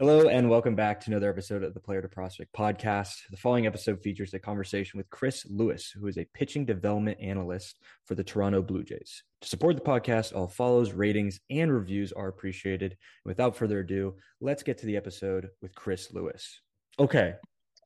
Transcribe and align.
Hello 0.00 0.26
and 0.28 0.50
welcome 0.50 0.74
back 0.74 0.98
to 1.00 1.10
another 1.12 1.30
episode 1.30 1.62
of 1.62 1.72
the 1.72 1.78
Player 1.78 2.02
to 2.02 2.08
Prospect 2.08 2.52
podcast. 2.52 3.28
The 3.30 3.36
following 3.36 3.66
episode 3.66 4.02
features 4.02 4.34
a 4.34 4.40
conversation 4.40 4.98
with 4.98 5.08
Chris 5.08 5.46
Lewis, 5.48 5.88
who 5.88 6.08
is 6.08 6.18
a 6.18 6.26
pitching 6.34 6.64
development 6.64 7.18
analyst 7.20 7.78
for 8.04 8.16
the 8.16 8.24
Toronto 8.24 8.60
Blue 8.60 8.82
Jays. 8.82 9.22
To 9.42 9.48
support 9.48 9.76
the 9.76 9.82
podcast, 9.82 10.34
all 10.34 10.48
follows, 10.48 10.92
ratings, 10.92 11.38
and 11.48 11.72
reviews 11.72 12.10
are 12.10 12.26
appreciated. 12.26 12.90
And 12.92 12.98
without 13.30 13.54
further 13.54 13.78
ado, 13.78 14.16
let's 14.40 14.64
get 14.64 14.78
to 14.78 14.86
the 14.86 14.96
episode 14.96 15.50
with 15.62 15.76
Chris 15.76 16.12
Lewis. 16.12 16.60
Okay, 16.98 17.34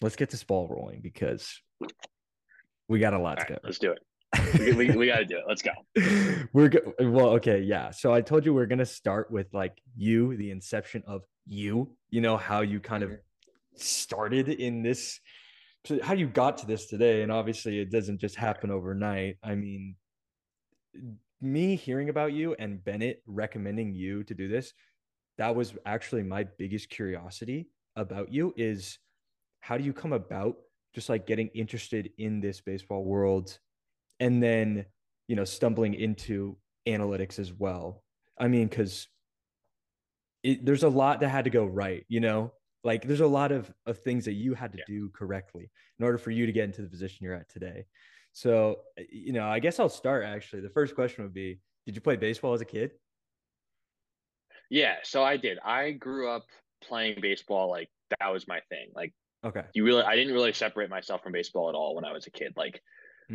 let's 0.01 0.17
get 0.17 0.31
this 0.31 0.45
ball 0.45 0.67
rolling 0.67 1.03
because 1.03 1.61
we 2.89 3.01
got 3.01 3.13
a 3.13 3.19
lot 3.19 3.39
All 3.39 3.45
to 3.45 3.53
right, 3.53 3.63
go. 3.63 3.67
let's 3.69 3.79
do 3.79 3.93
it. 3.93 3.99
We, 4.59 4.73
we, 4.73 4.91
we 4.97 5.07
got 5.07 5.19
to 5.19 5.25
do 5.25 5.39
it. 5.39 5.45
Let's 5.47 5.63
go. 5.63 5.71
we're 6.53 6.69
go- 6.69 6.93
well 7.01 7.29
okay 7.31 7.61
yeah 7.61 7.91
so 7.91 8.13
i 8.13 8.21
told 8.21 8.45
you 8.45 8.55
we're 8.55 8.67
gonna 8.67 8.87
start 8.87 9.31
with 9.31 9.47
like 9.53 9.81
you 9.97 10.37
the 10.37 10.51
inception 10.51 11.03
of 11.07 11.23
you 11.47 11.91
you 12.11 12.21
know 12.21 12.37
how 12.37 12.61
you 12.61 12.81
kind 12.81 13.03
of 13.03 13.13
started 13.77 14.49
in 14.49 14.83
this 14.83 15.21
so 15.85 15.99
how 16.03 16.15
you 16.15 16.27
got 16.27 16.59
to 16.59 16.67
this 16.67 16.87
today 16.87 17.23
and 17.23 17.33
obviously 17.33 17.79
it 17.79 17.91
doesn't 17.91 18.19
just 18.19 18.37
happen 18.37 18.71
overnight 18.71 19.37
i 19.43 19.55
mean 19.55 19.95
me 21.41 21.77
hearing 21.77 22.09
about 22.09 22.33
you 22.33 22.55
and 22.59 22.83
bennett 22.85 23.23
recommending 23.27 23.95
you 23.95 24.25
to 24.25 24.35
do 24.35 24.49
this 24.49 24.73
that 25.37 25.55
was 25.55 25.75
actually 25.87 26.23
my 26.23 26.45
biggest 26.59 26.91
curiosity 26.91 27.69
about 27.97 28.33
you 28.33 28.53
is 28.57 28.99
how 29.61 29.77
do 29.77 29.85
you 29.85 29.93
come 29.93 30.13
about 30.13 30.57
just 30.95 31.09
like 31.09 31.27
getting 31.27 31.49
interested 31.55 32.11
in 32.19 32.41
this 32.41 32.61
baseball 32.61 33.05
world 33.05 33.59
and 34.21 34.43
then 34.43 34.85
you 35.29 35.37
know 35.37 35.45
stumbling 35.45 35.95
into 35.95 36.57
analytics 36.87 37.39
as 37.39 37.53
well 37.53 38.03
i 38.39 38.49
mean 38.49 38.67
because 38.69 39.09
there's 40.63 40.85
a 40.85 40.89
lot 40.89 41.21
that 41.21 41.29
had 41.29 41.45
to 41.45 41.51
go 41.51 41.65
right 41.67 42.05
you 42.09 42.21
know 42.21 42.53
like 42.85 43.03
there's 43.07 43.21
a 43.21 43.27
lot 43.27 43.51
of, 43.51 43.71
of 43.87 43.99
things 43.99 44.25
that 44.25 44.35
you 44.35 44.55
had 44.55 44.73
to 44.73 44.79
Yeah. 44.79 44.85
do 44.87 45.11
correctly 45.11 45.71
in 45.99 46.05
order 46.05 46.17
for 46.17 46.31
you 46.31 46.47
to 46.47 46.53
get 46.53 46.65
into 46.65 46.83
the 46.83 46.89
position 46.89 47.25
you're 47.25 47.35
at 47.35 47.49
today 47.49 47.87
so 48.33 48.81
you 49.11 49.33
know 49.33 49.49
i 49.49 49.59
guess 49.59 49.79
i'll 49.81 49.89
start 49.89 50.25
actually 50.25 50.63
the 50.63 50.71
first 50.71 50.95
question 50.95 51.25
would 51.25 51.35
be 51.35 51.61
did 51.87 51.95
you 51.95 52.01
play 52.01 52.17
baseball 52.17 52.55
as 52.55 52.61
a 52.61 52.65
kid 52.65 52.93
Yeah, 54.71 54.97
so 55.03 55.25
I 55.25 55.39
did. 55.39 55.59
I 55.65 55.93
grew 55.93 56.29
up 56.29 56.45
playing 56.83 57.21
baseball. 57.23 57.71
Like 57.71 57.89
that 58.21 58.29
was 58.33 58.47
my 58.47 58.61
thing. 58.69 58.91
Like 58.95 59.15
okay 59.45 59.65
you 59.75 59.85
really, 59.85 60.03
I 60.03 60.15
didn't 60.17 60.35
really 60.35 60.53
separate 60.53 60.91
myself 60.91 61.23
from 61.23 61.33
baseball 61.33 61.69
at 61.69 61.75
all 61.75 61.95
when 61.95 62.05
I 62.05 62.13
was 62.13 62.27
a 62.27 62.31
kid. 62.31 62.53
Like 62.57 62.83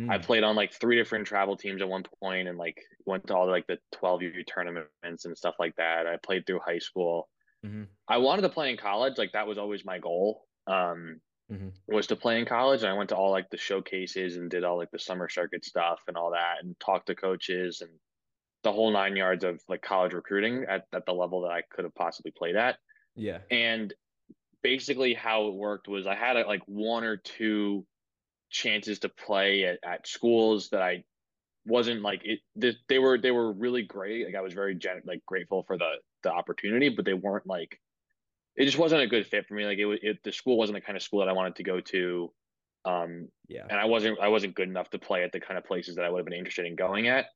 I 0.08 0.18
Mm, 0.18 0.18
played 0.18 0.44
on 0.44 0.56
like 0.56 0.72
three 0.72 0.96
different 0.96 1.26
travel 1.26 1.56
teams 1.56 1.82
at 1.82 1.88
one 1.88 2.04
point 2.20 2.48
and 2.48 2.58
like 2.58 2.82
went 3.06 3.26
to 3.28 3.36
all 3.36 3.48
like 3.48 3.66
the 3.66 3.78
12U 3.92 4.44
tournaments 4.44 5.24
and 5.24 5.36
stuff 5.36 5.56
like 5.58 5.76
that. 5.76 6.06
I 6.06 6.18
played 6.18 6.46
through 6.46 6.60
high 6.60 6.78
school. 6.78 7.28
mhm, 7.62 7.96
I 8.08 8.18
wanted 8.18 8.42
to 8.42 8.48
play 8.50 8.70
in 8.70 8.76
college. 8.76 9.18
Like 9.18 9.32
that 9.32 9.46
was 9.46 9.58
always 9.58 9.84
my 9.84 9.98
goal. 9.98 10.46
Um, 10.66 11.20
mhm. 11.48 11.84
was 11.88 12.06
to 12.08 12.16
play 12.16 12.38
in 12.40 12.46
college 12.46 12.82
and 12.82 12.90
I 12.92 12.96
went 12.96 13.10
to 13.10 13.16
all 13.16 13.30
like 13.32 13.50
the 13.50 13.58
showcases 13.58 14.36
and 14.36 14.50
did 14.50 14.64
all 14.64 14.78
like 14.78 14.90
the 14.92 14.98
summer 14.98 15.28
circuit 15.28 15.64
stuff 15.64 16.02
and 16.08 16.16
all 16.16 16.32
that 16.32 16.58
and 16.62 16.78
talked 16.80 17.08
to 17.08 17.14
coaches 17.16 17.82
and 17.82 18.00
the 18.64 18.72
whole 18.72 18.92
nine 18.92 19.16
yards 19.16 19.44
of 19.44 19.62
like 19.68 19.82
college 19.82 20.14
recruiting 20.14 20.64
at, 20.68 20.86
at 20.92 21.06
the 21.06 21.14
level 21.14 21.42
that 21.42 21.52
I 21.52 21.62
could 21.62 21.84
have 21.84 21.94
possibly 21.94 22.32
played 22.32 22.56
at. 22.56 22.78
yeah 23.16 23.42
And 23.50 23.94
basically 24.62 25.14
how 25.14 25.48
it 25.48 25.54
worked 25.54 25.88
was 25.88 26.06
I 26.06 26.14
had 26.14 26.34
like 26.46 26.62
one 26.66 27.04
or 27.04 27.16
two 27.18 27.86
chances 28.54 29.00
to 29.00 29.08
play 29.08 29.64
at, 29.64 29.80
at 29.84 30.06
schools 30.06 30.70
that 30.70 30.80
I 30.80 31.02
wasn't 31.66 32.02
like 32.02 32.20
it 32.24 32.38
they, 32.54 32.76
they 32.88 32.98
were 33.00 33.18
they 33.18 33.32
were 33.32 33.52
really 33.52 33.82
great. 33.82 34.24
Like 34.26 34.36
I 34.36 34.40
was 34.40 34.54
very 34.54 34.76
gen- 34.76 35.02
like 35.04 35.26
grateful 35.26 35.64
for 35.66 35.76
the 35.76 35.90
the 36.22 36.30
opportunity, 36.30 36.88
but 36.88 37.04
they 37.04 37.14
weren't 37.14 37.46
like 37.46 37.80
it 38.56 38.64
just 38.64 38.78
wasn't 38.78 39.02
a 39.02 39.08
good 39.08 39.26
fit 39.26 39.46
for 39.48 39.54
me. 39.54 39.66
Like 39.66 39.78
it, 39.78 39.86
was 39.86 39.98
it 40.02 40.18
the 40.22 40.32
school 40.32 40.56
wasn't 40.56 40.76
the 40.76 40.82
kind 40.82 40.96
of 40.96 41.02
school 41.02 41.18
that 41.18 41.28
I 41.28 41.32
wanted 41.32 41.56
to 41.56 41.64
go 41.64 41.80
to. 41.80 42.32
Um, 42.86 43.28
yeah 43.48 43.64
and 43.68 43.80
I 43.80 43.86
wasn't 43.86 44.20
I 44.20 44.28
wasn't 44.28 44.54
good 44.54 44.68
enough 44.68 44.90
to 44.90 44.98
play 44.98 45.24
at 45.24 45.32
the 45.32 45.40
kind 45.40 45.58
of 45.58 45.64
places 45.64 45.96
that 45.96 46.04
I 46.04 46.10
would 46.10 46.18
have 46.18 46.26
been 46.26 46.38
interested 46.38 46.66
in 46.66 46.76
going 46.76 47.08
at. 47.08 47.26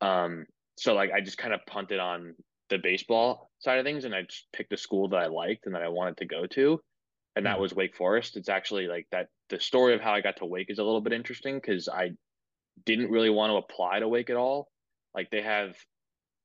Um, 0.00 0.46
so 0.78 0.94
like 0.94 1.10
I 1.10 1.20
just 1.20 1.38
kind 1.38 1.52
of 1.52 1.60
punted 1.66 1.98
on 1.98 2.34
the 2.68 2.78
baseball 2.78 3.50
side 3.58 3.78
of 3.78 3.84
things, 3.84 4.04
and 4.04 4.14
I 4.14 4.22
just 4.22 4.46
picked 4.52 4.72
a 4.72 4.76
school 4.76 5.08
that 5.08 5.16
I 5.16 5.26
liked 5.26 5.66
and 5.66 5.74
that 5.74 5.82
I 5.82 5.88
wanted 5.88 6.18
to 6.18 6.26
go 6.26 6.46
to, 6.46 6.80
and 7.36 7.46
that 7.46 7.58
Mm, 7.58 7.60
was 7.60 7.74
Wake 7.74 7.96
Forest. 7.96 8.36
It's 8.36 8.48
actually 8.48 8.88
like 8.88 9.06
that. 9.12 9.28
The 9.50 9.60
story 9.60 9.94
of 9.94 10.00
how 10.00 10.12
I 10.12 10.20
got 10.20 10.36
to 10.38 10.46
Wake 10.46 10.70
is 10.70 10.78
a 10.78 10.84
little 10.84 11.00
bit 11.00 11.12
interesting 11.12 11.56
because 11.56 11.88
I 11.88 12.12
didn't 12.86 13.10
really 13.10 13.30
want 13.30 13.50
to 13.50 13.56
apply 13.56 14.00
to 14.00 14.08
Wake 14.08 14.30
at 14.30 14.36
all. 14.36 14.68
Like 15.14 15.30
they 15.30 15.42
have, 15.42 15.76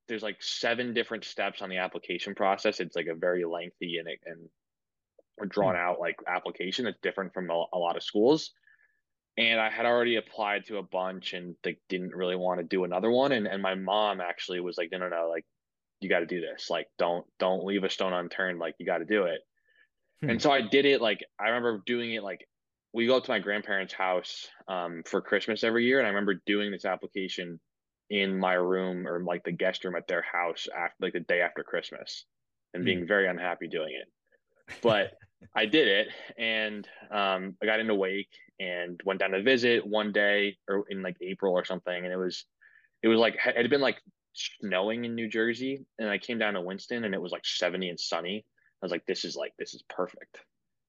there's 0.08 0.24
like 0.24 0.42
seven 0.42 0.94
different 0.94 1.26
steps 1.26 1.62
on 1.62 1.70
the 1.70 1.78
application 1.78 2.36
process. 2.36 2.80
It's 2.80 2.96
like 2.96 3.08
a 3.08 3.16
very 3.16 3.46
lengthy 3.46 3.98
and 3.98 4.08
and 4.26 4.50
drawn 5.52 5.76
mm, 5.76 5.78
out 5.78 6.00
like 6.00 6.16
application 6.28 6.86
that's 6.86 7.00
different 7.02 7.34
from 7.34 7.50
a, 7.50 7.66
a 7.74 7.78
lot 7.78 7.98
of 7.98 8.04
schools 8.04 8.52
and 9.38 9.60
I 9.60 9.70
had 9.70 9.86
already 9.86 10.16
applied 10.16 10.66
to 10.68 10.78
a 10.78 10.84
bunch 10.84 11.34
and 11.34 11.56
like 11.66 11.80
didn't 11.90 12.16
really 12.16 12.36
want 12.36 12.60
to 12.60 12.66
do 12.66 12.84
another 12.84 13.12
one. 13.12 13.32
And 13.32 13.48
and 13.48 13.62
my 13.62 13.76
mom 13.76 14.22
actually 14.22 14.60
was 14.62 14.78
like, 14.78 14.90
no, 14.92 14.98
no, 15.00 15.10
no, 15.10 15.30
like 15.30 15.46
you 16.02 16.10
got 16.10 16.20
to 16.20 16.26
do 16.26 16.42
this. 16.42 16.70
Like 16.70 16.88
don't 16.98 17.26
don't 17.40 17.66
leave 17.66 17.84
a 17.84 17.90
stone 17.90 18.14
unturned. 18.14 18.60
Like 18.60 18.76
you 18.80 18.86
got 18.86 19.00
to 19.00 19.06
do 19.06 19.26
it. 19.26 19.42
Hmm, 20.22 20.30
And 20.30 20.42
so 20.42 20.52
I 20.52 20.62
did 20.62 20.86
it. 20.86 21.02
Like 21.02 21.24
I 21.40 21.50
remember 21.50 21.82
doing 21.86 22.14
it. 22.14 22.24
Like 22.24 22.48
we 22.94 23.08
go 23.08 23.18
up 23.18 23.26
to 23.26 23.32
my 23.32 23.40
grandparents' 23.40 23.94
house 23.94 24.48
um, 24.68 25.04
for 25.06 25.22
Christmas 25.22 25.64
every 25.64 25.86
year, 25.86 26.00
and 26.00 26.08
I 26.08 26.10
remember 26.10 26.42
doing 26.46 26.72
this 26.72 26.86
application 26.86 27.60
in 28.10 28.40
my 28.40 28.54
room 28.54 29.06
or 29.06 29.22
like 29.24 29.44
the 29.44 29.52
guest 29.52 29.84
room 29.84 29.96
at 29.96 30.08
their 30.08 30.24
house 30.24 30.68
after 30.76 30.96
like 31.02 31.14
the 31.14 31.20
day 31.20 31.42
after 31.42 31.64
Christmas, 31.64 32.26
and 32.74 32.84
mm. 32.84 32.86
being 32.86 33.08
very 33.08 33.28
unhappy 33.28 33.68
doing 33.68 33.94
it 33.94 34.08
but 34.82 35.14
I 35.56 35.66
did 35.66 35.88
it 35.88 36.08
and 36.38 36.88
um, 37.12 37.56
I 37.62 37.66
got 37.66 37.80
into 37.80 37.96
Wake 37.96 38.32
and 38.60 39.00
went 39.06 39.20
down 39.20 39.32
to 39.32 39.44
visit 39.44 39.86
one 39.86 40.12
day 40.12 40.58
or 40.68 40.86
in 40.90 41.04
like 41.04 41.16
April 41.22 41.54
or 41.54 41.64
something. 41.64 41.96
And 41.96 42.12
it 42.12 42.18
was, 42.18 42.46
it 43.04 43.08
was 43.08 43.20
like, 43.20 43.36
it 43.46 43.56
had 43.56 43.70
been 43.70 43.82
like 43.82 44.02
snowing 44.34 45.06
in 45.06 45.14
New 45.14 45.30
Jersey. 45.30 45.86
And 46.00 46.10
I 46.10 46.18
came 46.18 46.40
down 46.40 46.56
to 46.56 46.62
Winston 46.62 47.04
and 47.04 47.14
it 47.14 47.22
was 47.22 47.32
like 47.32 47.46
70 47.46 47.90
and 47.90 48.00
sunny. 48.00 48.46
I 48.82 48.86
was 48.86 48.92
like, 48.92 49.06
this 49.06 49.26
is 49.26 49.36
like, 49.36 49.54
this 49.58 49.74
is 49.74 49.84
perfect. 49.90 50.38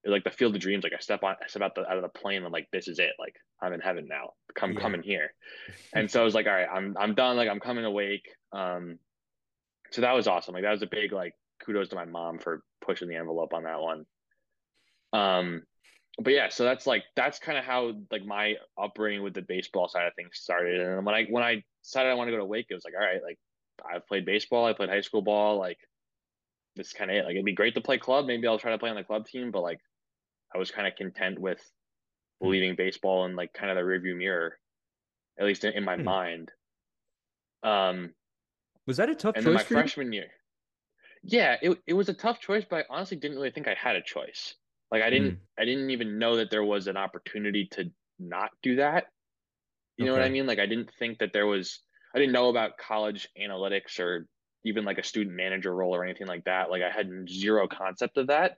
It 0.03 0.09
was 0.09 0.15
like 0.15 0.23
the 0.23 0.29
field 0.29 0.55
of 0.55 0.61
dreams. 0.61 0.83
Like 0.83 0.93
I 0.93 0.99
step 0.99 1.23
on, 1.23 1.35
I 1.43 1.47
step 1.47 1.61
out, 1.61 1.75
the, 1.75 1.89
out 1.89 1.97
of 1.97 2.03
the 2.03 2.19
plane. 2.19 2.43
I'm 2.45 2.51
like, 2.51 2.69
this 2.71 2.87
is 2.87 2.99
it. 2.99 3.11
Like 3.19 3.35
I'm 3.61 3.73
in 3.73 3.81
heaven 3.81 4.07
now. 4.07 4.31
Come, 4.55 4.73
yeah 4.73 4.79
coming 4.79 5.03
here. 5.03 5.33
And 5.93 6.09
so 6.09 6.21
I 6.21 6.23
was 6.23 6.35
like, 6.35 6.47
all 6.47 6.53
right, 6.53 6.67
I'm, 6.71 6.95
I'm 6.99 7.15
done. 7.15 7.35
Like 7.35 7.49
I'm 7.49 7.59
coming 7.59 7.83
to 7.83 7.91
Wake. 7.91 8.29
Um, 8.53 8.99
so 9.91 10.01
that 10.01 10.13
was 10.13 10.27
awesome. 10.27 10.53
Like 10.53 10.63
that 10.63 10.71
was 10.71 10.83
a 10.83 10.87
big, 10.87 11.11
like, 11.11 11.33
kudos 11.65 11.89
to 11.89 11.95
my 11.95 12.05
mom 12.05 12.39
for 12.39 12.63
pushing 12.81 13.09
the 13.09 13.15
envelope 13.15 13.53
on 13.53 13.63
that 13.63 13.81
one. 13.81 14.05
Um, 15.13 15.63
but 16.21 16.33
yeah, 16.33 16.49
so 16.49 16.63
that's 16.63 16.85
like 16.85 17.03
that's 17.15 17.39
kind 17.39 17.57
of 17.57 17.63
how 17.63 17.93
like 18.11 18.25
my 18.25 18.55
upbringing 18.81 19.23
with 19.23 19.33
the 19.33 19.41
baseball 19.41 19.87
side 19.87 20.07
of 20.07 20.13
things 20.15 20.31
started. 20.33 20.81
And 20.81 21.05
when 21.05 21.15
I 21.15 21.25
when 21.29 21.43
I 21.43 21.63
decided 21.83 22.09
I 22.09 22.15
want 22.15 22.27
to 22.27 22.31
go 22.31 22.37
to 22.37 22.45
Wake, 22.45 22.67
it 22.69 22.75
was 22.75 22.83
like, 22.83 22.93
all 22.93 23.05
right, 23.05 23.21
like 23.23 23.39
I've 23.89 24.05
played 24.07 24.25
baseball, 24.25 24.65
I 24.65 24.73
played 24.73 24.89
high 24.89 25.01
school 25.01 25.21
ball, 25.21 25.57
like 25.57 25.77
this 26.79 26.93
kind 26.93 27.11
of 27.11 27.17
it. 27.17 27.25
Like 27.25 27.33
it'd 27.35 27.45
be 27.45 27.53
great 27.53 27.75
to 27.75 27.81
play 27.81 27.99
club. 27.99 28.25
Maybe 28.27 28.47
I'll 28.47 28.59
try 28.59 28.71
to 28.71 28.79
play 28.79 28.89
on 28.89 28.97
the 28.97 29.03
club 29.05 29.27
team, 29.27 29.51
but 29.51 29.61
like 29.61 29.79
I 30.53 30.59
was 30.59 30.71
kind 30.71 30.87
of 30.87 30.95
content 30.95 31.39
with 31.39 31.61
Hmm, 32.41 32.49
leaving 32.49 32.75
baseball 32.75 33.25
and 33.25 33.35
like 33.35 33.53
kind 33.53 33.71
of 33.71 33.77
the 33.77 33.83
rearview 33.83 34.17
mirror, 34.17 34.57
at 35.39 35.45
least 35.45 35.63
in, 35.65 35.73
in 35.73 35.83
my 35.85 35.97
hmm. 35.97 36.03
mind. 36.03 36.51
Um, 37.63 38.15
was 38.87 38.97
that 38.97 39.09
a 39.09 39.15
tough 39.15 39.35
and 39.35 39.45
then 39.45 39.53
choice 39.53 39.53
my 39.53 39.63
for 39.63 39.75
you 39.75 39.81
freshman 39.81 40.11
year, 40.13 40.31
yeah, 41.23 41.57
it 41.61 41.77
it 41.87 41.93
was 41.93 42.09
a 42.09 42.13
tough 42.13 42.39
choice, 42.39 42.65
but 42.69 42.77
I 42.77 42.85
honestly 42.89 43.17
didn't 43.17 43.37
really 43.37 43.51
think 43.51 43.67
I 43.67 43.73
had 43.73 43.95
a 43.95 44.01
choice. 44.01 44.55
Like 44.91 45.03
I 45.03 45.09
didn't 45.09 45.35
Mm, 45.35 45.39
I 45.59 45.65
didn't 45.65 45.89
even 45.89 46.17
know 46.19 46.37
that 46.37 46.49
there 46.51 46.63
was 46.63 46.87
an 46.87 46.97
opportunity 46.97 47.67
to 47.73 47.91
not 48.19 48.51
do 48.63 48.77
that. 48.77 49.05
You 49.97 50.05
know 50.05 50.13
what 50.13 50.21
I 50.21 50.29
mean? 50.29 50.47
Like 50.47 50.59
I 50.59 50.65
didn't 50.65 50.91
think 50.99 51.19
that 51.19 51.33
there 51.33 51.47
was 51.47 51.81
I 52.15 52.19
didn't 52.19 52.33
know 52.33 52.49
about 52.49 52.77
college 52.77 53.29
analytics 53.39 53.99
or 53.99 54.27
even 54.65 54.83
like 54.83 54.97
a 54.97 55.03
student 55.03 55.35
manager 55.35 55.73
role 55.73 55.95
or 55.95 56.03
anything 56.03 56.27
like 56.27 56.43
that. 56.45 56.69
Like 56.69 56.81
I 56.81 56.89
had 56.89 57.29
zero 57.29 57.67
concept 57.67 58.17
of 58.17 58.27
that. 58.27 58.57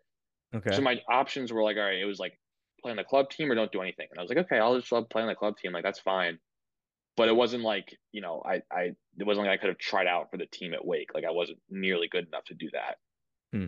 Okay. 0.53 0.75
So 0.75 0.81
my 0.81 1.01
options 1.09 1.51
were 1.51 1.63
like, 1.63 1.77
all 1.77 1.83
right, 1.83 1.99
it 1.99 2.05
was 2.05 2.19
like 2.19 2.39
play 2.81 2.91
on 2.91 2.97
the 2.97 3.03
club 3.03 3.29
team 3.29 3.51
or 3.51 3.55
don't 3.55 3.71
do 3.71 3.81
anything. 3.81 4.07
And 4.09 4.19
I 4.19 4.21
was 4.21 4.29
like, 4.29 4.39
okay, 4.39 4.57
I'll 4.57 4.77
just 4.77 4.91
love 4.91 5.09
playing 5.09 5.27
the 5.27 5.35
club 5.35 5.57
team. 5.57 5.71
Like 5.71 5.83
that's 5.83 5.99
fine. 5.99 6.39
But 7.17 7.27
it 7.27 7.35
wasn't 7.35 7.63
like, 7.63 7.97
you 8.11 8.21
know, 8.21 8.41
I 8.45 8.61
I 8.71 8.91
it 9.17 9.25
wasn't 9.25 9.47
like 9.47 9.53
I 9.53 9.61
could 9.61 9.69
have 9.69 9.77
tried 9.77 10.07
out 10.07 10.31
for 10.31 10.37
the 10.37 10.45
team 10.45 10.73
at 10.73 10.85
Wake. 10.85 11.13
Like 11.13 11.25
I 11.25 11.31
wasn't 11.31 11.59
nearly 11.69 12.07
good 12.07 12.27
enough 12.27 12.45
to 12.45 12.53
do 12.53 12.69
that. 12.73 12.97
Hmm. 13.53 13.67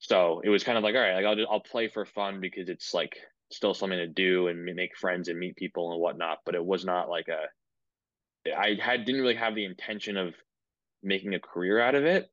So 0.00 0.40
it 0.44 0.48
was 0.48 0.64
kind 0.64 0.78
of 0.78 0.84
like, 0.84 0.94
all 0.94 1.00
right, 1.00 1.14
like 1.14 1.24
I'll 1.24 1.36
just, 1.36 1.48
I'll 1.50 1.60
play 1.60 1.88
for 1.88 2.04
fun 2.04 2.40
because 2.40 2.68
it's 2.68 2.94
like 2.94 3.16
still 3.50 3.74
something 3.74 3.98
to 3.98 4.06
do 4.06 4.48
and 4.48 4.64
make 4.64 4.96
friends 4.96 5.28
and 5.28 5.38
meet 5.38 5.56
people 5.56 5.92
and 5.92 6.00
whatnot. 6.00 6.38
But 6.44 6.54
it 6.54 6.64
was 6.64 6.84
not 6.84 7.08
like 7.08 7.28
a, 7.28 8.52
I 8.56 8.76
had 8.80 9.04
didn't 9.04 9.20
really 9.20 9.34
have 9.34 9.54
the 9.54 9.64
intention 9.64 10.16
of 10.16 10.34
making 11.02 11.34
a 11.34 11.40
career 11.40 11.80
out 11.80 11.94
of 11.94 12.04
it. 12.04 12.30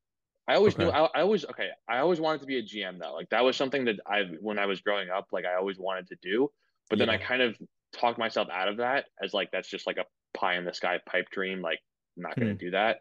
I 0.48 0.54
always 0.54 0.78
knew 0.78 0.88
I, 0.90 1.06
I 1.06 1.20
always 1.22 1.44
okay. 1.44 1.70
I 1.88 1.98
always 1.98 2.20
wanted 2.20 2.40
to 2.42 2.46
be 2.46 2.58
a 2.58 2.62
GM 2.62 2.98
though. 3.00 3.14
Like 3.14 3.30
that 3.30 3.44
was 3.44 3.56
something 3.56 3.84
that 3.86 3.96
I 4.06 4.22
when 4.40 4.58
I 4.58 4.66
was 4.66 4.80
growing 4.80 5.10
up, 5.10 5.28
like 5.32 5.44
I 5.44 5.56
always 5.56 5.78
wanted 5.78 6.08
to 6.08 6.16
do. 6.22 6.50
But 6.88 6.98
then 7.00 7.08
I 7.08 7.16
kind 7.18 7.42
of 7.42 7.56
talked 7.92 8.18
myself 8.18 8.48
out 8.50 8.68
of 8.68 8.76
that 8.76 9.06
as 9.20 9.34
like 9.34 9.50
that's 9.50 9.68
just 9.68 9.86
like 9.86 9.96
a 9.96 10.04
pie 10.38 10.56
in 10.56 10.64
the 10.64 10.72
sky 10.74 11.00
pipe 11.04 11.30
dream. 11.30 11.62
Like 11.62 11.80
I'm 12.16 12.22
not 12.22 12.38
going 12.38 12.52
Hmm. 12.52 12.58
to 12.58 12.64
do 12.64 12.70
that 12.72 13.00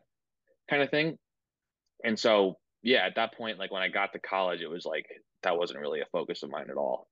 kind 0.69 0.81
of 0.81 0.89
thing. 0.89 1.17
And 2.03 2.17
so 2.19 2.57
yeah, 2.81 3.05
at 3.05 3.15
that 3.15 3.33
point, 3.35 3.59
like 3.59 3.71
when 3.71 3.81
I 3.83 3.89
got 3.89 4.13
to 4.13 4.19
college, 4.19 4.61
it 4.61 4.69
was 4.69 4.85
like 4.85 5.07
that 5.43 5.57
wasn't 5.57 5.79
really 5.79 6.01
a 6.01 6.05
focus 6.11 6.41
of 6.43 6.49
mine 6.49 6.69
at 6.69 6.77
all. 6.77 7.07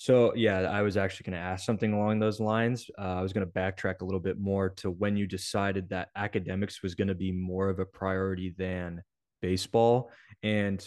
So 0.00 0.32
yeah, 0.34 0.60
I 0.60 0.80
was 0.80 0.96
actually 0.96 1.30
going 1.30 1.38
to 1.38 1.46
ask 1.46 1.66
something 1.66 1.92
along 1.92 2.20
those 2.20 2.40
lines. 2.40 2.90
Uh, 2.98 3.16
I 3.16 3.20
was 3.20 3.34
going 3.34 3.46
to 3.46 3.52
backtrack 3.52 4.00
a 4.00 4.04
little 4.06 4.18
bit 4.18 4.40
more 4.40 4.70
to 4.78 4.90
when 4.90 5.14
you 5.14 5.26
decided 5.26 5.90
that 5.90 6.08
academics 6.16 6.82
was 6.82 6.94
going 6.94 7.08
to 7.08 7.14
be 7.14 7.30
more 7.30 7.68
of 7.68 7.80
a 7.80 7.84
priority 7.84 8.54
than 8.56 9.02
baseball. 9.42 10.10
And 10.42 10.82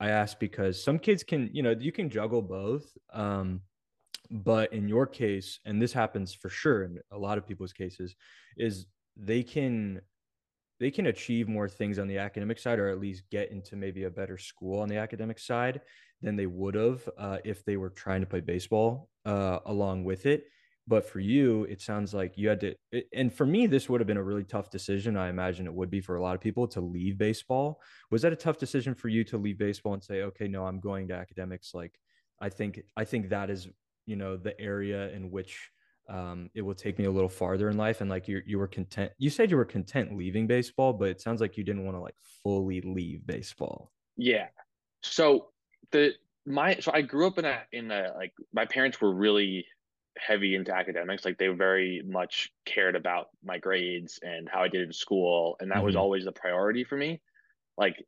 I 0.00 0.08
asked 0.08 0.40
because 0.40 0.82
some 0.82 0.98
kids 0.98 1.22
can, 1.22 1.50
you 1.52 1.62
know, 1.62 1.76
you 1.78 1.92
can 1.92 2.08
juggle 2.08 2.40
both. 2.40 2.90
Um, 3.12 3.60
but 4.30 4.72
in 4.72 4.88
your 4.88 5.06
case, 5.06 5.60
and 5.66 5.80
this 5.80 5.92
happens 5.92 6.32
for 6.32 6.48
sure 6.48 6.84
in 6.84 7.00
a 7.12 7.18
lot 7.18 7.36
of 7.36 7.46
people's 7.46 7.74
cases, 7.74 8.16
is 8.56 8.86
they 9.14 9.42
can 9.42 10.00
they 10.80 10.90
can 10.90 11.06
achieve 11.06 11.48
more 11.48 11.68
things 11.68 11.98
on 11.98 12.08
the 12.08 12.18
academic 12.18 12.58
side 12.58 12.78
or 12.78 12.88
at 12.88 13.00
least 13.00 13.24
get 13.30 13.50
into 13.50 13.76
maybe 13.76 14.04
a 14.04 14.10
better 14.10 14.38
school 14.38 14.80
on 14.80 14.88
the 14.88 14.96
academic 14.96 15.38
side 15.38 15.80
than 16.20 16.36
they 16.36 16.46
would 16.46 16.74
have 16.74 17.08
uh, 17.18 17.38
if 17.44 17.64
they 17.64 17.76
were 17.76 17.90
trying 17.90 18.20
to 18.20 18.26
play 18.26 18.40
baseball 18.40 19.08
uh, 19.24 19.58
along 19.66 20.04
with 20.04 20.26
it. 20.26 20.44
But 20.86 21.08
for 21.08 21.20
you 21.20 21.64
it 21.64 21.80
sounds 21.80 22.12
like 22.12 22.36
you 22.36 22.48
had 22.48 22.60
to 22.60 22.74
and 23.14 23.32
for 23.32 23.46
me 23.46 23.66
this 23.66 23.88
would 23.88 24.00
have 24.00 24.06
been 24.06 24.18
a 24.18 24.22
really 24.22 24.44
tough 24.44 24.68
decision 24.68 25.16
i 25.16 25.30
imagine 25.30 25.64
it 25.66 25.72
would 25.72 25.90
be 25.90 26.02
for 26.02 26.16
a 26.16 26.22
lot 26.22 26.34
of 26.34 26.42
people 26.42 26.68
to 26.68 26.80
leave 26.82 27.16
baseball. 27.16 27.80
Was 28.10 28.20
that 28.22 28.34
a 28.34 28.36
tough 28.36 28.58
decision 28.58 28.94
for 28.94 29.08
you 29.08 29.24
to 29.24 29.38
leave 29.38 29.58
baseball 29.58 29.94
and 29.94 30.04
say 30.04 30.22
okay 30.22 30.46
no 30.46 30.66
i'm 30.66 30.80
going 30.80 31.08
to 31.08 31.14
academics 31.14 31.72
like 31.72 31.98
i 32.40 32.50
think 32.50 32.82
i 32.98 33.04
think 33.04 33.30
that 33.30 33.48
is 33.48 33.66
you 34.04 34.16
know 34.16 34.36
the 34.36 34.60
area 34.60 35.10
in 35.12 35.30
which 35.30 35.70
um, 36.08 36.50
it 36.54 36.62
will 36.62 36.74
take 36.74 36.98
me 36.98 37.06
a 37.06 37.10
little 37.10 37.28
farther 37.28 37.70
in 37.70 37.76
life. 37.76 38.00
And 38.00 38.10
like 38.10 38.28
you, 38.28 38.42
you 38.46 38.58
were 38.58 38.66
content. 38.66 39.12
You 39.18 39.30
said 39.30 39.50
you 39.50 39.56
were 39.56 39.64
content 39.64 40.16
leaving 40.16 40.46
baseball, 40.46 40.92
but 40.92 41.08
it 41.08 41.20
sounds 41.20 41.40
like 41.40 41.56
you 41.56 41.64
didn't 41.64 41.84
want 41.84 41.96
to 41.96 42.00
like 42.00 42.16
fully 42.42 42.80
leave 42.80 43.26
baseball. 43.26 43.90
Yeah. 44.16 44.48
So 45.02 45.48
the 45.90 46.12
my 46.46 46.76
so 46.76 46.92
I 46.92 47.02
grew 47.02 47.26
up 47.26 47.38
in 47.38 47.44
a 47.44 47.60
in 47.72 47.90
a 47.90 48.12
like 48.16 48.32
my 48.52 48.66
parents 48.66 49.00
were 49.00 49.14
really 49.14 49.66
heavy 50.18 50.54
into 50.54 50.74
academics. 50.74 51.24
Like 51.24 51.38
they 51.38 51.48
very 51.48 52.02
much 52.06 52.50
cared 52.64 52.96
about 52.96 53.28
my 53.42 53.58
grades 53.58 54.18
and 54.22 54.48
how 54.48 54.62
I 54.62 54.68
did 54.68 54.82
in 54.82 54.92
school, 54.92 55.56
and 55.60 55.70
that 55.70 55.76
mm-hmm. 55.76 55.86
was 55.86 55.96
always 55.96 56.24
the 56.24 56.32
priority 56.32 56.84
for 56.84 56.96
me. 56.96 57.20
Like 57.76 58.04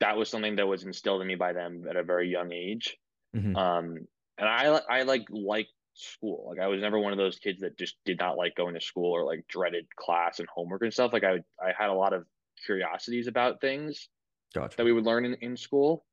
that 0.00 0.16
was 0.16 0.28
something 0.28 0.56
that 0.56 0.66
was 0.66 0.84
instilled 0.84 1.20
in 1.22 1.26
me 1.26 1.34
by 1.34 1.52
them 1.52 1.84
at 1.88 1.96
a 1.96 2.02
very 2.02 2.30
young 2.30 2.52
age. 2.52 2.96
Mm-hmm. 3.34 3.56
Um, 3.56 4.06
and 4.38 4.48
I 4.48 4.80
I 4.88 5.02
like 5.02 5.26
like 5.30 5.68
school. 5.96 6.46
Like 6.48 6.60
I 6.60 6.68
was 6.68 6.80
never 6.80 6.98
one 6.98 7.12
of 7.12 7.18
those 7.18 7.38
kids 7.38 7.60
that 7.60 7.78
just 7.78 7.96
did 8.04 8.18
not 8.18 8.36
like 8.36 8.54
going 8.54 8.74
to 8.74 8.80
school 8.80 9.12
or 9.12 9.24
like 9.24 9.44
dreaded 9.48 9.86
class 9.96 10.38
and 10.38 10.48
homework 10.48 10.82
and 10.82 10.92
stuff. 10.92 11.12
Like 11.12 11.24
I 11.24 11.38
I 11.60 11.72
had 11.76 11.90
a 11.90 11.94
lot 11.94 12.12
of 12.12 12.24
curiosities 12.64 13.26
about 13.26 13.60
things 13.60 14.08
gotcha. 14.54 14.76
that 14.76 14.84
we 14.84 14.92
would 14.92 15.04
learn 15.04 15.24
in, 15.24 15.34
in 15.34 15.56
school. 15.56 16.04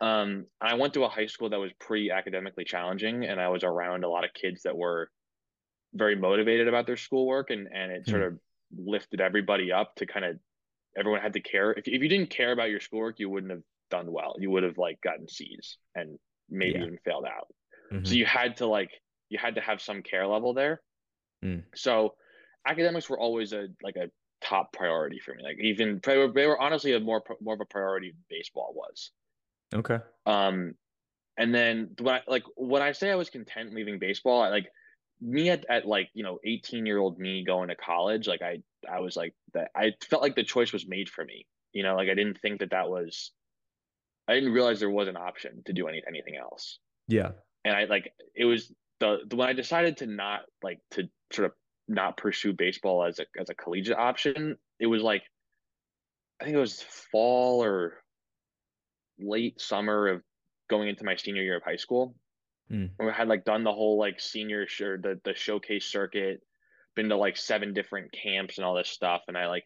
Um, 0.00 0.46
I 0.60 0.74
went 0.74 0.94
to 0.94 1.04
a 1.04 1.08
high 1.08 1.26
school 1.26 1.50
that 1.50 1.58
was 1.58 1.72
pretty 1.78 2.10
academically 2.10 2.64
challenging, 2.64 3.24
and 3.24 3.40
I 3.40 3.48
was 3.48 3.64
around 3.64 4.04
a 4.04 4.08
lot 4.08 4.24
of 4.24 4.34
kids 4.34 4.62
that 4.64 4.76
were 4.76 5.10
very 5.94 6.16
motivated 6.16 6.68
about 6.68 6.86
their 6.86 6.96
schoolwork, 6.96 7.50
and 7.50 7.68
and 7.72 7.92
it 7.92 8.06
mm. 8.06 8.10
sort 8.10 8.22
hmm. 8.22 8.28
of 8.28 8.38
lifted 8.76 9.20
everybody 9.20 9.72
up 9.72 9.94
to 9.96 10.06
kind 10.06 10.24
of 10.24 10.38
everyone 10.96 11.20
had 11.20 11.34
to 11.34 11.40
care. 11.40 11.72
If 11.72 11.88
if 11.88 12.02
you 12.02 12.08
didn't 12.08 12.30
care 12.30 12.52
about 12.52 12.70
your 12.70 12.80
schoolwork, 12.80 13.18
you 13.18 13.30
wouldn't 13.30 13.52
have 13.52 13.62
done 13.90 14.12
well. 14.12 14.36
You 14.38 14.50
would 14.50 14.64
have 14.64 14.78
like 14.78 15.00
gotten 15.00 15.28
C's 15.28 15.78
and 15.94 16.18
maybe 16.50 16.78
yeah. 16.78 16.84
even 16.84 16.98
failed 17.04 17.24
out. 17.24 17.48
Mm-hmm. 17.92 18.04
So 18.04 18.14
you 18.14 18.26
had 18.26 18.58
to 18.58 18.66
like 18.66 18.90
you 19.28 19.38
had 19.38 19.54
to 19.56 19.60
have 19.60 19.80
some 19.80 20.02
care 20.02 20.26
level 20.26 20.54
there. 20.54 20.80
Mm. 21.44 21.64
So 21.74 22.14
academics 22.66 23.08
were 23.08 23.18
always 23.18 23.52
a 23.52 23.68
like 23.82 23.96
a 23.96 24.10
top 24.40 24.72
priority 24.72 25.18
for 25.18 25.34
me. 25.34 25.42
Like 25.42 25.58
even 25.60 26.00
they 26.02 26.18
were, 26.18 26.28
they 26.32 26.46
were 26.46 26.60
honestly 26.60 26.92
a 26.92 27.00
more 27.00 27.22
more 27.40 27.54
of 27.54 27.60
a 27.60 27.66
priority 27.66 28.10
than 28.10 28.24
baseball 28.28 28.72
was. 28.74 29.10
Okay. 29.74 29.98
Um, 30.26 30.74
and 31.36 31.54
then 31.54 31.90
when 32.00 32.14
I 32.14 32.20
like 32.26 32.44
when 32.56 32.82
I 32.82 32.92
say 32.92 33.10
I 33.10 33.16
was 33.16 33.30
content 33.30 33.74
leaving 33.74 33.98
baseball, 33.98 34.42
I 34.42 34.48
like 34.48 34.68
me 35.20 35.50
at, 35.50 35.64
at 35.68 35.86
like 35.86 36.10
you 36.14 36.22
know 36.22 36.38
18 36.44 36.86
year 36.86 36.98
old 36.98 37.18
me 37.18 37.44
going 37.44 37.68
to 37.68 37.74
college 37.74 38.28
like 38.28 38.42
i 38.42 38.58
i 38.90 39.00
was 39.00 39.16
like 39.16 39.34
that 39.54 39.70
i 39.74 39.92
felt 40.08 40.22
like 40.22 40.36
the 40.36 40.42
choice 40.44 40.72
was 40.72 40.86
made 40.86 41.08
for 41.08 41.24
me 41.24 41.46
you 41.72 41.82
know 41.82 41.96
like 41.96 42.08
i 42.08 42.14
didn't 42.14 42.38
think 42.40 42.60
that 42.60 42.70
that 42.70 42.88
was 42.88 43.32
i 44.28 44.34
didn't 44.34 44.52
realize 44.52 44.78
there 44.78 44.90
was 44.90 45.08
an 45.08 45.16
option 45.16 45.62
to 45.64 45.72
do 45.72 45.88
any, 45.88 46.02
anything 46.06 46.36
else 46.36 46.78
yeah 47.08 47.30
and 47.64 47.74
i 47.74 47.84
like 47.84 48.12
it 48.34 48.44
was 48.44 48.72
the, 49.00 49.18
the 49.28 49.36
when 49.36 49.48
I 49.48 49.52
decided 49.52 49.98
to 49.98 50.06
not 50.06 50.40
like 50.62 50.80
to 50.92 51.08
sort 51.32 51.46
of 51.46 51.52
not 51.88 52.16
pursue 52.16 52.52
baseball 52.52 53.04
as 53.04 53.18
a 53.18 53.26
as 53.40 53.50
a 53.50 53.54
collegiate 53.54 53.98
option, 53.98 54.56
it 54.80 54.86
was 54.86 55.02
like 55.02 55.22
I 56.40 56.44
think 56.44 56.56
it 56.56 56.60
was 56.60 56.82
fall 57.12 57.62
or 57.62 58.02
late 59.18 59.60
summer 59.60 60.08
of 60.08 60.22
going 60.68 60.88
into 60.88 61.04
my 61.04 61.16
senior 61.16 61.42
year 61.42 61.56
of 61.56 61.62
high 61.62 61.76
school. 61.76 62.14
Mm. 62.70 62.90
I 63.00 63.10
had 63.10 63.28
like 63.28 63.44
done 63.44 63.64
the 63.64 63.72
whole 63.72 63.98
like 63.98 64.20
senior 64.20 64.66
or 64.80 64.98
the 64.98 65.20
the 65.24 65.34
showcase 65.34 65.86
circuit, 65.86 66.40
been 66.94 67.08
to 67.10 67.16
like 67.16 67.36
seven 67.36 67.72
different 67.72 68.12
camps 68.12 68.58
and 68.58 68.64
all 68.64 68.74
this 68.74 68.88
stuff, 68.88 69.22
and 69.28 69.36
I 69.36 69.46
like 69.46 69.64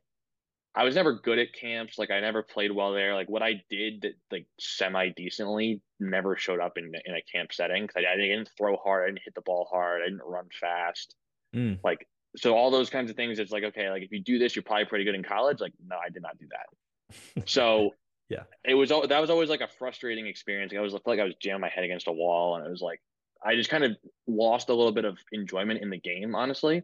I 0.74 0.84
was 0.84 0.94
never 0.94 1.14
good 1.14 1.38
at 1.38 1.54
camps. 1.54 1.98
Like 1.98 2.10
I 2.10 2.20
never 2.20 2.42
played 2.42 2.72
well 2.72 2.92
there. 2.92 3.14
Like 3.14 3.30
what 3.30 3.42
I 3.42 3.62
did 3.70 4.02
that 4.02 4.12
like 4.30 4.46
semi 4.58 5.08
decently 5.10 5.80
never 6.00 6.36
showed 6.36 6.60
up 6.60 6.78
in 6.78 6.92
in 7.04 7.14
a 7.14 7.22
camp 7.22 7.52
setting 7.52 7.86
because 7.86 8.04
I, 8.08 8.14
I, 8.14 8.16
didn't 8.16 8.50
throw 8.56 8.76
hard, 8.76 9.04
I 9.04 9.06
didn't 9.08 9.22
hit 9.24 9.34
the 9.34 9.42
ball 9.42 9.68
hard, 9.70 10.02
I 10.02 10.06
didn't 10.06 10.22
run 10.24 10.46
fast. 10.52 11.14
Mm. 11.54 11.78
Like 11.82 12.06
so 12.36 12.54
all 12.54 12.70
those 12.70 12.90
kinds 12.90 13.10
of 13.10 13.16
things. 13.16 13.38
It's 13.38 13.52
like 13.52 13.64
okay, 13.64 13.90
like 13.90 14.02
if 14.02 14.12
you 14.12 14.20
do 14.20 14.38
this, 14.38 14.54
you're 14.54 14.62
probably 14.62 14.86
pretty 14.86 15.04
good 15.04 15.14
in 15.14 15.22
college. 15.22 15.60
Like 15.60 15.72
no, 15.86 15.96
I 15.96 16.10
did 16.10 16.22
not 16.22 16.38
do 16.38 16.46
that. 16.50 17.48
so 17.48 17.94
yeah, 18.28 18.44
it 18.64 18.74
was 18.74 18.90
that 18.90 19.20
was 19.20 19.30
always 19.30 19.48
like 19.48 19.60
a 19.60 19.68
frustrating 19.68 20.26
experience. 20.26 20.72
I 20.76 20.80
was 20.80 20.94
like 21.06 21.20
I 21.20 21.24
was 21.24 21.34
jamming 21.40 21.62
my 21.62 21.68
head 21.68 21.84
against 21.84 22.08
a 22.08 22.12
wall, 22.12 22.56
and 22.56 22.66
it 22.66 22.70
was 22.70 22.82
like 22.82 23.00
I 23.44 23.56
just 23.56 23.70
kind 23.70 23.84
of 23.84 23.92
lost 24.26 24.68
a 24.68 24.74
little 24.74 24.92
bit 24.92 25.04
of 25.04 25.18
enjoyment 25.32 25.82
in 25.82 25.90
the 25.90 25.98
game, 25.98 26.34
honestly 26.34 26.82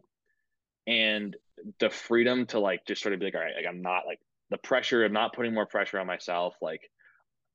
and 0.87 1.35
the 1.79 1.89
freedom 1.89 2.45
to 2.47 2.59
like 2.59 2.85
just 2.87 3.01
sort 3.01 3.13
of 3.13 3.19
be 3.19 3.25
like 3.25 3.35
all 3.35 3.41
right 3.41 3.55
like 3.55 3.65
i'm 3.67 3.81
not 3.81 4.07
like 4.07 4.19
the 4.49 4.57
pressure 4.57 5.03
of 5.03 5.11
not 5.11 5.35
putting 5.35 5.53
more 5.53 5.65
pressure 5.65 5.99
on 5.99 6.07
myself 6.07 6.55
like 6.61 6.89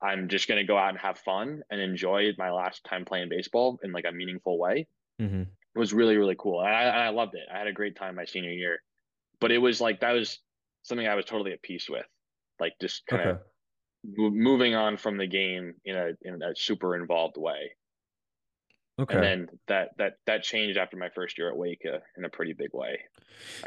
i'm 0.02 0.28
just 0.28 0.49
going 0.49 0.58
to 0.58 0.66
go 0.66 0.76
out 0.76 0.90
and 0.90 0.99
have 0.99 1.19
fun 1.19 1.62
and 1.70 1.81
enjoy 1.81 2.31
my 2.38 2.50
last 2.50 2.84
time 2.84 3.04
playing 3.04 3.28
baseball 3.28 3.78
in 3.82 3.93
like 3.93 4.04
a 4.08 4.12
meaningful 4.12 4.58
way 4.58 4.87
mm-hmm. 5.20 5.43
it 5.43 5.78
was 5.78 5.93
really 5.93 6.16
really 6.16 6.37
cool 6.38 6.60
and 6.60 6.69
I, 6.69 7.06
I 7.06 7.08
loved 7.10 7.34
it 7.34 7.46
i 7.52 7.58
had 7.58 7.66
a 7.66 7.72
great 7.72 7.96
time 7.96 8.16
my 8.16 8.25
senior 8.25 8.50
year 8.50 8.78
but 9.40 9.52
it 9.52 9.58
was 9.58 9.81
like 9.81 10.00
that 10.00 10.12
was 10.12 10.38
something 10.82 11.06
i 11.06 11.14
was 11.14 11.25
totally 11.25 11.52
at 11.52 11.62
peace 11.62 11.88
with 11.88 12.06
like 12.60 12.75
just 12.81 13.06
kind 13.06 13.28
of 13.28 13.38
moving 14.04 14.75
on 14.75 14.96
from 14.96 15.16
the 15.16 15.26
game 15.26 15.75
in 15.84 15.96
a 15.96 16.10
in 16.22 16.43
a 16.43 16.54
super 16.56 16.96
involved 16.96 17.37
way 17.37 17.70
Okay. 19.00 19.14
And 19.14 19.25
then 19.25 19.49
that 19.68 19.88
that 19.99 20.12
that 20.26 20.42
changed 20.42 20.78
after 20.78 20.97
my 20.97 21.09
first 21.09 21.38
year 21.38 21.49
at 21.49 21.56
Wake 21.56 21.82
uh, 21.87 21.99
in 22.16 22.25
a 22.25 22.28
pretty 22.28 22.52
big 22.52 22.71
way. 22.73 23.00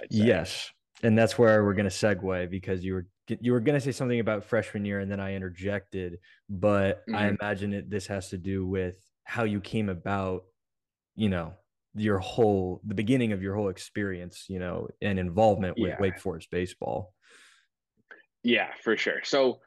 Yes, 0.09 0.71
and 1.01 1.17
that's 1.17 1.37
where 1.37 1.63
we're 1.63 1.73
going 1.73 1.89
to 1.89 1.91
segue 1.91 2.49
because 2.49 2.85
you 2.85 2.93
were 2.93 3.07
you 3.27 3.51
were 3.51 3.59
going 3.59 3.77
to 3.79 3.83
say 3.83 3.91
something 3.91 4.19
about 4.19 4.45
freshman 4.45 4.85
year, 4.85 4.99
and 4.99 5.11
then 5.11 5.19
I 5.19 5.35
interjected. 5.35 6.19
But 6.49 7.01
mm-hmm. 7.07 7.15
I 7.15 7.27
imagine 7.29 7.73
it 7.73 7.89
this 7.89 8.07
has 8.07 8.29
to 8.29 8.37
do 8.37 8.65
with 8.65 8.95
how 9.23 9.43
you 9.43 9.59
came 9.59 9.89
about, 9.89 10.43
you 11.15 11.29
know, 11.29 11.53
your 11.95 12.19
whole 12.19 12.81
the 12.85 12.95
beginning 12.95 13.31
of 13.31 13.41
your 13.41 13.55
whole 13.55 13.69
experience, 13.69 14.45
you 14.49 14.59
know, 14.59 14.87
and 15.01 15.17
involvement 15.17 15.79
with 15.79 15.91
yeah. 15.91 15.97
Wake 15.99 16.19
Forest 16.19 16.49
baseball. 16.51 17.13
Yeah, 18.43 18.67
for 18.83 18.95
sure. 18.95 19.21
So 19.23 19.59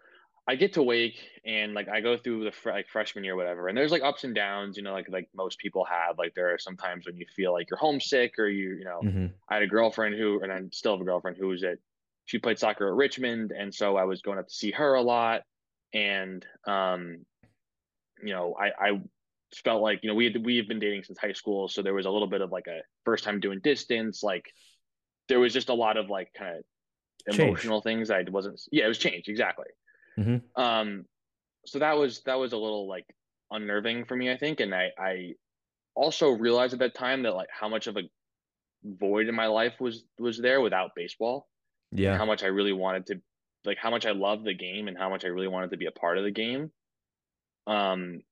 I 0.46 0.54
get 0.54 0.72
to 0.74 0.82
Wake 0.82 1.18
and 1.44 1.74
like 1.74 1.88
I 1.88 2.00
go 2.00 2.16
through 2.16 2.44
the 2.44 2.52
fr- 2.52 2.70
like 2.70 2.88
freshman 2.88 3.24
year, 3.24 3.36
whatever, 3.36 3.68
and 3.68 3.76
there's 3.76 3.90
like 3.90 4.02
ups 4.02 4.24
and 4.24 4.34
downs, 4.34 4.76
you 4.76 4.82
know, 4.82 4.92
like 4.92 5.06
like 5.10 5.28
most 5.34 5.58
people 5.58 5.84
have. 5.84 6.16
Like 6.16 6.34
there 6.34 6.52
are 6.54 6.58
some 6.58 6.76
times 6.76 7.06
when 7.06 7.16
you 7.16 7.26
feel 7.34 7.52
like 7.52 7.68
you're 7.70 7.78
homesick 7.78 8.38
or 8.38 8.48
you, 8.48 8.76
you 8.78 8.84
know, 8.84 9.00
mm-hmm. 9.04 9.26
I 9.50 9.54
had 9.54 9.62
a 9.62 9.66
girlfriend 9.66 10.14
who, 10.14 10.40
and 10.42 10.52
I 10.52 10.60
still 10.72 10.92
have 10.92 11.00
a 11.00 11.04
girlfriend 11.04 11.36
who 11.38 11.48
was 11.48 11.64
at, 11.64 11.78
she 12.28 12.38
played 12.38 12.58
soccer 12.58 12.86
at 12.88 12.94
Richmond, 12.94 13.52
and 13.58 13.74
so 13.74 13.96
I 13.96 14.04
was 14.04 14.20
going 14.20 14.38
up 14.38 14.48
to 14.48 14.54
see 14.54 14.70
her 14.72 14.94
a 14.94 15.00
lot, 15.00 15.44
and 15.94 16.44
um, 16.66 17.24
you 18.22 18.34
know, 18.34 18.54
I 18.54 18.88
I 18.88 19.00
felt 19.64 19.80
like 19.80 20.00
you 20.02 20.10
know 20.10 20.14
we 20.14 20.26
had 20.26 20.44
we 20.44 20.58
have 20.58 20.68
been 20.68 20.78
dating 20.78 21.04
since 21.04 21.18
high 21.18 21.32
school, 21.32 21.68
so 21.68 21.80
there 21.80 21.94
was 21.94 22.04
a 22.04 22.10
little 22.10 22.28
bit 22.28 22.42
of 22.42 22.52
like 22.52 22.66
a 22.66 22.80
first 23.06 23.24
time 23.24 23.40
doing 23.40 23.60
distance, 23.64 24.22
like 24.22 24.44
there 25.30 25.40
was 25.40 25.54
just 25.54 25.70
a 25.70 25.74
lot 25.74 25.96
of 25.96 26.10
like 26.10 26.28
kind 26.36 26.58
of 26.58 27.34
emotional 27.34 27.80
change. 27.80 28.08
things 28.08 28.10
I 28.10 28.22
wasn't. 28.28 28.60
Yeah, 28.70 28.84
it 28.84 28.88
was 28.88 28.98
change 28.98 29.24
exactly. 29.28 29.68
Mm-hmm. 30.18 30.60
Um, 30.62 31.06
so 31.64 31.78
that 31.78 31.96
was 31.96 32.20
that 32.26 32.38
was 32.38 32.52
a 32.52 32.58
little 32.58 32.86
like 32.86 33.06
unnerving 33.50 34.04
for 34.04 34.16
me, 34.16 34.30
I 34.30 34.36
think, 34.36 34.60
and 34.60 34.74
I 34.74 34.90
I 34.98 35.32
also 35.94 36.28
realized 36.28 36.74
at 36.74 36.80
that 36.80 36.94
time 36.94 37.22
that 37.22 37.34
like 37.34 37.48
how 37.50 37.70
much 37.70 37.86
of 37.86 37.96
a 37.96 38.02
void 38.84 39.28
in 39.28 39.34
my 39.34 39.46
life 39.46 39.80
was 39.80 40.04
was 40.18 40.38
there 40.38 40.60
without 40.60 40.90
baseball. 40.94 41.48
Yeah, 41.92 42.16
how 42.16 42.24
much 42.24 42.42
I 42.42 42.48
really 42.48 42.72
wanted 42.72 43.06
to 43.06 43.20
like 43.64 43.78
how 43.78 43.90
much 43.90 44.06
I 44.06 44.12
loved 44.12 44.44
the 44.44 44.54
game 44.54 44.88
and 44.88 44.96
how 44.96 45.10
much 45.10 45.24
I 45.24 45.28
really 45.28 45.48
wanted 45.48 45.70
to 45.70 45.76
be 45.76 45.86
a 45.86 45.90
part 45.90 46.18
of 46.18 46.24
the 46.24 46.30
game. 46.30 46.70
Um, 47.66 48.22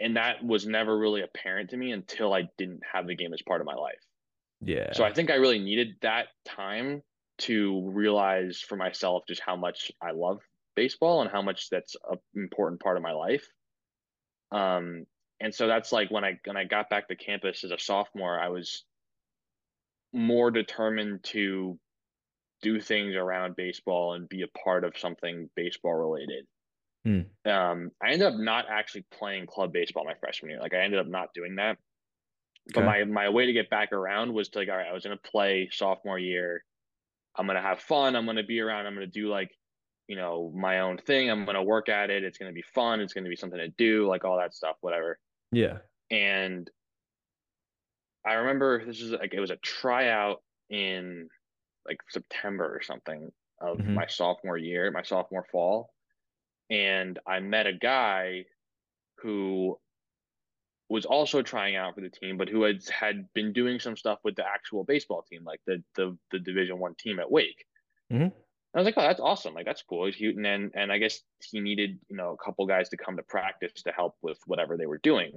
and 0.00 0.16
that 0.16 0.44
was 0.44 0.66
never 0.66 0.96
really 0.96 1.22
apparent 1.22 1.70
to 1.70 1.76
me 1.76 1.92
until 1.92 2.32
I 2.32 2.48
didn't 2.56 2.80
have 2.92 3.06
the 3.06 3.16
game 3.16 3.32
as 3.34 3.42
part 3.42 3.60
of 3.60 3.66
my 3.66 3.74
life. 3.74 4.00
Yeah. 4.60 4.92
So 4.92 5.04
I 5.04 5.12
think 5.12 5.30
I 5.30 5.34
really 5.34 5.58
needed 5.58 5.96
that 6.02 6.26
time 6.44 7.02
to 7.38 7.88
realize 7.90 8.60
for 8.60 8.76
myself 8.76 9.24
just 9.28 9.40
how 9.44 9.56
much 9.56 9.92
I 10.02 10.10
love 10.12 10.40
baseball 10.74 11.22
and 11.22 11.30
how 11.30 11.42
much 11.42 11.68
that's 11.70 11.96
an 12.10 12.18
important 12.34 12.80
part 12.80 12.96
of 12.96 13.02
my 13.02 13.12
life. 13.12 13.46
Um, 14.50 15.06
and 15.40 15.54
so 15.54 15.68
that's 15.68 15.92
like 15.92 16.10
when 16.10 16.24
I 16.24 16.38
when 16.44 16.56
I 16.56 16.64
got 16.64 16.90
back 16.90 17.08
to 17.08 17.16
campus 17.16 17.62
as 17.62 17.70
a 17.70 17.78
sophomore, 17.78 18.40
I 18.40 18.48
was 18.48 18.84
more 20.12 20.50
determined 20.50 21.22
to 21.24 21.78
do 22.62 22.80
things 22.80 23.14
around 23.14 23.56
baseball 23.56 24.14
and 24.14 24.28
be 24.28 24.42
a 24.42 24.58
part 24.58 24.84
of 24.84 24.96
something 24.96 25.48
baseball 25.54 25.94
related. 25.94 26.46
Hmm. 27.04 27.50
Um, 27.50 27.90
I 28.02 28.10
ended 28.10 28.28
up 28.28 28.34
not 28.34 28.66
actually 28.68 29.06
playing 29.12 29.46
club 29.46 29.72
baseball 29.72 30.04
my 30.04 30.14
freshman 30.20 30.50
year. 30.50 30.60
Like 30.60 30.74
I 30.74 30.82
ended 30.82 31.00
up 31.00 31.06
not 31.06 31.28
doing 31.34 31.56
that. 31.56 31.78
Okay. 32.70 32.74
But 32.74 32.84
my 32.84 33.04
my 33.04 33.28
way 33.28 33.46
to 33.46 33.52
get 33.52 33.70
back 33.70 33.92
around 33.92 34.32
was 34.32 34.48
to 34.50 34.58
like, 34.58 34.68
all 34.68 34.76
right, 34.76 34.88
I 34.88 34.92
was 34.92 35.04
gonna 35.04 35.16
play 35.16 35.68
sophomore 35.72 36.18
year. 36.18 36.64
I'm 37.36 37.46
gonna 37.46 37.62
have 37.62 37.80
fun. 37.80 38.16
I'm 38.16 38.26
gonna 38.26 38.42
be 38.42 38.60
around. 38.60 38.86
I'm 38.86 38.94
gonna 38.94 39.06
do 39.06 39.28
like, 39.28 39.50
you 40.08 40.16
know, 40.16 40.52
my 40.54 40.80
own 40.80 40.98
thing. 40.98 41.30
I'm 41.30 41.46
gonna 41.46 41.62
work 41.62 41.88
at 41.88 42.10
it. 42.10 42.24
It's 42.24 42.36
gonna 42.36 42.52
be 42.52 42.64
fun. 42.74 43.00
It's 43.00 43.12
gonna 43.12 43.28
be 43.28 43.36
something 43.36 43.58
to 43.58 43.68
do, 43.68 44.06
like 44.06 44.24
all 44.24 44.38
that 44.38 44.54
stuff, 44.54 44.76
whatever. 44.80 45.18
Yeah. 45.52 45.78
And 46.10 46.68
I 48.26 48.34
remember 48.34 48.84
this 48.84 49.00
is 49.00 49.12
like 49.12 49.32
it 49.32 49.40
was 49.40 49.50
a 49.50 49.56
tryout 49.56 50.42
in 50.68 51.28
like 51.88 52.00
September 52.10 52.64
or 52.64 52.82
something 52.82 53.32
of 53.60 53.78
mm-hmm. 53.78 53.94
my 53.94 54.06
sophomore 54.06 54.58
year, 54.58 54.90
my 54.90 55.02
sophomore 55.02 55.46
fall. 55.50 55.90
And 56.70 57.18
I 57.26 57.40
met 57.40 57.66
a 57.66 57.72
guy 57.72 58.44
who 59.22 59.78
was 60.88 61.04
also 61.04 61.42
trying 61.42 61.76
out 61.76 61.94
for 61.94 62.00
the 62.00 62.10
team, 62.10 62.36
but 62.36 62.48
who 62.48 62.62
had 62.62 62.80
had 62.88 63.26
been 63.34 63.52
doing 63.52 63.80
some 63.80 63.96
stuff 63.96 64.18
with 64.24 64.36
the 64.36 64.46
actual 64.46 64.84
baseball 64.84 65.22
team, 65.22 65.44
like 65.44 65.60
the 65.66 65.82
the 65.96 66.16
the 66.30 66.38
Division 66.38 66.78
One 66.78 66.94
team 66.94 67.18
at 67.18 67.30
Wake. 67.30 67.64
Mm-hmm. 68.12 68.28
I 68.74 68.78
was 68.78 68.84
like, 68.84 68.94
oh, 68.96 69.02
that's 69.02 69.20
awesome. 69.20 69.54
Like 69.54 69.66
that's 69.66 69.82
cool. 69.82 70.06
He's 70.06 70.36
and 70.36 70.44
then 70.44 70.70
and 70.74 70.92
I 70.92 70.98
guess 70.98 71.20
he 71.42 71.60
needed 71.60 71.98
you 72.08 72.16
know 72.16 72.32
a 72.32 72.44
couple 72.44 72.66
guys 72.66 72.88
to 72.90 72.96
come 72.96 73.16
to 73.16 73.22
practice 73.22 73.82
to 73.82 73.92
help 73.92 74.16
with 74.22 74.38
whatever 74.46 74.76
they 74.76 74.86
were 74.86 75.00
doing. 75.02 75.32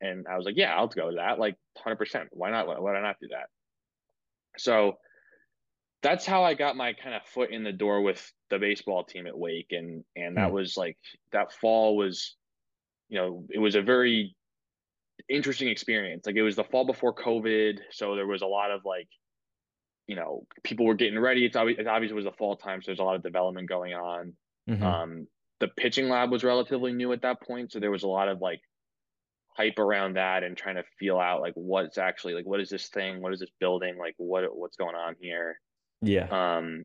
And 0.00 0.26
I 0.28 0.36
was 0.36 0.44
like, 0.44 0.56
yeah, 0.56 0.74
I'll 0.76 0.88
go 0.88 1.10
to 1.10 1.16
that. 1.16 1.38
Like, 1.38 1.56
hundred 1.78 1.96
percent. 1.96 2.28
Why 2.32 2.50
not? 2.50 2.66
Why, 2.66 2.78
why 2.78 3.00
not 3.00 3.16
do 3.20 3.28
that? 3.28 3.48
So 4.58 4.98
that's 6.02 6.26
how 6.26 6.44
I 6.44 6.54
got 6.54 6.76
my 6.76 6.92
kind 6.92 7.14
of 7.14 7.22
foot 7.24 7.50
in 7.50 7.64
the 7.64 7.72
door 7.72 8.02
with 8.02 8.32
the 8.50 8.58
baseball 8.58 9.04
team 9.04 9.26
at 9.26 9.36
Wake, 9.36 9.68
and 9.70 10.04
and 10.14 10.36
that 10.36 10.50
mm. 10.50 10.52
was 10.52 10.76
like 10.76 10.96
that 11.32 11.52
fall 11.52 11.96
was, 11.96 12.36
you 13.08 13.18
know, 13.18 13.44
it 13.50 13.58
was 13.58 13.74
a 13.74 13.82
very 13.82 14.36
interesting 15.28 15.68
experience. 15.68 16.26
Like 16.26 16.36
it 16.36 16.42
was 16.42 16.56
the 16.56 16.64
fall 16.64 16.84
before 16.84 17.14
COVID, 17.14 17.78
so 17.90 18.14
there 18.14 18.26
was 18.26 18.42
a 18.42 18.46
lot 18.46 18.70
of 18.70 18.82
like, 18.84 19.08
you 20.06 20.16
know, 20.16 20.46
people 20.62 20.86
were 20.86 20.94
getting 20.94 21.18
ready. 21.18 21.44
It's 21.44 21.56
obvious, 21.56 21.78
it 21.80 21.86
obviously 21.86 22.16
was 22.16 22.24
the 22.24 22.32
fall 22.32 22.56
time, 22.56 22.82
so 22.82 22.86
there's 22.86 23.00
a 23.00 23.04
lot 23.04 23.16
of 23.16 23.22
development 23.22 23.68
going 23.68 23.94
on. 23.94 24.34
Mm-hmm. 24.68 24.82
Um, 24.82 25.26
the 25.60 25.68
pitching 25.68 26.08
lab 26.08 26.30
was 26.30 26.44
relatively 26.44 26.92
new 26.92 27.12
at 27.12 27.22
that 27.22 27.40
point, 27.40 27.72
so 27.72 27.80
there 27.80 27.90
was 27.90 28.02
a 28.02 28.08
lot 28.08 28.28
of 28.28 28.40
like 28.40 28.60
hype 29.56 29.78
around 29.78 30.14
that 30.14 30.44
and 30.44 30.56
trying 30.56 30.76
to 30.76 30.84
feel 30.98 31.18
out 31.18 31.40
like 31.40 31.54
what's 31.54 31.96
actually 31.96 32.34
like 32.34 32.44
what 32.44 32.60
is 32.60 32.68
this 32.68 32.88
thing, 32.88 33.22
what 33.22 33.32
is 33.32 33.40
this 33.40 33.50
building, 33.58 33.96
like 33.98 34.14
what 34.18 34.44
what's 34.54 34.76
going 34.76 34.94
on 34.94 35.16
here. 35.18 35.58
Yeah. 36.02 36.28
Um, 36.30 36.84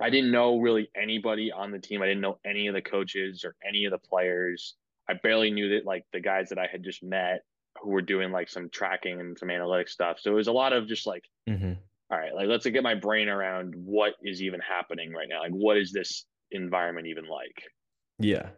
I 0.00 0.10
didn't 0.10 0.30
know 0.30 0.58
really 0.58 0.90
anybody 0.94 1.50
on 1.50 1.70
the 1.70 1.78
team. 1.78 2.02
I 2.02 2.06
didn't 2.06 2.20
know 2.20 2.38
any 2.44 2.66
of 2.66 2.74
the 2.74 2.82
coaches 2.82 3.44
or 3.44 3.56
any 3.66 3.86
of 3.86 3.92
the 3.92 3.98
players. 3.98 4.74
I 5.08 5.14
barely 5.22 5.50
knew 5.50 5.70
that 5.70 5.86
like 5.86 6.04
the 6.12 6.20
guys 6.20 6.50
that 6.50 6.58
I 6.58 6.66
had 6.70 6.82
just 6.82 7.02
met 7.02 7.40
who 7.80 7.90
were 7.90 8.02
doing 8.02 8.32
like 8.32 8.48
some 8.48 8.68
tracking 8.70 9.20
and 9.20 9.38
some 9.38 9.50
analytic 9.50 9.88
stuff. 9.88 10.18
So 10.20 10.32
it 10.32 10.34
was 10.34 10.48
a 10.48 10.52
lot 10.52 10.72
of 10.72 10.86
just 10.86 11.06
like, 11.06 11.24
mm-hmm. 11.48 11.72
all 12.10 12.18
right, 12.18 12.34
like 12.34 12.48
let's 12.48 12.66
get 12.66 12.82
my 12.82 12.94
brain 12.94 13.28
around 13.28 13.74
what 13.76 14.14
is 14.22 14.42
even 14.42 14.60
happening 14.60 15.12
right 15.12 15.28
now. 15.28 15.40
Like, 15.40 15.52
what 15.52 15.76
is 15.76 15.92
this 15.92 16.26
environment 16.50 17.06
even 17.06 17.26
like? 17.26 17.62
Yeah. 18.18 18.48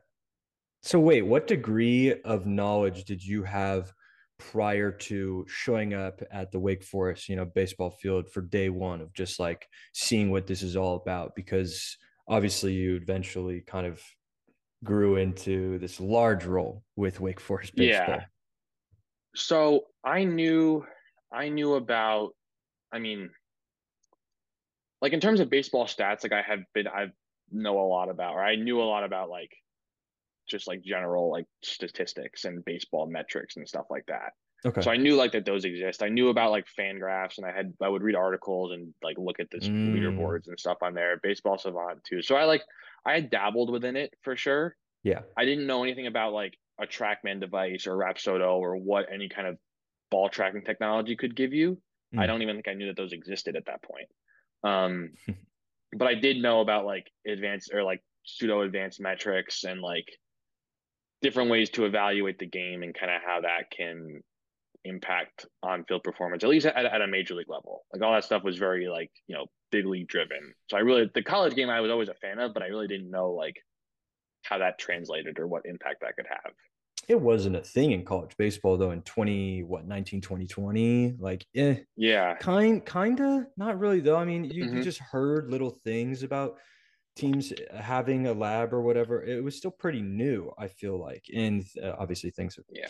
So 0.82 0.98
wait, 0.98 1.22
what 1.22 1.46
degree 1.46 2.20
of 2.22 2.46
knowledge 2.46 3.04
did 3.04 3.24
you 3.24 3.42
have 3.44 3.92
prior 4.38 4.90
to 4.92 5.44
showing 5.48 5.94
up 5.94 6.22
at 6.30 6.52
the 6.52 6.58
Wake 6.58 6.84
Forest, 6.84 7.28
you 7.28 7.36
know, 7.36 7.44
baseball 7.44 7.90
field 7.90 8.30
for 8.30 8.40
day 8.40 8.68
one 8.68 9.00
of 9.00 9.12
just 9.12 9.40
like 9.40 9.66
seeing 9.92 10.30
what 10.30 10.46
this 10.46 10.62
is 10.62 10.76
all 10.76 10.96
about? 10.96 11.34
Because 11.34 11.96
obviously 12.28 12.72
you 12.72 12.96
eventually 12.96 13.60
kind 13.60 13.86
of 13.86 14.00
grew 14.84 15.16
into 15.16 15.78
this 15.78 15.98
large 16.00 16.44
role 16.44 16.84
with 16.96 17.20
Wake 17.20 17.40
Forest 17.40 17.74
baseball. 17.74 18.16
Yeah. 18.16 18.24
So 19.34 19.86
I 20.04 20.24
knew, 20.24 20.86
I 21.32 21.48
knew 21.48 21.74
about, 21.74 22.30
I 22.92 22.98
mean, 22.98 23.30
like 25.02 25.12
in 25.12 25.20
terms 25.20 25.40
of 25.40 25.50
baseball 25.50 25.86
stats, 25.86 26.22
like 26.22 26.32
I 26.32 26.42
had 26.42 26.64
been, 26.74 26.88
I 26.88 27.06
know 27.50 27.78
a 27.80 27.86
lot 27.86 28.08
about, 28.08 28.34
or 28.34 28.42
I 28.42 28.56
knew 28.56 28.80
a 28.80 28.84
lot 28.84 29.04
about 29.04 29.30
like 29.30 29.50
just 30.48 30.66
like 30.66 30.82
general 30.82 31.30
like 31.30 31.46
statistics 31.62 32.44
and 32.44 32.64
baseball 32.64 33.06
metrics 33.06 33.56
and 33.56 33.68
stuff 33.68 33.86
like 33.90 34.06
that. 34.06 34.32
Okay. 34.66 34.80
So 34.80 34.90
I 34.90 34.96
knew 34.96 35.14
like 35.14 35.32
that 35.32 35.44
those 35.44 35.64
exist. 35.64 36.02
I 36.02 36.08
knew 36.08 36.28
about 36.28 36.50
like 36.50 36.66
FanGraphs 36.78 37.38
and 37.38 37.46
I 37.46 37.52
had 37.52 37.72
I 37.80 37.88
would 37.88 38.02
read 38.02 38.16
articles 38.16 38.72
and 38.72 38.92
like 39.02 39.16
look 39.16 39.38
at 39.38 39.50
this 39.50 39.68
mm. 39.68 39.94
leaderboards 39.94 40.48
and 40.48 40.58
stuff 40.58 40.78
on 40.82 40.94
there. 40.94 41.20
Baseball 41.22 41.58
Savant 41.58 42.02
too. 42.04 42.22
So 42.22 42.34
I 42.34 42.44
like 42.44 42.62
I 43.06 43.12
had 43.12 43.30
dabbled 43.30 43.70
within 43.70 43.96
it 43.96 44.12
for 44.22 44.36
sure. 44.36 44.76
Yeah. 45.04 45.20
I 45.36 45.44
didn't 45.44 45.66
know 45.66 45.84
anything 45.84 46.08
about 46.08 46.32
like 46.32 46.54
a 46.80 46.86
TrackMan 46.86 47.40
device 47.40 47.86
or 47.86 47.96
Rapsodo 47.96 48.56
or 48.56 48.76
what 48.76 49.06
any 49.12 49.28
kind 49.28 49.46
of 49.46 49.58
ball 50.10 50.28
tracking 50.28 50.62
technology 50.62 51.14
could 51.14 51.36
give 51.36 51.52
you. 51.52 51.80
Mm. 52.14 52.20
I 52.20 52.26
don't 52.26 52.42
even 52.42 52.56
think 52.56 52.68
I 52.68 52.74
knew 52.74 52.86
that 52.86 52.96
those 52.96 53.12
existed 53.12 53.54
at 53.54 53.66
that 53.66 53.82
point. 53.82 54.08
Um, 54.64 55.10
but 55.96 56.08
I 56.08 56.14
did 56.14 56.42
know 56.42 56.60
about 56.60 56.84
like 56.84 57.06
advanced 57.26 57.72
or 57.72 57.82
like 57.82 58.02
pseudo 58.24 58.62
advanced 58.62 59.00
metrics 59.00 59.64
and 59.64 59.80
like 59.80 60.08
different 61.22 61.50
ways 61.50 61.70
to 61.70 61.84
evaluate 61.84 62.38
the 62.38 62.46
game 62.46 62.82
and 62.82 62.94
kind 62.94 63.10
of 63.10 63.20
how 63.24 63.40
that 63.40 63.70
can 63.70 64.22
impact 64.84 65.46
on 65.62 65.84
field 65.84 66.02
performance, 66.02 66.44
at 66.44 66.50
least 66.50 66.66
at, 66.66 66.76
at 66.84 67.02
a 67.02 67.06
major 67.06 67.34
league 67.34 67.48
level. 67.48 67.84
Like 67.92 68.02
all 68.02 68.12
that 68.12 68.24
stuff 68.24 68.44
was 68.44 68.58
very 68.58 68.88
like, 68.88 69.10
you 69.26 69.36
know, 69.36 69.46
big 69.70 69.86
league 69.86 70.08
driven. 70.08 70.54
So 70.68 70.76
I 70.76 70.80
really, 70.80 71.10
the 71.14 71.22
college 71.22 71.54
game 71.54 71.70
I 71.70 71.80
was 71.80 71.90
always 71.90 72.08
a 72.08 72.14
fan 72.14 72.38
of, 72.38 72.54
but 72.54 72.62
I 72.62 72.66
really 72.66 72.88
didn't 72.88 73.10
know 73.10 73.30
like 73.30 73.56
how 74.42 74.58
that 74.58 74.78
translated 74.78 75.38
or 75.38 75.46
what 75.46 75.62
impact 75.64 76.00
that 76.00 76.16
could 76.16 76.26
have. 76.28 76.52
It 77.08 77.20
wasn't 77.20 77.56
a 77.56 77.62
thing 77.62 77.92
in 77.92 78.04
college 78.04 78.36
baseball 78.36 78.76
though 78.76 78.90
in 78.90 79.02
20, 79.02 79.62
what, 79.62 79.86
19, 79.86 80.20
2020. 80.20 81.14
Like, 81.18 81.46
eh, 81.54 81.76
yeah, 81.96 82.36
kind, 82.36 82.84
kind 82.84 83.20
of, 83.20 83.46
not 83.56 83.78
really 83.78 84.00
though. 84.00 84.16
I 84.16 84.24
mean, 84.24 84.44
you, 84.44 84.64
mm-hmm. 84.64 84.76
you 84.78 84.82
just 84.82 84.98
heard 84.98 85.50
little 85.50 85.78
things 85.84 86.22
about 86.22 86.58
teams 87.18 87.52
having 87.74 88.26
a 88.26 88.32
lab 88.32 88.72
or 88.72 88.80
whatever 88.80 89.22
it 89.22 89.42
was 89.42 89.56
still 89.56 89.70
pretty 89.70 90.00
new 90.00 90.50
i 90.58 90.68
feel 90.68 90.98
like 90.98 91.24
and 91.34 91.64
uh, 91.82 91.92
obviously 91.98 92.30
things 92.30 92.56
have 92.56 92.64
yeah. 92.70 92.88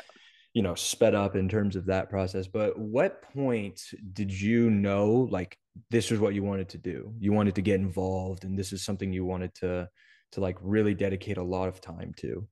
you 0.52 0.62
know 0.62 0.74
sped 0.74 1.14
up 1.14 1.34
in 1.34 1.48
terms 1.48 1.76
of 1.76 1.86
that 1.86 2.10
process 2.10 2.46
but 2.46 2.78
what 2.78 3.22
point 3.34 3.80
did 4.12 4.30
you 4.30 4.70
know 4.70 5.28
like 5.30 5.58
this 5.90 6.10
was 6.10 6.20
what 6.20 6.34
you 6.34 6.42
wanted 6.42 6.68
to 6.70 6.78
do? 6.78 7.12
You 7.18 7.32
wanted 7.32 7.54
to 7.56 7.62
get 7.62 7.80
involved 7.80 8.44
and 8.44 8.58
this 8.58 8.72
is 8.72 8.84
something 8.84 9.12
you 9.12 9.24
wanted 9.24 9.54
to 9.56 9.88
to 10.32 10.40
like 10.40 10.58
really 10.60 10.94
dedicate 10.94 11.38
a 11.38 11.42
lot 11.42 11.68
of 11.68 11.80
time 11.80 12.12
to? 12.18 12.46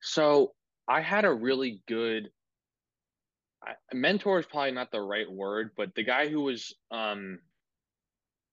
So 0.00 0.52
i 0.88 1.00
had 1.00 1.24
a 1.24 1.32
really 1.32 1.82
good 1.88 2.30
I, 3.66 3.72
mentor 3.92 4.38
is 4.38 4.46
probably 4.46 4.70
not 4.70 4.92
the 4.92 5.00
right 5.00 5.30
word 5.30 5.70
but 5.76 5.94
the 5.96 6.04
guy 6.04 6.28
who 6.28 6.42
was 6.42 6.72
um 6.92 7.40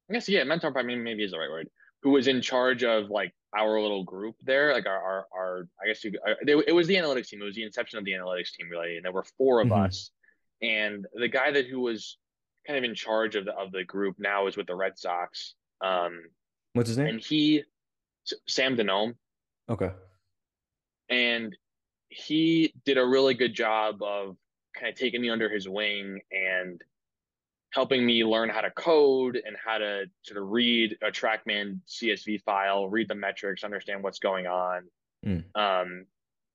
i 0.10 0.14
guess 0.14 0.28
yeah 0.28 0.44
mentor 0.44 0.72
probably 0.72 0.96
maybe 0.96 1.24
is 1.24 1.32
the 1.32 1.38
right 1.38 1.52
word 1.52 1.70
who 2.04 2.12
was 2.12 2.28
in 2.28 2.42
charge 2.42 2.84
of 2.84 3.10
like 3.10 3.34
our 3.58 3.82
little 3.82 4.04
group 4.04 4.36
there, 4.44 4.74
like 4.74 4.86
our 4.86 5.02
our, 5.02 5.28
our 5.34 5.68
I 5.82 5.88
guess 5.88 6.04
you, 6.04 6.12
uh, 6.28 6.34
it 6.46 6.74
was 6.74 6.88
the 6.88 6.96
analytics 6.96 7.30
team. 7.30 7.42
It 7.42 7.46
was 7.46 7.56
the 7.56 7.64
inception 7.64 7.98
of 7.98 8.06
the 8.06 8.12
analytics 8.12 8.52
team, 8.52 8.68
really, 8.70 8.98
and 8.98 9.06
there 9.06 9.12
were 9.12 9.26
four 9.38 9.62
of 9.62 9.70
mm-hmm. 9.70 9.84
us. 9.84 10.12
And 10.62 11.06
the 11.14 11.28
guy 11.28 11.52
that 11.52 11.68
who 11.68 11.80
was 11.80 12.18
kind 12.68 12.78
of 12.78 12.84
in 12.84 12.94
charge 12.94 13.36
of 13.36 13.46
the 13.46 13.54
of 13.54 13.72
the 13.72 13.84
group 13.86 14.18
now 14.20 14.48
is 14.48 14.58
with 14.58 14.68
the 14.68 14.76
Red 14.76 14.98
Sox. 14.98 15.56
Um, 15.82 16.20
What's 16.74 16.90
his 16.90 16.98
name? 16.98 17.08
And 17.08 17.20
he, 17.20 17.64
Sam 18.48 18.76
Denome. 18.76 19.16
Okay. 19.70 19.92
And 21.10 21.56
he 22.10 22.74
did 22.86 22.98
a 22.98 23.06
really 23.06 23.34
good 23.34 23.54
job 23.54 24.02
of 24.02 24.36
kind 24.76 24.92
of 24.92 24.98
taking 24.98 25.22
me 25.22 25.30
under 25.30 25.50
his 25.50 25.70
wing 25.70 26.20
and 26.32 26.82
helping 27.74 28.06
me 28.06 28.24
learn 28.24 28.50
how 28.50 28.62
to 28.62 28.70
code 28.72 29.42
and 29.44 29.56
how 29.64 29.80
to 29.80 30.06
sort 30.22 30.42
of 30.42 30.50
read 30.50 30.96
a 31.02 31.08
TrackMan 31.08 31.80
CSV 31.88 32.44
file, 32.44 32.88
read 32.88 33.08
the 33.10 33.16
metrics, 33.16 33.64
understand 33.64 34.04
what's 34.04 34.20
going 34.20 34.46
on. 34.46 34.84
Mm. 35.26 35.44
Um, 35.56 36.06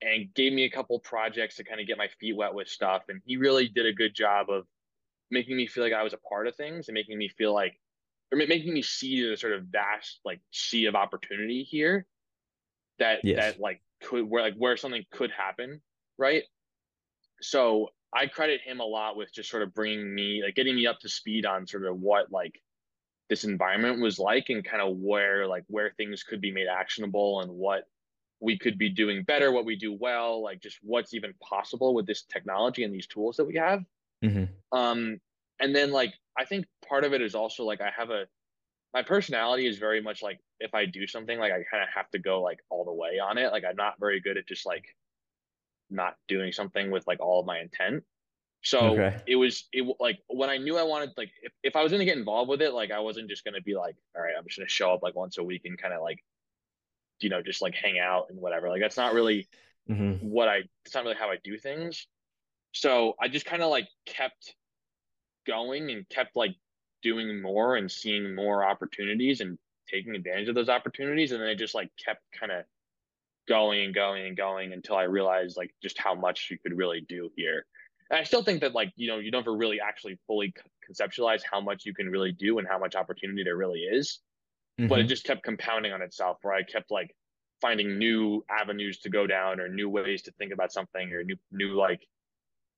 and 0.01 0.33
gave 0.35 0.53
me 0.53 0.65
a 0.65 0.71
couple 0.71 0.99
projects 1.01 1.57
to 1.57 1.65
kind 1.65 1.81
of 1.81 1.89
get 1.89 1.99
my 1.99 2.09
feet 2.21 2.37
wet 2.37 2.55
with 2.55 2.69
stuff. 2.69 3.03
And 3.09 3.21
he 3.25 3.37
really 3.37 3.67
did 3.67 3.85
a 3.85 3.93
good 3.93 4.15
job 4.15 4.49
of 4.49 4.65
making 5.29 5.57
me 5.57 5.67
feel 5.67 5.83
like 5.83 5.93
I 5.93 6.05
was 6.05 6.13
a 6.13 6.19
part 6.19 6.47
of 6.47 6.55
things 6.55 6.87
and 6.89 6.95
making 6.95 7.19
me 7.19 7.29
feel 7.29 7.53
like, 7.53 7.75
or 8.31 8.39
making 8.39 8.73
me 8.73 8.83
see 8.83 9.29
the 9.29 9.37
sort 9.37 9.55
of 9.55 9.65
vast 9.65 10.21
like 10.25 10.41
sea 10.53 10.87
of 10.87 10.95
opportunity 10.95 11.65
here 11.65 12.07
that 13.01 13.25
yes. 13.25 13.55
that 13.55 13.61
like 13.61 13.83
could 14.05 14.29
where 14.29 14.43
like 14.43 14.55
where 14.57 14.77
something 14.77 15.05
could 15.11 15.33
happen, 15.33 15.81
right? 16.17 16.45
So 17.41 17.89
I 18.15 18.27
credit 18.27 18.61
him 18.63 18.81
a 18.81 18.85
lot 18.85 19.17
with 19.17 19.33
just 19.33 19.51
sort 19.51 19.63
of 19.63 19.75
bringing 19.75 20.15
me, 20.15 20.43
like 20.43 20.55
getting 20.55 20.77
me 20.77 20.87
up 20.87 21.01
to 21.01 21.09
speed 21.09 21.45
on 21.45 21.67
sort 21.67 21.85
of 21.85 22.01
what 22.01 22.33
like 22.33 22.61
this 23.29 23.45
environment 23.45 24.01
was 24.01 24.19
like 24.19 24.47
and 24.49 24.65
kind 24.65 24.83
of 24.83 24.97
where 24.97 25.47
like 25.47 25.65
where 25.69 25.93
things 25.97 26.23
could 26.23 26.41
be 26.41 26.51
made 26.51 26.67
actionable 26.69 27.41
and 27.41 27.51
what 27.51 27.85
we 28.41 28.59
could 28.59 28.79
be 28.79 28.89
doing 28.89 29.25
better, 29.25 29.53
what 29.53 29.65
we 29.65 29.77
do 29.77 29.93
well, 29.93 30.43
like 30.43 30.61
just 30.61 30.79
what's 30.83 31.13
even 31.13 31.35
possible 31.43 31.95
with 31.95 32.07
this 32.07 32.23
technology 32.23 32.85
and 32.85 32.95
these 32.95 33.07
tools 33.07 33.37
that 33.37 33.45
we 33.45 33.57
have. 33.57 33.85
Mm-hmm. 34.25 34.79
Um, 34.79 35.21
and 35.61 35.75
then 35.75 35.91
like 35.91 36.15
I 36.37 36.45
think 36.45 36.67
part 36.89 37.05
of 37.05 37.13
it 37.13 37.21
is 37.21 37.35
also 37.35 37.65
like 37.65 37.81
I 37.81 37.91
have 37.97 38.11
a 38.11 38.25
my 38.95 39.03
personality 39.03 39.67
is 39.67 39.79
very 39.79 40.01
much 40.01 40.23
like 40.23 40.39
if 40.61 40.75
I 40.75 40.87
do 40.87 41.07
something 41.07 41.39
like 41.39 41.53
I 41.53 41.63
kind 41.71 41.83
of 41.83 41.89
have 41.95 42.11
to 42.13 42.19
go 42.19 42.41
like 42.41 42.61
all 42.71 42.85
the 42.85 42.93
way 42.93 43.19
on 43.19 43.37
it. 43.37 43.53
Like 43.53 43.65
I'm 43.69 43.77
not 43.77 44.01
very 44.01 44.21
good 44.21 44.37
at 44.39 44.47
just 44.47 44.65
like 44.65 44.85
not 45.91 46.17
doing 46.29 46.53
something 46.53 46.91
with 46.91 47.07
like 47.07 47.21
all 47.21 47.41
of 47.41 47.47
my 47.47 47.61
intent. 47.61 48.05
So 48.63 49.07
Okay. 49.07 49.23
it 49.27 49.37
was 49.37 49.69
it 49.73 49.87
like 50.01 50.21
when 50.29 50.51
I 50.51 50.59
knew 50.59 50.79
I 50.79 50.85
wanted 50.85 51.13
like 51.17 51.33
if, 51.43 51.53
if 51.63 51.77
I 51.77 51.83
was 51.83 51.93
gonna 51.93 52.05
get 52.07 52.19
involved 52.19 52.51
with 52.51 52.63
it, 52.63 52.73
like 52.75 52.91
I 52.93 53.01
wasn't 53.01 53.31
just 53.31 53.45
gonna 53.45 53.63
be 53.63 53.77
like, 53.77 53.97
all 54.17 54.23
right, 54.23 54.35
I'm 54.39 54.45
just 54.47 54.59
gonna 54.59 54.69
show 54.69 54.95
up 54.95 55.03
like 55.03 55.15
once 55.17 55.39
a 55.39 55.45
week 55.45 55.63
and 55.65 55.79
kind 55.81 55.95
of 55.95 56.03
like, 56.03 56.25
you 57.21 57.29
know, 57.31 57.43
just 57.43 57.63
like 57.63 57.75
hang 57.75 57.99
out 57.99 58.27
and 58.31 58.41
whatever. 58.41 58.69
Like 58.69 58.81
that's 58.81 58.97
not 58.97 59.13
really 59.15 59.49
Mm-hmm. 59.89 60.19
what 60.21 60.49
I 60.49 60.63
it's 60.85 60.95
not 60.95 61.05
really 61.05 61.17
how 61.17 61.31
I 61.31 61.39
do 61.43 61.59
things. 61.59 62.09
So 62.75 63.15
I 63.21 63.29
just 63.29 63.47
kind 63.47 63.63
of 63.63 63.71
like 63.71 63.89
kept 64.07 64.57
going 65.47 65.91
and 65.91 66.09
kept 66.09 66.37
like 66.37 66.57
doing 67.03 67.43
more 67.43 67.77
and 67.77 67.91
seeing 67.91 68.35
more 68.35 68.65
opportunities 68.65 69.41
and 69.41 69.59
taking 69.89 70.15
advantage 70.15 70.49
of 70.49 70.55
those 70.55 70.69
opportunities. 70.69 71.33
And 71.33 71.43
then 71.43 71.49
I 71.49 71.55
just 71.55 71.75
like 71.75 71.91
kept 72.05 72.23
kind 72.39 72.53
of 72.53 72.65
going 73.49 73.85
and 73.85 73.95
going 73.95 74.27
and 74.27 74.37
going 74.37 74.73
until 74.73 74.97
I 74.97 75.05
realized 75.05 75.57
like 75.57 75.75
just 75.83 75.99
how 75.99 76.15
much 76.15 76.49
you 76.51 76.59
could 76.59 76.77
really 76.77 77.01
do 77.09 77.31
here. 77.37 77.67
And 78.11 78.21
I 78.21 78.25
still 78.25 78.43
think 78.43 78.61
that 78.63 78.75
like, 78.75 78.93
you 78.97 79.09
know, 79.09 79.19
you 79.19 79.31
never 79.31 79.57
really 79.57 79.81
actually 79.81 80.19
fully 80.27 80.55
conceptualize 80.91 81.43
how 81.51 81.61
much 81.61 81.85
you 81.87 81.95
can 81.95 82.09
really 82.11 82.33
do 82.33 82.59
and 82.59 82.69
how 82.69 82.79
much 82.79 82.95
opportunity 82.95 83.45
there 83.45 83.57
really 83.57 83.81
is. 83.81 84.21
But 84.89 85.01
it 85.01 85.03
Mm-hmm. 85.03 85.09
just 85.09 85.25
kept 85.25 85.43
compounding 85.43 85.93
on 85.93 86.03
itself 86.03 86.39
where 86.43 86.55
I 86.55 86.63
kept 86.63 86.91
like 86.91 87.15
finding 87.61 87.99
new 87.99 88.45
avenues 88.51 89.01
to 89.01 89.11
go 89.11 89.27
down 89.27 89.61
or 89.61 89.69
new 89.69 89.89
ways 89.89 90.23
to 90.23 90.33
think 90.33 90.53
about 90.53 90.73
something 90.73 91.13
or 91.13 91.25
new 91.25 91.37
new 91.51 91.75
like 91.75 92.07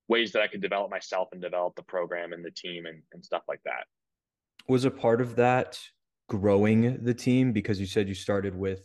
ways 0.09 0.33
that 0.33 0.43
I 0.43 0.49
could 0.49 0.62
develop 0.62 0.91
myself 0.91 1.29
and 1.33 1.41
develop 1.43 1.77
the 1.77 1.83
program 1.83 2.33
and 2.33 2.45
the 2.45 2.50
team 2.50 2.87
and, 2.87 3.03
and 3.12 3.25
stuff 3.25 3.43
like 3.49 3.61
that. 3.65 3.85
Was 4.69 4.85
a 4.85 4.91
part 4.91 5.21
of 5.21 5.37
that 5.37 5.79
growing 6.29 7.03
the 7.05 7.15
team 7.15 7.53
because 7.53 7.81
you 7.81 7.87
said 7.87 8.09
you 8.09 8.15
started 8.15 8.55
with 8.57 8.83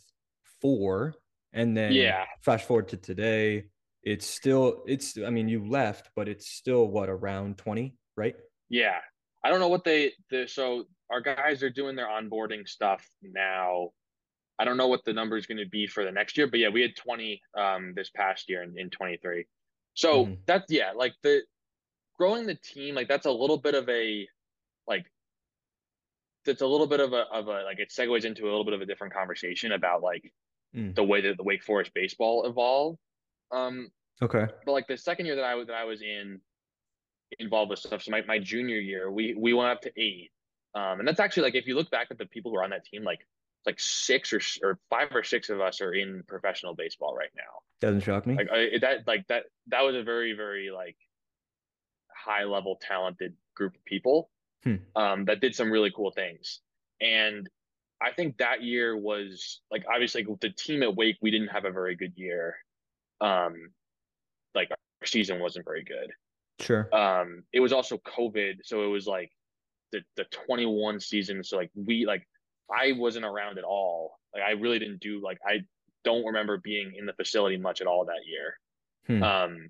four 0.61 1.15
and 1.55 1.75
then 1.75 1.93
Yeah. 1.95 2.25
fast 2.43 2.67
forward 2.67 2.89
to 2.89 2.97
today, 2.97 3.69
it's 4.03 4.27
still 4.27 4.83
it's 4.87 5.17
I 5.17 5.31
mean 5.31 5.49
you 5.49 5.67
left, 5.67 6.11
but 6.15 6.27
it's 6.29 6.47
still 6.47 6.87
what 6.87 7.09
around 7.09 7.57
20, 7.57 7.97
right? 8.15 8.35
Yeah. 8.69 9.01
I 9.43 9.49
don't 9.49 9.59
know 9.59 9.67
what 9.69 9.83
they 9.83 10.13
the 10.29 10.47
so 10.47 10.85
our 11.09 11.21
guys 11.21 11.63
are 11.63 11.69
doing 11.69 11.95
their 11.95 12.07
onboarding 12.07 12.67
stuff 12.67 13.07
now. 13.21 13.91
I 14.59 14.65
don't 14.65 14.77
know 14.77 14.87
what 14.87 15.05
the 15.05 15.13
number 15.13 15.37
is 15.37 15.47
going 15.47 15.57
to 15.59 15.69
be 15.69 15.87
for 15.87 16.03
the 16.05 16.11
next 16.11 16.37
year, 16.37 16.47
but 16.47 16.59
yeah, 16.59 16.69
we 16.69 16.81
had 16.81 16.95
20 16.95 17.41
um 17.57 17.93
this 17.95 18.09
past 18.11 18.49
year 18.49 18.63
in, 18.63 18.77
in 18.77 18.89
23. 18.89 19.47
So 19.95 20.25
Mhm. 20.25 20.39
that's 20.47 20.71
yeah, 20.71 20.91
like 20.93 21.15
the 21.23 21.43
growing 22.17 22.47
the 22.47 22.55
team, 22.55 22.95
like 22.95 23.07
that's 23.07 23.25
a 23.27 23.31
little 23.31 23.57
bit 23.57 23.75
of 23.75 23.89
a 23.89 24.27
like 24.87 25.05
that's 26.45 26.61
a 26.61 26.67
little 26.67 26.87
bit 26.87 26.99
of 26.99 27.13
a 27.13 27.23
of 27.31 27.47
a 27.47 27.63
like 27.63 27.79
it 27.79 27.89
segues 27.89 28.25
into 28.25 28.43
a 28.45 28.49
little 28.49 28.65
bit 28.65 28.73
of 28.73 28.81
a 28.81 28.85
different 28.85 29.13
conversation 29.13 29.71
about 29.71 30.01
like 30.03 30.31
Mm. 30.75 30.93
the 30.95 31.03
way 31.03 31.21
that 31.21 31.37
the 31.37 31.43
Wake 31.43 31.63
Forest 31.63 31.91
baseball 31.93 32.45
evolved. 32.45 32.99
Um, 33.51 33.89
Okay. 34.21 34.45
but 34.65 34.71
like 34.71 34.87
the 34.87 34.97
second 34.97 35.25
year 35.25 35.35
that 35.35 35.43
I 35.45 35.55
was 35.55 35.67
that 35.67 35.75
I 35.75 35.83
was 35.85 36.01
in 36.01 36.39
involved 37.39 37.69
with 37.69 37.79
stuff, 37.79 38.03
so 38.03 38.11
my, 38.11 38.21
my 38.27 38.39
junior 38.39 38.77
year, 38.77 39.11
we 39.11 39.35
we 39.37 39.53
went 39.53 39.69
up 39.71 39.81
to 39.81 39.91
eight. 39.97 40.31
Um, 40.73 40.99
and 40.99 41.07
that's 41.07 41.19
actually 41.19 41.43
like 41.43 41.55
if 41.55 41.67
you 41.67 41.75
look 41.75 41.89
back 41.91 42.07
at 42.11 42.17
the 42.17 42.25
people 42.25 42.51
who 42.51 42.57
are 42.57 42.63
on 42.63 42.69
that 42.71 42.85
team, 42.85 43.03
like 43.03 43.25
like 43.65 43.79
six 43.79 44.31
or 44.33 44.41
or 44.63 44.79
five 44.89 45.07
or 45.13 45.23
six 45.23 45.49
of 45.49 45.59
us 45.61 45.81
are 45.81 45.93
in 45.93 46.23
professional 46.27 46.75
baseball 46.75 47.15
right 47.15 47.31
now. 47.35 47.61
Doesn't 47.81 48.01
shock 48.01 48.25
me. 48.27 48.35
Like 48.35 48.49
I, 48.51 48.77
that 48.81 49.07
like 49.07 49.25
that 49.27 49.45
that 49.67 49.81
was 49.81 49.95
a 49.95 50.03
very 50.03 50.33
very 50.33 50.71
like 50.71 50.97
high 52.13 52.43
level 52.43 52.77
talented 52.81 53.33
group 53.55 53.75
of 53.75 53.85
people 53.85 54.29
Hmm. 54.63 54.75
um, 54.95 55.25
that 55.25 55.41
did 55.41 55.53
some 55.55 55.69
really 55.71 55.91
cool 55.95 56.09
things. 56.11 56.61
And 56.99 57.47
I 58.01 58.11
think 58.11 58.37
that 58.37 58.63
year 58.63 58.97
was 58.97 59.61
like 59.71 59.85
obviously 59.91 60.23
like, 60.23 60.39
the 60.39 60.49
team 60.49 60.83
at 60.83 60.95
Wake 60.95 61.17
we 61.21 61.31
didn't 61.31 61.47
have 61.47 61.65
a 61.65 61.71
very 61.71 61.95
good 61.95 62.13
year. 62.15 62.55
Um, 63.21 63.71
like 64.53 64.69
our 64.71 65.07
season 65.07 65.39
wasn't 65.39 65.65
very 65.65 65.83
good. 65.83 66.11
Sure. 66.59 66.93
Um, 66.95 67.43
it 67.51 67.59
was 67.59 67.73
also 67.73 67.97
COVID, 67.97 68.59
so 68.63 68.83
it 68.83 68.87
was 68.87 69.07
like 69.07 69.31
the 69.91 70.01
the 70.17 70.25
21 70.47 70.99
season. 70.99 71.43
So 71.43 71.57
like 71.57 71.71
we 71.75 72.05
like 72.05 72.27
I 72.73 72.93
wasn't 72.93 73.25
around 73.25 73.57
at 73.57 73.63
all. 73.63 74.19
Like 74.33 74.43
I 74.43 74.51
really 74.51 74.79
didn't 74.79 74.99
do 74.99 75.21
like 75.21 75.37
I 75.45 75.61
don't 76.03 76.25
remember 76.25 76.57
being 76.57 76.93
in 76.97 77.05
the 77.05 77.13
facility 77.13 77.57
much 77.57 77.81
at 77.81 77.87
all 77.87 78.05
that 78.05 78.25
year. 78.25 78.57
Hmm. 79.07 79.23
Um, 79.23 79.69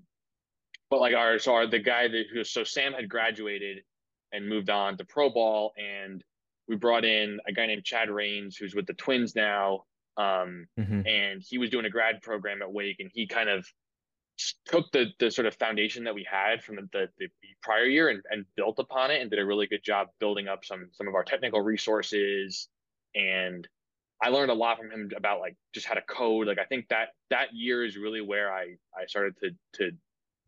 but 0.90 1.00
like 1.00 1.16
our 1.16 1.40
so 1.40 1.54
our 1.56 1.68
the 1.68 1.80
guy 1.80 2.08
that 2.08 2.24
who 2.32 2.44
so 2.44 2.64
Sam 2.64 2.94
had 2.94 3.10
graduated 3.10 3.84
and 4.32 4.48
moved 4.48 4.70
on 4.70 4.98
to 4.98 5.06
pro 5.06 5.30
ball, 5.30 5.74
and 5.78 6.24
we 6.68 6.76
brought 6.76 7.06
in 7.06 7.40
a 7.48 7.52
guy 7.54 7.66
named 7.68 7.84
Chad 7.84 8.10
Rains 8.10 8.58
who's 8.58 8.76
with 8.76 8.88
the 8.88 8.94
Twins 8.94 9.36
now. 9.36 9.86
Um, 10.18 10.68
Mhm. 10.80 11.06
and 11.06 11.44
he 11.46 11.58
was 11.58 11.70
doing 11.70 11.86
a 11.86 11.90
grad 11.90 12.22
program 12.22 12.62
at 12.62 12.72
Wake, 12.72 13.00
and 13.00 13.12
he 13.14 13.28
kind 13.28 13.50
of 13.50 13.68
took 14.66 14.92
the 14.92 15.08
the 15.20 15.32
sort 15.32 15.46
of 15.46 15.56
foundation 15.56 16.04
that 16.04 16.14
we 16.14 16.24
had 16.30 16.62
from 16.64 16.76
the, 16.76 16.90
the, 17.18 17.28
the 17.42 17.48
prior 17.62 17.86
year 17.86 18.10
and, 18.10 18.22
and 18.30 18.46
built 18.56 18.80
upon 18.80 19.10
it 19.12 19.22
and 19.22 19.30
did 19.30 19.40
a 19.40 19.46
really 19.46 19.66
good 19.68 19.84
job 19.84 20.10
building 20.20 20.48
up 20.50 20.66
some 20.66 20.90
some 20.92 21.08
of 21.08 21.16
our 21.16 21.24
technical 21.24 21.62
resources 21.62 22.68
and 23.14 23.68
I 24.22 24.30
learned 24.30 24.52
a 24.52 24.54
lot 24.54 24.78
from 24.78 24.92
him 24.92 25.10
about 25.16 25.40
like 25.40 25.56
just 25.74 25.86
how 25.86 25.94
to 25.94 26.02
code 26.02 26.48
like 26.48 26.60
I 26.60 26.66
think 26.66 26.90
that 26.90 27.10
that 27.30 27.54
year 27.54 27.86
is 27.86 27.96
really 27.96 28.20
where 28.22 28.52
I 28.54 28.76
I 28.98 29.06
started 29.08 29.36
to 29.42 29.52
to 29.78 29.92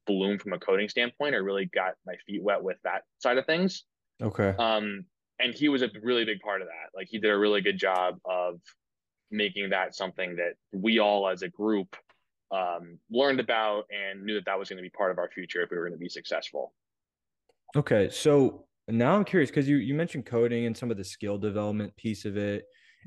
bloom 0.06 0.38
from 0.38 0.52
a 0.54 0.60
coding 0.60 0.90
standpoint 0.90 1.36
I 1.36 1.38
really 1.40 1.66
got 1.66 1.94
my 2.06 2.16
feet 2.26 2.44
wet 2.44 2.62
with 2.62 2.78
that 2.84 3.04
side 3.20 3.38
of 3.38 3.46
things 3.46 3.86
Okay. 4.22 4.54
um 4.60 5.06
and 5.40 5.54
he 5.54 5.70
was 5.70 5.82
a 5.82 5.90
really 6.02 6.26
big 6.26 6.40
part 6.40 6.62
of 6.62 6.68
that 6.68 6.96
like 6.96 7.08
he 7.10 7.20
did 7.20 7.32
a 7.32 7.38
really 7.38 7.62
good 7.62 7.78
job 7.78 8.18
of 8.26 8.60
making 9.32 9.70
that 9.70 9.96
something 9.96 10.36
that 10.36 10.54
we 10.72 11.00
all 11.00 11.28
as 11.28 11.42
a 11.42 11.50
group 11.50 11.96
um, 12.52 12.98
learned 13.10 13.40
about 13.40 13.86
and 13.92 14.24
knew 14.24 14.36
that 14.36 14.46
that 14.46 14.58
was 14.58 14.70
going 14.70 14.78
to 14.78 14.84
be 14.84 14.90
part 14.90 15.12
of 15.12 15.18
our 15.18 15.30
future 15.30 15.62
if 15.62 15.70
we 15.70 15.78
were 15.78 15.84
going 15.84 15.98
to 15.98 16.00
be 16.00 16.10
successful. 16.10 16.74
Okay, 17.76 18.10
so 18.10 18.66
now 18.88 19.16
I'm 19.16 19.26
curious 19.26 19.50
because 19.50 19.68
you 19.68 19.78
you 19.78 19.94
mentioned 19.94 20.26
coding 20.26 20.66
and 20.66 20.76
some 20.76 20.90
of 20.90 20.98
the 20.98 21.04
skill 21.04 21.38
development 21.38 21.96
piece 21.98 22.24
of 22.24 22.38
it, 22.38 22.66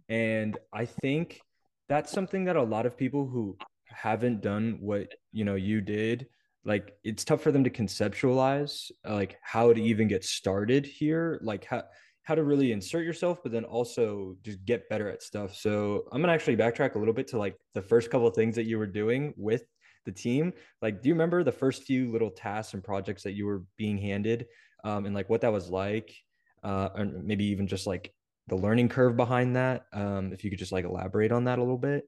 and 0.09 0.59
I 0.73 0.85
think 0.85 1.41
that's 1.89 2.13
something 2.13 2.45
that 2.45 2.57
a 2.57 2.63
lot 2.63 2.85
of 2.85 2.97
people 2.97 3.27
who 3.27 3.57
haven't 3.87 4.43
done 4.43 4.79
what 4.81 5.15
you 5.33 5.45
know 5.45 5.55
you 5.55 5.81
did, 5.81 6.27
like 6.65 6.93
it's 7.03 7.25
tough 7.25 7.41
for 7.41 7.51
them 7.51 7.65
to 7.65 7.71
conceptualize 7.71 8.91
like 9.09 9.39
how 9.43 9.73
to 9.73 9.83
even 9.83 10.07
get 10.07 10.23
started 10.23 10.85
here, 10.85 11.41
like 11.43 11.65
how 11.65 11.85
how 12.23 12.35
to 12.35 12.45
really 12.45 12.73
insert 12.73 13.05
yourself, 13.05 13.43
but 13.43 13.53
then 13.53 13.65
also 13.65 14.37
just 14.43 14.65
get 14.65 14.89
better 14.89 15.09
at 15.09 15.23
stuff. 15.23 15.55
So 15.55 16.05
I'm 16.13 16.21
gonna 16.21 16.33
actually 16.33 16.57
backtrack 16.57 16.95
a 16.95 16.99
little 16.99 17.15
bit 17.15 17.29
to 17.29 17.39
like 17.39 17.57
the 17.75 17.83
first 17.83 18.11
couple 18.11 18.27
of 18.27 18.35
things 18.35 18.55
that 18.57 18.65
you 18.65 18.79
were 18.79 18.87
doing 18.87 19.35
with 19.37 19.65
the 20.05 20.13
team. 20.13 20.53
Like, 20.83 21.03
do 21.03 21.09
you 21.09 21.15
remember 21.15 21.43
the 21.43 21.53
first 21.53 21.85
few 21.85 22.11
little 22.11 22.31
tasks 22.31 22.75
and 22.75 22.85
projects 22.85 23.23
that 23.25 23.33
you 23.33 23.47
were 23.47 23.65
being 23.77 23.99
handed? 23.99 24.47
um, 24.85 25.07
and 25.07 25.15
like 25.15 25.29
what 25.29 25.43
that 25.43 25.53
was 25.53 25.69
like, 25.69 26.15
uh, 26.63 26.89
and 26.95 27.25
maybe 27.25 27.45
even 27.47 27.67
just 27.67 27.87
like 27.87 28.13
the 28.49 28.57
learning 28.57 28.89
curve 28.89 29.17
behind 29.17 29.57
that. 29.57 29.85
Um, 29.93 30.33
if 30.33 30.45
you 30.45 30.51
could 30.51 30.59
just 30.59 30.73
like 30.73 30.85
elaborate 30.85 31.33
on 31.33 31.45
that 31.45 31.59
a 31.59 31.63
little 31.63 31.79
bit. 31.79 32.05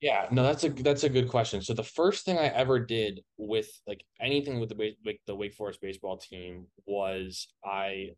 Yeah, 0.00 0.28
no, 0.30 0.42
that's 0.42 0.62
a 0.64 0.68
that's 0.68 1.04
a 1.04 1.08
good 1.08 1.28
question. 1.28 1.62
So 1.62 1.72
the 1.72 1.82
first 1.82 2.26
thing 2.26 2.38
I 2.38 2.48
ever 2.48 2.78
did 2.78 3.20
with 3.38 3.68
like 3.86 4.04
anything 4.20 4.60
with 4.60 4.68
the 4.68 4.74
Wake- 4.76 5.20
the 5.26 5.34
Wake 5.34 5.54
Forest 5.54 5.80
baseball 5.80 6.18
team 6.18 6.66
was 6.84 7.48
I 7.64 8.10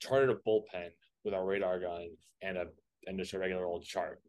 charted 0.00 0.30
a 0.30 0.34
bullpen 0.34 0.88
with 1.24 1.34
our 1.34 1.44
radar 1.44 1.78
gun 1.80 2.08
and 2.42 2.56
a 2.56 2.66
and 3.06 3.18
just 3.18 3.32
a 3.32 3.38
regular 3.38 3.64
old 3.66 3.84
chart. 3.84 4.20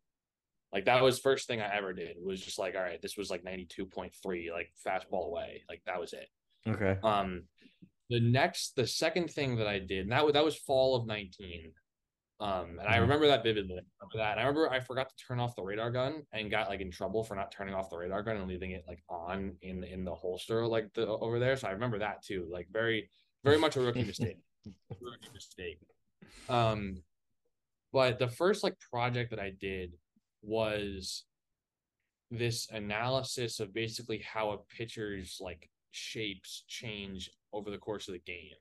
Like 0.71 0.85
that 0.85 1.01
was 1.03 1.19
first 1.19 1.47
thing 1.47 1.59
I 1.61 1.75
ever 1.75 1.91
did. 1.91 2.11
It 2.17 2.25
was 2.25 2.39
just 2.41 2.57
like, 2.57 2.75
all 2.75 2.81
right, 2.81 3.01
this 3.01 3.17
was 3.17 3.29
like 3.29 3.43
92.3, 3.43 4.51
like 4.51 4.71
fastball 4.85 5.27
away. 5.27 5.63
Like 5.67 5.81
that 5.85 5.99
was 5.99 6.13
it. 6.13 6.27
Okay. 6.65 6.97
Um, 7.03 7.43
the 8.09 8.21
next, 8.21 8.75
the 8.75 8.87
second 8.87 9.29
thing 9.31 9.57
that 9.57 9.67
I 9.67 9.79
did, 9.79 10.03
and 10.03 10.11
that 10.11 10.23
was 10.23 10.33
that 10.33 10.43
was 10.45 10.55
fall 10.55 10.95
of 10.95 11.07
nineteen. 11.07 11.73
Um, 12.39 12.79
and 12.79 12.87
I 12.87 12.97
Mhm. 12.97 13.01
remember 13.01 13.27
that 13.27 13.43
vividly. 13.43 13.77
I 13.77 14.03
remember 14.03 14.17
that, 14.17 14.31
and 14.31 14.39
I 14.39 14.43
remember 14.43 14.69
I 14.71 14.79
forgot 14.79 15.09
to 15.09 15.15
turn 15.15 15.39
off 15.39 15.55
the 15.55 15.63
radar 15.63 15.91
gun 15.91 16.23
and 16.31 16.49
got 16.49 16.69
like 16.69 16.81
in 16.81 16.89
trouble 16.91 17.23
for 17.23 17.35
not 17.35 17.51
turning 17.51 17.73
off 17.75 17.89
the 17.89 17.97
radar 17.97 18.23
gun 18.23 18.37
and 18.37 18.47
leaving 18.47 18.71
it 18.71 18.83
like 18.87 19.01
on 19.09 19.57
in 19.61 19.83
in 19.83 20.03
the 20.03 20.15
holster 20.15 20.65
like 20.65 20.91
the 20.93 21.05
over 21.07 21.37
there. 21.39 21.55
So 21.55 21.67
I 21.67 21.71
remember 21.71 21.99
that 21.99 22.23
too. 22.23 22.49
Like 22.51 22.67
very, 22.71 23.09
very 23.43 23.57
much 23.57 23.75
a 23.77 23.81
rookie 23.81 24.03
mistake. 24.03 24.37
Mistake. 25.33 25.79
Um, 26.49 27.03
but 27.93 28.19
the 28.19 28.27
first 28.27 28.63
like 28.63 28.75
project 28.79 29.31
that 29.31 29.39
I 29.39 29.51
did 29.59 29.93
was 30.41 31.25
this 32.29 32.69
analysis 32.71 33.59
of 33.59 33.73
basically 33.73 34.19
how 34.19 34.51
a 34.51 34.75
pitcher's 34.75 35.37
like 35.41 35.69
shapes 35.91 36.63
change 36.67 37.29
over 37.51 37.69
the 37.69 37.77
course 37.77 38.07
of 38.07 38.13
the 38.13 38.19
game. 38.19 38.55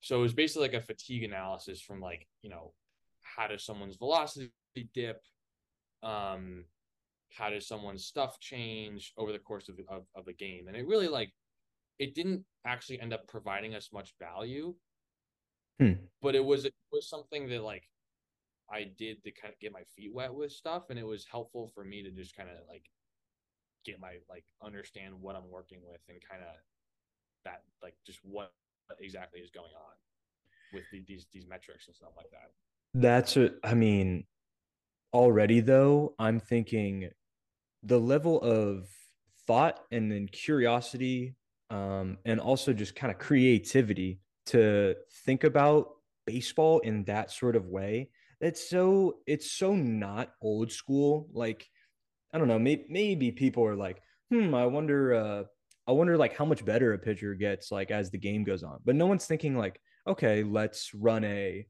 So 0.00 0.18
it 0.18 0.22
was 0.22 0.32
basically 0.32 0.68
like 0.68 0.82
a 0.82 0.86
fatigue 0.86 1.24
analysis 1.24 1.80
from 1.80 2.00
like, 2.00 2.26
you 2.40 2.48
know, 2.48 2.72
how 3.22 3.46
does 3.48 3.64
someone's 3.64 3.96
velocity 3.96 4.50
dip? 4.94 5.20
Um, 6.02 6.64
how 7.36 7.50
does 7.50 7.68
someone's 7.68 8.06
stuff 8.06 8.40
change 8.40 9.12
over 9.18 9.32
the 9.32 9.38
course 9.38 9.68
of, 9.68 9.78
of, 9.88 10.04
of 10.16 10.26
a 10.26 10.32
game? 10.32 10.68
And 10.68 10.76
it 10.76 10.86
really 10.86 11.08
like 11.08 11.30
it 12.00 12.14
didn't 12.14 12.42
actually 12.66 13.00
end 13.00 13.12
up 13.12 13.28
providing 13.28 13.74
us 13.74 13.90
much 13.92 14.14
value. 14.18 14.74
Hmm. 15.78 15.92
But 16.20 16.34
it 16.34 16.44
was 16.44 16.64
it 16.64 16.74
was 16.90 17.08
something 17.08 17.48
that 17.50 17.62
like 17.62 17.84
I 18.72 18.90
did 18.98 19.22
to 19.22 19.30
kind 19.30 19.52
of 19.52 19.60
get 19.60 19.72
my 19.72 19.82
feet 19.94 20.12
wet 20.12 20.34
with 20.34 20.50
stuff, 20.50 20.84
and 20.90 20.98
it 20.98 21.06
was 21.06 21.26
helpful 21.30 21.70
for 21.74 21.84
me 21.84 22.02
to 22.02 22.10
just 22.10 22.34
kind 22.34 22.48
of 22.48 22.56
like 22.68 22.84
get 23.84 24.00
my 24.00 24.16
like 24.28 24.44
understand 24.62 25.14
what 25.20 25.36
I'm 25.36 25.50
working 25.50 25.80
with 25.86 26.00
and 26.08 26.18
kind 26.28 26.42
of 26.42 26.54
that 27.44 27.62
like 27.82 27.94
just 28.06 28.18
what 28.22 28.52
exactly 28.98 29.40
is 29.40 29.50
going 29.50 29.72
on 29.74 29.94
with 30.72 30.84
the, 30.92 31.02
these 31.06 31.26
these 31.32 31.46
metrics 31.46 31.86
and 31.86 31.94
stuff 31.94 32.12
like 32.16 32.30
that. 32.30 32.50
That's 32.92 33.36
a, 33.36 33.52
I 33.62 33.74
mean, 33.74 34.24
already 35.12 35.60
though, 35.60 36.14
I'm 36.18 36.40
thinking 36.40 37.10
the 37.82 38.00
level 38.00 38.40
of 38.40 38.88
thought 39.46 39.80
and 39.90 40.10
then 40.10 40.28
curiosity, 40.28 41.34
um, 41.70 42.18
and 42.24 42.40
also 42.40 42.72
just 42.72 42.96
kind 42.96 43.12
of 43.12 43.18
creativity 43.18 44.20
to 44.46 44.96
think 45.24 45.44
about 45.44 45.92
baseball 46.26 46.80
in 46.80 47.04
that 47.04 47.30
sort 47.30 47.56
of 47.56 47.66
way. 47.66 48.10
It's 48.40 48.68
so 48.68 49.18
it's 49.26 49.50
so 49.50 49.74
not 49.74 50.32
old 50.42 50.72
school. 50.72 51.28
Like, 51.32 51.68
I 52.32 52.38
don't 52.38 52.48
know, 52.48 52.58
maybe 52.58 52.86
maybe 52.88 53.32
people 53.32 53.64
are 53.64 53.76
like, 53.76 54.02
hmm, 54.30 54.54
I 54.54 54.66
wonder 54.66 55.14
uh 55.14 55.44
I 55.86 55.92
wonder 55.92 56.16
like 56.16 56.36
how 56.36 56.44
much 56.44 56.64
better 56.64 56.92
a 56.92 56.98
pitcher 56.98 57.34
gets 57.34 57.70
like 57.70 57.90
as 57.90 58.10
the 58.10 58.18
game 58.18 58.44
goes 58.44 58.62
on. 58.62 58.78
But 58.84 58.96
no 58.96 59.06
one's 59.06 59.26
thinking 59.26 59.56
like, 59.56 59.80
okay, 60.06 60.42
let's 60.42 60.94
run 60.94 61.24
a 61.24 61.66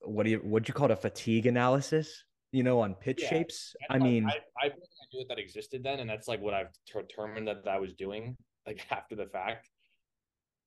what 0.00 0.24
do 0.24 0.30
you 0.30 0.38
what 0.38 0.62
do 0.64 0.70
you 0.70 0.74
call 0.74 0.86
it 0.86 0.92
a 0.92 0.96
fatigue 0.96 1.46
analysis? 1.46 2.24
You 2.52 2.62
know, 2.62 2.80
on 2.80 2.94
pitch 2.94 3.20
Yeah. 3.22 3.28
shapes. 3.30 3.74
That's 3.80 4.00
I 4.00 4.04
mean, 4.04 4.24
I, 4.26 4.38
I 4.60 4.66
really 4.66 4.78
knew 5.12 5.20
that 5.20 5.28
that 5.28 5.38
existed 5.38 5.82
then, 5.82 6.00
and 6.00 6.08
that's 6.08 6.28
like 6.28 6.40
what 6.40 6.54
I've 6.54 6.68
determined 6.86 7.48
that 7.48 7.68
I 7.68 7.78
was 7.78 7.92
doing 7.92 8.36
like 8.68 8.86
after 8.90 9.16
the 9.16 9.26
fact. 9.26 9.68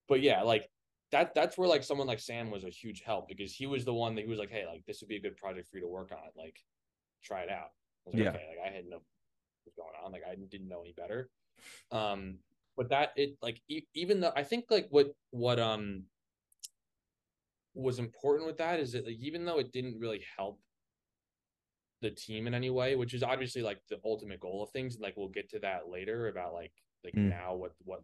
But 0.10 0.22
yeah, 0.22 0.42
like 0.42 0.70
that 1.12 1.34
that's 1.34 1.58
where 1.58 1.68
like 1.70 1.84
someone 1.84 2.08
like 2.08 2.20
Sam 2.20 2.52
was 2.52 2.64
a 2.66 2.70
huge 2.70 3.02
help 3.06 3.28
because 3.30 3.54
he 3.54 3.68
was 3.68 3.86
the 3.86 3.94
one 3.94 4.16
that 4.16 4.24
he 4.24 4.28
was 4.30 4.40
like, 4.40 4.50
hey, 4.52 4.66
like 4.68 4.84
this 4.86 5.02
would 5.02 5.08
be 5.10 5.18
a 5.18 5.22
good 5.22 5.38
project 5.38 5.68
for 5.70 5.78
you 5.78 5.84
to 5.84 5.90
work 5.90 6.12
on. 6.12 6.30
Like, 6.36 6.58
try 7.24 7.42
it 7.42 7.50
out. 7.50 7.70
I 8.06 8.10
was 8.10 8.16
like, 8.16 8.24
Yeah. 8.24 8.30
okay, 8.32 8.48
like 8.50 8.72
I 8.72 8.76
had 8.76 8.86
no 8.86 8.98
what 8.98 9.06
was 9.66 9.74
going 9.76 9.94
on, 10.04 10.12
like 10.12 10.24
I 10.30 10.36
didn't 10.36 10.68
know 10.68 10.82
any 10.82 10.94
better. 10.94 11.30
Um, 11.92 12.40
but 12.76 12.90
that 12.90 13.12
it 13.16 13.38
like 13.42 13.62
e- 13.70 13.86
even 13.94 14.20
though 14.20 14.34
I 14.36 14.44
think 14.44 14.66
like 14.70 14.88
what 14.90 15.14
what 15.30 15.60
um 15.60 16.04
was 17.74 18.00
important 18.00 18.48
with 18.48 18.58
that 18.58 18.80
is 18.80 18.94
that 18.94 19.06
like 19.06 19.18
even 19.20 19.46
though 19.46 19.60
it 19.60 19.72
didn't 19.72 20.00
really 20.00 20.24
help 20.38 20.60
the 22.02 22.10
team 22.10 22.48
in 22.48 22.54
any 22.54 22.70
way, 22.70 22.96
which 22.96 23.14
is 23.14 23.22
obviously 23.24 23.62
like 23.62 23.80
the 23.90 24.00
ultimate 24.04 24.40
goal 24.40 24.64
of 24.64 24.72
things. 24.72 24.96
and, 24.96 25.04
Like 25.04 25.16
we'll 25.16 25.30
get 25.30 25.50
to 25.52 25.60
that 25.60 25.88
later 25.88 26.28
about 26.28 26.54
like 26.54 26.74
like 27.04 27.16
Mm. 27.16 27.30
now 27.30 27.56
what 27.56 27.74
what 27.84 28.04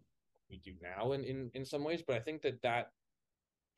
we 0.49 0.57
do 0.57 0.73
now 0.81 1.11
in, 1.13 1.23
in 1.23 1.51
in 1.53 1.65
some 1.65 1.83
ways. 1.83 2.01
But 2.05 2.15
I 2.15 2.19
think 2.19 2.41
that 2.43 2.61
that 2.61 2.91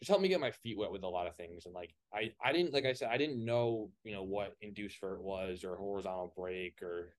just 0.02 0.10
helped 0.10 0.22
me 0.24 0.30
get 0.30 0.40
my 0.40 0.52
feet 0.52 0.78
wet 0.78 0.92
with 0.92 1.04
a 1.04 1.08
lot 1.08 1.28
of 1.28 1.36
things. 1.36 1.66
And 1.66 1.74
like 1.76 1.94
I 2.14 2.34
I 2.44 2.52
didn't 2.54 2.74
like 2.74 2.86
I 2.86 2.94
said 2.94 3.10
I 3.12 3.18
didn't 3.18 3.44
know 3.44 3.92
you 4.04 4.14
know 4.14 4.24
what 4.24 4.56
induced 4.62 5.00
vert 5.02 5.22
was 5.22 5.64
or 5.64 5.76
horizontal 5.76 6.34
break 6.36 6.82
or 6.82 7.16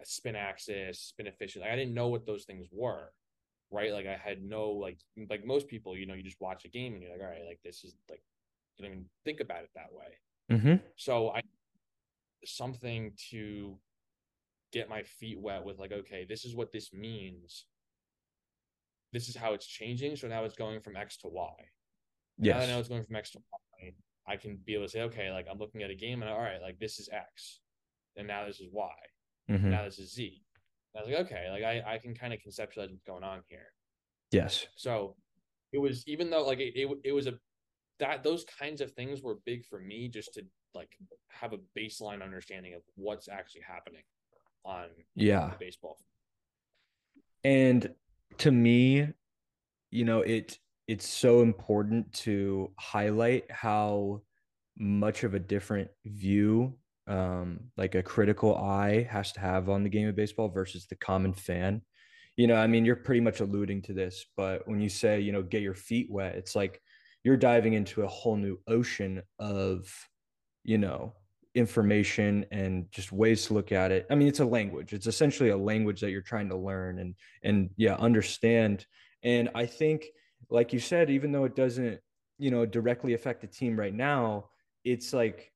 a 0.00 0.04
spin 0.04 0.36
axis, 0.36 1.00
spin 1.00 1.26
efficient. 1.26 1.64
Like 1.64 1.72
I 1.72 1.76
didn't 1.76 1.94
know 1.94 2.08
what 2.08 2.26
those 2.26 2.44
things 2.44 2.66
were. 2.70 3.12
Right. 3.70 3.92
Like 3.92 4.06
I 4.06 4.16
had 4.16 4.42
no 4.42 4.70
like 4.70 4.98
like 5.28 5.44
most 5.44 5.66
people, 5.68 5.96
you 5.96 6.06
know, 6.06 6.14
you 6.14 6.22
just 6.22 6.40
watch 6.40 6.64
a 6.64 6.68
game 6.68 6.94
and 6.94 7.02
you're 7.02 7.12
like, 7.12 7.20
all 7.20 7.28
right, 7.28 7.44
like 7.46 7.60
this 7.64 7.82
is 7.82 7.96
like 8.10 8.22
you 8.76 8.84
don't 8.84 8.92
even 8.92 9.06
think 9.24 9.40
about 9.40 9.62
it 9.64 9.70
that 9.74 9.92
way. 9.92 10.56
mm-hmm. 10.56 10.74
So 10.96 11.30
I 11.30 11.40
something 12.44 13.12
to 13.30 13.76
get 14.76 14.88
my 14.88 15.02
feet 15.02 15.38
wet 15.40 15.64
with 15.64 15.78
like, 15.78 15.92
okay, 15.92 16.26
this 16.28 16.44
is 16.44 16.54
what 16.54 16.70
this 16.72 16.92
means. 16.92 17.66
This 19.12 19.28
is 19.28 19.36
how 19.36 19.54
it's 19.54 19.66
changing. 19.66 20.16
So 20.16 20.28
now 20.28 20.44
it's 20.44 20.56
going 20.56 20.80
from 20.80 20.96
X 20.96 21.16
to 21.18 21.28
Y. 21.28 21.54
Now 22.38 22.58
I 22.58 22.66
know 22.66 22.78
it's 22.78 22.88
going 22.88 23.04
from 23.04 23.16
X 23.16 23.30
to 23.32 23.38
Y, 23.82 23.92
I 24.28 24.36
can 24.36 24.58
be 24.64 24.74
able 24.74 24.84
to 24.86 24.90
say, 24.90 25.02
okay, 25.02 25.30
like 25.30 25.46
I'm 25.50 25.58
looking 25.58 25.82
at 25.82 25.90
a 25.90 25.94
game 25.94 26.22
and 26.22 26.30
all 26.30 26.40
right, 26.40 26.60
like 26.60 26.78
this 26.78 26.98
is 26.98 27.08
X. 27.12 27.60
And 28.16 28.26
now 28.26 28.46
this 28.46 28.60
is 28.60 28.68
Y. 28.72 28.90
Mhm. 29.48 29.70
Now 29.70 29.84
this 29.84 29.98
is 29.98 30.12
Z. 30.12 30.42
And 30.94 31.00
I 31.00 31.06
was 31.06 31.14
like, 31.14 31.26
okay, 31.26 31.50
like 31.50 31.62
I, 31.62 31.94
I 31.94 31.98
can 31.98 32.14
kind 32.14 32.32
of 32.34 32.40
conceptualize 32.40 32.90
what's 32.90 33.04
going 33.06 33.24
on 33.24 33.42
here. 33.48 33.68
yes, 34.32 34.66
So 34.76 35.16
it 35.72 35.78
was 35.78 36.06
even 36.06 36.30
though 36.30 36.44
like 36.46 36.58
it, 36.58 36.74
it, 36.76 36.88
it 37.04 37.12
was 37.12 37.26
a 37.26 37.34
that 37.98 38.22
those 38.22 38.44
kinds 38.44 38.80
of 38.82 38.92
things 38.92 39.22
were 39.22 39.36
big 39.46 39.64
for 39.64 39.78
me 39.80 40.08
just 40.08 40.34
to 40.34 40.42
like 40.74 40.90
have 41.30 41.52
a 41.54 41.58
baseline 41.78 42.22
understanding 42.22 42.74
of 42.74 42.82
what's 42.96 43.28
actually 43.28 43.62
happening 43.62 44.02
on 44.66 44.88
yeah. 45.14 45.52
baseball. 45.58 45.96
And 47.44 47.94
to 48.38 48.50
me, 48.50 49.08
you 49.90 50.04
know, 50.04 50.20
it 50.20 50.58
it's 50.88 51.08
so 51.08 51.40
important 51.40 52.12
to 52.12 52.70
highlight 52.78 53.50
how 53.50 54.22
much 54.78 55.24
of 55.24 55.34
a 55.34 55.38
different 55.38 55.88
view 56.04 56.76
um 57.08 57.60
like 57.76 57.94
a 57.94 58.02
critical 58.02 58.56
eye 58.56 59.06
has 59.10 59.32
to 59.32 59.40
have 59.40 59.68
on 59.70 59.82
the 59.82 59.88
game 59.88 60.06
of 60.06 60.14
baseball 60.16 60.48
versus 60.48 60.86
the 60.86 60.96
common 60.96 61.32
fan. 61.32 61.80
You 62.36 62.46
know, 62.46 62.56
I 62.56 62.66
mean, 62.66 62.84
you're 62.84 62.96
pretty 62.96 63.20
much 63.20 63.40
alluding 63.40 63.82
to 63.82 63.94
this, 63.94 64.26
but 64.36 64.68
when 64.68 64.80
you 64.80 64.90
say, 64.90 65.20
you 65.20 65.32
know, 65.32 65.42
get 65.42 65.62
your 65.62 65.74
feet 65.74 66.08
wet, 66.10 66.34
it's 66.34 66.54
like 66.54 66.82
you're 67.24 67.36
diving 67.36 67.72
into 67.72 68.02
a 68.02 68.08
whole 68.08 68.36
new 68.36 68.58
ocean 68.68 69.22
of, 69.38 69.88
you 70.64 70.78
know, 70.78 71.14
information 71.56 72.44
and 72.52 72.86
just 72.92 73.12
ways 73.12 73.46
to 73.46 73.54
look 73.54 73.72
at 73.72 73.90
it. 73.90 74.06
I 74.10 74.14
mean, 74.14 74.28
it's 74.28 74.40
a 74.40 74.44
language. 74.44 74.92
It's 74.92 75.06
essentially 75.06 75.48
a 75.48 75.56
language 75.56 76.02
that 76.02 76.10
you're 76.10 76.20
trying 76.20 76.50
to 76.50 76.56
learn 76.56 76.98
and 76.98 77.14
and 77.42 77.70
yeah, 77.76 77.94
understand. 77.94 78.86
And 79.22 79.48
I 79.54 79.64
think, 79.64 80.04
like 80.50 80.74
you 80.74 80.78
said, 80.78 81.08
even 81.08 81.32
though 81.32 81.44
it 81.44 81.56
doesn't, 81.56 81.98
you 82.38 82.50
know, 82.50 82.66
directly 82.66 83.14
affect 83.14 83.40
the 83.40 83.46
team 83.46 83.76
right 83.80 83.94
now, 83.94 84.50
it's 84.84 85.14
like 85.14 85.50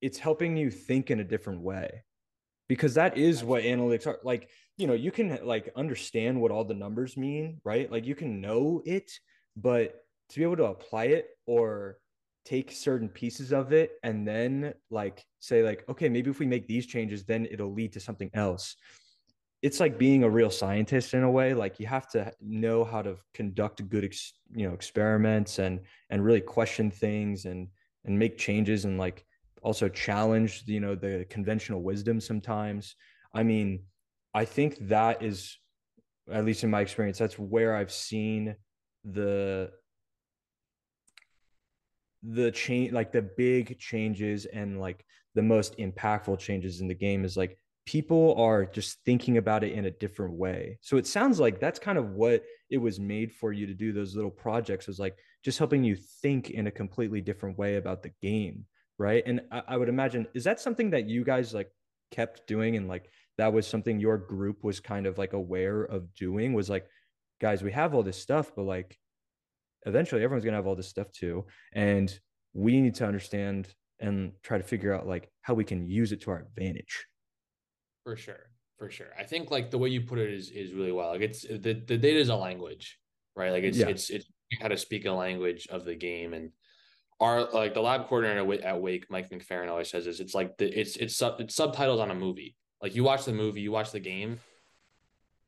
it's 0.00 0.18
helping 0.18 0.56
you 0.56 0.68
think 0.68 1.12
in 1.12 1.20
a 1.20 1.24
different 1.24 1.60
way. 1.60 2.02
Because 2.68 2.94
that 2.94 3.16
is 3.16 3.44
what 3.44 3.62
analytics 3.62 4.06
are 4.08 4.18
like, 4.24 4.48
you 4.78 4.88
know, 4.88 4.94
you 4.94 5.12
can 5.12 5.38
like 5.44 5.70
understand 5.76 6.40
what 6.40 6.50
all 6.50 6.64
the 6.64 6.74
numbers 6.74 7.16
mean, 7.16 7.60
right? 7.64 7.90
Like 7.90 8.04
you 8.04 8.16
can 8.16 8.40
know 8.40 8.82
it, 8.84 9.12
but 9.56 10.04
to 10.30 10.38
be 10.38 10.42
able 10.42 10.56
to 10.56 10.64
apply 10.64 11.04
it 11.04 11.28
or 11.46 11.98
take 12.44 12.72
certain 12.72 13.08
pieces 13.08 13.52
of 13.52 13.72
it 13.72 13.92
and 14.02 14.26
then 14.26 14.74
like 14.90 15.24
say 15.38 15.62
like 15.62 15.84
okay 15.88 16.08
maybe 16.08 16.30
if 16.30 16.38
we 16.38 16.46
make 16.46 16.66
these 16.66 16.86
changes 16.86 17.24
then 17.24 17.46
it'll 17.50 17.72
lead 17.72 17.92
to 17.92 18.00
something 18.00 18.30
else. 18.34 18.76
It's 19.62 19.78
like 19.78 19.96
being 19.96 20.24
a 20.24 20.30
real 20.30 20.50
scientist 20.50 21.14
in 21.14 21.22
a 21.22 21.30
way 21.30 21.54
like 21.54 21.78
you 21.78 21.86
have 21.86 22.08
to 22.10 22.32
know 22.40 22.84
how 22.84 23.02
to 23.02 23.16
conduct 23.32 23.88
good 23.88 24.04
ex, 24.04 24.32
you 24.54 24.66
know 24.66 24.74
experiments 24.74 25.58
and 25.58 25.80
and 26.10 26.24
really 26.24 26.40
question 26.40 26.90
things 26.90 27.44
and 27.44 27.68
and 28.04 28.18
make 28.18 28.38
changes 28.38 28.84
and 28.84 28.98
like 28.98 29.24
also 29.62 29.88
challenge 29.88 30.64
you 30.66 30.80
know 30.80 30.96
the 30.96 31.24
conventional 31.30 31.82
wisdom 31.82 32.20
sometimes. 32.20 32.96
I 33.34 33.42
mean 33.44 33.84
i 34.34 34.44
think 34.44 34.78
that 34.88 35.22
is 35.22 35.58
at 36.30 36.44
least 36.44 36.64
in 36.64 36.70
my 36.70 36.80
experience 36.80 37.18
that's 37.18 37.38
where 37.38 37.74
i've 37.74 37.92
seen 37.92 38.54
the 39.04 39.70
the 42.22 42.50
change 42.50 42.92
like 42.92 43.12
the 43.12 43.22
big 43.22 43.78
changes 43.78 44.46
and 44.46 44.80
like 44.80 45.04
the 45.34 45.42
most 45.42 45.76
impactful 45.78 46.38
changes 46.38 46.80
in 46.80 46.88
the 46.88 46.94
game 46.94 47.24
is 47.24 47.36
like 47.36 47.58
people 47.84 48.34
are 48.38 48.64
just 48.64 48.98
thinking 49.04 49.38
about 49.38 49.64
it 49.64 49.72
in 49.72 49.86
a 49.86 49.90
different 49.90 50.34
way. 50.34 50.78
So 50.82 50.96
it 50.98 51.06
sounds 51.06 51.40
like 51.40 51.58
that's 51.58 51.80
kind 51.80 51.98
of 51.98 52.10
what 52.10 52.44
it 52.70 52.78
was 52.78 53.00
made 53.00 53.32
for 53.32 53.52
you 53.52 53.66
to 53.66 53.74
do 53.74 53.92
those 53.92 54.14
little 54.14 54.30
projects 54.30 54.86
was 54.86 55.00
like 55.00 55.16
just 55.42 55.58
helping 55.58 55.82
you 55.82 55.96
think 55.96 56.50
in 56.50 56.68
a 56.68 56.70
completely 56.70 57.20
different 57.20 57.58
way 57.58 57.76
about 57.76 58.02
the 58.02 58.12
game 58.20 58.66
right? 59.02 59.22
And 59.26 59.42
i, 59.50 59.62
I 59.68 59.76
would 59.76 59.88
imagine 59.88 60.26
is 60.34 60.44
that 60.44 60.60
something 60.60 60.90
that 60.90 61.08
you 61.08 61.24
guys 61.24 61.52
like 61.52 61.70
kept 62.10 62.46
doing 62.46 62.76
and 62.76 62.88
like 62.88 63.10
that 63.38 63.52
was 63.52 63.66
something 63.66 63.98
your 63.98 64.18
group 64.18 64.62
was 64.62 64.80
kind 64.80 65.06
of 65.06 65.18
like 65.18 65.32
aware 65.32 65.82
of 65.82 66.14
doing 66.14 66.52
was 66.52 66.68
like 66.70 66.86
guys 67.40 67.62
we 67.62 67.72
have 67.72 67.94
all 67.94 68.02
this 68.02 68.18
stuff 68.18 68.52
but 68.54 68.62
like 68.62 68.98
eventually 69.86 70.22
everyone's 70.22 70.44
going 70.44 70.52
to 70.52 70.56
have 70.56 70.66
all 70.66 70.76
this 70.76 70.88
stuff 70.88 71.10
too 71.12 71.44
and 71.72 72.18
we 72.54 72.80
need 72.80 72.94
to 72.94 73.06
understand 73.06 73.68
and 74.00 74.32
try 74.42 74.58
to 74.58 74.64
figure 74.64 74.92
out 74.92 75.06
like 75.06 75.30
how 75.42 75.54
we 75.54 75.64
can 75.64 75.86
use 75.86 76.12
it 76.12 76.20
to 76.20 76.30
our 76.30 76.40
advantage 76.40 77.06
For 78.04 78.16
sure. 78.16 78.50
For 78.78 78.90
sure. 78.90 79.10
I 79.18 79.22
think 79.22 79.50
like 79.50 79.70
the 79.70 79.78
way 79.78 79.90
you 79.90 80.00
put 80.00 80.18
it 80.18 80.32
is 80.32 80.50
is 80.50 80.72
really 80.72 80.90
well. 80.90 81.10
Like 81.10 81.20
it's 81.20 81.42
the, 81.42 81.74
the 81.86 81.96
data 81.96 82.18
is 82.18 82.30
a 82.30 82.34
language, 82.34 82.98
right? 83.36 83.52
Like 83.52 83.62
it's 83.62 83.78
Yeah. 83.78 83.88
it's 83.88 84.10
it's 84.10 84.26
how 84.60 84.68
to 84.68 84.76
speak 84.76 85.04
a 85.06 85.12
language 85.12 85.68
of 85.70 85.84
the 85.84 85.94
game 85.94 86.34
and 86.34 86.50
our 87.20 87.44
like 87.52 87.74
the 87.74 87.80
lab 87.80 88.08
coordinator 88.08 88.64
at 88.64 88.80
Wake, 88.80 89.06
Mike 89.08 89.30
McFerrin 89.30 89.70
always 89.70 89.88
says 89.88 90.04
this. 90.06 90.18
It's 90.18 90.34
like 90.34 90.56
the 90.58 90.66
it's 90.66 90.96
it's 90.96 91.16
sub 91.16 91.40
it's 91.40 91.54
subtitles 91.54 92.00
on 92.00 92.10
a 92.10 92.14
movie. 92.14 92.56
Like 92.82 92.96
you 92.96 93.04
watch 93.04 93.24
the 93.24 93.32
movie, 93.32 93.60
you 93.60 93.70
watch 93.70 93.92
the 93.92 94.00
game, 94.00 94.40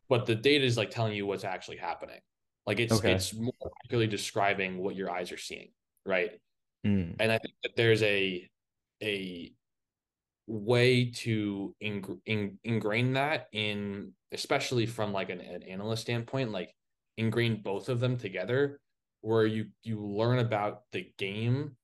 but 0.08 0.26
the 0.26 0.36
data 0.36 0.64
is 0.64 0.76
like 0.76 0.90
telling 0.90 1.14
you 1.14 1.26
what's 1.26 1.42
actually 1.42 1.78
happening. 1.78 2.20
Like 2.66 2.80
it's 2.80 3.00
Okay. 3.00 3.12
it's 3.12 3.34
more 3.34 3.52
accurately 3.84 4.06
describing 4.06 4.78
what 4.78 4.96
your 4.96 5.10
eyes 5.10 5.32
are 5.32 5.38
seeing, 5.38 5.72
right? 6.06 6.40
Mm, 6.86 7.16
And 7.18 7.32
I 7.32 7.38
think 7.38 7.54
that 7.62 7.76
there's 7.76 8.02
a 8.02 8.48
a 9.02 9.54
way 10.46 11.10
to 11.10 11.74
ing- 11.80 12.20
in, 12.26 12.58
ingrain 12.64 13.14
that 13.14 13.48
in 13.52 14.14
especially 14.32 14.86
from 14.86 15.12
like 15.12 15.30
an, 15.30 15.40
an 15.40 15.62
analyst 15.62 16.02
standpoint 16.02 16.50
like 16.50 16.74
ingrain 17.16 17.62
both 17.62 17.88
of 17.88 18.00
them 18.00 18.18
together 18.18 18.80
where 19.22 19.46
you 19.46 19.70
you 19.82 20.00
learn 20.04 20.38
about 20.40 20.82
the 20.92 21.10
game 21.16 21.76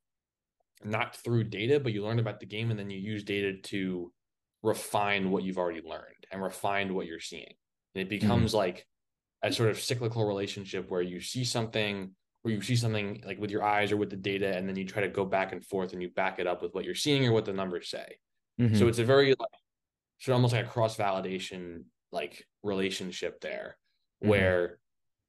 not 0.85 1.15
through 1.17 1.45
data 1.45 1.81
but 1.81 1.93
you 1.93 2.03
learn 2.05 2.19
about 2.19 2.41
the 2.41 2.47
game 2.47 2.71
and 2.71 2.79
then 2.79 2.91
you 2.91 2.99
use 2.99 3.25
data 3.25 3.59
to 3.63 4.13
refine 4.63 5.31
what 5.31 5.43
you've 5.43 5.59
already 5.59 5.83
learned 5.83 6.27
and 6.31 6.43
refine 6.43 6.95
what 6.95 7.07
you're 7.07 7.21
seeing 7.21 7.55
and 7.95 8.03
it 8.03 8.09
becomes 8.09 8.55
like 8.55 8.87
a 9.43 9.53
sort 9.53 9.71
of 9.71 9.81
cyclical 9.81 10.27
relationship 10.27 10.91
where 10.91 11.03
you 11.03 11.21
see 11.21 11.45
something 11.45 12.13
where 12.43 12.55
you 12.55 12.63
see 12.63 12.77
something 12.77 13.23
like 13.27 13.39
with 13.39 13.51
your 13.51 13.63
eyes 13.63 13.93
or 13.93 13.99
with 13.99 14.09
the 14.09 14.17
data 14.17 14.57
and 14.57 14.67
then 14.67 14.77
you 14.77 14.85
try 14.85 15.03
to 15.03 15.09
go 15.09 15.25
back 15.25 15.53
and 15.53 15.65
forth 15.65 15.93
and 15.93 16.01
you 16.01 16.09
back 16.11 16.39
it 16.39 16.47
up 16.47 16.63
with 16.63 16.75
what 16.75 16.85
you're 16.85 16.95
seeing 16.95 17.27
or 17.27 17.33
what 17.33 17.45
the 17.45 17.53
numbers 17.53 17.91
say 17.91 18.19
mhm. 18.59 18.79
so 18.79 18.89
it's 18.89 18.99
a 18.99 19.05
very 19.05 19.29
like 19.29 19.51
sort 20.19 20.33
of 20.33 20.37
almost 20.37 20.55
like 20.55 20.65
a 20.67 20.69
cross 20.69 20.97
validation 20.97 21.85
like 22.13 22.45
relationship 22.63 23.41
there 23.41 23.77
Mhm. 24.23 24.29
where 24.29 24.79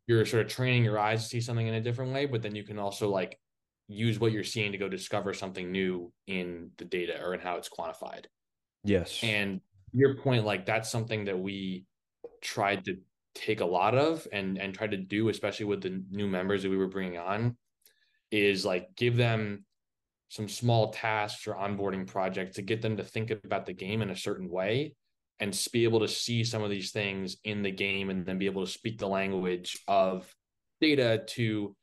you're 0.07 0.25
sort 0.25 0.45
of 0.45 0.51
training 0.51 0.83
your 0.83 0.99
eyes 0.99 1.23
to 1.23 1.29
see 1.29 1.41
something 1.41 1.67
in 1.67 1.73
a 1.73 1.81
different 1.81 2.13
way 2.13 2.25
but 2.25 2.41
then 2.41 2.55
you 2.55 2.63
can 2.63 2.79
also 2.79 3.09
like 3.09 3.39
use 3.87 4.19
what 4.19 4.31
you're 4.31 4.43
seeing 4.43 4.71
to 4.71 4.77
go 4.77 4.87
discover 4.87 5.33
something 5.33 5.71
new 5.71 6.11
in 6.27 6.71
the 6.77 6.85
data 6.85 7.21
or 7.23 7.33
in 7.33 7.39
how 7.39 7.55
it's 7.57 7.69
quantified 7.69 8.25
yes. 8.83 9.19
and 9.21 9.59
your 9.93 10.15
point 10.15 10.45
like 10.45 10.65
that's 10.65 10.89
something 10.89 11.25
that 11.25 11.37
we 11.37 11.85
tried 12.41 12.85
to 12.85 12.97
take 13.33 13.61
a 13.61 13.65
lot 13.65 13.95
of 13.95 14.27
and 14.31 14.57
and 14.57 14.73
try 14.73 14.87
to 14.87 14.97
do 14.97 15.29
especially 15.29 15.65
with 15.65 15.81
the 15.81 16.03
new 16.09 16.27
members 16.27 16.63
that 16.63 16.69
we 16.69 16.77
were 16.77 16.87
bringing 16.87 17.17
on 17.17 17.55
is 18.31 18.65
like 18.65 18.95
give 18.95 19.15
them 19.15 19.65
some 20.29 20.47
small 20.47 20.91
tasks 20.91 21.47
or 21.47 21.55
onboarding 21.55 22.07
projects 22.07 22.55
to 22.55 22.61
get 22.61 22.81
them 22.81 22.97
to 22.97 23.03
think 23.03 23.31
about 23.31 23.65
the 23.65 23.73
game 23.73 24.01
in 24.01 24.09
a 24.09 24.15
certain 24.15 24.49
way 24.49 24.95
and 25.39 25.59
be 25.73 25.83
able 25.83 25.99
to 25.99 26.07
see 26.07 26.43
some 26.43 26.63
of 26.63 26.69
these 26.69 26.91
things 26.91 27.37
in 27.43 27.63
the 27.63 27.71
game 27.71 28.09
and 28.09 28.25
then 28.25 28.37
be 28.37 28.45
able 28.45 28.65
to 28.65 28.71
speak 28.71 28.97
the 28.97 29.07
language 29.07 29.79
of 29.87 30.33
data 30.79 31.23
to 31.27 31.75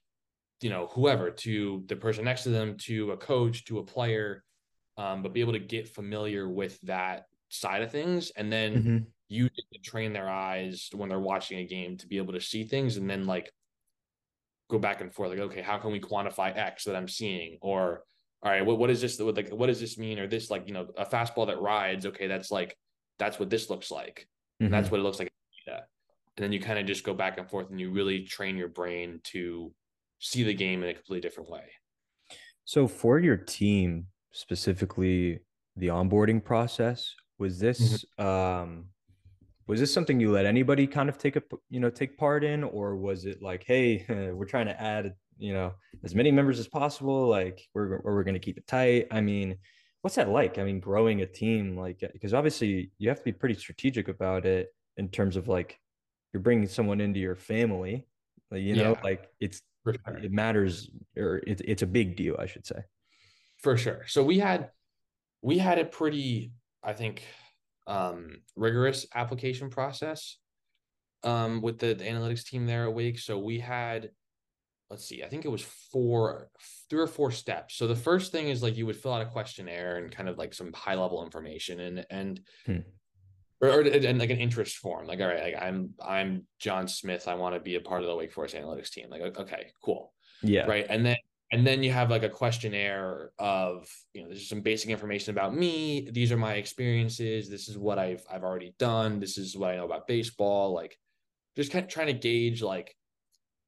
you 0.63 0.71
know 0.71 0.89
whoever 0.93 1.31
to 1.31 1.85
the 1.87 1.97
person 1.97 2.25
next 2.25 2.45
to 2.45 2.51
them 2.51 2.77
to 2.77 3.13
a 3.13 3.17
coach 3.17 3.65
to 3.65 3.79
a 3.79 3.85
player 3.85 4.43
um, 4.97 5.23
but 5.23 5.33
be 5.33 5.41
able 5.41 5.53
to 5.53 5.59
get 5.59 5.89
familiar 5.89 6.49
with 6.49 6.81
that 6.83 7.25
side 7.49 7.83
of 7.83 7.91
things 7.91 8.31
and 8.31 8.53
then 8.53 8.75
Mhm. 8.75 9.07
To 9.73 9.79
train 9.83 10.13
their 10.13 10.29
eyes 10.29 10.89
when 10.95 11.09
they're 11.09 11.19
watching 11.19 11.59
a 11.59 11.65
game 11.65 11.97
to 11.99 12.07
be 12.07 12.17
able 12.17 12.33
to 12.33 12.41
see 12.41 12.65
things 12.65 12.97
and 12.97 13.09
then 13.09 13.27
like 13.27 13.51
go 14.71 14.79
back 14.79 15.01
and 15.01 15.15
forth 15.15 15.31
like 15.31 15.39
okay 15.39 15.63
how 15.63 15.79
can 15.79 15.91
we 15.91 16.01
quantify 16.01 16.57
x 16.57 16.85
that 16.85 16.97
i'm 16.97 17.09
seeing? 17.09 17.59
Or 17.61 18.03
all 18.43 18.53
right 18.53 18.65
what, 18.65 18.79
what 18.79 18.91
is 18.91 19.01
this 19.01 19.19
like 19.21 19.51
what 19.51 19.67
does 19.67 19.81
this 19.81 19.99
mean? 19.99 20.19
Or 20.19 20.27
this 20.27 20.51
like 20.51 20.67
you 20.67 20.75
know 20.75 20.89
a 20.97 21.05
fastball 21.05 21.47
that 21.47 21.61
rides 21.61 22.07
okay 22.07 22.27
that's 22.27 22.51
like 22.51 22.77
that's 23.19 23.39
what 23.39 23.51
this 23.51 23.69
looks 23.71 23.91
like. 23.91 24.27
And 24.61 24.73
that's 24.73 24.91
what 24.91 24.99
it 24.99 25.05
looks 25.05 25.21
like 25.21 25.31
and 26.39 26.45
then 26.45 26.53
you 26.53 26.61
kind 26.61 26.79
of 26.79 26.87
just 26.87 27.03
go 27.03 27.13
back 27.13 27.37
and 27.37 27.51
forth 27.51 27.69
and 27.71 27.81
you 27.81 27.91
really 27.91 28.23
train 28.23 28.57
your 28.57 28.69
brain 28.69 29.21
to 29.25 29.73
see 30.21 30.45
the 30.45 30.55
game 30.55 30.85
in 30.85 30.89
a 30.91 30.95
completely 30.95 31.21
different 31.21 31.51
way. 31.51 31.65
So 32.65 32.87
for 32.87 33.19
your 33.19 33.37
team, 33.37 34.07
specifically 34.31 35.41
the 35.77 35.89
onboarding 35.89 36.43
process, 36.43 37.13
was 37.39 37.59
this 37.59 38.05
um 38.19 38.85
was 39.69 39.79
this 39.81 39.93
something 39.93 40.19
you 40.19 40.33
let 40.33 40.47
anybody 40.47 40.87
kind 40.87 41.09
of 41.09 41.19
take 41.19 41.37
a 41.37 41.43
you 41.71 41.79
know 41.79 41.91
take 41.91 42.17
part 42.19 42.43
in? 42.43 42.65
Or 42.65 42.97
was 42.97 43.25
it 43.27 43.43
like 43.43 43.65
hey 43.65 44.05
we're 44.35 44.47
trying 44.47 44.67
to 44.67 44.81
add 44.81 45.15
you 45.39 45.53
know 45.53 45.75
as 46.03 46.15
many 46.15 46.33
members 46.33 46.59
as 46.59 46.67
possible 46.67 47.29
like 47.29 47.61
we're 47.75 48.01
we're 48.03 48.25
going 48.25 48.35
to 48.35 48.41
keep 48.41 48.59
it 48.59 48.67
tight? 48.67 49.07
I 49.11 49.21
mean 49.21 49.57
what's 50.03 50.17
that 50.17 50.29
like? 50.31 50.59
I 50.59 50.65
mean 50.65 50.81
growing 50.81 51.21
a 51.23 51.27
team 51.27 51.77
like 51.77 52.03
uh, 52.03 52.09
because 52.13 52.35
obviously 52.35 52.91
you 52.99 53.09
have 53.09 53.19
to 53.19 53.25
be 53.25 53.33
pretty 53.33 53.55
strategic 53.55 54.09
about 54.09 54.47
it 54.47 54.69
in 54.97 55.09
terms 55.09 55.37
of 55.37 55.47
like 55.49 55.79
you're 56.33 56.43
bringing 56.43 56.67
someone 56.69 57.01
into 57.01 57.21
your 57.21 57.37
family 57.37 58.07
like, 58.51 58.63
you 58.63 58.75
know 58.77 58.93
Yeah. 58.93 59.01
like 59.05 59.29
it's 59.41 59.63
sure. 59.85 59.95
it 60.23 60.33
matters 60.33 60.91
or 61.17 61.39
it, 61.47 61.61
it's 61.65 61.83
a 61.83 61.87
big 61.87 62.17
deal 62.17 62.37
i 62.39 62.47
should 62.47 62.67
say. 62.67 62.81
For 63.59 63.77
sure. 63.77 64.05
So 64.07 64.23
we 64.25 64.39
had 64.39 64.71
we 65.43 65.59
had 65.59 65.79
a 65.79 65.85
pretty 65.85 66.53
i 66.83 66.93
think 66.93 67.25
um 67.89 68.37
rigorous 68.55 69.07
application 69.15 69.71
process 69.71 70.39
um 71.25 71.61
with 71.63 71.79
the, 71.79 71.95
the 71.95 72.05
analytics 72.05 72.45
team 72.45 72.67
there 72.67 72.85
at 72.85 72.95
wake 72.95 73.19
so 73.19 73.39
we 73.39 73.59
had 73.59 74.11
let's 74.91 75.05
see 75.05 75.25
i 75.25 75.29
think 75.29 75.45
it 75.45 75.51
was 75.51 75.63
four 75.93 76.49
three 76.89 77.01
or 77.01 77.07
four 77.07 77.31
steps. 77.31 77.77
So 77.77 77.87
the 77.87 77.97
first 77.97 78.33
thing 78.33 78.49
is 78.49 78.63
like 78.63 78.77
you 78.77 78.87
would 78.87 78.97
fill 78.97 79.13
out 79.13 79.23
a 79.23 79.27
questionnaire 79.27 79.97
and 79.97 80.11
kind 80.11 80.29
of 80.29 80.39
like 80.39 80.55
some 80.55 80.73
high 80.73 80.95
level 80.95 81.25
information 81.25 81.81
and 81.81 82.07
and 82.11 82.41
Hmm. 82.67 82.79
or, 83.61 83.69
or 83.69 83.81
and 83.83 84.19
like 84.19 84.31
an 84.31 84.39
interest 84.39 84.77
form. 84.77 85.07
Like 85.07 85.21
all 85.21 85.27
right 85.27 85.43
like 85.43 85.63
i'm 85.63 85.91
i'm 86.05 86.47
john 86.59 86.89
smith. 86.89 87.29
I 87.29 87.35
want 87.35 87.55
to 87.55 87.61
be 87.61 87.75
a 87.75 87.81
part 87.81 88.03
of 88.03 88.09
the 88.09 88.17
wake 88.17 88.33
forest 88.33 88.55
analytics 88.55 88.91
team. 88.91 89.11
Like 89.11 89.23
okay 89.23 89.73
cool. 89.85 90.13
Yeah. 90.43 90.67
Right? 90.67 90.87
And 90.89 91.05
then 91.05 91.17
and 91.51 91.67
then 91.67 91.83
you 91.83 91.91
have 91.91 92.11
like 92.11 92.23
a 92.23 92.29
questionnaire 92.29 93.31
of 93.39 93.89
you 94.13 94.23
know 94.23 94.29
there's 94.29 94.49
some 94.49 94.61
basic 94.61 94.91
information 94.91 95.33
about 95.33 95.55
me. 95.55 96.09
These 96.13 96.33
are 96.33 96.37
my 96.37 96.55
experiences. 96.55 97.49
This 97.49 97.69
is 97.69 97.79
what 97.79 97.99
i've 97.99 98.25
i've 98.31 98.45
already 98.45 98.75
done. 98.79 99.21
This 99.21 99.39
is 99.39 99.57
what 99.57 99.71
i 99.71 99.77
know 99.77 99.87
about 99.87 100.07
baseball. 100.07 100.75
Like 100.75 100.97
just 101.57 101.73
kind 101.73 101.85
of 101.85 101.91
trying 101.91 102.09
to 102.09 102.13
gauge 102.13 102.63
like 102.63 102.95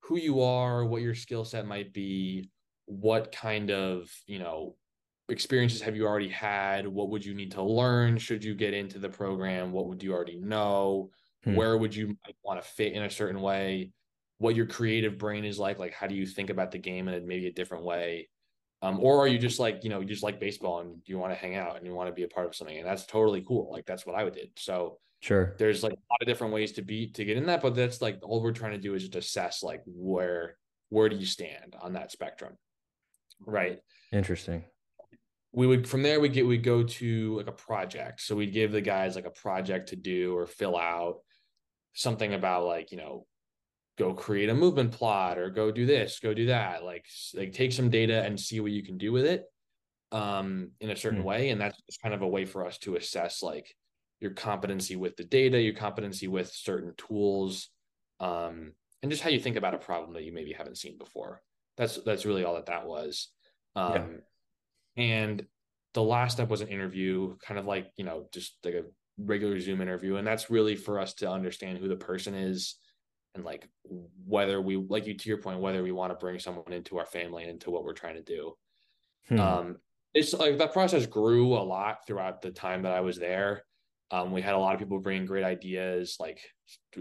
who 0.03 0.17
you 0.17 0.41
are 0.43 0.85
what 0.85 1.03
your 1.03 1.15
skill 1.15 1.45
set 1.45 1.67
might 1.67 1.93
be 1.93 2.51
what 2.87 3.33
kind 3.33 3.71
of 3.71 4.11
you 4.27 4.39
know 4.39 4.77
experiences 5.29 5.81
have 5.81 5.97
you 5.97 6.07
already 6.07 6.29
had? 6.29 6.87
What 6.87 7.09
would 7.11 7.25
you 7.25 7.35
need 7.35 7.53
to 7.53 7.63
learn 7.63 8.19
should 8.19 8.43
you 8.43 8.55
get 8.55 8.75
into 8.75 8.99
the 8.99 9.09
program? 9.09 9.73
What 9.73 9.87
would 9.87 10.03
you 10.03 10.13
already 10.13 10.37
know? 10.37 11.11
Hmm. 11.45 11.55
where 11.55 11.79
would 11.79 11.95
you 11.95 12.19
want 12.45 12.63
to 12.63 12.69
fit 12.69 12.93
in 12.93 13.03
a 13.03 13.11
certain 13.11 13.41
way 13.41 13.93
what 14.41 14.57
your 14.57 14.67
creative 14.67 15.17
brain 15.17 15.45
is 15.45 15.59
like 15.59 15.79
like 15.79 15.95
how 15.95 16.07
do 16.07 16.15
you 16.15 16.27
think 16.27 16.51
about 16.51 16.71
the 16.71 16.79
game 16.79 17.09
in 17.09 17.15
a, 17.15 17.21
maybe 17.21 17.47
a 17.47 17.53
different 17.53 17.85
way? 17.85 18.29
Um, 18.83 18.99
or 19.01 19.19
are 19.19 19.29
you 19.29 19.39
just 19.39 19.61
like 19.61 19.85
you 19.85 19.91
know 19.91 20.01
you 20.01 20.07
just 20.07 20.23
like 20.23 20.41
baseball 20.41 20.81
and 20.81 21.01
you 21.05 21.19
want 21.19 21.33
to 21.33 21.39
hang 21.39 21.57
out 21.57 21.77
and 21.77 21.87
you 21.87 21.95
want 21.95 22.09
to 22.09 22.15
be 22.15 22.25
a 22.25 22.29
part 22.29 22.47
of 22.47 22.55
something 22.55 22.79
and 22.79 22.87
that's 22.87 23.07
totally 23.07 23.45
cool 23.47 23.71
like 23.71 23.85
that's 23.85 24.07
what 24.07 24.17
i 24.17 24.25
would 24.25 24.33
did 24.33 24.49
so 24.57 24.97
sure. 25.21 25.55
there's 25.59 25.83
like 25.83 25.93
a 25.93 26.09
lot 26.11 26.23
of 26.23 26.27
different 26.27 26.55
ways 26.55 26.73
to 26.73 26.81
be 26.81 27.07
to 27.09 27.27
get 27.27 27.37
in 27.37 27.45
that 27.45 27.61
but 27.61 27.75
that's 27.75 28.01
like 28.01 28.19
all 28.23 28.43
we're 28.43 28.53
trying 28.53 28.73
to 28.73 28.79
do 28.79 28.95
is 28.95 29.03
just 29.03 29.17
assess 29.17 29.63
like 29.63 29.83
where 29.85 30.57
where 30.89 31.11
do 31.11 31.17
you 31.17 31.27
stand 31.27 31.77
on 31.83 31.93
that 31.93 32.11
spectrum 32.11 32.57
right? 33.47 33.79
Interesting. 34.13 34.65
We 35.53 35.67
would 35.67 35.89
from 35.89 36.03
there 36.03 36.21
we 36.21 36.29
get 36.29 36.47
we 36.47 36.59
go 36.59 36.83
to 36.83 37.37
like 37.37 37.49
a 37.49 37.53
project. 37.53 38.21
So 38.21 38.37
we'd 38.37 38.53
give 38.53 38.73
the 38.73 38.81
guys 38.81 39.17
like 39.17 39.27
a 39.27 39.31
project 39.31 39.89
to 39.89 39.97
do 39.97 40.37
or 40.37 40.47
fill 40.47 40.77
out 40.77 41.19
something 41.93 42.35
about 42.35 42.65
like 42.65 42.93
you 42.93 42.99
know 42.99 43.27
go 44.01 44.15
create 44.15 44.49
a 44.49 44.55
movement 44.55 44.91
plot 44.91 45.37
or 45.37 45.51
go 45.51 45.71
do 45.71 45.85
this 45.85 46.21
go 46.21 46.33
do 46.33 46.47
that 46.47 46.83
like 46.83 47.05
like 47.35 47.53
take 47.53 47.71
some 47.71 47.91
data 47.91 48.23
and 48.25 48.41
see 48.41 48.59
what 48.59 48.73
you 48.73 48.83
can 48.83 48.97
do 48.97 49.13
with 49.13 49.27
it 49.27 49.45
um 50.11 50.71
in 50.81 50.89
a 50.89 50.97
certain 50.97 51.21
Hmm. 51.21 51.27
way 51.27 51.51
and 51.51 51.61
that's 51.61 51.79
just 51.87 52.01
kind 52.01 52.15
of 52.15 52.23
a 52.23 52.27
way 52.27 52.47
for 52.47 52.65
us 52.65 52.79
to 52.79 52.97
assess 52.97 53.43
like 53.43 53.75
your 54.19 54.31
competency 54.31 54.97
with 54.97 55.17
the 55.17 55.25
data 55.25 55.61
your 55.61 55.75
competency 55.75 56.29
with 56.29 56.51
certain 56.51 56.95
tools 56.97 57.69
um 58.21 58.73
and 59.03 59.13
just 59.13 59.23
how 59.23 59.29
you 59.29 59.39
think 59.39 59.57
about 59.57 59.75
a 59.75 59.79
problem 59.79 60.15
that 60.15 60.25
you 60.25 60.33
maybe 60.33 60.53
haven't 60.53 60.79
seen 60.79 60.97
before 60.97 61.43
that's 61.77 61.97
that's 62.03 62.25
really 62.25 62.43
all 62.43 62.55
that 62.55 62.67
that 62.67 62.87
was 62.87 63.29
um 63.77 63.93
Yeah. 63.93 64.07
and 64.97 65.47
the 65.93 66.03
last 66.03 66.35
step 66.35 66.49
was 66.49 66.63
an 66.63 66.69
interview 66.69 67.37
kind 67.47 67.61
of 67.61 67.67
like 67.67 67.91
you 67.97 68.05
know 68.05 68.27
just 68.33 68.57
like 68.65 68.75
a 68.75 68.85
regular 69.19 69.61
zoom 69.61 69.83
interview 69.83 70.17
and 70.17 70.27
that's 70.27 70.49
really 70.49 70.75
for 70.75 70.99
us 70.99 71.13
to 71.13 71.31
understand 71.31 71.77
who 71.77 71.87
the 71.89 71.97
person 71.97 72.35
is 72.35 72.77
and 73.35 73.45
like 73.45 73.69
whether 74.27 74.61
we 74.61 74.77
like 74.77 75.07
you 75.07 75.15
to 75.15 75.29
your 75.29 75.39
point 75.39 75.61
whether 75.61 75.83
we 75.83 75.93
want 75.93 76.13
to 76.13 76.17
bring 76.17 76.39
someone 76.39 76.73
into 76.73 76.99
our 76.99 77.07
family 77.07 77.43
and 77.43 77.53
into 77.53 77.71
what 77.71 77.85
we're 77.85 77.93
trying 77.93 78.17
to 78.17 78.23
do. 78.23 78.55
Hmm. 79.29 79.41
um 79.41 79.77
it's 80.13 80.35
like 80.35 80.59
that 80.59 80.73
process 80.73 81.07
grew 81.07 81.55
a 81.55 81.63
lot 81.63 82.07
throughout 82.07 82.43
the 82.43 82.51
time 82.51 82.83
that 82.83 82.93
i 82.93 83.01
was 83.01 83.19
there. 83.19 83.65
Um 84.11 84.33
we 84.33 84.43
had 84.43 84.55
a 84.55 84.59
lot 84.59 84.75
of 84.75 84.81
people 84.81 84.99
bringing 84.99 85.27
great 85.27 85.45
ideas 85.45 86.17
like 86.19 86.41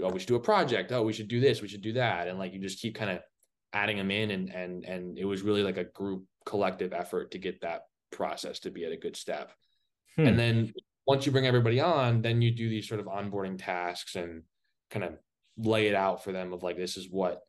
oh 0.01 0.09
we 0.09 0.19
should 0.19 0.27
do 0.27 0.35
a 0.35 0.39
project. 0.39 0.91
Oh 0.91 1.03
we 1.03 1.13
should 1.13 1.27
do 1.27 1.39
this. 1.39 1.61
We 1.61 1.67
should 1.67 1.81
do 1.81 1.93
that. 1.93 2.27
And 2.27 2.37
like 2.37 2.53
you 2.53 2.59
just 2.59 2.81
keep 2.81 2.95
kind 2.95 3.11
of 3.11 3.19
adding 3.73 3.97
them 3.97 4.11
in 4.11 4.31
and 4.31 4.49
and 4.49 4.85
and 4.85 5.17
it 5.17 5.25
was 5.25 5.41
really 5.41 5.63
like 5.63 5.77
a 5.77 5.83
group 5.83 6.25
collective 6.45 6.93
effort 6.93 7.31
to 7.31 7.37
get 7.37 7.61
that 7.61 7.83
process 8.11 8.59
to 8.59 8.71
be 8.71 8.85
at 8.85 8.91
a 8.91 8.97
good 8.97 9.15
step. 9.15 9.51
Hmm. 10.15 10.27
and 10.27 10.39
then 10.39 10.73
once 11.05 11.25
you 11.25 11.31
bring 11.31 11.47
everybody 11.47 11.79
on 11.79 12.21
then 12.21 12.41
you 12.41 12.51
do 12.51 12.67
these 12.67 12.87
sort 12.87 12.99
of 12.99 13.05
onboarding 13.05 13.57
tasks 13.57 14.15
and 14.15 14.43
kind 14.91 15.05
of 15.05 15.13
lay 15.59 15.87
it 15.87 15.95
out 15.95 16.23
for 16.23 16.31
them 16.31 16.53
of 16.53 16.63
like 16.63 16.77
this 16.77 16.97
is 16.97 17.07
what 17.09 17.41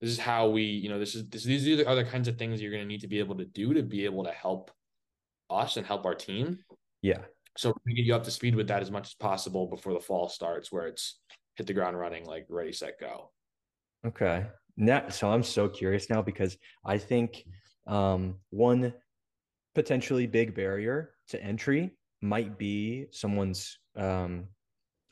this 0.00 0.10
is 0.10 0.18
how 0.18 0.48
we 0.48 0.62
you 0.62 0.88
know 0.88 0.98
this 0.98 1.14
is 1.14 1.28
this 1.28 1.44
these 1.44 1.68
are 1.68 1.76
the 1.76 1.88
other 1.88 2.04
kinds 2.04 2.28
of 2.28 2.38
things 2.38 2.60
you're 2.60 2.70
going 2.70 2.82
to 2.82 2.88
need 2.88 3.00
to 3.00 3.08
be 3.08 3.18
able 3.18 3.36
to 3.36 3.44
do 3.44 3.74
to 3.74 3.82
be 3.82 4.04
able 4.04 4.24
to 4.24 4.30
help 4.30 4.70
us 5.50 5.76
and 5.76 5.86
help 5.86 6.04
our 6.06 6.14
team. 6.14 6.58
Yeah. 7.02 7.20
So 7.56 7.74
we 7.86 7.94
get 7.94 8.04
you 8.04 8.14
up 8.14 8.24
to 8.24 8.30
speed 8.30 8.54
with 8.54 8.68
that 8.68 8.82
as 8.82 8.90
much 8.90 9.08
as 9.08 9.14
possible 9.14 9.66
before 9.66 9.94
the 9.94 10.00
fall 10.00 10.28
starts 10.28 10.70
where 10.70 10.86
it's 10.86 11.20
hit 11.54 11.66
the 11.66 11.72
ground 11.72 11.98
running 11.98 12.24
like 12.24 12.46
ready 12.48 12.72
set 12.72 13.00
go. 13.00 13.30
Okay. 14.06 14.46
now, 14.76 15.08
so 15.08 15.30
I'm 15.30 15.42
so 15.42 15.68
curious 15.68 16.10
now 16.10 16.22
because 16.22 16.56
I 16.84 16.98
think 16.98 17.44
um, 17.86 18.36
one 18.50 18.92
potentially 19.74 20.26
big 20.26 20.54
barrier 20.54 21.14
to 21.28 21.42
entry 21.42 21.92
might 22.20 22.58
be 22.58 23.06
someone's 23.10 23.78
um, 23.96 24.44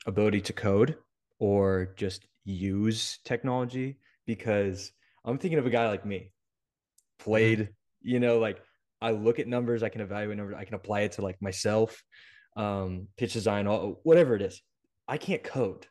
ability 0.05 0.41
to 0.41 0.53
code 0.53 0.97
or 1.39 1.93
just 1.95 2.27
use 2.45 3.19
technology 3.25 3.97
because 4.25 4.91
I'm 5.25 5.37
thinking 5.37 5.59
of 5.59 5.65
a 5.65 5.71
guy 5.71 5.87
like 5.89 6.05
me, 6.05 6.17
mm-hmm. 6.17 7.23
played, 7.23 7.69
you 8.01 8.19
know, 8.19 8.39
like 8.39 8.61
I 9.01 9.11
look 9.11 9.39
at 9.39 9.47
numbers, 9.47 9.83
I 9.83 9.89
can 9.89 10.01
evaluate 10.01 10.37
numbers, 10.37 10.55
I 10.57 10.65
can 10.65 10.75
apply 10.75 11.01
it 11.01 11.13
to 11.13 11.21
like 11.21 11.41
myself, 11.41 12.01
um, 12.55 13.07
pitch 13.17 13.33
design, 13.33 13.67
all, 13.67 13.99
whatever 14.03 14.35
it 14.35 14.41
is. 14.41 14.61
I 15.07 15.17
can't 15.17 15.43
code. 15.43 15.85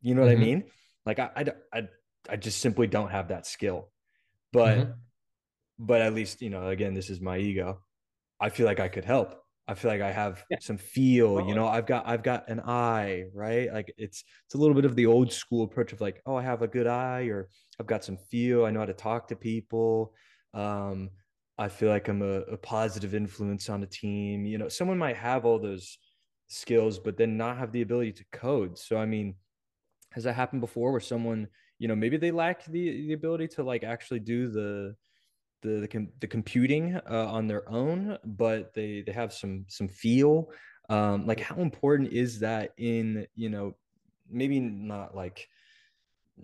You 0.00 0.14
know 0.14 0.22
what 0.22 0.30
mm-hmm. 0.30 0.42
I 0.42 0.46
mean? 0.46 0.64
Like 1.04 1.18
I, 1.18 1.30
I, 1.36 1.46
I, 1.72 1.88
I 2.30 2.36
just 2.36 2.60
simply 2.60 2.86
don't 2.86 3.10
have 3.10 3.28
that 3.28 3.46
skill. 3.46 3.90
But, 4.52 4.78
mm-hmm. 4.78 4.90
but 5.78 6.02
at 6.02 6.14
least 6.14 6.42
you 6.42 6.50
know, 6.50 6.68
again, 6.68 6.94
this 6.94 7.10
is 7.10 7.20
my 7.20 7.38
ego. 7.38 7.80
I 8.40 8.50
feel 8.50 8.66
like 8.66 8.80
I 8.80 8.88
could 8.88 9.04
help. 9.04 9.42
I 9.68 9.74
feel 9.74 9.90
like 9.90 10.00
I 10.00 10.10
have 10.10 10.42
yeah. 10.50 10.56
some 10.62 10.78
feel, 10.78 11.46
you 11.46 11.54
know, 11.54 11.68
I've 11.68 11.84
got 11.84 12.08
I've 12.08 12.22
got 12.22 12.48
an 12.48 12.60
eye, 12.60 13.24
right? 13.34 13.70
Like 13.70 13.92
it's 13.98 14.24
it's 14.46 14.54
a 14.54 14.58
little 14.58 14.74
bit 14.74 14.86
of 14.86 14.96
the 14.96 15.04
old 15.04 15.30
school 15.30 15.62
approach 15.62 15.92
of 15.92 16.00
like, 16.00 16.22
oh, 16.24 16.36
I 16.36 16.42
have 16.42 16.62
a 16.62 16.68
good 16.68 16.86
eye 16.86 17.24
or 17.24 17.48
I've 17.78 17.86
got 17.86 18.02
some 18.02 18.16
feel, 18.16 18.64
I 18.64 18.70
know 18.70 18.80
how 18.80 18.86
to 18.86 18.94
talk 18.94 19.28
to 19.28 19.36
people. 19.36 20.14
Um, 20.54 21.10
I 21.58 21.68
feel 21.68 21.90
like 21.90 22.08
I'm 22.08 22.22
a, 22.22 22.40
a 22.42 22.56
positive 22.56 23.14
influence 23.14 23.68
on 23.68 23.82
a 23.82 23.86
team. 23.86 24.46
You 24.46 24.56
know, 24.56 24.70
someone 24.70 24.96
might 24.96 25.18
have 25.18 25.44
all 25.44 25.58
those 25.58 25.98
skills, 26.46 26.98
but 26.98 27.18
then 27.18 27.36
not 27.36 27.58
have 27.58 27.70
the 27.70 27.82
ability 27.82 28.12
to 28.12 28.24
code. 28.32 28.78
So 28.78 28.96
I 28.96 29.04
mean, 29.04 29.34
has 30.12 30.24
that 30.24 30.32
happened 30.32 30.62
before 30.62 30.92
where 30.92 31.00
someone, 31.00 31.46
you 31.78 31.88
know, 31.88 31.94
maybe 31.94 32.16
they 32.16 32.30
lack 32.30 32.64
the 32.64 33.06
the 33.06 33.12
ability 33.12 33.48
to 33.48 33.64
like 33.64 33.84
actually 33.84 34.20
do 34.20 34.48
the 34.48 34.96
the 35.62 35.80
the, 35.80 35.88
com- 35.88 36.12
the 36.20 36.26
computing 36.26 36.96
uh, 37.10 37.26
on 37.26 37.46
their 37.46 37.68
own, 37.68 38.18
but 38.24 38.74
they 38.74 39.02
they 39.02 39.12
have 39.12 39.32
some 39.32 39.64
some 39.68 39.88
feel. 39.88 40.50
Um, 40.88 41.26
like 41.26 41.40
how 41.40 41.56
important 41.56 42.12
is 42.12 42.40
that 42.40 42.72
in 42.78 43.26
you 43.34 43.50
know 43.50 43.76
maybe 44.30 44.60
not 44.60 45.14
like 45.14 45.48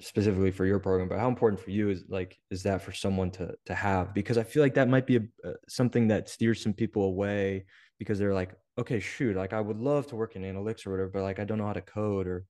specifically 0.01 0.51
for 0.51 0.67
your 0.67 0.79
program, 0.79 1.09
but 1.09 1.19
how 1.19 1.29
important 1.29 1.61
for 1.61 1.71
you 1.71 1.91
is 1.91 2.05
like 2.09 2.39
is 2.51 2.63
that 2.65 2.83
for 2.83 2.93
someone 2.93 3.31
to 3.33 3.55
to 3.67 3.75
have? 3.75 4.15
Because 4.15 4.39
I 4.39 4.43
feel 4.43 4.63
like 4.63 4.75
that 4.75 4.89
might 4.89 5.07
be 5.07 5.17
a, 5.17 5.49
uh, 5.49 5.53
something 5.69 6.09
that 6.09 6.29
steers 6.29 6.63
some 6.63 6.73
people 6.73 7.05
away 7.05 7.65
because 7.99 8.19
they're 8.19 8.35
like, 8.35 8.55
okay, 8.79 9.01
shoot, 9.01 9.37
like 9.37 9.53
I 9.53 9.61
would 9.61 9.79
love 9.79 10.07
to 10.09 10.17
work 10.17 10.37
in 10.37 10.43
analytics 10.43 10.87
or 10.87 10.91
whatever, 10.91 11.11
but 11.11 11.23
like 11.23 11.39
I 11.39 11.45
don't 11.45 11.59
know 11.59 11.67
how 11.67 11.73
to 11.73 11.81
code 11.81 12.27
or, 12.27 12.45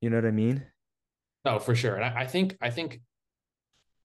you 0.00 0.10
know 0.10 0.16
what 0.16 0.26
I 0.26 0.32
mean? 0.32 0.64
No, 1.44 1.58
for 1.58 1.74
sure. 1.74 1.94
And 1.94 2.04
I, 2.04 2.22
I 2.22 2.26
think 2.26 2.56
I 2.60 2.70
think 2.70 3.00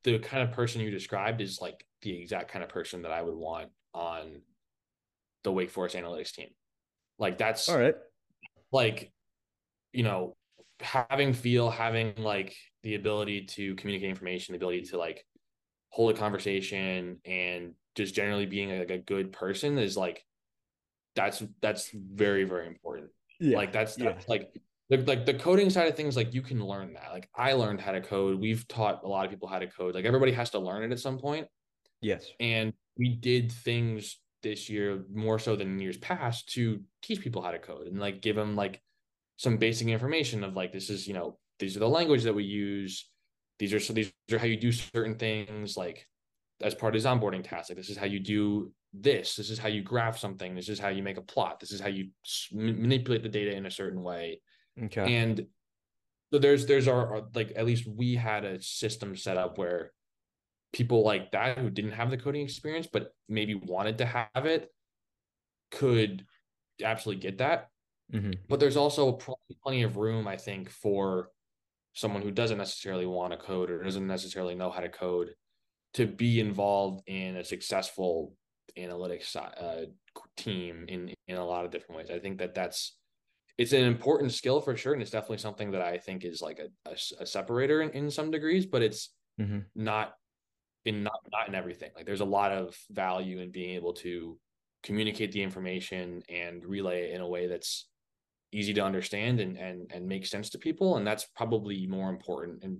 the 0.04 0.20
kind 0.20 0.44
of 0.44 0.52
person 0.56 0.82
you 0.82 0.92
described 0.92 1.42
is 1.42 1.60
like 1.62 1.86
the 2.02 2.22
exact 2.22 2.52
kind 2.52 2.64
of 2.64 2.70
person 2.70 3.04
that 3.04 3.12
I 3.12 3.22
would 3.22 3.36
want 3.36 3.70
on 3.94 4.42
the 5.44 5.52
Wake 5.52 5.70
Forest 5.70 5.96
analytics 5.96 6.34
team. 6.34 6.50
Like 7.20 7.38
that's 7.38 7.70
all 7.70 7.78
right. 7.78 7.96
Like, 8.72 9.12
you 9.92 10.04
know, 10.04 10.36
having 10.80 11.34
feel, 11.34 11.70
having 11.70 12.14
like 12.18 12.56
the 12.84 12.96
ability 12.96 13.46
to 13.46 13.76
communicate 13.76 14.10
information, 14.10 14.54
the 14.54 14.58
ability 14.58 14.84
to 14.84 14.98
like 14.98 15.24
hold 15.90 16.16
a 16.16 16.18
conversation 16.18 17.20
and 17.26 17.74
just 17.96 18.16
generally 18.16 18.46
being 18.46 18.78
like 18.80 18.90
a 18.90 18.98
good 18.98 19.32
person 19.32 19.78
is 19.78 19.98
like 19.98 20.24
that's 21.16 21.44
that's 21.62 21.92
very, 21.94 22.46
very 22.46 22.68
important. 22.68 23.10
Yeah. 23.40 23.58
Like 23.58 23.74
that's, 23.74 23.96
that's 23.96 24.26
yeah. 24.26 24.32
like 24.32 24.54
the, 24.92 24.98
like 24.98 25.26
the 25.26 25.34
coding 25.34 25.70
side 25.70 25.88
of 25.88 25.96
things 25.96 26.18
like 26.18 26.34
you 26.34 26.42
can 26.42 26.64
learn 26.64 26.94
that. 26.94 27.12
Like 27.14 27.30
i 27.34 27.54
learned 27.54 27.80
how 27.80 27.94
to 27.94 28.02
code. 28.02 28.40
We've 28.40 28.68
taught 28.68 29.04
a 29.06 29.08
lot 29.08 29.24
of 29.24 29.32
people 29.32 29.48
how 29.48 29.58
to 29.58 29.68
code. 29.68 29.96
Like 29.96 30.04
everybody 30.04 30.34
has 30.34 30.50
to 30.50 30.60
learn 30.60 30.84
it 30.84 30.92
at 30.92 31.00
some 31.00 31.18
point. 31.18 31.48
Yes. 32.02 32.28
And 32.42 32.74
we 32.98 33.16
did 33.16 33.54
things 33.54 34.20
this 34.44 34.70
year 34.70 35.06
more 35.14 35.40
so 35.40 35.56
than 35.56 35.80
years 35.80 35.98
past 35.98 36.50
to 36.54 36.82
teach 37.02 37.22
people 37.22 37.42
how 37.42 37.52
to 37.52 37.60
code 37.60 37.88
and 37.88 38.00
like 38.00 38.22
give 38.22 38.36
them 38.36 38.56
like 38.58 38.82
some 39.38 39.56
basic 39.56 39.88
information 39.88 40.44
of 40.44 40.56
like 40.56 40.74
this 40.74 40.90
is 40.90 41.08
you 41.08 41.14
know 41.14 41.38
these 41.60 41.78
are 41.78 41.80
the 41.80 41.88
language 41.88 42.24
that 42.24 42.36
we 42.36 42.44
use. 42.44 43.08
These 43.60 43.74
are 43.74 43.80
so 43.80 43.94
these 43.94 44.12
are 44.30 44.40
how 44.40 44.46
you 44.46 44.58
do 44.58 44.74
certain 44.74 45.16
things 45.16 45.78
like 45.78 46.06
as 46.62 46.76
part 46.76 46.94
of 46.94 46.96
his 46.96 47.06
onboarding 47.06 47.48
task 47.48 47.70
like 47.70 47.78
this 47.78 47.90
is 47.90 47.98
how 47.98 48.08
you 48.08 48.20
do 48.20 48.74
this. 48.94 49.38
This 49.38 49.52
is 49.52 49.58
how 49.58 49.70
you 49.70 49.84
graph 49.84 50.18
something. 50.18 50.54
This 50.54 50.68
is 50.68 50.80
how 50.80 50.90
you 50.90 51.02
make 51.02 51.18
a 51.18 51.22
plot. 51.22 51.62
This 51.62 51.72
is 51.72 51.80
how 51.80 51.88
you 51.88 52.10
manipulate 52.52 53.24
the 53.24 53.30
data 53.30 53.56
in 53.56 53.68
a 53.68 53.72
certain 53.72 54.04
way 54.04 54.42
Okay. 54.84 55.16
And 55.16 55.46
so 56.32 56.40
there's 56.40 56.66
there's 56.66 56.88
our, 56.88 57.16
our 57.16 57.24
like 57.36 57.54
at 57.56 57.66
least 57.66 57.88
we 57.88 58.16
had 58.16 58.46
a 58.46 58.62
system 58.62 59.16
set 59.16 59.38
up 59.38 59.58
where 59.58 59.92
people 60.74 61.04
like 61.04 61.32
that 61.32 61.58
who 61.58 61.70
didn't 61.70 61.92
have 61.92 62.10
the 62.10 62.18
coding 62.18 62.44
experience 62.44 62.88
but 62.92 63.14
maybe 63.28 63.56
wanted 63.56 63.98
to 63.98 64.06
have 64.06 64.46
it 64.46 64.70
could 65.72 66.26
absolutely 66.84 67.22
get 67.22 67.40
that. 67.40 67.70
Mm-hmm. 68.14 68.32
But 68.50 68.60
there's 68.60 68.78
also 68.78 69.18
plenty 69.64 69.84
of 69.84 69.98
room, 69.98 70.28
I 70.28 70.36
think, 70.36 70.70
for 70.70 71.30
someone 71.94 72.22
who 72.22 72.32
doesn't 72.32 72.58
necessarily 72.58 73.06
want 73.06 73.32
to 73.32 73.38
code 73.38 73.70
or 73.70 73.84
doesn't 73.84 74.08
necessarily 74.08 74.56
know 74.56 74.70
how 74.70 74.82
to 74.82 74.90
code 74.90 75.34
to 75.94 76.06
be 76.06 76.40
involved 76.40 77.02
in 77.08 77.38
a 77.38 77.44
successful 77.44 78.34
analytics 78.78 79.36
uh, 79.36 79.86
team 80.38 80.86
in 80.88 81.14
in 81.28 81.38
a 81.38 81.46
lot 81.46 81.66
of 81.66 81.72
different 81.72 81.98
ways. 81.98 82.12
I 82.12 82.20
think 82.20 82.40
that 82.40 82.54
that's 82.54 82.98
it's 83.62 83.74
an 83.74 83.84
important 83.84 84.32
skill 84.32 84.60
for 84.60 84.76
sure, 84.76 84.94
and 84.94 85.04
it's 85.04 85.12
definitely 85.12 85.38
something 85.38 85.70
that 85.72 85.84
I 85.84 86.00
think 86.00 86.26
is 86.26 86.42
like 86.42 86.58
a, 86.58 86.90
a, 86.90 86.96
a 87.22 87.26
separator 87.28 87.84
in, 87.84 87.92
in 87.92 88.10
some 88.10 88.32
degrees, 88.32 88.66
but 88.66 88.82
it's 88.82 89.14
mm-hmm. 89.40 89.60
not 89.76 90.14
in 90.86 91.04
not 91.04 91.20
not 91.32 91.48
in 91.48 91.54
everything. 91.54 91.92
Like 91.96 92.08
there's 92.08 92.22
a 92.22 92.26
lot 92.26 92.52
of 92.52 92.76
value 92.90 93.40
in 93.40 93.52
being 93.52 93.76
able 93.76 93.94
to 94.06 94.40
communicate 94.82 95.32
the 95.32 95.44
information 95.44 96.24
and 96.28 96.66
relay 96.66 97.04
it 97.04 97.14
in 97.14 97.22
a 97.22 97.28
way 97.28 97.46
that's 97.46 97.88
easy 98.52 98.74
to 98.74 98.82
understand 98.82 99.40
and 99.40 99.58
and 99.58 99.92
and 99.94 100.08
make 100.08 100.26
sense 100.26 100.50
to 100.50 100.58
people, 100.58 100.98
and 100.98 101.06
that's 101.06 101.28
probably 101.36 101.86
more 101.86 102.10
important 102.10 102.64
and 102.64 102.80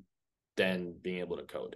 than 0.58 0.96
being 1.04 1.20
able 1.20 1.38
to 1.38 1.44
code. 1.44 1.76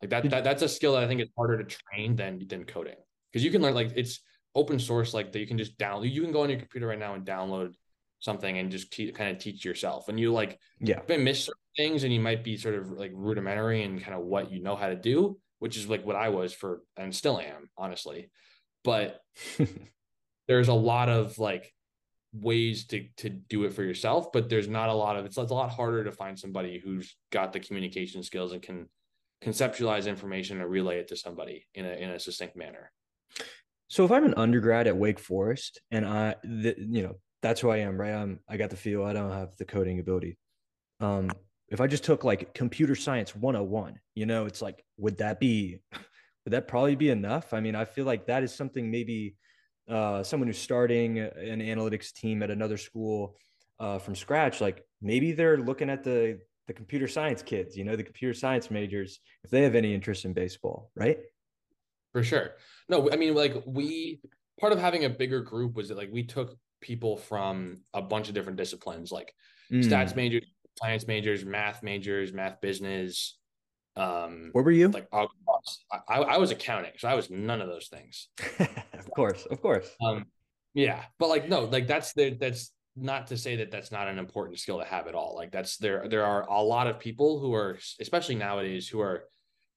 Like 0.00 0.10
that, 0.10 0.30
that 0.30 0.44
that's 0.44 0.62
a 0.62 0.68
skill 0.68 0.94
that 0.94 1.04
I 1.04 1.08
think 1.08 1.20
is 1.20 1.28
harder 1.36 1.62
to 1.62 1.76
train 1.76 2.16
than 2.16 2.46
than 2.48 2.64
coding 2.64 2.96
because 3.30 3.44
you 3.44 3.50
can 3.50 3.60
learn 3.60 3.74
like 3.74 3.92
it's 3.96 4.20
open 4.54 4.78
source 4.78 5.12
like 5.12 5.30
that 5.32 5.40
you 5.40 5.46
can 5.46 5.58
just 5.58 5.76
download 5.78 6.10
you 6.10 6.22
can 6.22 6.32
go 6.32 6.42
on 6.42 6.48
your 6.48 6.58
computer 6.58 6.86
right 6.86 6.98
now 6.98 7.14
and 7.14 7.26
download 7.26 7.74
something 8.20 8.58
and 8.58 8.70
just 8.70 8.92
te- 8.92 9.12
kind 9.12 9.30
of 9.30 9.38
teach 9.38 9.64
yourself. 9.64 10.08
And 10.08 10.18
you 10.18 10.32
like, 10.32 10.58
yeah, 10.80 11.00
miss 11.08 11.44
certain 11.44 11.60
things 11.76 12.04
and 12.04 12.12
you 12.12 12.20
might 12.20 12.44
be 12.44 12.56
sort 12.56 12.74
of 12.74 12.90
like 12.90 13.12
rudimentary 13.14 13.82
and 13.82 14.02
kind 14.02 14.16
of 14.16 14.24
what 14.24 14.50
you 14.50 14.62
know 14.62 14.76
how 14.76 14.88
to 14.88 14.96
do, 14.96 15.38
which 15.58 15.76
is 15.76 15.88
like 15.88 16.04
what 16.04 16.16
I 16.16 16.28
was 16.30 16.52
for 16.52 16.82
and 16.96 17.14
still 17.14 17.40
am, 17.40 17.70
honestly. 17.76 18.30
But 18.84 19.20
there's 20.48 20.68
a 20.68 20.74
lot 20.74 21.08
of 21.08 21.38
like 21.38 21.72
ways 22.32 22.86
to 22.86 23.06
to 23.18 23.28
do 23.28 23.64
it 23.64 23.72
for 23.72 23.82
yourself, 23.82 24.32
but 24.32 24.48
there's 24.48 24.68
not 24.68 24.88
a 24.88 24.94
lot 24.94 25.16
of 25.16 25.24
it's, 25.24 25.38
it's 25.38 25.50
a 25.50 25.54
lot 25.54 25.70
harder 25.70 26.04
to 26.04 26.12
find 26.12 26.38
somebody 26.38 26.78
who's 26.78 27.16
got 27.30 27.52
the 27.52 27.60
communication 27.60 28.22
skills 28.22 28.52
and 28.52 28.62
can 28.62 28.88
conceptualize 29.42 30.06
information 30.06 30.60
and 30.60 30.68
relay 30.68 30.98
it 30.98 31.08
to 31.08 31.16
somebody 31.16 31.66
in 31.74 31.86
a 31.86 31.92
in 31.92 32.10
a 32.10 32.18
succinct 32.18 32.56
manner. 32.56 32.90
So 33.88 34.04
if 34.04 34.12
I'm 34.12 34.24
an 34.24 34.34
undergrad 34.36 34.86
at 34.86 34.96
Wake 34.96 35.18
Forest 35.18 35.80
and 35.90 36.06
I, 36.06 36.34
the, 36.42 36.74
you 36.76 37.02
know, 37.04 37.14
that's 37.42 37.60
who 37.60 37.70
I 37.70 37.78
am, 37.78 38.00
right? 38.00 38.12
I'm 38.12 38.40
I 38.48 38.56
got 38.56 38.70
the 38.70 38.76
feel. 38.76 39.04
I 39.04 39.12
don't 39.12 39.32
have 39.32 39.56
the 39.56 39.64
coding 39.64 40.00
ability. 40.00 40.38
Um, 41.00 41.30
if 41.68 41.80
I 41.80 41.86
just 41.86 42.04
took 42.04 42.24
like 42.24 42.54
computer 42.54 42.94
science 42.94 43.36
101, 43.36 44.00
you 44.14 44.26
know, 44.26 44.46
it's 44.46 44.62
like, 44.62 44.84
would 44.96 45.18
that 45.18 45.38
be 45.38 45.80
would 45.92 46.52
that 46.52 46.68
probably 46.68 46.96
be 46.96 47.10
enough? 47.10 47.52
I 47.52 47.60
mean, 47.60 47.74
I 47.74 47.84
feel 47.84 48.04
like 48.04 48.26
that 48.26 48.42
is 48.42 48.54
something 48.54 48.90
maybe 48.90 49.36
uh, 49.88 50.22
someone 50.22 50.46
who's 50.46 50.58
starting 50.58 51.18
an 51.18 51.60
analytics 51.60 52.12
team 52.12 52.42
at 52.42 52.50
another 52.50 52.76
school 52.76 53.36
uh, 53.80 53.98
from 53.98 54.14
scratch, 54.14 54.60
like 54.60 54.84
maybe 55.00 55.32
they're 55.32 55.58
looking 55.58 55.90
at 55.90 56.04
the 56.04 56.38
the 56.66 56.74
computer 56.74 57.08
science 57.08 57.42
kids, 57.42 57.76
you 57.76 57.84
know, 57.84 57.96
the 57.96 58.02
computer 58.02 58.34
science 58.34 58.70
majors, 58.70 59.20
if 59.42 59.50
they 59.50 59.62
have 59.62 59.74
any 59.74 59.94
interest 59.94 60.26
in 60.26 60.34
baseball, 60.34 60.90
right? 60.94 61.18
For 62.12 62.22
sure. 62.22 62.50
No, 62.90 63.10
I 63.10 63.16
mean, 63.16 63.34
like 63.34 63.62
we 63.66 64.20
part 64.60 64.72
of 64.72 64.78
having 64.78 65.04
a 65.04 65.08
bigger 65.08 65.40
group 65.40 65.74
was 65.74 65.88
that 65.88 65.96
like 65.96 66.10
we 66.12 66.24
took 66.24 66.56
people 66.80 67.16
from 67.16 67.82
a 67.94 68.02
bunch 68.02 68.28
of 68.28 68.34
different 68.34 68.58
disciplines 68.58 69.10
like 69.10 69.34
mm. 69.72 69.84
stats 69.84 70.14
majors, 70.14 70.44
science 70.78 71.06
majors, 71.06 71.44
math 71.44 71.82
majors, 71.82 72.32
math 72.32 72.60
business. 72.60 73.38
Um, 73.96 74.50
what 74.52 74.64
were 74.64 74.70
you? 74.70 74.88
Like 74.88 75.08
I, 75.12 76.18
I 76.18 76.38
was 76.38 76.50
accounting, 76.50 76.92
so 76.98 77.08
I 77.08 77.14
was 77.14 77.30
none 77.30 77.60
of 77.60 77.68
those 77.68 77.88
things. 77.88 78.28
of 78.92 79.10
course, 79.14 79.46
of 79.50 79.60
course. 79.60 79.88
Um, 80.04 80.26
yeah, 80.74 81.02
but 81.18 81.28
like 81.28 81.48
no, 81.48 81.64
like 81.64 81.86
that's 81.86 82.12
the 82.12 82.30
that's 82.38 82.72
not 82.96 83.28
to 83.28 83.36
say 83.36 83.56
that 83.56 83.70
that's 83.70 83.92
not 83.92 84.08
an 84.08 84.18
important 84.18 84.58
skill 84.58 84.78
to 84.78 84.84
have 84.84 85.06
at 85.06 85.14
all. 85.14 85.34
Like 85.36 85.50
that's 85.50 85.76
there 85.78 86.08
there 86.08 86.24
are 86.24 86.48
a 86.48 86.62
lot 86.62 86.86
of 86.86 86.98
people 86.98 87.40
who 87.40 87.54
are 87.54 87.78
especially 88.00 88.36
nowadays 88.36 88.88
who 88.88 89.00
are 89.00 89.24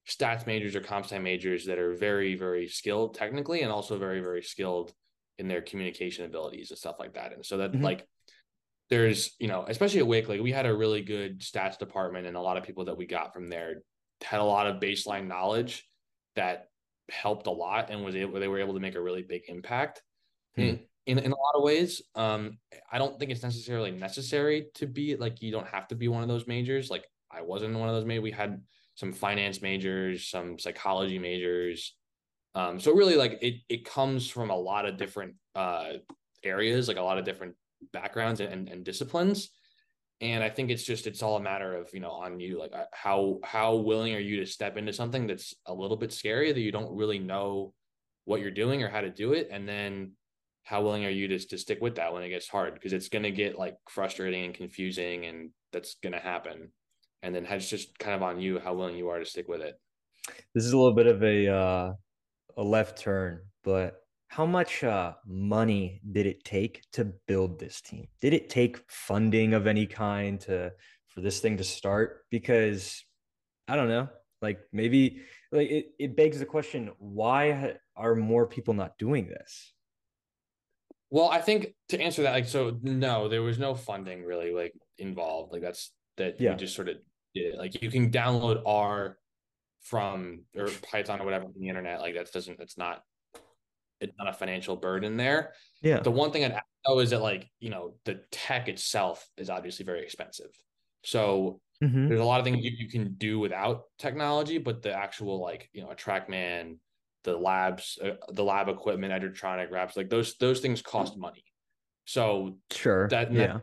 stats 0.09 0.47
majors 0.47 0.75
or 0.75 0.81
comp 0.81 1.05
sci 1.05 1.17
majors 1.19 1.65
that 1.65 1.77
are 1.77 1.93
very 1.93 2.35
very 2.35 2.67
skilled 2.67 3.13
technically 3.13 3.61
and 3.61 3.71
also 3.71 3.97
very 3.97 4.19
very 4.19 4.41
skilled 4.41 4.93
in 5.37 5.47
their 5.47 5.61
communication 5.61 6.25
abilities 6.25 6.71
and 6.71 6.77
stuff 6.77 6.97
like 6.99 7.13
that. 7.13 7.33
And 7.33 7.45
so 7.45 7.57
that 7.57 7.71
mm-hmm. 7.71 7.83
like 7.83 8.07
there's, 8.89 9.35
you 9.39 9.47
know, 9.47 9.65
especially 9.67 9.99
at 9.99 10.07
Wake, 10.07 10.27
like 10.27 10.41
we 10.41 10.51
had 10.51 10.65
a 10.65 10.75
really 10.75 11.01
good 11.01 11.39
stats 11.41 11.77
department 11.77 12.27
and 12.27 12.35
a 12.35 12.41
lot 12.41 12.57
of 12.57 12.63
people 12.63 12.85
that 12.85 12.97
we 12.97 13.05
got 13.05 13.33
from 13.33 13.49
there 13.49 13.81
had 14.21 14.39
a 14.39 14.43
lot 14.43 14.67
of 14.67 14.81
baseline 14.81 15.27
knowledge 15.27 15.87
that 16.35 16.67
helped 17.09 17.47
a 17.47 17.51
lot 17.51 17.89
and 17.89 18.03
was 18.03 18.15
able 18.15 18.39
they 18.39 18.47
were 18.47 18.59
able 18.59 18.73
to 18.73 18.79
make 18.79 18.95
a 18.95 19.01
really 19.01 19.23
big 19.23 19.43
impact 19.47 20.01
hmm. 20.55 20.61
in, 20.61 20.79
in, 21.07 21.19
in 21.19 21.31
a 21.31 21.35
lot 21.35 21.55
of 21.55 21.63
ways. 21.63 22.01
Um, 22.15 22.57
I 22.91 22.97
don't 22.97 23.17
think 23.17 23.31
it's 23.31 23.43
necessarily 23.43 23.91
necessary 23.91 24.67
to 24.75 24.87
be 24.87 25.15
like 25.15 25.41
you 25.41 25.51
don't 25.51 25.67
have 25.67 25.87
to 25.89 25.95
be 25.95 26.07
one 26.07 26.21
of 26.21 26.29
those 26.29 26.47
majors. 26.47 26.89
Like 26.89 27.05
I 27.31 27.41
wasn't 27.41 27.77
one 27.77 27.89
of 27.89 27.95
those 27.95 28.05
majors. 28.05 28.23
We 28.23 28.31
had 28.31 28.61
some 28.95 29.13
finance 29.13 29.61
majors, 29.61 30.27
some 30.29 30.59
psychology 30.59 31.17
majors. 31.17 31.95
Um, 32.53 32.79
so 32.79 32.93
really 32.93 33.15
like 33.15 33.39
it 33.41 33.55
it 33.69 33.85
comes 33.85 34.29
from 34.29 34.49
a 34.49 34.55
lot 34.55 34.85
of 34.85 34.97
different 34.97 35.35
uh 35.55 35.93
areas, 36.43 36.87
like 36.87 36.97
a 36.97 37.01
lot 37.01 37.17
of 37.17 37.25
different 37.25 37.55
backgrounds 37.93 38.39
and, 38.41 38.69
and 38.69 38.83
disciplines. 38.83 39.49
And 40.19 40.43
i 40.43 40.49
think 40.49 40.69
it's 40.69 40.83
just 40.83 41.07
it's 41.07 41.23
all 41.23 41.37
a 41.37 41.41
matter 41.41 41.75
of 41.75 41.89
you 41.93 41.99
know 41.99 42.11
on 42.11 42.39
you 42.39 42.59
like 42.59 42.73
uh, 42.73 42.83
how 42.93 43.39
how 43.43 43.73
willing 43.73 44.13
are 44.13 44.19
you 44.19 44.39
to 44.39 44.45
step 44.45 44.77
into 44.77 44.93
something 44.93 45.25
that's 45.25 45.55
a 45.65 45.73
little 45.73 45.97
bit 45.97 46.13
scary 46.13 46.51
that 46.51 46.59
you 46.59 46.71
don't 46.71 46.95
really 46.95 47.17
know 47.17 47.73
what 48.25 48.41
you're 48.41 48.51
doing 48.51 48.83
or 48.83 48.89
how 48.89 49.01
to 49.01 49.09
do 49.09 49.33
it? 49.33 49.49
And 49.51 49.67
then 49.67 50.11
how 50.63 50.81
willing 50.81 51.05
are 51.05 51.09
you 51.09 51.27
to, 51.27 51.39
to 51.39 51.57
stick 51.57 51.79
with 51.81 51.95
that 51.95 52.13
when 52.13 52.23
it 52.23 52.29
gets 52.29 52.47
hard? 52.47 52.73
Because 52.73 52.93
it's 52.93 53.09
going 53.09 53.23
to 53.23 53.31
get 53.31 53.57
like 53.57 53.77
frustrating 53.89 54.45
and 54.45 54.53
confusing 54.53 55.25
and 55.25 55.49
that's 55.73 55.95
going 56.01 56.13
to 56.13 56.19
happen. 56.19 56.71
And 57.23 57.33
then 57.33 57.45
it's 57.45 57.69
just 57.69 57.97
kind 57.99 58.15
of 58.15 58.23
on 58.23 58.39
you 58.39 58.59
how 58.59 58.73
willing 58.73 58.95
you 58.95 59.09
are 59.09 59.19
to 59.19 59.25
stick 59.25 59.47
with 59.47 59.61
it. 59.61 59.79
This 60.53 60.65
is 60.65 60.73
a 60.73 60.77
little 60.77 60.93
bit 60.93 61.07
of 61.07 61.23
a 61.23 61.47
uh 61.47 61.93
a 62.57 62.63
left 62.63 62.99
turn 62.99 63.41
but 63.63 64.01
how 64.31 64.45
much 64.45 64.81
uh, 64.81 65.13
money 65.27 65.99
did 66.09 66.25
it 66.25 66.45
take 66.45 66.83
to 66.93 67.03
build 67.27 67.59
this 67.59 67.81
team? 67.81 68.07
Did 68.21 68.33
it 68.33 68.49
take 68.49 68.79
funding 68.87 69.53
of 69.53 69.67
any 69.67 69.85
kind 69.85 70.39
to 70.41 70.71
for 71.09 71.19
this 71.19 71.41
thing 71.41 71.57
to 71.57 71.65
start? 71.65 72.21
Because 72.31 73.03
I 73.67 73.75
don't 73.75 73.89
know, 73.89 74.07
like 74.41 74.59
maybe 74.71 75.23
like 75.51 75.69
it, 75.69 75.87
it 75.99 76.15
begs 76.15 76.39
the 76.39 76.45
question: 76.45 76.91
Why 76.97 77.75
are 77.97 78.15
more 78.15 78.47
people 78.47 78.73
not 78.73 78.97
doing 78.97 79.27
this? 79.27 79.73
Well, 81.09 81.29
I 81.29 81.41
think 81.41 81.75
to 81.89 81.99
answer 81.99 82.21
that, 82.21 82.31
like, 82.31 82.47
so 82.47 82.79
no, 82.81 83.27
there 83.27 83.43
was 83.43 83.59
no 83.59 83.75
funding 83.75 84.23
really 84.23 84.53
like 84.53 84.73
involved. 84.97 85.51
Like 85.51 85.61
that's 85.61 85.91
that 86.15 86.39
yeah. 86.39 86.51
we 86.51 86.55
just 86.55 86.73
sort 86.73 86.87
of 86.87 86.95
did 87.35 87.53
it. 87.53 87.57
Like 87.57 87.81
you 87.81 87.91
can 87.91 88.09
download 88.11 88.61
R 88.65 89.17
from 89.81 90.43
or 90.55 90.69
Python 90.91 91.21
or 91.21 91.25
whatever 91.25 91.45
from 91.45 91.61
the 91.61 91.69
internet. 91.69 92.01
Like 92.01 92.15
that 92.15 92.31
doesn't. 92.31 92.59
it's 92.59 92.77
not 92.77 93.01
it's 93.99 94.13
not 94.17 94.27
a 94.27 94.33
financial 94.33 94.75
burden 94.75 95.15
there. 95.15 95.53
Yeah. 95.81 95.99
The 95.99 96.11
one 96.11 96.31
thing 96.31 96.43
I'd 96.43 96.59
know 96.87 96.99
is 96.99 97.11
that 97.11 97.21
like, 97.21 97.49
you 97.59 97.69
know, 97.69 97.93
the 98.05 98.21
tech 98.31 98.67
itself 98.67 99.27
is 99.37 99.49
obviously 99.49 99.85
very 99.85 100.03
expensive. 100.03 100.49
So 101.03 101.61
mm-hmm. 101.83 102.07
there's 102.07 102.19
a 102.19 102.25
lot 102.25 102.39
of 102.39 102.45
things 102.45 102.63
you, 102.63 102.71
you 102.75 102.89
can 102.89 103.13
do 103.13 103.39
without 103.39 103.83
technology, 103.99 104.57
but 104.57 104.81
the 104.81 104.91
actual 104.91 105.39
like, 105.39 105.69
you 105.71 105.83
know, 105.83 105.91
a 105.91 105.95
TrackMan, 105.95 106.77
the 107.23 107.37
labs, 107.37 107.99
uh, 108.03 108.11
the 108.31 108.43
lab 108.43 108.67
equipment, 108.67 109.13
Edgertronic 109.13 109.69
wraps, 109.71 109.95
like 109.95 110.09
those 110.09 110.35
those 110.37 110.59
things 110.59 110.81
cost 110.81 111.17
money. 111.17 111.43
So 112.05 112.57
sure. 112.71 113.07
That, 113.09 113.31
yeah. 113.31 113.47
That, 113.47 113.61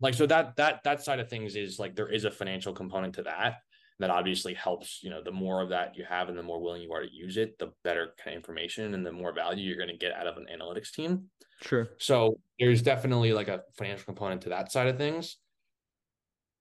like 0.00 0.12
so 0.12 0.26
that 0.26 0.56
that 0.56 0.82
that 0.84 1.02
side 1.02 1.20
of 1.20 1.30
things 1.30 1.56
is 1.56 1.78
like 1.78 1.96
there 1.96 2.08
is 2.12 2.24
a 2.24 2.30
financial 2.30 2.74
component 2.74 3.14
to 3.14 3.22
that 3.22 3.60
that 3.98 4.10
obviously 4.10 4.54
helps 4.54 5.00
you 5.02 5.10
know 5.10 5.22
the 5.22 5.32
more 5.32 5.62
of 5.62 5.70
that 5.70 5.96
you 5.96 6.04
have 6.08 6.28
and 6.28 6.36
the 6.36 6.42
more 6.42 6.60
willing 6.60 6.82
you 6.82 6.92
are 6.92 7.02
to 7.02 7.12
use 7.12 7.36
it 7.36 7.58
the 7.58 7.72
better 7.82 8.12
kind 8.22 8.34
of 8.34 8.40
information 8.40 8.94
and 8.94 9.06
the 9.06 9.12
more 9.12 9.32
value 9.32 9.66
you're 9.66 9.76
going 9.76 9.88
to 9.88 9.96
get 9.96 10.12
out 10.12 10.26
of 10.26 10.36
an 10.36 10.46
analytics 10.54 10.92
team. 10.92 11.24
Sure. 11.62 11.88
So 11.98 12.38
there's 12.58 12.82
definitely 12.82 13.32
like 13.32 13.48
a 13.48 13.62
financial 13.78 14.04
component 14.04 14.42
to 14.42 14.50
that 14.50 14.70
side 14.70 14.88
of 14.88 14.98
things. 14.98 15.38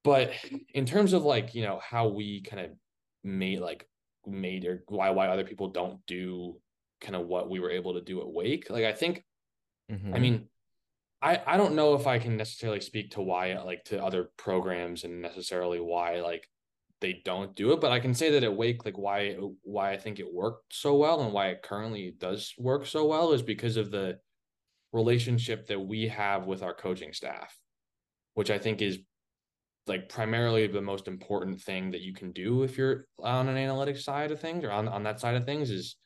But 0.04 0.32
in 0.74 0.86
terms 0.86 1.14
of 1.14 1.24
like 1.24 1.56
you 1.56 1.64
know 1.64 1.80
how 1.84 2.08
we 2.08 2.42
kind 2.42 2.66
of 2.66 2.72
made 3.24 3.60
like 3.60 3.88
made 4.26 4.66
or 4.66 4.84
why 4.88 5.10
why 5.10 5.28
other 5.28 5.44
people 5.44 5.70
don't 5.70 6.00
do 6.08 6.60
kind 7.02 7.16
of 7.16 7.28
what 7.28 7.50
we 7.50 7.60
were 7.60 7.72
able 7.72 7.94
to 7.94 8.02
do 8.02 8.22
at 8.22 8.28
wake 8.28 8.70
like 8.70 8.86
i 8.86 8.92
think 8.92 9.24
mm-hmm. 9.92 10.16
i 10.16 10.20
mean 10.20 10.48
I, 11.22 11.42
I 11.48 11.58
don't 11.58 11.76
know 11.76 11.96
if 11.96 12.06
I 12.06 12.20
can 12.20 12.38
necessarily 12.38 12.82
speak 12.82 13.12
to 13.12 13.22
why 13.22 13.58
like 13.64 13.84
to 13.86 14.04
other 14.04 14.30
programs 14.38 15.06
and 15.06 15.24
necessarily 15.24 15.80
why 15.80 16.22
like 16.22 16.48
they 17.06 17.22
don't 17.24 17.56
do 17.56 17.72
it 17.72 17.80
but 17.80 17.92
i 17.92 18.00
can 18.00 18.16
say 18.16 18.32
that 18.32 18.44
at 18.44 18.56
wake 18.56 18.84
like 18.84 18.98
why 18.98 19.36
why 19.62 19.92
i 19.92 19.98
think 19.98 20.20
it 20.20 20.34
worked 20.34 20.74
so 20.74 20.96
well 20.96 21.22
and 21.22 21.32
why 21.32 21.50
it 21.50 21.62
currently 21.62 22.16
does 22.18 22.52
work 22.58 22.84
so 22.88 23.06
well 23.06 23.32
is 23.32 23.44
because 23.44 23.78
of 23.78 23.92
the 23.92 24.18
relationship 24.92 25.68
that 25.68 25.80
we 25.80 26.08
have 26.08 26.48
with 26.48 26.64
our 26.64 26.74
coaching 26.74 27.14
staff 27.14 27.56
which 28.34 28.50
i 28.50 28.58
think 28.58 28.82
is 28.82 28.98
like 29.86 30.10
primarily 30.10 30.66
the 30.66 30.82
most 30.82 31.08
important 31.08 31.62
thing 31.62 31.92
that 31.92 32.02
you 32.02 32.12
can 32.12 32.32
do 32.32 32.64
if 32.64 32.76
you're 32.76 33.06
on 33.22 33.48
an 33.48 33.56
analytics 33.56 34.02
side 34.02 34.32
of 34.32 34.40
things 34.40 34.64
or 34.64 34.72
on, 34.72 34.88
on 34.88 35.04
that 35.04 35.20
side 35.20 35.36
of 35.36 35.46
things 35.46 35.70
is 35.70 35.98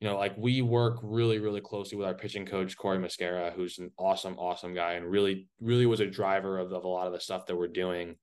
you 0.00 0.06
know 0.06 0.18
like 0.18 0.36
we 0.36 0.60
work 0.60 0.98
really 1.02 1.38
really 1.38 1.62
closely 1.62 1.96
with 1.96 2.06
our 2.06 2.12
pitching 2.12 2.44
coach 2.44 2.76
corey 2.76 2.98
Muscara 2.98 3.50
who's 3.54 3.78
an 3.78 3.90
awesome 3.98 4.34
awesome 4.38 4.74
guy 4.74 4.92
and 4.92 5.06
really 5.06 5.48
really 5.58 5.86
was 5.86 6.00
a 6.00 6.06
driver 6.06 6.58
of, 6.58 6.70
of 6.70 6.84
a 6.84 6.88
lot 6.88 7.06
of 7.06 7.14
the 7.14 7.20
stuff 7.20 7.46
that 7.46 7.56
we're 7.56 7.66
doing 7.66 8.14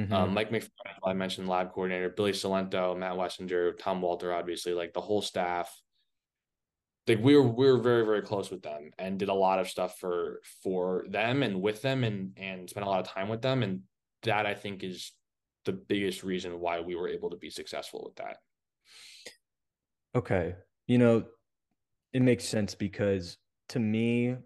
Mm-hmm. 0.00 0.12
Um, 0.12 0.34
Mike 0.34 0.50
McFarland, 0.50 0.98
I 1.04 1.12
mentioned 1.12 1.48
lab 1.48 1.72
coordinator, 1.72 2.08
Billy 2.08 2.32
Cilento, 2.32 2.96
Matt 2.96 3.14
Wessinger, 3.14 3.76
Tom 3.78 4.00
Walter, 4.00 4.32
obviously, 4.32 4.72
like 4.72 4.92
the 4.92 5.00
whole 5.00 5.22
staff. 5.22 5.74
Like 7.06 7.22
we 7.22 7.34
were 7.34 7.42
we 7.42 7.66
were 7.66 7.78
very 7.78 8.04
very 8.04 8.22
close 8.22 8.50
with 8.50 8.62
them 8.62 8.90
and 8.98 9.18
did 9.18 9.28
a 9.28 9.34
lot 9.34 9.58
of 9.58 9.68
stuff 9.68 9.98
for 9.98 10.40
for 10.62 11.04
them 11.08 11.42
and 11.42 11.60
with 11.60 11.82
them 11.82 12.04
and 12.04 12.32
and 12.36 12.70
spent 12.70 12.86
a 12.86 12.88
lot 12.88 13.00
of 13.00 13.08
time 13.08 13.28
with 13.28 13.42
them 13.42 13.62
and 13.62 13.80
that 14.22 14.46
I 14.46 14.54
think 14.54 14.84
is 14.84 15.12
the 15.64 15.72
biggest 15.72 16.22
reason 16.22 16.60
why 16.60 16.80
we 16.80 16.94
were 16.94 17.08
able 17.08 17.30
to 17.30 17.36
be 17.36 17.50
successful 17.50 18.02
with 18.04 18.16
that. 18.16 18.36
Okay, 20.14 20.54
you 20.86 20.98
know, 20.98 21.24
it 22.12 22.22
makes 22.22 22.44
sense 22.44 22.74
because 22.74 23.38
to 23.70 23.80
me, 23.80 24.36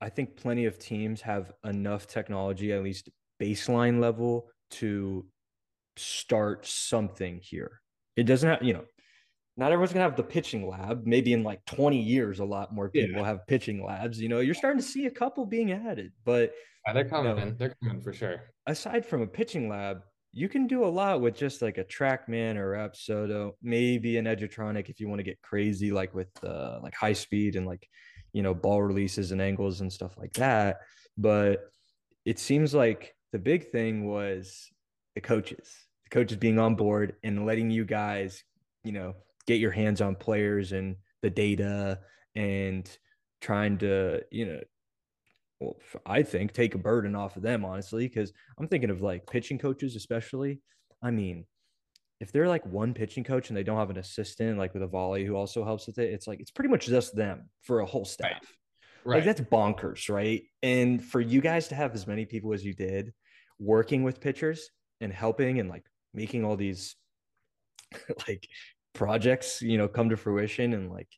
I 0.00 0.08
think 0.08 0.36
plenty 0.36 0.66
of 0.66 0.78
teams 0.78 1.20
have 1.22 1.52
enough 1.64 2.06
technology, 2.06 2.72
at 2.72 2.82
least 2.82 3.08
baseline 3.40 4.00
level, 4.00 4.48
to 4.70 5.26
start 5.96 6.66
something 6.66 7.40
here. 7.42 7.80
It 8.16 8.24
doesn't 8.24 8.48
have, 8.48 8.62
you 8.62 8.72
know, 8.72 8.84
not 9.56 9.72
everyone's 9.72 9.92
gonna 9.92 10.04
have 10.04 10.16
the 10.16 10.22
pitching 10.22 10.68
lab. 10.68 11.04
Maybe 11.04 11.32
in 11.32 11.42
like 11.42 11.64
20 11.66 12.00
years, 12.00 12.38
a 12.38 12.44
lot 12.44 12.72
more 12.72 12.88
people 12.88 13.20
yeah. 13.20 13.26
have 13.26 13.46
pitching 13.46 13.84
labs. 13.84 14.20
You 14.20 14.28
know, 14.28 14.40
you're 14.40 14.54
starting 14.54 14.80
to 14.80 14.86
see 14.86 15.06
a 15.06 15.10
couple 15.10 15.44
being 15.46 15.72
added, 15.72 16.12
but 16.24 16.52
yeah, 16.86 16.92
they're 16.92 17.08
coming. 17.08 17.36
You 17.36 17.44
know, 17.44 17.54
they're 17.58 17.74
coming 17.82 18.00
for 18.00 18.12
sure. 18.12 18.42
Aside 18.66 19.04
from 19.04 19.22
a 19.22 19.26
pitching 19.26 19.68
lab, 19.68 20.02
you 20.32 20.48
can 20.48 20.68
do 20.68 20.84
a 20.84 20.86
lot 20.86 21.20
with 21.20 21.34
just 21.34 21.60
like 21.60 21.78
a 21.78 21.84
TrackMan 21.84 22.56
or 22.56 22.72
Rapsodo, 22.72 23.52
maybe 23.62 24.16
an 24.18 24.26
Edgertronic 24.26 24.88
if 24.88 25.00
you 25.00 25.08
want 25.08 25.18
to 25.18 25.24
get 25.24 25.42
crazy, 25.42 25.90
like 25.90 26.14
with 26.14 26.30
uh, 26.44 26.78
like 26.82 26.94
high 26.94 27.12
speed 27.12 27.56
and 27.56 27.66
like 27.66 27.88
you 28.32 28.42
know 28.42 28.54
ball 28.54 28.82
releases 28.82 29.32
and 29.32 29.42
angles 29.42 29.80
and 29.80 29.92
stuff 29.92 30.16
like 30.16 30.32
that. 30.34 30.78
But 31.16 31.62
it 32.24 32.38
seems 32.38 32.74
like 32.74 33.16
the 33.32 33.38
big 33.38 33.70
thing 33.70 34.06
was 34.06 34.68
the 35.14 35.20
coaches, 35.20 35.68
the 36.04 36.10
coaches 36.10 36.36
being 36.36 36.58
on 36.58 36.74
board 36.74 37.16
and 37.22 37.46
letting 37.46 37.70
you 37.70 37.84
guys, 37.84 38.42
you 38.84 38.92
know, 38.92 39.14
get 39.46 39.60
your 39.60 39.70
hands 39.70 40.00
on 40.00 40.14
players 40.14 40.72
and 40.72 40.96
the 41.22 41.30
data 41.30 42.00
and 42.34 42.88
trying 43.40 43.78
to, 43.78 44.22
you 44.30 44.46
know, 44.46 44.60
well, 45.60 45.76
I 46.06 46.22
think 46.22 46.52
take 46.52 46.74
a 46.74 46.78
burden 46.78 47.16
off 47.16 47.36
of 47.36 47.42
them, 47.42 47.64
honestly, 47.64 48.06
because 48.06 48.32
I'm 48.58 48.68
thinking 48.68 48.90
of 48.90 49.02
like 49.02 49.26
pitching 49.26 49.58
coaches, 49.58 49.96
especially. 49.96 50.60
I 51.02 51.10
mean, 51.10 51.46
if 52.20 52.32
they're 52.32 52.48
like 52.48 52.64
one 52.66 52.94
pitching 52.94 53.24
coach 53.24 53.48
and 53.48 53.56
they 53.56 53.62
don't 53.62 53.78
have 53.78 53.90
an 53.90 53.98
assistant, 53.98 54.58
like 54.58 54.74
with 54.74 54.82
a 54.82 54.88
volley 54.88 55.24
who 55.24 55.36
also 55.36 55.64
helps 55.64 55.86
with 55.86 55.98
it, 55.98 56.12
it's 56.12 56.26
like 56.26 56.40
it's 56.40 56.50
pretty 56.50 56.70
much 56.70 56.86
just 56.86 57.14
them 57.14 57.48
for 57.62 57.80
a 57.80 57.86
whole 57.86 58.04
staff. 58.04 58.30
Right. 58.30 58.42
Right. 59.04 59.16
Like 59.16 59.24
that's 59.24 59.40
bonkers, 59.40 60.08
right? 60.08 60.42
And 60.62 61.02
for 61.02 61.20
you 61.20 61.40
guys 61.40 61.68
to 61.68 61.74
have 61.74 61.94
as 61.94 62.06
many 62.06 62.26
people 62.26 62.52
as 62.52 62.64
you 62.64 62.74
did 62.74 63.12
working 63.58 64.02
with 64.02 64.20
pitchers 64.20 64.70
and 65.00 65.12
helping 65.12 65.60
and 65.60 65.68
like 65.68 65.84
making 66.14 66.44
all 66.44 66.56
these 66.56 66.96
like 68.28 68.48
projects, 68.94 69.62
you 69.62 69.78
know, 69.78 69.88
come 69.88 70.10
to 70.10 70.16
fruition 70.16 70.72
and 70.72 70.90
like 70.90 71.08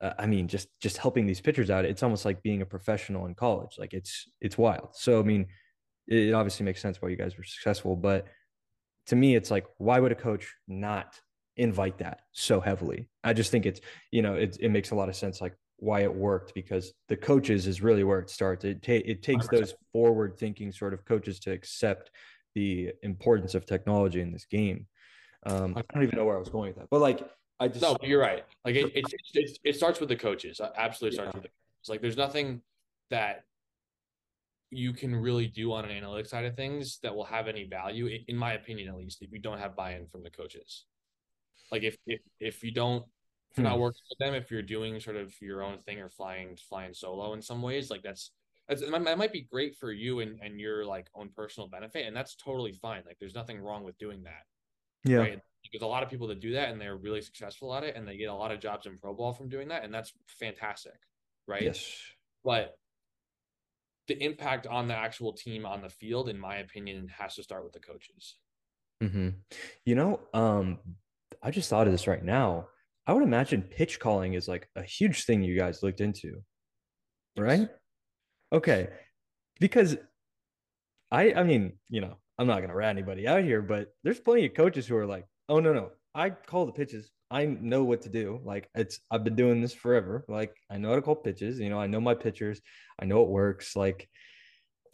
uh, 0.00 0.12
I 0.18 0.26
mean 0.26 0.48
just 0.48 0.68
just 0.80 0.98
helping 0.98 1.26
these 1.26 1.40
pitchers 1.40 1.70
out, 1.70 1.84
it's 1.84 2.02
almost 2.02 2.24
like 2.24 2.42
being 2.42 2.62
a 2.62 2.66
professional 2.66 3.26
in 3.26 3.34
college. 3.34 3.76
Like 3.78 3.94
it's 3.94 4.28
it's 4.40 4.58
wild. 4.58 4.90
So 4.94 5.20
I 5.20 5.22
mean, 5.22 5.46
it 6.08 6.34
obviously 6.34 6.64
makes 6.64 6.82
sense 6.82 7.00
why 7.00 7.08
you 7.08 7.16
guys 7.16 7.36
were 7.38 7.44
successful, 7.44 7.96
but 7.96 8.26
to 9.06 9.16
me 9.16 9.34
it's 9.36 9.50
like 9.50 9.66
why 9.78 9.98
would 9.98 10.12
a 10.12 10.16
coach 10.16 10.52
not 10.68 11.18
invite 11.56 11.98
that 11.98 12.22
so 12.32 12.60
heavily? 12.60 13.08
I 13.24 13.32
just 13.32 13.50
think 13.50 13.66
it's, 13.66 13.80
you 14.10 14.22
know, 14.22 14.34
it 14.34 14.56
it 14.60 14.70
makes 14.70 14.90
a 14.90 14.94
lot 14.94 15.08
of 15.08 15.16
sense 15.16 15.40
like 15.40 15.54
why 15.82 16.02
it 16.02 16.14
worked 16.14 16.54
because 16.54 16.92
the 17.08 17.16
coaches 17.16 17.66
is 17.66 17.82
really 17.82 18.04
where 18.04 18.20
it 18.20 18.30
starts. 18.30 18.64
It 18.64 18.82
ta- 18.82 19.02
it 19.04 19.20
takes 19.20 19.48
100%. 19.48 19.50
those 19.50 19.74
forward 19.92 20.38
thinking 20.38 20.70
sort 20.70 20.94
of 20.94 21.04
coaches 21.04 21.40
to 21.40 21.50
accept 21.50 22.12
the 22.54 22.92
importance 23.02 23.56
of 23.56 23.66
technology 23.66 24.20
in 24.20 24.30
this 24.30 24.44
game. 24.44 24.86
Um, 25.44 25.74
I 25.76 25.82
don't 25.92 26.04
even 26.04 26.16
know 26.16 26.24
where 26.24 26.36
I 26.36 26.38
was 26.38 26.48
going 26.48 26.68
with 26.68 26.76
that, 26.76 26.88
but 26.88 27.00
like 27.00 27.28
I 27.58 27.66
just 27.66 27.82
no, 27.82 27.96
you're 28.00 28.20
right. 28.20 28.44
Like 28.64 28.76
it 28.76 28.92
it, 28.94 29.04
it, 29.34 29.58
it 29.64 29.76
starts 29.76 29.98
with 29.98 30.08
the 30.08 30.16
coaches. 30.16 30.60
It 30.60 30.70
absolutely 30.76 31.16
starts 31.16 31.30
yeah. 31.34 31.38
with 31.38 31.42
the 31.42 31.48
coaches. 31.48 31.88
Like 31.88 32.00
there's 32.00 32.16
nothing 32.16 32.62
that 33.10 33.42
you 34.70 34.92
can 34.92 35.16
really 35.16 35.48
do 35.48 35.72
on 35.72 35.84
an 35.84 35.90
analytics 35.90 36.28
side 36.28 36.44
of 36.44 36.54
things 36.54 37.00
that 37.02 37.14
will 37.14 37.24
have 37.24 37.48
any 37.48 37.64
value, 37.64 38.08
in 38.28 38.36
my 38.36 38.52
opinion, 38.52 38.88
at 38.88 38.96
least, 38.96 39.20
if 39.20 39.32
you 39.32 39.40
don't 39.40 39.58
have 39.58 39.74
buy-in 39.74 40.06
from 40.06 40.22
the 40.22 40.30
coaches. 40.30 40.84
Like 41.72 41.82
if 41.82 41.96
if 42.06 42.20
if 42.38 42.62
you 42.62 42.70
don't 42.70 43.04
if 43.52 43.58
you're 43.58 43.64
not 43.64 43.74
Hmm. 43.76 43.80
working 43.82 44.02
with 44.08 44.18
them, 44.18 44.34
if 44.34 44.50
you're 44.50 44.62
doing 44.62 44.98
sort 45.00 45.16
of 45.16 45.34
your 45.40 45.62
own 45.62 45.78
thing 45.82 46.00
or 46.00 46.08
flying 46.08 46.56
flying 46.56 46.94
solo 46.94 47.34
in 47.34 47.42
some 47.42 47.62
ways, 47.62 47.90
like 47.90 48.02
that's 48.02 48.32
that's 48.68 48.80
that 48.80 49.18
might- 49.18 49.32
be 49.32 49.42
great 49.42 49.76
for 49.76 49.92
you 49.92 50.20
and 50.20 50.40
and 50.40 50.60
your 50.60 50.84
like 50.84 51.08
own 51.14 51.30
personal 51.30 51.68
benefit, 51.68 52.06
and 52.06 52.16
that's 52.16 52.34
totally 52.36 52.72
fine. 52.72 53.02
Like 53.06 53.18
there's 53.18 53.34
nothing 53.34 53.60
wrong 53.60 53.84
with 53.84 53.98
doing 53.98 54.22
that, 54.24 54.46
Yeah. 55.04 55.18
right? 55.18 55.40
Because 55.62 55.82
a 55.82 55.86
lot 55.86 56.02
of 56.02 56.08
people 56.10 56.26
that 56.28 56.40
do 56.40 56.52
that 56.52 56.70
and 56.70 56.80
they're 56.80 56.96
really 56.96 57.20
successful 57.22 57.74
at 57.74 57.84
it, 57.84 57.94
and 57.96 58.06
they 58.08 58.16
get 58.16 58.30
a 58.30 58.34
lot 58.34 58.50
of 58.52 58.60
jobs 58.60 58.86
in 58.86 58.98
pro 58.98 59.14
ball 59.14 59.32
from 59.32 59.48
doing 59.48 59.68
that, 59.68 59.84
and 59.84 59.92
that's 59.94 60.12
fantastic, 60.26 60.98
right? 61.46 61.62
Yes. 61.62 62.00
But 62.44 62.78
the 64.08 64.20
impact 64.22 64.66
on 64.66 64.88
the 64.88 64.94
actual 64.96 65.32
team 65.32 65.64
on 65.66 65.80
the 65.82 65.88
field, 65.88 66.28
in 66.28 66.38
my 66.38 66.56
opinion, 66.56 67.08
has 67.08 67.36
to 67.36 67.42
start 67.42 67.64
with 67.64 67.72
the 67.72 67.80
coaches. 67.80 68.36
hmm 69.00 69.30
You 69.84 69.94
know, 69.94 70.20
um, 70.34 70.78
I 71.42 71.50
just 71.50 71.68
thought 71.70 71.86
of 71.86 71.92
this 71.92 72.06
right 72.06 72.22
now. 72.24 72.68
I 73.06 73.12
would 73.12 73.22
imagine 73.22 73.62
pitch 73.62 73.98
calling 73.98 74.34
is 74.34 74.48
like 74.48 74.68
a 74.76 74.82
huge 74.82 75.24
thing 75.24 75.42
you 75.42 75.56
guys 75.56 75.82
looked 75.82 76.00
into, 76.00 76.42
right? 77.36 77.68
Okay, 78.52 78.88
because 79.60 79.96
I, 81.10 81.32
I 81.34 81.42
mean, 81.42 81.78
you 81.88 82.00
know, 82.00 82.16
I'm 82.38 82.46
not 82.46 82.60
gonna 82.60 82.74
rat 82.74 82.90
anybody 82.90 83.26
out 83.26 83.42
here, 83.42 83.62
but 83.62 83.88
there's 84.04 84.20
plenty 84.20 84.46
of 84.46 84.54
coaches 84.54 84.86
who 84.86 84.96
are 84.96 85.06
like, 85.06 85.26
"Oh 85.48 85.60
no, 85.60 85.72
no, 85.72 85.90
I 86.14 86.30
call 86.30 86.66
the 86.66 86.72
pitches. 86.72 87.10
I 87.30 87.46
know 87.46 87.82
what 87.84 88.02
to 88.02 88.08
do. 88.10 88.40
Like 88.44 88.68
it's, 88.74 89.00
I've 89.10 89.24
been 89.24 89.36
doing 89.36 89.60
this 89.62 89.72
forever. 89.72 90.24
Like 90.28 90.54
I 90.70 90.76
know 90.76 90.90
how 90.90 90.96
to 90.96 91.02
call 91.02 91.16
pitches. 91.16 91.58
You 91.58 91.70
know, 91.70 91.80
I 91.80 91.86
know 91.86 92.00
my 92.00 92.14
pitchers. 92.14 92.60
I 92.98 93.06
know 93.06 93.22
it 93.22 93.28
works. 93.28 93.74
Like 93.74 94.08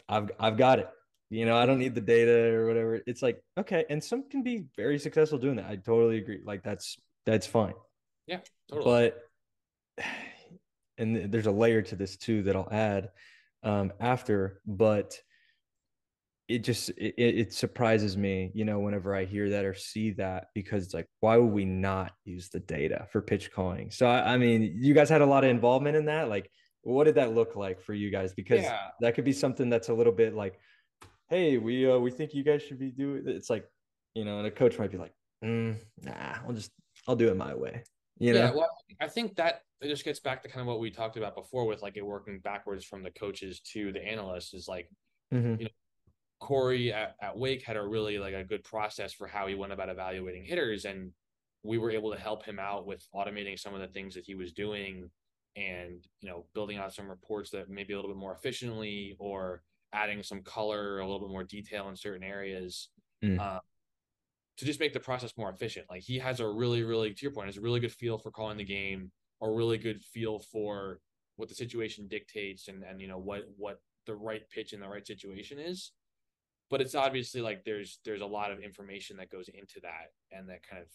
I've, 0.09 0.31
I've 0.39 0.57
got 0.57 0.79
it. 0.79 0.89
You 1.31 1.45
know, 1.47 1.57
I 1.57 1.67
don't 1.67 1.79
need 1.79 1.95
the 1.95 2.01
data 2.01 2.55
or 2.55 2.67
whatever. 2.67 3.01
It's 3.07 3.23
like 3.23 3.43
okay, 3.59 3.85
and 3.91 4.03
some 4.03 4.29
can 4.31 4.43
be 4.43 4.67
very 4.77 4.99
successful 4.99 5.39
doing 5.39 5.57
that. 5.57 5.67
I 5.67 5.77
totally 5.77 6.19
agree. 6.19 6.41
Like 6.45 6.63
that's 6.63 6.97
that's 7.27 7.47
fine. 7.47 7.75
Yeah, 8.29 8.41
totally. 8.71 9.13
But 9.97 10.05
and 10.99 11.33
there's 11.33 11.47
a 11.47 11.53
layer 11.53 11.83
to 11.83 11.97
this 11.97 12.17
too 12.17 12.43
that 12.45 12.55
I'll 12.55 12.69
add 12.71 13.11
um, 13.63 13.93
after, 13.99 14.61
but 14.67 15.19
it 16.49 16.65
just 16.65 16.91
it, 16.91 17.15
it 17.19 17.53
surprises 17.53 18.17
me, 18.17 18.51
you 18.55 18.65
know, 18.65 18.79
whenever 18.81 19.15
I 19.15 19.25
hear 19.25 19.51
that 19.51 19.65
or 19.65 19.75
see 19.75 20.13
that 20.13 20.47
because 20.55 20.85
it's 20.85 20.95
like, 20.95 21.07
why 21.21 21.37
would 21.37 21.53
we 21.53 21.65
not 21.65 22.13
use 22.25 22.49
the 22.49 22.61
data 22.61 23.07
for 23.13 23.21
pitch 23.21 23.53
calling? 23.53 23.91
So 23.91 24.07
I, 24.07 24.35
I 24.35 24.39
mean, 24.39 24.77
you 24.79 24.95
guys 24.95 25.09
had 25.09 25.21
a 25.21 25.27
lot 25.27 25.45
of 25.45 25.51
involvement 25.51 25.97
in 25.97 26.07
that. 26.07 26.29
Like, 26.29 26.51
what 26.83 27.05
did 27.05 27.17
that 27.17 27.35
look 27.35 27.55
like 27.55 27.81
for 27.81 27.93
you 27.93 28.11
guys? 28.11 28.33
Because 28.33 28.63
Yeah. 28.63 28.79
that 29.01 29.15
could 29.15 29.25
be 29.25 29.33
something 29.33 29.69
that's 29.69 29.89
a 29.89 29.95
little 29.95 30.13
bit 30.13 30.35
like, 30.35 30.59
hey, 31.29 31.59
we 31.59 31.91
uh, 31.91 31.99
we 31.99 32.11
think 32.11 32.35
you 32.35 32.43
guys 32.43 32.63
should 32.63 32.79
be 32.79 32.91
doing. 32.91 33.25
It's 33.27 33.51
like, 33.51 33.67
you 34.15 34.25
know, 34.25 34.39
and 34.39 34.47
a 34.47 34.51
coach 34.51 34.79
might 34.79 34.91
be 34.91 34.99
like, 34.99 35.13
mm, 35.45 35.77
nah, 36.03 36.37
I'll 36.47 36.55
just 36.55 36.73
I'll 37.07 37.17
do 37.17 37.29
it 37.29 37.37
my 37.37 37.55
way. 37.55 37.83
You 38.19 38.33
know, 38.35 38.41
yeah, 38.41 38.51
well, 38.51 38.71
I 39.01 39.09
think 39.09 39.37
that 39.37 39.63
it 39.81 39.89
just 39.89 40.05
gets 40.05 40.19
back 40.21 40.43
to 40.43 40.49
kind 40.49 40.61
of 40.63 40.67
what 40.67 40.81
we 40.81 40.91
talked 40.91 41.17
about 41.17 41.35
before 41.37 41.67
with 41.67 41.83
like 41.83 41.97
it 41.97 42.05
working 42.05 42.41
backwards 42.41 42.85
from 42.85 43.03
the 43.03 43.11
coaches 43.13 43.61
to 43.73 43.93
the 43.93 44.05
analysts 44.05 44.55
is 44.55 44.69
like 44.69 44.91
Mhm. 45.33 45.59
You 45.59 45.65
know, 45.67 45.71
Corey 46.41 46.93
at, 46.93 47.17
at 47.21 47.37
Wake 47.37 47.63
had 47.63 47.77
a 47.77 47.87
really 47.87 48.19
like 48.19 48.35
a 48.35 48.45
good 48.45 48.65
process 48.65 49.13
for 49.13 49.27
how 49.27 49.47
he 49.47 49.55
went 49.55 49.73
about 49.73 49.89
evaluating 49.91 50.45
hitters, 50.45 50.85
and 50.85 51.13
we 51.63 51.77
were 51.79 51.91
able 51.91 52.13
to 52.13 52.19
help 52.19 52.45
him 52.45 52.59
out 52.59 52.87
with 52.87 53.07
automating 53.15 53.59
some 53.59 53.75
of 53.75 53.81
the 53.81 53.89
things 53.89 54.15
that 54.15 54.25
he 54.25 54.35
was 54.35 54.53
doing, 54.53 55.11
and 55.57 56.07
you 56.21 56.29
know 56.29 56.47
building 56.55 56.79
out 56.79 56.95
some 56.95 57.09
reports 57.09 57.51
that 57.51 57.69
maybe 57.69 57.93
a 57.93 57.97
little 57.97 58.11
bit 58.11 58.19
more 58.19 58.33
efficiently, 58.33 59.17
or 59.19 59.63
adding 59.93 60.23
some 60.23 60.43
color, 60.43 61.01
a 61.01 61.05
little 61.07 61.21
bit 61.21 61.31
more 61.31 61.45
detail 61.45 61.89
in 61.89 61.97
certain 61.97 62.23
areas, 62.23 62.89
Mm. 63.23 63.39
uh, 63.41 63.61
to 64.59 64.65
just 64.65 64.81
make 64.81 64.93
the 64.93 65.01
process 65.01 65.33
more 65.37 65.51
efficient. 65.51 65.87
Like 65.89 66.03
he 66.03 66.19
has 66.19 66.41
a 66.41 66.49
really, 66.49 66.83
really 66.83 67.15
to 67.15 67.23
your 67.23 67.33
point, 67.33 67.47
has 67.47 67.57
a 67.57 67.61
really 67.61 67.81
good 67.81 67.93
feel 67.93 68.19
for 68.19 68.31
calling 68.31 68.59
the 68.59 68.65
game, 68.65 69.11
a 69.41 69.51
really 69.51 69.79
good 69.79 70.03
feel 70.03 70.41
for 70.41 71.01
what 71.37 71.49
the 71.49 71.55
situation 71.55 72.09
dictates, 72.09 72.69
and 72.69 72.83
and 72.83 73.01
you 73.01 73.09
know 73.09 73.19
what 73.19 73.45
what 73.57 73.81
the 74.07 74.15
right 74.15 74.43
pitch 74.51 74.73
in 74.73 74.81
the 74.81 74.89
right 74.89 75.07
situation 75.07 75.59
is. 75.59 75.93
But 76.71 76.81
it's 76.81 76.95
obviously 76.95 77.41
like 77.41 77.65
there's 77.65 78.01
there's 78.05 78.21
a 78.21 78.27
lot 78.27 78.51
of 78.51 78.59
information 78.59 79.17
that 79.19 79.31
goes 79.31 79.49
into 79.49 79.81
that 79.83 80.37
and 80.37 80.49
that 80.49 80.67
kind 80.69 80.83
of 80.83 80.89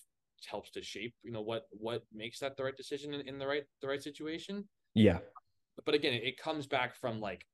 helps 0.45 0.71
to 0.71 0.83
shape 0.83 1.15
you 1.23 1.31
know 1.31 1.41
what 1.41 1.63
what 1.71 2.03
makes 2.13 2.39
that 2.39 2.57
the 2.57 2.63
right 2.63 2.75
decision 2.75 3.13
in, 3.13 3.21
in 3.27 3.39
the 3.39 3.47
right 3.47 3.63
the 3.81 3.87
right 3.87 4.03
situation. 4.03 4.67
Yeah, 4.93 5.19
but 5.85 5.95
again 5.95 6.13
it, 6.13 6.23
it 6.23 6.37
comes 6.37 6.67
back 6.67 6.95
from 6.95 7.21
like 7.21 7.45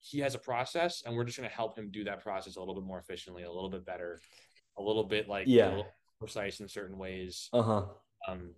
he 0.00 0.18
has 0.20 0.34
a 0.34 0.38
process 0.38 1.02
and 1.06 1.16
we're 1.16 1.24
just 1.24 1.38
going 1.38 1.48
to 1.48 1.56
help 1.56 1.78
him 1.78 1.90
do 1.90 2.04
that 2.04 2.22
process 2.22 2.56
a 2.56 2.60
little 2.60 2.74
bit 2.74 2.84
more 2.84 2.98
efficiently 2.98 3.42
a 3.44 3.50
little 3.50 3.70
bit 3.70 3.86
better 3.86 4.20
a 4.78 4.82
little 4.82 5.04
bit 5.04 5.28
like 5.28 5.46
Yeah. 5.48 5.82
precise 6.18 6.60
in 6.60 6.68
certain 6.68 6.98
ways 6.98 7.48
uh 7.52 7.62
huh, 7.62 7.84
um 8.28 8.54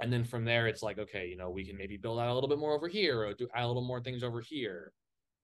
and 0.00 0.12
then 0.12 0.24
from 0.24 0.44
there 0.44 0.66
it's 0.66 0.82
like 0.82 0.98
okay 0.98 1.28
you 1.28 1.36
know 1.36 1.50
we 1.50 1.64
can 1.64 1.76
maybe 1.76 1.96
build 1.96 2.18
out 2.18 2.28
a 2.28 2.34
little 2.34 2.48
bit 2.48 2.58
more 2.58 2.72
over 2.74 2.88
here 2.88 3.22
or 3.24 3.34
do 3.34 3.48
add 3.54 3.64
a 3.64 3.66
little 3.66 3.84
more 3.84 4.00
things 4.02 4.22
over 4.22 4.40
here 4.40 4.92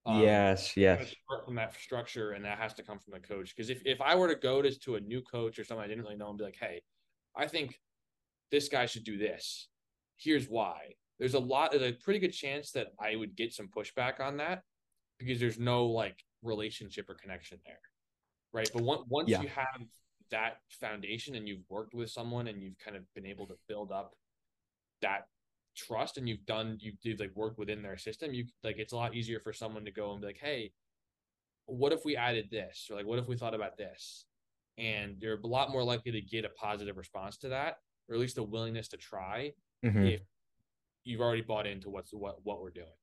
Um, 0.05 0.21
yes, 0.21 0.75
yes, 0.77 1.13
from 1.45 1.55
that 1.55 1.75
structure, 1.75 2.31
and 2.31 2.45
that 2.45 2.57
has 2.59 2.73
to 2.75 2.83
come 2.83 2.97
from 2.99 3.13
the 3.13 3.19
coach. 3.19 3.53
Because 3.55 3.69
if, 3.69 3.81
if 3.85 3.99
I 4.01 4.15
were 4.15 4.29
to 4.29 4.39
go 4.39 4.61
to, 4.61 4.71
to 4.79 4.95
a 4.95 5.01
new 5.01 5.21
coach 5.21 5.59
or 5.59 5.65
someone 5.65 5.83
I 5.85 5.89
didn't 5.89 6.03
really 6.03 6.15
know 6.15 6.29
and 6.29 6.37
be 6.37 6.45
like, 6.45 6.57
hey, 6.59 6.81
I 7.35 7.47
think 7.47 7.79
this 8.51 8.69
guy 8.69 8.85
should 8.85 9.03
do 9.03 9.17
this. 9.17 9.67
Here's 10.17 10.47
why. 10.47 10.95
There's 11.19 11.33
a 11.35 11.39
lot, 11.39 11.71
there's 11.71 11.83
a 11.83 11.93
pretty 11.93 12.19
good 12.19 12.33
chance 12.33 12.71
that 12.71 12.87
I 12.99 13.15
would 13.15 13.35
get 13.35 13.53
some 13.53 13.67
pushback 13.67 14.19
on 14.19 14.37
that 14.37 14.63
because 15.19 15.39
there's 15.39 15.59
no 15.59 15.85
like 15.87 16.23
relationship 16.41 17.09
or 17.09 17.15
connection 17.15 17.59
there. 17.65 17.81
Right. 18.57 18.69
But 18.73 18.81
once, 18.83 19.03
once 19.07 19.29
Yeah. 19.29 19.41
you 19.41 19.49
have 19.49 19.81
that 20.31 20.61
foundation 20.69 21.35
and 21.35 21.47
you've 21.47 21.69
worked 21.69 21.93
with 21.93 22.09
someone 22.09 22.47
and 22.47 22.61
you've 22.61 22.77
kind 22.79 22.97
of 22.97 23.03
been 23.13 23.25
able 23.25 23.45
to 23.47 23.55
build 23.67 23.91
up 23.91 24.15
that 25.01 25.27
trust 25.75 26.17
and 26.17 26.27
you've 26.27 26.43
done 26.47 26.77
you've, 26.81 26.95
you've 27.03 27.19
like 27.19 27.35
worked 27.35 27.59
within 27.59 27.83
their 27.83 27.97
system 27.97 28.33
you 28.33 28.45
like 28.63 28.77
it's 28.79 28.93
a 28.93 28.95
lot 28.95 29.13
easier 29.13 29.39
for 29.39 29.53
someone 29.53 29.85
to 29.85 29.91
go 29.91 30.11
and 30.11 30.21
be 30.21 30.27
like 30.27 30.39
hey 30.39 30.73
what 31.67 31.93
if 31.93 32.03
we 32.03 32.17
added 32.17 32.49
this 32.49 32.87
or 32.89 32.95
like 32.95 33.05
what 33.05 33.19
if 33.19 33.27
we 33.27 33.37
thought 33.37 33.53
about 33.53 33.77
this 33.77 34.25
and 34.79 35.17
you're 35.21 35.39
a 35.39 35.47
lot 35.47 35.69
more 35.69 35.83
likely 35.83 36.11
to 36.11 36.19
get 36.19 36.45
a 36.45 36.49
positive 36.49 36.97
response 36.97 37.37
to 37.37 37.49
that 37.49 37.77
or 38.09 38.15
at 38.15 38.19
least 38.19 38.39
a 38.39 38.43
willingness 38.43 38.87
to 38.87 38.97
try 38.97 39.53
Mhm. 39.85 40.13
if 40.13 40.21
you've 41.03 41.21
already 41.21 41.43
bought 41.43 41.67
into 41.67 41.91
what's 41.91 42.11
what 42.11 42.43
what 42.43 42.59
we're 42.59 42.71
doing 42.71 42.97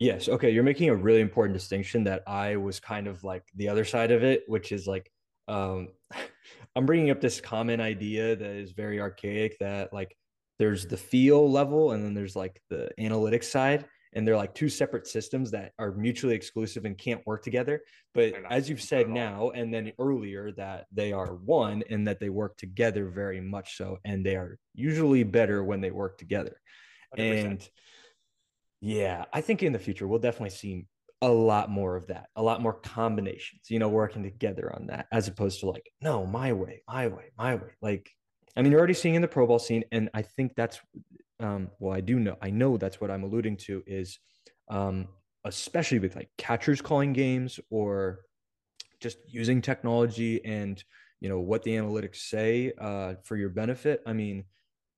yes. 0.00 0.28
Okay, 0.28 0.50
you're 0.50 0.64
making 0.64 0.88
a 0.88 0.96
really 0.96 1.20
important 1.20 1.56
distinction 1.56 2.04
that 2.04 2.22
I 2.26 2.56
was 2.56 2.80
kind 2.80 3.06
of 3.06 3.22
like 3.22 3.44
the 3.54 3.68
other 3.68 3.84
side 3.84 4.10
of 4.10 4.24
it, 4.24 4.42
which 4.48 4.72
is 4.72 4.86
like, 4.88 5.10
um, 5.46 5.88
I'm 6.76 6.86
bringing 6.86 7.10
up 7.10 7.20
this 7.20 7.40
common 7.40 7.80
idea 7.80 8.34
that 8.34 8.50
is 8.50 8.72
very 8.72 9.00
archaic 9.00 9.58
that 9.60 9.92
like 9.92 10.16
there's 10.58 10.86
the 10.86 10.96
feel 10.96 11.50
level 11.50 11.92
and 11.92 12.04
then 12.04 12.14
there's 12.14 12.36
like 12.36 12.60
the 12.68 12.90
analytics 12.98 13.44
side, 13.44 13.84
and 14.12 14.26
they're 14.26 14.36
like 14.36 14.54
two 14.54 14.68
separate 14.68 15.06
systems 15.06 15.50
that 15.52 15.72
are 15.78 15.92
mutually 15.92 16.34
exclusive 16.34 16.84
and 16.84 16.98
can't 16.98 17.24
work 17.26 17.44
together. 17.44 17.82
But 18.12 18.34
as 18.50 18.68
you've 18.68 18.82
said 18.82 19.08
now, 19.08 19.50
and 19.50 19.72
then 19.72 19.92
earlier, 19.98 20.50
that 20.52 20.86
they 20.92 21.12
are 21.12 21.34
one 21.34 21.84
and 21.90 22.08
that 22.08 22.18
they 22.18 22.28
work 22.28 22.56
together 22.56 23.08
very 23.08 23.40
much 23.40 23.76
so, 23.76 23.98
and 24.04 24.26
they 24.26 24.34
are 24.34 24.58
usually 24.74 25.22
better 25.22 25.62
when 25.62 25.80
they 25.80 25.92
work 25.92 26.18
together. 26.18 26.60
100%. 27.16 27.44
And 27.44 27.68
yeah, 28.80 29.24
I 29.32 29.40
think 29.40 29.62
in 29.62 29.72
the 29.72 29.78
future 29.78 30.06
we'll 30.06 30.18
definitely 30.18 30.50
see 30.50 30.86
a 31.22 31.28
lot 31.28 31.68
more 31.70 31.96
of 31.96 32.06
that, 32.06 32.28
a 32.36 32.42
lot 32.42 32.62
more 32.62 32.72
combinations, 32.72 33.62
you 33.68 33.78
know, 33.78 33.88
working 33.88 34.22
together 34.22 34.74
on 34.74 34.86
that, 34.86 35.06
as 35.12 35.28
opposed 35.28 35.60
to 35.60 35.66
like, 35.66 35.90
no, 36.00 36.24
my 36.24 36.52
way, 36.52 36.82
my 36.88 37.08
way, 37.08 37.30
my 37.36 37.54
way. 37.56 37.72
Like, 37.82 38.10
I 38.56 38.62
mean, 38.62 38.72
you're 38.72 38.78
already 38.78 38.94
seeing 38.94 39.14
in 39.14 39.22
the 39.22 39.28
pro 39.28 39.46
ball 39.46 39.58
scene, 39.58 39.84
and 39.92 40.08
I 40.14 40.22
think 40.22 40.54
that's, 40.56 40.80
um, 41.38 41.70
well, 41.78 41.94
I 41.94 42.00
do 42.00 42.18
know, 42.18 42.36
I 42.40 42.50
know 42.50 42.78
that's 42.78 43.00
what 43.00 43.10
I'm 43.10 43.22
alluding 43.22 43.58
to 43.58 43.82
is, 43.86 44.18
um, 44.70 45.08
especially 45.44 45.98
with 45.98 46.16
like 46.16 46.30
catchers 46.38 46.80
calling 46.80 47.12
games 47.12 47.60
or 47.70 48.20
just 49.00 49.18
using 49.26 49.62
technology 49.62 50.44
and 50.44 50.82
you 51.20 51.28
know 51.28 51.40
what 51.40 51.62
the 51.62 51.70
analytics 51.72 52.16
say 52.16 52.72
uh, 52.78 53.14
for 53.24 53.36
your 53.36 53.50
benefit. 53.50 54.02
I 54.06 54.12
mean, 54.12 54.44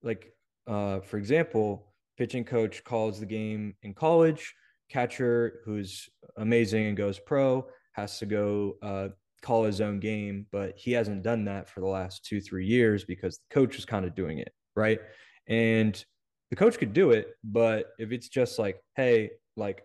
like 0.03 0.33
uh, 0.67 1.01
for 1.01 1.17
example, 1.17 1.92
pitching 2.23 2.45
coach 2.45 2.85
calls 2.85 3.19
the 3.19 3.27
game 3.27 3.75
in 3.83 3.93
college. 3.93 4.55
Catcher 4.89 5.61
who's 5.65 6.09
amazing 6.37 6.87
and 6.87 6.97
goes 6.97 7.19
pro 7.19 7.67
has 7.95 8.21
to 8.21 8.27
go 8.27 8.77
uh, 8.81 9.09
call 9.43 9.65
his 9.65 9.81
own 9.81 9.99
game, 9.99 10.47
but 10.53 10.79
he 10.79 10.93
hasn't 10.93 11.25
done 11.25 11.45
that 11.47 11.69
for 11.69 11.81
the 11.81 11.87
last 11.89 12.25
two 12.25 12.41
three 12.41 12.65
years 12.65 13.05
because 13.05 13.39
the 13.39 13.53
coach 13.53 13.77
is 13.77 13.85
kind 13.85 14.05
of 14.05 14.15
doing 14.15 14.39
it 14.39 14.53
right, 14.77 15.01
and 15.49 16.05
the 16.51 16.55
coach 16.55 16.79
could 16.79 16.93
do 16.93 17.11
it, 17.11 17.27
but 17.43 17.87
if 17.99 18.13
it's 18.13 18.29
just 18.29 18.57
like, 18.57 18.81
hey, 18.95 19.31
like 19.57 19.83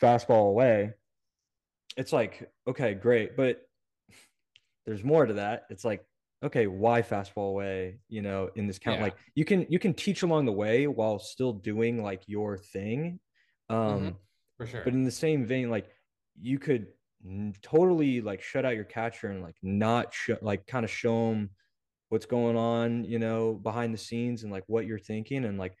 fastball 0.00 0.50
away, 0.50 0.92
it's 1.96 2.12
like, 2.12 2.48
okay, 2.68 2.94
great, 2.94 3.36
but 3.36 3.60
there's 4.86 5.02
more 5.02 5.26
to 5.26 5.34
that. 5.34 5.64
It's 5.68 5.84
like, 5.84 6.04
okay, 6.42 6.66
why 6.66 7.02
fastball 7.02 7.50
away, 7.50 7.98
you 8.08 8.22
know, 8.22 8.50
in 8.54 8.66
this 8.66 8.78
count? 8.78 8.98
Yeah. 8.98 9.04
Like 9.04 9.16
you 9.34 9.44
can 9.44 9.66
you 9.68 9.78
can 9.78 9.94
teach 9.94 10.22
along 10.22 10.46
the 10.46 10.52
way 10.52 10.86
while 10.86 11.18
still 11.18 11.52
doing 11.52 12.02
like 12.02 12.22
your 12.26 12.56
thing. 12.56 13.20
Um, 13.68 14.16
for 14.56 14.66
sure 14.66 14.82
but 14.84 14.92
in 14.92 15.04
the 15.04 15.10
same 15.10 15.44
vein, 15.46 15.70
like 15.70 15.88
you 16.40 16.58
could 16.58 16.88
totally 17.62 18.20
like 18.20 18.42
shut 18.42 18.64
out 18.64 18.74
your 18.74 18.84
catcher 18.84 19.28
and 19.28 19.42
like 19.42 19.56
not 19.62 20.12
show 20.14 20.36
like 20.40 20.66
kind 20.66 20.84
of 20.84 20.90
show 20.90 21.30
them 21.30 21.50
what's 22.08 22.26
going 22.26 22.56
on, 22.56 23.04
you 23.04 23.18
know, 23.18 23.54
behind 23.54 23.94
the 23.94 23.98
scenes 23.98 24.42
and 24.42 24.52
like 24.52 24.64
what 24.66 24.86
you're 24.86 24.98
thinking 24.98 25.44
and 25.44 25.58
like 25.58 25.76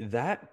that 0.00 0.48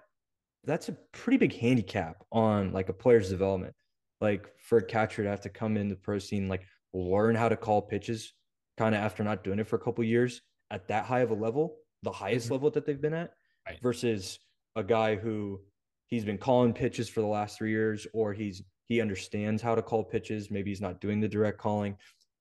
that's 0.64 0.88
a 0.88 0.96
pretty 1.12 1.38
big 1.38 1.54
handicap 1.54 2.24
on 2.30 2.72
like 2.72 2.88
a 2.88 2.92
player's 2.92 3.28
development. 3.28 3.74
Like 4.20 4.48
for 4.60 4.78
a 4.78 4.84
catcher 4.84 5.22
to 5.22 5.28
have 5.28 5.40
to 5.42 5.48
come 5.48 5.76
in 5.76 5.88
the 5.88 5.96
pro 5.96 6.18
scene, 6.18 6.48
like 6.48 6.62
learn 6.92 7.34
how 7.34 7.48
to 7.48 7.56
call 7.56 7.82
pitches 7.82 8.32
kind 8.78 8.94
of 8.94 9.02
after 9.02 9.24
not 9.24 9.44
doing 9.44 9.58
it 9.58 9.66
for 9.66 9.76
a 9.76 9.80
couple 9.80 10.04
years 10.04 10.40
at 10.70 10.88
that 10.88 11.04
high 11.04 11.20
of 11.20 11.30
a 11.30 11.34
level, 11.34 11.76
the 12.02 12.12
highest 12.12 12.46
mm-hmm. 12.46 12.54
level 12.54 12.70
that 12.70 12.86
they've 12.86 13.00
been 13.00 13.14
at, 13.14 13.32
right. 13.66 13.78
versus 13.82 14.38
a 14.76 14.84
guy 14.84 15.16
who 15.16 15.60
he's 16.06 16.24
been 16.24 16.38
calling 16.38 16.72
pitches 16.72 17.08
for 17.08 17.20
the 17.20 17.26
last 17.26 17.58
three 17.58 17.70
years, 17.70 18.06
or 18.14 18.32
he's 18.32 18.62
he 18.86 19.00
understands 19.00 19.60
how 19.60 19.74
to 19.74 19.82
call 19.82 20.04
pitches. 20.04 20.50
Maybe 20.50 20.70
he's 20.70 20.80
not 20.80 21.00
doing 21.00 21.20
the 21.20 21.28
direct 21.28 21.58
calling, 21.58 21.96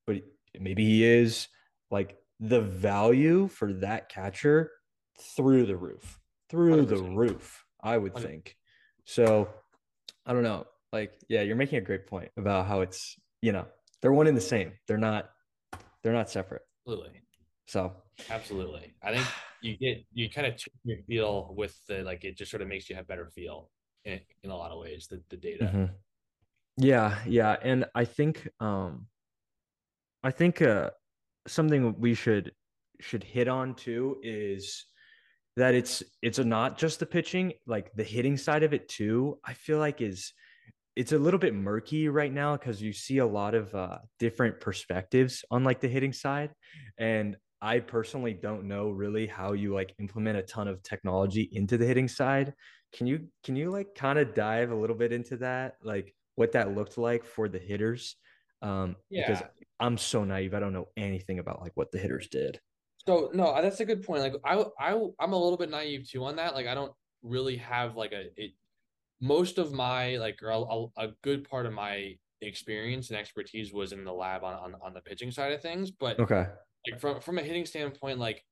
but 0.05 0.17
maybe 0.59 0.85
he 0.85 1.03
is. 1.03 1.47
Like 1.89 2.17
the 2.39 2.61
value 2.61 3.47
for 3.47 3.73
that 3.73 4.09
catcher 4.09 4.71
through 5.35 5.65
the 5.65 5.75
roof, 5.75 6.19
through 6.49 6.85
100%. 6.85 6.89
the 6.89 7.03
roof, 7.03 7.65
I 7.81 7.97
would 7.97 8.13
100. 8.13 8.29
think. 8.29 8.55
So 9.05 9.49
I 10.25 10.33
don't 10.33 10.43
know. 10.43 10.65
Like, 10.93 11.13
yeah, 11.29 11.41
you're 11.41 11.55
making 11.55 11.79
a 11.79 11.81
great 11.81 12.07
point 12.07 12.29
about 12.37 12.67
how 12.67 12.81
it's, 12.81 13.15
you 13.41 13.51
know, 13.51 13.65
they're 14.01 14.13
one 14.13 14.27
and 14.27 14.37
the 14.37 14.41
same. 14.41 14.73
They're 14.87 14.97
not, 14.97 15.29
they're 16.03 16.13
not 16.13 16.29
separate. 16.29 16.63
Absolutely. 16.85 17.21
So 17.65 17.93
absolutely. 18.29 18.93
I 19.03 19.13
think 19.13 19.27
you 19.61 19.77
get 19.77 20.05
you 20.13 20.29
kind 20.29 20.47
of 20.47 20.53
your 20.83 20.97
feel 21.07 21.53
with 21.57 21.77
the 21.87 22.03
like 22.03 22.23
it 22.23 22.37
just 22.37 22.51
sort 22.51 22.61
of 22.61 22.67
makes 22.67 22.89
you 22.89 22.95
have 22.95 23.07
better 23.07 23.29
feel 23.33 23.69
in, 24.05 24.19
in 24.43 24.51
a 24.51 24.55
lot 24.55 24.71
of 24.71 24.79
ways, 24.79 25.07
the, 25.09 25.21
the 25.29 25.37
data. 25.37 25.65
Mm-hmm. 25.65 25.85
Yeah, 26.77 27.17
yeah. 27.25 27.57
And 27.61 27.85
I 27.95 28.05
think 28.05 28.47
um 28.59 29.07
I 30.23 30.31
think 30.31 30.61
uh 30.61 30.91
something 31.47 31.95
we 31.99 32.13
should 32.13 32.51
should 32.99 33.23
hit 33.23 33.47
on 33.47 33.75
too 33.75 34.17
is 34.23 34.85
that 35.55 35.73
it's 35.73 36.03
it's 36.21 36.39
not 36.39 36.77
just 36.77 36.99
the 36.99 37.05
pitching 37.05 37.53
like 37.65 37.91
the 37.95 38.03
hitting 38.03 38.37
side 38.37 38.63
of 38.63 38.73
it 38.73 38.87
too 38.87 39.37
i 39.45 39.53
feel 39.53 39.79
like 39.79 40.01
is 40.01 40.33
it's 40.97 41.11
a 41.11 41.17
little 41.17 41.39
bit 41.39 41.53
murky 41.53 42.09
right 42.09 42.33
now 42.33 42.57
because 42.57 42.81
you 42.81 42.91
see 42.91 43.19
a 43.19 43.25
lot 43.25 43.53
of 43.53 43.73
uh, 43.75 43.97
different 44.19 44.59
perspectives 44.59 45.45
on 45.51 45.63
like 45.63 45.79
the 45.79 45.87
hitting 45.87 46.13
side 46.13 46.51
and 46.97 47.35
i 47.61 47.79
personally 47.79 48.33
don't 48.33 48.65
know 48.65 48.89
really 48.89 49.25
how 49.25 49.53
you 49.53 49.73
like 49.73 49.93
implement 49.99 50.37
a 50.37 50.43
ton 50.43 50.67
of 50.67 50.81
technology 50.83 51.49
into 51.53 51.77
the 51.77 51.85
hitting 51.85 52.07
side 52.07 52.53
can 52.93 53.07
you 53.07 53.27
can 53.43 53.55
you 53.55 53.71
like 53.71 53.95
kind 53.95 54.19
of 54.19 54.33
dive 54.35 54.71
a 54.71 54.75
little 54.75 54.95
bit 54.95 55.11
into 55.11 55.37
that 55.37 55.75
like 55.83 56.13
what 56.35 56.51
that 56.51 56.75
looked 56.75 56.97
like 56.97 57.25
for 57.25 57.49
the 57.49 57.57
hitters 57.57 58.15
um 58.61 58.95
yeah. 59.09 59.27
because 59.27 59.43
I'm 59.79 59.97
so 59.97 60.23
naive. 60.23 60.53
I 60.53 60.59
don't 60.59 60.73
know 60.73 60.87
anything 60.97 61.39
about 61.39 61.61
like 61.61 61.73
what 61.75 61.91
the 61.91 61.97
hitters 61.97 62.27
did. 62.27 62.59
So 63.07 63.29
no, 63.33 63.59
that's 63.61 63.79
a 63.79 63.85
good 63.85 64.03
point. 64.03 64.21
Like 64.21 64.33
I, 64.43 64.65
I, 64.79 64.91
I'm 65.19 65.33
a 65.33 65.37
little 65.37 65.57
bit 65.57 65.69
naive 65.69 66.09
too 66.09 66.25
on 66.25 66.35
that. 66.37 66.55
Like 66.55 66.67
I 66.67 66.73
don't 66.73 66.91
really 67.23 67.57
have 67.57 67.95
like 67.95 68.11
a 68.11 68.25
it. 68.35 68.51
Most 69.19 69.57
of 69.57 69.73
my 69.73 70.17
like 70.17 70.39
a, 70.43 70.85
a 70.97 71.07
good 71.23 71.49
part 71.49 71.65
of 71.65 71.73
my 71.73 72.15
experience 72.41 73.09
and 73.09 73.17
expertise 73.17 73.73
was 73.73 73.91
in 73.91 74.03
the 74.03 74.13
lab 74.13 74.43
on, 74.43 74.53
on 74.53 74.75
on 74.83 74.93
the 74.93 75.01
pitching 75.01 75.31
side 75.31 75.53
of 75.53 75.61
things. 75.61 75.91
But 75.91 76.19
okay, 76.19 76.47
like 76.89 76.99
from 76.99 77.19
from 77.21 77.37
a 77.37 77.43
hitting 77.43 77.65
standpoint, 77.65 78.19
like 78.19 78.43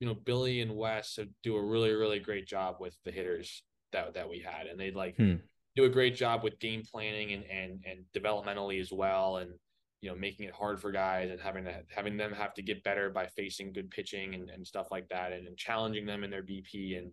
you 0.00 0.06
know 0.06 0.14
Billy 0.14 0.60
and 0.60 0.76
Wes 0.76 1.18
do 1.42 1.56
a 1.56 1.64
really 1.64 1.92
really 1.92 2.18
great 2.18 2.46
job 2.46 2.76
with 2.80 2.96
the 3.04 3.10
hitters 3.10 3.62
that 3.92 4.14
that 4.14 4.28
we 4.28 4.40
had, 4.40 4.66
and 4.66 4.78
they 4.78 4.90
like 4.90 5.16
hmm. 5.16 5.34
do 5.74 5.84
a 5.84 5.90
great 5.90 6.16
job 6.16 6.42
with 6.42 6.58
game 6.58 6.82
planning 6.90 7.32
and 7.32 7.44
and 7.44 7.84
and 7.86 8.04
developmentally 8.14 8.80
as 8.80 8.92
well, 8.92 9.36
and 9.36 9.50
you 10.00 10.10
know 10.10 10.16
making 10.16 10.46
it 10.46 10.54
hard 10.54 10.80
for 10.80 10.92
guys 10.92 11.30
and 11.30 11.40
having 11.40 11.64
to 11.64 11.74
having 11.88 12.16
them 12.16 12.32
have 12.32 12.54
to 12.54 12.62
get 12.62 12.82
better 12.84 13.10
by 13.10 13.26
facing 13.26 13.72
good 13.72 13.90
pitching 13.90 14.34
and, 14.34 14.50
and 14.50 14.66
stuff 14.66 14.88
like 14.90 15.08
that 15.08 15.32
and, 15.32 15.46
and 15.46 15.56
challenging 15.56 16.06
them 16.06 16.24
in 16.24 16.30
their 16.30 16.42
BP 16.42 16.98
and 16.98 17.12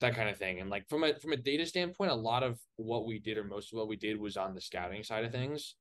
that 0.00 0.14
kind 0.14 0.28
of 0.28 0.36
thing. 0.36 0.60
And 0.60 0.70
like 0.70 0.88
from 0.88 1.04
a 1.04 1.14
from 1.18 1.32
a 1.32 1.36
data 1.36 1.66
standpoint, 1.66 2.10
a 2.10 2.14
lot 2.14 2.42
of 2.42 2.58
what 2.76 3.06
we 3.06 3.18
did 3.18 3.38
or 3.38 3.44
most 3.44 3.72
of 3.72 3.78
what 3.78 3.88
we 3.88 3.96
did 3.96 4.18
was 4.18 4.36
on 4.36 4.54
the 4.54 4.60
scouting 4.60 5.02
side 5.02 5.24
of 5.24 5.32
things 5.32 5.74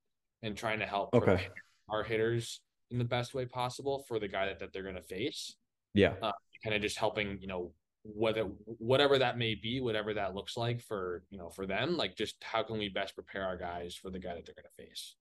and 0.44 0.56
trying 0.56 0.80
to 0.80 0.86
help 0.86 1.14
okay. 1.14 1.48
our 1.90 2.04
hitters 2.04 2.62
in 2.92 2.98
the 2.98 3.06
best 3.06 3.34
way 3.34 3.46
possible 3.46 4.04
for 4.08 4.20
the 4.20 4.28
guy 4.28 4.46
that, 4.46 4.60
that 4.60 4.74
they're 4.74 4.84
going 4.84 4.96
to 4.96 5.02
face. 5.02 5.56
Yeah. 5.94 6.14
Uh, 6.22 6.32
kind 6.64 6.76
of 6.76 6.82
just 6.82 6.98
helping, 6.98 7.38
you 7.42 7.48
know, 7.48 7.74
whether 8.04 8.44
whatever 8.66 9.18
that 9.20 9.38
may 9.38 9.56
be, 9.56 9.82
whatever 9.82 10.14
that 10.14 10.34
looks 10.34 10.56
like 10.56 10.82
for, 10.82 11.24
you 11.30 11.38
know, 11.38 11.50
for 11.50 11.66
them, 11.66 11.98
like 11.98 12.16
just 12.16 12.36
how 12.42 12.64
can 12.64 12.78
we 12.78 12.90
best 12.90 13.16
prepare 13.16 13.44
our 13.44 13.58
guys 13.58 13.96
for 13.96 14.10
the 14.10 14.20
guy 14.20 14.34
that 14.36 14.46
they're 14.46 14.56
going 14.56 14.70
to 14.78 14.90
face 14.90 15.16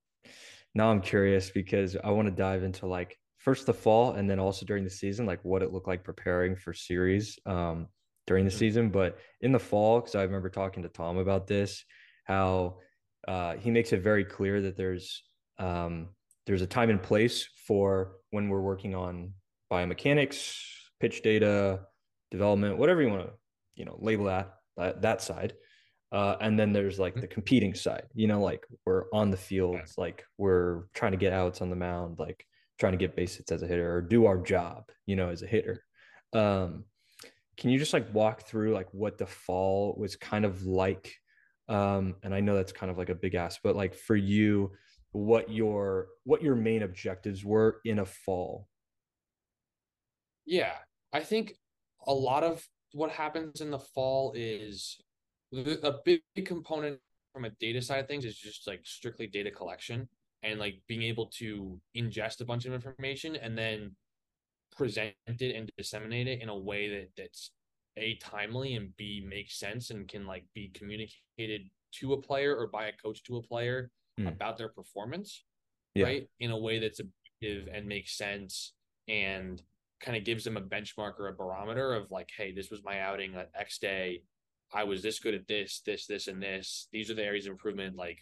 now 0.77 0.91
I'm 0.91 1.01
curious 1.01 1.51
because 1.51 1.97
I 2.05 2.11
want 2.11 2.29
to 2.29 2.35
dive 2.35 2.63
into 2.63 2.87
like 2.87 3.19
first 3.39 3.67
the 3.67 3.73
fall 3.73 4.13
and 4.13 4.29
then 4.29 4.39
also 4.39 4.67
during 4.67 4.85
the 4.85 4.91
season, 4.91 5.25
like 5.25 5.41
what 5.43 5.63
it 5.63 5.73
looked 5.73 5.89
like 5.89 6.05
preparing 6.05 6.55
for 6.55 6.75
series 6.75 7.39
um, 7.47 7.89
during 8.27 8.45
the 8.45 8.51
mm-hmm. 8.51 8.59
season. 8.59 8.91
But 8.91 9.19
in 9.41 9.53
the 9.53 9.59
fall, 9.59 10.01
because 10.01 10.15
I 10.15 10.23
remember 10.23 10.51
talking 10.51 10.83
to 10.83 10.89
Tom 10.89 11.19
about 11.19 11.47
this, 11.47 11.85
how 12.25 12.79
uh, 13.27 13.55
he 13.55 13.71
makes 13.71 13.93
it 13.93 14.03
very 14.03 14.25
clear 14.25 14.61
that 14.63 14.77
there's 14.77 15.23
um, 15.59 16.09
there's 16.47 16.63
a 16.63 16.67
time 16.67 16.91
and 16.91 17.03
place 17.03 17.49
for 17.67 18.17
when 18.31 18.49
we're 18.49 18.61
working 18.61 18.95
on 18.95 19.33
biomechanics, 19.73 20.57
pitch 21.01 21.23
data, 21.23 21.81
development, 22.31 22.79
whatever 22.79 23.03
you 23.03 23.09
want 23.09 23.27
to 23.27 23.33
you 23.75 23.85
know 23.85 23.97
label 24.01 24.25
that 24.27 24.55
that, 24.77 25.03
that 25.03 25.23
side. 25.23 25.55
Uh, 26.13 26.37
and 26.41 26.59
then 26.59 26.73
there's 26.73 26.99
like 26.99 27.15
mm-hmm. 27.15 27.23
the 27.23 27.27
competing 27.27 27.75
side, 27.75 28.05
you 28.15 28.29
know, 28.29 28.41
like 28.41 28.65
we're 28.85 29.05
on 29.13 29.31
the 29.31 29.37
field, 29.37 29.81
like 29.99 30.25
we're 30.39 30.85
trying 30.95 31.13
to 31.13 31.19
get 31.19 31.33
outs 31.33 31.61
on 31.61 31.69
the 31.69 31.77
mound, 31.77 32.19
like 32.19 32.47
trying 32.79 32.93
to 32.93 32.99
get 32.99 33.17
base 33.17 33.37
hits 33.37 33.51
as 33.51 33.63
a 33.63 33.67
hitter 33.67 33.97
or 33.97 34.01
do 34.01 34.27
our 34.27 34.39
job, 34.39 34.85
you 35.07 35.17
know, 35.17 35.31
as 35.31 35.43
a 35.43 35.47
hitter. 35.47 35.83
Um, 36.33 36.85
can 37.57 37.71
you 37.71 37.79
just 37.79 37.93
like 37.93 38.13
walk 38.13 38.43
through 38.43 38.73
like 38.73 38.89
what 38.93 39.19
the 39.19 39.27
fall 39.27 39.95
was 39.99 40.17
kind 40.17 40.45
of 40.45 40.65
like? 40.65 41.15
Um, 41.69 42.17
and 42.23 42.35
I 42.35 42.41
know 42.41 42.55
that's 42.55 42.73
kind 42.73 42.91
of 42.91 42.99
like 42.99 43.09
a 43.09 43.15
big 43.15 43.35
ask, 43.35 43.61
but 43.63 43.77
like 43.77 43.95
for 43.95 44.17
you, 44.17 44.73
what 45.13 45.51
your 45.51 46.09
what 46.25 46.43
your 46.43 46.55
main 46.55 46.83
objectives 46.83 47.45
were 47.45 47.81
in 47.85 48.01
a 48.01 48.07
fall? 48.07 48.69
Yeah, 50.45 50.73
I 51.13 51.21
think 51.21 51.55
a 52.07 52.13
lot 52.13 52.45
of 52.45 52.65
what 52.93 53.11
happens 53.11 53.61
in 53.61 53.71
the 53.71 53.79
fall 53.79 54.33
is 54.37 55.01
a 55.53 55.95
big 56.05 56.23
component 56.45 56.99
from 57.33 57.45
a 57.45 57.51
data 57.61 57.83
side 57.83 57.99
of 57.99 58.09
things 58.09 58.25
is 58.25 58.37
just 58.37 58.67
like 58.67 58.81
strictly 58.85 59.27
data 59.27 59.51
collection 59.51 60.09
and 60.43 60.59
like 60.59 60.81
being 60.87 61.03
able 61.03 61.27
to 61.27 61.81
ingest 61.97 62.41
a 62.41 62.45
bunch 62.45 62.65
of 62.65 62.73
information 62.73 63.37
and 63.37 63.57
then 63.57 63.95
present 64.73 65.15
it 65.27 65.55
and 65.55 65.71
disseminate 65.77 66.27
it 66.27 66.43
in 66.43 66.49
a 66.49 66.57
way 66.57 66.89
that 66.89 67.09
that's 67.17 67.51
a 67.97 68.15
timely 68.17 68.75
and 68.75 68.95
b 68.97 69.25
makes 69.27 69.59
sense 69.59 69.91
and 69.91 70.09
can 70.09 70.27
like 70.27 70.45
be 70.55 70.71
communicated 70.75 71.71
to 71.93 72.13
a 72.13 72.21
player 72.21 72.55
or 72.55 72.67
by 72.67 72.87
a 72.87 72.93
coach 73.03 73.23
to 73.23 73.37
a 73.37 73.43
player 73.43 73.91
mm. 74.21 74.29
about 74.29 74.59
their 74.59 74.69
performance 74.69 75.45
yeah. 75.95 76.05
right 76.05 76.29
in 76.41 76.51
a 76.51 76.59
way 76.59 76.79
that's 76.79 77.01
objective 77.01 77.69
and 77.73 77.87
makes 77.87 78.17
sense 78.17 78.75
and 79.09 79.63
kind 80.01 80.17
of 80.17 80.25
gives 80.25 80.45
them 80.45 80.59
a 80.59 80.61
benchmark 80.61 81.19
or 81.19 81.29
a 81.29 81.33
barometer 81.33 81.95
of 81.95 82.11
like 82.11 82.29
hey 82.37 82.53
this 82.53 82.71
was 82.71 82.85
my 82.85 83.01
outing 83.01 83.35
at 83.35 83.51
x 83.59 83.79
day 83.79 84.21
I 84.73 84.85
was 84.85 85.03
this 85.03 85.19
good 85.19 85.35
at 85.35 85.47
this, 85.47 85.81
this, 85.85 86.07
this, 86.07 86.29
and 86.29 86.43
this. 86.43 86.89
These 86.93 87.11
are 87.11 87.15
the 87.15 87.25
areas 87.25 87.47
of 87.47 87.53
improvement. 87.53 87.97
Like, 87.97 88.19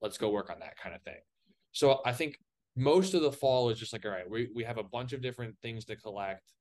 let's 0.00 0.18
go 0.18 0.30
work 0.30 0.50
on 0.50 0.60
that 0.60 0.76
kind 0.76 0.94
of 0.94 1.02
thing. 1.02 1.20
So 1.72 2.00
I 2.04 2.12
think 2.12 2.38
most 2.76 3.14
of 3.14 3.22
the 3.22 3.32
fall 3.32 3.70
is 3.70 3.78
just 3.78 3.92
like, 3.92 4.04
all 4.04 4.10
right, 4.10 4.28
we, 4.28 4.48
we 4.54 4.64
have 4.64 4.78
a 4.78 4.82
bunch 4.82 5.12
of 5.12 5.22
different 5.22 5.56
things 5.62 5.84
to 5.86 5.96
collect, 5.96 6.52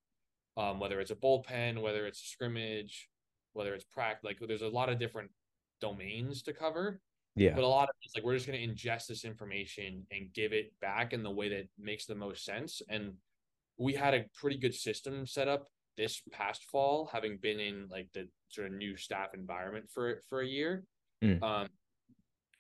um, 0.57 0.79
whether 0.79 0.99
it's 0.99 1.11
a 1.11 1.15
bullpen, 1.15 1.81
whether 1.81 2.05
it's 2.05 2.21
scrimmage, 2.21 3.09
whether 3.53 3.73
it's 3.73 3.85
practice. 3.85 4.23
Like, 4.23 4.37
there's 4.47 4.61
a 4.61 4.67
lot 4.67 4.89
of 4.89 4.99
different 4.99 5.31
domains 5.81 6.43
to 6.43 6.53
cover. 6.53 6.99
Yeah. 7.35 7.55
But 7.55 7.63
a 7.63 7.67
lot 7.67 7.89
of 7.89 7.95
it's 8.03 8.15
like 8.15 8.23
we're 8.23 8.35
just 8.35 8.45
going 8.45 8.59
to 8.59 8.73
ingest 8.73 9.07
this 9.07 9.25
information 9.25 10.05
and 10.11 10.31
give 10.33 10.53
it 10.53 10.71
back 10.81 11.13
in 11.13 11.23
the 11.23 11.31
way 11.31 11.49
that 11.49 11.67
makes 11.79 12.05
the 12.05 12.15
most 12.15 12.45
sense. 12.45 12.81
And 12.89 13.13
we 13.77 13.93
had 13.93 14.13
a 14.13 14.25
pretty 14.39 14.57
good 14.57 14.75
system 14.75 15.25
set 15.25 15.47
up 15.47 15.67
this 15.97 16.21
past 16.31 16.65
fall, 16.65 17.09
having 17.11 17.37
been 17.37 17.59
in 17.59 17.87
like 17.89 18.07
the 18.13 18.27
sort 18.49 18.67
of 18.67 18.73
new 18.73 18.95
staff 18.95 19.29
environment 19.33 19.85
for 19.91 20.21
for 20.29 20.41
a 20.41 20.47
year, 20.47 20.83
mm. 21.23 21.41
um, 21.41 21.67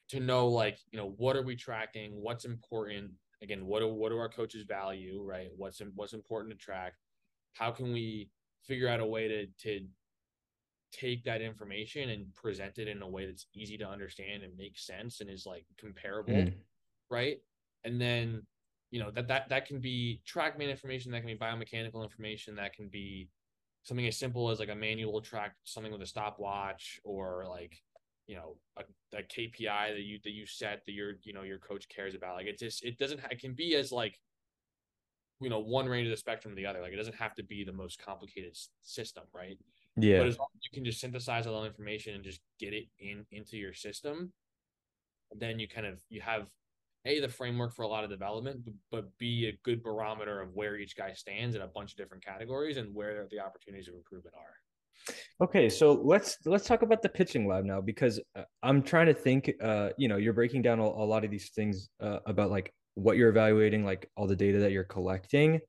to 0.09 0.19
know 0.19 0.47
like 0.47 0.77
you 0.91 0.97
know 0.97 1.13
what 1.17 1.35
are 1.35 1.41
we 1.41 1.55
tracking, 1.55 2.11
what's 2.13 2.45
important. 2.45 3.11
Again, 3.43 3.65
what 3.65 3.81
do 3.81 3.87
what 3.87 4.09
do 4.09 4.17
our 4.17 4.29
coaches 4.29 4.63
value, 4.63 5.21
right? 5.23 5.49
What's 5.55 5.81
what's 5.95 6.13
important 6.13 6.51
to 6.53 6.57
track? 6.57 6.93
How 7.53 7.71
can 7.71 7.91
we 7.91 8.29
figure 8.65 8.87
out 8.87 9.01
a 9.01 9.05
way 9.05 9.27
to 9.27 9.47
to 9.63 9.85
take 10.91 11.23
that 11.25 11.41
information 11.41 12.09
and 12.09 12.33
present 12.33 12.77
it 12.77 12.87
in 12.87 13.01
a 13.01 13.07
way 13.07 13.25
that's 13.25 13.47
easy 13.53 13.77
to 13.77 13.87
understand 13.87 14.43
and 14.43 14.55
makes 14.55 14.85
sense 14.85 15.21
and 15.21 15.29
is 15.29 15.45
like 15.45 15.65
comparable, 15.77 16.33
mm. 16.33 16.53
right? 17.09 17.37
And 17.83 17.99
then 17.99 18.43
you 18.91 18.99
know 18.99 19.11
that 19.11 19.27
that 19.27 19.49
that 19.49 19.65
can 19.65 19.79
be 19.79 20.21
trackman 20.25 20.69
information 20.69 21.11
that 21.11 21.21
can 21.21 21.27
be 21.27 21.35
biomechanical 21.35 22.03
information 22.03 22.55
that 22.55 22.73
can 22.73 22.87
be 22.87 23.27
something 23.81 24.07
as 24.07 24.17
simple 24.17 24.49
as 24.49 24.59
like 24.59 24.69
a 24.69 24.75
manual 24.75 25.19
track 25.19 25.55
something 25.63 25.91
with 25.91 26.01
a 26.01 26.05
stopwatch 26.05 27.01
or 27.03 27.45
like 27.49 27.81
you 28.27 28.35
know 28.35 28.55
a, 28.77 29.17
a 29.17 29.23
KPI 29.23 29.95
that 29.95 30.03
you 30.03 30.19
that 30.23 30.31
you 30.31 30.45
set 30.45 30.83
that 30.85 30.91
your 30.93 31.13
you 31.23 31.33
know 31.33 31.43
your 31.43 31.59
coach 31.59 31.87
cares 31.89 32.15
about. 32.15 32.35
Like 32.35 32.47
it 32.47 32.59
just 32.59 32.83
it 32.83 32.97
doesn't 32.97 33.19
it 33.29 33.39
can 33.39 33.53
be 33.53 33.75
as 33.75 33.91
like 33.91 34.19
you 35.39 35.49
know 35.49 35.59
one 35.59 35.87
range 35.87 36.07
of 36.07 36.11
the 36.11 36.17
spectrum 36.17 36.53
to 36.53 36.55
the 36.55 36.65
other. 36.65 36.81
Like 36.81 36.93
it 36.93 36.97
doesn't 36.97 37.15
have 37.15 37.35
to 37.35 37.43
be 37.43 37.63
the 37.63 37.73
most 37.73 38.03
complicated 38.03 38.57
system, 38.81 39.23
right? 39.33 39.57
Yeah. 39.95 40.19
But 40.19 40.27
as 40.27 40.37
long 40.37 40.47
as 40.55 40.61
you 40.63 40.73
can 40.73 40.85
just 40.85 40.99
synthesize 40.99 41.45
all 41.45 41.61
that 41.61 41.67
information 41.67 42.15
and 42.15 42.23
just 42.23 42.39
get 42.59 42.73
it 42.73 42.85
in 42.99 43.25
into 43.31 43.57
your 43.57 43.73
system, 43.73 44.31
then 45.37 45.59
you 45.59 45.67
kind 45.67 45.85
of 45.85 46.01
you 46.09 46.21
have 46.21 46.47
a 47.05 47.19
the 47.19 47.27
framework 47.27 47.73
for 47.73 47.83
a 47.83 47.87
lot 47.87 48.05
of 48.05 48.09
development, 48.09 48.63
but, 48.63 48.73
but 48.89 49.17
b 49.17 49.47
a 49.47 49.59
good 49.63 49.83
barometer 49.83 50.41
of 50.41 50.53
where 50.53 50.77
each 50.77 50.95
guy 50.95 51.11
stands 51.13 51.55
in 51.55 51.61
a 51.61 51.67
bunch 51.67 51.91
of 51.91 51.97
different 51.97 52.23
categories 52.23 52.77
and 52.77 52.95
where 52.95 53.27
the 53.29 53.39
opportunities 53.39 53.87
of 53.89 53.95
improvement 53.95 54.35
are. 54.37 54.55
Okay, 55.41 55.69
so 55.69 55.93
let's 55.93 56.37
let's 56.45 56.65
talk 56.65 56.81
about 56.81 57.01
the 57.01 57.09
pitching 57.09 57.47
lab 57.47 57.65
now 57.65 57.81
because 57.81 58.19
uh, 58.35 58.43
I'm 58.61 58.81
trying 58.81 59.07
to 59.07 59.13
think. 59.13 59.51
Uh, 59.61 59.89
you 59.97 60.07
know, 60.07 60.17
you're 60.17 60.33
breaking 60.33 60.61
down 60.61 60.79
a, 60.79 60.83
a 60.83 61.05
lot 61.05 61.25
of 61.25 61.31
these 61.31 61.49
things 61.49 61.89
uh, 61.99 62.19
about 62.25 62.51
like 62.51 62.73
what 62.95 63.17
you're 63.17 63.29
evaluating, 63.29 63.83
like 63.83 64.09
all 64.15 64.27
the 64.27 64.35
data 64.35 64.59
that 64.59 64.71
you're 64.71 64.83
collecting. 64.83 65.59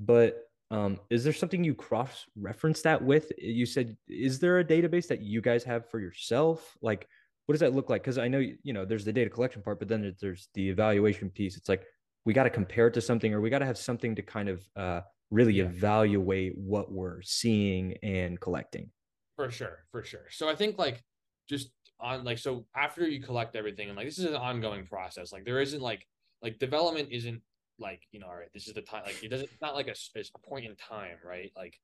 But 0.00 0.36
um, 0.70 1.00
is 1.10 1.24
there 1.24 1.32
something 1.32 1.64
you 1.64 1.74
cross 1.74 2.26
reference 2.36 2.82
that 2.82 3.02
with? 3.02 3.32
You 3.38 3.66
said, 3.66 3.96
is 4.08 4.38
there 4.38 4.58
a 4.58 4.64
database 4.64 5.08
that 5.08 5.20
you 5.20 5.40
guys 5.40 5.64
have 5.64 5.88
for 5.90 6.00
yourself? 6.00 6.76
Like, 6.82 7.08
what 7.46 7.52
does 7.54 7.60
that 7.60 7.74
look 7.74 7.90
like? 7.90 8.02
Because 8.02 8.18
I 8.18 8.28
know 8.28 8.38
you 8.38 8.72
know 8.72 8.84
there's 8.84 9.04
the 9.04 9.12
data 9.12 9.30
collection 9.30 9.62
part, 9.62 9.78
but 9.78 9.88
then 9.88 10.14
there's 10.20 10.48
the 10.54 10.68
evaluation 10.68 11.30
piece. 11.30 11.56
It's 11.56 11.68
like 11.68 11.84
we 12.24 12.32
got 12.32 12.44
to 12.44 12.50
compare 12.50 12.86
it 12.88 12.94
to 12.94 13.00
something, 13.00 13.32
or 13.34 13.40
we 13.40 13.50
got 13.50 13.58
to 13.58 13.66
have 13.66 13.78
something 13.78 14.14
to 14.14 14.22
kind 14.22 14.48
of 14.48 14.62
uh, 14.76 15.00
really 15.34 15.54
yeah. 15.54 15.64
evaluate 15.64 16.56
what 16.56 16.92
we're 16.92 17.20
seeing 17.22 17.96
and 18.02 18.40
collecting. 18.40 18.90
For 19.36 19.50
sure, 19.50 19.84
for 19.90 20.04
sure. 20.04 20.26
So 20.30 20.48
I 20.48 20.54
think 20.54 20.78
like 20.78 21.02
just 21.48 21.70
on 22.00 22.24
like 22.24 22.38
so 22.38 22.66
after 22.76 23.06
you 23.08 23.20
collect 23.20 23.56
everything 23.56 23.88
and 23.88 23.96
like 23.96 24.06
this 24.06 24.18
is 24.18 24.26
an 24.26 24.36
ongoing 24.36 24.86
process. 24.86 25.32
Like 25.32 25.44
there 25.44 25.60
isn't 25.60 25.82
like 25.82 26.06
like 26.42 26.58
development 26.58 27.08
isn't 27.10 27.42
like 27.78 28.02
you 28.12 28.20
know 28.20 28.26
all 28.26 28.36
right 28.36 28.52
this 28.54 28.68
is 28.68 28.74
the 28.74 28.82
time 28.82 29.02
like 29.04 29.22
it 29.22 29.28
doesn't 29.28 29.48
it's 29.50 29.60
not 29.60 29.74
like 29.74 29.88
a, 29.88 29.94
a 30.16 30.48
point 30.48 30.64
in 30.64 30.76
time 30.76 31.16
right 31.24 31.50
like 31.56 31.78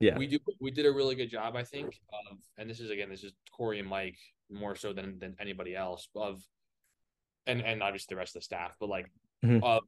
yeah 0.00 0.16
we 0.16 0.26
do 0.26 0.38
we 0.60 0.70
did 0.70 0.86
a 0.86 0.92
really 0.92 1.14
good 1.14 1.30
job 1.30 1.56
i 1.56 1.62
think 1.62 1.86
of 2.30 2.38
and 2.56 2.70
this 2.70 2.80
is 2.80 2.90
again 2.90 3.10
this 3.10 3.22
is 3.22 3.32
corey 3.52 3.78
and 3.78 3.88
mike 3.88 4.16
more 4.50 4.74
so 4.74 4.94
than 4.94 5.18
than 5.18 5.34
anybody 5.38 5.76
else 5.76 6.08
of 6.16 6.42
and 7.46 7.60
and 7.60 7.82
obviously 7.82 8.14
the 8.14 8.16
rest 8.16 8.34
of 8.34 8.40
the 8.40 8.44
staff 8.44 8.74
but 8.80 8.88
like 8.88 9.10
mm-hmm. 9.44 9.62
of 9.62 9.82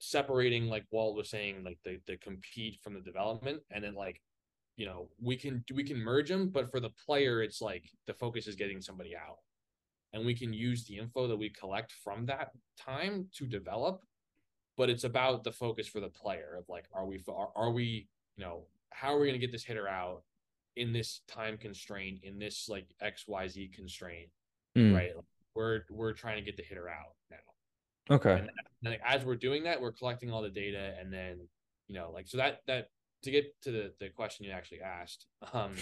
separating 0.00 0.66
like 0.66 0.86
Walt 0.90 1.14
was 1.14 1.30
saying, 1.30 1.62
like 1.62 1.78
the 1.84 2.00
the 2.06 2.16
compete 2.16 2.80
from 2.82 2.94
the 2.94 3.00
development, 3.00 3.60
and 3.70 3.84
then 3.84 3.94
like 3.94 4.20
you 4.76 4.86
know 4.86 5.08
we 5.22 5.36
can 5.36 5.62
we 5.72 5.84
can 5.84 5.98
merge 5.98 6.28
them, 6.28 6.48
but 6.48 6.70
for 6.70 6.80
the 6.80 6.90
player, 7.06 7.42
it's 7.42 7.60
like 7.60 7.84
the 8.06 8.14
focus 8.14 8.48
is 8.48 8.56
getting 8.56 8.80
somebody 8.80 9.14
out, 9.14 9.38
and 10.12 10.26
we 10.26 10.34
can 10.34 10.52
use 10.52 10.84
the 10.84 10.98
info 10.98 11.28
that 11.28 11.36
we 11.36 11.50
collect 11.50 11.92
from 11.92 12.26
that 12.26 12.50
time 12.78 13.28
to 13.34 13.46
develop, 13.46 14.02
but 14.76 14.90
it's 14.90 15.04
about 15.04 15.44
the 15.44 15.52
focus 15.52 15.86
for 15.86 16.00
the 16.00 16.08
player 16.08 16.56
of 16.58 16.64
like 16.68 16.86
are 16.92 17.06
we 17.06 17.22
are, 17.28 17.50
are 17.54 17.70
we 17.70 18.08
you 18.36 18.44
know 18.44 18.64
how 18.92 19.14
are 19.14 19.20
we 19.20 19.26
going 19.26 19.38
to 19.38 19.46
get 19.46 19.52
this 19.52 19.64
hitter 19.64 19.86
out 19.86 20.22
in 20.76 20.92
this 20.92 21.20
time 21.28 21.58
constraint 21.58 22.20
in 22.22 22.38
this 22.38 22.68
like 22.68 22.86
X 23.02 23.24
Y 23.28 23.46
Z 23.48 23.70
constraint, 23.74 24.30
mm. 24.76 24.94
right? 24.94 25.14
Like, 25.14 25.24
we're 25.54 25.82
we're 25.90 26.14
trying 26.14 26.36
to 26.36 26.42
get 26.42 26.56
the 26.56 26.62
hitter 26.62 26.88
out 26.88 27.16
Okay. 28.10 28.32
And 28.32 28.50
then, 28.82 28.92
like, 28.92 29.02
as 29.06 29.24
we're 29.24 29.36
doing 29.36 29.64
that, 29.64 29.80
we're 29.80 29.92
collecting 29.92 30.32
all 30.32 30.42
the 30.42 30.50
data, 30.50 30.94
and 31.00 31.12
then 31.12 31.38
you 31.86 31.94
know, 31.94 32.10
like 32.12 32.28
so 32.28 32.38
that 32.38 32.60
that 32.66 32.88
to 33.22 33.30
get 33.30 33.44
to 33.62 33.70
the 33.70 33.92
the 34.00 34.08
question 34.08 34.46
you 34.46 34.52
actually 34.52 34.80
asked, 34.80 35.26
um, 35.52 35.72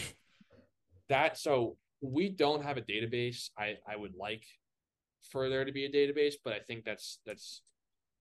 that 1.09 1.39
so 1.39 1.77
we 2.01 2.29
don't 2.29 2.63
have 2.65 2.77
a 2.77 2.83
database. 2.83 3.51
I 3.59 3.77
I 3.87 3.97
would 3.97 4.15
like 4.15 4.45
for 5.31 5.49
there 5.49 5.65
to 5.65 5.73
be 5.73 5.85
a 5.85 5.91
database, 5.91 6.35
but 6.43 6.53
I 6.53 6.61
think 6.61 6.85
that's 6.85 7.21
that's 7.27 7.63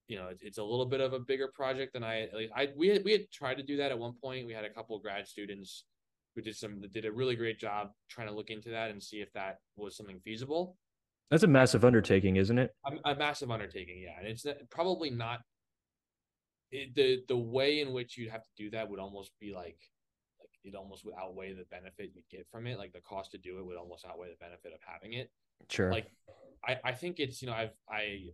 you 0.07 0.17
know 0.17 0.29
it's, 0.41 0.57
a 0.57 0.63
little 0.63 0.85
bit 0.85 1.01
of 1.01 1.13
a 1.13 1.19
bigger 1.19 1.49
project 1.53 1.93
than 1.93 2.03
I 2.03 2.27
I 2.55 2.69
we 2.75 2.87
had, 2.89 3.03
we 3.03 3.11
had 3.11 3.29
tried 3.31 3.55
to 3.55 3.63
do 3.63 3.77
that 3.77 3.91
at 3.91 3.99
one 3.99 4.13
point. 4.21 4.47
We 4.47 4.53
had 4.53 4.65
a 4.65 4.69
couple 4.69 4.95
of 4.95 5.01
grad 5.01 5.27
students 5.27 5.85
who 6.35 6.41
did 6.41 6.55
some 6.55 6.81
did 6.93 7.05
a 7.05 7.11
really 7.11 7.35
great 7.35 7.59
job 7.59 7.91
trying 8.09 8.27
to 8.27 8.33
look 8.33 8.49
into 8.49 8.69
that 8.69 8.91
and 8.91 9.01
see 9.01 9.17
if 9.17 9.31
that 9.33 9.59
was 9.75 9.97
something 9.97 10.19
feasible. 10.23 10.77
That's 11.29 11.43
a 11.43 11.47
massive 11.47 11.83
undertaking, 11.83 12.37
isn't 12.37 12.57
it? 12.57 12.71
A, 12.85 13.11
a 13.11 13.15
massive 13.15 13.51
undertaking, 13.51 14.01
yeah. 14.01 14.17
And 14.19 14.27
it's 14.27 14.45
probably 14.69 15.09
not 15.09 15.41
it, 16.71 16.95
the 16.95 17.23
the 17.27 17.37
way 17.37 17.81
in 17.81 17.93
which 17.93 18.17
you'd 18.17 18.31
have 18.31 18.43
to 18.43 18.49
do 18.57 18.69
that 18.71 18.89
would 18.89 18.99
almost 18.99 19.31
be 19.39 19.53
like 19.53 19.77
like 20.39 20.49
it 20.63 20.75
almost 20.75 21.05
would 21.05 21.13
outweigh 21.19 21.53
the 21.53 21.65
benefit 21.69 22.11
you'd 22.13 22.29
get 22.29 22.47
from 22.51 22.67
it. 22.67 22.77
Like 22.77 22.93
the 22.93 23.01
cost 23.01 23.31
to 23.31 23.37
do 23.37 23.59
it 23.59 23.65
would 23.65 23.77
almost 23.77 24.05
outweigh 24.05 24.29
the 24.29 24.43
benefit 24.45 24.73
of 24.73 24.79
having 24.85 25.13
it. 25.13 25.31
Sure. 25.69 25.91
Like 25.91 26.07
I 26.65 26.77
I 26.83 26.91
think 26.93 27.19
it's 27.19 27.41
you 27.41 27.47
know 27.47 27.53
I've 27.53 27.75
I 27.89 28.27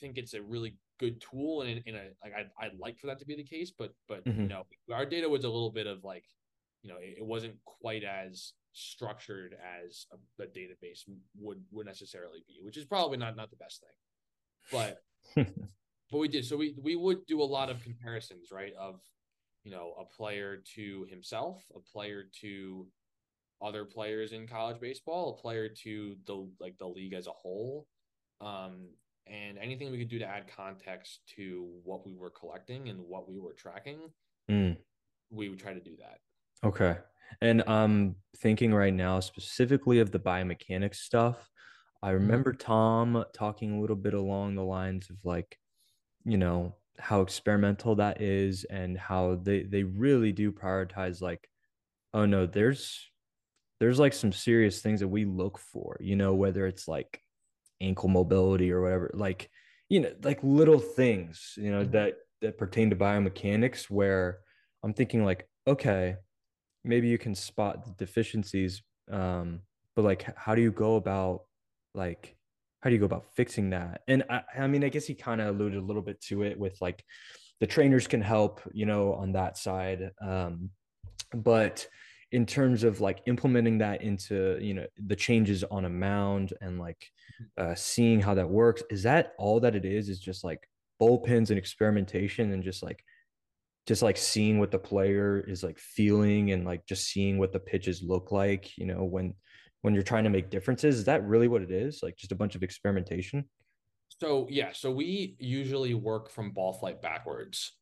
think 0.00 0.18
it's 0.18 0.34
a 0.34 0.42
really 0.42 0.76
good 0.98 1.20
tool 1.20 1.62
and 1.62 1.70
in, 1.70 1.82
in 1.86 1.94
a 1.94 2.08
like 2.22 2.34
I 2.34 2.66
I'd 2.66 2.78
like 2.78 2.98
for 2.98 3.06
that 3.08 3.18
to 3.20 3.26
be 3.26 3.36
the 3.36 3.44
case, 3.44 3.72
but 3.76 3.92
but 4.08 4.24
mm-hmm. 4.24 4.42
you 4.42 4.48
know 4.48 4.64
our 4.92 5.06
data 5.06 5.28
was 5.28 5.44
a 5.44 5.48
little 5.48 5.70
bit 5.70 5.86
of 5.86 6.04
like 6.04 6.24
you 6.82 6.90
know 6.90 6.98
it, 6.98 7.16
it 7.18 7.24
wasn't 7.24 7.54
quite 7.64 8.04
as 8.04 8.52
structured 8.78 9.56
as 9.84 10.06
a, 10.12 10.42
a, 10.42 10.46
database 10.46 11.00
would 11.38 11.60
would 11.70 11.86
necessarily 11.86 12.42
be, 12.46 12.60
which 12.62 12.76
is 12.76 12.84
probably 12.84 13.18
not 13.18 13.36
not 13.36 13.50
the 13.50 13.56
best 13.56 13.82
thing. 13.82 14.96
But 15.36 15.46
but 16.10 16.18
we 16.18 16.28
did 16.28 16.44
so 16.44 16.56
we 16.56 16.74
we 16.82 16.96
would 16.96 17.26
do 17.26 17.42
a 17.42 17.44
lot 17.44 17.70
of 17.70 17.82
comparisons, 17.82 18.50
right? 18.52 18.72
Of 18.78 19.00
you 19.64 19.70
know 19.70 19.94
a 20.00 20.04
player 20.04 20.62
to 20.76 21.06
himself, 21.10 21.62
a 21.74 21.80
player 21.80 22.24
to 22.40 22.86
other 23.60 23.84
players 23.84 24.32
in 24.32 24.46
college 24.46 24.80
baseball, 24.80 25.36
a 25.38 25.42
player 25.42 25.68
to 25.84 26.16
the 26.26 26.48
like 26.60 26.78
the 26.78 26.86
league 26.86 27.14
as 27.14 27.26
a 27.26 27.32
whole. 27.32 27.86
Um, 28.40 28.90
and 29.26 29.58
anything 29.58 29.90
we 29.90 29.98
could 29.98 30.08
do 30.08 30.18
to 30.18 30.24
add 30.24 30.44
context 30.56 31.20
to 31.36 31.68
what 31.84 32.06
we 32.06 32.14
were 32.14 32.30
collecting 32.30 32.88
and 32.88 32.98
what 33.00 33.28
we 33.28 33.38
were 33.38 33.52
tracking, 33.52 33.98
mm. 34.50 34.76
we 35.30 35.48
would 35.48 35.58
try 35.58 35.74
to 35.74 35.80
do 35.80 35.96
that. 35.98 36.20
Okay. 36.66 36.96
And 37.40 37.62
I'm 37.66 38.16
thinking 38.38 38.72
right 38.74 38.92
now 38.92 39.20
specifically 39.20 40.00
of 40.00 40.10
the 40.10 40.18
biomechanics 40.18 40.96
stuff. 40.96 41.48
I 42.02 42.08
mm-hmm. 42.08 42.22
remember 42.22 42.52
Tom 42.52 43.24
talking 43.34 43.72
a 43.72 43.80
little 43.80 43.96
bit 43.96 44.14
along 44.14 44.54
the 44.54 44.64
lines 44.64 45.10
of 45.10 45.16
like, 45.24 45.58
you 46.24 46.38
know, 46.38 46.76
how 46.98 47.20
experimental 47.20 47.96
that 47.96 48.20
is 48.20 48.64
and 48.64 48.98
how 48.98 49.38
they 49.42 49.62
they 49.62 49.84
really 49.84 50.32
do 50.32 50.50
prioritize 50.52 51.20
like, 51.20 51.48
oh 52.12 52.26
no, 52.26 52.46
there's 52.46 53.08
there's 53.80 53.98
like 53.98 54.12
some 54.12 54.32
serious 54.32 54.80
things 54.80 55.00
that 55.00 55.08
we 55.08 55.24
look 55.24 55.58
for, 55.58 55.96
you 56.00 56.16
know, 56.16 56.34
whether 56.34 56.66
it's 56.66 56.88
like 56.88 57.22
ankle 57.80 58.08
mobility 58.08 58.72
or 58.72 58.82
whatever, 58.82 59.10
like, 59.14 59.48
you 59.88 60.00
know, 60.00 60.12
like 60.22 60.40
little 60.42 60.80
things, 60.80 61.54
you 61.56 61.70
know, 61.70 61.82
mm-hmm. 61.82 61.92
that 61.92 62.14
that 62.40 62.58
pertain 62.58 62.90
to 62.90 62.96
biomechanics 62.96 63.84
where 63.84 64.38
I'm 64.82 64.94
thinking 64.94 65.24
like, 65.24 65.48
okay, 65.66 66.16
maybe 66.88 67.06
you 67.06 67.18
can 67.18 67.34
spot 67.34 67.84
the 67.84 67.92
deficiencies 67.92 68.82
um 69.12 69.60
but 69.94 70.04
like 70.04 70.26
how 70.36 70.54
do 70.54 70.62
you 70.62 70.72
go 70.72 70.96
about 70.96 71.42
like 71.94 72.36
how 72.80 72.90
do 72.90 72.94
you 72.94 73.00
go 73.00 73.06
about 73.06 73.26
fixing 73.34 73.70
that 73.70 74.00
and 74.08 74.24
i, 74.30 74.42
I 74.58 74.66
mean 74.66 74.82
i 74.82 74.88
guess 74.88 75.06
he 75.06 75.14
kind 75.14 75.40
of 75.40 75.48
alluded 75.48 75.78
a 75.78 75.84
little 75.84 76.02
bit 76.02 76.20
to 76.22 76.42
it 76.42 76.58
with 76.58 76.80
like 76.80 77.04
the 77.60 77.66
trainers 77.66 78.06
can 78.06 78.22
help 78.22 78.60
you 78.72 78.86
know 78.86 79.14
on 79.14 79.32
that 79.32 79.58
side 79.58 80.10
um 80.20 80.70
but 81.34 81.86
in 82.32 82.44
terms 82.44 82.84
of 82.84 83.00
like 83.00 83.22
implementing 83.26 83.78
that 83.78 84.02
into 84.02 84.58
you 84.60 84.74
know 84.74 84.86
the 85.06 85.16
changes 85.16 85.64
on 85.64 85.84
a 85.84 85.90
mound 85.90 86.52
and 86.60 86.78
like 86.78 87.06
mm-hmm. 87.40 87.72
uh, 87.72 87.74
seeing 87.74 88.20
how 88.20 88.34
that 88.34 88.48
works 88.48 88.82
is 88.90 89.02
that 89.02 89.32
all 89.38 89.60
that 89.60 89.74
it 89.74 89.84
is 89.84 90.08
is 90.08 90.20
just 90.20 90.44
like 90.44 90.68
bullpens 91.00 91.50
and 91.50 91.58
experimentation 91.58 92.52
and 92.52 92.62
just 92.62 92.82
like 92.82 93.02
just 93.88 94.02
like 94.02 94.18
seeing 94.18 94.58
what 94.58 94.70
the 94.70 94.78
player 94.78 95.42
is 95.48 95.62
like 95.62 95.78
feeling 95.78 96.52
and 96.52 96.66
like 96.66 96.84
just 96.84 97.06
seeing 97.06 97.38
what 97.38 97.52
the 97.52 97.58
pitches 97.58 98.02
look 98.02 98.30
like 98.30 98.76
you 98.76 98.84
know 98.84 99.02
when 99.02 99.34
when 99.80 99.94
you're 99.94 100.02
trying 100.02 100.24
to 100.24 100.30
make 100.30 100.50
differences 100.50 100.98
is 100.98 101.04
that 101.04 101.24
really 101.24 101.48
what 101.48 101.62
it 101.62 101.70
is? 101.70 102.00
Like 102.02 102.16
just 102.16 102.32
a 102.32 102.36
bunch 102.36 102.54
of 102.54 102.62
experimentation? 102.62 103.48
So 104.20 104.46
yeah 104.50 104.70
so 104.74 104.90
we 104.90 105.36
usually 105.38 105.94
work 105.94 106.28
from 106.30 106.50
ball 106.50 106.74
flight 106.74 107.00
backwards 107.00 107.72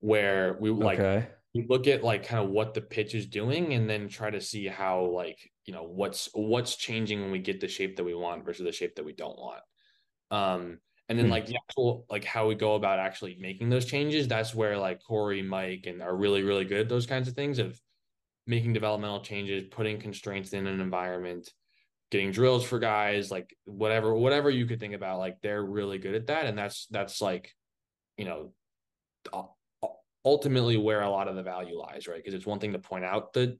where 0.00 0.56
we 0.60 0.70
like 0.70 0.98
okay. 0.98 1.26
we 1.54 1.66
look 1.68 1.88
at 1.88 2.02
like 2.02 2.26
kind 2.26 2.42
of 2.42 2.50
what 2.50 2.72
the 2.72 2.80
pitch 2.80 3.14
is 3.14 3.26
doing 3.26 3.74
and 3.74 3.88
then 3.88 4.08
try 4.08 4.30
to 4.30 4.40
see 4.40 4.66
how 4.66 5.04
like 5.04 5.38
you 5.66 5.74
know 5.74 5.82
what's 5.82 6.30
what's 6.32 6.76
changing 6.76 7.20
when 7.20 7.30
we 7.30 7.38
get 7.38 7.60
the 7.60 7.68
shape 7.68 7.96
that 7.96 8.04
we 8.04 8.14
want 8.14 8.46
versus 8.46 8.64
the 8.64 8.72
shape 8.72 8.94
that 8.96 9.04
we 9.04 9.12
don't 9.12 9.38
want. 9.38 9.60
Um 10.30 10.78
and 11.08 11.18
then 11.18 11.26
hmm. 11.26 11.32
like 11.32 11.46
the 11.46 11.56
actual 11.56 12.06
like 12.08 12.24
how 12.24 12.46
we 12.46 12.54
go 12.54 12.74
about 12.74 12.98
actually 12.98 13.36
making 13.38 13.68
those 13.68 13.84
changes, 13.84 14.26
that's 14.26 14.54
where 14.54 14.78
like 14.78 15.02
Corey, 15.02 15.42
Mike, 15.42 15.84
and 15.86 16.02
are 16.02 16.16
really, 16.16 16.42
really 16.42 16.64
good 16.64 16.80
at 16.80 16.88
those 16.88 17.06
kinds 17.06 17.28
of 17.28 17.34
things 17.34 17.58
of 17.58 17.78
making 18.46 18.72
developmental 18.72 19.20
changes, 19.20 19.64
putting 19.70 19.98
constraints 19.98 20.52
in 20.52 20.66
an 20.66 20.80
environment, 20.80 21.48
getting 22.10 22.30
drills 22.30 22.64
for 22.64 22.78
guys, 22.78 23.30
like 23.30 23.54
whatever, 23.64 24.14
whatever 24.14 24.48
you 24.48 24.66
could 24.66 24.80
think 24.80 24.94
about, 24.94 25.18
like 25.18 25.36
they're 25.42 25.62
really 25.62 25.98
good 25.98 26.14
at 26.14 26.28
that. 26.28 26.46
And 26.46 26.56
that's 26.56 26.86
that's 26.90 27.20
like, 27.20 27.52
you 28.16 28.24
know, 28.24 28.52
ultimately 30.24 30.76
where 30.76 31.02
a 31.02 31.10
lot 31.10 31.28
of 31.28 31.36
the 31.36 31.42
value 31.42 31.78
lies, 31.78 32.08
right? 32.08 32.16
Because 32.16 32.34
it's 32.34 32.46
one 32.46 32.60
thing 32.60 32.72
to 32.72 32.78
point 32.78 33.04
out 33.04 33.34
that 33.34 33.58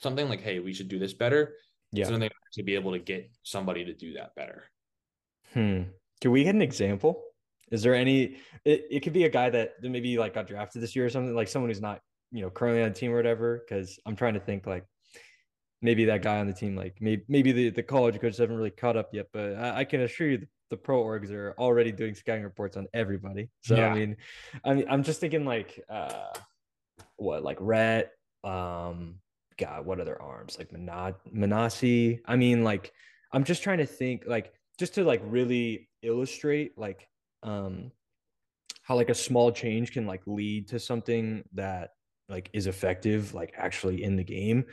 something 0.00 0.28
like, 0.28 0.40
hey, 0.40 0.60
we 0.60 0.72
should 0.72 0.88
do 0.88 0.98
this 0.98 1.14
better. 1.14 1.54
Yeah. 1.92 2.04
So 2.04 2.12
then 2.12 2.20
they 2.20 2.30
to 2.54 2.62
be 2.62 2.76
able 2.76 2.92
to 2.92 3.00
get 3.00 3.30
somebody 3.42 3.84
to 3.84 3.94
do 3.94 4.14
that 4.14 4.34
better. 4.36 4.64
Hmm. 5.52 5.82
Can 6.20 6.30
we 6.30 6.44
get 6.44 6.54
an 6.54 6.62
example? 6.62 7.22
Is 7.70 7.82
there 7.82 7.94
any? 7.94 8.36
It, 8.64 8.86
it 8.90 9.00
could 9.00 9.12
be 9.12 9.24
a 9.24 9.28
guy 9.28 9.50
that 9.50 9.74
maybe 9.82 10.18
like 10.18 10.34
got 10.34 10.46
drafted 10.46 10.82
this 10.82 10.94
year 10.94 11.06
or 11.06 11.10
something, 11.10 11.34
like 11.34 11.48
someone 11.48 11.70
who's 11.70 11.80
not 11.80 12.00
you 12.30 12.42
know 12.42 12.50
currently 12.50 12.82
on 12.82 12.90
the 12.90 12.94
team 12.94 13.12
or 13.12 13.16
whatever. 13.16 13.58
Because 13.58 13.98
I'm 14.06 14.16
trying 14.16 14.34
to 14.34 14.40
think 14.40 14.66
like 14.66 14.84
maybe 15.84 16.06
that 16.06 16.22
guy 16.22 16.38
on 16.38 16.46
the 16.46 16.52
team, 16.52 16.74
like 16.74 16.96
maybe 17.00 17.24
maybe 17.28 17.52
the, 17.52 17.70
the 17.70 17.82
college 17.82 18.20
coaches 18.20 18.38
haven't 18.38 18.56
really 18.56 18.70
caught 18.70 18.96
up 18.96 19.10
yet, 19.12 19.26
but 19.32 19.54
I, 19.54 19.80
I 19.80 19.84
can 19.84 20.00
assure 20.00 20.28
you 20.28 20.38
the, 20.38 20.48
the, 20.70 20.76
pro 20.76 21.04
orgs 21.04 21.30
are 21.30 21.54
already 21.58 21.92
doing 21.92 22.14
scouting 22.14 22.42
reports 22.42 22.76
on 22.76 22.86
everybody. 22.94 23.50
So 23.60 23.76
yeah. 23.76 23.88
I 23.88 23.94
mean, 23.94 24.16
I 24.64 24.74
mean, 24.74 24.86
I'm 24.88 25.02
just 25.02 25.20
thinking 25.20 25.44
like 25.44 25.78
uh, 25.88 26.32
what 27.16 27.44
like 27.44 27.58
Rhett, 27.60 28.12
um, 28.42 29.16
God, 29.58 29.84
what 29.84 30.00
other 30.00 30.20
arms 30.20 30.56
like 30.58 30.70
Minacci? 30.70 32.20
I 32.26 32.36
mean, 32.36 32.64
like 32.64 32.92
I'm 33.32 33.44
just 33.44 33.62
trying 33.62 33.78
to 33.78 33.86
think 33.86 34.24
like 34.26 34.52
just 34.78 34.94
to 34.94 35.04
like 35.04 35.22
really 35.24 35.88
illustrate 36.02 36.76
like 36.76 37.08
um 37.42 37.90
how 38.82 38.94
like 38.96 39.08
a 39.08 39.14
small 39.14 39.50
change 39.50 39.92
can 39.92 40.06
like 40.06 40.22
lead 40.26 40.68
to 40.68 40.78
something 40.78 41.42
that 41.52 41.90
like 42.28 42.50
is 42.52 42.66
effective 42.66 43.34
like 43.34 43.52
actually 43.56 44.02
in 44.02 44.16
the 44.16 44.24
game 44.24 44.64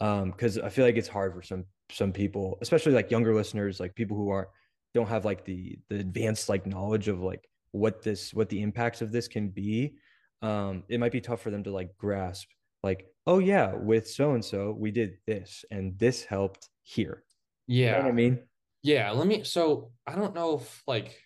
um 0.00 0.30
because 0.30 0.58
i 0.58 0.68
feel 0.68 0.84
like 0.84 0.96
it's 0.96 1.08
hard 1.08 1.34
for 1.34 1.42
some 1.42 1.64
some 1.90 2.12
people 2.12 2.58
especially 2.62 2.92
like 2.92 3.10
younger 3.10 3.34
listeners 3.34 3.80
like 3.80 3.94
people 3.94 4.16
who 4.16 4.30
aren't 4.30 4.48
don't 4.94 5.08
have 5.08 5.24
like 5.24 5.44
the 5.44 5.78
the 5.88 6.00
advanced 6.00 6.48
like 6.48 6.66
knowledge 6.66 7.08
of 7.08 7.20
like 7.20 7.48
what 7.72 8.02
this 8.02 8.34
what 8.34 8.48
the 8.48 8.62
impacts 8.62 9.02
of 9.02 9.12
this 9.12 9.28
can 9.28 9.48
be 9.48 9.94
um 10.42 10.82
it 10.88 10.98
might 10.98 11.12
be 11.12 11.20
tough 11.20 11.40
for 11.40 11.50
them 11.50 11.62
to 11.62 11.70
like 11.70 11.96
grasp 11.96 12.48
like 12.82 13.06
oh 13.26 13.38
yeah 13.38 13.74
with 13.74 14.08
so 14.08 14.32
and 14.32 14.44
so 14.44 14.74
we 14.76 14.90
did 14.90 15.18
this 15.26 15.64
and 15.70 15.98
this 15.98 16.24
helped 16.24 16.68
here. 16.82 17.22
Yeah 17.66 17.98
you 17.98 18.02
know 18.02 18.08
i 18.08 18.12
mean 18.12 18.38
yeah 18.82 19.10
let 19.10 19.26
me 19.26 19.44
so 19.44 19.90
i 20.06 20.14
don't 20.14 20.34
know 20.34 20.58
if 20.58 20.82
like 20.86 21.16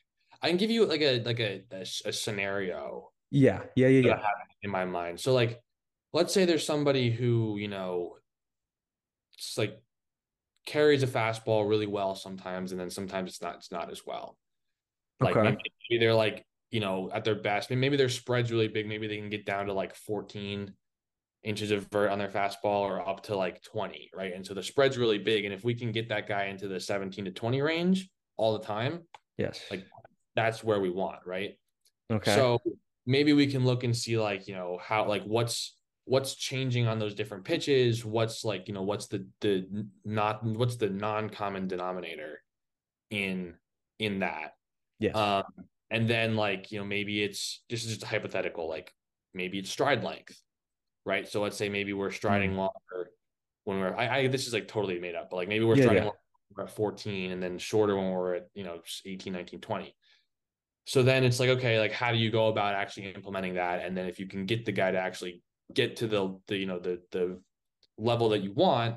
i 0.42 0.48
can 0.48 0.56
give 0.56 0.70
you 0.70 0.84
like 0.86 1.00
a 1.00 1.22
like 1.22 1.40
a 1.40 1.62
a, 1.72 1.80
a 1.80 2.12
scenario 2.12 3.10
yeah 3.30 3.60
yeah 3.76 3.88
yeah 3.88 4.08
yeah 4.08 4.20
in 4.62 4.70
my 4.70 4.84
mind 4.84 5.20
so 5.20 5.32
like 5.32 5.60
let's 6.12 6.32
say 6.32 6.44
there's 6.44 6.66
somebody 6.66 7.10
who 7.10 7.56
you 7.58 7.68
know 7.68 8.16
it's 9.36 9.58
like 9.58 9.80
carries 10.66 11.02
a 11.02 11.06
fastball 11.06 11.68
really 11.68 11.86
well 11.86 12.14
sometimes, 12.14 12.72
and 12.72 12.80
then 12.80 12.90
sometimes 12.90 13.30
it's 13.30 13.42
not 13.42 13.56
it's 13.56 13.72
not 13.72 13.90
as 13.90 14.06
well. 14.06 14.38
Like 15.20 15.36
okay. 15.36 15.50
maybe, 15.50 15.72
maybe 15.90 16.00
they're 16.00 16.14
like 16.14 16.44
you 16.70 16.80
know 16.80 17.10
at 17.12 17.24
their 17.24 17.34
best, 17.34 17.70
maybe 17.70 17.96
their 17.96 18.08
spread's 18.08 18.50
really 18.50 18.68
big. 18.68 18.88
Maybe 18.88 19.06
they 19.06 19.16
can 19.16 19.30
get 19.30 19.46
down 19.46 19.66
to 19.66 19.72
like 19.72 19.94
14 19.94 20.72
inches 21.44 21.70
of 21.70 21.86
vert 21.90 22.10
on 22.10 22.18
their 22.18 22.28
fastball 22.28 22.80
or 22.80 23.06
up 23.06 23.22
to 23.24 23.36
like 23.36 23.62
20, 23.62 24.10
right? 24.14 24.32
And 24.34 24.44
so 24.44 24.54
the 24.54 24.62
spread's 24.62 24.98
really 24.98 25.18
big. 25.18 25.44
And 25.44 25.52
if 25.52 25.64
we 25.64 25.74
can 25.74 25.92
get 25.92 26.08
that 26.08 26.26
guy 26.26 26.46
into 26.46 26.68
the 26.68 26.80
17 26.80 27.26
to 27.26 27.30
20 27.30 27.60
range 27.60 28.08
all 28.36 28.58
the 28.58 28.64
time, 28.64 29.02
yes, 29.36 29.60
like 29.70 29.84
that's 30.34 30.64
where 30.64 30.80
we 30.80 30.90
want, 30.90 31.20
right? 31.26 31.58
Okay. 32.10 32.34
So 32.34 32.60
maybe 33.06 33.32
we 33.32 33.46
can 33.46 33.64
look 33.64 33.84
and 33.84 33.96
see 33.96 34.18
like, 34.18 34.48
you 34.48 34.54
know, 34.54 34.78
how 34.82 35.06
like 35.06 35.24
what's 35.24 35.76
what's 36.06 36.34
changing 36.34 36.86
on 36.86 36.98
those 36.98 37.14
different 37.14 37.44
pitches 37.44 38.04
what's 38.04 38.44
like 38.44 38.68
you 38.68 38.74
know 38.74 38.82
what's 38.82 39.06
the 39.06 39.26
the 39.40 39.86
not 40.04 40.44
what's 40.44 40.76
the 40.76 40.88
non-common 40.88 41.66
denominator 41.66 42.42
in 43.10 43.54
in 43.98 44.18
that 44.18 44.52
yeah 44.98 45.12
um 45.12 45.44
and 45.90 46.08
then 46.08 46.36
like 46.36 46.70
you 46.70 46.78
know 46.78 46.84
maybe 46.84 47.22
it's 47.22 47.62
this 47.70 47.84
is 47.84 47.90
just 47.90 48.02
a 48.02 48.06
hypothetical 48.06 48.68
like 48.68 48.92
maybe 49.32 49.58
it's 49.58 49.70
stride 49.70 50.04
length 50.04 50.38
right 51.06 51.28
so 51.28 51.42
let's 51.42 51.56
say 51.56 51.68
maybe 51.68 51.92
we're 51.92 52.10
striding 52.10 52.52
mm. 52.52 52.56
longer 52.56 53.10
when 53.64 53.80
we're 53.80 53.94
I, 53.94 54.18
I 54.18 54.26
this 54.28 54.46
is 54.46 54.54
like 54.54 54.68
totally 54.68 54.98
made 54.98 55.14
up 55.14 55.30
but 55.30 55.36
like 55.36 55.48
maybe 55.48 55.64
we're 55.64 55.76
yeah, 55.76 55.84
striding 55.84 56.04
yeah. 56.04 56.62
at 56.62 56.70
14 56.70 57.32
and 57.32 57.42
then 57.42 57.58
shorter 57.58 57.96
when 57.96 58.10
we're 58.10 58.34
at 58.34 58.48
you 58.54 58.64
know 58.64 58.80
18 59.04 59.32
19 59.32 59.60
20 59.60 59.94
so 60.86 61.02
then 61.02 61.24
it's 61.24 61.40
like 61.40 61.50
okay 61.50 61.78
like 61.78 61.92
how 61.92 62.12
do 62.12 62.18
you 62.18 62.30
go 62.30 62.48
about 62.48 62.74
actually 62.74 63.12
implementing 63.12 63.54
that 63.54 63.84
and 63.84 63.96
then 63.96 64.06
if 64.06 64.18
you 64.18 64.26
can 64.26 64.46
get 64.46 64.64
the 64.64 64.72
guy 64.72 64.90
to 64.90 64.98
actually 64.98 65.42
get 65.72 65.96
to 65.96 66.06
the, 66.06 66.38
the 66.46 66.56
you 66.56 66.66
know 66.66 66.78
the 66.78 67.00
the 67.10 67.40
level 67.96 68.28
that 68.30 68.40
you 68.40 68.52
want 68.52 68.96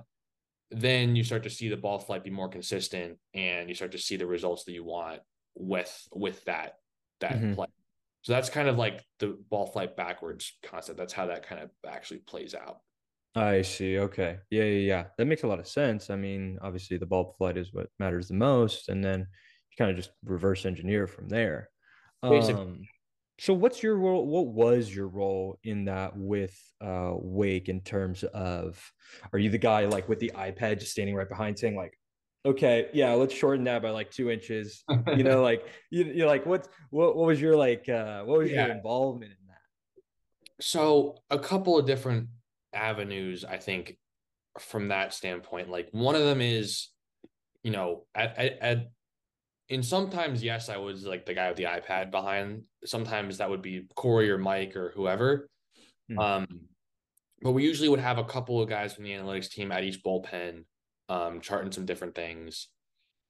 then 0.71 1.15
you 1.15 1.23
start 1.23 1.43
to 1.43 1.49
see 1.49 1.69
the 1.69 1.77
ball 1.77 1.97
flight 1.97 2.23
be 2.23 2.29
more 2.29 2.49
consistent 2.49 3.17
and 3.33 3.69
you 3.69 3.75
start 3.75 3.91
to 3.91 3.97
see 3.97 4.17
the 4.17 4.27
results 4.27 4.65
that 4.65 4.73
you 4.73 4.83
want 4.83 5.19
with 5.55 6.07
with 6.13 6.43
that 6.45 6.73
that 7.21 7.33
mm-hmm. 7.33 7.53
play 7.53 7.67
so 8.21 8.33
that's 8.33 8.49
kind 8.49 8.67
of 8.67 8.77
like 8.77 9.03
the 9.19 9.37
ball 9.49 9.67
flight 9.67 9.95
backwards 9.95 10.57
concept. 10.63 10.97
That's 10.97 11.13
how 11.13 11.27
that 11.27 11.47
kind 11.47 11.61
of 11.61 11.69
actually 11.87 12.19
plays 12.19 12.53
out. 12.53 12.79
I 13.35 13.61
see. 13.61 13.99
Okay. 13.99 14.37
Yeah 14.49 14.63
yeah 14.63 14.79
yeah. 14.79 15.03
That 15.17 15.25
makes 15.25 15.43
a 15.43 15.47
lot 15.47 15.59
of 15.59 15.67
sense. 15.67 16.09
I 16.09 16.15
mean 16.15 16.57
obviously 16.61 16.97
the 16.97 17.05
ball 17.05 17.35
flight 17.37 17.57
is 17.57 17.71
what 17.71 17.87
matters 17.99 18.27
the 18.27 18.33
most 18.33 18.89
and 18.89 19.03
then 19.03 19.19
you 19.19 19.75
kind 19.77 19.91
of 19.91 19.97
just 19.97 20.11
reverse 20.25 20.65
engineer 20.65 21.07
from 21.07 21.29
there. 21.29 21.69
Basically. 22.21 22.61
um 22.61 22.81
so 23.39 23.53
what's 23.53 23.83
your 23.83 23.95
role? 23.97 24.25
What 24.25 24.47
was 24.47 24.93
your 24.93 25.07
role 25.07 25.59
in 25.63 25.85
that 25.85 26.17
with 26.17 26.59
uh 26.81 27.11
Wake 27.13 27.69
in 27.69 27.81
terms 27.81 28.23
of 28.23 28.91
are 29.31 29.37
you 29.39 29.51
the 29.51 29.59
guy 29.59 29.85
like 29.85 30.09
with 30.09 30.19
the 30.19 30.31
iPad 30.35 30.79
just 30.79 30.91
standing 30.91 31.15
right 31.15 31.29
behind 31.29 31.59
saying 31.59 31.75
like, 31.75 31.93
okay, 32.47 32.87
yeah, 32.93 33.13
let's 33.13 33.33
shorten 33.33 33.65
that 33.65 33.81
by 33.81 33.89
like 33.89 34.11
two 34.11 34.29
inches. 34.29 34.83
you 35.15 35.23
know, 35.23 35.41
like 35.49 35.65
you, 35.91 36.05
you're 36.05 36.27
like, 36.27 36.45
what 36.45 36.67
what 36.89 37.15
what 37.15 37.27
was 37.27 37.41
your 37.41 37.55
like 37.55 37.87
uh 37.89 38.23
what 38.23 38.39
was 38.39 38.51
yeah. 38.51 38.67
your 38.67 38.75
involvement 38.75 39.31
in 39.31 39.47
that? 39.47 40.63
So 40.63 41.17
a 41.29 41.39
couple 41.39 41.77
of 41.77 41.85
different 41.85 42.29
avenues, 42.73 43.45
I 43.45 43.57
think, 43.57 43.97
from 44.59 44.89
that 44.89 45.13
standpoint. 45.13 45.69
Like 45.69 45.89
one 45.91 46.15
of 46.15 46.23
them 46.23 46.41
is, 46.41 46.89
you 47.63 47.71
know, 47.71 48.05
at, 48.15 48.37
at, 48.37 48.59
at 48.61 48.87
and 49.69 49.83
sometimes 49.83 50.41
yes 50.41 50.69
i 50.69 50.77
was 50.77 51.05
like 51.05 51.25
the 51.25 51.33
guy 51.33 51.49
with 51.49 51.57
the 51.57 51.65
ipad 51.65 52.09
behind 52.09 52.63
sometimes 52.85 53.37
that 53.37 53.49
would 53.49 53.61
be 53.61 53.85
corey 53.95 54.29
or 54.29 54.37
mike 54.37 54.77
or 54.77 54.93
whoever 54.95 55.49
mm. 56.09 56.17
um 56.17 56.47
but 57.41 57.51
we 57.51 57.63
usually 57.63 57.89
would 57.89 57.99
have 57.99 58.17
a 58.17 58.23
couple 58.23 58.61
of 58.61 58.69
guys 58.69 58.93
from 58.93 59.03
the 59.03 59.11
analytics 59.11 59.49
team 59.49 59.71
at 59.71 59.83
each 59.83 60.01
bullpen 60.03 60.63
um 61.09 61.39
charting 61.41 61.71
some 61.71 61.85
different 61.85 62.15
things 62.15 62.67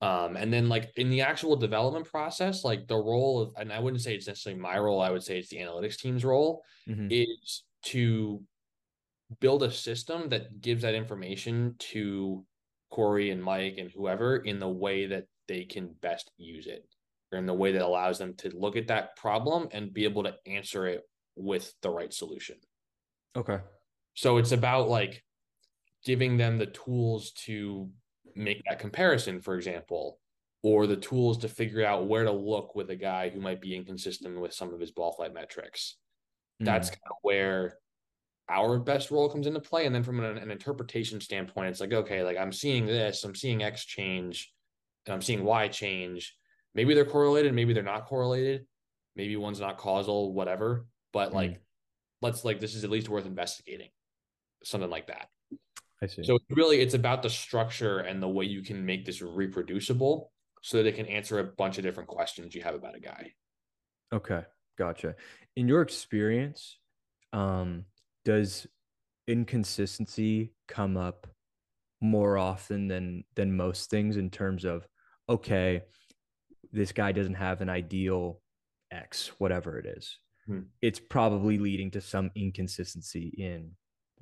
um 0.02 0.36
and 0.36 0.52
then 0.52 0.70
like 0.70 0.92
in 0.96 1.10
the 1.10 1.22
actual 1.22 1.56
development 1.56 2.06
process 2.06 2.64
like 2.64 2.88
the 2.88 2.96
role 2.96 3.42
of 3.42 3.52
and 3.58 3.72
i 3.72 3.80
wouldn't 3.80 4.02
say 4.02 4.16
it's 4.16 4.28
necessarily 4.28 4.60
my 4.60 4.78
role 4.78 5.02
i 5.02 5.10
would 5.10 5.24
say 5.24 5.40
it's 5.40 5.50
the 5.50 5.58
analytics 5.58 5.98
team's 5.98 6.26
role 6.26 6.64
mm-hmm. 6.88 7.08
is 7.10 7.64
to 7.84 8.42
build 9.40 9.64
a 9.64 9.72
system 9.72 10.30
that 10.30 10.62
gives 10.62 10.84
that 10.84 10.96
information 10.96 11.76
to 11.80 12.46
corey 12.90 13.32
and 13.32 13.44
mike 13.44 13.76
and 13.78 13.92
whoever 13.92 14.38
in 14.38 14.60
the 14.60 14.70
way 14.70 15.06
that 15.06 15.26
they 15.48 15.64
can 15.64 15.94
best 16.02 16.32
use 16.38 16.68
it 16.68 16.86
or 17.32 17.40
in 17.40 17.46
the 17.46 17.54
way 17.54 17.72
that 17.72 17.82
allows 17.82 18.18
them 18.18 18.34
to 18.36 18.50
look 18.56 18.76
at 18.76 18.88
that 18.88 19.16
problem 19.16 19.68
and 19.72 19.94
be 19.94 20.06
able 20.06 20.24
to 20.24 20.36
answer 20.46 20.88
it 20.88 21.02
with 21.36 21.74
the 21.82 21.90
right 21.90 22.14
solution. 22.14 22.56
Okay. 23.36 23.60
So 24.14 24.38
it's 24.38 24.52
about 24.52 24.90
like 24.90 25.24
giving 26.08 26.38
them 26.38 26.58
the 26.58 26.68
tools 26.68 27.32
to 27.34 27.90
make 28.34 28.64
that 28.64 28.80
comparison, 28.80 29.42
for 29.42 29.56
example, 29.58 30.20
or 30.64 30.88
the 30.88 30.96
tools 30.96 31.38
to 31.40 31.50
figure 31.50 31.86
out 31.86 32.08
where 32.08 32.24
to 32.24 32.32
look 32.32 32.76
with 32.76 32.90
a 32.90 32.96
guy 32.96 33.28
who 33.28 33.42
might 33.42 33.60
be 33.60 33.76
inconsistent 33.76 34.40
with 34.40 34.54
some 34.54 34.74
of 34.74 34.80
his 34.80 34.92
ball 34.92 35.12
flight 35.12 35.34
metrics. 35.34 35.98
Mm. 36.62 36.66
That's 36.66 36.90
kind 36.90 37.02
of 37.12 37.18
where 37.24 37.78
our 38.50 38.80
best 38.80 39.12
role 39.12 39.30
comes 39.30 39.48
into 39.48 39.60
play. 39.60 39.86
And 39.86 39.94
then 39.94 40.02
from 40.02 40.24
an, 40.24 40.38
an 40.38 40.50
interpretation 40.50 41.20
standpoint, 41.20 41.68
it's 41.68 41.82
like, 41.82 41.92
okay, 41.92 42.24
like 42.24 42.38
I'm 42.38 42.54
seeing 42.54 42.86
this, 42.86 43.26
I'm 43.26 43.36
seeing 43.36 43.62
X 43.62 43.84
change 43.84 44.54
and 45.06 45.14
I'm 45.14 45.22
seeing 45.22 45.44
Y 45.44 45.68
change. 45.68 46.34
Maybe 46.74 46.94
they're 46.94 47.04
correlated, 47.04 47.54
maybe 47.54 47.74
they're 47.74 47.84
not 47.84 48.06
correlated. 48.06 48.66
Maybe 49.18 49.36
one's 49.36 49.60
not 49.60 49.78
causal, 49.78 50.32
whatever. 50.32 50.86
But 51.12 51.34
like, 51.34 51.52
mm. 51.52 51.60
let's 52.22 52.46
like 52.46 52.62
this 52.62 52.76
is 52.76 52.86
at 52.86 52.90
least 52.90 53.10
worth 53.10 53.26
investigating. 53.26 53.90
Something 54.64 54.90
like 54.90 55.08
that. 55.08 55.28
I 56.02 56.08
see. 56.08 56.24
So 56.24 56.40
really 56.50 56.82
it's 56.82 56.94
about 56.94 57.24
the 57.24 57.30
structure 57.30 58.00
and 58.00 58.22
the 58.22 58.28
way 58.28 58.46
you 58.46 58.62
can 58.62 58.86
make 58.86 59.06
this 59.06 59.22
reproducible 59.22 60.32
so 60.62 60.78
that 60.78 60.86
it 60.88 60.96
can 60.96 61.08
answer 61.08 61.40
a 61.40 61.44
bunch 61.44 61.78
of 61.78 61.84
different 61.84 62.10
questions 62.10 62.54
you 62.54 62.62
have 62.62 62.76
about 62.76 62.96
a 62.96 63.00
guy. 63.00 63.32
Okay. 64.14 64.44
Gotcha. 64.78 65.16
In 65.56 65.68
your 65.68 65.82
experience, 65.82 66.78
um, 67.34 67.86
does 68.26 68.68
inconsistency 69.28 70.54
come 70.68 70.98
up 70.98 71.28
more 72.00 72.38
often 72.38 72.88
than 72.88 73.24
than 73.36 73.56
most 73.56 73.90
things 73.90 74.18
in 74.18 74.30
terms 74.30 74.66
of 74.66 74.88
okay, 75.30 75.82
this 76.72 76.92
guy 76.92 77.12
doesn't 77.12 77.34
have 77.34 77.62
an 77.62 77.70
ideal 77.70 78.40
X, 78.92 79.32
whatever 79.40 79.78
it 79.80 79.86
is. 79.86 80.20
Hmm. 80.46 80.62
It's 80.82 81.00
probably 81.00 81.58
leading 81.58 81.92
to 81.92 82.02
some 82.02 82.32
inconsistency 82.36 83.34
in 83.38 83.72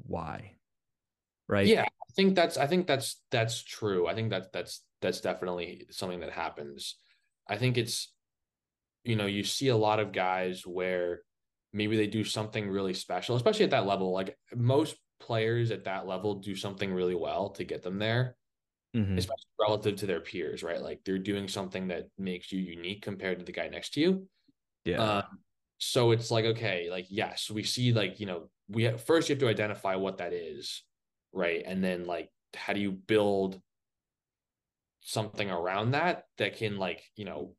Y. 0.07 0.54
Right. 1.47 1.67
Yeah, 1.67 1.83
I 1.83 2.13
think 2.15 2.35
that's 2.35 2.57
I 2.57 2.67
think 2.67 2.87
that's 2.87 3.21
that's 3.31 3.63
true. 3.63 4.07
I 4.07 4.15
think 4.15 4.31
that 4.31 4.51
that's 4.51 4.83
that's 5.01 5.21
definitely 5.21 5.87
something 5.91 6.21
that 6.21 6.31
happens. 6.31 6.95
I 7.47 7.57
think 7.57 7.77
it's 7.77 8.11
you 9.03 9.15
know, 9.15 9.27
you 9.27 9.43
see 9.43 9.67
a 9.67 9.77
lot 9.77 9.99
of 9.99 10.11
guys 10.11 10.65
where 10.65 11.21
maybe 11.71 11.95
they 11.95 12.07
do 12.07 12.23
something 12.23 12.67
really 12.69 12.93
special, 12.93 13.35
especially 13.35 13.65
at 13.65 13.71
that 13.71 13.85
level. 13.85 14.11
Like 14.11 14.37
most 14.55 14.95
players 15.19 15.71
at 15.71 15.83
that 15.85 16.07
level 16.07 16.35
do 16.35 16.55
something 16.55 16.91
really 16.91 17.15
well 17.15 17.49
to 17.51 17.63
get 17.63 17.83
them 17.83 17.99
there. 17.99 18.35
Mhm. 18.95 19.17
especially 19.17 19.49
relative 19.59 19.97
to 19.97 20.05
their 20.05 20.21
peers, 20.21 20.63
right? 20.63 20.81
Like 20.81 21.03
they're 21.03 21.19
doing 21.19 21.49
something 21.49 21.89
that 21.89 22.05
makes 22.17 22.51
you 22.53 22.61
unique 22.61 23.01
compared 23.01 23.39
to 23.39 23.45
the 23.45 23.51
guy 23.51 23.67
next 23.67 23.93
to 23.95 23.99
you. 23.99 24.29
Yeah. 24.85 25.01
Uh, 25.01 25.21
so 25.77 26.11
it's 26.11 26.31
like, 26.31 26.45
okay, 26.45 26.89
like, 26.89 27.07
yes, 27.09 27.51
we 27.51 27.63
see, 27.63 27.91
like, 27.91 28.21
you 28.21 28.25
know, 28.25 28.49
we 28.69 28.83
have, 28.83 29.03
first 29.03 29.27
you 29.27 29.35
have 29.35 29.41
to 29.41 29.49
identify 29.49 29.95
what 29.97 30.19
that 30.19 30.31
is, 30.31 30.83
right? 31.35 31.61
And 31.65 31.83
then, 31.83 32.05
like, 32.05 32.29
how 32.55 32.73
do 32.73 32.79
you 32.79 32.91
build 32.91 33.61
something 35.01 35.51
around 35.51 35.91
that 35.91 36.23
that 36.37 36.57
can, 36.57 36.77
like, 36.77 37.03
you 37.15 37.25
know, 37.25 37.55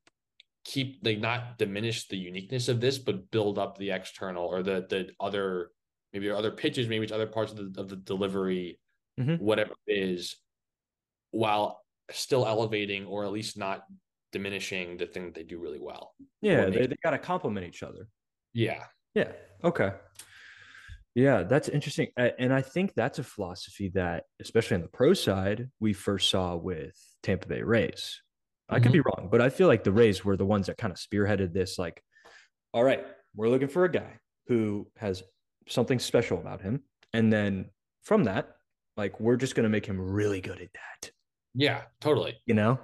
keep, 0.65 0.99
like, 1.05 1.21
not 1.21 1.59
diminish 1.59 2.09
the 2.09 2.17
uniqueness 2.17 2.69
of 2.69 2.81
this, 2.81 2.99
but 2.99 3.31
build 3.31 3.59
up 3.59 3.79
the 3.79 3.91
external 3.93 4.45
or 4.47 4.63
the, 4.63 4.87
the 4.89 5.11
other, 5.21 5.71
maybe 6.13 6.29
other 6.31 6.51
pitches, 6.51 6.89
maybe 6.89 7.05
it's 7.05 7.13
other 7.13 7.27
parts 7.27 7.53
of 7.53 7.75
the, 7.75 7.81
of 7.81 7.89
the 7.89 7.97
delivery, 7.97 8.81
Mhm. 9.19 9.39
whatever 9.41 9.73
it 9.87 9.93
is, 9.99 10.37
while 11.31 11.83
still 12.11 12.47
elevating 12.47 13.07
or 13.07 13.25
at 13.25 13.33
least 13.33 13.57
not 13.57 13.85
diminishing 14.33 14.97
the 14.99 15.07
thing 15.07 15.25
that 15.25 15.35
they 15.35 15.43
do 15.43 15.59
really 15.59 15.81
well. 15.81 16.15
yeah, 16.43 16.65
or 16.65 16.71
they, 16.71 16.87
they 16.87 16.97
got 17.03 17.13
to 17.13 17.19
complement 17.19 17.67
each 17.67 17.83
other. 17.83 18.09
Yeah. 18.53 18.85
Yeah. 19.15 19.33
Okay. 19.65 19.93
Yeah, 21.17 21.45
that's 21.45 21.71
interesting. 21.71 22.09
And 22.19 22.53
I 22.53 22.61
think 22.61 22.93
that's 22.95 23.19
a 23.19 23.25
philosophy 23.25 23.91
that, 23.95 24.25
especially 24.39 24.75
on 24.75 24.83
the 24.83 24.89
pro 24.89 25.15
side, 25.15 25.71
we 25.81 25.95
first 25.95 26.29
saw 26.29 26.57
with 26.57 26.95
Tampa 27.23 27.49
Bay 27.49 27.63
Rays. 27.63 28.21
I 28.69 28.81
could 28.81 28.93
be 28.93 28.99
mm-hmm. 28.99 29.23
wrong, 29.23 29.29
but 29.31 29.41
I 29.41 29.49
feel 29.49 29.67
like 29.67 29.83
the 29.83 29.93
Rays 29.93 30.27
were 30.27 30.37
the 30.37 30.45
ones 30.45 30.67
that 30.67 30.77
kind 30.77 30.93
of 30.93 30.99
spearheaded 30.99 31.55
this. 31.55 31.79
Like, 31.79 32.03
all 32.75 32.85
right, 32.85 33.03
we're 33.35 33.49
looking 33.49 33.69
for 33.69 33.85
a 33.85 33.91
guy 33.91 34.19
who 34.49 34.89
has 34.99 35.23
something 35.67 35.99
special 35.99 36.39
about 36.39 36.61
him. 36.61 36.83
And 37.15 37.33
then 37.33 37.71
from 38.03 38.25
that, 38.25 38.51
like, 38.99 39.19
we're 39.19 39.37
just 39.37 39.55
going 39.55 39.65
to 39.65 39.71
make 39.71 39.87
him 39.87 39.99
really 39.99 40.43
good 40.43 40.61
at 40.61 40.69
that, 40.75 41.11
Yeah, 41.55 41.83
totally. 41.99 42.37
you 42.45 42.53
know? 42.53 42.79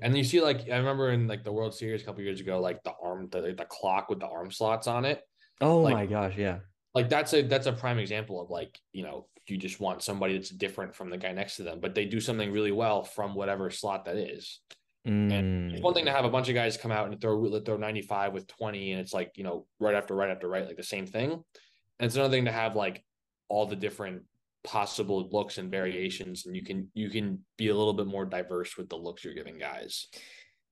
And 0.00 0.16
you 0.16 0.24
see, 0.24 0.40
like, 0.40 0.70
I 0.70 0.78
remember 0.78 1.10
in 1.10 1.28
like 1.28 1.44
the 1.44 1.52
World 1.52 1.74
Series 1.74 2.00
a 2.00 2.04
couple 2.06 2.22
years 2.22 2.40
ago, 2.40 2.60
like 2.60 2.82
the 2.82 2.94
arm, 3.02 3.28
the, 3.30 3.42
the 3.42 3.66
clock 3.68 4.08
with 4.08 4.20
the 4.20 4.26
arm 4.26 4.50
slots 4.50 4.86
on 4.86 5.04
it. 5.04 5.20
Oh 5.60 5.80
Like- 5.80 5.94
my 5.94 6.06
gosh. 6.06 6.38
Yeah. 6.38 6.60
Like 6.94 7.08
that's 7.08 7.32
a 7.34 7.42
that's 7.42 7.66
a 7.66 7.72
prime 7.72 7.98
example 7.98 8.40
of 8.40 8.50
like 8.50 8.78
you 8.92 9.02
know 9.02 9.26
you 9.46 9.56
just 9.56 9.80
want 9.80 10.02
somebody 10.02 10.34
that's 10.34 10.50
different 10.50 10.94
from 10.94 11.10
the 11.10 11.18
guy 11.18 11.32
next 11.32 11.56
to 11.56 11.62
them, 11.62 11.80
but 11.80 11.94
they 11.94 12.04
do 12.04 12.20
something 12.20 12.50
really 12.50 12.72
well 12.72 13.02
from 13.02 13.34
whatever 13.34 13.70
slot 13.70 14.04
that 14.06 14.16
is. 14.16 14.60
Mm, 15.06 15.72
It's 15.72 15.82
one 15.82 15.92
thing 15.92 16.06
to 16.06 16.12
have 16.12 16.24
a 16.24 16.30
bunch 16.30 16.48
of 16.48 16.54
guys 16.54 16.78
come 16.78 16.90
out 16.90 17.08
and 17.10 17.20
throw 17.20 17.60
throw 17.60 17.76
ninety 17.76 18.00
five 18.00 18.32
with 18.32 18.46
twenty, 18.46 18.92
and 18.92 19.00
it's 19.00 19.12
like 19.12 19.32
you 19.36 19.44
know 19.44 19.66
right 19.78 19.94
after 19.94 20.14
right 20.14 20.30
after 20.30 20.48
right, 20.48 20.66
like 20.66 20.76
the 20.76 20.82
same 20.82 21.06
thing. 21.06 21.32
And 21.32 22.06
it's 22.06 22.16
another 22.16 22.32
thing 22.32 22.46
to 22.46 22.52
have 22.52 22.74
like 22.74 23.04
all 23.48 23.66
the 23.66 23.76
different 23.76 24.22
possible 24.64 25.28
looks 25.30 25.58
and 25.58 25.70
variations, 25.70 26.46
and 26.46 26.56
you 26.56 26.64
can 26.64 26.88
you 26.94 27.10
can 27.10 27.44
be 27.58 27.68
a 27.68 27.74
little 27.74 27.92
bit 27.92 28.06
more 28.06 28.24
diverse 28.24 28.78
with 28.78 28.88
the 28.88 28.96
looks 28.96 29.24
you're 29.24 29.34
giving 29.34 29.58
guys. 29.58 30.06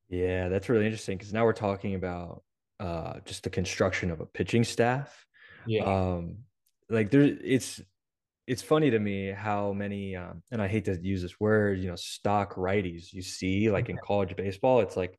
Yeah, 0.09 0.49
that's 0.49 0.69
really 0.69 0.87
interesting 0.87 1.19
because 1.19 1.33
now 1.33 1.45
we're 1.45 1.53
talking 1.53 1.95
about 1.95 2.43
uh, 2.81 3.21
just 3.27 3.45
the 3.45 3.51
construction 3.51 4.11
of 4.11 4.21
a 4.21 4.27
pitching 4.27 4.65
staff. 4.65 5.27
Yeah, 5.67 5.85
Um, 5.85 6.39
like 6.89 7.11
there, 7.11 7.23
it's 7.23 7.81
it's 8.47 8.63
funny 8.63 8.91
to 8.91 8.99
me 8.99 9.31
how 9.31 9.73
many, 9.73 10.17
um, 10.17 10.43
and 10.51 10.61
I 10.61 10.69
hate 10.69 10.85
to 10.87 10.99
use 11.01 11.23
this 11.23 11.39
word, 11.39 11.79
you 11.79 11.89
know, 11.89 11.97
stock 11.97 12.55
righties 12.57 13.13
you 13.13 13.23
see 13.23 13.71
like 13.71 13.89
in 13.89 13.99
college 13.99 14.35
baseball. 14.37 14.81
It's 14.81 14.97
like, 14.97 15.19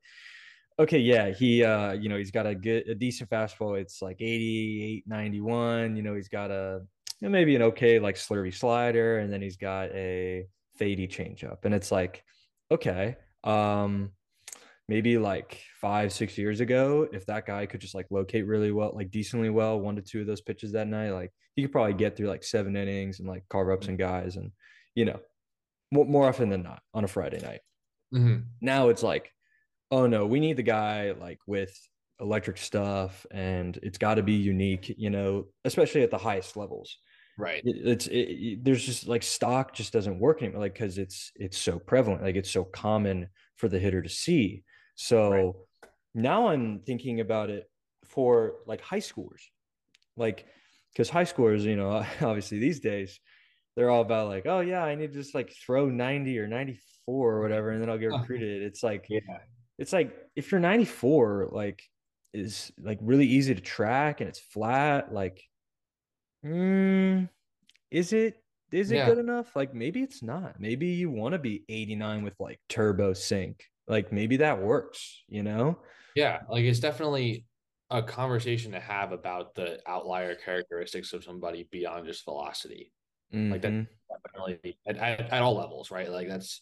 okay, 0.80 1.00
yeah, 1.00 1.30
he, 1.30 1.64
uh, 1.64 1.94
you 1.94 2.10
know, 2.10 2.18
he's 2.18 2.32
got 2.32 2.46
a 2.46 2.56
good, 2.56 2.88
a 2.88 2.96
decent 2.96 3.30
fastball. 3.30 3.80
It's 3.80 4.02
like 4.02 4.22
88, 4.22 5.06
91. 5.08 5.96
You 5.96 6.04
know, 6.04 6.16
he's 6.16 6.30
got 6.30 6.52
a 6.52 6.82
you 7.22 7.28
know, 7.28 7.32
maybe 7.32 7.56
an 7.56 7.62
okay 7.64 8.00
like 8.00 8.16
slurry 8.16 8.54
slider, 8.54 9.20
and 9.20 9.32
then 9.32 9.42
he's 9.42 9.58
got 9.58 9.90
a 9.92 10.48
fadey 10.80 11.10
changeup, 11.10 11.66
and 11.66 11.74
it's 11.74 11.92
like, 11.92 12.24
okay, 12.72 13.16
um, 13.44 14.12
maybe 14.88 15.18
like 15.18 15.62
five, 15.80 16.12
six 16.12 16.38
years 16.38 16.60
ago, 16.60 17.08
if 17.12 17.26
that 17.26 17.46
guy 17.46 17.66
could 17.66 17.82
just 17.82 17.96
like 17.96 18.08
locate 18.12 18.46
really 18.48 18.72
well, 18.72 18.92
like 18.94 19.12
decently 19.12 19.50
well, 19.50 19.80
one 19.80 19.96
to 19.96 20.02
two 20.02 20.22
of 20.22 20.28
those 20.28 20.42
pitches 20.42 20.74
that 20.74 20.88
night, 20.88 21.12
like 21.12 21.32
he 21.56 21.62
could 21.62 21.72
probably 21.72 21.94
get 21.94 22.16
through 22.18 22.28
like 22.28 22.44
seven 22.44 22.76
innings 22.76 23.20
and 23.20 23.28
like 23.28 23.44
carve 23.50 23.70
up 23.70 23.84
some 23.84 23.96
guys 23.98 24.36
and, 24.36 24.52
you 24.96 25.06
know, 25.06 25.20
more, 25.92 26.06
more 26.06 26.28
often 26.28 26.50
than 26.50 26.64
not 26.64 26.82
on 26.94 27.04
a 27.04 27.08
Friday 27.08 27.40
night. 27.42 27.62
Mhm. 28.14 28.46
Now 28.62 28.90
it's 28.90 29.04
like, 29.04 29.32
oh 29.92 30.08
no, 30.08 30.26
we 30.26 30.40
need 30.40 30.58
the 30.58 30.64
guy 30.64 31.12
like 31.12 31.40
with 31.48 31.76
electric 32.20 32.58
stuff 32.58 33.26
and 33.32 33.78
it's 33.84 33.98
got 33.98 34.16
to 34.16 34.24
be 34.24 34.34
unique, 34.34 34.94
you 34.98 35.10
know, 35.10 35.48
especially 35.66 36.02
at 36.04 36.12
the 36.12 36.18
highest 36.18 36.56
levels 36.58 36.98
right. 37.38 37.62
it, 37.66 37.76
it's 37.88 38.08
it, 38.08 38.18
it- 38.18 38.64
there's 38.64 38.86
just 38.86 39.08
like 39.08 39.24
stock 39.24 39.74
just 39.74 39.92
doesn't 39.94 40.20
work 40.20 40.42
anymore 40.42 40.62
like 40.62 40.74
because 40.74 40.98
it's 40.98 41.32
it's 41.36 41.58
so 41.58 41.80
prevalent 41.80 42.22
like 42.22 42.36
it's 42.36 42.52
so 42.52 42.64
common 42.64 43.28
for 43.56 43.68
the 43.68 43.80
hitter 43.80 44.02
to 44.02 44.10
see 44.10 44.64
so 45.04 45.56
now 46.14 46.48
i'm 46.48 46.80
thinking 46.80 47.20
about 47.20 47.50
it 47.50 47.70
for 48.06 48.56
like 48.68 48.82
high 48.82 49.00
schoolers. 49.00 49.42
Like 50.16 50.46
because 50.92 51.10
high 51.10 51.24
schoolers 51.26 51.64
you 51.64 51.76
know 51.76 51.90
obviously 52.22 52.60
these 52.60 52.80
days 52.80 53.20
they're 53.76 53.90
all 53.90 54.02
about 54.02 54.28
like 54.28 54.46
oh 54.46 54.60
yeah 54.60 54.84
i 54.84 54.94
need 54.96 55.12
to 55.12 55.20
just 55.20 55.34
like 55.34 55.52
throw 55.66 55.90
90 55.90 56.38
or 56.40 56.48
94 56.48 57.34
or 57.34 57.42
whatever 57.42 57.72
and 57.72 57.82
then 57.82 57.90
i'll 57.90 57.98
get 57.98 58.12
recruited. 58.12 58.62
It's 58.62 58.84
like 58.84 59.08
Yeah. 59.10 59.20
it's 59.80 59.92
like 59.92 60.16
if 60.36 60.52
you're 60.52 60.62
94 60.62 61.50
like 61.52 61.82
is 62.34 62.72
like 62.80 63.00
really 63.02 63.26
easy 63.28 63.56
to 63.56 63.62
track 63.62 64.22
and 64.22 64.28
it's 64.30 64.40
flat 64.40 65.12
like 65.14 65.42
mm, 66.46 67.28
is 67.92 68.14
it 68.14 68.38
is 68.72 68.92
it 68.92 68.96
Yeah. 68.98 69.06
good 69.06 69.20
enough? 69.20 69.56
Like 69.56 69.74
maybe 69.74 70.02
it's 70.02 70.24
not. 70.24 70.60
Maybe 70.60 70.88
you 70.88 71.10
want 71.12 71.34
to 71.34 71.40
be 71.40 71.64
89 71.70 72.24
with 72.24 72.34
like 72.40 72.60
turbo 72.70 73.14
sink 73.14 73.66
like 73.88 74.12
maybe 74.12 74.38
that 74.38 74.62
works 74.62 75.24
you 75.28 75.44
know 75.44 75.78
Yeah, 76.16 76.42
like 76.50 76.64
it's 76.64 76.80
definitely 76.80 77.46
a 77.90 78.02
conversation 78.02 78.72
to 78.72 78.80
have 78.80 79.12
about 79.12 79.56
the 79.56 79.80
outlier 79.88 80.36
characteristics 80.36 81.14
of 81.14 81.24
somebody 81.24 81.68
beyond 81.72 82.06
just 82.06 82.26
velocity. 82.26 82.92
Like 83.34 83.62
that- 83.62 83.72
Mhm. 83.74 83.88
Definitely 84.10 84.78
at, 84.86 84.98
at, 84.98 85.20
at 85.32 85.42
all 85.42 85.56
levels, 85.56 85.90
right? 85.90 86.10
Like 86.10 86.28
that's 86.28 86.62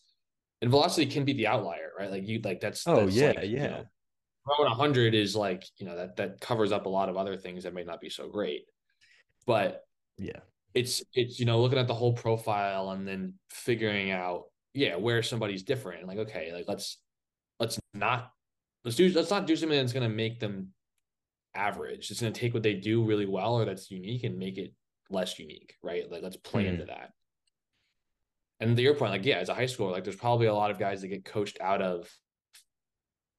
and 0.61 0.69
velocity 0.71 1.05
can 1.05 1.25
be 1.25 1.33
the 1.33 1.47
outlier, 1.47 1.91
right? 1.97 2.09
Like 2.09 2.25
you 2.27 2.39
like 2.43 2.61
that's 2.61 2.87
oh 2.87 2.95
that's 2.95 3.15
yeah 3.15 3.33
like, 3.35 3.43
you 3.43 3.57
yeah 3.57 3.67
know, 3.67 3.85
throwing 4.45 4.71
hundred 4.73 5.13
is 5.15 5.35
like 5.35 5.65
you 5.77 5.85
know 5.85 5.97
that 5.97 6.15
that 6.17 6.39
covers 6.41 6.71
up 6.71 6.85
a 6.85 6.89
lot 6.89 7.09
of 7.09 7.17
other 7.17 7.35
things 7.37 7.63
that 7.63 7.73
may 7.73 7.83
not 7.83 7.99
be 8.01 8.09
so 8.09 8.29
great, 8.29 8.65
but 9.45 9.83
yeah 10.17 10.39
it's 10.73 11.03
it's 11.13 11.39
you 11.39 11.45
know 11.45 11.61
looking 11.61 11.77
at 11.79 11.87
the 11.87 11.93
whole 11.93 12.13
profile 12.13 12.91
and 12.91 13.07
then 13.07 13.33
figuring 13.49 14.11
out 14.11 14.43
yeah 14.73 14.95
where 14.95 15.21
somebody's 15.21 15.63
different 15.63 16.07
like 16.07 16.17
okay 16.19 16.53
like 16.53 16.65
let's 16.67 16.99
not 18.01 18.31
let's 18.83 18.97
do 18.97 19.09
let's 19.13 19.29
not 19.31 19.47
do 19.47 19.55
something 19.55 19.77
that's 19.79 19.93
going 19.93 20.09
to 20.09 20.15
make 20.23 20.39
them 20.39 20.73
average 21.55 22.11
it's 22.11 22.19
going 22.21 22.33
to 22.33 22.39
take 22.39 22.53
what 22.53 22.63
they 22.63 22.73
do 22.73 23.03
really 23.03 23.25
well 23.25 23.55
or 23.55 23.63
that's 23.65 23.89
unique 23.91 24.23
and 24.25 24.37
make 24.37 24.57
it 24.57 24.73
less 25.09 25.39
unique 25.39 25.75
right 25.83 26.11
like 26.11 26.21
let's 26.23 26.35
play 26.37 26.65
Mhm. 26.65 26.69
into 26.73 26.85
that 26.85 27.11
and 28.59 28.75
to 28.75 28.81
your 28.83 28.95
point 28.95 29.11
like 29.11 29.25
yeah 29.25 29.37
as 29.37 29.49
a 29.49 29.53
high 29.53 29.65
schooler 29.65 29.91
like 29.91 30.03
there's 30.03 30.15
probably 30.15 30.47
a 30.47 30.53
lot 30.53 30.71
of 30.71 30.79
guys 30.79 31.01
that 31.01 31.07
get 31.09 31.23
coached 31.25 31.57
out 31.61 31.81
of 31.81 32.09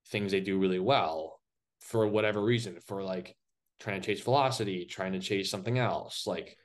things 0.08 0.32
they 0.32 0.40
do 0.40 0.58
really 0.58 0.78
well 0.80 1.40
for 1.80 2.06
whatever 2.06 2.42
reason 2.42 2.78
for 2.86 3.02
like 3.02 3.34
trying 3.80 4.00
to 4.00 4.06
chase 4.06 4.22
velocity 4.22 4.84
trying 4.84 5.12
to 5.12 5.20
chase 5.20 5.50
something 5.50 5.78
else 5.78 6.26
like 6.26 6.56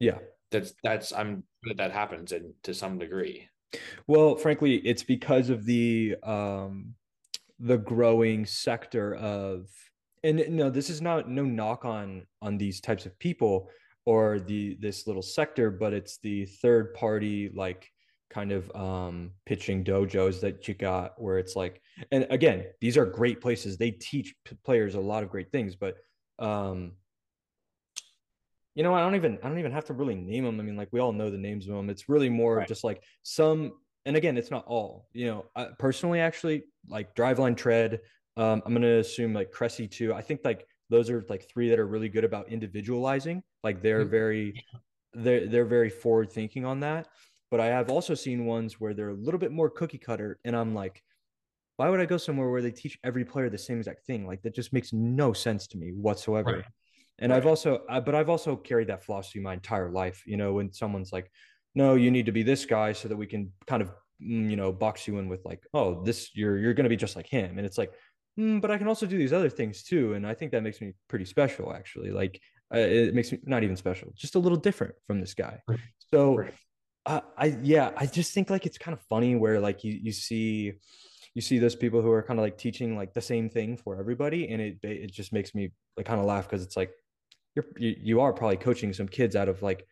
yeah 0.00 0.18
that's 0.50 0.72
that's 0.82 1.12
I'm 1.12 1.42
that 1.64 1.76
that 1.78 1.92
happens 1.92 2.30
and 2.32 2.54
to 2.62 2.72
some 2.72 2.98
degree. 2.98 3.48
Well, 4.06 4.36
frankly, 4.36 4.76
it's 4.76 5.02
because 5.02 5.50
of 5.50 5.64
the 5.64 6.14
um 6.22 6.94
the 7.58 7.78
growing 7.78 8.44
sector 8.46 9.14
of 9.16 9.68
and 10.24 10.44
no, 10.48 10.70
this 10.70 10.90
is 10.90 11.00
not 11.00 11.28
no 11.28 11.44
knock 11.44 11.84
on 11.84 12.26
on 12.42 12.58
these 12.58 12.80
types 12.80 13.06
of 13.06 13.18
people 13.18 13.70
or 14.04 14.38
the 14.40 14.76
this 14.80 15.06
little 15.06 15.22
sector, 15.22 15.70
but 15.70 15.92
it's 15.92 16.18
the 16.18 16.46
third 16.46 16.94
party 16.94 17.50
like 17.54 17.90
kind 18.28 18.50
of 18.52 18.70
um 18.74 19.30
pitching 19.46 19.84
dojos 19.84 20.40
that 20.40 20.66
you 20.66 20.74
got 20.74 21.20
where 21.20 21.38
it's 21.38 21.54
like 21.56 21.80
and 22.10 22.26
again, 22.30 22.66
these 22.80 22.96
are 22.96 23.06
great 23.06 23.40
places. 23.40 23.76
They 23.78 23.92
teach 23.92 24.34
players 24.64 24.94
a 24.94 25.00
lot 25.00 25.22
of 25.22 25.30
great 25.30 25.50
things, 25.52 25.76
but 25.76 25.96
um 26.38 26.92
you 28.74 28.82
know, 28.82 28.92
I 28.92 29.00
don't 29.00 29.14
even 29.14 29.38
I 29.42 29.48
don't 29.48 29.58
even 29.58 29.72
have 29.72 29.86
to 29.86 29.94
really 29.94 30.14
name 30.14 30.44
them. 30.44 30.60
I 30.60 30.62
mean, 30.62 30.76
like 30.76 30.88
we 30.92 31.00
all 31.00 31.12
know 31.12 31.30
the 31.30 31.38
names 31.38 31.66
of 31.66 31.74
them. 31.74 31.88
It's 31.88 32.08
really 32.10 32.28
more 32.28 32.56
Right. 32.56 32.68
just 32.68 32.84
like 32.84 33.02
some 33.22 33.72
and 34.06 34.16
again, 34.16 34.38
it's 34.38 34.50
not 34.50 34.64
all. 34.66 35.08
You 35.12 35.26
know, 35.26 35.46
I, 35.54 35.66
personally, 35.78 36.20
actually, 36.20 36.64
like 36.88 37.14
driveline 37.14 37.56
tread. 37.56 38.00
Um, 38.38 38.62
I'm 38.64 38.72
gonna 38.72 38.98
assume 38.98 39.34
like 39.34 39.52
Cressey 39.52 39.90
too. 39.90 40.14
I 40.14 40.22
think 40.22 40.40
like 40.44 40.66
those 40.88 41.10
are 41.10 41.24
like 41.28 41.48
three 41.48 41.68
that 41.70 41.78
are 41.78 41.86
really 41.86 42.08
good 42.08 42.24
about 42.24 42.48
individualizing. 42.50 43.42
Like 43.62 43.82
they're 43.82 44.04
Mhm. 44.04 44.10
very, 44.10 44.64
they're 45.12 45.46
they're 45.46 45.64
very 45.66 45.90
forward 45.90 46.32
thinking 46.32 46.64
on 46.64 46.80
that. 46.80 47.08
But 47.50 47.60
I 47.60 47.66
have 47.66 47.90
also 47.90 48.14
seen 48.14 48.46
ones 48.46 48.80
where 48.80 48.94
they're 48.94 49.10
a 49.10 49.14
little 49.14 49.40
bit 49.40 49.52
more 49.52 49.70
cookie 49.70 49.98
cutter, 49.98 50.38
and 50.44 50.56
I'm 50.56 50.74
like, 50.74 51.02
why 51.76 51.90
would 51.90 52.00
I 52.00 52.06
go 52.06 52.16
somewhere 52.16 52.50
where 52.50 52.62
they 52.62 52.70
teach 52.70 52.98
every 53.04 53.24
player 53.24 53.50
the 53.50 53.58
same 53.58 53.78
exact 53.78 54.06
thing? 54.06 54.26
Like 54.26 54.42
that 54.42 54.54
just 54.54 54.72
makes 54.72 54.92
no 54.92 55.32
sense 55.32 55.66
to 55.68 55.78
me 55.78 55.90
whatsoever. 55.92 56.52
Right. 56.52 56.64
And 57.18 57.32
I've 57.32 57.46
also, 57.46 57.82
I, 57.88 58.00
but 58.00 58.14
I've 58.14 58.28
also 58.28 58.56
carried 58.56 58.88
that 58.88 59.02
philosophy 59.04 59.40
my 59.40 59.54
entire 59.54 59.90
life. 59.90 60.22
You 60.26 60.36
know, 60.36 60.52
when 60.54 60.72
someone's 60.72 61.12
like, 61.12 61.30
"No, 61.76 61.94
you 61.94 62.10
need 62.10 62.26
to 62.26 62.32
be 62.32 62.42
this 62.42 62.66
guy," 62.66 62.92
so 62.92 63.06
that 63.06 63.16
we 63.16 63.26
can 63.26 63.52
kind 63.66 63.82
of 63.82 63.90
mm, 64.20 64.50
you 64.50 64.56
know 64.56 64.72
box 64.72 65.06
you 65.06 65.18
in 65.18 65.28
with 65.28 65.44
like 65.44 65.62
oh 65.72 66.02
this 66.02 66.30
you're 66.34 66.58
you're 66.58 66.74
gonna 66.74 66.88
be 66.88 66.96
just 66.96 67.14
like 67.14 67.28
him, 67.28 67.58
and 67.58 67.66
it's 67.66 67.78
like 67.78 67.92
mm, 68.38 68.60
but 68.60 68.72
I 68.72 68.78
can 68.78 68.88
also 68.88 69.06
do 69.06 69.16
these 69.16 69.32
other 69.32 69.50
things 69.50 69.84
too, 69.84 70.14
and 70.14 70.26
I 70.26 70.34
think 70.34 70.50
that 70.52 70.62
makes 70.62 70.80
me 70.80 70.94
pretty 71.08 71.26
special 71.26 71.72
actually. 71.72 72.10
Like 72.10 72.40
uh, 72.74 72.78
it 72.78 73.14
makes 73.14 73.30
me 73.30 73.38
not 73.44 73.62
even 73.62 73.76
special, 73.76 74.12
just 74.16 74.34
a 74.34 74.40
little 74.40 74.58
different 74.58 74.94
from 75.06 75.20
this 75.20 75.34
guy. 75.34 75.60
So. 76.10 76.44
Uh, 77.04 77.20
I 77.38 77.56
yeah, 77.62 77.92
I 77.96 78.06
just 78.06 78.32
think 78.32 78.50
like 78.50 78.66
it's 78.66 78.78
kind 78.78 78.92
of 78.92 79.00
funny 79.08 79.36
where 79.36 79.60
like 79.60 79.84
you 79.84 79.92
you 79.92 80.10
see 80.10 80.72
you 81.36 81.42
see 81.42 81.58
those 81.58 81.76
people 81.76 82.00
who 82.00 82.10
are 82.10 82.22
kind 82.22 82.40
of 82.40 82.42
like 82.42 82.56
teaching 82.56 82.96
like 82.96 83.12
the 83.12 83.20
same 83.20 83.50
thing 83.50 83.76
for 83.76 84.00
everybody 84.00 84.48
and 84.48 84.60
it 84.60 84.78
it 84.82 85.12
just 85.12 85.34
makes 85.34 85.54
me 85.54 85.70
like 85.96 86.06
kind 86.06 86.18
of 86.18 86.24
laugh 86.24 86.48
because 86.48 86.64
it's 86.64 86.78
like 86.78 86.90
you're 87.54 87.66
you, 87.76 87.94
you 88.00 88.20
are 88.20 88.32
probably 88.32 88.56
coaching 88.56 88.90
some 88.94 89.06
kids 89.06 89.36
out 89.36 89.46
of 89.48 89.62
like 89.62 89.86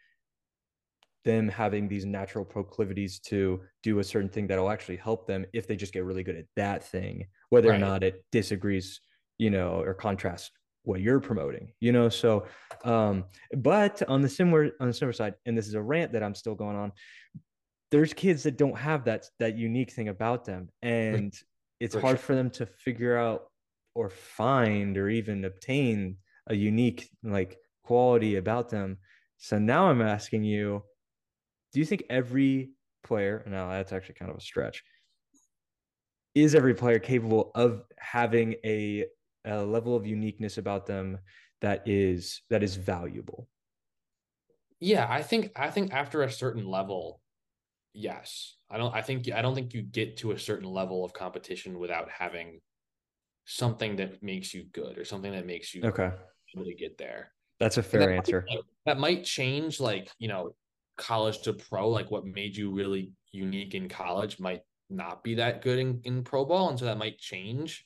them 1.25 1.49
having 1.49 1.89
these 1.89 2.05
natural 2.05 2.45
proclivities 2.45 3.18
to 3.18 3.61
do 3.83 3.99
a 3.99 4.05
certain 4.05 4.29
thing 4.29 4.47
that'll 4.47 4.70
actually 4.70 4.97
help 4.97 5.27
them 5.27 5.45
if 5.53 5.66
they 5.66 5.77
just 5.77 5.93
get 5.93 6.05
really 6.05 6.22
good 6.22 6.37
at 6.37 6.47
that 6.57 6.85
thing 6.85 7.27
whether 7.51 7.70
right. 7.70 7.77
or 7.77 7.79
not 7.79 8.03
it 8.03 8.25
disagrees 8.31 9.01
you 9.39 9.51
know 9.51 9.81
or 9.81 9.95
contrasts 9.95 10.51
what 10.83 11.01
you're 11.01 11.20
promoting 11.20 11.72
you 11.81 11.93
know 11.93 12.09
so 12.09 12.47
um 12.85 13.25
but 13.57 14.03
on 14.09 14.20
the 14.20 14.29
similar 14.29 14.70
on 14.81 14.89
the 14.89 14.93
similar 14.93 15.12
side 15.12 15.35
and 15.47 15.57
this 15.57 15.66
is 15.66 15.75
a 15.75 15.83
rant 15.83 16.12
that 16.12 16.22
i'm 16.22 16.35
still 16.35 16.55
going 16.55 16.77
on 16.77 16.93
there's 17.91 18.12
kids 18.12 18.43
that 18.43 18.59
don't 18.59 18.77
have 18.77 19.05
that 19.05 19.25
that 19.39 19.57
unique 19.57 19.93
thing 19.93 20.09
about 20.09 20.45
them 20.45 20.68
and 20.83 21.35
it's 21.81 21.95
for 21.95 22.01
hard 22.01 22.18
sure. 22.18 22.27
for 22.27 22.35
them 22.35 22.51
to 22.51 22.66
figure 22.66 23.16
out 23.16 23.45
or 23.95 24.11
find 24.11 24.99
or 24.99 25.09
even 25.09 25.45
obtain 25.45 26.16
a 26.49 26.55
unique 26.55 27.09
like 27.22 27.57
quality 27.83 28.37
about 28.37 28.68
them 28.68 28.99
so 29.39 29.59
now 29.59 29.89
i'm 29.89 30.03
asking 30.03 30.45
you 30.45 30.83
do 31.75 31.81
you 31.81 31.87
think 31.87 32.05
every 32.09 32.70
player 33.03 33.45
now 33.47 33.68
that's 33.68 33.93
actually 33.93 34.14
kind 34.14 34.31
of 34.31 34.39
a 34.39 34.41
stretch 34.41 34.83
is 36.35 36.55
every 36.55 36.75
player 36.75 36.99
capable 36.99 37.51
of 37.55 37.83
having 37.99 38.55
a, 38.64 39.05
a 39.45 39.62
level 39.62 39.95
of 39.95 40.07
uniqueness 40.07 40.57
about 40.57 40.87
them 40.87 41.18
that 41.61 41.87
is 41.87 42.43
that 42.51 42.62
is 42.62 42.77
valuable? 42.77 43.49
Yeah 44.81 45.07
i 45.09 45.22
think 45.22 45.51
i 45.57 45.70
think 45.70 45.93
after 45.93 46.22
a 46.22 46.31
certain 46.31 46.66
level 46.66 47.20
yes. 47.93 48.57
I 48.70 48.79
don't 48.79 48.95
i 48.95 49.03
think 49.03 49.31
i 49.33 49.43
don't 49.43 49.55
think 49.55 49.75
you 49.75 49.83
get 49.83 50.16
to 50.18 50.33
a 50.33 50.39
certain 50.39 50.68
level 50.68 51.05
of 51.05 51.12
competition 51.12 51.79
without 51.79 52.09
having 52.11 52.61
something 53.45 53.97
that 53.97 54.22
makes 54.22 54.55
you 54.55 54.64
good 54.72 54.99
or 54.99 55.05
something 55.05 55.33
that 55.33 55.47
makes 55.47 55.75
you 55.75 55.85
okay. 55.85 56.11
to 56.57 56.75
get 56.75 56.99
there. 56.99 57.33
That's 57.61 57.79
a 57.79 57.83
fair 57.83 58.01
that 58.01 58.11
answer. 58.11 58.45
might, 58.49 58.61
that 58.87 58.99
might 58.99 59.25
change 59.25 59.81
like 59.81 60.11
you 60.18 60.29
know 60.29 60.55
college 60.97 61.42
to 61.42 61.53
pro 61.53 61.88
like 61.88 62.11
what 62.11 62.24
made 62.24 62.57
you 62.57 62.70
really 62.70 63.12
unique 63.32 63.74
in 63.74 63.88
college 63.88 64.38
might 64.38 64.61
not 64.90 65.24
be 65.24 65.36
that 65.36 65.62
good 65.62 65.78
in, 65.78 66.01
in 66.05 66.22
pro 66.22 66.45
ball 66.45 66.68
and 66.68 66.78
so 66.78 66.84
that 66.84 66.99
might 66.99 67.18
change 67.18 67.84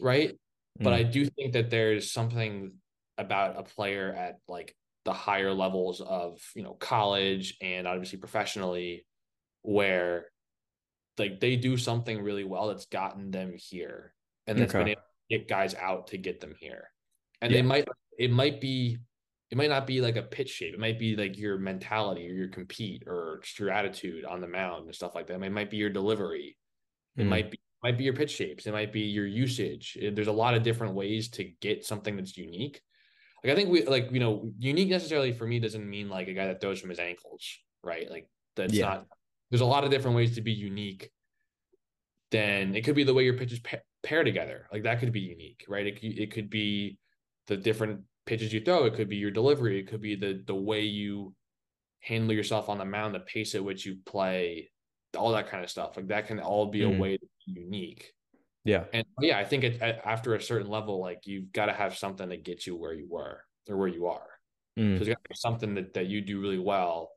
right 0.00 0.30
mm. 0.30 0.36
but 0.84 0.92
i 0.92 1.02
do 1.02 1.26
think 1.26 1.52
that 1.52 1.70
there's 1.70 2.10
something 2.10 2.72
about 3.18 3.58
a 3.58 3.62
player 3.62 4.14
at 4.16 4.36
like 4.48 4.74
the 5.04 5.12
higher 5.12 5.52
levels 5.52 6.00
of 6.00 6.40
you 6.54 6.62
know 6.62 6.74
college 6.74 7.56
and 7.60 7.86
obviously 7.86 8.18
professionally 8.18 9.04
where 9.62 10.26
like 11.18 11.40
they 11.40 11.56
do 11.56 11.76
something 11.76 12.22
really 12.22 12.44
well 12.44 12.68
that's 12.68 12.86
gotten 12.86 13.30
them 13.30 13.52
here 13.54 14.14
and 14.46 14.58
that's 14.58 14.74
okay. 14.74 14.80
been 14.80 14.88
able 14.92 15.00
to 15.00 15.38
get 15.38 15.48
guys 15.48 15.74
out 15.74 16.08
to 16.08 16.18
get 16.18 16.40
them 16.40 16.54
here. 16.58 16.90
And 17.40 17.50
yeah. 17.50 17.58
they 17.58 17.62
might 17.62 17.88
it 18.18 18.30
might 18.30 18.60
be 18.60 18.98
it 19.50 19.58
might 19.58 19.70
not 19.70 19.86
be 19.86 20.00
like 20.00 20.16
a 20.16 20.22
pitch 20.22 20.50
shape. 20.50 20.74
It 20.74 20.80
might 20.80 20.98
be 20.98 21.16
like 21.16 21.36
your 21.36 21.58
mentality 21.58 22.28
or 22.28 22.32
your 22.32 22.48
compete 22.48 23.04
or 23.06 23.40
your 23.58 23.70
attitude 23.70 24.24
on 24.24 24.40
the 24.40 24.46
mound 24.46 24.86
and 24.86 24.94
stuff 24.94 25.14
like 25.14 25.26
that. 25.26 25.42
It 25.42 25.52
might 25.52 25.70
be 25.70 25.76
your 25.76 25.90
delivery. 25.90 26.56
It 27.16 27.24
mm. 27.24 27.28
might 27.28 27.50
be 27.50 27.58
might 27.82 27.96
be 27.96 28.04
your 28.04 28.14
pitch 28.14 28.30
shapes. 28.30 28.66
It 28.66 28.72
might 28.72 28.92
be 28.92 29.00
your 29.00 29.26
usage. 29.26 29.96
There's 30.00 30.28
a 30.28 30.32
lot 30.32 30.54
of 30.54 30.62
different 30.62 30.94
ways 30.94 31.30
to 31.30 31.44
get 31.60 31.84
something 31.84 32.14
that's 32.14 32.36
unique. 32.36 32.80
Like 33.42 33.52
I 33.52 33.56
think 33.56 33.70
we 33.70 33.84
like 33.84 34.10
you 34.12 34.20
know 34.20 34.52
unique 34.58 34.90
necessarily 34.90 35.32
for 35.32 35.46
me 35.46 35.58
doesn't 35.58 35.88
mean 35.88 36.08
like 36.08 36.28
a 36.28 36.34
guy 36.34 36.46
that 36.46 36.60
throws 36.60 36.80
from 36.80 36.90
his 36.90 36.98
ankles, 36.98 37.58
right? 37.82 38.08
Like 38.10 38.28
that's 38.54 38.74
yeah. 38.74 38.86
not 38.86 39.06
there's 39.50 39.60
a 39.60 39.66
lot 39.66 39.84
of 39.84 39.90
different 39.90 40.16
ways 40.16 40.36
to 40.36 40.40
be 40.40 40.52
unique 40.52 41.10
then 42.30 42.74
it 42.74 42.84
could 42.84 42.94
be 42.94 43.04
the 43.04 43.14
way 43.14 43.24
your 43.24 43.36
pitches 43.36 43.58
pa- 43.60 43.78
pair 44.02 44.24
together 44.24 44.66
like 44.72 44.84
that 44.84 45.00
could 45.00 45.12
be 45.12 45.20
unique 45.20 45.64
right 45.68 45.86
it, 45.86 45.98
it 46.02 46.32
could 46.32 46.48
be 46.48 46.96
the 47.46 47.56
different 47.56 48.00
pitches 48.26 48.52
you 48.52 48.60
throw 48.60 48.84
it 48.84 48.94
could 48.94 49.08
be 49.08 49.16
your 49.16 49.30
delivery 49.30 49.78
it 49.78 49.88
could 49.88 50.00
be 50.00 50.14
the 50.14 50.42
the 50.46 50.54
way 50.54 50.82
you 50.82 51.34
handle 52.00 52.34
yourself 52.34 52.68
on 52.68 52.78
the 52.78 52.84
mound 52.84 53.14
the 53.14 53.20
pace 53.20 53.54
at 53.54 53.64
which 53.64 53.84
you 53.84 53.96
play 54.06 54.70
all 55.16 55.32
that 55.32 55.48
kind 55.48 55.64
of 55.64 55.70
stuff 55.70 55.96
like 55.96 56.08
that 56.08 56.26
can 56.26 56.38
all 56.38 56.66
be 56.66 56.80
mm. 56.80 56.96
a 56.96 57.00
way 57.00 57.16
to 57.16 57.26
be 57.46 57.60
unique 57.60 58.12
yeah 58.64 58.84
and 58.92 59.04
yeah 59.20 59.38
i 59.38 59.44
think 59.44 59.64
it, 59.64 59.80
after 60.04 60.34
a 60.34 60.40
certain 60.40 60.68
level 60.68 61.00
like 61.00 61.26
you've 61.26 61.52
got 61.52 61.66
to 61.66 61.72
have 61.72 61.96
something 61.96 62.28
that 62.28 62.44
gets 62.44 62.66
you 62.66 62.76
where 62.76 62.92
you 62.92 63.08
were 63.10 63.42
or 63.68 63.76
where 63.76 63.88
you 63.88 64.06
are 64.06 64.28
mm. 64.78 64.94
so 64.94 65.04
there's 65.04 65.08
got 65.08 65.24
to 65.24 65.28
be 65.28 65.34
something 65.34 65.74
that, 65.74 65.94
that 65.94 66.06
you 66.06 66.20
do 66.20 66.40
really 66.40 66.58
well 66.58 67.10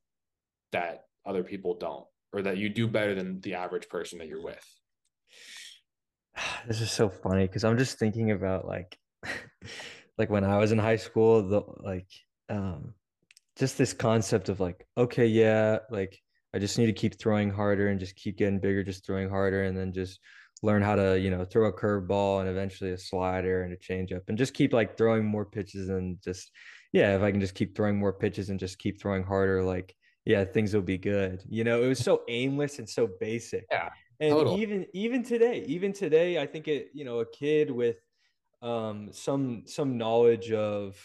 that 0.71 1.05
other 1.25 1.43
people 1.43 1.75
don't 1.77 2.05
or 2.33 2.41
that 2.41 2.57
you 2.57 2.67
do 2.67 2.87
better 2.87 3.15
than 3.15 3.39
the 3.41 3.53
average 3.53 3.87
person 3.87 4.19
that 4.19 4.27
you're 4.27 4.43
with? 4.43 4.65
This 6.67 6.81
is 6.81 6.91
so 6.91 7.09
funny 7.09 7.45
because 7.45 7.63
I'm 7.63 7.77
just 7.77 7.99
thinking 7.99 8.31
about 8.31 8.65
like 8.65 8.97
like 10.17 10.29
when 10.29 10.43
I 10.43 10.57
was 10.57 10.71
in 10.71 10.79
high 10.79 10.97
school, 10.97 11.47
the 11.47 11.61
like 11.77 12.07
um 12.49 12.93
just 13.57 13.77
this 13.77 13.93
concept 13.93 14.49
of 14.49 14.59
like, 14.59 14.85
okay, 14.97 15.27
yeah, 15.27 15.79
like 15.89 16.19
I 16.53 16.59
just 16.59 16.77
need 16.77 16.87
to 16.87 16.93
keep 16.93 17.19
throwing 17.19 17.49
harder 17.49 17.87
and 17.89 17.99
just 17.99 18.15
keep 18.15 18.37
getting 18.37 18.59
bigger, 18.59 18.83
just 18.83 19.05
throwing 19.05 19.29
harder, 19.29 19.63
and 19.63 19.77
then 19.77 19.93
just 19.93 20.19
learn 20.61 20.81
how 20.81 20.95
to, 20.95 21.19
you 21.19 21.29
know, 21.29 21.43
throw 21.43 21.67
a 21.67 21.73
curveball 21.73 22.39
and 22.39 22.49
eventually 22.49 22.91
a 22.91 22.97
slider 22.97 23.63
and 23.63 23.73
a 23.73 23.77
changeup 23.77 24.21
and 24.29 24.37
just 24.37 24.53
keep 24.53 24.73
like 24.73 24.97
throwing 24.97 25.25
more 25.25 25.45
pitches 25.45 25.89
and 25.89 26.21
just 26.23 26.51
yeah, 26.93 27.15
if 27.15 27.23
I 27.23 27.31
can 27.31 27.41
just 27.41 27.55
keep 27.55 27.75
throwing 27.75 27.97
more 27.97 28.13
pitches 28.13 28.49
and 28.49 28.59
just 28.59 28.77
keep 28.77 29.01
throwing 29.01 29.23
harder, 29.23 29.63
like 29.63 29.95
yeah, 30.25 30.45
things 30.45 30.73
will 30.73 30.81
be 30.81 30.97
good. 30.97 31.43
You 31.49 31.63
know, 31.63 31.83
it 31.83 31.87
was 31.87 31.99
so 31.99 32.21
aimless 32.29 32.79
and 32.79 32.87
so 32.87 33.09
basic. 33.19 33.65
Yeah. 33.71 33.89
And 34.19 34.47
even 34.59 34.85
even 34.93 35.23
today, 35.23 35.65
even 35.67 35.91
today, 35.91 36.39
I 36.39 36.45
think 36.45 36.67
it, 36.67 36.89
you 36.93 37.03
know, 37.03 37.19
a 37.19 37.25
kid 37.25 37.69
with 37.69 37.97
um 38.63 39.09
some 39.11 39.63
some 39.65 39.97
knowledge 39.97 40.51
of 40.51 40.97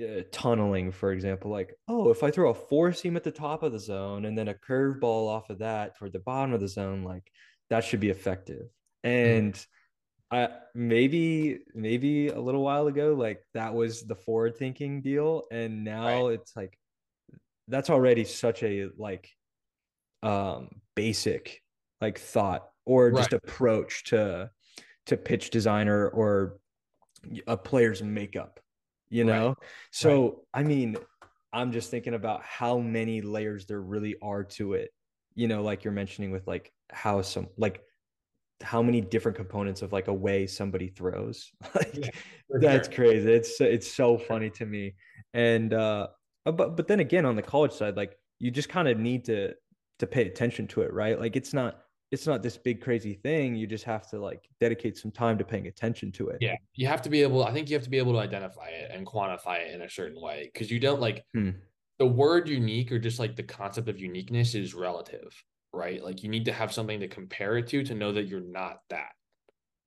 uh, 0.00 0.22
tunneling, 0.30 0.92
for 0.92 1.12
example, 1.12 1.50
like, 1.50 1.74
oh, 1.88 2.10
if 2.10 2.22
I 2.22 2.30
throw 2.30 2.50
a 2.50 2.54
four 2.54 2.92
seam 2.92 3.16
at 3.16 3.24
the 3.24 3.30
top 3.30 3.62
of 3.62 3.72
the 3.72 3.78
zone 3.78 4.24
and 4.24 4.36
then 4.36 4.48
a 4.48 4.54
curveball 4.54 5.28
off 5.28 5.50
of 5.50 5.58
that 5.58 5.96
toward 5.96 6.12
the 6.12 6.20
bottom 6.20 6.52
of 6.52 6.60
the 6.60 6.68
zone, 6.68 7.02
like 7.02 7.30
that 7.70 7.84
should 7.84 8.00
be 8.00 8.10
effective. 8.10 8.66
Mm. 9.04 9.36
And 9.38 9.54
mm. 9.54 9.66
I 10.30 10.48
maybe 10.74 11.60
maybe 11.74 12.28
a 12.28 12.40
little 12.40 12.62
while 12.62 12.86
ago, 12.86 13.14
like 13.14 13.40
that 13.54 13.74
was 13.74 14.02
the 14.02 14.14
forward 14.14 14.56
thinking 14.56 15.00
deal. 15.00 15.44
And 15.50 15.84
now 15.84 16.28
right. 16.28 16.34
it's 16.34 16.54
like 16.54 16.78
that's 17.66 17.90
already 17.90 18.24
such 18.24 18.62
a 18.62 18.88
like 18.96 19.30
um 20.22 20.68
basic 20.94 21.62
like 22.00 22.18
thought 22.18 22.68
or 22.84 23.10
just 23.10 23.32
right. 23.32 23.40
approach 23.42 24.04
to 24.04 24.50
to 25.06 25.16
pitch 25.16 25.50
designer 25.50 26.08
or 26.08 26.58
a 27.46 27.56
player's 27.56 28.02
makeup 28.02 28.60
you 29.10 29.24
know 29.24 29.48
right. 29.48 29.56
so 29.90 30.22
right. 30.22 30.32
i 30.54 30.62
mean 30.62 30.96
i'm 31.52 31.72
just 31.72 31.90
thinking 31.90 32.14
about 32.14 32.42
how 32.42 32.78
many 32.78 33.22
layers 33.22 33.66
there 33.66 33.80
really 33.80 34.16
are 34.22 34.44
to 34.44 34.74
it 34.74 34.90
you 35.34 35.48
know 35.48 35.62
like 35.62 35.84
you're 35.84 35.92
mentioning 35.92 36.30
with 36.30 36.46
like 36.46 36.72
how 36.90 37.22
some 37.22 37.48
like 37.56 37.82
how 38.62 38.82
many 38.82 39.00
different 39.00 39.36
components 39.36 39.82
of 39.82 39.92
like 39.92 40.08
a 40.08 40.12
way 40.12 40.46
somebody 40.46 40.88
throws 40.88 41.50
like 41.74 41.94
yeah, 41.96 42.10
that's 42.60 42.88
sure. 42.88 42.94
crazy 42.94 43.32
it's 43.32 43.60
it's 43.60 43.90
so 43.90 44.18
funny 44.18 44.50
to 44.50 44.66
me 44.66 44.94
and 45.32 45.72
uh 45.72 46.08
uh, 46.48 46.52
but 46.52 46.76
but 46.76 46.88
then 46.88 47.00
again, 47.00 47.26
on 47.26 47.36
the 47.36 47.42
college 47.42 47.72
side, 47.72 47.96
like 47.96 48.16
you 48.38 48.50
just 48.50 48.70
kind 48.70 48.88
of 48.88 48.98
need 48.98 49.26
to 49.26 49.54
to 49.98 50.06
pay 50.06 50.26
attention 50.26 50.66
to 50.68 50.80
it, 50.80 50.92
right? 50.92 51.20
Like 51.20 51.36
it's 51.36 51.52
not 51.52 51.80
it's 52.10 52.26
not 52.26 52.42
this 52.42 52.56
big 52.56 52.80
crazy 52.80 53.14
thing. 53.14 53.54
You 53.54 53.66
just 53.66 53.84
have 53.84 54.08
to 54.10 54.18
like 54.18 54.48
dedicate 54.60 54.96
some 54.96 55.10
time 55.10 55.38
to 55.38 55.44
paying 55.44 55.66
attention 55.66 56.10
to 56.12 56.28
it. 56.28 56.38
Yeah, 56.40 56.56
you 56.74 56.86
have 56.86 57.02
to 57.02 57.10
be 57.10 57.22
able. 57.22 57.44
I 57.44 57.52
think 57.52 57.68
you 57.68 57.76
have 57.76 57.84
to 57.84 57.90
be 57.90 57.98
able 57.98 58.12
to 58.12 58.18
identify 58.18 58.68
it 58.68 58.90
and 58.92 59.06
quantify 59.06 59.60
it 59.60 59.74
in 59.74 59.82
a 59.82 59.90
certain 59.90 60.20
way 60.20 60.50
because 60.52 60.70
you 60.70 60.80
don't 60.80 61.00
like 61.00 61.24
hmm. 61.34 61.50
the 61.98 62.06
word 62.06 62.48
unique 62.48 62.92
or 62.92 62.98
just 62.98 63.18
like 63.18 63.36
the 63.36 63.42
concept 63.42 63.88
of 63.88 64.00
uniqueness 64.00 64.54
is 64.54 64.74
relative, 64.74 65.32
right? 65.72 66.02
Like 66.02 66.22
you 66.22 66.28
need 66.28 66.46
to 66.46 66.52
have 66.52 66.72
something 66.72 67.00
to 67.00 67.08
compare 67.08 67.58
it 67.58 67.68
to 67.68 67.84
to 67.84 67.94
know 67.94 68.12
that 68.12 68.26
you're 68.26 68.40
not 68.40 68.78
that. 68.90 69.12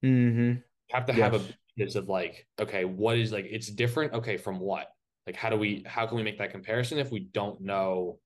Mm-hmm. 0.04 0.50
You 0.50 0.62
have 0.92 1.06
to 1.06 1.14
yes. 1.14 1.22
have 1.22 1.34
a 1.34 1.44
basis 1.78 1.96
of 1.96 2.10
like, 2.10 2.46
okay, 2.60 2.86
what 2.86 3.18
is 3.18 3.32
like 3.32 3.48
it's 3.50 3.68
different. 3.68 4.14
Okay, 4.14 4.38
from 4.38 4.60
what? 4.60 4.88
like 5.26 5.36
how 5.36 5.50
do 5.50 5.58
we 5.58 5.84
how 5.86 6.06
can 6.06 6.18
we 6.18 6.24
make 6.24 6.40
that 6.40 6.52
comparison 6.52 6.98
if 6.98 7.12
we 7.12 7.20
don't 7.20 7.62
know 7.62 8.20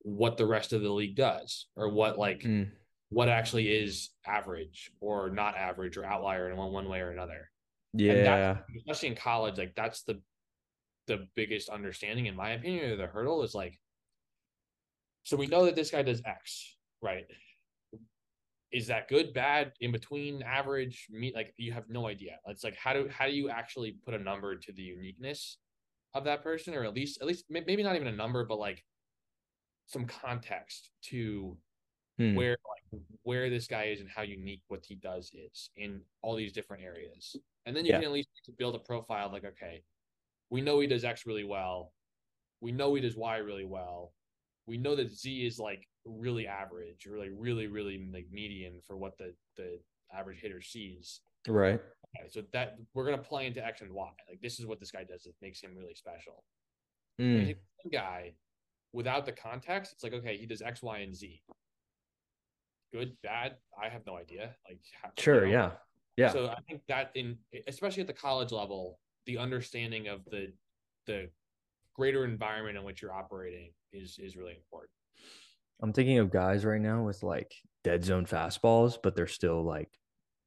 what 0.00 0.36
the 0.36 0.46
rest 0.46 0.72
of 0.72 0.82
the 0.82 0.90
league 0.90 1.16
does 1.16 1.66
or 1.76 1.88
what 1.88 2.18
like 2.18 2.40
mm. 2.40 2.68
What 3.12 3.28
actually 3.28 3.68
is 3.68 4.10
average 4.26 4.90
or 5.00 5.30
not 5.30 5.56
average 5.56 5.96
or 5.96 6.04
outlier 6.04 6.50
in 6.50 6.56
one, 6.56 6.72
one 6.72 6.88
way 6.88 7.00
or 7.00 7.10
another 7.10 7.50
yeah 7.92 8.56
especially 8.76 9.08
in 9.08 9.14
college 9.14 9.58
like 9.58 9.74
that's 9.76 10.02
the 10.04 10.20
the 11.08 11.26
biggest 11.34 11.68
understanding 11.68 12.26
in 12.26 12.34
my 12.34 12.50
opinion 12.50 12.96
the 12.96 13.06
hurdle 13.06 13.42
is 13.42 13.54
like 13.54 13.78
so 15.24 15.36
we 15.36 15.46
know 15.46 15.66
that 15.66 15.76
this 15.76 15.90
guy 15.90 16.02
does 16.02 16.22
x 16.24 16.76
right 17.02 17.24
is 18.72 18.86
that 18.86 19.06
good, 19.06 19.34
bad, 19.34 19.72
in 19.80 19.92
between, 19.92 20.42
average, 20.42 21.06
meet? 21.10 21.34
Like 21.34 21.52
you 21.58 21.72
have 21.72 21.90
no 21.90 22.08
idea. 22.08 22.38
It's 22.46 22.64
like 22.64 22.74
how 22.74 22.94
do 22.94 23.06
how 23.06 23.26
do 23.26 23.32
you 23.32 23.50
actually 23.50 23.98
put 24.02 24.14
a 24.14 24.18
number 24.18 24.56
to 24.56 24.72
the 24.72 24.80
uniqueness 24.80 25.58
of 26.14 26.24
that 26.24 26.42
person, 26.42 26.72
or 26.74 26.82
at 26.82 26.94
least 26.94 27.20
at 27.20 27.26
least 27.26 27.44
maybe 27.50 27.82
not 27.82 27.96
even 27.96 28.08
a 28.08 28.16
number, 28.16 28.46
but 28.46 28.58
like 28.58 28.82
some 29.86 30.06
context 30.06 30.90
to 31.10 31.58
Hmm. 32.18 32.36
where 32.36 32.50
like 32.50 32.81
where 33.22 33.48
this 33.50 33.66
guy 33.66 33.84
is 33.84 34.00
and 34.00 34.08
how 34.10 34.22
unique 34.22 34.62
what 34.68 34.84
he 34.84 34.94
does 34.94 35.30
is 35.34 35.70
in 35.76 36.00
all 36.22 36.34
these 36.36 36.52
different 36.52 36.82
areas. 36.82 37.36
And 37.66 37.76
then 37.76 37.84
you 37.84 37.92
Yeah. 37.92 37.98
can 37.98 38.04
at 38.06 38.12
least 38.12 38.28
build 38.58 38.74
a 38.74 38.78
profile 38.78 39.30
like, 39.30 39.44
okay, 39.44 39.82
we 40.50 40.60
know 40.60 40.80
he 40.80 40.86
does 40.86 41.04
X 41.04 41.24
really 41.26 41.44
well. 41.44 41.94
We 42.60 42.72
know 42.72 42.94
he 42.94 43.00
does 43.00 43.16
Y 43.16 43.36
really 43.38 43.64
well. 43.64 44.14
We 44.66 44.76
know 44.78 44.94
that 44.96 45.10
Z 45.10 45.46
is 45.46 45.58
like 45.58 45.88
really 46.04 46.46
average, 46.46 47.06
or 47.06 47.18
like 47.18 47.30
really, 47.32 47.66
really 47.66 48.08
like 48.12 48.26
median 48.30 48.80
for 48.86 48.96
what 48.96 49.16
the 49.18 49.34
the 49.56 49.80
average 50.12 50.40
hitter 50.40 50.60
sees. 50.60 51.22
Right. 51.48 51.80
Okay, 52.16 52.28
so 52.28 52.42
that 52.52 52.76
we're 52.94 53.04
gonna 53.04 53.18
play 53.22 53.46
into 53.46 53.64
X 53.64 53.80
and 53.80 53.92
Y. 53.92 54.10
Like 54.28 54.40
this 54.40 54.60
is 54.60 54.66
what 54.66 54.78
this 54.78 54.90
guy 54.90 55.04
does 55.04 55.22
that 55.24 55.34
makes 55.40 55.60
him 55.60 55.76
really 55.76 55.94
special. 55.94 56.44
Mm. 57.20 57.56
Guy 57.90 58.34
without 58.92 59.24
the 59.24 59.32
context, 59.32 59.92
it's 59.92 60.04
like 60.04 60.12
okay, 60.12 60.36
he 60.36 60.46
does 60.46 60.62
X, 60.62 60.82
Y, 60.82 60.98
and 60.98 61.14
Z. 61.14 61.42
Good, 62.92 63.16
bad, 63.22 63.56
I 63.82 63.88
have 63.88 64.02
no 64.06 64.16
idea. 64.16 64.54
Like 64.68 64.80
how, 65.00 65.08
you 65.08 65.22
Sure. 65.22 65.46
know? 65.46 65.52
Yeah. 65.52 65.70
Yeah. 66.16 66.32
So 66.32 66.48
I 66.48 66.60
think 66.68 66.82
that 66.88 67.10
in 67.14 67.38
especially 67.66 68.02
at 68.02 68.06
the 68.06 68.12
college 68.12 68.52
level, 68.52 68.98
the 69.26 69.38
understanding 69.38 70.08
of 70.08 70.24
the 70.26 70.52
the 71.06 71.30
greater 71.94 72.24
environment 72.24 72.76
in 72.76 72.84
which 72.84 73.00
you're 73.00 73.14
operating 73.14 73.72
is 73.92 74.18
is 74.18 74.36
really 74.36 74.54
important. 74.54 74.90
I'm 75.82 75.92
thinking 75.92 76.18
of 76.18 76.30
guys 76.30 76.64
right 76.64 76.80
now 76.80 77.02
with 77.02 77.22
like 77.22 77.52
dead 77.82 78.04
zone 78.04 78.26
fastballs, 78.26 78.98
but 79.02 79.16
they're 79.16 79.26
still 79.26 79.64
like 79.64 79.88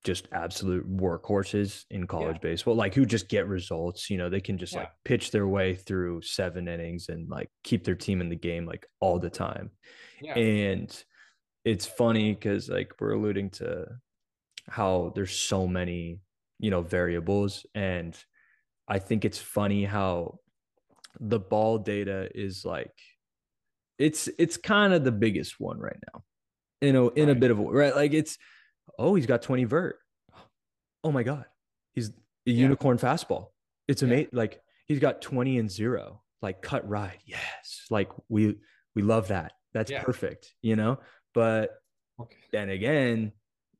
just 0.03 0.27
absolute 0.31 0.87
workhorses 0.87 1.83
in 1.89 2.05
college 2.05 2.39
baseball, 2.39 2.75
like 2.75 2.93
who 2.93 3.07
just 3.07 3.27
get 3.27 3.47
results. 3.47 4.07
You 4.11 4.17
know, 4.17 4.29
they 4.29 4.39
can 4.39 4.59
just 4.59 4.73
Yeah. 4.73 4.81
like 4.81 4.91
pitch 5.03 5.31
their 5.31 5.47
way 5.47 5.73
through 5.73 6.21
seven 6.21 6.67
innings 6.67 7.09
and 7.09 7.27
like 7.27 7.49
keep 7.63 7.83
their 7.83 7.95
team 7.95 8.21
in 8.21 8.29
the 8.29 8.35
game 8.35 8.67
like 8.67 8.85
all 8.99 9.17
the 9.17 9.31
time. 9.31 9.71
Yeah. 10.21 10.37
And 10.37 11.03
it's 11.65 11.85
funny 11.85 12.33
because 12.33 12.69
like 12.69 12.93
we're 12.99 13.13
alluding 13.13 13.49
to 13.49 13.87
how 14.69 15.11
there's 15.15 15.35
so 15.37 15.67
many, 15.67 16.19
you 16.59 16.71
know, 16.71 16.81
variables. 16.81 17.65
And 17.75 18.15
I 18.87 18.99
think 18.99 19.25
it's 19.25 19.39
funny 19.39 19.83
how 19.83 20.39
the 21.19 21.39
ball 21.39 21.77
data 21.79 22.29
is 22.35 22.63
like 22.65 22.93
it's 23.97 24.27
it's 24.37 24.57
kind 24.57 24.93
of 24.93 25.03
the 25.03 25.11
biggest 25.11 25.59
one 25.59 25.79
right 25.79 25.97
now. 26.13 26.23
You 26.81 26.93
know, 26.93 27.09
in 27.09 27.29
a 27.29 27.31
Right. 27.31 27.39
bit 27.39 27.51
of 27.51 27.59
a 27.59 27.63
right, 27.63 27.95
like 27.95 28.13
it's 28.13 28.37
oh, 28.99 29.15
he's 29.15 29.25
got 29.25 29.41
20 29.41 29.63
vert. 29.63 29.97
Oh 31.03 31.11
my 31.11 31.23
god. 31.23 31.45
He's 31.93 32.09
a 32.09 32.13
Yeah. 32.45 32.53
unicorn 32.63 32.97
fastball. 32.97 33.47
It's 33.87 34.01
Yeah. 34.01 34.07
amazing. 34.09 34.29
Like 34.33 34.61
he's 34.87 34.99
got 34.99 35.21
20 35.21 35.57
and 35.57 35.71
zero. 35.71 36.21
Like 36.41 36.61
cut 36.61 36.87
ride. 36.87 37.19
Yes. 37.25 37.85
Like 37.89 38.09
we 38.29 38.59
we 38.93 39.01
love 39.01 39.29
that. 39.29 39.53
That's 39.73 39.89
Yeah. 39.91 40.03
perfect, 40.03 40.53
you 40.61 40.75
know? 40.75 40.99
But 41.35 41.71
Okay. 42.19 42.37
then 42.51 42.69
again, 42.69 43.33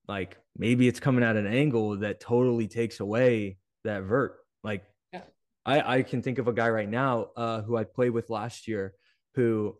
like 0.07 0.37
maybe 0.57 0.87
it's 0.87 0.99
coming 0.99 1.23
at 1.23 1.37
an 1.37 1.47
angle 1.47 1.97
that 1.99 2.19
totally 2.19 2.67
takes 2.67 2.99
away 2.99 3.57
that 3.85 4.03
vert. 4.03 4.35
Like 4.63 4.83
Yeah. 5.13 5.21
I, 5.65 5.97
I 5.99 6.03
can 6.03 6.21
think 6.21 6.37
of 6.37 6.47
a 6.47 6.53
guy 6.53 6.69
right 6.69 6.89
now 6.89 7.29
uh, 7.37 7.61
who 7.61 7.77
I 7.77 7.85
played 7.85 8.11
with 8.11 8.29
last 8.29 8.67
year 8.67 8.93
who, 9.35 9.77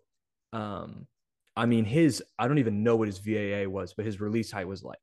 um, 0.53 1.06
I 1.57 1.65
mean, 1.65 1.85
his, 1.85 2.23
I 2.39 2.47
don't 2.47 2.57
even 2.60 2.81
know 2.84 2.95
what 2.95 3.07
his 3.07 3.19
VAA 3.19 3.69
was, 3.69 3.93
but 3.93 4.06
his 4.06 4.19
release 4.19 4.52
height 4.52 4.68
was 4.68 4.84
like 4.84 4.97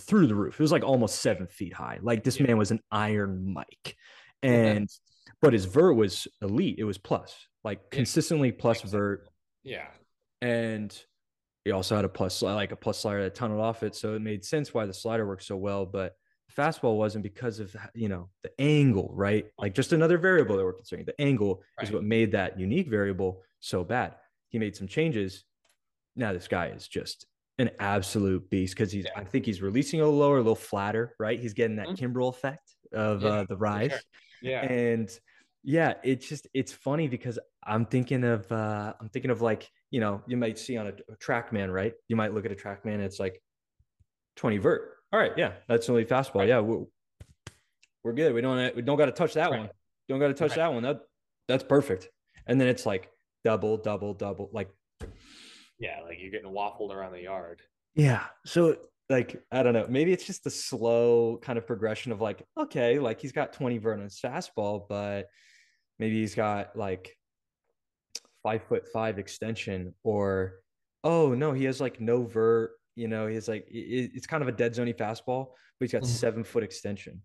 through 0.00 0.26
the 0.26 0.34
roof. 0.34 0.54
It 0.54 0.60
was 0.60 0.72
like 0.72 0.82
almost 0.84 1.20
seven 1.22 1.46
feet 1.46 1.72
high. 1.74 1.98
Like 2.02 2.24
this 2.24 2.40
Yeah. 2.40 2.46
man 2.48 2.58
was 2.58 2.70
an 2.70 2.80
Iron 2.90 3.52
Mike. 3.52 3.96
And, 4.42 4.88
but 5.42 5.52
his 5.52 5.66
vert 5.66 5.94
was 5.94 6.26
elite. 6.40 6.76
It 6.78 6.84
was 6.84 6.96
plus, 6.98 7.34
like 7.62 7.90
consistently 7.90 8.52
plus 8.52 8.80
vert 8.82 9.28
Yeah. 9.64 9.88
and 10.40 10.98
he 11.70 11.72
also 11.72 11.94
had 11.94 12.04
a 12.04 12.08
plus 12.08 12.42
like 12.42 12.72
a 12.72 12.76
plus 12.76 12.98
slider 12.98 13.22
that 13.22 13.36
tunneled 13.36 13.60
off 13.60 13.84
it. 13.84 13.94
So 13.94 14.14
it 14.14 14.22
made 14.22 14.44
sense 14.44 14.74
why 14.74 14.86
the 14.86 14.92
slider 14.92 15.24
worked 15.24 15.44
so 15.44 15.56
well 15.56 15.86
but 15.86 16.16
the 16.48 16.60
fastball 16.60 16.96
wasn't 16.96 17.22
because 17.22 17.60
of 17.60 17.76
you 17.94 18.08
know 18.08 18.28
the 18.42 18.50
angle 18.60 19.12
right? 19.14 19.46
Like 19.56 19.72
just 19.72 19.92
another 19.92 20.18
variable 20.18 20.56
that 20.56 20.64
we're 20.64 20.72
considering. 20.72 21.06
The 21.06 21.20
angle 21.20 21.62
is 21.80 21.92
what 21.92 22.02
made 22.02 22.32
that 22.32 22.58
unique 22.58 22.88
variable 22.88 23.42
so 23.60 23.84
bad. 23.84 24.16
He 24.48 24.58
made 24.58 24.74
some 24.74 24.88
changes. 24.88 25.44
Now 26.16 26.32
this 26.32 26.48
guy 26.48 26.66
is 26.76 26.88
just 26.88 27.24
an 27.60 27.70
absolute 27.78 28.50
beast 28.50 28.74
because 28.74 28.90
he's 28.90 29.04
Yeah. 29.04 29.20
i 29.20 29.22
think 29.24 29.44
he's 29.46 29.60
releasing 29.62 30.00
a 30.00 30.04
little 30.04 30.18
lower 30.18 30.36
a 30.38 30.38
little 30.38 30.56
flatter 30.56 31.14
right? 31.20 31.38
He's 31.38 31.54
getting 31.54 31.76
that 31.76 31.88
kimbrel 31.90 32.30
effect 32.30 32.74
of 32.92 33.22
Yeah, 33.22 33.28
uh, 33.28 33.44
the 33.48 33.56
rise 33.56 33.90
sure. 33.92 34.00
Yeah. 34.42 34.62
and 34.64 35.08
yeah 35.62 35.94
it's 36.02 36.26
just 36.26 36.48
it's 36.54 36.72
funny 36.72 37.06
because 37.06 37.38
i'm 37.62 37.84
thinking 37.84 38.24
of 38.24 38.50
uh 38.50 38.94
i'm 38.98 39.10
thinking 39.10 39.30
of 39.30 39.42
like 39.42 39.68
you 39.90 40.00
know 40.00 40.22
you 40.26 40.36
might 40.36 40.58
see 40.58 40.76
on 40.76 40.86
a, 40.88 40.92
a 41.12 41.16
trackman 41.16 41.72
right 41.72 41.94
you 42.08 42.16
might 42.16 42.32
look 42.34 42.44
at 42.46 42.52
a 42.52 42.54
trackman 42.54 42.94
and 42.94 43.02
it's 43.02 43.18
like 43.20 43.42
20 44.36 44.58
vert 44.58 44.96
all 45.12 45.18
right 45.20 45.32
yeah 45.36 45.52
that's 45.68 45.88
only 45.88 46.04
fastball 46.04 46.36
Right. 46.40 46.48
yeah 46.48 46.60
we're, 46.60 46.84
we're 48.04 48.12
good 48.12 48.32
we 48.34 48.40
don't 48.40 48.74
we 48.76 48.82
don't 48.82 48.96
got 48.98 49.06
to 49.06 49.12
touch 49.12 49.34
that 49.34 49.50
Right. 49.50 49.60
one 49.60 49.70
don't 50.08 50.20
got 50.20 50.28
to 50.28 50.34
touch 50.34 50.50
Right. 50.50 50.56
that 50.58 50.72
one 50.72 50.82
that 50.84 51.00
that's 51.48 51.64
perfect 51.64 52.08
and 52.46 52.60
then 52.60 52.68
it's 52.68 52.86
like 52.86 53.10
double 53.44 53.76
double 53.76 54.14
double 54.14 54.50
like 54.52 54.70
yeah. 55.78 56.00
Like 56.04 56.18
you're 56.20 56.30
getting 56.30 56.50
waffled 56.52 56.90
around 56.90 57.12
the 57.12 57.22
yard. 57.22 57.62
yeah 57.94 58.24
so 58.44 58.76
like 59.08 59.42
i 59.50 59.62
don't 59.62 59.72
know 59.72 59.86
maybe 59.88 60.12
it's 60.12 60.24
just 60.26 60.44
the 60.44 60.50
slow 60.50 61.38
kind 61.42 61.58
of 61.58 61.66
progression 61.66 62.12
of 62.12 62.20
like 62.20 62.44
okay 62.56 62.98
like 63.00 63.20
he's 63.20 63.32
got 63.32 63.52
20 63.52 63.78
vert 63.78 63.98
on 63.98 64.04
his 64.04 64.20
fastball 64.20 64.84
but 64.88 65.28
maybe 65.98 66.20
he's 66.20 66.34
got 66.36 66.76
like 66.76 67.16
five 68.42 68.62
foot 68.64 68.86
five 68.92 69.18
extension 69.18 69.94
or 70.02 70.54
oh 71.04 71.34
no 71.34 71.52
he 71.52 71.64
has 71.64 71.80
like 71.80 72.00
no 72.00 72.22
vert 72.24 72.72
you 72.94 73.08
know 73.08 73.26
he's 73.26 73.48
like 73.48 73.66
it, 73.68 74.10
it's 74.14 74.26
kind 74.26 74.42
of 74.42 74.48
a 74.48 74.52
dead 74.52 74.72
zoney 74.74 74.94
fastball 74.96 75.48
but 75.78 75.84
he's 75.84 75.92
got 75.92 76.02
Mhm. 76.02 76.06
seven 76.06 76.44
foot 76.44 76.62
extension 76.62 77.22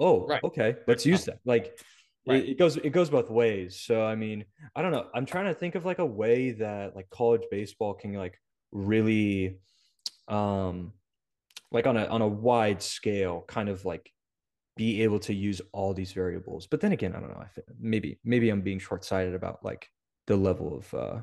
oh 0.00 0.26
Right. 0.26 0.42
okay 0.44 0.76
let's 0.86 1.04
use 1.06 1.24
that 1.26 1.38
like 1.44 1.78
Right. 2.26 2.44
it, 2.44 2.50
it 2.50 2.58
goes 2.58 2.76
it 2.76 2.90
goes 2.90 3.08
both 3.10 3.30
ways 3.30 3.80
so 3.80 4.04
i 4.04 4.14
mean 4.14 4.44
i 4.76 4.82
don't 4.82 4.92
know 4.92 5.08
i'm 5.14 5.24
trying 5.26 5.46
to 5.46 5.54
think 5.54 5.74
of 5.74 5.84
like 5.86 5.98
a 5.98 6.06
way 6.06 6.50
that 6.52 6.94
like 6.94 7.08
college 7.10 7.42
baseball 7.50 7.94
can 7.94 8.12
like 8.12 8.38
really 8.70 9.58
um 10.28 10.92
like 11.72 11.86
on 11.86 11.96
a 11.96 12.04
on 12.06 12.20
a 12.22 12.28
wide 12.28 12.82
scale 12.82 13.44
kind 13.48 13.68
of 13.68 13.84
like 13.84 14.12
be 14.78 15.02
able 15.02 15.18
to 15.18 15.34
use 15.34 15.60
all 15.72 15.92
these 15.92 16.12
variables 16.12 16.66
but 16.66 16.80
then 16.80 16.92
again 16.92 17.14
i 17.14 17.20
don't 17.20 17.30
know 17.30 17.42
i 17.42 17.48
think 17.48 17.66
maybe 17.78 18.18
maybe 18.24 18.48
i'm 18.48 18.62
being 18.62 18.78
short-sighted 18.78 19.34
about 19.34 19.62
like 19.64 19.90
the 20.26 20.36
level 20.36 20.76
of 20.78 20.94
uh 20.94 21.20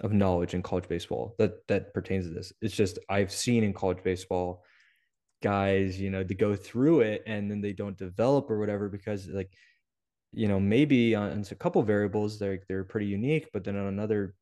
of 0.00 0.12
knowledge 0.12 0.54
in 0.54 0.62
college 0.62 0.88
baseball 0.88 1.36
that 1.38 1.66
that 1.68 1.94
pertains 1.94 2.26
to 2.26 2.32
this 2.34 2.52
it's 2.60 2.74
just 2.74 2.98
i've 3.08 3.30
seen 3.30 3.62
in 3.62 3.72
college 3.72 4.02
baseball 4.02 4.64
guys 5.42 6.00
you 6.00 6.10
know 6.10 6.24
to 6.24 6.34
go 6.34 6.56
through 6.56 7.00
it 7.00 7.22
and 7.26 7.50
then 7.50 7.60
they 7.60 7.72
don't 7.72 7.98
develop 7.98 8.50
or 8.50 8.58
whatever 8.58 8.88
because 8.88 9.28
like 9.28 9.52
you 10.32 10.48
know 10.48 10.58
maybe 10.58 11.14
on 11.14 11.44
a 11.50 11.54
couple 11.54 11.82
variables 11.82 12.38
they're 12.38 12.60
they're 12.68 12.84
pretty 12.84 13.06
unique 13.06 13.48
but 13.52 13.64
then 13.64 13.76
on 13.76 13.86
another 13.86 14.34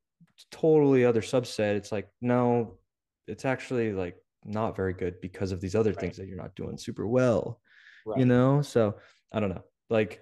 totally 0.51 1.05
other 1.05 1.21
subset 1.23 1.75
it's 1.77 1.93
like 1.93 2.09
no 2.21 2.79
it's 3.27 3.45
actually 3.45 3.93
like 3.93 4.17
not 4.45 4.77
very 4.77 4.93
good 4.95 5.21
because 5.21 5.53
of 5.53 5.61
these 5.61 5.75
other 5.75 5.91
Right. 5.91 6.01
things 6.01 6.17
that 6.17 6.27
you're 6.29 6.37
not 6.37 6.55
doing 6.55 6.79
super 6.79 7.07
well 7.07 7.61
Right. 8.07 8.19
you 8.21 8.25
know 8.27 8.63
so 8.63 8.97
i 9.33 9.41
don't 9.41 9.51
know 9.51 9.65
like 9.89 10.21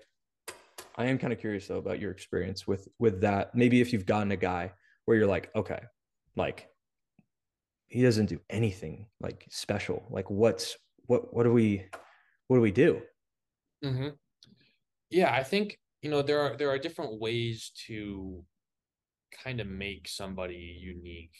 i 0.96 1.06
am 1.06 1.18
kind 1.18 1.32
of 1.32 1.38
curious 1.38 1.66
though 1.68 1.78
about 1.78 2.00
your 2.00 2.10
experience 2.10 2.66
with 2.66 2.88
with 2.98 3.20
that 3.20 3.54
maybe 3.54 3.80
if 3.80 3.92
you've 3.92 4.06
gotten 4.06 4.32
a 4.32 4.36
guy 4.36 4.72
where 5.04 5.16
you're 5.16 5.26
like 5.26 5.50
okay 5.54 5.80
like 6.36 6.68
he 7.86 8.02
doesn't 8.02 8.26
do 8.26 8.40
anything 8.50 9.06
like 9.20 9.46
special 9.50 10.06
like 10.10 10.28
what's 10.30 10.76
what 11.06 11.32
what 11.32 11.44
do 11.44 11.52
we 11.52 11.84
what 12.48 12.56
do 12.56 12.60
we 12.60 12.70
do 12.72 13.00
hmm 13.82 14.08
Yeah, 15.10 15.32
I 15.32 15.42
think 15.42 15.78
you 16.02 16.10
know 16.10 16.22
there 16.22 16.40
are 16.40 16.56
there 16.56 16.70
are 16.70 16.78
different 16.78 17.18
ways 17.20 17.72
to 17.86 18.44
kind 19.44 19.60
of 19.60 19.66
make 19.66 20.08
somebody 20.08 20.78
unique 20.80 21.34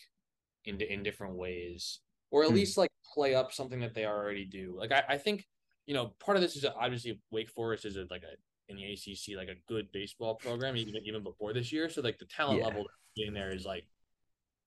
in 0.65 0.81
in 0.81 1.03
different 1.03 1.35
ways, 1.37 2.01
or 2.31 2.45
at 2.45 2.49
Hmm. 2.49 2.55
least 2.55 2.79
like 2.79 2.91
play 3.15 3.35
up 3.35 3.53
something 3.53 3.81
that 3.81 3.95
they 3.95 4.07
already 4.07 4.45
do. 4.45 4.75
Like 4.79 4.93
I, 4.93 5.05
I 5.11 5.19
think 5.19 5.47
you 5.89 5.95
know 5.95 6.13
part 6.21 6.37
of 6.37 6.43
this 6.43 6.55
is 6.55 6.67
obviously 6.67 7.19
Wake 7.31 7.49
Forest 7.49 7.87
is 7.87 7.97
a, 7.97 8.05
like 8.11 8.23
a 8.23 8.37
in 8.71 8.77
the 8.77 8.85
ACC 8.93 9.35
like 9.39 9.49
a 9.49 9.59
good 9.67 9.91
baseball 9.91 10.35
program 10.35 10.77
even 10.77 10.95
even 11.05 11.23
before 11.23 11.55
this 11.55 11.73
year. 11.73 11.89
So 11.89 12.03
like 12.03 12.19
the 12.19 12.27
talent 12.27 12.59
Yeah. 12.59 12.67
level 12.67 12.87
in 13.17 13.33
there 13.33 13.51
is 13.53 13.65
like 13.65 13.87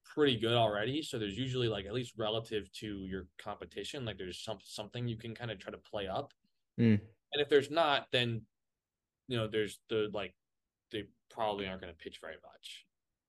pretty 0.04 0.36
good 0.36 0.56
already. 0.56 1.04
So 1.04 1.20
there's 1.20 1.38
usually 1.38 1.68
like 1.68 1.86
at 1.86 1.94
least 1.94 2.14
relative 2.18 2.72
to 2.80 3.06
your 3.06 3.28
competition, 3.38 4.04
like 4.04 4.18
there's 4.18 4.44
some 4.44 4.58
something 4.64 5.08
you 5.08 5.16
can 5.16 5.36
kind 5.36 5.52
of 5.52 5.60
try 5.60 5.72
to 5.72 5.78
play 5.78 6.08
up. 6.08 6.34
Hmm. 6.78 6.96
And 7.34 7.42
if 7.42 7.50
there's 7.50 7.70
not, 7.70 8.08
then 8.12 8.42
you 9.28 9.38
know 9.38 9.48
there's 9.48 9.80
the 9.90 10.10
like 10.12 10.34
they 10.92 11.04
probably 11.30 11.68
aren't 11.68 11.82
going 11.82 11.94
to 11.94 12.04
pitch 12.04 12.18
very 12.20 12.38
much, 12.44 12.88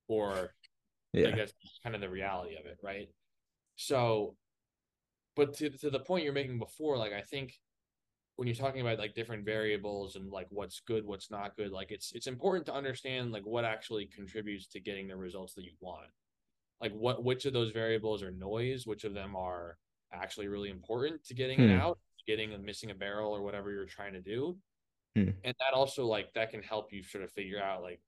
or 0.09 0.55
yeah 1.13 1.29
I 1.29 1.33
guess 1.33 1.53
kind 1.83 1.95
of 1.95 2.01
the 2.01 2.09
reality 2.09 2.57
of 2.57 2.65
it, 2.65 2.79
right? 2.83 3.11
So, 3.77 4.35
but 5.37 5.53
to 5.59 5.69
to 5.69 5.91
the 5.91 6.01
point 6.01 6.25
you're 6.25 6.33
making 6.33 6.59
before, 6.59 6.97
like 6.97 7.13
I 7.13 7.21
think 7.21 7.53
when 8.43 8.49
you're 8.49 8.57
talking 8.57 8.81
about 8.81 8.99
like 8.99 9.15
different 9.15 9.45
variables 9.45 10.17
and 10.17 10.29
like 10.29 10.49
what's 10.51 10.81
good, 10.81 11.07
what's 11.07 11.31
not 11.31 11.55
good, 11.55 11.71
like 11.71 11.93
it's 11.93 12.11
it's 12.11 12.27
important 12.27 12.67
to 12.67 12.75
understand 12.75 13.31
like 13.31 13.47
what 13.47 13.65
actually 13.65 14.05
contributes 14.05 14.67
to 14.67 14.81
getting 14.81 15.07
the 15.07 15.15
results 15.15 15.55
that 15.55 15.63
you 15.63 15.71
want. 15.79 16.09
Like 16.81 16.91
what 16.91 17.23
which 17.23 17.45
of 17.45 17.53
those 17.53 17.71
variables 17.71 18.21
are 18.21 18.33
noise, 18.33 18.85
which 18.85 19.05
of 19.05 19.15
them 19.15 19.37
are 19.37 19.79
actually 20.13 20.49
really 20.49 20.71
important 20.71 21.23
to 21.27 21.35
getting 21.35 21.59
Hmm. 21.59 21.71
it 21.71 21.81
out, 21.81 22.01
getting 22.27 22.53
a 22.53 22.59
missing 22.59 22.91
a 22.91 22.97
barrel 22.97 23.31
or 23.31 23.43
whatever 23.43 23.71
you're 23.71 23.87
trying 23.87 24.15
to 24.15 24.21
do. 24.21 24.59
Hmm. 25.15 25.29
And 25.45 25.55
that 25.61 25.73
also 25.73 26.05
like 26.07 26.33
that 26.35 26.51
can 26.51 26.65
help 26.65 26.93
you 26.93 27.05
sort 27.05 27.23
of 27.23 27.31
figure 27.31 27.63
out 27.63 27.85
like, 27.85 28.01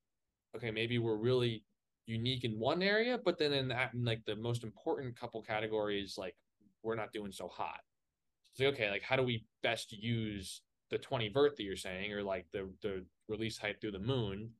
okay, 0.56 0.72
maybe 0.72 0.98
we're 0.98 1.14
really 1.14 1.62
unique 2.06 2.42
in 2.42 2.58
one 2.58 2.82
area, 2.82 3.20
but 3.24 3.38
then 3.38 3.52
in 3.52 3.68
that 3.68 3.94
in 3.94 4.04
like 4.04 4.24
the 4.24 4.34
most 4.34 4.64
important 4.64 5.14
couple 5.16 5.40
categories, 5.42 6.18
like 6.18 6.34
we're 6.82 6.96
not 6.96 7.12
doing 7.12 7.30
so 7.30 7.46
hot. 7.46 7.82
So 8.54 8.66
okay, 8.66 8.90
like 8.90 9.02
how 9.02 9.16
do 9.16 9.22
we 9.22 9.46
best 9.62 9.92
use 9.92 10.62
the 10.90 10.98
20 10.98 11.28
vert 11.28 11.56
that 11.56 11.62
you're 11.64 11.76
saying, 11.76 12.12
or 12.12 12.22
like 12.22 12.46
the 12.52 12.72
the 12.82 13.06
release 13.28 13.58
height 13.58 13.80
through 13.80 13.92
the 13.92 13.98
moon? 13.98 14.52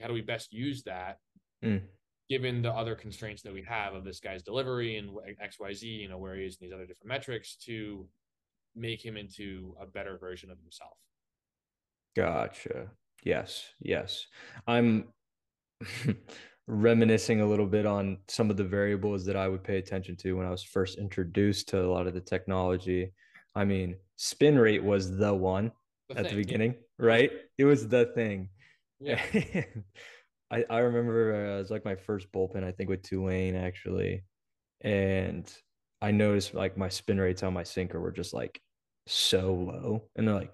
How 0.00 0.08
do 0.08 0.14
we 0.14 0.22
best 0.22 0.52
use 0.52 0.82
that 0.84 1.18
Hmm. 1.62 1.90
given 2.28 2.62
the 2.62 2.72
other 2.72 2.94
constraints 2.94 3.42
that 3.42 3.52
we 3.52 3.62
have 3.62 3.94
of 3.94 4.04
this 4.04 4.20
guy's 4.20 4.42
delivery 4.42 4.96
and 4.96 5.10
XYZ, 5.40 5.82
you 5.82 6.08
know, 6.08 6.18
where 6.18 6.36
he 6.36 6.44
is 6.44 6.56
and 6.60 6.66
these 6.66 6.72
other 6.74 6.86
different 6.86 7.08
metrics 7.08 7.56
to 7.56 8.08
make 8.74 9.04
him 9.04 9.16
into 9.16 9.76
a 9.80 9.86
better 9.86 10.18
version 10.18 10.50
of 10.50 10.58
himself. 10.58 10.98
Gotcha. 12.16 12.90
Yes, 13.24 13.74
yes. 13.80 14.26
I'm 14.66 15.12
reminiscing 16.66 17.40
a 17.40 17.46
little 17.46 17.66
bit 17.66 17.86
on 17.86 18.18
some 18.28 18.50
of 18.50 18.56
the 18.56 18.64
variables 18.64 19.26
that 19.26 19.36
I 19.36 19.48
would 19.48 19.64
pay 19.64 19.78
attention 19.78 20.16
to 20.18 20.36
when 20.36 20.46
I 20.46 20.50
was 20.50 20.62
first 20.64 20.98
introduced 20.98 21.68
to 21.70 21.84
a 21.84 21.88
lot 21.90 22.06
of 22.06 22.14
the 22.14 22.20
technology. 22.20 23.12
I 23.54 23.64
mean, 23.64 23.96
spin 24.16 24.58
rate 24.58 24.82
was 24.82 25.16
the 25.16 25.34
one 25.34 25.72
The 26.08 26.18
at 26.18 26.28
the 26.28 26.36
beginning, 26.36 26.74
right? 26.98 27.30
It 27.58 27.64
was 27.64 27.88
the 27.88 28.06
thing. 28.06 28.48
Yeah. 29.00 29.20
I, 30.50 30.64
I 30.68 30.78
remember 30.78 31.34
uh, 31.34 31.56
it 31.56 31.58
was 31.58 31.70
like 31.70 31.84
my 31.84 31.96
first 31.96 32.30
bullpen, 32.32 32.64
I 32.64 32.72
think 32.72 32.90
with 32.90 33.02
Tulane 33.02 33.54
actually. 33.54 34.24
And 34.80 35.50
I 36.02 36.10
noticed 36.10 36.54
like 36.54 36.76
my 36.76 36.88
spin 36.88 37.20
rates 37.20 37.42
on 37.42 37.54
my 37.54 37.62
sinker 37.62 38.00
were 38.00 38.12
just 38.12 38.34
like 38.34 38.60
so 39.06 39.54
low. 39.54 40.08
And 40.16 40.26
they're 40.26 40.34
like, 40.34 40.52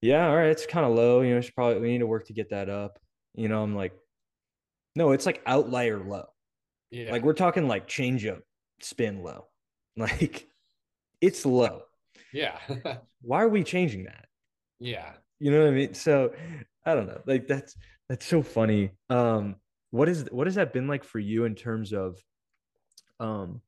yeah, 0.00 0.28
all 0.28 0.36
right, 0.36 0.50
it's 0.50 0.66
kind 0.66 0.86
of 0.86 0.94
low. 0.94 1.22
You 1.22 1.34
know, 1.34 1.40
should 1.40 1.54
probably 1.54 1.80
we 1.80 1.90
need 1.90 1.98
to 1.98 2.06
work 2.06 2.26
to 2.26 2.32
get 2.32 2.50
that 2.50 2.68
up. 2.68 2.98
You 3.34 3.48
know, 3.48 3.62
I'm 3.62 3.74
like, 3.74 3.92
no, 4.94 5.12
it's 5.12 5.26
like 5.26 5.42
outlier 5.46 5.98
low. 5.98 6.26
Yeah. 6.90 7.12
Like 7.12 7.22
we're 7.22 7.34
talking 7.34 7.68
like 7.68 7.86
change 7.86 8.26
up 8.26 8.40
spin 8.80 9.22
low. 9.22 9.46
Like 9.96 10.46
it's 11.20 11.44
low. 11.46 11.82
yeah. 12.32 12.58
Why 13.22 13.42
are 13.42 13.48
we 13.48 13.64
changing 13.64 14.04
that? 14.04 14.26
yeah. 14.78 15.12
You 15.40 15.52
know 15.52 15.60
what 15.60 15.68
I 15.68 15.72
mean? 15.72 15.94
So 15.94 16.32
I 16.84 16.94
don't 16.94 17.06
know. 17.06 17.20
Like 17.26 17.46
that's 17.46 17.76
that's 18.08 18.26
so 18.26 18.42
funny. 18.42 18.90
Um, 19.08 19.54
what 19.90 20.08
is 20.08 20.26
what 20.32 20.46
has 20.48 20.56
that 20.56 20.72
been 20.72 20.88
like 20.88 21.04
for 21.04 21.20
you 21.20 21.44
in 21.44 21.54
terms 21.54 21.92
of 21.92 22.18
um 23.20 23.60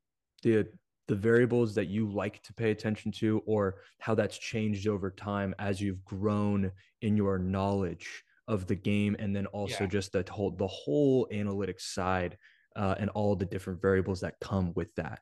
the 0.43 0.67
the 1.07 1.15
variables 1.15 1.75
that 1.77 1.87
you 1.87 2.09
like 2.11 2.43
to 2.43 2.53
pay 2.55 2.71
attention 2.73 3.11
to 3.13 3.41
or 3.47 3.77
how 4.01 4.15
that's 4.17 4.37
changed 4.39 4.87
over 4.89 5.11
time 5.11 5.55
as 5.59 5.81
you've 5.81 6.05
grown 6.05 6.71
in 7.03 7.17
your 7.17 7.39
knowledge 7.39 8.25
of 8.49 8.67
the 8.67 8.75
game 8.77 9.15
and 9.19 9.35
then 9.35 9.47
also 9.47 9.85
Yeah. 9.85 9.91
just 9.91 10.13
the 10.13 10.25
whole 10.29 10.51
the 10.51 10.67
whole 10.67 11.29
analytics 11.33 11.83
side 11.83 12.37
uh, 12.77 12.95
and 12.99 13.11
all 13.11 13.35
the 13.37 13.45
different 13.47 13.81
variables 13.81 14.21
that 14.21 14.35
come 14.41 14.73
with 14.75 14.93
that. 14.97 15.21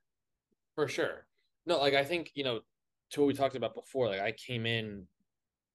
For 0.74 0.88
sure. 0.88 1.26
No, 1.69 1.78
like 1.78 1.93
I 1.95 2.03
think, 2.03 2.32
you 2.35 2.45
know, 2.45 2.61
to 3.11 3.20
what 3.20 3.27
we 3.27 3.35
talked 3.35 3.55
about 3.55 3.74
before, 3.74 4.09
like 4.09 4.20
I 4.20 4.32
came 4.32 4.65
in 4.65 5.07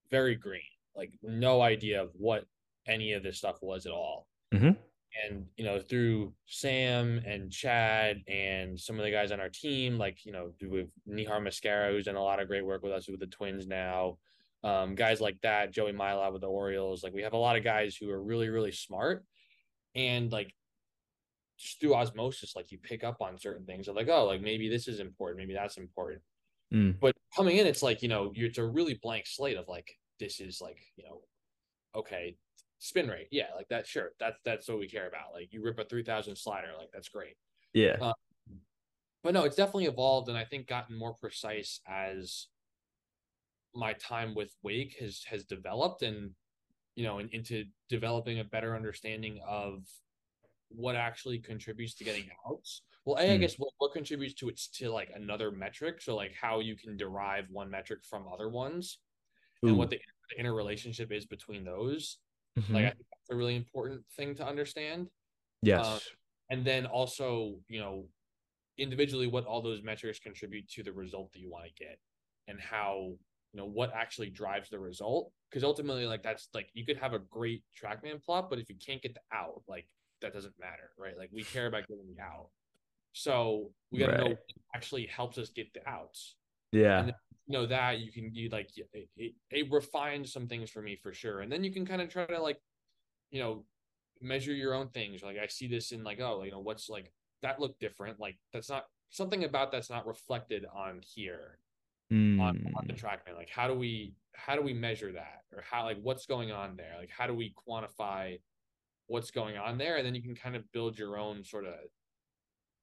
very 0.09 0.35
green, 0.35 0.61
like 0.95 1.11
no 1.21 1.61
idea 1.61 2.01
of 2.01 2.09
what 2.15 2.45
any 2.87 3.13
of 3.13 3.21
this 3.21 3.37
stuff 3.37 3.61
was 3.61 3.85
at 3.85 3.91
all. 3.91 4.27
Mhm. 4.51 4.75
And, 5.23 5.45
you 5.55 5.63
know, 5.63 5.79
through 5.79 6.35
Sam 6.47 7.19
and 7.19 7.51
Chad 7.51 8.23
and 8.27 8.79
some 8.79 8.97
of 8.97 9.05
the 9.05 9.11
guys 9.11 9.31
on 9.31 9.39
our 9.39 9.49
team, 9.49 9.99
like, 9.99 10.25
you 10.25 10.31
know, 10.31 10.51
with 10.61 10.89
Nihar 11.07 11.41
Mascara, 11.43 11.91
who's 11.91 12.05
done 12.05 12.15
a 12.15 12.23
lot 12.23 12.39
of 12.39 12.47
great 12.47 12.65
work 12.65 12.81
with 12.81 12.91
us 12.91 13.07
with 13.07 13.19
the 13.19 13.27
twins 13.27 13.67
now. 13.67 14.17
Um, 14.63 14.95
guys 14.95 15.21
like 15.21 15.39
that, 15.41 15.71
Joey 15.71 15.91
Mylott 15.91 16.33
with 16.33 16.41
the 16.41 16.49
Orioles. 16.49 17.03
Like 17.03 17.13
we 17.13 17.21
have 17.21 17.33
a 17.33 17.37
lot 17.37 17.55
of 17.55 17.63
guys 17.63 17.95
who 17.95 18.09
are 18.09 18.21
really, 18.21 18.49
really 18.49 18.71
smart. 18.71 19.23
And 19.93 20.31
like 20.31 20.55
just 21.57 21.79
through 21.79 21.95
osmosis, 21.95 22.55
like 22.55 22.71
you 22.71 22.77
pick 22.77 23.03
up 23.03 23.21
on 23.21 23.37
certain 23.37 23.65
things 23.65 23.87
of 23.87 23.95
like, 23.95 24.09
oh, 24.09 24.25
like 24.25 24.41
maybe 24.41 24.69
this 24.69 24.87
is 24.87 24.99
important, 24.99 25.39
maybe 25.39 25.53
that's 25.53 25.77
important. 25.77 26.21
Mm. 26.73 26.99
But 26.99 27.15
coming 27.35 27.57
in, 27.57 27.67
it's 27.67 27.83
like, 27.83 28.01
you 28.01 28.09
know, 28.09 28.31
you're 28.35 28.49
it's 28.49 28.57
a 28.57 28.65
really 28.65 28.99
blank 29.01 29.25
slate 29.27 29.57
of 29.57 29.67
like, 29.67 29.97
this 30.19 30.39
is 30.39 30.59
like, 30.61 30.79
you 30.95 31.03
know, 31.03 31.21
okay, 31.95 32.35
spin 32.79 33.07
rate. 33.07 33.27
Yeah, 33.31 33.47
like 33.55 33.67
that, 33.69 33.87
sure. 33.87 34.11
That's 34.19 34.37
that's 34.43 34.67
what 34.67 34.79
we 34.79 34.87
care 34.87 35.07
about. 35.07 35.33
Like 35.33 35.53
you 35.53 35.63
rip 35.63 35.79
a 35.79 35.85
three 35.85 36.03
thousand 36.03 36.35
slider, 36.35 36.69
like 36.77 36.89
that's 36.91 37.09
great. 37.09 37.35
Yeah. 37.73 37.97
Uh, 38.01 38.13
But 39.23 39.33
no, 39.33 39.43
it's 39.43 39.55
definitely 39.55 39.85
evolved 39.85 40.29
and 40.29 40.37
I 40.37 40.43
think 40.43 40.67
gotten 40.67 40.97
more 40.97 41.13
precise 41.13 41.79
as 41.87 42.47
my 43.73 43.93
time 43.93 44.35
with 44.35 44.53
Wake 44.63 44.97
has 44.99 45.23
has 45.29 45.45
developed 45.45 46.03
and 46.03 46.31
you 46.95 47.03
know, 47.03 47.19
in, 47.19 47.29
into 47.29 47.65
developing 47.89 48.39
a 48.39 48.43
better 48.43 48.75
understanding 48.75 49.39
of 49.47 49.87
what 50.75 50.95
actually 50.95 51.39
contributes 51.39 51.93
to 51.95 52.03
getting 52.03 52.29
outs. 52.47 52.81
Well, 53.05 53.17
A, 53.17 53.33
I 53.33 53.35
Hmm. 53.35 53.41
guess 53.41 53.55
what, 53.55 53.71
what 53.77 53.93
contributes 53.93 54.33
to 54.35 54.49
it's 54.49 54.67
to 54.69 54.89
like 54.91 55.11
another 55.13 55.51
metric. 55.51 56.01
So 56.01 56.15
like 56.15 56.33
how 56.33 56.59
you 56.59 56.75
can 56.75 56.97
derive 56.97 57.45
one 57.49 57.69
metric 57.69 58.03
from 58.03 58.27
other 58.27 58.49
ones 58.49 58.99
and 59.63 59.77
what 59.77 59.89
the, 59.89 59.99
the 60.29 60.39
interrelationship 60.39 61.11
is 61.11 61.25
between 61.25 61.63
those. 61.63 62.17
Mhm. 62.57 62.73
Like 62.73 62.85
I 62.85 62.89
think 62.91 63.05
that's 63.11 63.29
a 63.31 63.35
really 63.35 63.55
important 63.55 64.03
thing 64.15 64.35
to 64.35 64.45
understand. 64.47 65.09
yes. 65.61 66.11
And 66.49 66.65
then 66.65 66.85
also, 66.85 67.59
you 67.67 67.79
know, 67.79 68.07
individually 68.77 69.27
what 69.27 69.45
all 69.45 69.61
those 69.61 69.83
metrics 69.83 70.19
contribute 70.19 70.67
to 70.69 70.83
the 70.83 70.91
result 70.91 71.31
that 71.33 71.39
you 71.39 71.49
want 71.49 71.65
to 71.65 71.73
get 71.73 71.99
and 72.47 72.59
how 72.59 73.15
you 73.53 73.57
know 73.59 73.65
what 73.65 73.93
actually 73.93 74.29
drives 74.31 74.69
the 74.69 74.79
result 74.79 75.31
because 75.49 75.63
ultimately 75.63 76.07
like 76.07 76.23
that's 76.23 76.49
like 76.55 76.69
you 76.73 76.83
could 76.83 76.97
have 76.97 77.13
a 77.13 77.19
great 77.19 77.63
trackman 77.79 78.19
plot 78.19 78.49
but 78.49 78.57
if 78.57 78.67
you 78.69 78.75
can't 78.83 79.01
get 79.01 79.13
the 79.13 79.21
out 79.31 79.61
like 79.67 79.87
that 80.23 80.33
doesn't 80.33 80.57
matter 80.59 80.89
right? 80.97 81.17
Like 81.17 81.29
we 81.31 81.43
care 81.43 81.67
about 81.67 81.87
getting 81.87 82.07
the 82.15 82.21
out. 82.21 82.49
So 83.13 83.69
we 83.91 83.99
got 83.99 84.07
to 84.07 84.17
know 84.17 84.23
Right. 84.23 84.29
what 84.31 84.39
actually 84.75 85.05
helps 85.05 85.37
us 85.37 85.49
get 85.49 85.71
the 85.73 85.87
outs. 85.87 86.35
Yeah. 86.71 86.99
and 86.99 87.07
then- 87.09 87.15
you 87.45 87.53
know 87.59 87.65
that 87.65 87.99
you 87.99 88.09
can 88.09 88.33
you 88.33 88.47
like 88.49 88.69
it, 88.77 89.09
it, 89.17 89.33
it 89.51 89.69
refines 89.69 90.31
some 90.31 90.47
things 90.47 90.69
for 90.69 90.81
me 90.81 90.95
for 90.95 91.13
sure. 91.13 91.41
And 91.41 91.51
then 91.51 91.61
you 91.61 91.71
can 91.73 91.85
kind 91.85 92.01
of 92.01 92.07
try 92.09 92.25
to 92.25 92.41
like 92.41 92.57
you 93.31 93.41
know 93.41 93.65
measure 94.21 94.53
your 94.53 94.73
own 94.73 94.87
things. 94.89 95.21
Like 95.21 95.37
i 95.37 95.47
see 95.47 95.67
this 95.67 95.91
in 95.91 96.05
like 96.05 96.21
oh 96.21 96.43
you 96.43 96.51
know 96.51 96.61
what's 96.61 96.87
like 96.89 97.11
that 97.41 97.59
look 97.59 97.77
different? 97.79 98.17
Like 98.17 98.37
that's 98.53 98.69
not 98.69 98.85
something 99.09 99.43
about 99.43 99.73
that's 99.73 99.89
not 99.89 100.07
reflected 100.07 100.65
on 100.73 101.01
here 101.03 101.59
on, 102.11 102.39
on 102.39 102.85
the 102.87 102.93
Mm. 102.93 102.99
trackman 103.01 103.35
like 103.35 103.49
how 103.49 103.67
do 103.67 103.73
we 103.73 104.13
how 104.35 104.55
do 104.55 104.61
we 104.61 104.73
measure 104.73 105.11
that? 105.11 105.41
Or 105.51 105.61
how 105.69 105.83
like 105.83 105.97
what's 106.01 106.25
going 106.25 106.51
on 106.51 106.77
there? 106.77 106.95
Like 106.97 107.09
how 107.09 107.27
do 107.27 107.33
we 107.33 107.53
quantify 107.67 108.39
what's 109.13 109.29
going 109.29 109.57
on 109.57 109.77
there 109.77 109.97
and 109.97 110.05
then 110.05 110.15
you 110.15 110.23
can 110.23 110.33
kind 110.33 110.55
of 110.55 110.63
build 110.71 110.97
your 110.97 111.19
own 111.19 111.43
sort 111.43 111.65
of 111.65 111.75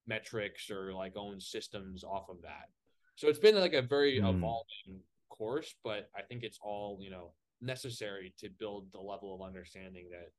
metrics 0.07 0.71
or 0.71 0.95
like 0.95 1.13
own 1.17 1.41
systems 1.41 2.05
off 2.05 2.29
of 2.29 2.41
that 2.43 2.69
so 3.17 3.29
it's 3.29 3.41
been 3.41 3.57
like 3.57 3.73
a 3.73 3.83
very 3.83 4.21
Hmm. 4.21 4.27
evolving 4.27 5.03
course 5.29 5.75
but 5.83 6.09
i 6.17 6.23
think 6.23 6.45
it's 6.45 6.59
all 6.63 6.99
you 7.01 7.11
know 7.11 7.33
necessary 7.61 8.33
to 8.39 8.49
build 8.49 8.87
the 8.93 9.01
level 9.01 9.35
of 9.35 9.43
understanding 9.43 10.09
that 10.11 10.31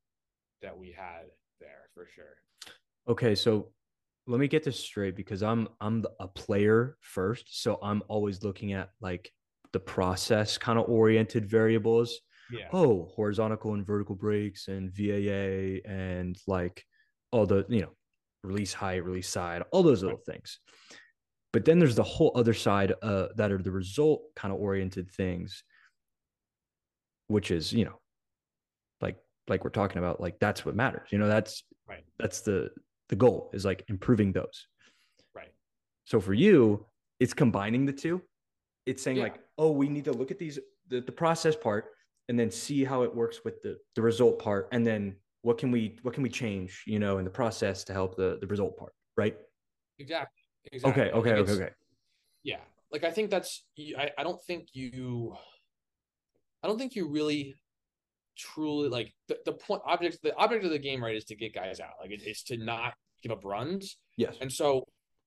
that 0.62 0.76
we 0.78 0.90
had 0.90 1.24
there 1.60 1.90
for 1.94 2.06
sure 2.06 2.36
Okay, 3.08 3.34
so 3.34 3.72
let 4.28 4.38
me 4.38 4.46
get 4.46 4.62
this 4.62 4.78
straight 4.78 5.16
because 5.16 5.42
I'm 5.42 5.66
I'm 5.80 6.04
a 6.20 6.28
player 6.28 6.96
first, 7.00 7.60
so 7.62 7.80
I'm 7.82 8.00
always 8.06 8.44
looking 8.44 8.74
at 8.74 8.90
like 9.00 9.32
the 9.72 9.80
process 9.80 10.56
kind 10.56 10.78
of 10.78 10.88
oriented 10.88 11.44
variables. 11.50 12.20
Yeah 12.52 12.68
Oh, 12.72 13.08
horizontal 13.14 13.74
and 13.74 13.86
vertical 13.86 14.14
breaks 14.14 14.68
and 14.68 14.90
VAA 14.92 15.80
and 15.90 16.36
like 16.46 16.84
all 17.30 17.46
the, 17.46 17.64
you 17.68 17.80
know, 17.80 17.94
release 18.44 18.72
height, 18.74 19.04
release 19.04 19.28
side, 19.28 19.62
all 19.72 19.82
those 19.82 20.02
little 20.02 20.20
things. 20.26 20.58
But 21.52 21.64
then 21.64 21.78
there's 21.78 21.94
the 21.96 22.02
whole 22.02 22.32
other 22.34 22.54
side 22.54 22.92
uh, 23.02 23.28
that 23.36 23.52
are 23.52 23.58
the 23.62 23.70
result 23.70 24.22
kind 24.34 24.52
of 24.54 24.60
oriented 24.60 25.10
things, 25.10 25.64
which 27.28 27.50
is, 27.50 27.72
you 27.72 27.84
know, 27.84 27.98
like 29.00 29.16
like 29.48 29.64
we're 29.64 29.70
talking 29.70 29.98
about, 29.98 30.20
like 30.20 30.38
that's 30.40 30.64
what 30.64 30.74
matters. 30.74 31.08
You 31.10 31.18
know, 31.18 31.28
that's 31.28 31.64
right 31.88 32.04
that's 32.18 32.40
the 32.40 32.70
the 33.08 33.16
goal 33.16 33.50
is 33.52 33.64
like 33.64 33.84
improving 33.88 34.32
those. 34.32 34.66
right 35.34 35.52
So 36.06 36.20
for 36.20 36.34
you, 36.34 36.86
it's 37.20 37.34
combining 37.34 37.84
the 37.86 37.92
two. 37.92 38.22
It's 38.86 39.02
saying 39.02 39.18
Yeah. 39.18 39.24
like, 39.24 39.38
oh, 39.58 39.70
we 39.72 39.88
need 39.88 40.04
to 40.06 40.12
look 40.12 40.30
at 40.30 40.38
these 40.38 40.58
the, 40.88 41.00
the 41.00 41.12
process 41.12 41.54
part 41.56 41.86
and 42.28 42.38
then 42.38 42.50
see 42.50 42.84
how 42.84 43.02
it 43.02 43.14
works 43.14 43.40
with 43.44 43.62
the 43.62 43.76
the 43.94 44.02
result 44.02 44.38
part, 44.38 44.68
and 44.72 44.86
then 44.86 45.16
what 45.42 45.58
can 45.58 45.70
we 45.70 45.98
what 46.02 46.14
can 46.14 46.22
we 46.22 46.30
change, 46.30 46.84
you 46.86 46.98
know, 46.98 47.18
in 47.18 47.24
the 47.24 47.30
process 47.30 47.84
to 47.84 47.92
help 47.92 48.16
the 48.16 48.38
the 48.40 48.46
result 48.46 48.76
part, 48.76 48.92
right? 49.16 49.36
exactly 49.98 50.42
Exactly. 50.70 51.02
Okay, 51.02 51.10
okay, 51.12 51.32
okay, 51.40 51.52
okay. 51.52 51.70
Yeah, 52.44 52.60
like 52.92 53.04
I 53.04 53.10
think 53.10 53.30
that's 53.30 53.64
I, 53.98 54.10
I 54.16 54.22
don't 54.22 54.40
think 54.44 54.68
you. 54.72 55.34
I 56.62 56.68
don't 56.68 56.78
think 56.78 56.94
you 56.94 57.08
really, 57.08 57.56
truly 58.38 58.88
like 58.88 59.12
the, 59.26 59.38
the 59.44 59.52
point 59.52 59.82
object. 59.84 60.18
The 60.22 60.34
object 60.36 60.64
of 60.64 60.70
the 60.70 60.78
game, 60.78 61.02
right, 61.02 61.16
is 61.16 61.24
to 61.24 61.34
get 61.34 61.54
guys 61.54 61.80
out. 61.80 61.94
Like 62.00 62.10
it, 62.10 62.20
it's 62.24 62.44
to 62.44 62.56
not 62.56 62.94
give 63.22 63.32
up 63.32 63.44
runs. 63.44 63.96
Yes. 64.16 64.36
And 64.40 64.52
so 64.52 64.84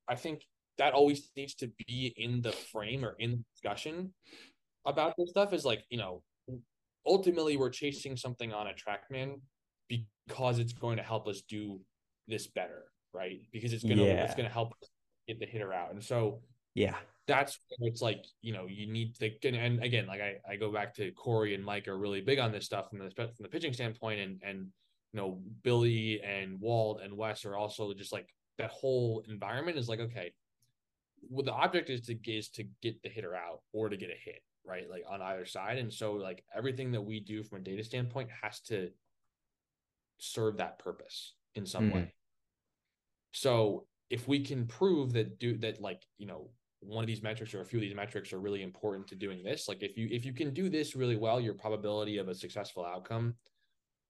I 0.07 0.15
think 0.15 0.41
that 0.77 0.93
always 0.93 1.29
needs 1.35 1.55
to 1.55 1.71
be 1.85 2.13
in 2.17 2.41
the 2.41 2.51
frame 2.51 3.03
or 3.03 3.15
in 3.19 3.31
the 3.31 3.43
discussion 3.53 4.13
about 4.85 5.15
this 5.17 5.29
stuff 5.29 5.51
is 5.53 5.65
like, 5.65 5.83
you 5.89 5.97
know, 5.97 6.21
ultimately 7.05 7.57
we're 7.57 7.69
chasing 7.69 8.17
something 8.17 8.53
on 8.53 8.67
a 8.67 8.73
trackman 8.73 9.39
because 9.87 10.59
it's 10.59 10.73
going 10.73 10.97
to 10.97 11.03
help 11.03 11.27
us 11.27 11.41
do 11.41 11.79
this 12.27 12.47
better, 12.47 12.85
right? 13.13 13.41
Because 13.51 13.73
it's 13.73 13.83
gonna 13.83 14.03
Yeah. 14.03 14.23
it's 14.23 14.35
gonna 14.35 14.49
help 14.49 14.73
us 14.81 14.89
get 15.27 15.39
the 15.39 15.45
hitter 15.45 15.73
out. 15.73 15.91
And 15.91 16.03
so 16.03 16.41
Yeah. 16.73 16.97
that's 17.27 17.59
it's 17.79 18.01
like, 18.01 18.25
you 18.41 18.53
know, 18.53 18.65
you 18.67 18.87
need 18.87 19.15
to 19.15 19.31
and, 19.47 19.55
and 19.55 19.83
again, 19.83 20.07
like 20.07 20.21
I, 20.21 20.37
I 20.47 20.55
go 20.55 20.71
back 20.71 20.93
to 20.95 21.11
Corey 21.11 21.53
and 21.55 21.63
Mike 21.63 21.87
are 21.87 21.97
really 21.97 22.21
big 22.21 22.39
on 22.39 22.51
this 22.51 22.65
stuff 22.65 22.89
from 22.89 22.99
the 22.99 23.09
from 23.11 23.31
the 23.39 23.49
pitching 23.49 23.73
standpoint 23.73 24.19
and 24.19 24.41
and 24.43 24.71
you 25.13 25.21
know, 25.21 25.41
Billy 25.63 26.21
and 26.21 26.59
Walt 26.59 27.01
and 27.01 27.15
Wes 27.15 27.45
are 27.45 27.55
also 27.55 27.93
just 27.93 28.11
like 28.11 28.27
that 28.57 28.69
whole 28.71 29.23
environment 29.29 29.77
is 29.77 29.87
like, 29.87 29.99
okay, 29.99 30.33
well, 31.29 31.45
the 31.45 31.53
object 31.53 31.89
is 31.89 32.01
to 32.07 32.17
is 32.29 32.49
to 32.49 32.63
get 32.81 33.01
the 33.01 33.09
hitter 33.09 33.35
out 33.35 33.61
or 33.73 33.89
to 33.89 33.97
get 33.97 34.09
a 34.09 34.15
hit, 34.23 34.41
right? 34.65 34.89
Like 34.89 35.03
on 35.09 35.21
either 35.21 35.45
side. 35.45 35.77
And 35.77 35.91
so 35.91 36.13
like 36.13 36.43
everything 36.55 36.91
that 36.91 37.01
we 37.01 37.19
do 37.19 37.43
from 37.43 37.59
a 37.59 37.61
data 37.63 37.83
standpoint 37.83 38.29
has 38.41 38.59
to 38.61 38.89
serve 40.17 40.57
that 40.57 40.79
purpose 40.79 41.35
in 41.55 41.65
some 41.65 41.85
Mhm. 41.85 41.93
way. 41.93 42.13
So 43.31 43.87
if 44.09 44.27
we 44.27 44.43
can 44.43 44.65
prove 44.67 45.13
that 45.13 45.39
do 45.39 45.57
that 45.57 45.81
like, 45.81 46.03
you 46.17 46.25
know, 46.25 46.49
one 46.79 47.03
of 47.03 47.07
these 47.07 47.23
metrics 47.23 47.53
or 47.53 47.61
a 47.61 47.65
few 47.65 47.79
of 47.79 47.81
these 47.81 47.95
metrics 47.95 48.31
are 48.31 48.39
really 48.39 48.61
important 48.61 49.07
to 49.07 49.15
doing 49.15 49.43
this, 49.43 49.67
like 49.67 49.81
if 49.83 49.97
you 49.97 50.07
if 50.11 50.25
you 50.25 50.33
can 50.33 50.53
do 50.53 50.69
this 50.69 50.95
really 50.95 51.15
well, 51.17 51.39
your 51.39 51.53
probability 51.53 52.17
of 52.17 52.27
a 52.27 52.35
successful 52.35 52.85
outcome 52.85 53.35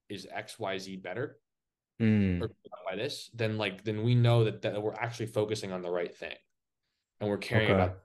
is 0.10 0.28
XYZ 0.28 1.02
better 1.02 1.40
Mm, 2.00 2.42
or 2.42 2.50
by 2.90 2.96
this, 2.96 3.30
then 3.34 3.58
like 3.58 3.84
then 3.84 4.04
we 4.04 4.16
know 4.16 4.44
that, 4.44 4.62
that 4.62 4.82
we're 4.82 4.94
actually 4.96 5.28
focusing 5.28 5.72
on 5.72 5.82
the 5.82 5.90
right 5.90 6.16
thing 6.16 6.36
and 7.20 7.30
we're 7.30 7.38
caring 7.38 7.70
Okay. 7.70 7.74
about 7.74 7.98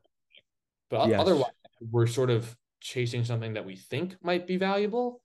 but 0.91 1.11
Yes. 1.11 1.21
otherwise 1.21 1.53
we're 1.81 2.07
sort 2.07 2.31
of 2.31 2.55
chasing 2.81 3.25
something 3.25 3.55
that 3.55 3.65
we 3.65 3.77
think 3.77 4.17
might 4.23 4.47
be 4.47 4.57
valuable 4.57 5.23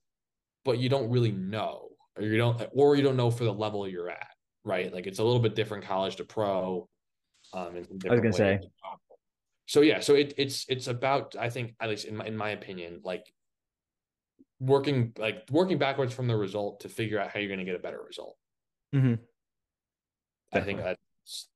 but 0.64 0.78
you 0.78 0.88
don't 0.88 1.10
really 1.10 1.32
know 1.32 1.88
or 2.16 2.22
you 2.22 2.36
don't 2.36 2.62
or 2.72 2.96
you 2.96 3.02
don't 3.02 3.16
know 3.16 3.30
for 3.30 3.44
the 3.44 3.52
level 3.52 3.88
you're 3.88 4.10
at 4.10 4.28
right 4.64 4.92
like 4.92 5.06
it's 5.06 5.18
a 5.18 5.24
little 5.24 5.40
bit 5.40 5.54
different 5.54 5.84
college 5.84 6.16
to 6.16 6.24
pro 6.24 6.88
um 7.54 7.74
I 7.74 8.10
was 8.10 8.20
gonna 8.20 8.32
say. 8.32 8.60
so 9.66 9.80
yeah 9.80 10.00
so 10.00 10.14
it, 10.14 10.34
it's 10.36 10.66
it's 10.68 10.86
about 10.86 11.34
i 11.38 11.48
think 11.48 11.74
at 11.80 11.88
least 11.88 12.04
in 12.04 12.16
my 12.16 12.26
in 12.26 12.36
my 12.36 12.50
opinion 12.50 13.00
like 13.04 13.26
working 14.60 15.12
like 15.18 15.44
working 15.50 15.78
backwards 15.78 16.12
from 16.12 16.26
the 16.26 16.36
result 16.36 16.80
to 16.80 16.88
figure 16.88 17.18
out 17.18 17.30
how 17.30 17.38
you're 17.38 17.48
going 17.48 17.58
to 17.58 17.64
get 17.64 17.74
a 17.74 17.78
better 17.78 18.00
result 18.06 18.36
mhm. 18.94 19.18
I 20.52 20.60
think 20.60 20.78
Definitely. 20.78 21.05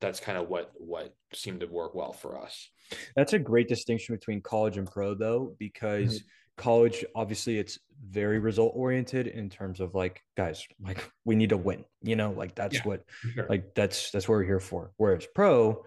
That's 0.00 0.20
kind 0.20 0.36
of 0.38 0.48
what 0.48 0.72
what 0.76 1.14
seemed 1.32 1.60
to 1.60 1.66
work 1.66 1.94
well 1.94 2.12
for 2.12 2.38
us. 2.40 2.68
That's 3.16 3.32
a 3.34 3.38
great 3.38 3.68
distinction 3.68 4.14
between 4.16 4.40
college 4.40 4.76
and 4.76 4.90
pro, 4.90 5.14
though, 5.14 5.54
because 5.58 6.22
college, 6.56 7.04
obviously, 7.14 7.58
it's 7.58 7.78
very 8.08 8.38
result 8.38 8.72
oriented 8.74 9.26
in 9.28 9.48
terms 9.48 9.78
of 9.80 9.94
like, 9.94 10.22
guys, 10.36 10.66
like 10.82 11.08
we 11.24 11.36
need 11.36 11.50
to 11.50 11.56
win. 11.56 11.84
You 12.02 12.16
know, 12.16 12.32
like 12.32 12.54
that's 12.54 12.76
Yeah. 12.76 12.82
what, 12.84 13.04
Sure. 13.34 13.46
like 13.48 13.74
that's 13.74 14.10
that's 14.10 14.28
what 14.28 14.34
we're 14.36 14.44
here 14.44 14.60
for. 14.60 14.92
Whereas 14.96 15.26
pro, 15.34 15.84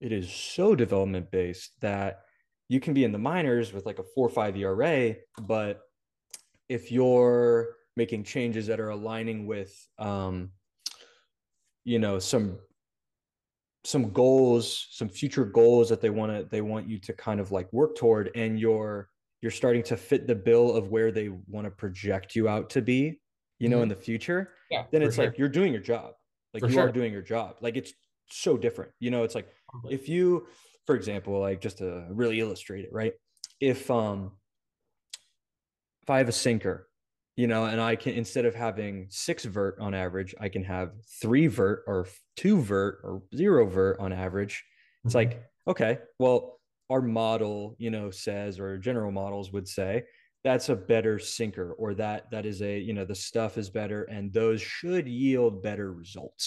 it 0.00 0.12
is 0.12 0.30
so 0.30 0.74
development 0.74 1.30
based 1.30 1.72
that 1.80 2.22
you 2.68 2.80
can 2.80 2.94
be 2.94 3.04
in 3.04 3.12
the 3.12 3.18
minors 3.18 3.72
with 3.72 3.86
like 3.86 3.98
a 3.98 4.04
four 4.14 4.26
or 4.26 4.30
five 4.30 4.56
ERA, 4.56 5.16
but 5.42 5.80
if 6.68 6.90
you're 6.92 7.76
making 7.96 8.22
changes 8.24 8.68
that 8.68 8.80
are 8.80 8.90
aligning 8.90 9.46
with, 9.46 9.74
um, 9.98 10.50
you 11.84 11.98
know, 11.98 12.18
some 12.18 12.58
some 13.84 14.10
goals, 14.12 14.88
some 14.90 15.08
future 15.08 15.44
goals 15.44 15.88
that 15.88 16.00
they 16.00 16.10
want 16.10 16.32
to 16.32 16.44
they 16.50 16.60
want 16.60 16.88
you 16.88 16.98
to 16.98 17.12
kind 17.12 17.40
of 17.40 17.50
like 17.52 17.72
work 17.72 17.96
toward, 17.96 18.30
and 18.34 18.58
you're 18.60 19.08
you're 19.42 19.50
starting 19.50 19.82
to 19.84 19.96
fit 19.96 20.26
the 20.26 20.34
bill 20.34 20.74
of 20.76 20.88
where 20.88 21.10
they 21.10 21.30
want 21.48 21.64
to 21.64 21.70
project 21.70 22.36
you 22.36 22.46
out 22.48 22.70
to 22.70 22.82
be, 22.82 23.20
you 23.58 23.68
know, 23.70 23.80
in 23.82 23.88
the 23.88 23.96
future. 23.96 24.52
yeah, 24.70 24.84
Then 24.90 25.02
it's 25.02 25.16
sure. 25.16 25.24
like 25.26 25.38
you're 25.38 25.48
doing 25.48 25.72
your 25.72 25.80
job, 25.82 26.12
like 26.52 26.60
For 26.60 26.66
you 26.68 26.74
sure. 26.74 26.88
are 26.88 26.92
doing 26.92 27.10
your 27.12 27.22
job. 27.22 27.56
Like 27.62 27.76
it's 27.76 27.94
so 28.28 28.58
different, 28.58 28.92
you 29.00 29.10
know. 29.10 29.22
It's 29.24 29.34
like 29.34 29.48
if 29.88 30.08
you 30.08 30.46
for 30.86 30.96
example 30.96 31.38
like 31.38 31.60
just 31.60 31.78
to 31.78 32.06
really 32.10 32.40
illustrate 32.40 32.84
it 32.84 32.92
right 32.92 33.12
if 33.60 33.88
um 33.90 34.32
if 36.02 36.10
i 36.10 36.18
have 36.18 36.28
a 36.28 36.32
sinker 36.32 36.88
you 37.40 37.46
know 37.46 37.64
and 37.64 37.80
i 37.80 37.96
can 37.96 38.12
instead 38.12 38.44
of 38.44 38.54
having 38.54 39.06
six 39.08 39.44
vert 39.56 39.74
on 39.80 39.94
average 39.94 40.34
i 40.40 40.48
can 40.54 40.62
have 40.62 40.88
three 41.22 41.46
vert 41.46 41.82
or 41.86 42.06
two 42.36 42.56
vert 42.60 42.94
or 43.02 43.22
zero 43.34 43.66
vert 43.66 43.96
on 43.98 44.12
average 44.12 44.62
it's 45.04 45.14
Mhm. 45.14 45.20
like 45.22 45.32
okay 45.66 45.92
well 46.18 46.60
our 46.90 47.00
model 47.00 47.76
you 47.78 47.90
know 47.90 48.10
says 48.10 48.60
or 48.60 48.76
general 48.78 49.12
models 49.22 49.52
would 49.54 49.68
say 49.78 50.04
that's 50.44 50.68
a 50.68 50.76
better 50.76 51.18
sinker 51.18 51.72
or 51.74 51.94
that 51.94 52.30
that 52.30 52.44
is 52.44 52.60
a 52.62 52.78
you 52.78 52.92
know 52.92 53.06
the 53.06 53.14
stuff 53.14 53.56
is 53.62 53.70
better 53.70 54.00
and 54.04 54.32
those 54.32 54.60
should 54.60 55.06
yield 55.08 55.62
better 55.62 55.92
results 55.92 56.44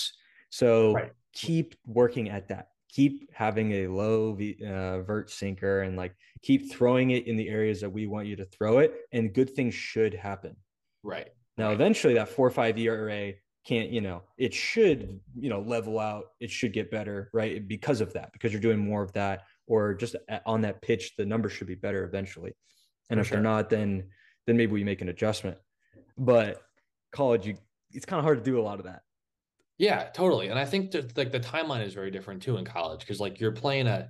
so 0.49 0.93
Right. 0.93 1.11
keep 1.33 1.73
working 2.01 2.29
at 2.29 2.47
that 2.49 2.67
keep 2.89 3.15
having 3.33 3.71
a 3.71 3.87
low 3.87 4.33
v, 4.33 4.55
uh, 4.63 5.01
vert 5.01 5.31
sinker 5.31 5.81
and 5.81 5.97
like 5.97 6.13
keep 6.43 6.71
throwing 6.71 7.09
it 7.17 7.25
in 7.25 7.35
the 7.35 7.49
areas 7.49 7.81
that 7.81 7.89
we 7.97 8.05
want 8.05 8.27
you 8.27 8.35
to 8.35 8.45
throw 8.45 8.77
it 8.77 8.91
and 9.11 9.33
good 9.33 9.49
things 9.55 9.73
should 9.73 10.13
happen 10.13 10.55
right. 11.03 11.29
now 11.57 11.67
Right. 11.67 11.73
eventually 11.73 12.13
that 12.15 12.29
four 12.29 12.47
or 12.47 12.51
five 12.51 12.77
ERA 12.77 13.33
can't 13.65 13.89
you 13.91 14.01
know 14.01 14.23
it 14.37 14.53
should 14.53 15.19
you 15.35 15.49
know 15.49 15.61
level 15.61 15.99
out 15.99 16.25
it 16.39 16.49
should 16.51 16.73
get 16.73 16.91
better 16.91 17.29
right 17.33 17.65
because 17.67 18.01
of 18.01 18.11
that 18.13 18.33
because 18.33 18.51
you're 18.51 18.61
doing 18.61 18.79
more 18.79 19.01
of 19.03 19.13
that 19.13 19.43
or 19.67 19.93
just 19.93 20.15
on 20.45 20.61
that 20.61 20.81
pitch 20.81 21.13
the 21.17 21.25
numbers 21.25 21.53
should 21.53 21.67
be 21.67 21.75
better 21.75 22.03
eventually 22.03 22.53
and 23.09 23.17
For 23.17 23.21
if 23.21 23.27
sure. 23.27 23.35
they're 23.37 23.43
not 23.43 23.69
then 23.69 24.09
then 24.47 24.57
maybe 24.57 24.73
we 24.73 24.83
make 24.83 25.01
an 25.01 25.09
adjustment 25.09 25.57
but 26.17 26.61
college 27.13 27.47
you 27.47 27.55
it's 27.91 28.05
kind 28.05 28.19
of 28.19 28.25
hard 28.25 28.37
to 28.39 28.43
do 28.43 28.59
a 28.59 28.63
lot 28.63 28.79
of 28.79 28.85
that 28.85 29.01
Yeah, 29.77 30.09
totally. 30.13 30.47
And 30.49 30.59
I 30.59 30.65
think 30.65 30.91
that 30.91 31.15
like 31.17 31.31
the 31.31 31.39
timeline 31.39 31.85
is 31.85 31.93
very 31.93 32.11
different 32.11 32.41
too 32.43 32.57
in 32.57 32.65
college 32.65 32.99
because 33.01 33.19
like 33.19 33.39
you're 33.39 33.51
playing 33.51 33.87
a 33.87 34.09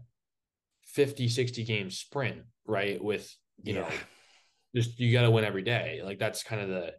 50, 0.85 1.27
60 1.29 1.63
game 1.63 1.89
sprint, 1.89 2.43
right? 2.65 3.01
With 3.03 3.33
you 3.61 3.73
know, 3.73 3.87
just 4.75 4.99
you 4.99 5.11
got 5.13 5.23
to 5.23 5.31
win 5.31 5.43
every 5.45 5.63
day. 5.63 6.01
Like 6.03 6.19
that's 6.19 6.43
kind 6.43 6.61
of 6.61 6.69
the 6.69 6.93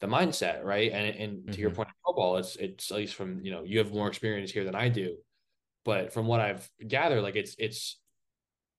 the 0.00 0.06
mindset, 0.06 0.64
right? 0.64 0.92
And 0.92 1.16
and 1.16 1.52
to 1.52 1.60
your 1.60 1.70
Mhm. 1.70 1.74
point, 1.74 1.88
of 1.88 1.94
football, 2.04 2.36
it's 2.36 2.56
it's 2.56 2.90
at 2.90 2.96
least 2.96 3.14
from 3.14 3.40
you 3.44 3.50
know 3.50 3.62
you 3.64 3.78
have 3.78 3.92
more 3.92 4.08
experience 4.08 4.50
here 4.50 4.64
than 4.64 4.74
I 4.74 4.88
do, 4.88 5.16
but 5.84 6.12
from 6.12 6.26
what 6.26 6.40
I've 6.40 6.68
gathered, 6.86 7.22
like 7.22 7.36
it's 7.36 7.54
it's 7.58 7.98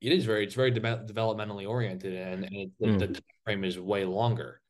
it 0.02 0.12
is 0.12 0.26
very 0.26 0.44
it's 0.46 0.56
very 0.56 0.72
de- 0.72 0.80
developmentally 0.82 1.68
oriented, 1.68 2.14
and, 2.14 2.44
and 2.46 2.56
it, 2.56 2.72
the, 2.80 2.88
Mm. 2.88 3.00
the 3.00 3.08
time 3.08 3.24
frame 3.46 3.64
is 3.64 3.80
way 3.80 4.06
longer. 4.06 4.62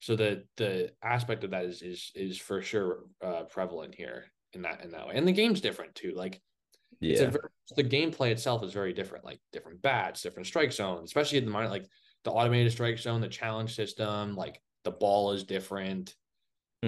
So 0.00 0.16
the 0.16 0.44
the 0.56 0.92
aspect 1.02 1.44
of 1.44 1.50
that 1.50 1.64
is 1.66 1.82
is 1.82 2.10
is 2.14 2.38
for 2.38 2.62
sure 2.62 3.04
uh, 3.22 3.44
prevalent 3.44 3.94
here 3.94 4.24
in 4.54 4.62
that 4.62 4.82
in 4.82 4.90
that 4.92 5.06
way, 5.06 5.14
and 5.16 5.26
the 5.28 5.32
game's 5.32 5.60
different 5.60 5.94
too. 5.94 6.12
Like 6.16 6.40
it's 7.08 7.20
a 7.20 7.26
yeah 7.26 7.30
very, 7.30 7.44
the 7.76 7.84
gameplay 7.84 8.30
itself 8.30 8.64
is 8.64 8.72
very 8.72 8.92
different, 8.92 9.24
like 9.24 9.40
different 9.52 9.82
bats, 9.82 10.22
different 10.22 10.46
strike 10.46 10.72
zones, 10.72 11.04
especially 11.10 11.38
in 11.38 11.44
the 11.44 11.50
minor, 11.50 11.68
like 11.68 11.86
the 12.24 12.30
automated 12.30 12.72
strike 12.72 12.98
zone, 12.98 13.20
the 13.20 13.28
challenge 13.28 13.74
system, 13.74 14.36
like 14.36 14.60
the 14.84 14.90
ball 14.90 15.32
is 15.32 15.44
different. 15.44 16.14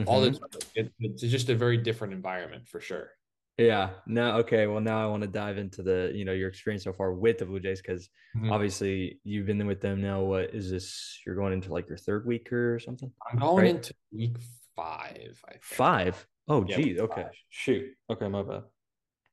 All 0.07 0.21
Mhm. 0.23 0.39
this, 0.53 0.69
it, 0.75 0.93
it's 0.99 1.23
just 1.23 1.49
a 1.51 1.55
very 1.55 1.77
different 1.77 2.13
environment 2.15 2.67
for 2.69 2.81
sure. 2.81 3.11
Yeah. 3.59 3.91
Now, 4.09 4.39
okay. 4.39 4.67
Well, 4.67 4.81
now 4.81 5.01
I 5.03 5.07
want 5.07 5.23
to 5.23 5.29
dive 5.29 5.59
into 5.59 5.83
the, 5.85 6.11
you 6.13 6.25
know, 6.25 6.33
your 6.33 6.49
experience 6.49 6.83
so 6.83 6.93
far 6.93 7.13
with 7.13 7.39
the 7.39 7.47
Blue 7.47 7.61
Jays 7.61 7.81
because 7.81 8.09
Mhm. 8.37 8.51
obviously 8.51 9.21
you've 9.23 9.47
been 9.47 9.65
with 9.67 9.81
them 9.81 10.01
now. 10.01 10.23
What 10.25 10.53
is 10.53 10.71
this? 10.71 11.21
You're 11.25 11.37
going 11.37 11.53
into 11.53 11.73
like 11.73 11.89
your 11.89 11.97
third 11.99 12.27
week 12.27 12.53
or 12.53 12.81
something? 12.81 13.13
I'm 13.31 13.39
going 13.39 13.57
Right. 13.65 13.75
into 13.77 13.95
week 14.13 14.37
five. 14.75 15.41
I 15.47 15.51
think. 15.53 15.63
Five. 15.63 16.27
Oh, 16.49 16.67
Yeah, 16.69 16.77
geez. 16.77 16.99
Okay. 16.99 17.23
five. 17.23 17.33
Shoot. 17.49 17.97
Okay, 18.11 18.29
my 18.29 18.43
bad. 18.43 18.65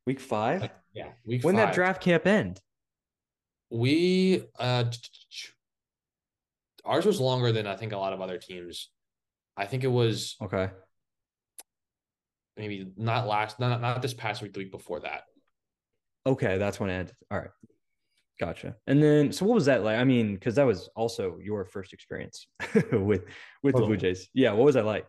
Week 0.06 0.20
five. 0.20 0.62
Like, 0.62 0.76
yeah, 0.94 1.14
week 1.26 1.44
when 1.44 1.56
five. 1.56 1.70
that 1.70 1.74
draft 1.76 2.02
camp 2.04 2.28
end? 2.28 2.62
we 3.74 4.44
uh 4.60 4.84
ours 6.86 7.06
was 7.06 7.20
longer 7.20 7.52
than 7.52 7.68
I 7.68 7.76
think 7.76 7.92
a 7.94 7.98
lot 7.98 8.14
of 8.14 8.22
other 8.22 8.38
teams. 8.38 8.90
I 9.58 9.66
think 9.66 9.84
it 9.84 9.88
was 9.92 10.36
Okay. 10.42 10.70
maybe 12.58 12.92
not 12.98 13.28
last, 13.28 13.60
not 13.60 13.82
not 13.82 14.02
this 14.02 14.14
past 14.14 14.42
week, 14.42 14.54
the 14.54 14.60
week 14.60 14.72
before 14.72 15.02
that. 15.02 15.24
Okay, 16.26 16.58
that's 16.58 16.80
when 16.80 16.90
it 16.90 16.94
ended. 16.94 17.16
All 17.32 17.40
right. 17.40 17.50
Gotcha. 18.40 18.76
And 18.88 19.02
then, 19.02 19.32
so 19.32 19.46
what 19.46 19.56
was 19.56 19.66
that 19.66 19.84
like? 19.84 19.98
I 19.98 20.04
mean, 20.04 20.34
because 20.34 20.56
that 20.56 20.66
was 20.66 20.90
also 20.96 21.38
your 21.40 21.66
first 21.66 21.94
experience 21.94 22.48
with 22.92 23.26
with 23.62 23.76
the 23.76 23.82
Blue 23.82 23.98
Jays. 23.98 24.30
Yeah. 24.34 24.52
What 24.54 24.66
was 24.66 24.76
that 24.76 24.86
like? 24.86 25.08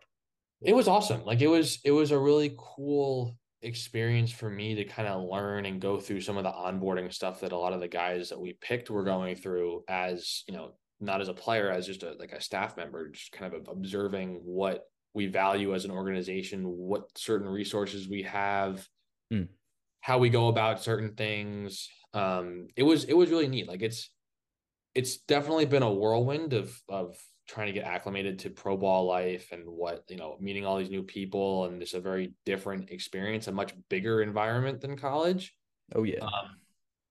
It 0.61 0.75
was 0.75 0.87
awesome. 0.87 1.25
Like 1.25 1.41
it 1.41 1.47
was, 1.47 1.79
it 1.83 1.91
was 1.91 2.11
a 2.11 2.19
really 2.19 2.55
cool 2.57 3.35
experience 3.63 4.31
for 4.31 4.49
me 4.49 4.75
to 4.75 4.85
kind 4.85 5.07
of 5.07 5.23
learn 5.29 5.65
and 5.65 5.81
go 5.81 5.99
through 5.99 6.21
some 6.21 6.37
of 6.37 6.43
the 6.43 6.51
onboarding 6.51 7.11
stuff 7.13 7.41
that 7.41 7.51
a 7.51 7.57
lot 7.57 7.73
of 7.73 7.79
the 7.79 7.87
guys 7.87 8.29
that 8.29 8.39
we 8.39 8.57
picked 8.61 8.89
were 8.89 9.03
going 9.03 9.35
through 9.35 9.83
as 9.87 10.43
you 10.47 10.53
know 10.53 10.71
not 11.03 11.21
as 11.21 11.27
a 11.27 11.33
player 11.33 11.69
as 11.69 11.85
just 11.85 12.03
a 12.03 12.13
like 12.19 12.31
a 12.31 12.41
staff 12.41 12.77
member 12.77 13.09
just 13.09 13.31
kind 13.31 13.53
of 13.53 13.67
observing 13.67 14.41
what 14.43 14.83
we 15.13 15.27
value 15.27 15.75
as 15.75 15.85
an 15.85 15.91
organization 15.91 16.63
what 16.63 17.17
certain 17.17 17.47
resources 17.47 18.07
we 18.07 18.23
have 18.23 18.87
Mm. 19.31 19.47
how 20.01 20.17
we 20.17 20.29
go 20.29 20.47
about 20.49 20.81
certain 20.83 21.15
things 21.15 21.89
um 22.13 22.67
it 22.75 22.83
was 22.83 23.05
it 23.05 23.17
was 23.17 23.29
really 23.29 23.47
neat 23.47 23.67
like 23.67 23.81
it's 23.81 24.11
it's 24.93 25.17
definitely 25.17 25.65
been 25.65 25.81
a 25.83 25.91
whirlwind 25.91 26.53
of 26.53 26.79
of 26.87 27.17
trying 27.47 27.67
to 27.67 27.73
get 27.73 27.85
acclimated 27.85 28.39
to 28.39 28.49
pro 28.49 28.77
ball 28.77 29.05
life 29.05 29.51
and 29.51 29.67
what 29.67 30.03
you 30.09 30.17
know 30.17 30.37
meeting 30.39 30.65
all 30.65 30.77
these 30.77 30.89
new 30.89 31.03
people 31.03 31.65
and 31.65 31.81
it's 31.81 31.93
a 31.93 31.99
very 31.99 32.33
different 32.45 32.89
experience 32.89 33.47
a 33.47 33.51
much 33.51 33.73
bigger 33.89 34.21
environment 34.21 34.79
than 34.81 34.95
college 34.97 35.53
Oh 35.95 36.03
yeah. 36.03 36.19
um, 36.21 36.57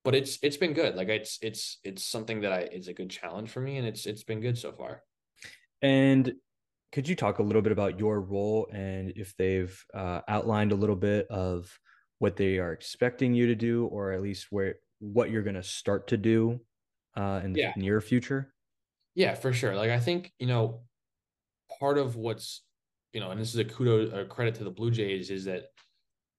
but 0.05 0.15
it's 0.15 0.39
it's 0.43 0.57
been 0.57 0.73
good 0.73 0.95
like 0.97 1.09
it's 1.09 1.39
it's 1.43 1.79
it's 1.85 2.05
something 2.05 2.41
that 2.43 2.53
i 2.53 2.62
is 2.62 2.89
a 2.89 2.95
good 2.95 3.11
challenge 3.11 3.51
for 3.51 3.61
me 3.61 3.77
and 3.79 3.87
it's 3.87 4.07
it's 4.07 4.24
been 4.24 4.41
good 4.41 4.59
so 4.59 4.73
far 4.73 5.03
And 5.81 6.35
could 6.93 7.09
you 7.09 7.16
talk 7.16 7.39
a 7.39 7.43
little 7.43 7.62
bit 7.62 7.73
about 7.73 7.99
your 7.99 8.20
role 8.20 8.69
and 8.73 9.12
if 9.16 9.37
they've 9.37 9.83
uh, 9.95 10.20
outlined 10.29 10.73
a 10.73 10.77
little 10.77 10.97
bit 10.97 11.27
of 11.29 11.79
what 12.19 12.37
they 12.37 12.59
are 12.59 12.73
expecting 12.73 13.35
you 13.35 13.47
to 13.47 13.55
do, 13.55 13.87
or 13.87 14.12
at 14.12 14.23
least 14.23 14.49
where 14.51 14.77
what 15.01 15.31
you're 15.31 15.43
going 15.43 15.57
to 15.57 15.62
start 15.62 16.07
to 16.09 16.16
do 16.16 16.61
uh, 17.16 17.41
in 17.43 17.53
the 17.55 17.61
Yeah. 17.61 17.73
near 17.77 18.01
future? 18.01 18.55
Yeah, 19.15 19.35
for 19.35 19.53
sure. 19.53 19.74
Like 19.77 19.91
I 19.91 20.01
think, 20.01 20.33
you 20.39 20.47
know, 20.47 20.85
part 21.81 21.99
of 21.99 22.16
what's, 22.16 22.65
you 23.12 23.20
know, 23.20 23.31
and 23.31 23.41
this 23.41 23.51
is 23.51 23.59
a 23.59 23.65
kudo 23.65 24.12
a 24.23 24.27
credit 24.27 24.57
to 24.57 24.65
the 24.65 24.70
Blue 24.70 24.91
Jays 24.91 25.31
is 25.31 25.45
that 25.47 25.66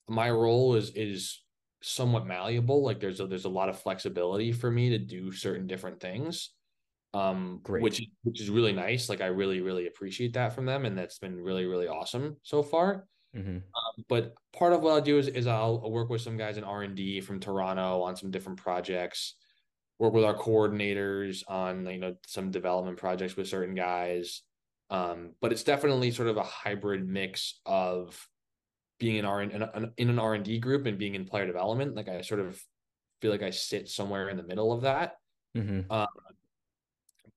my 0.10 0.30
role 0.32 0.76
is 0.76 0.92
is 0.92 1.44
somewhat 1.84 2.26
malleable. 2.26 2.84
Like 2.84 3.00
there's 3.00 3.20
a 3.20 3.28
there's 3.28 3.46
a 3.46 3.50
lot 3.50 3.70
of 3.70 3.80
flexibility 3.80 4.52
for 4.52 4.72
me 4.72 4.90
to 4.90 4.98
do 4.98 5.32
certain 5.32 5.68
different 5.68 6.00
things. 6.00 6.52
Um 7.14 7.60
Great. 7.64 7.84
which 7.84 8.02
which 8.24 8.42
is 8.42 8.50
really 8.50 8.74
nice. 8.74 9.10
Like 9.10 9.22
I 9.22 9.28
really, 9.28 9.62
really 9.62 9.88
appreciate 9.88 10.34
that 10.34 10.54
from 10.54 10.66
them. 10.66 10.86
And 10.86 10.98
that's 10.98 11.20
been 11.20 11.40
really, 11.40 11.66
really 11.66 11.88
awesome 11.88 12.38
so 12.44 12.64
far. 12.64 13.08
hmm 13.34 13.60
But 14.10 14.34
part 14.58 14.74
of 14.74 14.82
what 14.82 14.94
I'll 14.94 15.02
do 15.02 15.20
is 15.20 15.28
is 15.28 15.46
I'll, 15.48 15.82
I'll 15.84 15.92
work 15.92 16.10
with 16.10 16.22
some 16.22 16.38
guys 16.38 16.58
in 16.58 16.64
R 16.64 16.84
and 16.84 16.96
D 16.96 17.22
from 17.22 17.40
Toronto 17.40 18.02
on 18.02 18.16
some 18.16 18.32
different 18.32 18.60
projects 18.60 19.36
work 20.00 20.14
with 20.14 20.24
our 20.26 20.36
coordinators 20.36 21.44
on 21.48 21.86
you 21.86 22.00
know 22.00 22.16
some 22.26 22.52
development 22.52 22.98
projects 22.98 23.36
with 23.36 23.48
certain 23.48 23.76
guys 23.76 24.42
um, 24.90 25.32
but 25.42 25.52
it's 25.52 25.64
definitely 25.64 26.12
sort 26.12 26.28
of 26.28 26.38
a 26.38 26.44
hybrid 26.44 27.08
mix 27.08 27.62
of 27.66 28.28
being 29.00 29.18
in 29.18 29.26
R 29.26 29.42
in, 29.42 29.62
an- 29.62 29.94
in 29.98 30.10
an 30.10 30.20
R 30.20 30.34
and 30.34 30.44
D 30.46 30.60
group 30.60 30.86
and 30.86 30.98
being 30.98 31.16
in 31.16 31.26
player 31.26 31.46
development. 31.48 31.96
Like 31.96 32.10
I 32.10 32.22
sort 32.22 32.40
of 32.40 32.62
feel 33.22 33.32
like 33.32 33.44
I 33.44 33.50
sit 33.50 33.90
somewhere 33.90 34.30
in 34.30 34.38
the 34.38 34.44
middle 34.44 34.72
of 34.72 34.82
that. 34.82 35.16
hmm 35.56 35.82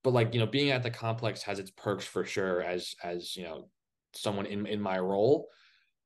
But 0.02 0.12
like 0.12 0.34
you 0.34 0.40
know, 0.40 0.46
being 0.46 0.70
at 0.70 0.82
the 0.82 0.90
complex 0.90 1.42
has 1.42 1.58
its 1.58 1.70
perks 1.70 2.04
for 2.04 2.24
sure. 2.24 2.62
As 2.62 2.94
as 3.02 3.36
you 3.36 3.44
know, 3.44 3.68
someone 4.14 4.46
in 4.46 4.66
in 4.66 4.80
my 4.80 4.98
role, 4.98 5.48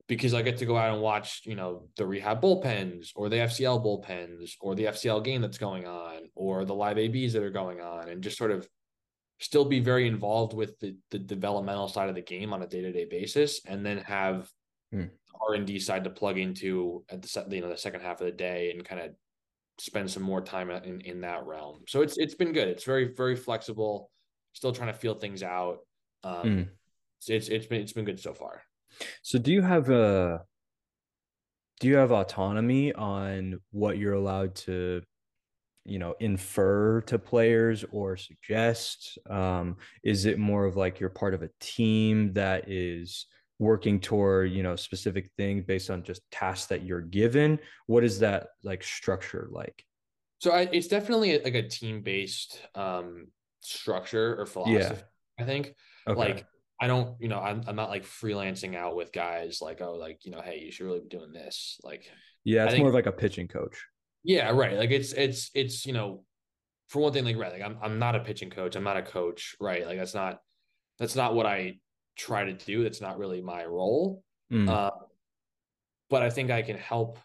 because 0.07 0.33
I 0.33 0.43
get 0.43 0.57
to 0.59 0.67
go 0.67 0.77
out 0.77 0.93
and 0.95 1.03
watch 1.03 1.43
you 1.45 1.55
know 1.55 1.89
the 1.97 2.07
rehab 2.07 2.41
bullpens 2.41 3.11
or 3.15 3.29
the 3.29 3.37
FCL 3.37 3.85
bullpens 3.85 4.53
or 4.61 4.75
the 4.75 4.85
FCL 4.87 5.23
game 5.23 5.43
that's 5.43 5.59
going 5.59 5.87
on 5.87 6.31
or 6.35 6.65
the 6.65 6.75
live 6.75 6.97
ABs 6.99 7.35
that 7.35 7.43
are 7.43 7.51
going 7.51 7.81
on, 7.81 8.09
and 8.09 8.23
just 8.23 8.39
sort 8.39 8.53
of 8.53 8.67
still 9.39 9.65
be 9.65 9.81
very 9.81 10.07
involved 10.07 10.53
with 10.55 10.79
the, 10.81 10.95
the 11.11 11.19
developmental 11.19 11.89
side 11.89 12.09
of 12.11 12.15
the 12.15 12.21
game 12.21 12.53
on 12.53 12.61
a 12.63 12.67
day-to-day 12.67 13.07
basis 13.07 13.63
and 13.65 13.85
then 13.87 13.97
have 13.97 14.47
Hmm. 15.41 15.55
r&d 15.55 15.79
side 15.81 16.05
to 16.05 16.11
plug 16.11 16.39
into 16.39 17.05
at 17.09 17.23
the 17.23 17.47
you 17.51 17.61
know 17.61 17.69
the 17.69 17.77
second 17.77 18.01
half 18.03 18.21
of 18.21 18.27
the 18.27 18.33
day 18.33 18.71
and 18.71 18.85
kind 18.85 19.01
of 19.01 19.11
spend 19.79 20.11
some 20.11 20.23
more 20.23 20.41
time 20.43 20.71
in 20.71 21.01
in 21.01 21.21
that 21.23 21.47
realm. 21.47 21.83
So 21.89 22.03
it's 22.03 22.19
it's 22.19 22.35
been 22.35 22.53
good. 22.53 22.69
It's 22.69 22.85
very 22.85 23.15
very 23.15 23.37
flexible. 23.37 24.11
Still 24.53 24.73
trying 24.73 24.93
to 24.93 24.99
feel 24.99 25.15
things 25.15 25.43
out. 25.43 25.79
Um 26.23 26.49
Mm. 26.49 26.69
it's, 27.19 27.31
it's 27.31 27.49
it's 27.49 27.67
been 27.67 27.81
it's 27.81 27.93
been 27.93 28.05
good 28.05 28.21
so 28.21 28.35
far. 28.35 28.63
So 29.23 29.39
do 29.39 29.53
you 29.53 29.63
have 29.63 29.89
a 29.91 30.45
do 31.81 31.89
you 31.89 31.97
have 31.97 32.13
autonomy 32.13 32.93
on 32.93 33.59
what 33.71 33.97
you're 33.97 34.13
allowed 34.15 34.55
to 34.55 35.03
you 35.87 35.99
know 35.99 36.15
infer 36.21 37.01
to 37.03 37.19
players 37.19 37.85
or 37.91 38.17
suggest? 38.19 39.19
Um 39.31 39.79
is 40.03 40.27
it 40.27 40.39
more 40.39 40.67
of 40.67 40.77
like 40.77 41.01
you're 41.01 41.09
part 41.09 41.33
of 41.33 41.43
a 41.43 41.51
team 41.61 42.35
that 42.35 42.69
is 42.69 43.27
working 43.61 44.01
toward 44.01 44.51
you 44.51 44.63
know 44.63 44.75
specific 44.75 45.31
things 45.37 45.65
based 45.65 45.91
on 45.91 46.03
just 46.03 46.23
tasks 46.33 46.67
that 46.67 46.83
you're 46.83 47.01
given 47.01 47.59
what 47.87 48.03
is 48.03 48.19
that 48.19 48.49
like 48.65 48.83
structure 48.83 49.49
like 49.53 49.85
so 50.39 50.51
I, 50.51 50.69
it's 50.73 50.89
definitely 50.89 51.39
like 51.39 51.55
a 51.55 51.69
team-based 51.69 52.61
um 52.75 53.29
structure 53.61 54.41
or 54.41 54.47
philosophy 54.47 55.03
i 55.39 55.45
think 55.45 55.75
okay 56.09 56.19
like 56.19 56.47
I 56.83 56.87
don't, 56.87 57.15
you 57.21 57.29
know, 57.29 57.39
I'm 57.39 57.63
I'm 57.67 57.77
not 57.77 57.91
like 57.91 58.07
freelancing 58.07 58.75
out 58.75 58.97
with 58.97 59.13
guys 59.13 59.59
like, 59.61 59.83
oh, 59.83 59.97
like, 59.97 60.25
you 60.25 60.31
know, 60.31 60.41
hey, 60.41 60.63
you 60.65 60.73
should 60.73 60.87
really 60.87 61.01
be 61.01 61.11
doing 61.11 61.31
this. 61.31 61.79
Like, 61.85 62.11
yeah 62.43 62.65
it's 62.65 62.73
think- 62.73 62.81
more 62.81 62.89
of 62.89 62.95
like 62.95 63.05
a 63.05 63.13
pitching 63.13 63.49
coach 63.49 63.85
yeah, 64.23 64.51
right. 64.51 64.77
Like 64.77 64.91
it's 64.91 65.13
it's 65.13 65.51
it's, 65.55 65.87
you 65.87 65.93
know, 65.93 66.25
for 66.89 67.01
one 67.01 67.13
thing, 67.13 67.25
like 67.25 67.37
right, 67.37 67.53
like 67.53 67.63
I'm 67.63 67.79
I'm 67.83 67.99
not 67.99 68.17
a 68.17 68.21
pitching 68.21 68.51
coach. 68.51 68.77
I'm 68.77 68.85
not 68.85 68.97
a 68.97 69.03
coach, 69.03 69.55
right? 69.61 69.87
Like 69.87 69.99
that's 69.99 70.15
not 70.15 70.41
that's 70.99 71.17
not 71.17 71.35
what 71.35 71.47
I 71.47 71.79
try 72.21 72.45
to 72.45 72.53
do. 72.53 72.83
That's 72.83 73.01
not 73.01 73.19
really 73.19 73.41
my 73.41 73.65
role. 73.65 74.23
Mm, 74.53 74.69
Uh, 74.69 74.91
but 76.09 76.23
I 76.23 76.31
think 76.31 76.51
I 76.51 76.63
can 76.63 76.77
help 76.77 77.19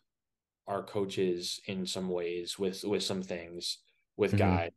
our 0.68 0.84
coaches 0.84 1.60
in 1.68 1.86
some 1.86 2.10
ways 2.10 2.58
with 2.58 2.84
with 2.84 3.04
some 3.04 3.22
things 3.22 3.80
with 4.18 4.34
Mhm. 4.34 4.38
guys. 4.38 4.72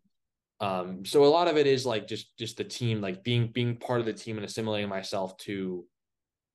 Um, 0.61 1.05
so 1.05 1.25
a 1.25 1.35
lot 1.39 1.49
of 1.49 1.57
it 1.57 1.67
is 1.67 1.87
like 1.87 2.07
just 2.09 2.37
just 2.39 2.57
the 2.57 2.65
team, 2.65 3.01
like 3.01 3.23
being 3.23 3.53
being 3.53 3.77
part 3.77 4.01
of 4.01 4.07
the 4.07 4.13
team 4.13 4.37
and 4.39 4.45
assimilating 4.47 4.89
myself 4.89 5.37
to 5.39 5.87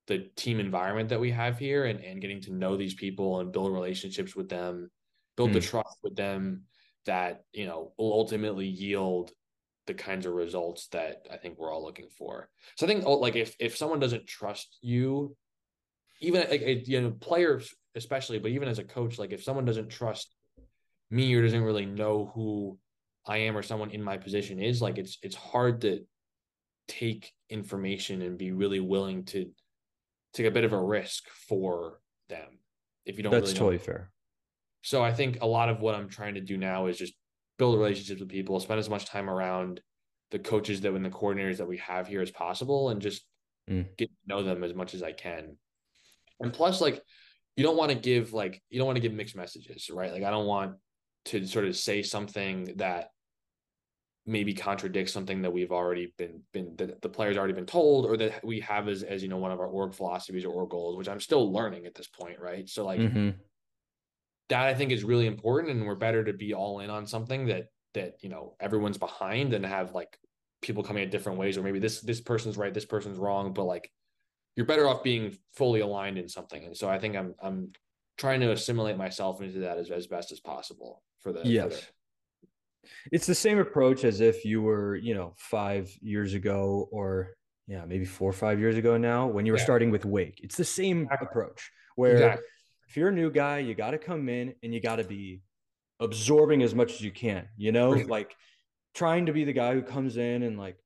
the 0.07 0.19
team 0.35 0.59
environment 0.59 1.09
that 1.09 1.19
we 1.19 1.31
have 1.31 1.57
here 1.57 1.85
and, 1.85 2.03
and 2.03 2.21
getting 2.21 2.41
to 2.41 2.53
know 2.53 2.75
these 2.75 2.93
people 2.95 3.39
and 3.39 3.53
build 3.53 3.71
relationships 3.73 4.35
with 4.35 4.49
them, 4.49 4.91
build 5.37 5.53
the 5.53 5.59
Mm. 5.59 5.69
trust 5.69 5.97
with 6.03 6.15
them 6.15 6.65
that, 7.05 7.45
you 7.53 7.65
know, 7.65 7.93
will 7.97 8.13
ultimately 8.13 8.67
yield 8.67 9.31
the 9.87 9.93
kinds 9.93 10.25
of 10.25 10.33
results 10.33 10.87
that 10.87 11.27
I 11.31 11.37
think 11.37 11.57
we're 11.57 11.71
all 11.71 11.83
looking 11.83 12.07
for. 12.17 12.49
So 12.75 12.85
I 12.85 12.89
think 12.89 13.03
oh, 13.05 13.17
like 13.17 13.35
if 13.35 13.55
if 13.59 13.77
someone 13.77 13.99
doesn't 13.99 14.27
trust 14.27 14.77
you, 14.81 15.35
even 16.21 16.47
like 16.49 16.87
you 16.87 17.01
know, 17.01 17.11
players 17.11 17.73
especially, 17.95 18.39
but 18.39 18.51
even 18.51 18.67
as 18.67 18.79
a 18.79 18.83
coach, 18.83 19.19
like 19.19 19.31
if 19.31 19.43
someone 19.43 19.65
doesn't 19.65 19.89
trust 19.89 20.33
me 21.11 21.33
or 21.35 21.41
doesn't 21.41 21.63
really 21.63 21.85
know 21.85 22.31
who 22.33 22.77
I 23.25 23.37
am 23.37 23.57
or 23.57 23.63
someone 23.63 23.91
in 23.91 24.03
my 24.03 24.17
position 24.17 24.59
is, 24.59 24.81
like 24.81 24.97
it's 24.97 25.17
it's 25.21 25.35
hard 25.35 25.81
to 25.81 26.05
take 26.87 27.31
information 27.49 28.21
and 28.21 28.37
be 28.37 28.51
really 28.51 28.79
willing 28.79 29.23
to 29.23 29.49
take 30.33 30.47
a 30.47 30.51
bit 30.51 30.63
of 30.63 30.73
a 30.73 30.81
risk 30.81 31.29
for 31.29 31.99
them 32.29 32.59
if 33.05 33.17
you 33.17 33.23
don't 33.23 33.31
that's 33.31 33.43
really 33.43 33.53
know 33.53 33.59
totally 33.59 33.77
fair 33.77 34.11
so 34.81 35.01
I 35.01 35.13
think 35.13 35.37
a 35.41 35.47
lot 35.47 35.69
of 35.69 35.79
what 35.79 35.95
I'm 35.95 36.09
trying 36.09 36.33
to 36.35 36.41
do 36.41 36.57
now 36.57 36.87
is 36.87 36.97
just 36.97 37.13
build 37.63 37.79
relationships 37.79 38.19
with 38.19 38.27
people, 38.27 38.59
spend 38.59 38.77
as 38.77 38.89
much 38.89 39.05
time 39.05 39.29
around 39.29 39.79
the 40.31 40.39
coaches 40.39 40.81
that 40.81 40.93
and 40.93 41.05
the 41.05 41.09
coordinators 41.09 41.57
that 41.57 41.67
we 41.67 41.77
have 41.77 42.09
here 42.09 42.21
as 42.21 42.29
possible, 42.29 42.89
and 42.89 43.01
just 43.01 43.25
Mm. 43.69 43.95
get 43.95 44.09
to 44.09 44.15
know 44.27 44.43
them 44.43 44.61
as 44.65 44.73
much 44.73 44.93
as 44.93 45.01
I 45.01 45.13
can. 45.13 45.57
And 46.41 46.51
plus, 46.51 46.81
like, 46.81 47.01
you 47.55 47.63
don't 47.63 47.77
want 47.77 47.91
to 47.93 47.97
give 47.97 48.33
like 48.33 48.61
you 48.69 48.79
don't 48.79 48.87
want 48.87 48.97
to 48.97 49.01
give 49.01 49.13
mixed 49.13 49.37
messages, 49.37 49.89
right? 49.89 50.11
Like, 50.11 50.23
I 50.23 50.31
don't 50.31 50.45
want 50.45 50.75
to 51.25 51.47
sort 51.47 51.63
of 51.63 51.77
say 51.77 52.03
something 52.03 52.73
that 52.75 53.11
maybe 54.25 54.53
contradicts 54.53 55.13
something 55.13 55.43
that 55.43 55.53
we've 55.53 55.71
already 55.71 56.13
been 56.17 56.41
been 56.51 56.75
that 56.75 57.01
the 57.01 57.07
players 57.07 57.37
already 57.37 57.53
been 57.53 57.65
told 57.65 58.05
or 58.05 58.17
that 58.17 58.43
we 58.43 58.59
have 58.59 58.89
as 58.89 59.03
as 59.03 59.23
you 59.23 59.29
know 59.29 59.37
one 59.37 59.51
of 59.51 59.61
our 59.61 59.67
org 59.67 59.93
philosophies 59.93 60.43
or 60.43 60.51
org 60.51 60.69
goals, 60.69 60.97
which 60.97 61.07
I'm 61.07 61.21
still 61.21 61.53
learning 61.53 61.85
at 61.85 61.95
this 61.95 62.07
point, 62.07 62.39
right? 62.41 62.67
So 62.67 62.85
like 62.85 62.99
Mhm. 62.99 63.35
That 64.49 64.61
I 64.67 64.73
think 64.73 64.91
is 64.91 65.03
really 65.03 65.27
important, 65.27 65.71
and 65.71 65.85
we're 65.85 65.95
better 65.95 66.23
to 66.23 66.33
be 66.33 66.53
all 66.53 66.79
in 66.79 66.89
on 66.89 67.05
something 67.07 67.47
that 67.47 67.67
that 67.93 68.15
you 68.21 68.29
know 68.29 68.55
everyone's 68.59 68.97
behind 68.97 69.53
and 69.53 69.65
have 69.65 69.93
like 69.93 70.17
people 70.61 70.83
coming 70.83 71.03
at 71.03 71.11
different 71.11 71.37
ways, 71.39 71.57
or 71.57 71.63
maybe 71.63 71.79
this 71.79 72.01
this 72.01 72.21
person's 72.21 72.57
right, 72.57 72.73
this 72.73 72.85
person's 72.85 73.17
wrong, 73.17 73.53
but 73.53 73.63
like 73.65 73.91
you're 74.55 74.65
better 74.65 74.87
off 74.87 75.03
being 75.03 75.35
fully 75.55 75.79
aligned 75.81 76.17
in 76.17 76.27
something. 76.29 76.63
And 76.63 76.75
so 76.77 76.89
I 76.89 76.99
think 76.99 77.15
I'm 77.15 77.35
I'm 77.41 77.71
trying 78.17 78.39
to 78.41 78.51
assimilate 78.51 78.97
myself 78.97 79.41
into 79.41 79.59
that 79.59 79.77
as, 79.79 79.89
as 79.89 80.07
best 80.07 80.31
as 80.31 80.39
possible 80.39 81.01
for 81.19 81.31
the 81.33 81.41
for 81.41 81.47
Yes. 81.47 81.81
the- 81.81 81.87
it's 83.13 83.25
the 83.25 83.33
same 83.35 83.59
approach 83.59 84.03
as 84.03 84.19
if 84.19 84.43
you 84.43 84.61
were 84.61 84.95
you 84.97 85.13
know 85.15 85.33
five 85.37 85.89
years 86.01 86.33
ago 86.33 86.89
or 86.91 87.29
yeah 87.65 87.85
maybe 87.85 88.03
four 88.03 88.29
or 88.29 88.33
five 88.33 88.59
years 88.59 88.75
ago 88.77 88.97
now 88.97 89.25
when 89.25 89.45
you 89.45 89.53
were 89.53 89.57
Yeah. 89.57 89.63
starting 89.63 89.89
with 89.89 90.03
wake 90.03 90.41
it's 90.43 90.57
the 90.57 90.65
same 90.65 91.07
approach 91.21 91.71
where 91.95 92.11
Exactly. 92.11 92.45
If 92.93 92.97
you're 92.97 93.09
a 93.09 93.11
new 93.11 93.31
guy 93.31 93.57
you 93.57 93.73
got 93.73 93.91
to 93.91 93.97
come 93.97 94.29
in 94.29 94.53
and 94.61 94.73
you 94.73 94.79
got 94.79 94.97
to 94.97 95.03
be 95.03 95.41
absorbing 95.99 96.61
as 96.61 96.75
much 96.75 96.93
as 96.93 97.01
you 97.01 97.11
can 97.11 97.47
you 97.57 97.71
know 97.71 97.89
like 98.07 98.35
trying 98.93 99.25
to 99.25 99.33
be 99.33 99.43
the 99.43 99.53
guy 99.53 99.73
who 99.73 99.81
comes 99.81 100.17
in 100.17 100.43
and 100.43 100.57
like 100.57 100.77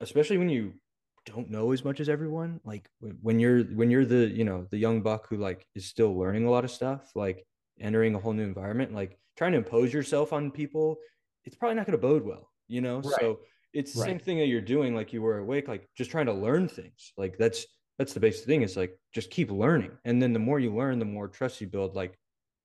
especially 0.00 0.38
when 0.38 0.48
you 0.48 0.72
don't 1.24 1.50
know 1.50 1.72
as 1.72 1.84
much 1.84 2.00
as 2.00 2.08
everyone. 2.08 2.60
Like 2.64 2.88
when 3.00 3.38
you're 3.38 3.62
when 3.64 3.90
you're 3.90 4.04
the 4.04 4.28
you 4.28 4.44
know 4.44 4.66
the 4.70 4.78
young 4.78 5.02
buck 5.02 5.28
who 5.28 5.36
like 5.36 5.66
is 5.74 5.86
still 5.86 6.16
learning 6.16 6.46
a 6.46 6.50
lot 6.50 6.64
of 6.64 6.70
stuff, 6.70 7.10
like 7.14 7.46
entering 7.80 8.14
a 8.14 8.18
whole 8.18 8.32
new 8.32 8.44
environment, 8.44 8.94
like 8.94 9.18
trying 9.36 9.52
to 9.52 9.58
impose 9.58 9.92
yourself 9.92 10.32
on 10.32 10.50
people, 10.50 10.96
it's 11.44 11.56
probably 11.56 11.76
not 11.76 11.86
going 11.86 11.98
to 11.98 12.06
bode 12.06 12.24
well. 12.24 12.50
You 12.68 12.80
know, 12.80 12.96
right. 13.00 13.20
so 13.20 13.40
it's 13.72 13.94
the 13.94 14.00
right. 14.00 14.08
same 14.10 14.18
thing 14.18 14.38
that 14.38 14.46
you're 14.46 14.60
doing, 14.60 14.94
like 14.94 15.12
you 15.12 15.22
were 15.22 15.38
awake, 15.38 15.68
like 15.68 15.88
just 15.96 16.10
trying 16.10 16.26
to 16.26 16.32
learn 16.32 16.68
things. 16.68 17.12
Like 17.16 17.36
that's 17.38 17.66
that's 17.98 18.12
the 18.12 18.20
basic 18.20 18.46
thing 18.46 18.62
is 18.62 18.76
like 18.76 18.98
just 19.12 19.30
keep 19.30 19.50
learning, 19.50 19.92
and 20.04 20.20
then 20.22 20.32
the 20.32 20.38
more 20.38 20.58
you 20.58 20.74
learn, 20.74 20.98
the 20.98 21.04
more 21.04 21.28
trust 21.28 21.60
you 21.60 21.66
build. 21.66 21.94
Like, 21.94 22.18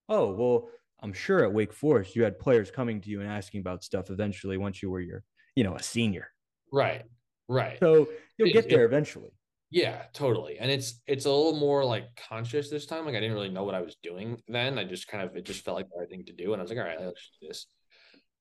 oh 0.07 0.33
well, 0.33 0.69
I'm 1.01 1.13
sure 1.13 1.43
at 1.43 1.53
Wake 1.53 1.73
Forest 1.73 2.15
you 2.15 2.23
had 2.23 2.39
players 2.39 2.71
coming 2.71 3.01
to 3.01 3.09
you 3.09 3.21
and 3.21 3.29
asking 3.29 3.61
about 3.61 3.83
stuff 3.83 4.09
eventually 4.09 4.57
once 4.57 4.81
you 4.81 4.89
were 4.89 5.01
your 5.01 5.23
you 5.55 5.63
know 5.63 5.75
a 5.75 5.83
senior. 5.83 6.31
Right. 6.71 7.03
Right. 7.47 7.79
So 7.79 8.07
you'll 8.37 8.53
get 8.53 8.69
there 8.69 8.83
it, 8.83 8.85
eventually. 8.85 9.31
Yeah, 9.71 10.03
totally. 10.13 10.57
And 10.59 10.71
it's 10.71 11.01
it's 11.05 11.25
a 11.25 11.31
little 11.31 11.59
more 11.59 11.85
like 11.85 12.05
conscious 12.29 12.69
this 12.69 12.85
time. 12.85 13.05
Like 13.05 13.15
I 13.15 13.19
didn't 13.19 13.35
really 13.35 13.49
know 13.49 13.63
what 13.63 13.75
I 13.75 13.81
was 13.81 13.97
doing 14.01 14.41
then. 14.47 14.79
I 14.79 14.83
just 14.83 15.07
kind 15.07 15.23
of 15.23 15.35
it 15.35 15.45
just 15.45 15.63
felt 15.63 15.77
like 15.77 15.87
the 15.89 15.99
right 15.99 16.09
thing 16.09 16.25
to 16.25 16.33
do. 16.33 16.53
And 16.53 16.61
I 16.61 16.63
was 16.63 16.71
like, 16.71 16.79
all 16.79 16.85
right, 16.85 16.99
let's 16.99 17.31
do 17.41 17.47
this. 17.47 17.67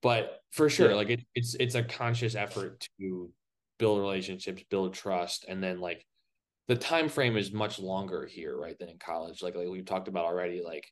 But 0.01 0.40
for 0.52 0.70
sure, 0.70 0.90
yeah. 0.90 0.97
like 0.97 1.10
it, 1.10 1.20
it's 1.35 1.55
it's 1.55 1.74
a 1.74 1.82
conscious 1.82 2.35
effort 2.35 2.86
to 3.01 3.31
build 3.78 4.01
relationships, 4.01 4.62
build 4.70 4.94
trust, 4.94 5.44
and 5.48 5.62
then 5.62 5.81
like 5.81 6.05
the 6.69 6.77
time 6.77 7.09
frame 7.09 7.36
is 7.36 7.51
much 7.51 7.78
longer 7.78 8.27
here, 8.27 8.57
right, 8.57 8.78
than 8.78 8.90
in 8.90 8.99
college. 8.99 9.43
Like 9.43 9.57
like 9.57 9.69
we've 9.69 9.86
talked 9.86 10.09
about 10.09 10.27
already. 10.27 10.62
Like 10.62 10.86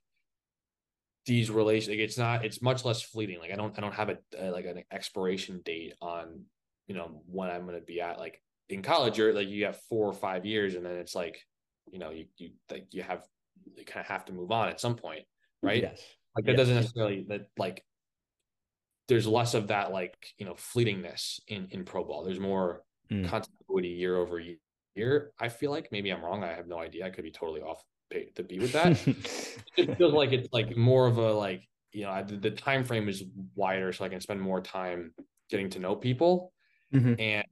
these 1.27 1.51
relations, 1.51 1.91
like 1.91 1.99
it's 1.99 2.17
not, 2.17 2.45
it's 2.45 2.63
much 2.63 2.85
less 2.85 3.03
fleeting. 3.03 3.39
Like 3.39 3.53
I 3.53 3.57
don't 3.57 3.77
I 3.77 3.83
don't 3.83 3.95
have 3.95 4.09
a, 4.09 4.19
a 4.39 4.51
like 4.51 4.65
an 4.65 4.83
expiration 4.91 5.61
date 5.65 5.95
on 6.01 6.45
you 6.89 6.95
know 6.95 7.23
when 7.27 7.51
I'm 7.51 7.67
going 7.67 7.79
to 7.79 7.85
be 7.85 8.01
at. 8.01 8.19
Like 8.19 8.41
in 8.71 8.83
college, 8.83 9.19
you're 9.19 9.35
like 9.35 9.49
you 9.49 9.67
have 9.67 9.79
four 9.89 10.07
or 10.07 10.15
five 10.15 10.47
years, 10.47 10.75
and 10.75 10.85
then 10.85 10.95
it's 10.95 11.15
like 11.15 11.39
you 11.93 11.99
know 11.99 12.11
you 12.11 12.25
you 12.39 12.51
like 12.71 12.87
you 12.93 13.03
have 13.03 13.23
you 13.77 13.85
kind 13.85 14.01
of 14.01 14.07
have 14.07 14.25
to 14.27 14.33
move 14.33 14.51
on 14.51 14.69
at 14.69 14.81
some 14.81 14.97
point, 14.97 15.25
right? 15.63 15.83
Yes. 15.83 16.01
Like 16.35 16.47
that 16.47 16.53
yes. 16.53 16.59
doesn't 16.59 16.75
necessarily 16.75 17.27
that 17.29 17.49
like 17.59 17.85
there's 19.09 19.27
less 19.27 19.55
of 19.55 19.69
that 19.69 19.93
like 19.93 20.17
you 20.39 20.47
know 20.47 20.55
fleetingness 20.55 21.41
in 21.49 21.69
in 21.71 21.85
pro 21.85 22.03
ball. 22.03 22.25
There's 22.25 22.41
more 22.41 22.83
mm. 23.11 23.29
continuity 23.29 23.89
year 23.89 24.17
over 24.17 24.41
year. 24.41 24.57
I 25.41 25.49
feel 25.49 25.71
like 25.71 25.89
maybe 25.93 26.11
I'm 26.11 26.25
wrong. 26.25 26.45
I 26.45 26.55
have 26.55 26.69
no 26.69 26.79
idea. 26.79 27.07
I 27.07 27.11
could 27.11 27.25
be 27.25 27.31
totally 27.31 27.61
off 27.61 27.83
to 28.35 28.43
be 28.43 28.59
with 28.59 28.73
that. 28.73 28.93
it 29.77 29.99
feels 29.99 30.13
like 30.13 30.33
it's 30.33 30.49
like 30.53 30.77
more 30.77 31.07
of 31.07 31.19
a 31.19 31.33
like 31.33 31.69
you 31.93 32.05
know 32.05 32.25
the, 32.27 32.37
the 32.37 32.51
time 32.51 32.85
frame 32.85 33.09
is 33.09 33.25
wider, 33.55 33.93
so 33.93 34.05
I 34.05 34.09
can 34.09 34.21
spend 34.21 34.41
more 34.41 34.61
time 34.61 35.13
getting 35.51 35.71
to 35.71 35.79
know 35.79 35.95
people 35.95 36.53
mm-hmm. 36.95 37.15
and 37.19 37.45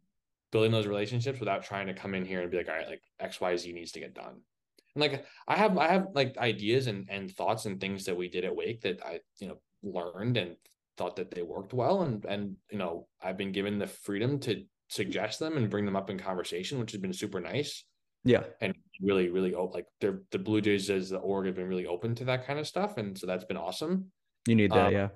building 0.53 0.73
those 0.73 0.87
relationships 0.87 1.41
without 1.41 1.65
trying 1.65 1.87
to 1.87 1.95
come 1.95 2.15
in 2.15 2.25
here 2.25 2.41
and 2.41 2.51
be 2.51 2.57
like, 2.57 2.69
all 2.69 2.75
right, 2.75 2.89
like 2.89 3.03
X, 3.21 3.41
Y, 3.41 3.57
Z 3.57 3.73
needs 3.73 3.93
to 3.93 4.01
get 4.01 4.15
done. 4.15 4.41
And 4.95 5.03
like 5.03 5.27
I 5.49 5.57
have 5.57 5.77
I 5.79 5.89
have 5.89 6.09
like 6.15 6.37
ideas 6.39 6.87
and 6.87 7.07
and 7.11 7.31
thoughts 7.31 7.67
and 7.67 7.81
things 7.81 8.05
that 8.05 8.17
we 8.17 8.29
did 8.29 8.45
at 8.45 8.55
Wake 8.55 8.81
that 8.83 9.05
I 9.05 9.21
you 9.39 9.49
know 9.49 9.59
learned 9.83 10.37
and 10.37 10.57
thought 10.97 11.17
that 11.17 11.31
they 11.31 11.43
worked 11.43 11.75
well 11.75 12.03
and 12.03 12.25
and 12.25 12.57
you 12.71 12.79
know 12.79 13.09
I've 13.21 13.37
been 13.37 13.53
given 13.53 13.79
the 13.79 13.89
freedom 13.89 14.39
to 14.41 14.65
suggest 14.89 15.39
them 15.39 15.57
and 15.57 15.71
bring 15.71 15.85
them 15.85 15.97
up 15.97 16.11
in 16.11 16.19
conversation, 16.19 16.79
which 16.79 16.93
has 16.93 17.01
been 17.01 17.13
super 17.13 17.41
nice. 17.41 17.85
Yeah, 18.25 18.45
and 18.61 18.75
really, 19.03 19.29
really 19.29 19.55
open. 19.55 19.75
like 19.75 19.87
they're 20.01 20.23
the 20.31 20.39
Blue 20.39 20.61
Jays 20.61 20.89
as 20.89 21.11
the 21.11 21.19
org 21.19 21.47
have 21.47 21.57
been 21.57 21.69
really 21.69 21.87
open 21.87 22.15
to 22.17 22.25
that 22.27 22.47
kind 22.47 22.59
of 22.59 22.67
stuff, 22.67 22.97
and 22.97 23.17
so 23.19 23.27
that's 23.27 23.45
been 23.45 23.59
awesome. 23.59 24.11
You 24.47 24.55
need 24.55 24.73
that, 24.73 24.87
um, 24.87 24.93
yeah 24.93 25.09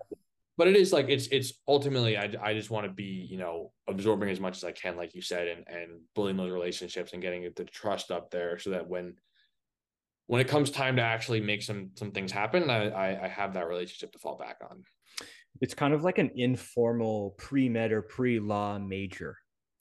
but 0.58 0.66
it 0.66 0.76
is 0.76 0.92
like 0.92 1.08
it's 1.08 1.28
it's 1.28 1.54
ultimately 1.66 2.18
I, 2.18 2.30
I 2.42 2.52
just 2.52 2.68
want 2.68 2.84
to 2.86 2.92
be 2.92 3.26
you 3.30 3.38
know 3.38 3.72
absorbing 3.86 4.28
as 4.28 4.40
much 4.40 4.56
as 4.56 4.64
I 4.64 4.72
can 4.72 4.96
like 4.96 5.14
you 5.14 5.22
said 5.22 5.46
and 5.46 5.64
and 5.68 6.00
building 6.14 6.36
those 6.36 6.50
relationships 6.50 7.12
and 7.12 7.22
getting 7.22 7.48
the 7.54 7.64
trust 7.64 8.10
up 8.10 8.30
there 8.30 8.58
so 8.58 8.70
that 8.70 8.86
when 8.86 9.14
when 10.26 10.40
it 10.40 10.48
comes 10.48 10.70
time 10.70 10.96
to 10.96 11.02
actually 11.02 11.40
make 11.40 11.62
some 11.62 11.92
some 11.94 12.10
things 12.10 12.32
happen 12.32 12.68
I 12.68 12.88
I, 12.88 13.24
I 13.24 13.28
have 13.28 13.54
that 13.54 13.68
relationship 13.68 14.12
to 14.12 14.18
fall 14.18 14.36
back 14.36 14.56
on. 14.68 14.82
It's 15.60 15.74
kind 15.74 15.94
of 15.94 16.02
like 16.02 16.18
an 16.18 16.32
informal 16.34 17.36
pre 17.38 17.68
med 17.68 17.92
or 17.92 18.02
pre 18.02 18.40
law 18.40 18.78
major 18.78 19.38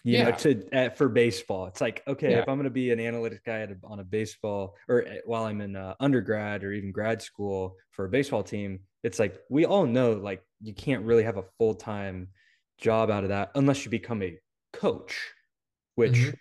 you 0.08 0.18
yeah. 0.18 0.30
know 0.30 0.32
to 0.32 0.70
uh, 0.72 0.90
for 0.92 1.10
baseball 1.10 1.66
it's 1.66 1.82
like 1.82 2.02
okay 2.08 2.32
yeah. 2.32 2.38
if 2.38 2.48
i'm 2.48 2.56
going 2.56 2.64
to 2.64 2.70
be 2.70 2.92
an 2.92 3.00
analytics 3.00 3.44
guy 3.46 3.58
a, 3.58 3.68
on 3.84 4.00
a 4.00 4.04
baseball 4.06 4.74
or 4.88 5.06
uh, 5.06 5.16
while 5.26 5.44
i'm 5.44 5.60
in 5.60 5.76
uh, 5.76 5.94
undergrad 6.00 6.64
or 6.64 6.72
even 6.72 6.94
grad 6.94 7.22
school 7.22 7.76
for 7.92 8.06
a 8.06 8.10
baseball 8.10 8.42
team 8.42 8.80
it's 9.04 9.20
like 9.20 9.38
we 9.50 9.66
all 9.66 9.86
know 9.86 10.14
like 10.14 10.42
you 10.62 10.74
can't 10.74 11.04
really 11.04 11.24
have 11.24 11.36
a 11.36 11.44
full-time 11.58 12.30
job 12.78 13.12
out 13.12 13.24
of 13.24 13.30
that 13.30 13.52
unless 13.56 13.84
you 13.84 13.92
become 13.92 14.24
a 14.24 14.40
coach 14.72 15.34
which 15.96 16.14
mm-hmm. 16.14 16.32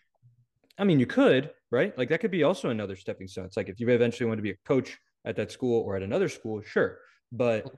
i 0.79 0.85
mean 0.85 1.01
you 1.01 1.07
could 1.07 1.51
right 1.73 1.97
like 1.99 2.09
that 2.09 2.21
could 2.21 2.31
be 2.31 2.45
also 2.45 2.71
another 2.71 2.95
stepping 2.95 3.27
stone 3.27 3.47
it's 3.47 3.57
like 3.57 3.69
if 3.69 3.81
you 3.81 3.89
eventually 3.89 4.29
want 4.29 4.39
to 4.39 4.43
be 4.43 4.51
a 4.51 4.57
coach 4.65 4.97
at 5.25 5.35
that 5.35 5.51
school 5.51 5.83
or 5.83 5.97
at 5.97 6.05
another 6.05 6.29
school 6.29 6.63
sure 6.63 6.99
but 7.33 7.69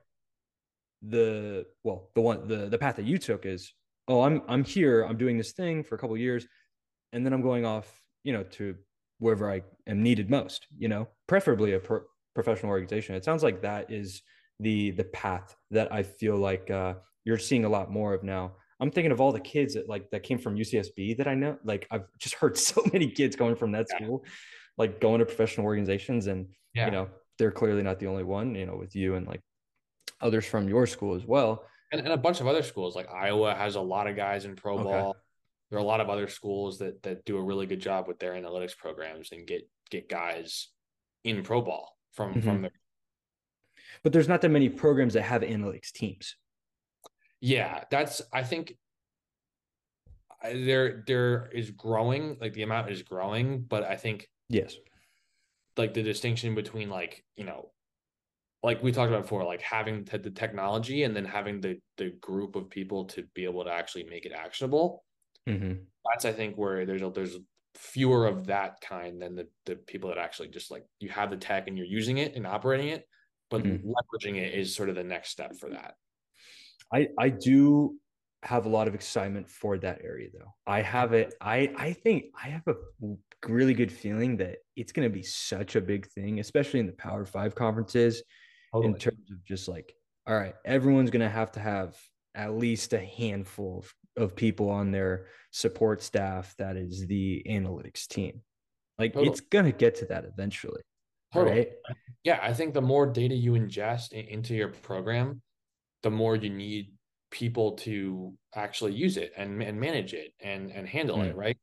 the 1.01 1.65
well 1.83 2.11
the 2.15 2.21
one 2.21 2.47
the 2.47 2.69
the 2.69 2.77
path 2.77 2.97
that 2.97 3.07
you 3.07 3.17
took 3.17 3.47
is 3.47 3.73
oh 4.09 4.23
i'm 4.23 4.43
i'm 4.49 4.65
here 4.65 5.03
i'm 5.03 5.17
doing 5.17 5.39
this 5.39 5.53
thing 5.53 5.83
for 5.85 5.95
a 5.95 5.99
couple 5.99 6.17
years 6.17 6.47
and 7.13 7.25
then 7.25 7.33
i'm 7.33 7.43
going 7.43 7.65
off 7.65 8.01
you 8.25 8.33
know 8.33 8.43
to 8.43 8.75
wherever 9.19 9.51
i 9.51 9.63
am 9.87 10.03
needed 10.03 10.31
most 10.31 10.67
you 10.77 10.89
know 10.89 11.07
preferably 11.27 11.75
a 11.75 11.79
pro- 11.79 12.03
professional 12.35 12.71
organization 12.71 13.15
it 13.15 13.25
sounds 13.25 13.43
like 13.43 13.63
that 13.63 13.91
is 13.91 14.23
the 14.61 14.91
the 14.93 15.05
path 15.05 15.57
that 15.71 15.93
I 15.93 16.03
feel 16.03 16.37
like 16.37 16.71
uh, 16.71 16.95
you're 17.25 17.39
seeing 17.39 17.65
a 17.65 17.69
lot 17.69 17.91
more 17.91 18.15
of 18.15 18.23
now. 18.23 18.53
I'm 18.81 18.91
thinking 18.91 19.13
of 19.13 19.21
all 19.21 19.33
the 19.33 19.41
kids 19.41 19.75
that 19.75 19.89
like 19.89 20.11
that 20.11 20.23
came 20.23 20.39
from 20.39 20.57
UCSB 20.57 21.17
that 21.19 21.29
I 21.29 21.35
know. 21.35 21.59
Like 21.65 21.87
I've 21.91 22.05
just 22.19 22.35
heard 22.35 22.57
so 22.57 22.83
many 22.93 23.09
kids 23.11 23.37
going 23.37 23.57
from 23.57 23.73
that 23.73 23.87
yeah. 23.91 23.97
school, 23.97 24.25
like 24.77 25.01
going 25.01 25.21
to 25.21 25.27
professional 25.27 25.67
organizations, 25.67 26.27
and 26.27 26.47
yeah. 26.75 26.87
you 26.87 26.91
know 26.91 27.09
they're 27.39 27.53
clearly 27.53 27.83
not 27.83 27.99
the 28.01 28.07
only 28.07 28.25
one. 28.25 28.55
You 28.55 28.67
know, 28.67 28.77
with 28.77 28.95
you 28.97 29.15
and 29.15 29.27
like 29.27 29.41
others 30.21 30.47
from 30.47 30.69
your 30.69 30.87
school 30.87 31.15
as 31.15 31.25
well, 31.25 31.65
and, 31.93 32.01
and 32.01 32.13
a 32.13 32.17
bunch 32.17 32.41
of 32.41 32.47
other 32.47 32.63
schools. 32.63 32.95
Like 32.95 33.09
Iowa 33.11 33.55
has 33.55 33.75
a 33.75 33.81
lot 33.81 34.07
of 34.07 34.17
guys 34.17 34.45
in 34.45 34.57
pro 34.57 34.75
okay. 34.75 34.85
ball. 34.85 35.17
There 35.71 35.79
are 35.79 35.83
a 35.83 35.87
lot 35.87 36.01
of 36.01 36.09
other 36.09 36.29
schools 36.29 36.79
that 36.79 37.03
that 37.03 37.25
do 37.25 37.37
a 37.37 37.43
really 37.43 37.67
good 37.67 37.81
job 37.81 38.09
with 38.09 38.19
their 38.19 38.33
analytics 38.33 38.77
programs 38.77 39.33
and 39.33 39.47
get 39.47 39.69
get 39.91 40.09
guys 40.09 40.69
in 41.25 41.43
pro 41.43 41.61
ball 41.61 41.97
from 42.13 42.31
mm-hmm. 42.31 42.41
from 42.41 42.63
their 42.63 42.71
but 44.03 44.13
there's 44.13 44.29
not 44.29 44.41
that 44.43 44.51
many 44.51 44.69
programs 44.69 45.15
that 45.15 45.23
have 45.23 45.43
analytics 45.43 45.93
teams. 45.93 46.37
Yeah, 47.41 47.85
that's 47.91 48.23
I 48.33 48.43
think 48.43 48.75
there 50.43 51.05
there 51.07 51.51
is 51.53 51.71
growing 51.71 52.37
like 52.41 52.53
the 52.53 52.63
amount 52.63 52.91
is 52.91 53.03
growing, 53.03 53.63
but 53.63 53.85
I 53.85 53.97
think 53.97 54.29
yes, 54.49 54.77
like 55.77 55.95
the 55.95 56.03
distinction 56.03 56.55
between 56.55 56.91
like 56.91 57.25
you 57.37 57.45
know 57.45 57.71
like 58.63 58.83
we 58.83 58.93
talked 58.93 59.11
about 59.11 59.23
before, 59.23 59.45
like 59.45 59.63
having 59.63 60.05
the 60.05 60.31
technology 60.31 61.05
and 61.05 61.15
then 61.15 61.25
having 61.25 61.61
the 61.61 61.79
the 61.97 62.11
group 62.21 62.57
of 62.57 62.69
people 62.69 63.05
to 63.05 63.25
be 63.35 63.45
able 63.45 63.65
to 63.65 63.71
actually 63.71 64.05
make 64.05 64.27
it 64.27 64.33
actionable. 64.33 65.05
Mm-hmm. 65.49 65.75
That's 66.11 66.25
I 66.25 66.33
think 66.33 66.57
where 66.57 66.85
there's 66.85 67.03
a, 67.03 67.11
there's 67.11 67.37
fewer 67.77 68.27
of 68.27 68.47
that 68.47 68.81
kind 68.81 69.23
than 69.23 69.37
the 69.37 69.47
the 69.67 69.77
people 69.77 70.09
that 70.09 70.19
actually 70.19 70.49
just 70.49 70.71
like 70.71 70.85
you 70.99 71.09
have 71.09 71.31
the 71.31 71.37
tech 71.37 71.69
and 71.69 71.79
you're 71.79 71.87
using 71.87 72.19
it 72.19 72.35
and 72.35 72.47
operating 72.47 72.89
it, 72.89 73.07
but 73.51 73.63
mm-hmm. 73.63 73.89
leveraging 73.89 74.37
it 74.37 74.55
is 74.55 74.75
sort 74.75 74.89
of 74.89 74.97
the 74.97 75.05
next 75.05 75.31
step 75.31 75.57
for 75.57 75.71
that. 75.71 75.95
I 76.93 77.09
I 77.19 77.29
do 77.29 77.97
have 78.43 78.67
a 78.67 78.69
lot 78.69 78.89
of 78.89 78.95
excitement 78.95 79.49
for 79.49 79.79
that 79.79 80.01
area 80.03 80.29
though. 80.33 80.53
I 80.67 80.83
have 80.83 81.13
it 81.13 81.35
I 81.41 81.73
I 81.77 81.93
think 81.93 82.25
I 82.43 82.49
have 82.49 82.67
a 82.67 82.75
really 83.47 83.75
good 83.75 83.93
feeling 83.93 84.37
that 84.39 84.57
it's 84.75 84.91
going 84.91 85.09
to 85.09 85.13
be 85.13 85.23
such 85.23 85.77
a 85.77 85.81
big 85.81 86.09
thing 86.09 86.41
especially 86.41 86.81
in 86.81 86.87
the 86.87 86.93
Power 86.93 87.25
5 87.25 87.55
conferences 87.55 88.23
totally. 88.73 88.93
in 88.93 88.99
terms 88.99 89.31
of 89.31 89.45
just 89.45 89.69
like 89.69 89.95
all 90.29 90.37
right, 90.37 90.55
everyone's 90.67 91.11
going 91.11 91.23
to 91.23 91.29
have 91.29 91.51
to 91.53 91.61
have 91.61 91.97
at 92.35 92.53
least 92.53 92.93
a 92.93 93.01
handful 93.01 93.79
of, 94.17 94.23
of 94.23 94.37
people 94.37 94.69
on 94.69 94.91
their 94.91 95.27
support 95.51 96.03
staff 96.03 96.55
that 96.59 96.77
is 96.77 97.07
the 97.07 97.43
analytics 97.49 98.07
team. 98.07 98.43
Like 98.99 99.15
totally. 99.15 99.31
it's 99.31 99.41
going 99.41 99.65
to 99.65 99.73
get 99.73 99.95
to 99.97 100.05
that 100.07 100.27
eventually. 100.27 100.83
Totally. 101.33 101.57
Right? 101.57 101.69
Yeah, 102.25 102.41
I 102.43 102.53
think 102.53 102.75
the 102.75 102.83
more 102.83 103.07
data 103.07 103.35
you 103.35 103.53
ingest 103.53 104.13
into 104.13 104.55
your 104.55 104.69
program, 104.69 105.41
the 106.03 106.11
more 106.11 106.37
you 106.37 106.51
need 106.51 106.93
people 107.31 107.73
to 107.73 108.35
actually 108.55 108.93
use 108.93 109.17
it 109.17 109.33
and, 109.37 109.63
and 109.63 109.81
manage 109.81 110.15
it 110.15 110.33
and 110.41 110.71
and 110.71 110.87
handle 110.87 111.19
mm. 111.19 111.29
it, 111.29 111.37
right? 111.37 111.57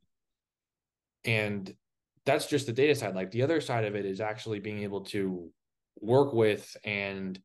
And 1.23 1.73
that's 2.25 2.47
just 2.47 2.65
the 2.65 2.73
data 2.73 2.95
side. 2.95 3.15
Like 3.15 3.31
the 3.31 3.43
other 3.43 3.61
side 3.61 3.85
of 3.85 3.95
it 3.95 4.05
is 4.05 4.21
actually 4.21 4.59
being 4.59 4.79
able 4.79 5.01
to 5.01 5.51
work 6.05 6.33
with 6.33 6.75
and 6.83 7.39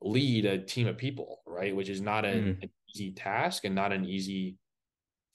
lead 0.00 0.44
a 0.44 0.58
team 0.58 0.86
of 0.86 0.96
people, 0.96 1.40
right? 1.46 1.74
Which 1.74 1.88
is 1.88 2.00
not 2.00 2.24
a, 2.24 2.28
mm. 2.28 2.62
an 2.62 2.70
easy 2.94 3.12
task 3.12 3.64
and 3.64 3.74
not 3.74 3.92
an 3.92 4.04
easy 4.04 4.56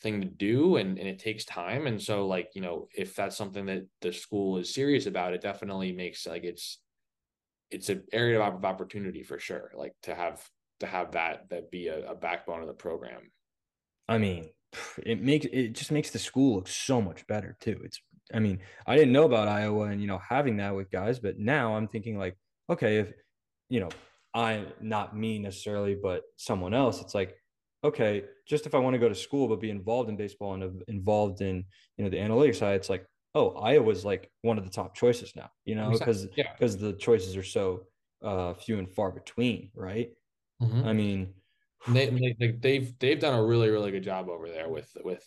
thing 0.02 0.22
to 0.22 0.28
do 0.28 0.76
and, 0.76 0.98
and 1.00 1.08
it 1.08 1.18
takes 1.18 1.46
time 1.46 1.88
and 1.88 2.02
so 2.02 2.28
like 2.28 2.50
you 2.56 2.62
know 2.62 2.90
if 2.94 3.16
that's 3.16 3.38
something 3.38 3.68
that 3.68 3.88
the 4.02 4.12
school 4.12 4.58
is 4.58 4.74
serious 4.74 5.06
about 5.06 5.34
it 5.34 5.40
definitely 5.40 5.94
makes 5.94 6.28
like 6.28 6.44
it's 6.44 6.80
it's 7.72 7.88
an 7.88 8.04
area 8.12 8.38
of 8.42 8.66
opportunity 8.66 9.24
for 9.24 9.40
sure 9.40 9.72
like 9.78 9.94
to 10.02 10.14
have 10.14 10.46
to 10.82 10.86
have 10.86 11.14
that 11.14 11.48
that 11.50 11.72
be 11.72 11.88
a, 11.88 12.12
a 12.12 12.16
backbone 12.16 12.60
of 12.60 12.68
the 12.68 12.74
program 12.74 13.32
i 14.10 14.18
mean 14.18 14.50
it 15.06 15.22
makes 15.22 15.46
it 15.52 15.74
just 15.74 15.92
makes 15.92 16.10
the 16.10 16.20
school 16.20 16.56
look 16.56 16.68
so 16.68 17.02
much 17.02 17.26
better 17.28 17.56
too. 17.60 17.80
It's 17.84 18.02
I 18.34 18.40
mean, 18.40 18.60
I 18.88 18.96
didn't 18.96 19.14
know 19.14 19.26
about 19.26 19.48
Iowa 19.48 19.86
and 19.86 20.02
you 20.02 20.08
know 20.08 20.20
having 20.20 20.58
that 20.58 20.76
with 20.76 20.92
guys, 20.92 21.20
but 21.20 21.40
now 21.40 21.76
I'm 21.76 21.88
thinking 21.88 22.18
like, 22.18 22.38
okay, 22.70 22.98
if 22.98 23.14
you 23.70 23.80
know, 23.80 23.90
I 24.34 24.66
not 24.82 25.16
me 25.16 25.40
necessarily, 25.40 25.96
but 25.96 26.24
someone 26.38 26.74
else, 26.74 27.02
it's 27.02 27.16
like, 27.16 27.36
okay, 27.84 28.24
just 28.48 28.66
if 28.66 28.76
I 28.76 28.80
want 28.80 28.94
to 28.94 29.00
go 29.00 29.10
to 29.10 29.16
school 29.16 29.48
but 29.48 29.60
be 29.60 29.70
involved 29.70 30.10
in 30.10 30.18
baseball 30.18 30.54
and 30.54 30.84
involved 30.88 31.42
in 31.42 31.66
you 31.98 32.04
know 32.04 32.10
the 32.10 32.18
analytics 32.18 32.56
side, 32.56 32.76
it's 32.76 32.90
like, 32.90 33.06
oh, 33.36 33.52
Iowa's 33.52 34.06
like 34.06 34.30
one 34.42 34.58
of 34.58 34.64
the 34.64 34.72
top 34.72 34.96
choices 34.96 35.34
now, 35.36 35.50
you 35.66 35.76
know, 35.76 35.92
because 35.92 36.28
because 36.28 36.76
yeah. 36.76 36.88
the 36.88 36.94
choices 36.94 37.38
are 37.38 37.44
so 37.44 37.84
uh, 38.24 38.54
few 38.54 38.80
and 38.80 38.90
far 38.90 39.12
between, 39.12 39.70
right? 39.76 40.10
Mm-hmm. 40.62 40.88
I 40.88 40.94
mean, 40.94 41.34
they, 41.88 42.10
they 42.10 42.52
they've 42.60 43.00
they've 43.00 43.20
done 43.20 43.38
a 43.38 43.44
really 43.44 43.70
really 43.70 43.92
good 43.92 44.04
job 44.04 44.30
over 44.30 44.48
there 44.48 44.70
with 44.70 44.90
with 45.04 45.24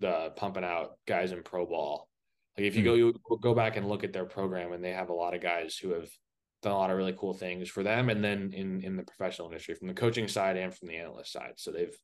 the 0.00 0.32
pumping 0.36 0.64
out 0.64 0.92
guys 1.06 1.32
in 1.32 1.42
pro 1.42 1.66
ball. 1.66 2.08
Like 2.56 2.66
if 2.66 2.76
you 2.76 2.82
mm-hmm. 2.82 2.90
go 2.90 2.94
you 2.94 3.38
go 3.42 3.54
back 3.54 3.76
and 3.76 3.88
look 3.88 4.04
at 4.04 4.12
their 4.12 4.24
program, 4.24 4.72
and 4.72 4.82
they 4.82 4.92
have 4.92 5.08
a 5.08 5.14
lot 5.14 5.34
of 5.34 5.42
guys 5.42 5.76
who 5.76 5.90
have 5.90 6.08
done 6.64 6.72
a 6.72 6.78
lot 6.78 6.90
of 6.90 6.96
really 6.96 7.14
cool 7.16 7.34
things 7.34 7.68
for 7.68 7.82
them, 7.82 8.08
and 8.08 8.24
then 8.24 8.52
in 8.52 8.82
in 8.82 8.96
the 8.96 9.04
professional 9.04 9.48
industry 9.48 9.74
from 9.74 9.88
the 9.88 9.94
coaching 9.94 10.28
side 10.28 10.56
and 10.56 10.74
from 10.74 10.88
the 10.88 10.96
analyst 10.96 11.32
side. 11.32 11.52
So 11.56 11.70
they've 11.70 11.96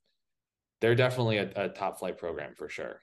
they're 0.80 0.94
definitely 0.94 1.38
a, 1.38 1.50
a 1.56 1.68
top 1.68 1.98
flight 1.98 2.18
program 2.18 2.54
for 2.54 2.68
sure. 2.68 3.02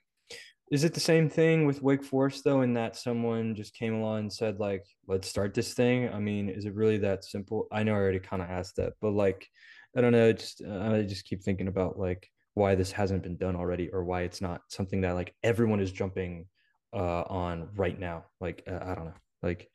Is 0.70 0.84
it 0.84 0.94
the 0.94 1.00
same 1.00 1.30
thing 1.30 1.66
with 1.66 1.82
Wake 1.82 2.04
Forest 2.04 2.44
though, 2.44 2.62
in 2.62 2.74
that 2.74 2.98
someone 2.98 3.56
just 3.56 3.74
came 3.74 3.96
along 3.96 4.20
and 4.20 4.34
said 4.34 4.60
like, 4.60 4.86
"Let's 5.08 5.28
start 5.28 5.54
this 5.54 5.74
thing"? 5.74 6.10
I 6.10 6.20
mean, 6.20 6.50
is 6.50 6.66
it 6.66 6.76
really 6.76 6.98
that 7.00 7.24
simple? 7.24 7.68
I 7.72 7.84
know 7.84 7.94
I 7.94 7.98
already 7.98 8.20
kind 8.20 8.42
of 8.42 8.50
asked 8.50 8.76
that, 8.76 8.94
but 9.02 9.12
like, 9.12 9.48
I 9.96 10.02
don't 10.02 10.12
know. 10.12 10.34
Just 10.34 10.62
uh, 10.66 10.92
I 10.94 11.04
just 11.04 11.26
keep 11.26 11.42
thinking 11.42 11.68
about 11.68 11.98
like 11.98 12.30
why 12.54 12.76
this 12.76 12.92
hasn't 12.92 13.24
been 13.24 13.38
done 13.38 13.56
already, 13.56 13.90
or 13.90 14.04
why 14.04 14.24
it's 14.24 14.42
not 14.42 14.62
something 14.70 15.02
that 15.02 15.16
like 15.16 15.34
everyone 15.44 15.80
is 15.80 15.92
jumping 15.92 16.48
uh, 16.94 17.24
on 17.28 17.70
right 17.76 17.98
now. 17.98 18.26
Like, 18.42 18.64
uh, 18.68 18.80
I 18.82 18.96
don't 18.96 19.06
know. 19.06 19.14
Like, 19.44 19.70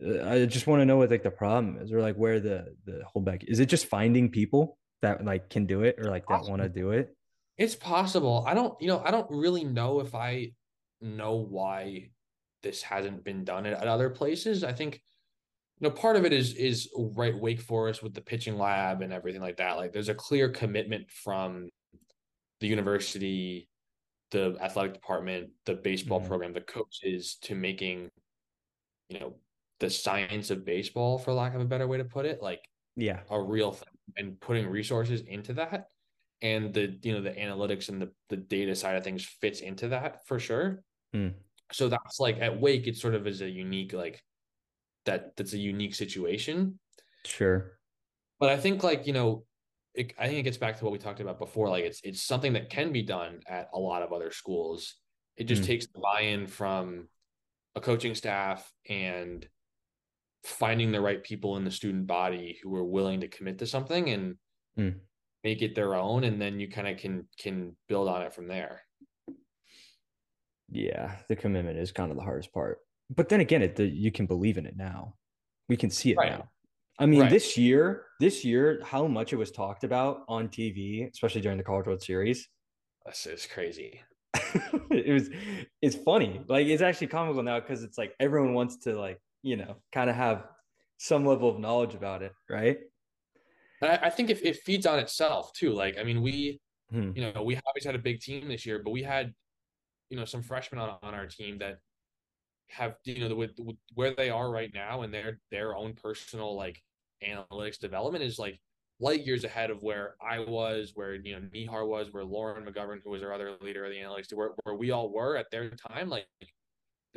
I 0.00 0.46
just 0.46 0.66
want 0.66 0.80
to 0.80 0.86
know 0.86 0.96
what 0.96 1.10
like 1.10 1.22
the 1.22 1.30
problem 1.30 1.78
is, 1.78 1.92
or 1.92 2.00
like 2.00 2.16
where 2.16 2.40
the 2.40 2.74
the 2.84 3.02
holdback 3.14 3.44
is. 3.46 3.60
It 3.60 3.66
just 3.66 3.86
finding 3.86 4.30
people 4.30 4.78
that 5.02 5.24
like 5.24 5.50
can 5.50 5.66
do 5.66 5.82
it, 5.82 5.96
or 5.98 6.10
like 6.10 6.26
that 6.28 6.44
want 6.44 6.62
to 6.62 6.68
do 6.68 6.90
it? 6.90 7.14
It's 7.56 7.74
possible. 7.74 8.44
I 8.46 8.54
don't, 8.54 8.80
you 8.80 8.86
know, 8.86 9.02
I 9.04 9.10
don't 9.10 9.28
really 9.30 9.64
know 9.64 10.00
if 10.00 10.14
I 10.14 10.52
know 11.00 11.34
why 11.34 12.10
this 12.62 12.82
hasn't 12.82 13.24
been 13.24 13.44
done 13.44 13.66
at, 13.66 13.74
at 13.74 13.88
other 13.88 14.10
places. 14.10 14.62
I 14.62 14.72
think, 14.72 15.02
you 15.80 15.88
know, 15.88 15.94
part 15.94 16.16
of 16.16 16.24
it 16.24 16.32
is 16.32 16.54
is 16.54 16.88
right 16.96 17.36
Wake 17.36 17.60
Forest 17.60 18.02
with 18.02 18.14
the 18.14 18.20
pitching 18.20 18.58
lab 18.58 19.02
and 19.02 19.12
everything 19.12 19.42
like 19.42 19.56
that. 19.56 19.76
Like, 19.76 19.92
there's 19.92 20.08
a 20.08 20.14
clear 20.14 20.48
commitment 20.48 21.10
from 21.10 21.68
the 22.60 22.68
university, 22.68 23.68
the 24.30 24.56
athletic 24.60 24.94
department, 24.94 25.50
the 25.66 25.74
baseball 25.74 26.20
mm-hmm. 26.20 26.28
program, 26.28 26.52
the 26.52 26.60
coaches 26.60 27.38
to 27.42 27.54
making, 27.54 28.08
you 29.08 29.20
know, 29.20 29.34
the 29.80 29.90
science 29.90 30.50
of 30.50 30.64
baseball, 30.64 31.18
for 31.18 31.32
lack 31.32 31.54
of 31.54 31.60
a 31.60 31.64
better 31.64 31.86
way 31.86 31.98
to 31.98 32.04
put 32.04 32.26
it, 32.26 32.42
like 32.42 32.60
yeah, 32.96 33.20
a 33.30 33.40
real 33.40 33.72
thing 33.72 33.88
and 34.16 34.40
putting 34.40 34.66
resources 34.66 35.20
into 35.22 35.54
that. 35.54 35.88
And 36.40 36.72
the 36.72 36.96
you 37.02 37.12
know 37.12 37.20
the 37.20 37.30
analytics 37.30 37.88
and 37.88 38.00
the, 38.00 38.10
the 38.28 38.36
data 38.36 38.74
side 38.74 38.96
of 38.96 39.04
things 39.04 39.24
fits 39.24 39.60
into 39.60 39.88
that 39.88 40.26
for 40.26 40.38
sure. 40.38 40.82
Hmm. 41.12 41.28
so 41.72 41.88
that's 41.88 42.20
like 42.20 42.38
at 42.38 42.60
wake 42.60 42.86
it 42.86 42.94
sort 42.94 43.14
of 43.14 43.26
is 43.26 43.40
a 43.40 43.48
unique 43.48 43.94
like 43.94 44.22
that 45.06 45.36
that's 45.36 45.52
a 45.52 45.58
unique 45.58 45.94
situation. 45.94 46.78
Sure. 47.24 47.78
But 48.38 48.50
i 48.50 48.56
think 48.56 48.84
like 48.84 49.06
you 49.06 49.12
know 49.12 49.44
it, 49.94 50.12
i 50.18 50.26
think 50.26 50.38
it 50.38 50.42
gets 50.42 50.58
back 50.58 50.78
to 50.78 50.84
what 50.84 50.92
we 50.92 50.98
talked 50.98 51.20
about 51.20 51.38
before. 51.38 51.68
Like 51.70 51.84
it's 51.84 52.00
it's 52.04 52.22
something 52.22 52.52
that 52.52 52.70
can 52.70 52.92
be 52.92 53.02
done 53.02 53.40
at 53.48 53.68
a 53.72 53.78
lot 53.78 54.02
of 54.02 54.12
other 54.12 54.30
schools. 54.30 54.94
It 55.36 55.44
just 55.44 55.62
hmm. 55.62 55.68
takes 55.68 55.86
the 55.86 56.00
buy-in 56.00 56.46
from 56.46 57.08
a 57.74 57.80
coaching 57.80 58.14
staff 58.14 58.70
and 58.88 59.46
finding 60.48 60.90
the 60.90 61.00
right 61.00 61.22
people 61.22 61.56
in 61.56 61.64
the 61.64 61.70
student 61.70 62.06
body 62.06 62.58
who 62.62 62.74
are 62.74 62.84
willing 62.84 63.20
to 63.20 63.28
commit 63.28 63.58
to 63.58 63.66
something 63.66 64.08
and 64.10 64.36
hmm. 64.76 64.90
make 65.44 65.62
it 65.62 65.74
their 65.74 65.94
own 65.94 66.24
and 66.24 66.40
then 66.40 66.58
you 66.58 66.68
kind 66.68 66.88
of 66.88 66.96
can 66.96 67.28
can 67.38 67.76
build 67.88 68.08
on 68.08 68.22
it 68.22 68.32
from 68.32 68.48
there. 68.48 68.82
Yeah 70.70 71.16
the 71.28 71.36
commitment 71.36 71.78
is 71.78 71.92
kind 71.92 72.10
of 72.10 72.16
the 72.16 72.22
hardest 72.22 72.52
part. 72.52 72.78
But 73.14 73.28
then 73.28 73.40
again 73.40 73.62
it 73.62 73.76
the, 73.76 73.86
you 73.86 74.10
can 74.10 74.26
believe 74.26 74.56
in 74.56 74.66
it 74.66 74.76
now. 74.76 75.14
We 75.68 75.76
can 75.76 75.90
see 75.90 76.12
it 76.12 76.16
right. 76.16 76.32
now. 76.32 76.48
I 76.98 77.06
mean 77.06 77.20
right. 77.22 77.30
this 77.30 77.58
year 77.58 78.06
this 78.18 78.44
year 78.44 78.80
how 78.84 79.06
much 79.06 79.32
it 79.32 79.36
was 79.36 79.50
talked 79.50 79.84
about 79.84 80.22
on 80.28 80.48
tv 80.48 81.10
especially 81.12 81.42
during 81.42 81.58
the 81.58 81.64
college 81.64 81.86
world 81.86 82.02
series. 82.02 82.48
This 83.06 83.26
is 83.26 83.46
crazy. 83.46 84.00
It 84.90 85.12
was 85.12 85.28
it's 85.82 85.96
funny. 85.96 86.40
Like 86.48 86.66
it's 86.66 86.82
actually 86.82 87.08
comical 87.08 87.42
now 87.42 87.60
because 87.60 87.82
it's 87.82 87.98
like 87.98 88.14
everyone 88.18 88.54
wants 88.54 88.78
to 88.78 88.98
like 88.98 89.20
you 89.42 89.56
know 89.56 89.76
kind 89.92 90.10
of 90.10 90.16
have 90.16 90.44
some 90.98 91.24
level 91.24 91.48
of 91.48 91.58
knowledge 91.60 91.94
about 91.94 92.22
it 92.22 92.32
right 92.50 92.78
I, 93.82 93.98
I 94.04 94.10
think 94.10 94.30
if 94.30 94.42
it 94.42 94.56
feeds 94.56 94.86
on 94.86 94.98
itself 94.98 95.52
too. 95.52 95.72
Like, 95.72 95.98
I 95.98 96.04
mean, 96.04 96.22
we, 96.22 96.60
hmm. 96.90 97.12
you 97.14 97.22
know, 97.22 97.42
we 97.42 97.56
obviously 97.66 97.88
had 97.88 97.94
a 97.94 98.02
big 98.02 98.20
team 98.20 98.48
this 98.48 98.66
year, 98.66 98.80
but 98.82 98.90
we 98.90 99.02
had, 99.02 99.32
you 100.10 100.18
know, 100.18 100.24
some 100.24 100.42
freshmen 100.42 100.80
on, 100.80 100.96
on 101.02 101.14
our 101.14 101.26
team 101.26 101.58
that 101.58 101.78
have, 102.70 102.94
you 103.04 103.20
know, 103.20 103.28
the, 103.28 103.36
with, 103.36 103.52
with 103.58 103.76
where 103.94 104.14
they 104.14 104.30
are 104.30 104.50
right 104.50 104.70
now 104.74 105.02
and 105.02 105.12
their 105.12 105.40
their 105.50 105.76
own 105.76 105.94
personal 105.94 106.56
like 106.56 106.82
analytics 107.26 107.78
development 107.78 108.24
is 108.24 108.38
like 108.38 108.58
light 109.00 109.24
years 109.24 109.44
ahead 109.44 109.70
of 109.70 109.82
where 109.82 110.14
I 110.20 110.40
was, 110.40 110.92
where 110.94 111.14
you 111.14 111.34
know 111.34 111.46
Nihar 111.54 111.86
was, 111.86 112.08
where 112.12 112.24
Lauren 112.24 112.64
McGovern, 112.64 113.00
who 113.04 113.10
was 113.10 113.22
our 113.22 113.32
other 113.32 113.56
leader 113.60 113.84
of 113.84 113.90
the 113.90 113.98
analytics, 113.98 114.32
where 114.32 114.50
where 114.64 114.74
we 114.74 114.90
all 114.90 115.12
were 115.12 115.36
at 115.36 115.50
their 115.50 115.70
time. 115.70 116.08
Like 116.08 116.26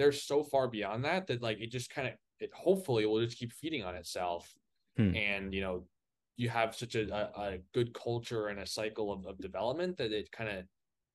they're 0.01 0.11
so 0.11 0.43
far 0.43 0.67
beyond 0.67 1.05
that 1.05 1.27
that 1.27 1.43
like 1.43 1.59
it 1.61 1.71
just 1.71 1.89
kind 1.91 2.07
of 2.07 2.13
it 2.39 2.49
hopefully 2.53 3.05
will 3.05 3.23
just 3.23 3.37
keep 3.37 3.53
feeding 3.53 3.83
on 3.83 3.95
itself. 3.95 4.51
Hmm. 4.97 5.15
And 5.15 5.53
you 5.53 5.61
know, 5.61 5.83
you 6.37 6.49
have 6.49 6.75
such 6.75 6.95
a, 6.95 7.13
a, 7.13 7.41
a 7.41 7.57
good 7.73 7.93
culture 7.93 8.47
and 8.47 8.59
a 8.59 8.65
cycle 8.65 9.13
of, 9.13 9.27
of 9.27 9.37
development 9.39 9.97
that 9.97 10.11
it 10.11 10.31
kind 10.31 10.49
of 10.49 10.65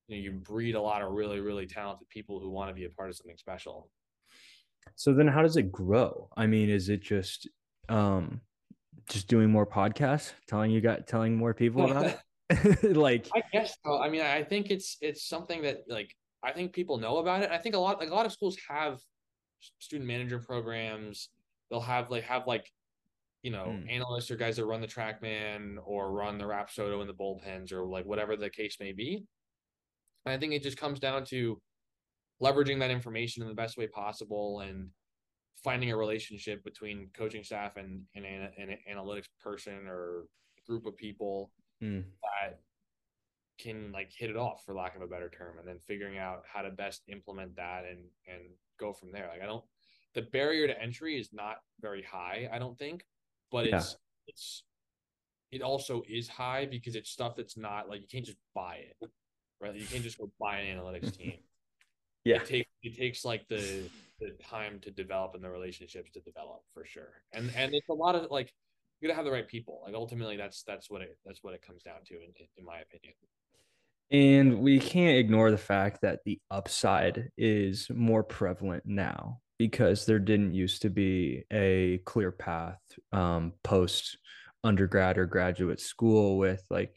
you 0.06 0.16
know 0.16 0.22
you 0.22 0.30
breed 0.30 0.76
a 0.76 0.80
lot 0.80 1.02
of 1.02 1.10
really 1.10 1.40
really 1.40 1.66
talented 1.66 2.08
people 2.08 2.38
who 2.38 2.48
want 2.48 2.70
to 2.70 2.74
be 2.74 2.84
a 2.84 2.90
part 2.90 3.08
of 3.08 3.16
something 3.16 3.36
special 3.36 3.90
so 4.94 5.12
then 5.12 5.26
how 5.26 5.42
does 5.42 5.56
it 5.56 5.72
grow 5.72 6.28
i 6.36 6.46
mean 6.46 6.70
is 6.70 6.88
it 6.88 7.02
just 7.02 7.48
um 7.88 8.40
just 9.08 9.26
doing 9.26 9.50
more 9.50 9.66
podcasts 9.66 10.32
telling 10.46 10.70
you 10.70 10.80
got 10.80 11.08
telling 11.08 11.36
more 11.36 11.52
people 11.52 11.90
about 11.90 12.06
it 12.06 12.20
like 12.96 13.28
i 13.34 13.42
guess 13.52 13.76
so 13.84 13.98
i 14.00 14.08
mean 14.08 14.20
i 14.20 14.44
think 14.44 14.70
it's 14.70 14.96
it's 15.00 15.28
something 15.28 15.62
that 15.62 15.78
like 15.88 16.14
i 16.42 16.52
think 16.52 16.72
people 16.72 16.98
know 16.98 17.18
about 17.18 17.42
it 17.42 17.50
i 17.50 17.58
think 17.58 17.74
a 17.74 17.78
lot 17.78 17.98
like 17.98 18.10
a 18.10 18.14
lot 18.14 18.26
of 18.26 18.32
schools 18.32 18.56
have 18.68 18.98
student 19.78 20.06
manager 20.06 20.38
programs 20.38 21.30
they'll 21.70 21.80
have 21.80 22.10
like 22.10 22.24
have 22.24 22.46
like 22.46 22.70
you 23.46 23.52
know, 23.52 23.66
mm. 23.66 23.88
analysts 23.88 24.28
or 24.28 24.34
guys 24.34 24.56
that 24.56 24.64
run 24.64 24.80
the 24.80 24.88
TrackMan 24.88 25.76
or 25.84 26.10
run 26.10 26.36
the 26.36 26.44
Rapsodo 26.44 27.00
in 27.00 27.06
the 27.06 27.14
bullpens 27.14 27.72
or 27.72 27.86
like 27.86 28.04
whatever 28.04 28.36
the 28.36 28.50
case 28.50 28.78
may 28.80 28.90
be. 28.90 29.24
And 30.24 30.34
I 30.34 30.36
think 30.36 30.52
it 30.52 30.64
just 30.64 30.76
comes 30.76 30.98
down 30.98 31.24
to 31.26 31.60
leveraging 32.42 32.80
that 32.80 32.90
information 32.90 33.44
in 33.44 33.48
the 33.48 33.54
best 33.54 33.78
way 33.78 33.86
possible 33.86 34.60
and 34.60 34.88
finding 35.62 35.92
a 35.92 35.96
relationship 35.96 36.64
between 36.64 37.08
coaching 37.16 37.44
staff 37.44 37.76
and 37.76 38.02
an, 38.16 38.24
an 38.24 38.76
analytics 38.92 39.28
person 39.40 39.86
or 39.86 40.24
group 40.66 40.84
of 40.84 40.96
people 40.96 41.52
mm. 41.80 42.02
that 42.02 42.58
can 43.58 43.92
like 43.92 44.10
hit 44.12 44.30
it 44.30 44.36
off 44.36 44.62
for 44.64 44.74
lack 44.74 44.96
of 44.96 45.02
a 45.02 45.06
better 45.06 45.28
term 45.28 45.58
and 45.58 45.66
then 45.66 45.78
figuring 45.86 46.18
out 46.18 46.42
how 46.52 46.62
to 46.62 46.70
best 46.70 47.02
implement 47.08 47.56
that 47.56 47.84
and 47.88 48.00
and 48.28 48.42
go 48.78 48.92
from 48.92 49.10
there 49.12 49.28
like 49.32 49.42
i 49.42 49.46
don't 49.46 49.64
the 50.14 50.22
barrier 50.22 50.66
to 50.66 50.80
entry 50.80 51.18
is 51.18 51.30
not 51.32 51.56
very 51.80 52.02
high 52.02 52.48
i 52.52 52.58
don't 52.58 52.78
think 52.78 53.04
but 53.50 53.66
yeah. 53.66 53.76
it's 53.76 53.96
it's 54.26 54.62
it 55.50 55.62
also 55.62 56.02
is 56.08 56.28
high 56.28 56.66
because 56.66 56.96
it's 56.96 57.10
stuff 57.10 57.36
that's 57.36 57.56
not 57.56 57.88
like 57.88 58.00
you 58.00 58.08
can't 58.10 58.24
just 58.24 58.38
buy 58.54 58.80
it, 58.90 59.10
right? 59.60 59.74
You 59.74 59.86
can't 59.86 60.02
just 60.02 60.18
go 60.18 60.30
buy 60.40 60.58
an 60.58 60.78
analytics 60.78 61.16
team. 61.18 61.34
yeah, 62.24 62.36
it 62.36 62.46
takes 62.46 62.70
it 62.82 62.96
takes 62.96 63.24
like 63.24 63.46
the 63.48 63.88
the 64.20 64.30
time 64.42 64.80
to 64.80 64.90
develop 64.90 65.34
and 65.34 65.44
the 65.44 65.50
relationships 65.50 66.10
to 66.12 66.20
develop 66.20 66.62
for 66.74 66.84
sure. 66.84 67.22
And 67.32 67.50
and 67.56 67.74
it's 67.74 67.88
a 67.88 67.94
lot 67.94 68.14
of 68.14 68.30
like 68.30 68.52
you 69.00 69.08
gotta 69.08 69.16
have 69.16 69.24
the 69.24 69.30
right 69.30 69.46
people. 69.46 69.82
Like 69.84 69.94
ultimately, 69.94 70.36
that's 70.36 70.62
that's 70.62 70.90
what 70.90 71.02
it 71.02 71.16
that's 71.24 71.42
what 71.42 71.54
it 71.54 71.62
comes 71.62 71.82
down 71.82 71.98
to, 72.06 72.14
in 72.14 72.32
in 72.56 72.64
my 72.64 72.80
opinion. 72.80 73.14
And 74.10 74.60
we 74.60 74.78
can't 74.78 75.18
ignore 75.18 75.50
the 75.50 75.58
fact 75.58 76.02
that 76.02 76.20
the 76.24 76.40
upside 76.50 77.30
is 77.36 77.88
more 77.90 78.22
prevalent 78.22 78.84
now 78.86 79.40
because 79.58 80.06
there 80.06 80.18
didn't 80.18 80.54
used 80.54 80.82
to 80.82 80.90
be 80.90 81.44
a 81.52 81.98
clear 82.04 82.30
path 82.30 82.78
um, 83.12 83.52
post 83.64 84.18
undergrad 84.62 85.18
or 85.18 85.26
graduate 85.26 85.80
school 85.80 86.38
with 86.38 86.62
like 86.70 86.94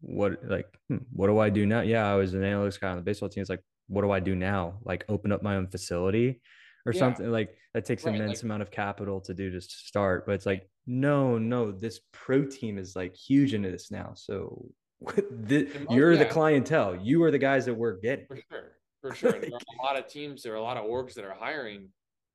what 0.00 0.38
like 0.44 0.66
hmm, 0.88 0.98
what 1.12 1.26
do 1.26 1.38
I 1.38 1.50
do 1.50 1.66
now? 1.66 1.82
Yeah, 1.82 2.10
I 2.10 2.16
was 2.16 2.34
an 2.34 2.42
analytics 2.42 2.80
guy 2.80 2.90
on 2.90 2.96
the 2.96 3.02
baseball 3.02 3.28
team. 3.28 3.42
It's 3.42 3.50
like 3.50 3.62
what 3.88 4.02
do 4.02 4.10
I 4.10 4.20
do 4.20 4.34
now? 4.34 4.78
Like 4.82 5.04
open 5.08 5.32
up 5.32 5.42
my 5.42 5.56
own 5.56 5.68
facility 5.68 6.40
or 6.86 6.92
yeah. 6.92 6.98
something 6.98 7.30
like 7.30 7.54
that 7.74 7.84
takes 7.84 8.04
right, 8.04 8.14
immense 8.14 8.38
like, 8.38 8.44
amount 8.44 8.62
of 8.62 8.70
capital 8.70 9.20
to 9.22 9.34
do 9.34 9.50
just 9.50 9.70
to 9.70 9.76
start. 9.76 10.26
But 10.26 10.32
it's 10.32 10.46
like 10.46 10.68
no, 10.86 11.38
no, 11.38 11.70
this 11.70 12.00
pro 12.12 12.44
team 12.44 12.78
is 12.78 12.96
like 12.96 13.14
huge 13.14 13.54
into 13.54 13.70
this 13.70 13.90
now. 13.90 14.12
So 14.14 14.66
the, 15.30 15.68
you're 15.90 16.12
yeah. 16.12 16.18
the 16.18 16.26
clientele. 16.26 16.96
You 16.96 17.22
are 17.24 17.30
the 17.30 17.38
guys 17.38 17.64
that 17.66 17.74
we're 17.74 17.98
getting. 17.98 18.26
For 18.26 18.36
sure. 18.36 18.72
For 19.00 19.14
sure. 19.14 19.32
there 19.32 19.40
are 19.40 19.44
a 19.80 19.82
lot 19.82 19.98
of 19.98 20.06
teams, 20.06 20.42
there 20.42 20.52
are 20.52 20.56
a 20.56 20.62
lot 20.62 20.76
of 20.76 20.84
orgs 20.84 21.14
that 21.14 21.24
are 21.24 21.34
hiring 21.38 21.88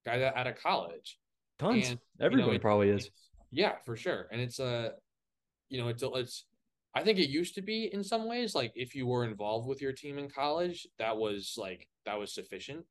guys 0.05 0.31
out 0.35 0.47
of 0.47 0.55
college. 0.55 1.19
Tons. 1.59 1.89
And, 1.89 1.99
Everybody 2.19 2.47
you 2.47 2.53
know, 2.53 2.59
probably 2.59 2.89
is. 2.89 3.09
Yeah, 3.51 3.73
for 3.85 3.95
sure. 3.95 4.27
And 4.31 4.41
it's 4.41 4.59
a, 4.59 4.65
uh, 4.65 4.89
you 5.69 5.81
know, 5.81 5.87
it's 5.89 6.03
it's. 6.03 6.45
I 6.93 7.03
think 7.03 7.19
it 7.19 7.29
used 7.29 7.55
to 7.55 7.61
be 7.61 7.89
in 7.91 8.03
some 8.03 8.25
ways 8.25 8.55
like 8.55 8.71
if 8.75 8.95
you 8.95 9.05
were 9.05 9.25
involved 9.25 9.67
with 9.67 9.81
your 9.81 9.91
team 9.91 10.17
in 10.17 10.29
college, 10.29 10.87
that 10.97 11.17
was 11.17 11.55
like 11.57 11.87
that 12.05 12.17
was 12.17 12.33
sufficient 12.33 12.85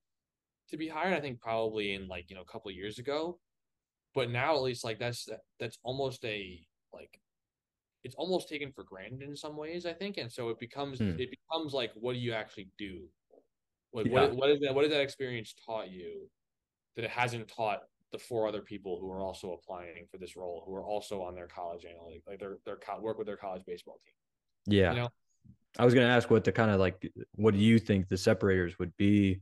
to 0.71 0.77
be 0.77 0.89
hired. 0.89 1.15
I 1.15 1.21
think 1.21 1.41
probably 1.41 1.95
in 1.95 2.07
like 2.07 2.29
you 2.29 2.37
know 2.37 2.43
a 2.43 2.53
couple 2.53 2.71
years 2.71 2.99
ago, 2.99 3.39
but 4.15 4.31
now 4.31 4.55
at 4.55 4.63
least 4.63 4.85
like 4.85 4.99
that's 4.99 5.29
that's 5.59 5.79
almost 5.83 6.25
a 6.25 6.61
like 6.93 7.19
it's 8.05 8.15
almost 8.15 8.49
taken 8.49 8.71
for 8.71 8.85
granted 8.85 9.23
in 9.23 9.35
some 9.35 9.57
ways. 9.57 9.87
I 9.87 9.93
think, 9.93 10.19
and 10.19 10.31
so 10.31 10.51
it 10.51 10.59
becomes 10.61 10.99
hmm. 10.99 11.19
it 11.19 11.31
becomes 11.31 11.73
like 11.73 11.93
what 11.95 12.13
do 12.13 12.19
you 12.19 12.33
actually 12.33 12.69
do? 12.79 13.03
Like 13.93 14.07
yeah. 14.07 14.13
what 14.13 14.37
what 14.37 14.51
is 14.51 14.61
that? 14.61 14.75
What 14.75 14.85
has 14.85 14.93
that 14.93 15.01
experience 15.01 15.55
taught 15.67 15.91
you 15.91 16.29
that 16.97 17.05
it 17.05 17.11
hasn't 17.11 17.49
taught 17.49 17.81
the 18.13 18.19
four 18.19 18.47
other 18.47 18.61
people 18.61 18.99
who 19.01 19.11
are 19.11 19.21
also 19.21 19.53
applying 19.53 20.07
for 20.11 20.19
this 20.19 20.37
role, 20.37 20.63
who 20.67 20.75
are 20.75 20.85
also 20.85 21.21
on 21.23 21.35
their 21.35 21.49
college 21.49 21.85
analytic, 21.85 22.23
like 22.29 22.39
their 22.39 22.59
their 22.65 22.79
work 23.01 23.19
with 23.19 23.27
their 23.27 23.37
college 23.37 23.63
baseball 23.67 23.99
team. 24.05 24.77
Yeah. 24.77 24.93
You 24.93 24.99
know? 25.01 25.09
I 25.79 25.85
was 25.85 25.95
going 25.95 26.07
to 26.07 26.13
ask 26.13 26.31
what 26.31 26.45
the 26.45 26.53
kind 26.53 26.71
of 26.71 26.79
like, 26.79 27.11
what 27.35 27.55
do 27.55 27.61
you 27.61 27.81
think 27.81 28.09
the 28.09 28.17
separators 28.17 28.79
would 28.79 28.97
be, 28.97 29.41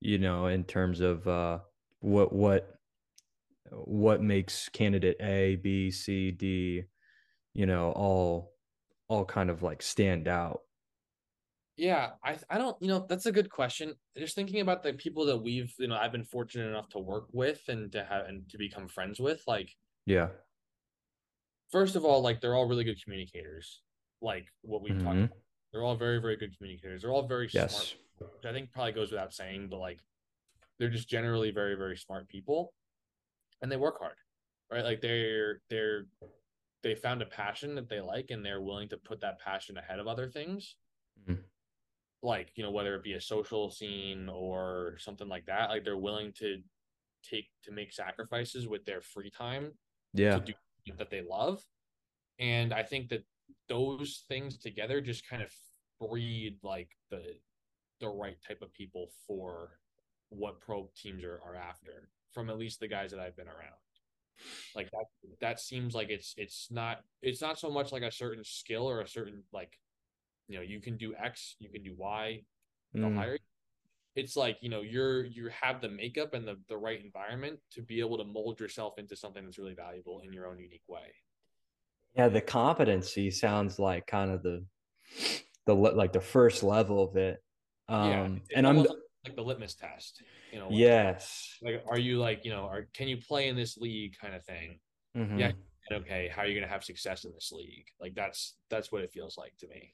you 0.00 0.18
know, 0.18 0.46
in 0.46 0.62
terms 0.62 1.00
of 1.00 1.26
uh, 1.26 1.58
what 1.98 2.32
what 2.32 2.78
what 3.72 4.22
makes 4.22 4.68
candidate 4.68 5.16
A, 5.20 5.56
B, 5.56 5.90
C, 5.90 6.30
D, 6.30 6.84
you 7.54 7.66
know, 7.66 7.92
all 7.92 8.52
all 9.08 9.24
kind 9.24 9.50
of 9.50 9.62
like 9.62 9.82
stand 9.82 10.28
out 10.28 10.60
yeah, 11.76 12.10
I 12.22 12.36
I 12.50 12.58
don't 12.58 12.76
you 12.80 12.88
know 12.88 13.06
that's 13.08 13.26
a 13.26 13.32
good 13.32 13.50
question. 13.50 13.94
Just 14.16 14.34
thinking 14.34 14.60
about 14.60 14.82
the 14.82 14.92
people 14.92 15.24
that 15.26 15.38
we've 15.38 15.72
you 15.78 15.88
know 15.88 15.96
I've 15.96 16.12
been 16.12 16.24
fortunate 16.24 16.68
enough 16.68 16.88
to 16.90 16.98
work 16.98 17.26
with 17.32 17.62
and 17.68 17.90
to 17.92 18.04
have 18.04 18.26
and 18.26 18.48
to 18.50 18.58
become 18.58 18.88
friends 18.88 19.18
with 19.18 19.42
like 19.46 19.70
yeah. 20.06 20.28
First 21.70 21.96
of 21.96 22.04
all, 22.04 22.20
like 22.20 22.40
they're 22.40 22.54
all 22.54 22.68
really 22.68 22.84
good 22.84 23.02
communicators. 23.02 23.80
Like 24.20 24.46
what 24.60 24.82
we've 24.82 24.92
mm-hmm. 24.92 25.04
talked 25.04 25.18
about. 25.18 25.38
They're 25.72 25.82
all 25.82 25.96
very 25.96 26.20
very 26.20 26.36
good 26.36 26.56
communicators. 26.56 27.02
They're 27.02 27.12
all 27.12 27.26
very 27.26 27.48
yes. 27.52 27.72
smart. 27.74 27.96
Which 28.18 28.48
I 28.48 28.52
think 28.52 28.70
probably 28.72 28.92
goes 28.92 29.10
without 29.10 29.32
saying, 29.32 29.68
but 29.70 29.78
like 29.78 29.98
they're 30.78 30.90
just 30.90 31.08
generally 31.08 31.50
very 31.50 31.74
very 31.74 31.96
smart 31.96 32.28
people 32.28 32.74
and 33.62 33.72
they 33.72 33.76
work 33.76 33.98
hard. 33.98 34.16
Right? 34.70 34.84
Like 34.84 35.00
they're 35.00 35.62
they're 35.70 36.04
they 36.82 36.94
found 36.94 37.22
a 37.22 37.26
passion 37.26 37.74
that 37.76 37.88
they 37.88 38.00
like 38.00 38.30
and 38.30 38.44
they're 38.44 38.60
willing 38.60 38.88
to 38.88 38.96
put 38.96 39.20
that 39.20 39.40
passion 39.40 39.76
ahead 39.76 39.98
of 39.98 40.08
other 40.08 40.28
things. 40.28 40.76
Mm-hmm. 41.20 41.40
Like 42.22 42.50
you 42.54 42.62
know 42.62 42.70
whether 42.70 42.94
it 42.94 43.02
be 43.02 43.14
a 43.14 43.20
social 43.20 43.70
scene 43.70 44.28
or 44.28 44.94
something 44.98 45.28
like 45.28 45.46
that 45.46 45.70
like 45.70 45.84
they're 45.84 45.96
willing 45.96 46.32
to 46.38 46.58
take 47.28 47.48
to 47.64 47.72
make 47.72 47.92
sacrifices 47.92 48.68
with 48.68 48.84
their 48.84 49.00
free 49.00 49.30
time 49.30 49.72
yeah. 50.12 50.38
to 50.38 50.40
do 50.40 50.52
that 50.98 51.10
they 51.10 51.22
love. 51.22 51.64
And 52.38 52.72
i 52.72 52.82
think 52.82 53.08
that 53.10 53.24
those 53.68 54.24
things 54.28 54.58
together 54.58 55.00
just 55.00 55.28
kind 55.28 55.42
of 55.42 55.52
breed 56.00 56.58
like 56.62 56.90
the 57.10 57.22
the 58.00 58.08
right 58.08 58.36
type 58.46 58.62
of 58.62 58.72
people 58.72 59.08
for 59.26 59.78
what 60.30 60.60
pro 60.60 60.90
teams 60.96 61.22
are, 61.22 61.40
are 61.46 61.54
after 61.54 62.08
from 62.32 62.50
at 62.50 62.58
least 62.58 62.80
the 62.80 62.88
guys 62.88 63.10
that 63.10 63.20
i've 63.20 63.36
been 63.36 63.48
around 63.48 63.78
like 64.74 64.90
that 64.90 65.04
that 65.40 65.60
seems 65.60 65.94
like 65.94 66.10
it's 66.10 66.34
it's 66.36 66.68
not 66.70 67.00
it's 67.20 67.40
not 67.40 67.58
so 67.58 67.70
much 67.70 67.92
like 67.92 68.02
a 68.02 68.10
certain 68.10 68.44
skill 68.44 68.88
or 68.88 69.00
a 69.00 69.08
certain 69.08 69.42
like 69.52 69.78
you 70.48 70.56
know 70.56 70.62
you 70.62 70.80
can 70.80 70.96
do 70.96 71.14
x 71.22 71.56
you 71.58 71.68
can 71.70 71.82
do 71.82 71.94
y 71.96 72.42
they'll 72.92 73.08
mm. 73.08 73.16
hire 73.16 73.32
you. 73.32 73.38
it's 74.16 74.36
like 74.36 74.56
you 74.60 74.68
know 74.68 74.80
you're 74.80 75.24
you 75.24 75.48
have 75.48 75.80
the 75.80 75.88
makeup 75.88 76.34
and 76.34 76.46
the, 76.46 76.56
the 76.68 76.76
right 76.76 77.02
environment 77.04 77.58
to 77.70 77.82
be 77.82 78.00
able 78.00 78.18
to 78.18 78.24
mold 78.24 78.58
yourself 78.58 78.98
into 78.98 79.16
something 79.16 79.44
that's 79.44 79.58
really 79.58 79.74
valuable 79.74 80.20
in 80.24 80.32
your 80.32 80.46
own 80.46 80.58
unique 80.58 80.82
way 80.88 81.14
yeah 82.16 82.28
the 82.28 82.40
competency 82.40 83.30
sounds 83.30 83.78
like 83.78 84.06
kind 84.06 84.30
of 84.30 84.42
the 84.42 84.64
the 85.66 85.74
like 85.74 86.12
the 86.12 86.20
first 86.20 86.62
level 86.62 87.02
of 87.02 87.16
it 87.16 87.42
um 87.88 88.08
yeah, 88.10 88.28
and 88.56 88.66
i'm 88.66 88.86
like 89.24 89.36
the 89.36 89.42
litmus 89.42 89.74
test 89.74 90.22
you 90.52 90.58
know 90.58 90.68
yes 90.70 91.56
like 91.62 91.82
are 91.88 91.98
you 91.98 92.18
like 92.18 92.44
you 92.44 92.50
know 92.50 92.64
are 92.64 92.86
can 92.94 93.08
you 93.08 93.16
play 93.16 93.48
in 93.48 93.56
this 93.56 93.76
league 93.76 94.14
kind 94.20 94.34
of 94.34 94.44
thing 94.44 94.78
mm-hmm. 95.16 95.38
yeah 95.38 95.52
okay 95.92 96.30
how 96.34 96.42
are 96.42 96.46
you 96.46 96.54
going 96.54 96.66
to 96.66 96.72
have 96.72 96.82
success 96.82 97.24
in 97.24 97.32
this 97.32 97.50
league 97.52 97.86
like 98.00 98.14
that's 98.14 98.56
that's 98.70 98.90
what 98.90 99.02
it 99.02 99.12
feels 99.12 99.36
like 99.38 99.52
to 99.58 99.68
me 99.68 99.92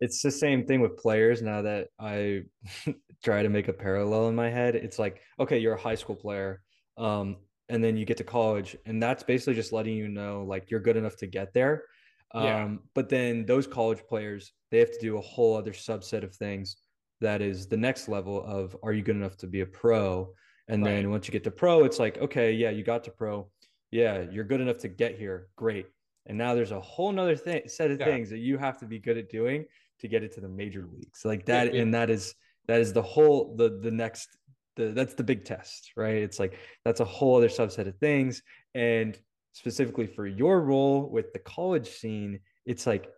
it's 0.00 0.22
the 0.22 0.30
same 0.30 0.66
thing 0.66 0.80
with 0.80 0.96
players 0.96 1.42
now 1.42 1.62
that 1.62 1.88
I 1.98 2.42
try 3.24 3.42
to 3.42 3.48
make 3.48 3.68
a 3.68 3.72
parallel 3.72 4.28
in 4.28 4.34
my 4.34 4.50
head. 4.50 4.74
It's 4.74 4.98
like, 4.98 5.20
okay, 5.38 5.58
you're 5.58 5.74
a 5.74 5.80
high 5.80 5.94
school 5.94 6.16
player. 6.16 6.62
Um, 6.96 7.36
and 7.68 7.82
then 7.82 7.96
you 7.96 8.04
get 8.04 8.16
to 8.16 8.24
college, 8.24 8.76
and 8.84 9.02
that's 9.02 9.22
basically 9.22 9.54
just 9.54 9.72
letting 9.72 9.94
you 9.94 10.08
know 10.08 10.44
like 10.46 10.70
you're 10.70 10.80
good 10.80 10.96
enough 10.96 11.16
to 11.18 11.26
get 11.26 11.54
there. 11.54 11.84
Um, 12.32 12.44
yeah. 12.44 12.68
but 12.94 13.08
then 13.08 13.46
those 13.46 13.66
college 13.66 14.00
players, 14.08 14.52
they 14.70 14.78
have 14.78 14.92
to 14.92 15.00
do 15.00 15.18
a 15.18 15.20
whole 15.20 15.56
other 15.56 15.72
subset 15.72 16.22
of 16.22 16.34
things 16.34 16.76
that 17.20 17.42
is 17.42 17.66
the 17.66 17.76
next 17.76 18.08
level 18.08 18.42
of 18.44 18.76
are 18.82 18.92
you 18.92 19.02
good 19.02 19.16
enough 19.16 19.36
to 19.38 19.46
be 19.46 19.60
a 19.60 19.66
pro? 19.66 20.32
And 20.68 20.84
right. 20.84 20.96
then 20.96 21.10
once 21.10 21.26
you 21.26 21.32
get 21.32 21.44
to 21.44 21.50
pro, 21.50 21.84
it's 21.84 21.98
like, 21.98 22.18
okay, 22.18 22.52
yeah, 22.52 22.70
you 22.70 22.84
got 22.84 23.04
to 23.04 23.10
pro. 23.10 23.48
Yeah, 23.90 24.24
you're 24.30 24.44
good 24.44 24.60
enough 24.60 24.78
to 24.78 24.88
get 24.88 25.18
here. 25.18 25.48
Great. 25.56 25.86
And 26.26 26.38
now 26.38 26.54
there's 26.54 26.70
a 26.70 26.80
whole 26.80 27.10
nother 27.12 27.36
thing 27.36 27.62
set 27.66 27.90
of 27.90 27.98
yeah. 27.98 28.06
things 28.06 28.30
that 28.30 28.38
you 28.38 28.56
have 28.58 28.78
to 28.78 28.86
be 28.86 28.98
good 28.98 29.18
at 29.18 29.28
doing 29.28 29.64
to 29.98 30.08
get 30.08 30.22
it 30.22 30.32
to 30.34 30.40
the 30.40 30.48
major 30.48 30.86
leagues. 30.90 31.24
Like 31.24 31.46
that, 31.46 31.68
yeah, 31.68 31.72
yeah. 31.72 31.82
and 31.82 31.94
that 31.94 32.10
is 32.10 32.34
that 32.68 32.80
is 32.80 32.92
the 32.92 33.02
whole 33.02 33.56
the 33.56 33.80
the 33.82 33.90
next 33.90 34.28
the 34.76 34.88
that's 34.88 35.14
the 35.14 35.24
big 35.24 35.44
test, 35.44 35.92
right? 35.96 36.16
It's 36.16 36.38
like 36.38 36.58
that's 36.84 37.00
a 37.00 37.04
whole 37.04 37.36
other 37.36 37.48
subset 37.48 37.88
of 37.88 37.96
things. 37.96 38.42
And 38.74 39.18
specifically 39.52 40.06
for 40.06 40.26
your 40.26 40.60
role 40.60 41.10
with 41.10 41.32
the 41.32 41.40
college 41.40 41.88
scene, 41.88 42.40
it's 42.64 42.86
like 42.86 43.08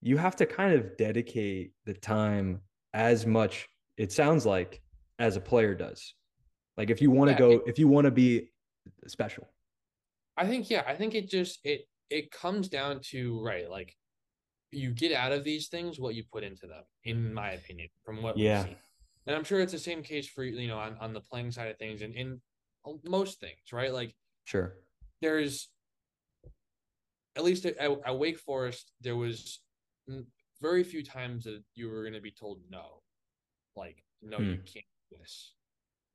you 0.00 0.16
have 0.16 0.36
to 0.36 0.46
kind 0.46 0.74
of 0.74 0.96
dedicate 0.96 1.72
the 1.86 1.94
time 1.94 2.60
as 2.94 3.26
much, 3.26 3.68
it 3.98 4.10
sounds 4.10 4.46
like, 4.46 4.80
as 5.18 5.36
a 5.36 5.40
player 5.40 5.74
does. 5.74 6.14
Like 6.78 6.88
if 6.88 7.02
you 7.02 7.10
want 7.10 7.28
to 7.28 7.32
yeah, 7.34 7.38
go, 7.38 7.50
it, 7.50 7.62
if 7.66 7.78
you 7.78 7.88
want 7.88 8.06
to 8.06 8.10
be 8.10 8.48
special. 9.06 9.46
I 10.36 10.46
think, 10.46 10.70
yeah, 10.70 10.82
I 10.86 10.94
think 10.94 11.14
it 11.14 11.28
just 11.28 11.60
it 11.62 11.82
it 12.10 12.30
comes 12.30 12.68
down 12.68 13.00
to 13.10 13.40
right 13.42 13.68
like 13.70 13.94
you 14.70 14.90
get 14.90 15.12
out 15.12 15.32
of 15.32 15.44
these 15.44 15.68
things 15.68 15.98
what 15.98 16.14
you 16.14 16.24
put 16.32 16.44
into 16.44 16.66
them 16.66 16.82
in 17.04 17.32
my 17.32 17.50
opinion 17.50 17.88
from 18.04 18.22
what 18.22 18.36
yeah 18.36 18.64
and 19.26 19.36
i'm 19.36 19.44
sure 19.44 19.60
it's 19.60 19.72
the 19.72 19.78
same 19.78 20.02
case 20.02 20.28
for 20.28 20.44
you 20.44 20.68
know 20.68 20.78
on, 20.78 20.96
on 21.00 21.12
the 21.12 21.20
playing 21.20 21.50
side 21.50 21.68
of 21.68 21.78
things 21.78 22.02
and 22.02 22.14
in 22.14 22.40
most 23.04 23.40
things 23.40 23.72
right 23.72 23.92
like 23.92 24.14
sure 24.44 24.74
there's 25.22 25.68
at 27.36 27.44
least 27.44 27.64
at, 27.64 27.76
at 27.78 28.18
wake 28.18 28.38
forest 28.38 28.92
there 29.00 29.16
was 29.16 29.60
very 30.60 30.84
few 30.84 31.02
times 31.02 31.44
that 31.44 31.62
you 31.74 31.88
were 31.88 32.02
going 32.02 32.14
to 32.14 32.20
be 32.20 32.30
told 32.30 32.60
no 32.70 33.02
like 33.76 34.04
no 34.22 34.38
hmm. 34.38 34.44
you 34.44 34.56
can't 34.56 34.86
do 35.10 35.16
this 35.18 35.54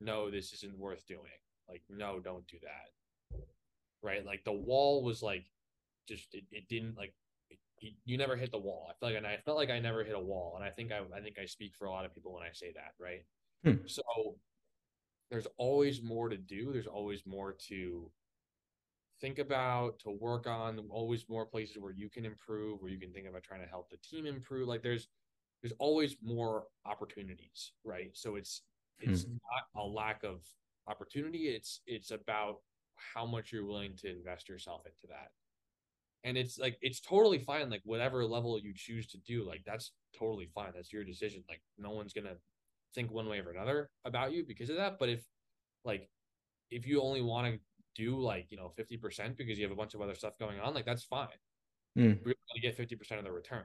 no 0.00 0.30
this 0.30 0.52
isn't 0.52 0.78
worth 0.78 1.06
doing 1.06 1.20
like 1.68 1.82
no 1.88 2.20
don't 2.20 2.46
do 2.46 2.56
that 2.62 3.40
right 4.02 4.24
like 4.24 4.42
the 4.44 4.52
wall 4.52 5.02
was 5.04 5.22
like 5.22 5.44
just 6.08 6.34
it, 6.34 6.44
it 6.50 6.68
didn't 6.68 6.96
like 6.96 7.14
it, 7.80 7.94
you 8.04 8.18
never 8.18 8.36
hit 8.36 8.52
the 8.52 8.58
wall. 8.58 8.88
I 8.90 8.92
feel 8.98 9.14
like 9.14 9.24
I, 9.24 9.34
I 9.34 9.40
felt 9.44 9.56
like 9.56 9.70
I 9.70 9.80
never 9.80 10.04
hit 10.04 10.14
a 10.14 10.20
wall, 10.20 10.54
and 10.56 10.64
I 10.64 10.70
think 10.70 10.92
I 10.92 11.00
I 11.16 11.20
think 11.20 11.38
I 11.40 11.46
speak 11.46 11.72
for 11.78 11.86
a 11.86 11.90
lot 11.90 12.04
of 12.04 12.14
people 12.14 12.34
when 12.34 12.42
I 12.42 12.52
say 12.52 12.72
that, 12.74 12.92
right? 12.98 13.24
Hmm. 13.64 13.86
So 13.86 14.02
there's 15.30 15.46
always 15.56 16.02
more 16.02 16.28
to 16.28 16.36
do. 16.36 16.72
There's 16.72 16.86
always 16.86 17.22
more 17.26 17.56
to 17.68 18.10
think 19.20 19.38
about, 19.38 19.98
to 20.00 20.10
work 20.10 20.46
on. 20.46 20.80
Always 20.90 21.24
more 21.28 21.46
places 21.46 21.78
where 21.78 21.92
you 21.92 22.08
can 22.08 22.24
improve, 22.24 22.80
where 22.80 22.90
you 22.90 22.98
can 22.98 23.12
think 23.12 23.28
about 23.28 23.42
trying 23.42 23.62
to 23.62 23.68
help 23.68 23.90
the 23.90 23.98
team 23.98 24.26
improve. 24.26 24.68
Like 24.68 24.82
there's 24.82 25.08
there's 25.62 25.74
always 25.78 26.16
more 26.22 26.64
opportunities, 26.86 27.72
right? 27.84 28.10
So 28.14 28.36
it's 28.36 28.62
it's 28.98 29.22
hmm. 29.24 29.32
not 29.32 29.82
a 29.82 29.86
lack 29.86 30.24
of 30.24 30.40
opportunity. 30.88 31.48
It's 31.48 31.80
it's 31.86 32.10
about 32.10 32.56
how 32.96 33.26
much 33.26 33.52
you're 33.52 33.66
willing 33.66 33.96
to 33.96 34.10
invest 34.10 34.48
yourself 34.48 34.82
into 34.86 35.06
that 35.08 35.30
and 36.24 36.36
it's 36.36 36.58
like 36.58 36.76
it's 36.82 37.00
totally 37.00 37.38
fine 37.38 37.70
like 37.70 37.82
whatever 37.84 38.24
level 38.24 38.58
you 38.60 38.72
choose 38.74 39.06
to 39.06 39.18
do 39.18 39.46
like 39.46 39.62
that's 39.64 39.92
totally 40.18 40.48
fine 40.54 40.70
that's 40.74 40.92
your 40.92 41.04
decision 41.04 41.42
like 41.48 41.62
no 41.78 41.90
one's 41.90 42.12
gonna 42.12 42.34
think 42.94 43.10
one 43.10 43.28
way 43.28 43.40
or 43.40 43.50
another 43.50 43.88
about 44.04 44.32
you 44.32 44.44
because 44.46 44.70
of 44.70 44.76
that 44.76 44.98
but 44.98 45.08
if 45.08 45.24
like 45.84 46.08
if 46.70 46.86
you 46.86 47.00
only 47.00 47.22
want 47.22 47.46
to 47.46 47.60
do 47.94 48.18
like 48.18 48.46
you 48.50 48.56
know 48.56 48.72
50% 48.78 49.36
because 49.36 49.58
you 49.58 49.64
have 49.64 49.72
a 49.72 49.76
bunch 49.76 49.94
of 49.94 50.00
other 50.00 50.14
stuff 50.14 50.34
going 50.38 50.60
on 50.60 50.74
like 50.74 50.86
that's 50.86 51.04
fine 51.04 51.28
mm. 51.98 52.18
we're 52.24 52.34
gonna 52.34 52.62
get 52.62 52.78
50% 52.78 53.18
of 53.18 53.24
the 53.24 53.32
return 53.32 53.64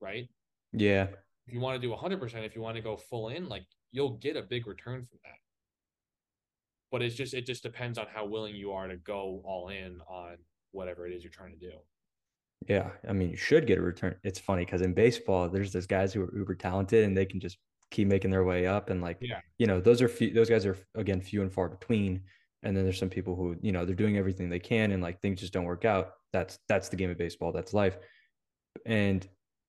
right 0.00 0.28
yeah 0.72 1.08
if 1.46 1.54
you 1.54 1.60
want 1.60 1.80
to 1.80 1.86
do 1.86 1.94
100% 1.94 2.44
if 2.44 2.54
you 2.54 2.62
want 2.62 2.76
to 2.76 2.82
go 2.82 2.96
full 2.96 3.28
in 3.28 3.48
like 3.48 3.64
you'll 3.92 4.16
get 4.18 4.36
a 4.36 4.42
big 4.42 4.66
return 4.66 5.04
from 5.04 5.18
that 5.24 5.38
but 6.90 7.02
it's 7.02 7.14
just 7.14 7.34
it 7.34 7.46
just 7.46 7.62
depends 7.62 7.98
on 7.98 8.06
how 8.12 8.24
willing 8.24 8.54
you 8.54 8.72
are 8.72 8.88
to 8.88 8.96
go 8.96 9.42
all 9.44 9.68
in 9.68 10.00
on 10.08 10.36
whatever 10.72 11.06
it 11.06 11.12
is 11.12 11.22
you're 11.22 11.30
trying 11.30 11.52
to 11.52 11.58
do. 11.58 11.72
Yeah, 12.68 12.90
I 13.08 13.12
mean, 13.12 13.30
you 13.30 13.36
should 13.36 13.66
get 13.66 13.78
a 13.78 13.82
return. 13.82 14.16
It's 14.24 14.38
funny 14.38 14.64
because 14.64 14.82
in 14.82 14.92
baseball, 14.92 15.48
there's 15.48 15.72
those 15.72 15.86
guys 15.86 16.12
who 16.12 16.22
are 16.22 16.36
uber 16.36 16.54
talented 16.54 17.04
and 17.04 17.16
they 17.16 17.24
can 17.24 17.40
just 17.40 17.58
keep 17.90 18.08
making 18.08 18.30
their 18.30 18.44
way 18.44 18.66
up. 18.66 18.90
And 18.90 19.00
like, 19.00 19.18
Yeah. 19.20 19.40
you 19.58 19.66
know, 19.66 19.80
those 19.80 20.02
are 20.02 20.08
few, 20.08 20.32
those 20.32 20.50
guys 20.50 20.66
are 20.66 20.76
again 20.94 21.20
few 21.20 21.42
and 21.42 21.52
far 21.52 21.68
between. 21.68 22.22
And 22.62 22.76
then 22.76 22.84
there's 22.84 22.98
some 22.98 23.10
people 23.10 23.36
who, 23.36 23.56
you 23.62 23.72
know, 23.72 23.84
they're 23.84 23.94
doing 23.94 24.18
everything 24.18 24.48
they 24.48 24.58
can 24.58 24.92
and 24.92 25.02
like 25.02 25.20
things 25.20 25.40
just 25.40 25.52
don't 25.52 25.64
work 25.64 25.84
out. 25.84 26.10
That's 26.32 26.58
that's 26.68 26.88
the 26.88 26.96
game 26.96 27.10
of 27.10 27.18
baseball. 27.18 27.52
That's 27.52 27.72
life. 27.72 27.96
And 28.84 29.26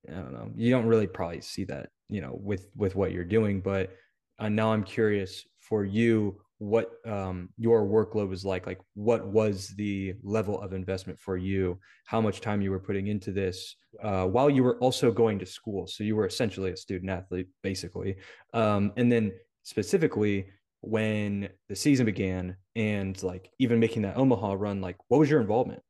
I 0.07 0.13
don't 0.13 0.33
know, 0.33 0.51
you 0.55 0.71
don't 0.71 0.85
really 0.85 1.07
probably 1.07 1.41
see 1.41 1.65
that, 1.65 1.89
you 2.09 2.21
know, 2.21 2.37
with 2.41 2.67
with 2.75 2.95
what 2.95 3.11
you're 3.11 3.23
doing. 3.23 3.61
But 3.61 3.91
uh, 4.39 4.49
now 4.49 4.73
I'm 4.73 4.83
curious 4.83 5.45
for 5.59 5.83
you 5.85 6.41
what 6.59 6.91
um, 7.05 7.49
your 7.57 7.85
workload 7.85 8.29
was 8.29 8.45
like. 8.45 8.67
Like, 8.67 8.79
what 8.93 9.27
was 9.27 9.69
the 9.77 10.13
level 10.23 10.61
of 10.61 10.73
investment 10.73 11.19
for 11.19 11.37
you? 11.37 11.79
How 12.05 12.21
much 12.21 12.41
time 12.41 12.61
you 12.61 12.71
were 12.71 12.79
putting 12.79 13.07
into 13.07 13.31
this 13.31 13.75
uh, 14.03 14.25
while 14.25 14.49
you 14.49 14.63
were 14.63 14.77
also 14.79 15.11
going 15.11 15.39
to 15.39 15.45
school? 15.45 15.87
So 15.87 16.03
you 16.03 16.15
were 16.15 16.25
essentially 16.25 16.71
a 16.71 16.77
student 16.77 17.09
athlete, 17.09 17.47
basically. 17.63 18.17
Um, 18.53 18.91
and 18.97 19.11
then 19.11 19.31
specifically 19.63 20.47
when 20.81 21.49
the 21.67 21.75
season 21.75 22.05
began 22.05 22.55
and 22.75 23.21
like 23.23 23.51
even 23.59 23.79
making 23.79 24.03
that 24.03 24.17
Omaha 24.17 24.53
run, 24.53 24.81
like 24.81 24.97
what 25.07 25.19
was 25.19 25.29
your 25.29 25.41
involvement? 25.41 25.81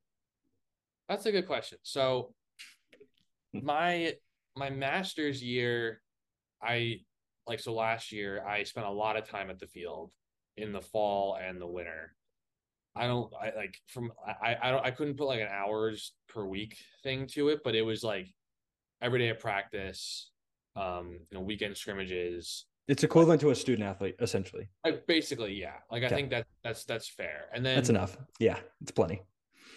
That's 1.07 1.25
a 1.25 1.31
good 1.31 1.47
question. 1.47 1.77
So 1.83 2.33
my 3.53 4.13
my 4.55 4.69
master's 4.69 5.43
year, 5.43 6.01
I 6.61 7.01
like 7.47 7.59
so 7.59 7.73
last 7.73 8.11
year 8.11 8.43
I 8.45 8.63
spent 8.63 8.87
a 8.87 8.91
lot 8.91 9.17
of 9.17 9.27
time 9.27 9.49
at 9.49 9.59
the 9.59 9.67
field 9.67 10.11
in 10.57 10.71
the 10.71 10.81
fall 10.81 11.37
and 11.41 11.59
the 11.59 11.67
winter. 11.67 12.15
I 12.95 13.07
don't 13.07 13.31
I 13.39 13.51
like 13.55 13.77
from 13.87 14.11
I 14.43 14.57
I 14.61 14.71
don't 14.71 14.85
I 14.85 14.91
couldn't 14.91 15.17
put 15.17 15.27
like 15.27 15.41
an 15.41 15.47
hours 15.51 16.13
per 16.27 16.45
week 16.45 16.77
thing 17.03 17.27
to 17.27 17.49
it, 17.49 17.61
but 17.63 17.75
it 17.75 17.81
was 17.81 18.03
like 18.03 18.27
every 19.01 19.19
day 19.19 19.29
of 19.29 19.39
practice, 19.39 20.31
um, 20.75 21.19
you 21.31 21.37
know, 21.37 21.41
weekend 21.41 21.77
scrimmages. 21.77 22.65
It's 22.89 23.03
equivalent 23.03 23.39
to 23.41 23.51
a 23.51 23.55
student 23.55 23.87
athlete, 23.87 24.15
essentially. 24.19 24.67
Like 24.83 25.05
basically, 25.07 25.53
yeah. 25.53 25.75
Like 25.91 26.03
I 26.03 26.09
think 26.09 26.29
that 26.31 26.45
that's 26.63 26.83
that's 26.85 27.07
fair. 27.07 27.45
And 27.53 27.63
then 27.65 27.75
That's 27.75 27.89
enough. 27.89 28.17
Yeah, 28.39 28.57
it's 28.81 28.91
plenty. 28.91 29.21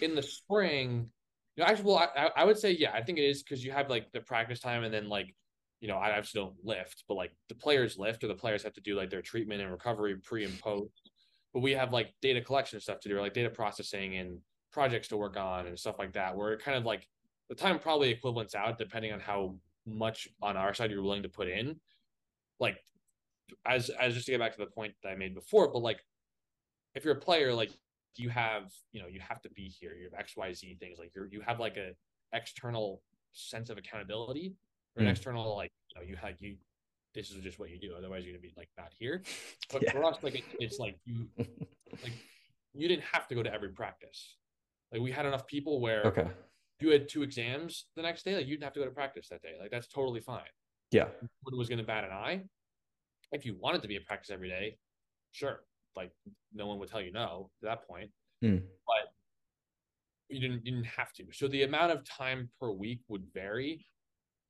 in 0.01 0.15
the 0.15 0.23
spring, 0.23 1.11
you 1.57 1.63
know, 1.63 1.69
actually, 1.69 1.85
well, 1.85 2.11
I, 2.17 2.31
I 2.35 2.45
would 2.45 2.59
say, 2.59 2.73
yeah, 2.73 2.93
I 2.93 3.03
think 3.03 3.19
it 3.19 3.25
is 3.25 3.43
because 3.43 3.63
you 3.65 3.71
have 3.73 3.91
like 3.91 4.11
the 4.13 4.21
practice 4.21 4.61
time 4.61 4.83
and 4.85 4.93
then 4.93 5.09
like, 5.09 5.35
you 5.81 5.89
know, 5.89 5.97
I 5.97 6.11
obviously 6.11 6.41
don't 6.41 6.55
lift, 6.65 7.05
but 7.07 7.15
like 7.15 7.33
the 7.49 7.55
players 7.55 7.99
lift 7.99 8.25
or 8.25 8.29
the 8.29 8.35
players 8.35 8.63
have 8.63 8.73
to 8.75 8.81
do 8.81 8.97
like 8.97 9.11
their 9.11 9.23
treatment 9.23 9.61
and 9.61 9.71
recovery 9.71 10.17
pre 10.17 10.45
and 10.45 10.59
post. 10.61 11.11
But 11.53 11.61
we 11.61 11.73
have 11.73 11.93
like 11.93 12.15
data 12.23 12.41
collection 12.41 12.81
stuff 12.81 13.01
to 13.01 13.09
do, 13.11 13.17
or 13.19 13.21
like 13.21 13.35
data 13.35 13.51
processing 13.51 14.17
and 14.17 14.39
projects 14.73 15.09
to 15.09 15.19
work 15.19 15.37
on 15.37 15.67
and 15.67 15.79
stuff 15.79 15.99
like 15.99 16.15
that, 16.15 16.35
where 16.35 16.55
it 16.55 16.65
kind 16.65 16.79
of 16.79 16.87
like 16.87 17.07
the 17.51 17.55
time 17.55 17.79
probably 17.79 18.09
equivalents 18.09 18.55
out 18.55 18.79
depending 18.79 19.13
on 19.13 19.21
how 19.21 19.55
much 19.87 20.29
on 20.41 20.57
our 20.57 20.73
side 20.73 20.91
you're 20.91 21.03
willing 21.03 21.25
to 21.25 21.29
put 21.29 21.49
in. 21.49 21.77
Like, 22.59 22.79
as 23.67 23.91
as 23.91 24.15
just 24.15 24.27
to 24.27 24.33
get 24.33 24.39
back 24.41 24.53
to 24.53 24.59
the 24.59 24.67
point 24.71 24.95
that 25.03 25.11
I 25.11 25.15
made 25.17 25.35
before, 25.35 25.73
but 25.73 25.81
like 25.81 26.01
if 26.95 27.05
you're 27.05 27.17
a 27.17 27.21
player, 27.21 27.55
like 27.55 27.71
you 28.17 28.29
have, 28.29 28.71
you 28.93 29.01
know, 29.01 29.09
you 29.09 29.21
have 29.21 29.41
to 29.43 29.51
be 29.51 29.69
here. 29.69 29.95
You 29.95 30.09
have 30.13 30.27
XYZ 30.27 30.79
things 30.79 30.99
like 30.99 31.13
you're 31.15 31.27
you 31.27 31.41
have 31.41 31.59
like 31.61 31.77
a 31.77 31.93
external 32.35 33.03
sense 33.33 33.71
of 33.71 33.79
accountability 33.79 34.55
or 34.97 35.03
an 35.03 35.09
Mm. 35.09 35.13
external 35.13 35.57
like 35.57 35.73
you 35.89 36.01
know 36.01 36.07
you 36.07 36.17
have 36.17 36.35
you 36.41 36.57
this 37.15 37.31
is 37.31 37.43
just 37.43 37.59
what 37.59 37.71
you 37.71 37.79
do 37.79 37.95
otherwise 37.97 38.25
you're 38.25 38.33
gonna 38.35 38.43
be 38.43 38.53
like 38.57 38.69
not 38.79 38.93
here 38.99 39.23
but 39.73 39.83
Yeah. 39.83 39.91
for 39.91 40.05
us 40.05 40.17
like 40.23 40.35
it, 40.35 40.45
it's 40.59 40.79
like 40.79 40.99
you 41.07 41.27
like 42.03 42.13
you 42.75 42.89
didn't 42.89 43.05
have 43.05 43.27
to 43.29 43.35
go 43.35 43.43
to 43.43 43.53
every 43.53 43.71
practice 43.71 44.37
like 44.93 45.01
we 45.01 45.11
had 45.11 45.25
enough 45.25 45.47
people 45.47 45.81
where 45.81 46.07
Okay. 46.07 46.27
you 46.81 46.91
had 46.91 47.09
two 47.09 47.23
exams 47.23 47.87
the 47.97 48.03
next 48.03 48.23
day 48.25 48.35
like 48.35 48.47
you 48.47 48.53
didn't 48.53 48.65
have 48.65 48.75
to 48.75 48.81
go 48.81 48.87
to 48.87 48.91
practice 48.93 49.29
that 49.29 49.41
day 49.43 49.55
like 49.59 49.71
that's 49.71 49.87
totally 49.89 50.21
fine 50.21 50.41
Yeah. 50.91 51.09
one 51.43 51.57
was 51.57 51.69
gonna 51.71 51.83
bat 51.83 52.05
an 52.05 52.13
eye 52.13 52.43
if 53.33 53.45
you 53.47 53.57
wanted 53.59 53.83
to 53.83 53.89
be 53.89 53.97
at 53.97 54.05
practice 54.07 54.31
every 54.31 54.49
day 54.49 54.77
sure 55.33 55.61
like 55.97 56.11
no 56.55 56.67
one 56.67 56.79
would 56.79 56.89
tell 56.91 57.01
you 57.01 57.13
no 57.13 57.51
at 57.63 57.67
that 57.69 57.87
point 57.89 58.11
Mm. 58.45 58.61
but 58.89 59.13
you 60.29 60.41
didn't 60.41 60.67
you 60.67 60.73
didn't 60.73 60.87
have 60.87 61.13
to 61.13 61.25
so 61.33 61.47
the 61.47 61.63
amount 61.63 61.93
of 61.93 62.05
time 62.05 62.49
per 62.59 62.73
week 62.73 62.99
would 63.09 63.25
vary 63.33 63.87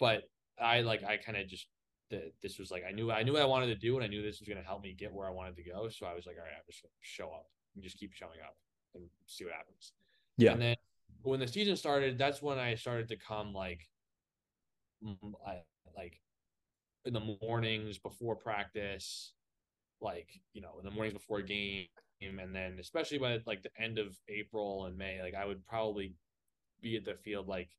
but 0.00 0.22
i 0.58 0.80
like 0.80 1.04
i 1.04 1.18
kind 1.18 1.36
of 1.36 1.46
just 1.46 1.66
the, 2.08 2.32
this 2.42 2.58
was 2.58 2.70
like 2.70 2.84
i 2.88 2.90
knew 2.92 3.12
i 3.12 3.22
knew 3.22 3.34
what 3.34 3.42
i 3.42 3.44
wanted 3.44 3.66
to 3.66 3.74
do 3.74 3.96
and 3.96 4.04
i 4.04 4.06
knew 4.06 4.22
this 4.22 4.40
was 4.40 4.48
going 4.48 4.56
to 4.58 4.64
help 4.66 4.82
me 4.82 4.94
get 4.94 5.12
where 5.12 5.26
i 5.28 5.30
wanted 5.30 5.54
to 5.56 5.62
go 5.62 5.90
so 5.90 6.06
i 6.06 6.14
was 6.14 6.24
like 6.24 6.36
all 6.38 6.42
right 6.44 6.52
i'm 6.56 6.62
just 6.66 6.86
show 7.02 7.26
up 7.32 7.50
and 7.74 7.84
just 7.84 7.98
keep 7.98 8.14
showing 8.14 8.38
up 8.42 8.56
and 8.94 9.04
see 9.26 9.44
what 9.44 9.52
happens 9.52 9.92
Yeah. 10.38 10.52
and 10.52 10.62
then 10.62 10.76
when 11.22 11.38
the 11.40 11.46
season 11.46 11.76
started 11.76 12.16
that's 12.16 12.40
when 12.40 12.58
i 12.58 12.74
started 12.74 13.08
to 13.08 13.16
come 13.16 13.52
like 13.52 13.80
I, 15.46 15.60
like 15.96 16.18
in 17.04 17.12
the 17.12 17.36
mornings 17.42 17.98
before 17.98 18.36
practice 18.36 19.32
like 20.00 20.28
you 20.52 20.60
know 20.60 20.78
in 20.78 20.84
the 20.84 20.90
mornings 20.90 21.14
before 21.14 21.38
a 21.38 21.42
game 21.42 21.86
and 22.20 22.54
then 22.54 22.76
especially 22.80 23.18
by 23.18 23.38
like 23.46 23.62
the 23.62 23.82
end 23.82 23.98
of 23.98 24.16
april 24.28 24.86
and 24.86 24.96
may 24.96 25.20
like 25.20 25.34
i 25.34 25.44
would 25.44 25.64
probably 25.66 26.14
be 26.80 26.96
at 26.96 27.04
the 27.04 27.14
field 27.14 27.48
like 27.48 27.70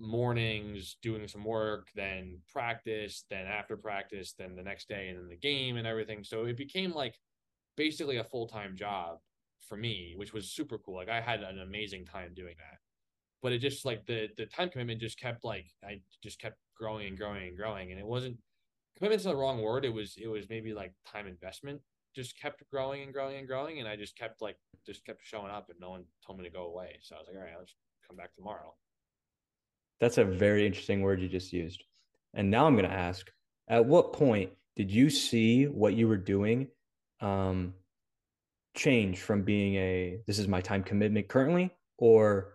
mornings 0.00 0.96
doing 1.02 1.28
some 1.28 1.44
work 1.44 1.88
then 1.94 2.38
practice 2.50 3.24
then 3.28 3.46
after 3.46 3.76
practice 3.76 4.34
then 4.38 4.56
the 4.56 4.62
next 4.62 4.88
day 4.88 5.08
and 5.08 5.18
then 5.18 5.28
the 5.28 5.36
game 5.36 5.76
and 5.76 5.86
everything. 5.86 6.24
So 6.24 6.46
it 6.46 6.56
became 6.56 6.92
like 6.92 7.18
basically 7.76 8.16
a 8.16 8.24
full-time 8.24 8.76
job 8.76 9.18
for 9.68 9.76
me 9.76 10.14
which 10.16 10.32
was 10.32 10.50
super 10.50 10.78
cool. 10.78 10.96
Like 10.96 11.10
i 11.10 11.20
had 11.20 11.42
an 11.42 11.60
amazing 11.60 12.06
time 12.06 12.32
doing 12.34 12.54
that. 12.58 12.78
But 13.42 13.52
it 13.52 13.58
just 13.58 13.84
like 13.84 14.06
the 14.06 14.28
the 14.38 14.46
time 14.46 14.70
commitment 14.70 15.00
just 15.00 15.20
kept 15.20 15.44
like 15.44 15.66
i 15.84 16.00
just 16.22 16.40
kept 16.40 16.56
growing 16.80 17.06
and 17.06 17.18
growing 17.18 17.48
and 17.48 17.56
growing. 17.56 17.90
And 17.90 18.00
it 18.00 18.06
wasn't 18.06 18.38
commitment's 18.96 19.24
the 19.24 19.36
wrong 19.36 19.60
word. 19.60 19.84
It 19.84 19.94
was 19.94 20.14
it 20.20 20.26
was 20.26 20.48
maybe 20.48 20.72
like 20.72 20.92
time 21.06 21.26
investment 21.26 21.80
just 22.16 22.40
kept 22.40 22.62
growing 22.70 23.02
and 23.02 23.12
growing 23.12 23.36
and 23.36 23.46
growing. 23.46 23.78
And 23.78 23.86
i 23.86 23.94
just 23.94 24.16
kept 24.16 24.42
like 24.42 24.56
just 24.86 25.04
kept 25.04 25.20
showing 25.22 25.50
up 25.50 25.68
and 25.68 25.78
no 25.78 25.90
one 25.90 26.04
told 26.26 26.38
me 26.38 26.44
to 26.44 26.50
go 26.50 26.66
away. 26.66 26.98
So 27.02 27.14
i 27.14 27.18
was 27.18 27.28
like 27.28 27.36
all 27.36 27.42
right 27.42 27.52
i'll 27.56 27.64
just 27.64 27.76
come 28.08 28.16
back 28.16 28.34
tomorrow. 28.34 28.74
That's 30.00 30.18
a 30.18 30.24
very 30.24 30.66
interesting 30.66 31.02
word 31.02 31.20
you 31.20 31.28
just 31.28 31.52
used. 31.52 31.84
And 32.34 32.50
now 32.50 32.66
I'm 32.66 32.74
going 32.74 32.88
to 32.88 32.96
ask 32.96 33.30
at 33.68 33.84
what 33.84 34.12
point 34.12 34.50
did 34.76 34.90
you 34.90 35.10
see 35.10 35.66
what 35.66 35.94
you 35.94 36.08
were 36.08 36.16
doing 36.16 36.68
um, 37.20 37.74
change 38.74 39.20
from 39.20 39.42
being 39.42 39.74
a 39.76 40.20
this 40.26 40.38
is 40.38 40.48
my 40.48 40.60
time 40.60 40.82
commitment 40.82 41.28
currently, 41.28 41.70
or, 41.98 42.54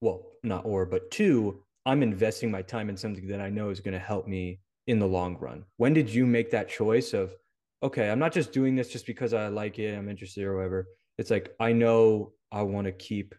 well, 0.00 0.26
not 0.42 0.64
or, 0.64 0.86
but 0.86 1.10
two, 1.10 1.62
I'm 1.86 2.02
investing 2.02 2.50
my 2.50 2.62
time 2.62 2.90
in 2.90 2.96
something 2.96 3.26
that 3.28 3.40
I 3.40 3.48
know 3.48 3.70
is 3.70 3.80
going 3.80 3.94
to 3.94 3.98
help 4.00 4.26
me 4.26 4.60
in 4.86 4.98
the 4.98 5.06
long 5.06 5.36
run? 5.38 5.64
When 5.78 5.94
did 5.94 6.12
you 6.12 6.26
make 6.26 6.50
that 6.50 6.68
choice 6.68 7.12
of, 7.14 7.34
okay, 7.82 8.10
I'm 8.10 8.18
not 8.18 8.32
just 8.32 8.52
doing 8.52 8.74
this 8.74 8.88
just 8.88 9.06
because 9.06 9.32
I 9.34 9.48
like 9.48 9.78
it, 9.78 9.96
I'm 9.96 10.08
interested 10.08 10.44
or 10.44 10.56
whatever. 10.56 10.88
It's 11.18 11.30
like, 11.30 11.54
I 11.60 11.72
know 11.72 12.32
I 12.52 12.62
want 12.62 12.86
to 12.86 12.92
keep 12.92 13.34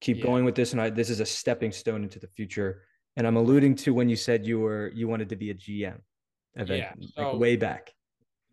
keep 0.00 0.18
Yeah. 0.18 0.24
going 0.24 0.44
with 0.44 0.54
this 0.54 0.72
and 0.72 0.80
I 0.82 0.90
this 0.90 1.08
is 1.08 1.20
a 1.20 1.26
stepping 1.26 1.72
stone 1.72 2.02
into 2.02 2.18
the 2.18 2.28
future. 2.28 2.82
And 3.16 3.26
I'm 3.26 3.36
alluding 3.36 3.74
to 3.76 3.94
when 3.94 4.08
you 4.08 4.16
said 4.16 4.46
you 4.46 4.60
were 4.60 4.90
you 4.94 5.08
wanted 5.08 5.28
to 5.30 5.36
be 5.36 5.50
a 5.50 5.54
GM 5.54 5.98
event 6.56 6.86
Yeah, 6.98 7.06
like 7.16 7.34
way 7.34 7.56
back. 7.56 7.92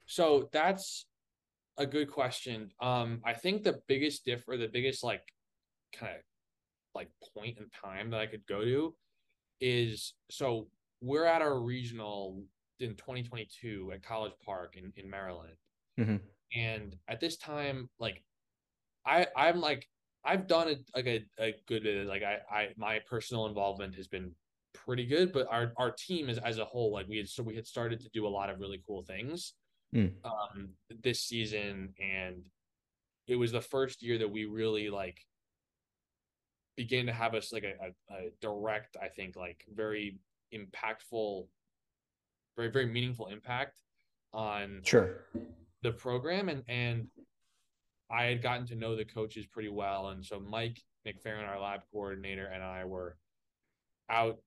So 0.05 0.49
that's 0.51 1.05
a 1.77 1.85
good 1.85 2.09
question. 2.09 2.71
Um, 2.81 3.21
I 3.25 3.33
think 3.33 3.63
the 3.63 3.81
biggest 3.87 4.25
diff 4.25 4.47
or 4.47 4.57
the 4.57 4.67
biggest 4.67 5.03
like 5.03 5.23
kind 5.93 6.15
of 6.15 6.21
like 6.93 7.09
point 7.35 7.57
in 7.57 7.65
time 7.69 8.09
that 8.11 8.19
I 8.19 8.27
could 8.27 8.45
go 8.47 8.63
to 8.63 8.95
is 9.59 10.13
so 10.29 10.67
we're 11.01 11.25
at 11.25 11.41
our 11.41 11.59
regional 11.59 12.43
in 12.79 12.95
2022 12.95 13.91
at 13.93 14.03
College 14.03 14.33
Park 14.43 14.75
in, 14.77 14.91
in 14.95 15.09
Maryland. 15.09 15.53
Mhm. 15.99 16.19
And 16.53 16.95
at 17.07 17.19
this 17.19 17.37
time, 17.37 17.89
like 17.99 18.23
I 19.05 19.27
I'm 19.35 19.61
like 19.61 19.87
I've 20.23 20.47
done 20.47 20.67
it 20.67 20.79
like 20.95 21.07
a, 21.07 21.25
a 21.39 21.55
good 21.67 21.83
bit 21.83 21.97
of 22.01 22.07
like 22.07 22.23
I 22.23 22.39
I 22.51 22.69
my 22.77 22.99
personal 22.99 23.45
involvement 23.47 23.95
has 23.95 24.07
been 24.07 24.35
pretty 24.73 25.05
good, 25.05 25.31
but 25.31 25.47
our 25.49 25.73
our 25.77 25.91
team 25.91 26.29
is 26.29 26.37
as 26.37 26.57
a 26.57 26.65
whole, 26.65 26.91
like 26.91 27.07
we 27.07 27.17
had 27.17 27.27
so 27.29 27.43
we 27.43 27.55
had 27.55 27.67
started 27.67 27.99
to 28.01 28.09
do 28.09 28.27
a 28.27 28.29
lot 28.29 28.49
of 28.49 28.59
really 28.59 28.81
cool 28.85 29.03
things 29.03 29.53
Mm. 29.93 30.13
um 30.23 30.69
this 31.03 31.19
season 31.19 31.93
and 31.99 32.45
it 33.27 33.35
was 33.35 33.51
the 33.51 33.59
first 33.59 34.01
year 34.01 34.17
that 34.19 34.31
we 34.31 34.45
really 34.45 34.89
like 34.89 35.19
began 36.77 37.05
to 37.05 37.13
have 37.13 37.33
us 37.35 37.51
like 37.51 37.63
a, 37.63 37.73
a, 37.85 38.13
a 38.15 38.29
direct 38.41 38.97
i 39.01 39.07
think 39.07 39.35
like 39.35 39.65
very 39.73 40.17
impactful 40.53 41.45
very 42.55 42.69
very 42.71 42.85
meaningful 42.85 43.27
impact 43.27 43.79
on 44.33 44.81
Sure. 44.83 45.25
the 45.83 45.91
program 45.91 46.49
and 46.49 46.63
and 46.67 47.07
I 48.09 48.25
had 48.25 48.41
gotten 48.41 48.65
to 48.67 48.75
know 48.75 48.95
the 48.97 49.05
coaches 49.05 49.45
pretty 49.45 49.69
well 49.69 50.09
and 50.09 50.25
so 50.25 50.39
Mike 50.39 50.81
McFerrin 51.07 51.47
our 51.47 51.59
lab 51.61 51.81
coordinator 51.91 52.45
and 52.47 52.61
I 52.61 52.83
were 52.85 53.15
out 54.09 54.37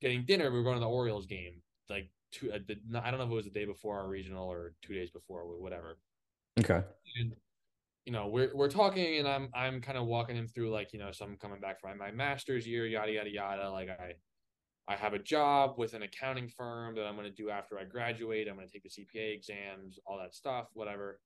getting 0.00 0.24
dinner 0.24 0.50
we 0.50 0.58
were 0.58 0.62
going 0.64 0.76
to 0.76 0.80
the 0.80 0.88
Orioles 0.88 1.26
game 1.26 1.60
like 1.88 2.08
two 2.30 2.52
uh, 2.52 2.58
the, 2.68 2.76
I 3.02 3.10
don't 3.10 3.18
know 3.18 3.26
if 3.26 3.30
it 3.32 3.34
was 3.34 3.44
the 3.46 3.50
day 3.50 3.64
before 3.64 3.98
our 3.98 4.08
regional 4.08 4.48
or 4.48 4.74
2 4.82 4.94
days 4.94 5.10
before 5.10 5.40
or 5.42 5.60
whatever 5.60 5.98
Okay. 6.60 6.82
and 7.20 7.32
you 8.10 8.16
know, 8.16 8.26
we're 8.26 8.50
we're 8.56 8.68
talking 8.68 9.18
and 9.18 9.28
I'm 9.28 9.50
I'm 9.54 9.80
kind 9.80 9.96
of 9.96 10.04
walking 10.04 10.34
him 10.34 10.48
through 10.48 10.70
like, 10.70 10.92
you 10.92 10.98
know, 10.98 11.12
so 11.12 11.24
I'm 11.24 11.36
coming 11.36 11.60
back 11.60 11.80
from 11.80 11.96
my, 11.96 12.06
my 12.06 12.10
master's 12.10 12.66
year, 12.66 12.84
yada 12.84 13.12
yada 13.12 13.30
yada. 13.30 13.70
Like 13.70 13.88
I 13.88 14.14
I 14.88 14.96
have 14.96 15.14
a 15.14 15.18
job 15.20 15.74
with 15.78 15.94
an 15.94 16.02
accounting 16.02 16.48
firm 16.48 16.96
that 16.96 17.06
I'm 17.06 17.14
gonna 17.14 17.30
do 17.30 17.50
after 17.50 17.78
I 17.78 17.84
graduate. 17.84 18.48
I'm 18.48 18.56
gonna 18.56 18.66
take 18.66 18.82
the 18.82 18.88
CPA 18.88 19.32
exams, 19.32 20.00
all 20.06 20.18
that 20.18 20.34
stuff, 20.34 20.66
whatever. 20.72 21.20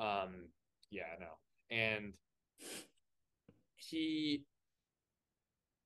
Um, 0.00 0.48
yeah, 0.90 1.04
no. 1.20 1.38
And 1.70 2.14
he 3.76 4.42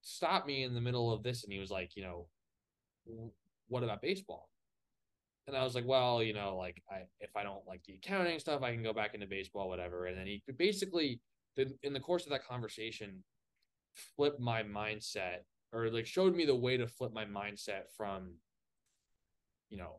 stopped 0.00 0.46
me 0.46 0.62
in 0.62 0.72
the 0.72 0.80
middle 0.80 1.12
of 1.12 1.22
this 1.22 1.44
and 1.44 1.52
he 1.52 1.58
was 1.58 1.70
like, 1.70 1.94
you 1.94 2.04
know, 2.04 2.26
what 3.66 3.84
about 3.84 4.00
baseball? 4.00 4.48
And 5.48 5.56
I 5.56 5.64
was 5.64 5.74
like, 5.74 5.86
well, 5.86 6.22
you 6.22 6.34
know, 6.34 6.56
like 6.56 6.82
I 6.90 7.04
if 7.20 7.34
I 7.34 7.42
don't 7.42 7.66
like 7.66 7.82
the 7.84 7.94
accounting 7.94 8.38
stuff, 8.38 8.62
I 8.62 8.72
can 8.72 8.82
go 8.82 8.92
back 8.92 9.14
into 9.14 9.26
baseball, 9.26 9.68
whatever. 9.68 10.06
And 10.06 10.18
then 10.18 10.26
he 10.26 10.42
basically 10.58 11.20
in 11.82 11.92
the 11.92 12.00
course 12.00 12.24
of 12.24 12.30
that 12.30 12.46
conversation 12.46 13.24
flipped 13.94 14.38
my 14.38 14.62
mindset 14.62 15.38
or 15.72 15.90
like 15.90 16.06
showed 16.06 16.36
me 16.36 16.44
the 16.44 16.54
way 16.54 16.76
to 16.76 16.86
flip 16.86 17.12
my 17.12 17.24
mindset 17.24 17.84
from, 17.96 18.34
you 19.70 19.78
know, 19.78 19.96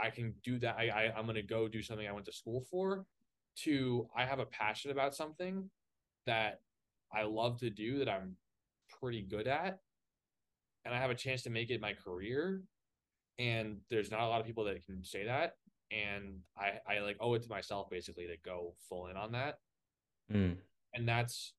I 0.00 0.10
can 0.10 0.34
do 0.42 0.58
that. 0.58 0.76
I, 0.78 0.88
I 0.88 1.12
I'm 1.16 1.26
gonna 1.26 1.42
go 1.42 1.68
do 1.68 1.82
something 1.82 2.08
I 2.08 2.12
went 2.12 2.26
to 2.26 2.32
school 2.32 2.62
for 2.70 3.04
to 3.58 4.08
I 4.16 4.24
have 4.24 4.38
a 4.38 4.46
passion 4.46 4.90
about 4.90 5.14
something 5.14 5.68
that 6.24 6.60
I 7.12 7.24
love 7.24 7.60
to 7.60 7.68
do 7.68 7.98
that 7.98 8.08
I'm 8.08 8.36
pretty 9.00 9.22
good 9.22 9.46
at 9.46 9.78
and 10.84 10.94
I 10.94 10.98
have 10.98 11.10
a 11.10 11.14
chance 11.14 11.42
to 11.42 11.50
make 11.50 11.70
it 11.70 11.80
my 11.80 11.92
career. 11.92 12.62
And 13.38 13.78
there's 13.90 14.10
not 14.10 14.20
a 14.20 14.28
lot 14.28 14.40
of 14.40 14.46
people 14.46 14.64
that 14.64 14.84
can 14.84 15.04
say 15.04 15.24
that. 15.26 15.54
And 15.90 16.40
I, 16.58 16.72
I 16.88 17.00
like 17.00 17.16
owe 17.20 17.34
it 17.34 17.42
to 17.42 17.48
myself 17.48 17.90
basically 17.90 18.26
to 18.26 18.36
go 18.44 18.74
full 18.88 19.08
in 19.08 19.16
on 19.16 19.32
that. 19.32 19.58
Mm. 20.32 20.56
And 20.94 21.08
that's 21.08 21.52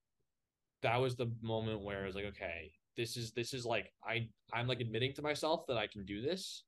that 0.81 0.97
was 0.97 1.15
the 1.15 1.31
moment 1.41 1.81
where 1.81 2.03
I 2.03 2.05
was 2.05 2.15
like, 2.15 2.25
okay, 2.25 2.71
this 2.97 3.17
is 3.17 3.31
this 3.31 3.53
is 3.53 3.65
like 3.65 3.91
I 4.03 4.29
I'm 4.53 4.67
like 4.67 4.81
admitting 4.81 5.13
to 5.15 5.21
myself 5.21 5.65
that 5.67 5.77
I 5.77 5.87
can 5.87 6.05
do 6.05 6.21
this. 6.21 6.63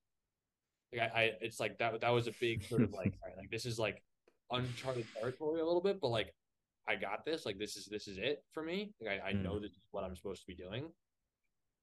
Like 0.94 1.10
I, 1.14 1.20
I 1.20 1.32
it's 1.42 1.60
like 1.60 1.78
that 1.80 2.02
that 2.02 2.10
was 2.10 2.28
a 2.28 2.34
big 2.40 2.64
sort 2.64 2.82
of 2.82 2.94
like 2.94 3.14
right, 3.24 3.38
like 3.38 3.50
this 3.50 3.66
is 3.66 3.80
like 3.80 4.04
uncharted 4.52 5.06
territory 5.20 5.62
a 5.62 5.66
little 5.66 5.82
bit, 5.82 6.00
but 6.02 6.10
like 6.10 6.34
I 6.88 6.96
got 6.96 7.26
this. 7.26 7.46
Like 7.46 7.60
this 7.60 7.76
is 7.76 7.86
this 7.86 8.08
is 8.08 8.18
it 8.18 8.44
for 8.54 8.64
me. 8.64 8.94
Like 9.02 9.22
I, 9.24 9.30
I 9.30 9.34
mm. 9.34 9.44
know 9.44 9.60
this 9.60 9.72
is 9.72 9.84
what 9.92 10.04
I'm 10.04 10.16
supposed 10.16 10.42
to 10.42 10.48
be 10.48 10.56
doing. 10.56 10.86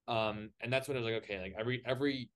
Um, 0.07 0.51
and 0.61 0.71
that's 0.71 0.87
when 0.87 0.97
I 0.97 0.99
was 0.99 1.11
like, 1.11 1.23
okay, 1.23 1.39
like 1.41 1.55
every 1.57 1.81
every 1.85 2.29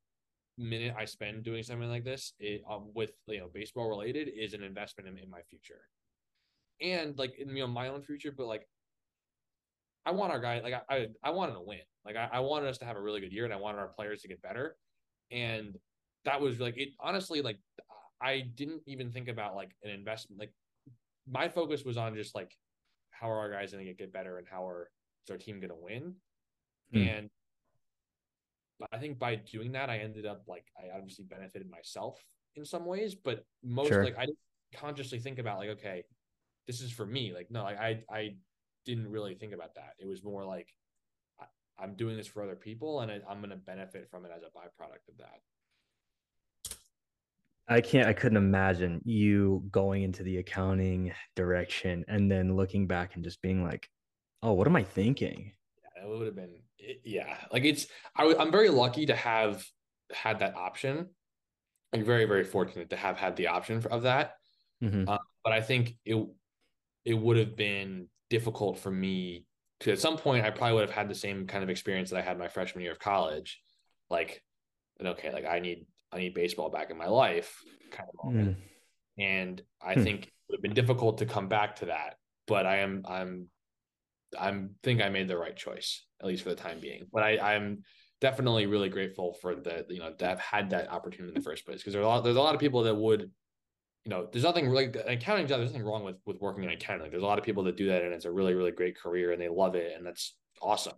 minute 0.60 0.94
I 0.98 1.06
spend 1.06 1.44
doing 1.44 1.64
something 1.64 1.90
like 1.90 2.03
this, 2.03 2.34
it 2.40 2.61
um, 2.69 2.91
with 2.94 3.11
you 3.27 3.40
know 3.40 3.49
baseball 3.53 3.90
related, 3.90 4.27
is 4.27 4.53
an 4.53 4.64
investment 4.64 5.07
in, 5.07 5.18
in 5.18 5.30
my 5.30 5.41
future, 5.49 5.81
and 6.81 7.18
like 7.18 7.40
in 7.40 7.49
you 7.56 7.64
know 7.64 7.68
my 7.68 7.88
own 7.88 8.03
future. 8.03 8.31
But 8.36 8.48
like, 8.48 8.68
I 10.06 10.11
want 10.11 10.31
our 10.31 10.40
guy, 10.40 10.60
like 10.60 10.73
I 10.73 10.95
I, 10.95 11.07
I 11.23 11.30
wanted 11.31 11.53
to 11.53 11.61
win. 11.61 11.80
Like 12.06 12.15
I, 12.15 12.30
I 12.34 12.40
wanted 12.41 12.68
us 12.69 12.77
to 12.80 12.86
have 12.86 12.98
a 12.98 13.02
really 13.02 13.22
good 13.22 13.34
year, 13.34 13.45
and 13.45 13.53
I 13.53 13.57
wanted 13.57 13.80
our 13.80 13.88
players 13.88 14.22
to 14.22 14.27
get 14.27 14.41
better, 14.41 14.76
and 15.31 15.77
that 16.26 16.41
was 16.41 16.60
like 16.60 16.77
it. 16.77 16.90
Honestly, 16.99 17.41
like 17.41 17.57
I 18.22 18.41
didn't 18.56 18.81
even 18.86 19.11
think 19.11 19.30
about 19.30 19.56
like 19.56 19.72
an 19.84 19.91
investment. 19.91 20.40
Like 20.40 20.53
my 21.30 21.48
focus 21.48 21.86
was 21.86 21.98
on 21.98 22.15
just 22.15 22.36
like 22.36 22.52
how 23.11 23.30
are 23.30 23.40
our 23.40 23.52
guys 23.52 23.72
going 23.72 23.86
to 23.86 23.94
get 23.94 24.14
better 24.14 24.38
and 24.38 24.48
how 24.49 24.68
are 24.68 24.90
is 25.26 25.31
our 25.31 25.38
team 25.38 25.60
going 25.60 25.69
to 25.69 25.76
win. 25.76 26.15
Mm. 26.94 27.18
And 27.18 27.30
I 28.92 28.98
think 28.98 29.20
by 29.20 29.36
doing 29.36 29.74
that, 29.74 29.90
I 29.90 29.98
ended 29.98 30.26
up 30.26 30.44
like 30.48 30.66
I 30.78 30.96
obviously 30.96 31.26
benefited 31.26 31.70
myself 31.70 32.24
in 32.56 32.66
some 32.66 32.86
ways, 32.86 33.16
but 33.16 33.46
most 33.64 33.90
sure. 33.90 34.04
like 34.04 34.18
I 34.18 34.26
didn't 34.26 34.38
consciously 34.76 35.20
think 35.20 35.40
about 35.40 35.60
like, 35.60 35.70
okay, 35.70 36.04
this 36.68 36.82
is 36.82 36.92
for 36.92 37.06
me. 37.06 37.34
Like, 37.34 37.52
no, 37.52 37.64
like 37.64 37.80
I 37.80 38.04
I 38.10 38.36
didn't 38.86 39.12
really 39.12 39.36
think 39.36 39.54
about 39.54 39.76
that. 39.76 39.94
It 40.00 40.08
was 40.08 40.24
more 40.24 40.46
like 40.46 40.74
I, 41.80 41.84
am 41.84 41.96
doing 41.96 42.16
this 42.16 42.28
for 42.28 42.44
other 42.44 42.56
people, 42.56 43.02
and 43.02 43.12
I, 43.12 43.20
I'm 43.30 43.40
going 43.40 43.50
to 43.52 43.56
benefit 43.56 44.10
from 44.10 44.26
it 44.26 44.32
as 44.36 44.44
a 44.44 44.48
byproduct 44.48 45.10
of 45.10 45.18
that. 45.18 45.40
I 47.68 47.82
can't. 47.82 48.08
I 48.08 48.14
couldn't 48.14 48.38
imagine 48.38 49.02
you 49.06 49.64
going 49.72 50.04
into 50.04 50.24
the 50.24 50.38
accounting 50.38 51.12
direction 51.36 52.04
and 52.08 52.32
then 52.32 52.56
looking 52.56 52.88
back 52.88 53.16
and 53.16 53.24
just 53.24 53.42
being 53.42 53.64
like, 53.64 53.90
"Oh, 54.42 54.54
what 54.54 54.68
am 54.68 54.76
I 54.76 54.84
thinking?" 54.84 55.52
Yeah, 55.96 56.04
it 56.04 56.10
would 56.10 56.26
have 56.26 56.36
been 56.36 56.62
yeah, 57.04 57.38
like 57.52 57.64
it's 57.64 57.88
I, 58.16 58.36
I'm 58.40 58.52
very 58.52 58.70
lucky 58.70 59.06
to 59.08 59.16
have 59.16 59.66
had 60.12 60.40
that 60.40 60.56
option. 60.56 61.10
I'm 61.94 62.04
very 62.04 62.26
very 62.26 62.44
fortunate 62.44 62.92
to 62.92 62.96
have 62.96 63.18
had 63.18 63.36
the 63.36 63.48
option 63.48 63.84
of 63.90 64.04
that. 64.04 64.34
Mm-hmm. 64.84 65.10
Uh, 65.10 65.18
but 65.44 65.54
I 65.54 65.62
think 65.62 65.96
it 66.06 66.24
it 67.06 67.14
would 67.14 67.38
have 67.38 67.56
been 67.56 68.08
difficult 68.30 68.80
for 68.80 68.92
me 68.92 69.46
to 69.82 69.92
at 69.92 70.00
some 70.00 70.18
point 70.18 70.46
I 70.46 70.50
probably 70.50 70.76
would 70.76 70.88
have 70.88 70.96
had 70.96 71.10
the 71.10 71.16
same 71.16 71.48
kind 71.48 71.64
of 71.64 71.70
experience 71.70 72.10
that 72.10 72.18
I 72.18 72.22
had 72.22 72.38
my 72.38 72.48
freshman 72.48 72.84
year 72.84 72.92
of 72.92 73.00
college, 73.00 73.62
like, 74.10 74.44
okay, 75.04 75.32
like 75.32 75.46
I 75.46 75.60
need 75.60 75.86
I 76.12 76.18
need 76.20 76.34
baseball 76.34 76.70
back 76.70 76.92
in 76.92 76.98
my 76.98 77.08
life 77.08 77.62
kind 77.92 78.10
of 78.10 78.26
moment. 78.26 78.58
Mm. 78.58 78.62
And 79.24 79.62
I 79.82 79.96
hmm. 79.96 80.04
think 80.04 80.26
it 80.26 80.32
would 80.48 80.58
have 80.58 80.62
been 80.62 80.74
difficult 80.74 81.18
to 81.20 81.26
come 81.26 81.48
back 81.48 81.78
to 81.78 81.88
that. 81.88 82.16
But 82.48 82.66
I 82.66 82.78
am 82.78 83.04
I'm 83.08 83.48
I'm 84.38 84.72
think 84.84 85.02
I 85.02 85.10
made 85.10 85.28
the 85.28 85.38
right 85.38 85.56
choice 85.56 86.06
at 86.22 86.28
least 86.28 86.44
for 86.44 86.50
the 86.50 86.56
time 86.56 86.80
being. 86.80 87.08
But 87.12 87.24
I, 87.24 87.56
I'm 87.56 87.84
definitely 88.22 88.66
really 88.66 88.90
grateful 88.90 89.34
for 89.42 89.56
the 89.56 89.86
you 89.90 90.00
know 90.00 90.12
to 90.12 90.26
have 90.26 90.40
had 90.40 90.72
that 90.72 90.92
opportunity 90.92 91.30
in 91.30 91.42
the 91.42 91.50
first 91.50 91.66
place. 91.66 91.80
Because 91.80 91.94
there's 91.94 92.06
a 92.06 92.08
lot 92.08 92.24
there's 92.24 92.36
a 92.36 92.42
lot 92.42 92.56
of 92.56 92.62
people 92.62 92.84
that 92.84 92.96
would 92.96 93.32
you 94.06 94.10
know 94.10 94.28
there's 94.32 94.44
nothing 94.44 94.70
really 94.70 94.92
accounting 95.06 95.48
job 95.48 95.60
there's 95.60 95.72
nothing 95.72 95.86
wrong 95.86 96.04
with 96.04 96.16
with 96.26 96.40
working 96.42 96.64
in 96.64 96.70
accounting 96.70 97.04
like, 97.04 97.12
there's 97.12 97.24
a 97.24 97.26
lot 97.26 97.38
of 97.38 97.46
people 97.46 97.64
that 97.64 97.78
do 97.78 97.88
that 97.88 98.04
and 98.04 98.14
it's 98.14 98.26
a 98.26 98.32
really 98.32 98.54
really 98.54 98.72
great 98.72 98.98
career 98.98 99.32
and 99.32 99.42
they 99.42 99.50
love 99.50 99.76
it 99.76 99.94
and 99.96 100.06
that's 100.06 100.36
awesome. 100.62 100.94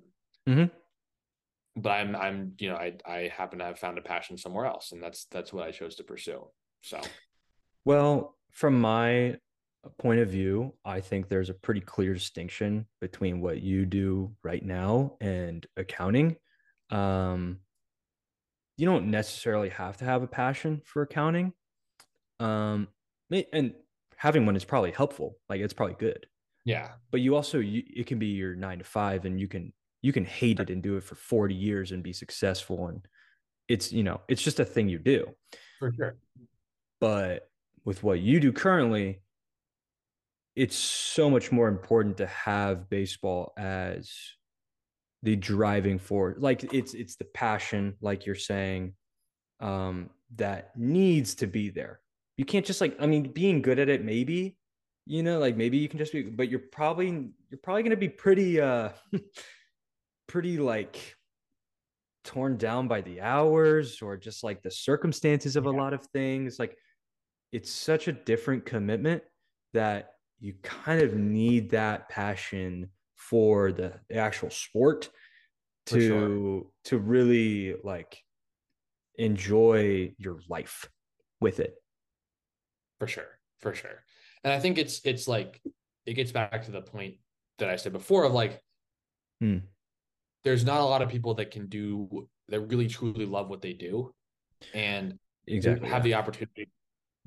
Mm-hmm. 0.47 1.81
but 1.81 1.91
i'm 1.91 2.15
i'm 2.15 2.53
you 2.57 2.69
know 2.69 2.75
i 2.75 2.93
i 3.05 3.31
happen 3.35 3.59
to 3.59 3.65
have 3.65 3.77
found 3.77 3.99
a 3.99 4.01
passion 4.01 4.37
somewhere 4.37 4.65
else 4.65 4.91
and 4.91 5.03
that's 5.03 5.25
that's 5.25 5.53
what 5.53 5.67
i 5.67 5.71
chose 5.71 5.95
to 5.95 6.03
pursue. 6.03 6.47
So. 6.81 6.99
Well 7.85 8.37
from 8.51 8.79
my 8.81 9.35
point 9.89 10.19
of 10.19 10.29
view, 10.29 10.73
I 10.85 11.01
think 11.01 11.27
there's 11.27 11.49
a 11.49 11.53
pretty 11.53 11.81
clear 11.81 12.13
distinction 12.13 12.85
between 12.99 13.41
what 13.41 13.61
you 13.61 13.85
do 13.85 14.35
right 14.43 14.63
now 14.63 15.17
and 15.19 15.65
accounting. 15.75 16.35
Um, 16.91 17.59
you 18.77 18.85
don't 18.85 19.09
necessarily 19.09 19.69
have 19.69 19.97
to 19.97 20.05
have 20.05 20.23
a 20.23 20.27
passion 20.27 20.81
for 20.85 21.01
accounting. 21.01 21.53
Um, 22.39 22.87
and 23.53 23.73
having 24.17 24.45
one 24.45 24.55
is 24.55 24.65
probably 24.65 24.91
helpful. 24.91 25.37
Like 25.49 25.61
it's 25.61 25.73
probably 25.73 25.95
good. 25.99 26.25
Yeah. 26.65 26.91
But 27.11 27.21
you 27.21 27.35
also, 27.35 27.59
you, 27.59 27.83
it 27.87 28.05
can 28.05 28.19
be 28.19 28.27
your 28.27 28.55
nine 28.55 28.79
to 28.79 28.83
five 28.83 29.25
and 29.25 29.39
you 29.39 29.47
can, 29.47 29.73
you 30.01 30.13
can 30.13 30.25
hate 30.25 30.59
it 30.59 30.69
and 30.69 30.81
do 30.81 30.97
it 30.97 31.03
for 31.03 31.15
40 31.15 31.55
years 31.55 31.91
and 31.91 32.03
be 32.03 32.13
successful. 32.13 32.87
And 32.87 33.05
it's, 33.67 33.91
you 33.91 34.03
know, 34.03 34.21
it's 34.27 34.41
just 34.41 34.59
a 34.59 34.65
thing 34.65 34.89
you 34.89 34.99
do. 34.99 35.27
For 35.79 35.91
sure. 35.93 36.17
But 36.99 37.49
with 37.83 38.03
what 38.03 38.19
you 38.19 38.39
do 38.39 38.51
currently, 38.51 39.21
it's 40.55 40.75
so 40.75 41.29
much 41.29 41.51
more 41.51 41.67
important 41.67 42.17
to 42.17 42.27
have 42.27 42.89
baseball 42.89 43.53
as 43.57 44.11
the 45.23 45.35
driving 45.35 45.99
force 45.99 46.35
like 46.39 46.73
it's 46.73 46.93
it's 46.93 47.15
the 47.15 47.25
passion 47.25 47.95
like 48.01 48.25
you're 48.25 48.35
saying 48.35 48.93
um 49.59 50.09
that 50.35 50.71
needs 50.77 51.35
to 51.35 51.47
be 51.47 51.69
there 51.69 51.99
you 52.37 52.45
can't 52.45 52.65
just 52.65 52.81
like 52.81 52.95
i 52.99 53.05
mean 53.05 53.31
being 53.31 53.61
good 53.61 53.79
at 53.79 53.87
it 53.87 54.03
maybe 54.03 54.57
you 55.05 55.21
know 55.21 55.39
like 55.39 55.55
maybe 55.55 55.77
you 55.77 55.87
can 55.87 55.99
just 55.99 56.11
be 56.11 56.23
but 56.23 56.49
you're 56.49 56.59
probably 56.71 57.07
you're 57.49 57.59
probably 57.61 57.83
going 57.83 57.91
to 57.91 57.97
be 57.97 58.09
pretty 58.09 58.59
uh 58.59 58.89
pretty 60.27 60.57
like 60.57 61.15
torn 62.23 62.57
down 62.57 62.87
by 62.87 63.01
the 63.01 63.21
hours 63.21 64.01
or 64.01 64.15
just 64.15 64.43
like 64.43 64.61
the 64.61 64.71
circumstances 64.71 65.55
of 65.55 65.65
yeah. 65.65 65.71
a 65.71 65.73
lot 65.73 65.93
of 65.93 66.03
things 66.07 66.57
like 66.59 66.77
it's 67.51 67.71
such 67.71 68.07
a 68.07 68.11
different 68.11 68.65
commitment 68.65 69.21
that 69.73 70.10
you 70.41 70.55
kind 70.63 71.01
of 71.01 71.15
need 71.15 71.69
that 71.69 72.09
passion 72.09 72.89
for 73.15 73.71
the, 73.71 73.93
the 74.09 74.15
actual 74.15 74.49
sport 74.49 75.09
to 75.85 76.07
sure. 76.07 76.63
to 76.85 76.97
really 76.97 77.75
like 77.83 78.17
enjoy 79.17 80.11
your 80.17 80.39
life 80.49 80.89
with 81.39 81.59
it 81.59 81.75
for 82.99 83.07
sure 83.07 83.39
for 83.59 83.73
sure 83.73 84.03
and 84.43 84.51
i 84.51 84.59
think 84.59 84.77
it's 84.77 85.01
it's 85.05 85.27
like 85.27 85.61
it 86.05 86.13
gets 86.13 86.31
back 86.31 86.65
to 86.65 86.71
the 86.71 86.81
point 86.81 87.15
that 87.59 87.69
i 87.69 87.75
said 87.75 87.93
before 87.93 88.23
of 88.23 88.33
like 88.33 88.59
hmm. 89.39 89.57
there's 90.43 90.65
not 90.65 90.81
a 90.81 90.85
lot 90.85 91.01
of 91.01 91.09
people 91.09 91.35
that 91.35 91.51
can 91.51 91.67
do 91.67 92.27
that 92.49 92.61
really 92.61 92.87
truly 92.87 93.25
love 93.25 93.49
what 93.49 93.61
they 93.61 93.73
do 93.73 94.13
and 94.73 95.17
exactly 95.47 95.87
have 95.87 96.03
the 96.03 96.15
opportunity 96.15 96.69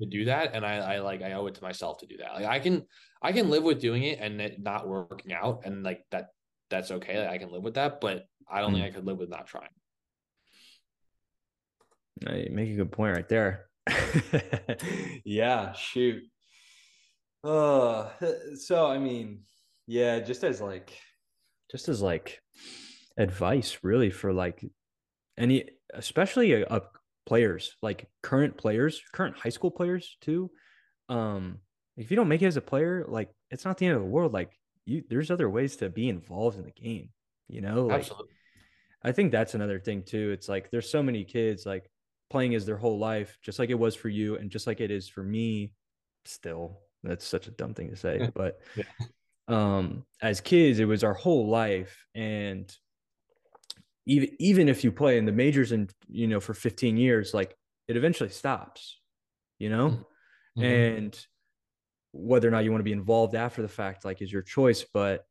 to 0.01 0.07
do 0.07 0.25
that. 0.25 0.53
And 0.53 0.65
I, 0.65 0.95
I 0.95 0.99
like 0.99 1.21
i 1.21 1.33
owe 1.33 1.47
it 1.47 1.55
to 1.55 1.63
myself 1.63 1.99
to 1.99 2.05
do 2.05 2.17
that. 2.17 2.33
Like 2.33 2.45
i 2.45 2.59
can 2.59 2.85
i 3.21 3.31
can 3.31 3.49
live 3.49 3.63
with 3.63 3.79
doing 3.79 4.03
it 4.03 4.19
and 4.19 4.39
it 4.41 4.61
not 4.61 4.87
working 4.87 5.33
out 5.33 5.61
and 5.65 5.83
like 5.83 6.05
that 6.11 6.29
that's 6.69 6.91
okay. 6.91 7.19
Like, 7.19 7.29
i 7.29 7.37
can 7.37 7.51
live 7.51 7.63
with 7.63 7.75
that 7.75 8.01
but 8.01 8.25
i 8.49 8.61
don't 8.61 8.71
mm. 8.71 8.75
think 8.75 8.85
i 8.85 8.95
could 8.95 9.05
live 9.05 9.17
with 9.17 9.29
not 9.29 9.47
trying. 9.47 9.69
You 12.21 12.49
make 12.51 12.69
a 12.69 12.75
good 12.75 12.91
point 12.91 13.15
right 13.15 13.29
there. 13.29 13.65
Yeah 15.25 15.73
shoot. 15.73 16.23
Uh, 17.45 18.09
so 18.55 18.87
I 18.87 18.97
mean, 18.97 19.41
yeah, 19.87 20.19
just 20.19 20.43
as 20.43 20.59
like, 20.59 20.97
just 21.69 21.89
as 21.89 22.01
like 22.01 22.41
advice, 23.17 23.79
really 23.83 24.09
for 24.09 24.33
like 24.33 24.65
any, 25.37 25.69
especially 25.93 26.65
uh, 26.65 26.79
players, 27.25 27.75
like 27.81 28.07
current 28.21 28.57
players, 28.57 29.01
current 29.13 29.37
high 29.37 29.49
school 29.49 29.71
players 29.71 30.17
too. 30.21 30.51
Um, 31.09 31.59
if 31.97 32.11
you 32.11 32.17
don't 32.17 32.27
make 32.27 32.41
it 32.41 32.47
as 32.47 32.57
a 32.57 32.61
player, 32.61 33.05
like 33.07 33.29
it's 33.51 33.65
not 33.65 33.77
the 33.77 33.85
end 33.87 33.95
of 33.95 34.01
the 34.01 34.07
world. 34.07 34.33
Like 34.33 34.51
you, 34.85 35.03
there's 35.09 35.31
other 35.31 35.49
ways 35.49 35.77
to 35.77 35.89
be 35.89 36.09
involved 36.09 36.57
in 36.57 36.65
the 36.65 36.71
game. 36.71 37.09
You 37.47 37.61
know, 37.61 37.87
like, 37.87 38.01
Absolutely. 38.01 38.33
I 39.03 39.11
think 39.11 39.31
that's 39.31 39.53
another 39.53 39.79
thing 39.79 40.03
too. 40.03 40.31
It's 40.31 40.49
like 40.49 40.71
there's 40.71 40.89
so 40.89 41.03
many 41.03 41.23
kids 41.23 41.65
like 41.65 41.89
playing 42.29 42.55
as 42.55 42.65
their 42.65 42.77
whole 42.77 42.97
life, 42.97 43.37
just 43.41 43.59
like 43.59 43.69
it 43.69 43.79
was 43.79 43.95
for 43.95 44.09
you, 44.09 44.37
and 44.37 44.49
just 44.49 44.67
like 44.67 44.81
it 44.81 44.91
is 44.91 45.07
for 45.07 45.23
me. 45.23 45.71
Still, 46.25 46.79
that's 47.03 47.25
such 47.25 47.47
a 47.47 47.51
dumb 47.51 47.73
thing 47.75 47.91
to 47.91 47.95
say, 47.95 48.29
but 48.33 48.59
Yeah. 48.75 48.83
um, 49.47 50.05
as 50.21 50.41
kids, 50.41 50.79
it 50.79 50.85
was 50.85 51.03
our 51.03 51.13
whole 51.13 51.47
life, 51.47 52.05
and 52.15 52.75
even 54.05 54.29
even 54.39 54.69
if 54.69 54.83
you 54.83 54.91
play 54.91 55.17
in 55.17 55.25
the 55.25 55.31
majors 55.31 55.71
and 55.71 55.91
you 56.07 56.27
know 56.27 56.39
for 56.39 56.53
15 56.53 56.97
years, 56.97 57.33
like 57.33 57.55
it 57.87 57.97
eventually 57.97 58.29
stops, 58.29 58.99
you 59.59 59.69
know, 59.69 60.07
Mhm. 60.57 60.63
and 60.63 61.27
whether 62.13 62.47
or 62.47 62.51
not 62.51 62.63
you 62.63 62.71
want 62.71 62.79
to 62.79 62.85
be 62.85 62.91
involved 62.93 63.35
after 63.35 63.61
the 63.61 63.67
fact, 63.67 64.05
like 64.05 64.21
is 64.21 64.31
your 64.31 64.41
choice, 64.41 64.85
but 64.93 65.25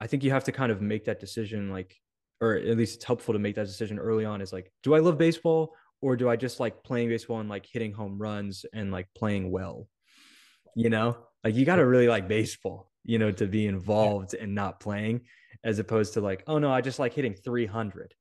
I 0.00 0.06
think 0.06 0.24
you 0.24 0.30
have 0.32 0.44
to 0.44 0.52
kind 0.52 0.70
of 0.72 0.82
make 0.82 1.04
that 1.06 1.20
decision, 1.20 1.70
like, 1.70 1.96
or 2.40 2.54
at 2.56 2.76
least 2.76 2.96
it's 2.96 3.04
helpful 3.04 3.32
to 3.34 3.38
make 3.40 3.54
that 3.56 3.66
decision 3.66 3.98
early 3.98 4.24
on. 4.26 4.40
Is 4.42 4.52
like, 4.52 4.70
do 4.82 4.94
I 4.94 4.98
love 5.00 5.16
baseball 5.18 5.74
or 6.02 6.16
do 6.16 6.28
I 6.28 6.36
just 6.36 6.60
like 6.60 6.84
playing 6.84 7.08
baseball 7.08 7.40
and 7.40 7.48
like 7.48 7.66
hitting 7.66 7.92
home 7.92 8.18
runs 8.18 8.66
and 8.74 8.92
like 8.92 9.08
playing 9.14 9.50
well? 9.50 9.88
You 10.74 10.90
know, 10.90 11.26
like 11.42 11.54
you 11.54 11.64
got 11.64 11.76
to 11.76 11.86
really 11.86 12.08
like 12.08 12.28
baseball, 12.28 12.92
you 13.04 13.18
know, 13.18 13.30
to 13.32 13.46
be 13.46 13.66
involved 13.66 14.34
and 14.34 14.54
not 14.54 14.80
playing, 14.80 15.22
as 15.64 15.78
opposed 15.78 16.14
to 16.14 16.20
like, 16.20 16.42
oh 16.46 16.58
no, 16.58 16.70
I 16.72 16.80
just 16.80 16.98
like 16.98 17.14
hitting 17.14 17.34
300, 17.34 18.14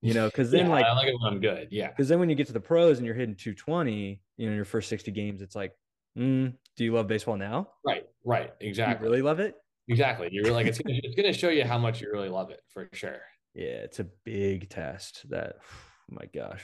you 0.00 0.14
know, 0.14 0.26
because 0.26 0.50
then 0.50 0.66
Yeah, 0.66 0.72
like, 0.72 0.84
I 0.84 0.92
like 0.94 1.08
it 1.08 1.14
when 1.20 1.32
I'm 1.32 1.40
good. 1.40 1.68
Yeah. 1.70 1.88
because 1.88 2.08
then 2.08 2.18
when 2.18 2.28
you 2.28 2.34
get 2.34 2.46
to 2.48 2.52
the 2.52 2.60
pros 2.60 2.98
and 2.98 3.06
you're 3.06 3.14
hitting 3.14 3.34
220, 3.34 4.20
you 4.36 4.48
know, 4.48 4.54
your 4.54 4.64
first 4.64 4.88
60 4.88 5.10
games, 5.10 5.42
it's 5.42 5.54
like, 5.56 5.72
mm, 6.18 6.52
do 6.76 6.84
you 6.84 6.92
love 6.92 7.06
baseball 7.06 7.36
now? 7.36 7.68
Right. 7.84 8.04
Right. 8.24 8.52
Exactly. 8.60 9.06
really 9.06 9.22
love 9.22 9.40
it? 9.40 9.54
Exactly. 9.88 10.28
You're 10.30 10.52
like 10.52 10.66
it's 10.66 10.78
gonna, 10.78 10.98
it's 11.02 11.16
gonna 11.16 11.32
show 11.32 11.48
you 11.48 11.64
how 11.64 11.78
much 11.78 12.00
you 12.00 12.10
really 12.12 12.28
love 12.28 12.50
it 12.50 12.60
for 12.68 12.88
sure. 12.92 13.20
Yeah, 13.54 13.84
it's 13.84 14.00
a 14.00 14.04
big 14.24 14.70
test. 14.70 15.28
That, 15.30 15.56
my 16.08 16.24
gosh, 16.34 16.62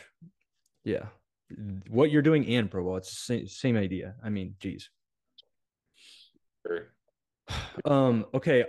yeah. 0.85 1.07
What 1.89 2.11
you're 2.11 2.23
doing 2.23 2.47
and 2.47 2.71
pro 2.71 2.85
ball, 2.85 2.99
it's 2.99 3.09
the 3.11 3.17
same, 3.17 3.47
same 3.47 3.77
idea. 3.77 4.15
I 4.23 4.29
mean, 4.29 4.55
geez. 4.61 4.91
Sure. 6.67 6.89
Um. 7.85 8.27
Okay, 8.35 8.65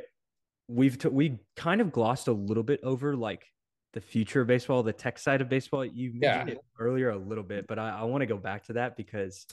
we've 0.70 0.98
t- 0.98 1.10
we 1.10 1.40
kind 1.56 1.82
of 1.82 1.92
glossed 1.92 2.28
a 2.28 2.32
little 2.32 2.64
bit 2.64 2.80
over 2.84 3.16
like 3.16 3.46
the 3.94 4.02
future 4.02 4.42
of 4.42 4.48
baseball, 4.48 4.84
the 4.84 4.94
tech 4.94 5.18
side 5.18 5.42
of 5.42 5.50
baseball. 5.50 5.84
You 5.84 6.12
mentioned 6.14 6.50
Yeah. 6.50 6.56
it 6.56 6.60
earlier 6.80 7.10
a 7.10 7.18
little 7.18 7.44
bit, 7.44 7.66
but 7.68 7.80
I, 7.80 7.90
I 7.90 8.04
want 8.04 8.22
to 8.22 8.28
go 8.28 8.38
back 8.38 8.66
to 8.66 8.74
that 8.74 8.96
because 8.96 9.48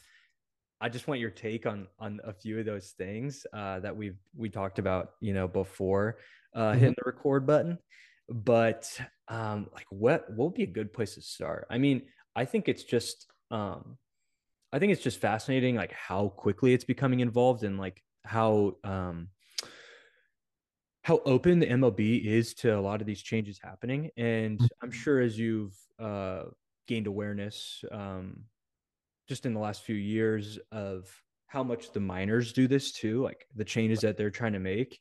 I 0.79 0.91
just 0.91 1.09
want 1.09 1.21
your 1.21 1.31
take 1.31 1.65
on 1.65 1.89
on 1.99 2.21
a 2.23 2.35
few 2.35 2.59
of 2.61 2.67
those 2.67 2.91
things 2.99 3.47
uh, 3.55 3.81
that 3.81 3.97
we've 3.97 4.19
we 4.37 4.51
talked 4.51 4.79
about, 4.79 5.13
you 5.21 5.33
know, 5.33 5.49
before 5.49 6.19
uh, 6.55 6.75
hitting 6.75 6.95
the 6.99 7.11
record 7.11 7.47
button. 7.47 7.79
But 8.29 9.01
um, 9.29 9.69
like, 9.73 9.87
what 9.89 10.29
what 10.29 10.47
would 10.49 10.55
be 10.55 10.65
a 10.65 10.67
good 10.67 10.93
place 10.93 11.15
to 11.15 11.23
start? 11.23 11.67
I 11.71 11.79
mean, 11.79 12.03
I 12.35 12.45
think 12.45 12.69
it's 12.69 12.85
just 12.85 13.27
um, 13.51 13.97
I 14.71 14.79
think 14.79 14.93
it's 14.93 15.03
just 15.03 15.19
fascinating, 15.19 15.77
like 15.77 15.93
how 15.93 16.29
quickly 16.29 16.75
it's 16.75 16.85
becoming 16.85 17.21
involved 17.21 17.63
and 17.63 17.79
like 17.79 18.03
how 18.25 18.77
um, 18.85 19.29
how 21.07 21.23
open 21.25 21.61
the 21.61 21.67
MLB 21.67 22.25
is 22.25 22.53
to 22.53 22.77
a 22.77 22.81
lot 22.81 23.01
of 23.01 23.07
these 23.07 23.23
changes 23.23 23.61
happening. 23.63 24.11
And 24.17 24.61
I'm 24.83 24.91
sure 24.91 25.21
as 25.21 25.39
you've 25.39 25.73
uh, 26.01 26.47
gained 26.89 27.07
awareness 27.07 27.85
um, 27.93 28.41
just 29.29 29.47
in 29.47 29.55
the 29.55 29.61
last 29.61 29.85
few 29.85 29.95
years 29.95 30.59
of 30.73 31.09
how 31.47 31.63
much 31.63 31.93
the 31.93 32.01
minors 32.01 32.53
do 32.53 32.67
this 32.67 32.91
too, 32.91 33.23
like 33.23 33.47
the 33.55 33.65
changes 33.65 34.01
that 34.01 34.17
they're 34.17 34.33
trying 34.33 34.55
to 34.55 34.59
make. 34.59 34.99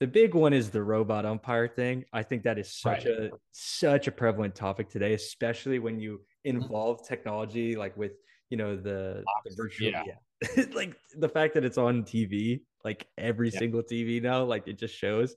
The 0.00 0.06
big 0.06 0.34
one 0.34 0.54
is 0.54 0.70
the 0.70 0.82
robot 0.82 1.26
umpire 1.26 1.68
thing. 1.68 2.06
I 2.14 2.22
think 2.22 2.44
that 2.44 2.58
is 2.58 2.74
such 2.74 3.04
Right. 3.04 3.14
a 3.14 3.30
such 3.50 4.08
a 4.08 4.10
prevalent 4.10 4.54
topic 4.54 4.88
today, 4.88 5.12
especially 5.12 5.78
when 5.78 6.00
you 6.00 6.22
involve 6.44 7.06
technology 7.06 7.76
like 7.76 7.94
with 7.98 8.12
you 8.48 8.56
know 8.56 8.74
the, 8.74 9.22
the 9.44 9.54
virtual 9.54 9.90
Yeah. 9.90 10.04
yeah. 10.06 10.64
like 10.74 10.96
the 11.14 11.28
fact 11.28 11.52
that 11.52 11.64
it's 11.66 11.76
on 11.76 12.04
TV, 12.04 12.62
like 12.84 13.06
every 13.18 13.50
Yeah. 13.50 13.58
single 13.58 13.82
TV 13.82 14.20
now, 14.22 14.44
like 14.44 14.66
it 14.66 14.78
just 14.78 14.94
shows. 14.94 15.36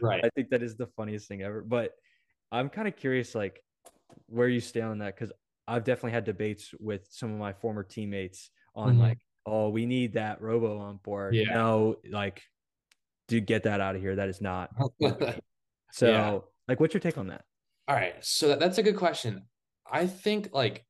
Right. 0.00 0.24
I 0.24 0.30
think 0.30 0.50
that 0.50 0.62
is 0.62 0.76
the 0.76 0.86
funniest 0.86 1.28
thing 1.28 1.42
ever. 1.42 1.62
But 1.62 1.92
I'm 2.52 2.68
kind 2.68 2.86
of 2.88 2.96
curious, 2.96 3.34
like 3.34 3.62
where 4.26 4.48
you 4.48 4.60
stand 4.60 4.86
on 4.86 4.98
that, 4.98 5.14
because 5.16 5.32
I've 5.66 5.84
definitely 5.84 6.12
had 6.12 6.24
debates 6.24 6.72
with 6.78 7.06
some 7.10 7.32
of 7.32 7.38
my 7.38 7.52
former 7.52 7.82
teammates 7.82 8.50
on 8.74 8.96
Mhm. 8.96 9.00
like, 9.00 9.18
oh, 9.46 9.70
we 9.70 9.86
need 9.86 10.14
that 10.14 10.40
robo 10.40 10.78
on 10.78 10.98
board. 10.98 11.34
Yeah. 11.34 11.54
No, 11.54 11.96
like, 12.10 12.42
dude, 13.28 13.46
get 13.46 13.64
that 13.64 13.80
out 13.80 13.96
of 13.96 14.02
here. 14.02 14.16
That 14.16 14.28
is 14.28 14.40
not. 14.40 14.70
So, 15.92 16.10
Yeah. 16.10 16.38
like, 16.66 16.80
what's 16.80 16.92
your 16.92 17.00
take 17.00 17.18
on 17.18 17.28
that? 17.28 17.44
All 17.86 17.94
right, 17.94 18.16
so 18.24 18.48
that, 18.48 18.58
that's 18.58 18.78
a 18.78 18.82
good 18.82 18.96
question. 18.96 19.48
I 19.86 20.06
think 20.06 20.48
like 20.52 20.86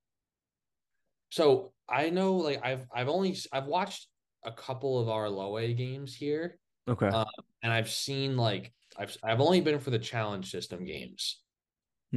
so 1.31 1.73
I 1.89 2.11
know 2.11 2.37
like 2.37 2.65
I've 2.65 2.87
I've 2.95 3.09
only 3.09 3.37
I've 3.53 3.67
watched 3.67 4.09
a 4.45 4.53
couple 4.53 4.99
of 5.01 5.09
our 5.09 5.29
low 5.31 5.59
A 5.59 5.73
games 5.75 6.15
here 6.15 6.59
Okay. 6.89 7.09
Uh, 7.09 7.25
and 7.63 7.73
I've 7.73 7.91
seen 7.91 8.37
like 8.37 8.75
I've 8.99 9.17
I've 9.23 9.41
only 9.41 9.61
been 9.63 9.81
for 9.81 9.91
the 9.91 9.99
challenge 9.99 10.51
system 10.51 10.85
games. 10.85 11.43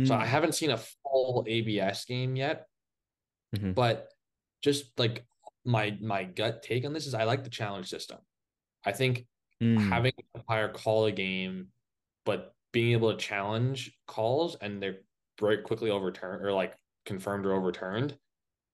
So 0.04 0.16
I 0.16 0.26
Hmm. 0.26 0.30
haven't 0.30 0.54
seen 0.56 0.72
a 0.72 0.78
full 0.78 1.46
ABS 1.48 2.06
game 2.06 2.36
yet. 2.36 2.68
Mhm. 3.56 3.74
But 3.76 4.12
just 4.62 4.98
like 5.00 5.26
my 5.66 5.98
my 6.02 6.24
gut 6.24 6.64
take 6.64 6.86
on 6.86 6.94
this 6.94 7.08
is 7.08 7.14
I 7.14 7.24
like 7.24 7.44
the 7.44 7.50
challenge 7.50 7.88
system. 7.90 8.20
I 8.86 8.92
think 8.94 9.28
Hmm. 9.62 9.78
having 9.78 10.14
an 10.18 10.26
umpire 10.42 10.70
call 10.74 11.06
a 11.06 11.12
game, 11.12 11.74
but 12.26 12.56
being 12.74 12.94
able 12.94 13.12
to 13.12 13.18
challenge 13.18 13.98
calls 14.08 14.56
and 14.56 14.82
they're 14.82 15.04
very 15.40 15.62
quickly 15.64 15.90
overturned 15.92 16.44
or 16.46 16.54
like 16.54 16.78
confirmed 17.06 17.46
or 17.46 17.54
overturned, 17.54 18.20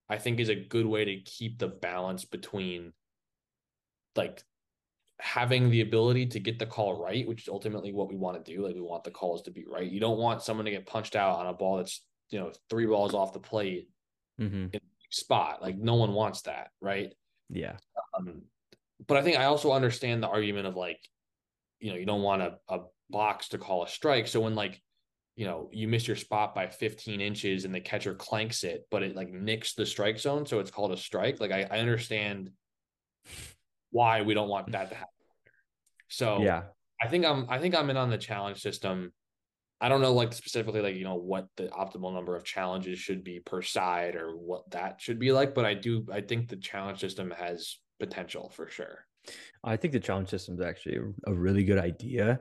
I 0.09 0.17
think 0.19 0.39
is 0.39 0.49
a 0.49 0.55
good 0.55 0.85
way 0.85 1.05
to 1.05 1.21
keep 1.23 1.59
the 1.59 1.67
balance 1.69 2.25
between 2.25 2.93
like 4.15 4.43
having 5.19 5.69
the 5.69 5.81
ability 5.81 6.25
to 6.27 6.39
get 6.39 6.59
the 6.59 6.65
call 6.65 7.01
right, 7.01 7.27
which 7.27 7.43
is 7.43 7.47
ultimately 7.47 7.93
what 7.93 8.09
we 8.09 8.15
want 8.15 8.43
to 8.43 8.53
do. 8.53 8.65
Like 8.65 8.75
we 8.75 8.81
want 8.81 9.03
the 9.03 9.11
calls 9.11 9.43
to 9.43 9.51
be 9.51 9.65
right. 9.65 9.89
You 9.89 9.99
don't 9.99 10.17
want 10.17 10.41
someone 10.41 10.65
to 10.65 10.71
get 10.71 10.85
punched 10.85 11.15
out 11.15 11.39
on 11.39 11.47
a 11.47 11.53
ball 11.53 11.77
that's 11.77 12.03
you 12.29 12.39
know 12.39 12.51
three 12.69 12.85
balls 12.85 13.13
off 13.13 13.33
the 13.33 13.39
plate 13.39 13.89
Mhm. 14.39 14.71
spot. 15.11 15.61
Like 15.61 15.77
no 15.77 15.95
one 15.95 16.13
wants 16.13 16.41
that, 16.43 16.71
right? 16.81 17.13
Yeah. 17.49 17.77
Um, 18.17 18.43
but 19.07 19.17
I 19.17 19.21
think 19.21 19.37
I 19.37 19.45
also 19.45 19.71
understand 19.71 20.23
the 20.23 20.27
argument 20.27 20.67
of 20.67 20.75
like, 20.75 20.99
you 21.79 21.91
know, 21.91 21.97
you 21.97 22.05
don't 22.05 22.21
want 22.23 22.41
a, 22.41 22.57
a 22.69 22.79
box 23.09 23.49
to 23.49 23.57
call 23.57 23.83
a 23.83 23.87
strike. 23.87 24.27
So 24.27 24.41
when 24.41 24.55
like, 24.55 24.81
you 25.35 25.45
know, 25.45 25.69
you 25.71 25.87
miss 25.87 26.07
your 26.07 26.15
spot 26.15 26.55
by 26.55 26.67
15 26.67 27.19
inches 27.21 27.65
and 27.65 27.73
the 27.73 27.81
catcher 27.81 28.15
clanks 28.15 28.63
it, 28.63 28.87
but 28.89 29.03
it 29.03 29.15
like 29.15 29.29
nicks 29.29 29.73
the 29.73 29.85
strike 29.85 30.19
zone, 30.19 30.45
so 30.45 30.59
it's 30.59 30.71
called 30.71 30.91
a 30.91 30.97
strike. 30.97 31.39
Like 31.39 31.51
I, 31.51 31.67
I 31.69 31.79
understand 31.79 32.51
why 33.93 34.21
we 34.21 34.33
don't 34.33 34.49
want 34.49 34.71
that 34.73 34.89
to 34.89 34.95
happen. 34.95 35.09
So 36.09 36.41
Yeah. 36.41 36.63
I 37.01 37.07
think 37.07 37.25
I'm 37.25 37.45
I 37.49 37.59
think 37.59 37.75
I'm 37.75 37.89
in 37.89 37.97
on 37.97 38.09
the 38.09 38.17
challenge 38.17 38.61
system. 38.61 39.13
I 39.81 39.89
don't 39.89 40.01
know 40.01 40.13
like 40.13 40.33
specifically 40.33 40.81
like 40.81 40.95
you 40.95 41.03
know 41.03 41.15
what 41.15 41.47
the 41.57 41.67
optimal 41.67 42.13
number 42.13 42.35
of 42.35 42.43
challenges 42.43 42.99
should 42.99 43.23
be 43.23 43.39
per 43.39 43.61
side 43.61 44.15
or 44.15 44.37
what 44.37 44.69
that 44.71 45.01
should 45.01 45.19
be 45.19 45.31
like, 45.31 45.53
but 45.53 45.65
I 45.65 45.73
do 45.73 46.05
I 46.11 46.21
think 46.21 46.49
the 46.49 46.57
challenge 46.57 46.99
system 46.99 47.31
has 47.31 47.77
potential 47.99 48.49
for 48.49 48.69
sure. 48.69 49.05
I 49.63 49.77
think 49.77 49.93
the 49.93 49.99
challenge 49.99 50.29
system 50.29 50.55
is 50.55 50.61
actually 50.61 50.99
a, 51.25 51.33
really 51.33 51.63
good 51.63 51.79
idea. 51.79 52.39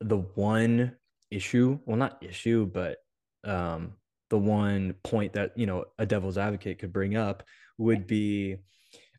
The 0.00 0.18
one 0.34 0.96
issue, 1.30 1.78
well, 1.86 1.96
not 1.96 2.22
issue, 2.22 2.66
but 2.66 2.98
um, 3.44 3.94
the 4.28 4.38
one 4.38 4.94
point 5.02 5.32
that 5.34 5.52
you 5.56 5.66
know 5.66 5.84
a 5.98 6.06
devil's 6.06 6.38
advocate 6.38 6.78
could 6.78 6.92
bring 6.92 7.16
up 7.16 7.42
would 7.78 8.06
be, 8.06 8.56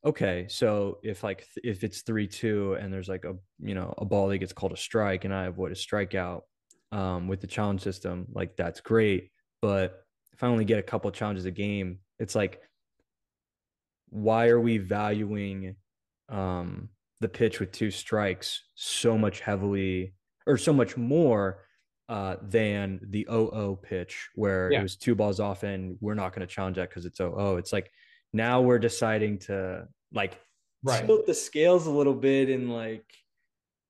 okay, 0.04 0.48
so 0.50 1.00
if 1.04 1.24
like 1.24 1.48
if 1.64 1.84
it's 1.84 2.02
three 2.02 2.28
two 2.28 2.74
and 2.76 2.92
there's 2.94 3.10
like 3.10 3.26
a 3.26 3.36
you 3.60 3.76
know 3.76 3.94
a 3.98 4.06
ball 4.06 4.28
that 4.30 4.38
gets 4.40 4.54
called 4.54 4.72
a 4.74 4.78
strike 4.78 5.26
and 5.26 5.34
I 5.34 5.46
avoid 5.46 5.72
a 5.72 5.76
strikeout 5.76 6.42
um, 6.92 7.28
with 7.28 7.42
the 7.42 7.48
challenge 7.48 7.82
system, 7.82 8.28
like 8.32 8.56
that's 8.58 8.82
great. 8.82 9.32
But 9.62 10.04
if 10.34 10.44
I 10.44 10.48
only 10.48 10.66
get 10.66 10.80
a 10.80 10.84
couple 10.84 11.12
challenges 11.12 11.46
a 11.46 11.52
game, 11.52 12.00
it's 12.20 12.36
like, 12.36 12.62
why 14.10 14.48
are 14.50 14.60
we 14.60 14.78
valuing 14.78 15.76
um, 16.30 16.90
the 17.20 17.30
pitch 17.30 17.60
with 17.60 17.72
two 17.72 17.92
strikes 17.92 18.64
so 18.76 19.18
much 19.18 19.40
heavily 19.42 20.16
or 20.48 20.58
so 20.58 20.74
much 20.74 20.98
more 20.98 21.66
uh, 22.10 22.36
than 22.42 23.00
the 23.04 23.26
0 23.30 23.78
pitch 23.82 24.30
where 24.36 24.72
Yeah. 24.72 24.80
it 24.80 24.84
was 24.84 24.98
two 24.98 25.16
balls 25.16 25.40
off 25.40 25.64
and 25.64 25.98
we're 26.02 26.14
not 26.14 26.34
going 26.34 26.46
to 26.46 26.54
challenge 26.54 26.76
that 26.76 26.90
because 26.90 27.06
it's 27.06 27.18
0 27.18 27.56
It's 27.58 27.72
like 27.72 27.92
now 28.34 28.62
we're 28.62 28.80
deciding 28.80 29.40
to 29.40 29.88
like 30.14 30.38
Right. 30.84 31.06
tilt 31.06 31.28
the 31.28 31.34
scales 31.34 31.86
a 31.86 31.92
little 31.92 32.14
bit 32.14 32.50
and 32.50 32.74
like, 32.74 33.06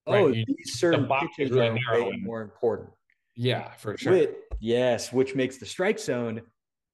oh, 0.07 0.27
you- 0.27 0.45
these 0.45 0.79
certain 0.79 1.07
pitches 1.37 1.55
are 1.55 1.73
way 1.73 2.17
more 2.17 2.41
important. 2.41 2.89
Yeah, 3.35 3.71
for 3.75 3.97
sure. 3.97 4.11
Which, 4.13 4.29
yes, 4.59 5.13
which 5.13 5.33
makes 5.35 5.57
the 5.57 5.65
strike 5.65 5.99
zone 5.99 6.41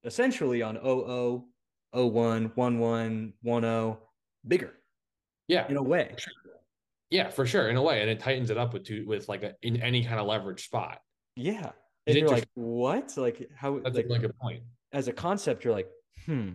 essentially 0.04 0.62
on 0.62 0.76
00, 0.76 1.46
01, 1.94 2.52
11, 2.56 3.34
10 3.44 3.98
bigger 4.48 4.74
yeah. 5.48 5.68
in 5.68 5.78
a 5.78 5.84
way. 5.84 6.16
Yeah, 7.10 7.30
for 7.30 7.46
sure. 7.48 7.70
In 7.70 7.76
a 7.78 7.82
way. 7.82 8.02
And 8.02 8.10
it 8.10 8.20
tightens 8.20 8.50
it 8.50 8.58
up 8.58 8.74
with 8.74 8.84
two 8.84 9.06
with 9.08 9.28
like 9.30 9.42
a 9.44 9.56
in 9.62 9.82
any 9.82 10.04
kind 10.04 10.20
of 10.20 10.28
leverage 10.28 10.66
spot. 10.66 11.00
Yeah. 11.36 11.72
It's 12.06 12.16
And 12.16 12.18
you're 12.18 12.30
like, 12.30 12.48
what? 12.54 13.18
Like 13.18 13.50
how 13.56 13.80
That's 13.80 13.96
like, 13.96 14.24
a 14.24 14.34
point. 14.34 14.64
as 14.94 15.08
a 15.08 15.14
concept, 15.14 15.64
you're 15.64 15.74
like, 15.74 15.90
hmm, 16.26 16.50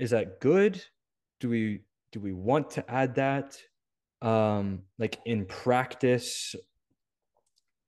is 0.00 0.10
that 0.10 0.40
good? 0.40 0.82
Do 1.40 1.48
we 1.48 1.82
do 2.12 2.20
we 2.20 2.32
want 2.32 2.70
to 2.72 2.90
add 2.90 3.14
that? 3.16 3.58
Um, 4.22 4.82
like 4.98 5.18
in 5.24 5.46
practice, 5.46 6.54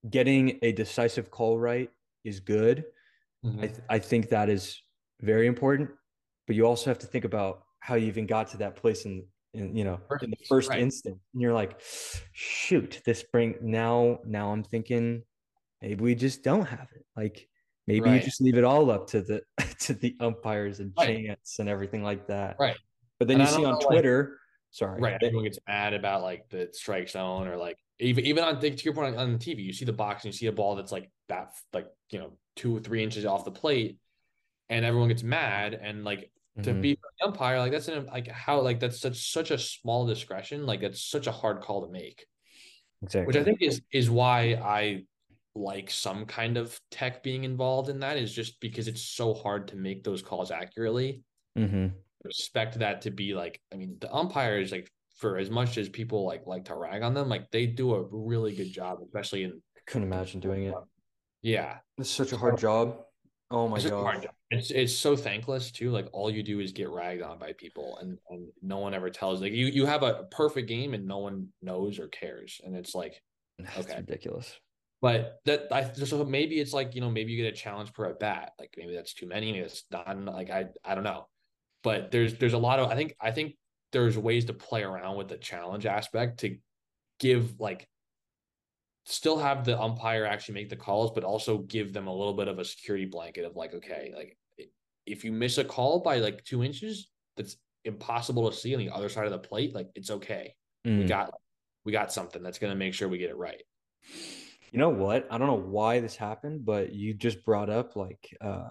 getting 0.09 0.59
a 0.63 0.73
decisive 0.73 1.31
call 1.31 1.59
right 1.59 1.91
is 2.25 2.41
good. 2.41 2.85
I, 3.45 3.49
Mhm. 3.49 3.61
th- 3.61 3.81
I 3.89 3.99
think 3.99 4.29
that 4.29 4.49
is 4.49 4.81
very 5.21 5.47
important, 5.47 5.91
but 6.47 6.57
you 6.57 6.67
also 6.67 6.91
have 6.91 6.99
to 7.01 7.07
think 7.07 7.25
about 7.25 7.65
how 7.81 7.97
you 7.97 8.07
even 8.07 8.27
got 8.27 8.49
to 8.49 8.57
that 8.59 8.77
place 8.77 9.05
in, 9.05 9.27
in 9.55 9.77
you 9.77 9.85
know, 9.85 10.01
in 10.23 10.31
the 10.31 10.37
First, 10.37 10.49
first 10.49 10.71
right. 10.71 10.81
instant. 10.81 11.21
And 11.33 11.43
you're 11.43 11.53
like, 11.53 11.81
shoot, 12.33 13.01
this 13.05 13.23
bring 13.25 13.57
now, 13.61 14.21
now 14.25 14.53
I'm 14.53 14.63
thinking 14.63 15.25
maybe 15.81 16.03
we 16.03 16.15
just 16.15 16.43
don't 16.45 16.67
have 16.67 16.89
it. 16.95 17.05
Like 17.17 17.49
maybe 17.87 18.11
you 18.11 18.21
just 18.21 18.41
leave 18.41 18.57
it 18.57 18.65
all 18.65 18.91
up 18.91 19.07
to 19.09 19.21
the 19.23 19.43
to 19.81 19.95
the 19.95 20.17
umpires 20.21 20.81
and 20.81 20.93
Right. 20.97 21.27
chance 21.27 21.59
and 21.59 21.69
everything 21.69 22.03
like 22.03 22.27
that. 22.29 22.57
Right. 22.59 22.77
But 23.19 23.29
then 23.29 23.41
And 23.41 23.49
you 23.49 23.55
I 23.55 23.59
see 23.59 23.65
on 23.65 23.73
know, 23.73 23.79
like- 23.79 23.87
Twitter, 23.89 24.39
sorry, 24.71 25.01
Right. 25.01 25.19
that- 25.21 25.27
Everyone 25.27 25.45
gets 25.45 25.59
mad 25.67 25.95
about 25.95 26.23
like 26.23 26.49
the 26.51 26.69
strike 26.73 27.09
zone 27.09 27.49
or 27.49 27.57
like 27.57 27.79
even 27.99 28.25
even 28.27 28.43
on 28.45 28.61
to 28.61 28.71
your 28.85 28.95
point 28.95 29.17
on, 29.17 29.33
on 29.33 29.39
TV, 29.39 29.63
you 29.63 29.73
see 29.73 29.85
the 29.85 29.93
box 29.93 30.25
and 30.25 30.33
you 30.35 30.37
see 30.39 30.47
a 30.47 30.53
ball 30.53 30.75
that's 30.77 30.93
like 30.93 31.11
that 31.29 31.53
like 31.73 31.87
you 32.11 32.19
know 32.19 32.37
two 32.57 32.77
or 32.77 32.81
three 32.81 33.03
inches 33.03 33.25
off 33.25 33.45
the 33.45 33.51
plate, 33.53 33.99
and 34.69 34.85
everyone 34.85 35.09
gets 35.09 35.23
mad 35.23 35.75
and 35.75 36.05
like 36.05 36.31
to 36.63 36.71
Mhm. 36.73 36.83
be 36.83 36.99
the 37.21 37.27
umpire 37.27 37.59
like 37.61 37.73
that's 37.73 37.89
an 37.89 38.05
like 38.07 38.29
how 38.29 38.61
like 38.61 38.79
that's 38.79 39.01
such 39.01 39.33
such 39.33 39.51
a 39.51 39.57
small 39.57 40.05
discretion 40.07 40.67
like 40.67 40.83
that's 40.83 41.03
such 41.03 41.27
a 41.27 41.33
hard 41.33 41.63
call 41.63 41.87
to 41.87 41.91
make 41.91 42.27
exactly. 43.03 43.27
which 43.27 43.37
i 43.37 43.43
think 43.43 43.63
is 43.63 43.81
is 43.91 44.11
why 44.11 44.61
i 44.63 45.03
like 45.55 45.91
some 45.91 46.25
kind 46.27 46.57
of 46.57 46.81
tech 46.91 47.23
being 47.23 47.45
involved 47.45 47.89
in 47.89 48.01
that 48.01 48.17
is 48.17 48.33
just 48.35 48.61
because 48.61 48.89
it's 48.89 49.03
so 49.03 49.35
hard 49.35 49.69
to 49.69 49.77
make 49.77 50.03
those 50.03 50.23
calls 50.23 50.51
accurately 50.51 51.23
Mhm. 51.57 51.93
respect 52.25 52.79
that 52.79 53.03
to 53.03 53.11
be 53.11 53.35
like 53.35 53.61
i 53.73 53.77
mean 53.77 53.99
the 54.01 54.13
umpires 54.15 54.71
like 54.73 54.89
for 55.17 55.37
as 55.39 55.51
much 55.51 55.77
as 55.77 55.89
people 55.89 56.25
like 56.25 56.47
like 56.47 56.65
to 56.65 56.75
rag 56.75 57.03
on 57.03 57.15
them 57.15 57.29
like 57.29 57.51
they 57.51 57.67
do 57.67 57.95
a 57.95 58.03
really 58.11 58.55
good 58.55 58.73
job 58.73 58.99
especially 59.03 59.43
in 59.43 59.61
I 59.77 59.81
couldn't 59.87 60.05
imagine 60.05 60.41
doing 60.41 60.65
it. 60.65 60.75
yeah 61.43 61.81
It's 61.99 62.11
such 62.11 62.33
a 62.33 62.37
hard 62.39 62.59
job. 62.59 63.05
Oh 63.51 63.69
my 63.69 63.77
It's 63.77 63.85
just 63.85 63.95
hard 63.97 64.17
god. 64.17 64.23
job. 64.23 64.35
It's 64.51 64.71
it's 64.71 64.95
so 64.97 65.17
thankless 65.17 65.71
too. 65.73 65.91
Like 65.91 66.09
all 66.13 66.31
you 66.31 66.43
do 66.43 66.61
is 66.61 66.73
get 66.73 66.89
ragged 66.89 67.23
on 67.23 67.39
by 67.39 67.53
people, 67.53 67.99
and 67.99 68.19
and 68.31 68.49
no 68.63 68.79
one 68.79 68.95
ever 68.95 69.11
tells. 69.11 69.41
Like 69.43 69.53
you 69.53 69.67
you 69.67 69.85
have 69.87 70.03
a 70.03 70.25
perfect 70.31 70.69
game, 70.69 70.95
and 70.95 71.07
no 71.07 71.19
one 71.19 71.53
knows 71.61 71.99
or 71.99 72.09
cares, 72.09 72.61
and 72.65 72.77
it's 72.77 72.95
like. 72.95 73.21
It's 73.59 73.79
Okay. 73.79 73.99
ridiculous. 73.99 74.59
But 75.03 75.41
that 75.47 75.67
I 75.73 75.93
so 75.93 76.25
maybe 76.25 76.61
it's 76.61 76.73
like 76.73 76.95
you 76.95 77.01
know 77.01 77.11
maybe 77.11 77.33
you 77.33 77.43
get 77.43 77.53
a 77.53 77.57
challenge 77.57 77.93
per 77.93 78.07
at 78.07 78.21
bat. 78.21 78.53
Like 78.59 78.75
maybe 78.79 78.95
that's 78.95 79.13
too 79.13 79.27
many. 79.27 79.53
Maybe 79.53 79.65
it's 79.65 79.83
not. 79.91 80.17
Like 80.25 80.49
I 80.49 80.67
I 80.85 80.95
don't 80.95 81.05
know. 81.05 81.27
But 81.83 82.13
there's 82.13 82.39
there's 82.39 82.53
a 82.53 82.59
lot 82.59 82.79
of 82.79 82.89
I 82.89 82.95
think 82.95 83.17
I 83.21 83.33
think 83.33 83.57
there's 83.91 84.17
ways 84.17 84.45
to 84.47 84.55
play 84.55 84.85
around 84.85 85.17
with 85.17 85.29
the 85.29 85.37
challenge 85.37 85.85
aspect 85.87 86.41
to 86.41 86.57
give 87.19 87.59
like 87.61 87.89
still 89.05 89.39
have 89.39 89.65
the 89.65 89.79
umpire 89.81 90.25
actually 90.25 90.55
make 90.55 90.69
the 90.69 90.77
calls, 90.77 91.11
but 91.11 91.25
also 91.25 91.59
give 91.59 91.93
them 91.93 92.07
a 92.07 92.15
little 92.15 92.35
bit 92.35 92.47
of 92.47 92.61
a 92.61 92.65
security 92.65 93.05
blanket 93.05 93.45
of 93.45 93.57
like, 93.57 93.75
okay, 93.75 94.13
like 94.17 94.39
if 95.05 95.25
you 95.25 95.33
miss 95.33 95.59
a 95.59 95.65
call 95.65 95.99
by 96.01 96.19
like 96.19 96.45
two 96.45 96.63
inches, 96.63 97.09
that's 97.37 97.57
impossible 97.85 98.49
to 98.49 98.57
see 98.57 98.73
on 98.73 98.79
the 98.79 98.91
other 98.91 99.09
side 99.09 99.25
of 99.27 99.33
the 99.33 99.39
plate. 99.39 99.75
Like 99.75 99.89
it's 99.97 100.11
okay. 100.11 100.55
We 100.85 100.91
Mm. 100.93 101.09
got 101.09 101.35
we 101.85 101.91
got 101.91 102.13
something 102.13 102.43
that's 102.43 102.61
gonna 102.61 102.77
make 102.77 102.95
sure 102.95 103.09
we 103.09 103.19
get 103.19 103.31
it 103.31 103.37
right. 103.37 103.63
You 104.73 104.79
know 104.79 104.89
what? 104.89 105.29
I 105.31 105.37
don't 105.37 105.49
know 105.49 105.55
why 105.55 106.01
this 106.01 106.17
happened, 106.17 106.65
but 106.65 106.95
you 106.95 107.13
just 107.13 107.45
brought 107.45 107.69
up 107.69 107.95
like 107.95 108.35
uh, 108.41 108.71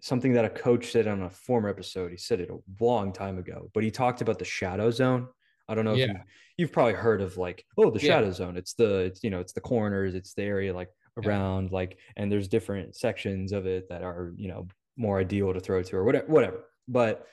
something 0.00 0.34
that 0.34 0.44
a 0.44 0.50
coach 0.50 0.92
said 0.92 1.08
on 1.08 1.22
a 1.22 1.30
former 1.30 1.68
episode. 1.68 2.12
He 2.12 2.16
said 2.16 2.40
it 2.40 2.48
a 2.48 2.58
long 2.82 3.12
time 3.12 3.38
ago, 3.38 3.70
but 3.74 3.82
he 3.82 3.90
talked 3.90 4.20
about 4.20 4.38
the 4.38 4.44
shadow 4.44 4.92
zone. 4.92 5.26
I 5.68 5.74
don't 5.74 5.84
know 5.84 5.94
if 5.94 5.98
Yeah. 5.98 6.06
you, 6.06 6.14
you've 6.58 6.72
probably 6.72 6.92
heard 6.92 7.20
of 7.20 7.36
like, 7.36 7.64
oh, 7.76 7.90
the 7.90 7.98
Yeah. 7.98 8.18
shadow 8.18 8.30
zone. 8.30 8.56
It's 8.56 8.74
the, 8.74 8.98
it's, 8.98 9.24
you 9.24 9.30
know, 9.30 9.40
it's 9.40 9.52
the 9.52 9.60
corners, 9.60 10.14
it's 10.14 10.34
the 10.34 10.44
area 10.44 10.72
like 10.72 10.90
Yeah. 11.20 11.26
around 11.26 11.72
like, 11.72 11.98
and 12.16 12.30
there's 12.30 12.46
different 12.46 12.94
sections 12.94 13.50
of 13.50 13.66
it 13.66 13.88
that 13.88 14.04
are, 14.04 14.32
you 14.36 14.46
know, 14.46 14.68
more 14.96 15.18
ideal 15.18 15.52
to 15.52 15.58
throw 15.58 15.82
to 15.82 15.96
or 15.96 16.04
whatever, 16.04 16.26
whatever. 16.28 16.64
But 16.86 17.26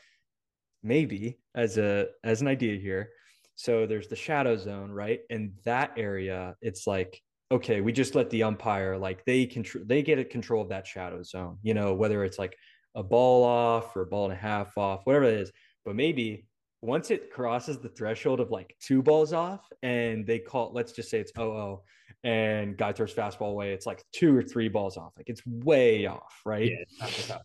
maybe 0.82 1.40
as 1.54 1.78
a, 1.78 2.08
as 2.24 2.42
an 2.42 2.48
idea 2.48 2.80
here, 2.80 3.12
so 3.54 3.86
there's 3.86 4.08
the 4.08 4.16
shadow 4.16 4.58
zone, 4.58 4.92
right? 4.92 5.20
And 5.30 5.52
that 5.66 5.92
area, 5.98 6.56
it's 6.62 6.88
like, 6.88 7.22
okay, 7.52 7.82
we 7.82 7.92
just 7.92 8.16
let 8.16 8.30
the 8.30 8.44
umpire 8.44 8.98
like 8.98 9.24
they 9.26 9.46
control 9.46 9.84
they 9.88 10.02
get 10.02 10.18
a 10.20 10.26
control 10.26 10.62
of 10.64 10.70
that 10.70 10.88
shadow 10.88 11.22
zone, 11.24 11.58
you 11.62 11.74
know, 11.74 11.94
whether 11.94 12.24
it's 12.24 12.40
like 12.40 12.56
a 12.96 13.04
ball 13.04 13.44
off 13.44 13.96
or 13.96 14.04
a 14.04 14.06
ball 14.06 14.26
and 14.26 14.34
a 14.34 14.38
half 14.38 14.78
off, 14.78 15.02
whatever 15.06 15.26
it 15.26 15.36
is. 15.36 15.52
But 15.86 15.96
maybe 15.96 16.48
once 16.82 17.12
it 17.12 17.32
crosses 17.32 17.78
the 17.80 17.90
threshold 17.90 18.40
of 18.40 18.50
like 18.52 18.76
two 18.80 19.02
balls 19.04 19.34
off 19.34 19.62
and 19.84 20.26
they 20.26 20.40
call 20.40 20.72
let's 20.74 20.92
just 20.94 21.10
say 21.10 21.20
it's 21.20 21.32
oh 21.38 21.52
oh 21.52 21.84
and 22.24 22.78
guy 22.78 22.94
throws 22.94 23.14
fastball 23.14 23.52
away, 23.52 23.74
it's 23.74 23.86
like 23.86 24.04
two 24.14 24.36
or 24.36 24.44
three 24.44 24.70
balls 24.70 24.98
off. 24.98 25.14
Like 25.18 25.30
it's 25.30 25.46
way 25.46 26.06
off, 26.06 26.42
right? 26.46 26.70
Yeah, 26.70 26.78
it's 26.82 27.00
not 27.00 27.10
the 27.10 27.24
tough. 27.24 27.42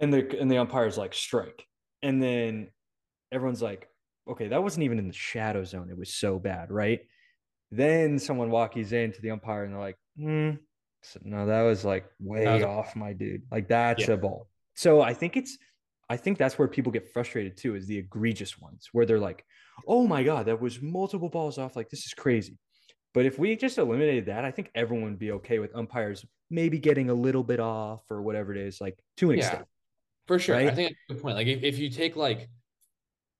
and 0.00 0.12
the 0.12 0.40
and 0.40 0.50
the 0.50 0.58
umpire's 0.58 0.96
like 0.98 1.14
strike 1.14 1.66
and 2.02 2.22
then 2.22 2.68
everyone's 3.32 3.62
like 3.62 3.88
okay 4.28 4.48
that 4.48 4.62
wasn't 4.62 4.82
even 4.82 4.98
in 4.98 5.08
the 5.08 5.14
shadow 5.14 5.64
zone 5.64 5.90
it 5.90 5.98
was 5.98 6.14
so 6.14 6.38
bad 6.38 6.70
right 6.70 7.00
then 7.70 8.18
someone 8.18 8.50
walkies 8.50 8.92
into 8.92 9.20
the 9.20 9.30
umpire 9.30 9.64
and 9.64 9.72
they're 9.72 9.80
like 9.80 9.96
hmm 10.16 10.50
so, 11.02 11.20
no 11.22 11.46
that 11.46 11.62
was 11.62 11.84
like 11.84 12.06
way 12.20 12.46
was 12.54 12.62
off 12.64 12.96
my 12.96 13.12
dude 13.12 13.42
like 13.50 13.68
that's 13.68 14.08
Yeah. 14.08 14.14
a 14.14 14.16
ball 14.16 14.48
so 14.74 15.00
i 15.00 15.14
think 15.14 15.36
it's 15.36 15.56
i 16.10 16.16
think 16.16 16.38
that's 16.38 16.58
where 16.58 16.66
people 16.68 16.90
get 16.90 17.12
frustrated 17.12 17.56
too 17.56 17.74
is 17.76 17.86
the 17.86 17.98
egregious 17.98 18.58
ones 18.58 18.88
where 18.92 19.06
they're 19.06 19.20
like 19.20 19.44
oh 19.86 20.06
my 20.06 20.22
god 20.24 20.46
that 20.46 20.60
was 20.60 20.82
multiple 20.82 21.28
balls 21.28 21.58
off 21.58 21.76
like 21.76 21.88
this 21.88 22.04
is 22.04 22.14
crazy 22.14 22.58
but 23.14 23.26
if 23.26 23.38
we 23.38 23.54
just 23.54 23.78
eliminated 23.78 24.26
that 24.26 24.44
i 24.44 24.50
think 24.50 24.70
everyone 24.74 25.10
would 25.10 25.18
be 25.18 25.32
okay 25.32 25.58
with 25.60 25.74
umpires 25.76 26.24
maybe 26.50 26.78
getting 26.78 27.10
a 27.10 27.14
little 27.14 27.44
bit 27.44 27.60
off 27.60 28.02
or 28.10 28.22
whatever 28.22 28.52
it 28.52 28.58
is 28.58 28.80
like 28.80 28.98
to 29.16 29.30
an 29.30 29.36
Yeah. 29.38 29.44
extent 29.46 29.66
For 30.26 30.38
sure. 30.38 30.56
I 30.56 30.70
think 30.70 30.90
that's 30.90 31.00
a 31.10 31.12
good 31.14 31.22
point. 31.22 31.36
Like 31.36 31.46
if, 31.46 31.62
if 31.62 31.78
you 31.78 31.90
take 31.90 32.16
like 32.16 32.48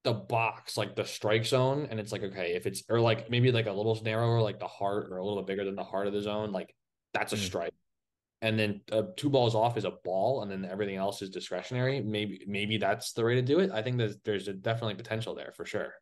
the 0.05 0.13
box, 0.13 0.77
like 0.77 0.95
the 0.95 1.05
strike 1.05 1.45
zone, 1.45 1.89
and 1.91 1.99
it's 1.99 2.13
like, 2.13 2.23
okay, 2.23 2.55
if 2.55 2.67
it's 2.67 2.83
or 2.89 3.01
like 3.01 3.31
maybe 3.31 3.51
like 3.53 3.67
a 3.67 3.73
little 3.73 4.01
narrower, 4.03 4.41
like 4.41 4.61
the 4.61 4.67
heart 4.67 5.09
or 5.11 5.19
a 5.19 5.25
little 5.25 5.43
bit 5.43 5.47
bigger 5.47 5.65
than 5.65 5.77
the 5.77 5.85
heart 5.85 6.07
of 6.07 6.13
the 6.13 6.23
zone, 6.23 6.53
like 6.53 6.75
that's 7.13 7.33
a 7.33 7.37
Mm. 7.37 7.41
strike. 7.41 7.75
And 8.41 8.57
then 8.57 8.81
uh, 8.93 9.03
two 9.17 9.31
balls 9.31 9.57
off 9.57 9.77
is 9.77 9.85
a 9.85 9.91
ball, 10.05 10.43
and 10.43 10.51
then 10.51 10.65
everything 10.65 10.95
else 10.95 11.23
is 11.23 11.31
discretionary. 11.31 12.01
Maybe 12.01 12.45
maybe 12.47 12.77
that's 12.79 13.13
the 13.13 13.25
way 13.25 13.35
to 13.35 13.43
do 13.43 13.59
it. 13.59 13.71
I 13.73 13.83
think 13.83 13.99
there's 13.99 14.17
there's 14.25 14.47
a 14.47 14.53
definitely 14.53 14.95
potential 14.95 15.35
there 15.35 15.53
for 15.57 15.65
sure. 15.67 15.93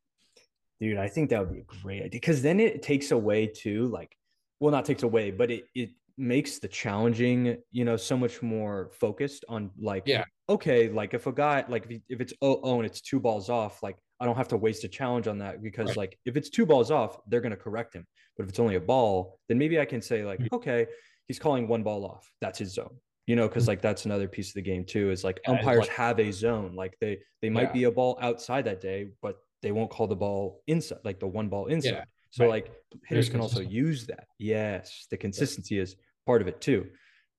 Dude, 0.79 0.99
I 0.99 1.09
think 1.09 1.31
that 1.31 1.41
would 1.41 1.55
be 1.55 1.61
a 1.61 1.83
great 1.83 2.01
idea 2.01 2.11
because 2.11 2.43
then 2.43 2.61
it 2.61 2.83
takes 2.83 3.11
away 3.11 3.47
too, 3.47 3.89
like, 3.89 4.15
well, 4.61 4.71
not 4.71 4.85
takes 4.85 5.03
away, 5.03 5.31
but 5.31 5.51
it 5.51 5.65
it 5.75 5.91
makes 6.19 6.59
the 6.59 6.69
challenging, 6.69 7.57
you 7.73 7.85
know, 7.85 7.97
so 7.97 8.17
much 8.17 8.43
more 8.43 8.91
focused 8.99 9.45
on 9.49 9.71
like, 9.79 10.05
Yeah. 10.07 10.25
okay, 10.49 10.89
like 10.89 11.15
if 11.15 11.27
a 11.27 11.33
guy, 11.33 11.65
like 11.69 11.85
if, 11.85 11.91
he, 11.91 12.03
if 12.09 12.21
it's 12.21 12.33
oh 12.41 12.61
oh 12.63 12.77
and 12.79 12.87
it's 12.87 13.01
two 13.01 13.21
balls 13.21 13.51
off, 13.51 13.83
like 13.83 13.97
I 14.19 14.25
don't 14.25 14.37
have 14.37 14.49
to 14.49 14.57
waste 14.57 14.83
a 14.85 14.89
challenge 14.89 15.27
on 15.27 15.39
that 15.39 15.63
because 15.63 15.89
Right. 15.89 15.97
like 15.99 16.19
if 16.25 16.37
it's 16.37 16.49
two 16.49 16.65
balls 16.65 16.91
off, 16.91 17.19
they're 17.29 17.41
gonna 17.43 17.57
correct 17.57 17.95
him. 17.95 18.07
But 18.37 18.45
if 18.45 18.49
it's 18.51 18.59
only 18.59 18.77
a 18.77 18.81
ball, 18.81 19.39
then 19.49 19.59
maybe 19.59 19.79
I 19.79 19.85
can 19.85 20.01
say 20.01 20.25
like, 20.25 20.41
Mhm. 20.41 20.53
okay, 20.53 20.87
he's 21.29 21.39
calling 21.39 21.69
one 21.69 21.83
ball 21.83 22.05
off, 22.07 22.31
that's 22.41 22.59
his 22.59 22.73
zone. 22.73 22.97
You 23.27 23.35
know, 23.37 23.49
because 23.49 23.67
like 23.69 23.83
that's 23.83 24.05
another 24.07 24.29
piece 24.29 24.49
of 24.51 24.55
the 24.55 24.63
game 24.63 24.85
too. 24.85 25.11
Is 25.11 25.25
like 25.25 25.41
Yeah, 25.45 25.55
umpires 25.55 25.81
like- 25.81 25.89
have 25.91 26.19
a 26.21 26.31
zone. 26.33 26.75
Like 26.77 26.97
they 27.01 27.19
they 27.43 27.51
might 27.51 27.69
Yeah. 27.69 27.73
be 27.73 27.85
a 27.85 27.91
ball 27.91 28.17
outside 28.23 28.65
that 28.67 28.81
day, 28.81 29.09
but 29.21 29.37
they 29.63 29.73
won't 29.73 29.91
call 29.91 30.07
the 30.07 30.17
ball 30.17 30.63
inside, 30.67 30.99
like 31.05 31.19
the 31.21 31.27
one 31.27 31.49
ball 31.49 31.67
inside. 31.67 32.07
so 32.31 32.45
right. 32.45 32.51
like 32.67 32.73
hitters 33.07 33.29
can 33.31 33.41
also 33.41 33.61
use 33.61 34.07
that. 34.07 34.27
Yes, 34.39 35.07
the 35.11 35.17
consistency 35.17 35.79
is 35.79 35.97
part 36.27 36.43
of 36.43 36.49
it 36.49 36.61
too. 36.61 36.89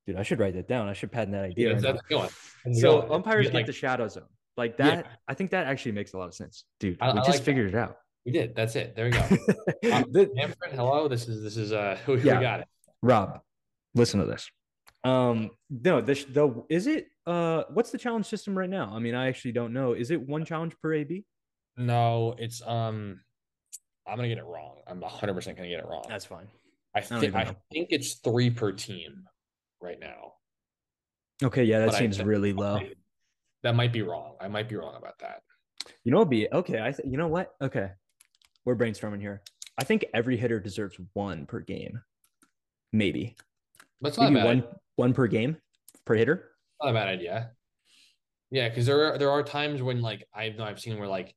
Dude, 0.08 0.16
I 0.16 0.24
should 0.24 0.40
write 0.40 0.54
that 0.56 0.68
down. 0.68 0.88
I 0.88 0.94
should 0.94 1.12
patent 1.12 1.34
that 1.34 1.44
idea. 1.44 1.70
Yeah, 1.74 1.80
that's 1.80 1.96
now. 1.96 2.02
good 2.10 2.16
one. 2.18 2.30
That's 2.66 2.78
a 2.78 2.82
So 2.82 3.02
good 3.02 3.12
umpires 3.12 3.46
Yeah, 3.46 3.52
get 3.52 3.58
like, 3.58 3.66
the 3.68 3.74
shadow 3.74 4.08
zone. 4.08 4.24
Like 4.56 4.76
Yeah. 4.80 4.96
that, 4.96 5.20
I 5.28 5.34
think 5.34 5.52
that 5.52 5.68
actually 5.68 5.92
makes 5.92 6.14
a 6.14 6.18
lot 6.18 6.28
of 6.28 6.34
sense. 6.34 6.64
Dude, 6.80 6.98
I- 7.02 7.08
we 7.08 7.12
I 7.12 7.16
just 7.18 7.28
like 7.30 7.38
that. 7.40 7.44
figured 7.44 7.68
it 7.68 7.76
out. 7.76 7.98
we 8.26 8.32
did. 8.32 8.56
That's 8.56 8.76
it. 8.76 8.96
There 8.96 9.06
we 9.06 9.12
go. 9.12 9.20
Um, 9.94 10.06
The- 10.12 10.32
Manfred, 10.34 10.74
hello. 10.74 11.08
This 11.08 11.28
is 11.28 11.44
this 11.44 11.58
is 11.58 11.72
uh 11.74 11.98
we, 12.08 12.22
Yeah. 12.22 12.38
we 12.38 12.42
got 12.44 12.62
it. 12.62 12.68
Rob, 13.02 13.40
listen 13.94 14.20
to 14.22 14.26
this. 14.26 14.50
Um, 15.04 15.52
no, 15.70 16.02
this 16.02 16.24
the 16.26 16.64
is 16.70 16.88
it 16.88 17.08
uh 17.26 17.64
what's 17.70 17.92
the 17.92 17.98
challenge 17.98 18.26
system 18.26 18.58
right 18.58 18.70
now? 18.70 18.92
I 18.94 19.00
mean, 19.00 19.14
I 19.16 19.28
actually 19.28 19.52
don't 19.52 19.72
know. 19.74 19.94
Is 19.94 20.10
it 20.12 20.22
one 20.22 20.44
challenge 20.46 20.74
per 20.82 20.94
AB? 20.94 21.24
No, 21.78 22.36
it's 22.40 22.62
um 22.66 23.20
I'm 24.08 24.16
gonna 24.16 24.28
get 24.30 24.38
it 24.40 24.46
wrong. 24.46 24.78
I'm 24.88 25.00
100 25.02 25.34
percent 25.34 25.58
gonna 25.58 25.70
get 25.70 25.80
it 25.80 25.86
wrong. 25.86 26.04
That's 26.10 26.26
fine. 26.26 26.48
I 26.98 27.02
don't 27.02 27.20
think 27.20 27.36
I 27.36 27.56
think 27.72 27.88
it's 27.92 28.16
three 28.16 28.50
per 28.50 28.72
team 28.72 29.26
right 29.82 30.00
now. 30.00 30.34
Okay, 31.44 31.64
yeah, 31.64 31.80
that 31.80 31.88
But 31.88 31.96
I 31.96 32.00
seems 32.00 32.22
really 32.22 32.54
low. 32.54 32.82
That 33.64 33.76
might 33.76 33.94
be 33.94 34.02
wrong. 34.02 34.36
I 34.42 34.48
might 34.48 34.70
be 34.70 34.76
wrong 34.76 34.96
about 34.96 35.20
that. 35.20 35.42
You 36.04 36.12
know, 36.12 36.26
be 36.26 36.48
okay. 36.52 36.82
I 36.82 36.92
th- 36.92 37.08
you 37.08 37.18
know 37.18 37.28
what? 37.28 37.54
Okay, 37.62 37.92
we're 38.66 38.76
brainstorming 38.76 39.22
here. 39.22 39.42
I 39.78 39.84
think 39.84 40.06
every 40.14 40.38
hitter 40.38 40.60
deserves 40.60 40.98
one 41.14 41.46
per 41.46 41.60
game. 41.60 42.02
Maybe, 42.92 43.36
That's 44.02 44.18
not 44.18 44.28
a 44.28 44.32
maybe 44.32 44.44
bad, 44.44 44.46
one 44.46 44.64
one 44.96 45.14
per 45.14 45.28
game 45.28 45.58
per 46.06 46.16
hitter. 46.16 46.50
not 46.82 46.90
a 46.90 46.94
bad 46.94 47.08
idea. 47.08 47.52
Yeah, 48.50 48.70
because 48.70 48.86
there 48.86 49.14
are 49.14 49.18
there 49.18 49.32
are 49.32 49.44
times 49.44 49.82
when 49.82 50.02
like 50.02 50.26
I 50.34 50.50
know 50.50 50.64
I've 50.64 50.80
seen 50.80 50.98
where 50.98 51.08
like 51.08 51.36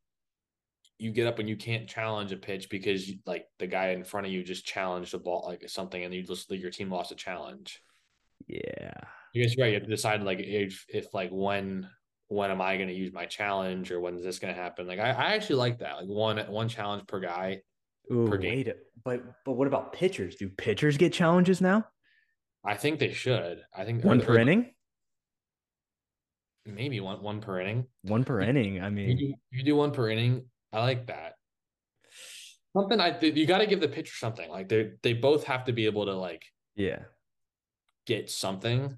you 1.01 1.11
get 1.13 1.27
up 1.27 1.39
and 1.39 1.49
you 1.49 1.57
can't 1.57 1.89
challenge 1.89 2.33
a 2.33 2.37
pitch 2.37 2.69
because 2.71 3.09
you, 3.09 3.19
like 3.27 3.47
the 3.59 3.67
guy 3.67 3.89
in 3.91 4.05
front 4.05 4.27
of 4.27 4.33
you 4.33 4.43
just 4.43 4.65
challenged 4.67 5.15
a 5.15 5.19
ball 5.19 5.45
like 5.47 5.69
something 5.69 6.03
and 6.05 6.13
you 6.15 6.23
just 6.23 6.51
your 6.51 6.71
team 6.71 6.91
lost 6.91 7.13
a 7.13 7.15
challenge. 7.15 7.83
Yeah, 8.47 8.93
I 8.95 9.39
guess 9.39 9.57
you're 9.57 9.65
right. 9.65 9.73
You 9.73 9.79
have 9.79 9.85
to 9.85 9.91
decide 9.91 10.23
like 10.23 10.41
if 10.41 10.85
if 10.89 11.13
like 11.15 11.31
when 11.31 11.89
when 12.29 12.51
am 12.51 12.61
I 12.61 12.77
going 12.77 12.89
to 12.89 12.95
use 12.95 13.13
my 13.13 13.27
challenge 13.27 13.91
or 13.91 14.01
when 14.01 14.17
is 14.17 14.25
this 14.25 14.39
going 14.39 14.55
to 14.55 14.61
happen? 14.61 14.87
Like 14.87 14.99
I, 15.01 15.11
I 15.11 15.35
actually 15.35 15.57
like 15.57 15.79
that. 15.81 15.97
Like 15.97 16.07
one 16.09 16.39
one 16.49 16.69
challenge 16.69 17.07
per 17.07 17.21
guy. 17.21 17.63
Ooh, 18.13 18.27
Per 18.29 18.39
game. 18.39 18.51
wait, 18.67 18.69
but 19.05 19.23
but 19.45 19.53
what 19.53 19.69
about 19.69 19.93
pitchers? 19.93 20.37
Do 20.37 20.49
pitchers 20.49 20.97
get 20.97 21.13
challenges 21.13 21.61
now? 21.61 21.87
I 22.65 22.75
think 22.75 22.99
they 22.99 23.13
should. 23.13 23.63
I 23.75 23.85
think 23.85 24.05
One 24.05 24.21
per 24.21 24.37
inning. 24.39 24.73
Maybe 26.67 27.01
one 27.01 27.23
one 27.23 27.41
per 27.41 27.61
inning. 27.61 27.87
One 28.03 28.25
per 28.25 28.41
inning. 28.41 28.81
I 28.81 28.87
You 28.89 28.91
mean, 28.95 29.17
do, 29.17 29.35
you 29.51 29.65
do 29.65 29.77
one 29.77 29.93
per 29.93 30.11
inning. 30.11 30.45
I 30.73 30.81
like 30.81 31.07
that. 31.09 31.35
Something 32.77 33.01
I 33.01 33.19
you 33.21 33.47
got 33.47 33.59
to 33.59 33.67
give 33.67 33.81
the 33.81 33.89
pitcher 33.89 34.15
something. 34.17 34.49
Like 34.49 34.69
they 34.69 34.93
they 35.03 35.13
both 35.13 35.45
have 35.45 35.65
to 35.65 35.73
be 35.73 35.87
able 35.87 36.07
to 36.07 36.15
like 36.15 36.45
yeah. 36.77 37.01
get 38.07 38.31
something. 38.31 38.97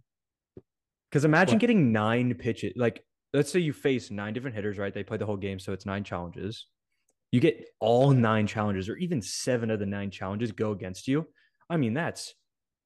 Because 1.10 1.24
imagine 1.24 1.54
What? 1.54 1.60
getting 1.60 1.92
nine 1.92 2.34
pitches. 2.34 2.72
Like, 2.76 3.04
let's 3.34 3.50
say 3.50 3.60
you 3.60 3.72
face 3.72 4.10
nine 4.10 4.32
different 4.34 4.56
hitters, 4.56 4.78
right? 4.78 4.92
They 4.92 5.02
play 5.02 5.16
the 5.18 5.26
whole 5.26 5.36
game, 5.36 5.58
so 5.58 5.72
it's 5.72 5.84
nine 5.86 6.04
challenges. 6.04 6.66
You 7.32 7.40
get 7.40 7.66
all 7.80 8.10
nine 8.10 8.46
challenges, 8.46 8.88
or 8.88 8.96
even 8.96 9.22
seven 9.22 9.70
of 9.70 9.78
the 9.78 9.86
nine 9.86 10.10
challenges 10.10 10.52
go 10.52 10.72
against 10.72 11.08
you. 11.08 11.26
I 11.70 11.76
mean, 11.78 11.94
that's 11.94 12.34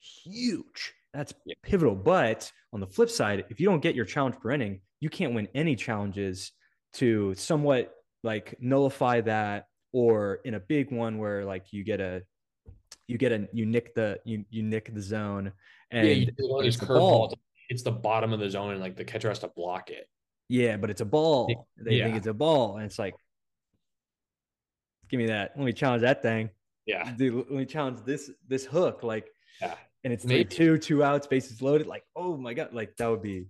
huge. 0.00 0.92
That's 1.12 1.34
Yeah. 1.44 1.54
pivotal. 1.62 1.96
But 1.96 2.50
on 2.72 2.80
the 2.80 2.86
flip 2.86 3.10
side, 3.10 3.44
if 3.50 3.58
you 3.58 3.66
don't 3.66 3.80
get 3.80 3.94
your 3.96 4.04
challenge 4.04 4.36
per 4.36 4.52
inning, 4.52 4.82
you 5.00 5.08
can't 5.10 5.34
win 5.34 5.48
any 5.54 5.74
challenges 5.74 6.52
to 6.94 7.34
somewhat 7.34 7.92
like 8.26 8.56
nullify 8.60 9.22
that, 9.22 9.68
or 9.92 10.40
in 10.44 10.54
a 10.54 10.60
big 10.60 10.92
one 10.92 11.16
where 11.16 11.44
like 11.44 11.72
you 11.72 11.84
get 11.84 12.00
a 12.00 12.22
you 13.06 13.16
get 13.16 13.32
a 13.32 13.48
you 13.52 13.64
nick 13.64 13.94
the 13.94 14.20
you 14.24 14.44
you 14.50 14.62
nick 14.62 14.92
the 14.92 15.00
zone 15.00 15.52
and 15.90 16.06
yeah, 16.06 16.14
you 16.14 16.26
it's 16.60 16.76
the 16.76 16.86
ball. 16.86 17.34
It's 17.68 17.82
the 17.82 17.92
bottom 17.92 18.32
of 18.32 18.40
the 18.40 18.50
zone, 18.50 18.72
and 18.72 18.80
like 18.80 18.96
the 18.96 19.04
catcher 19.04 19.28
has 19.28 19.40
to 19.40 19.48
block 19.48 19.90
it. 19.90 20.08
Yeah, 20.48 20.76
but 20.76 20.90
it's 20.90 21.00
a 21.00 21.04
ball. 21.04 21.66
They 21.76 22.00
think 22.00 22.16
it's 22.16 22.26
a 22.26 22.34
ball, 22.34 22.76
and 22.76 22.86
it's 22.86 22.98
like, 22.98 23.14
give 25.08 25.18
me 25.18 25.26
that. 25.26 25.52
Let 25.56 25.64
me 25.64 25.72
challenge 25.72 26.02
that 26.02 26.22
thing. 26.22 26.50
Yeah, 26.86 27.10
Dude, 27.12 27.34
let 27.34 27.50
me 27.50 27.66
challenge 27.66 28.00
this 28.04 28.30
this 28.46 28.64
hook. 28.64 29.02
Like, 29.02 29.26
yeah. 29.60 29.74
and 30.04 30.12
it's 30.12 30.24
Maybe. 30.24 30.44
three 30.44 30.66
two, 30.66 30.78
two 30.78 31.04
outs, 31.04 31.26
bases 31.26 31.60
loaded. 31.60 31.88
Like, 31.88 32.04
oh 32.14 32.36
my 32.36 32.54
god, 32.54 32.72
like 32.72 32.96
that 32.98 33.08
would 33.08 33.22
be. 33.22 33.46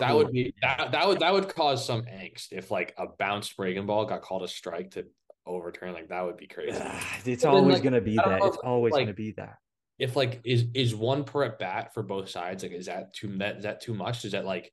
That 0.00 0.14
would 0.14 0.30
be 0.32 0.52
that 0.62 0.90
that 0.92 1.06
would 1.06 1.20
that 1.20 1.32
would 1.32 1.48
cause 1.48 1.84
some 1.84 2.02
angst 2.02 2.48
if 2.52 2.70
like 2.70 2.94
a 2.98 3.06
bounced 3.06 3.56
breaking 3.56 3.86
ball 3.86 4.04
got 4.04 4.20
called 4.22 4.42
a 4.42 4.48
strike 4.48 4.90
to 4.92 5.06
overturn. 5.46 5.94
Like 5.94 6.08
that 6.08 6.22
would 6.24 6.36
be 6.36 6.46
crazy. 6.46 6.76
It's 7.24 7.24
But 7.24 7.24
then, 7.40 7.50
always 7.50 7.74
like, 7.74 7.82
gonna 7.82 8.00
be 8.00 8.16
that. 8.16 8.26
know 8.40 8.46
It's 8.46 8.56
always 8.58 8.92
like- 8.92 9.02
gonna 9.06 9.14
be 9.14 9.32
that. 9.32 9.56
if 9.98 10.14
like 10.16 10.40
is 10.44 10.66
is 10.74 10.94
one 10.94 11.24
per 11.24 11.44
at 11.44 11.58
bat 11.58 11.94
for 11.94 12.02
both 12.02 12.28
sides 12.28 12.62
like 12.62 12.72
is 12.72 12.86
that 12.86 13.14
too 13.14 13.28
that 13.38 13.56
is 13.58 13.62
that 13.62 13.80
too 13.80 13.94
much 13.94 14.24
is 14.26 14.32
that 14.32 14.44
like 14.44 14.70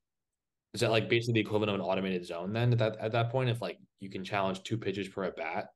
is 0.74 0.82
that 0.82 0.92
like 0.92 1.08
basically 1.08 1.36
the 1.36 1.40
equivalent 1.48 1.70
of 1.70 1.76
an 1.76 1.82
automated 1.86 2.26
zone 2.26 2.52
then 2.52 2.74
at 2.74 2.80
that 2.80 2.98
at 3.00 3.12
that 3.14 3.30
point 3.30 3.50
if 3.50 3.62
like 3.62 3.78
you 4.02 4.10
can 4.10 4.24
challenge 4.26 4.62
two 4.64 4.78
pitches 4.78 5.08
per 5.08 5.24
at 5.24 5.36
bat 5.38 5.68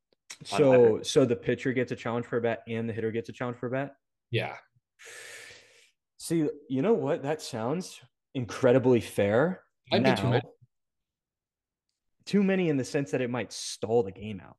So, 0.43 0.99
so 1.03 1.23
the 1.23 1.35
pitcher 1.37 1.71
gets 1.71 1.93
a 1.93 1.95
challenge 1.95 2.25
for 2.25 2.35
a 2.37 2.41
bat, 2.41 2.59
and 2.67 2.89
the 2.89 2.93
hitter 2.93 3.11
gets 3.11 3.29
a 3.29 3.31
challenge 3.31 3.57
for 3.57 3.67
a 3.67 3.71
bat. 3.71 3.95
yeah 4.31 4.55
See, 6.17 6.49
you 6.67 6.81
know 6.81 6.93
what? 6.95 7.21
That 7.23 7.41
sounds 7.41 8.01
incredibly 8.37 9.01
fair. 9.01 9.63
Might 9.91 10.03
be 10.03 10.21
too 10.21 10.27
many. 10.27 10.41
Too 12.25 12.43
many 12.43 12.69
in 12.69 12.77
the 12.77 12.85
sense 12.85 13.11
that 13.11 13.21
it 13.21 13.29
might 13.29 13.51
stall 13.51 14.03
the 14.03 14.11
game 14.11 14.41
out. 14.45 14.57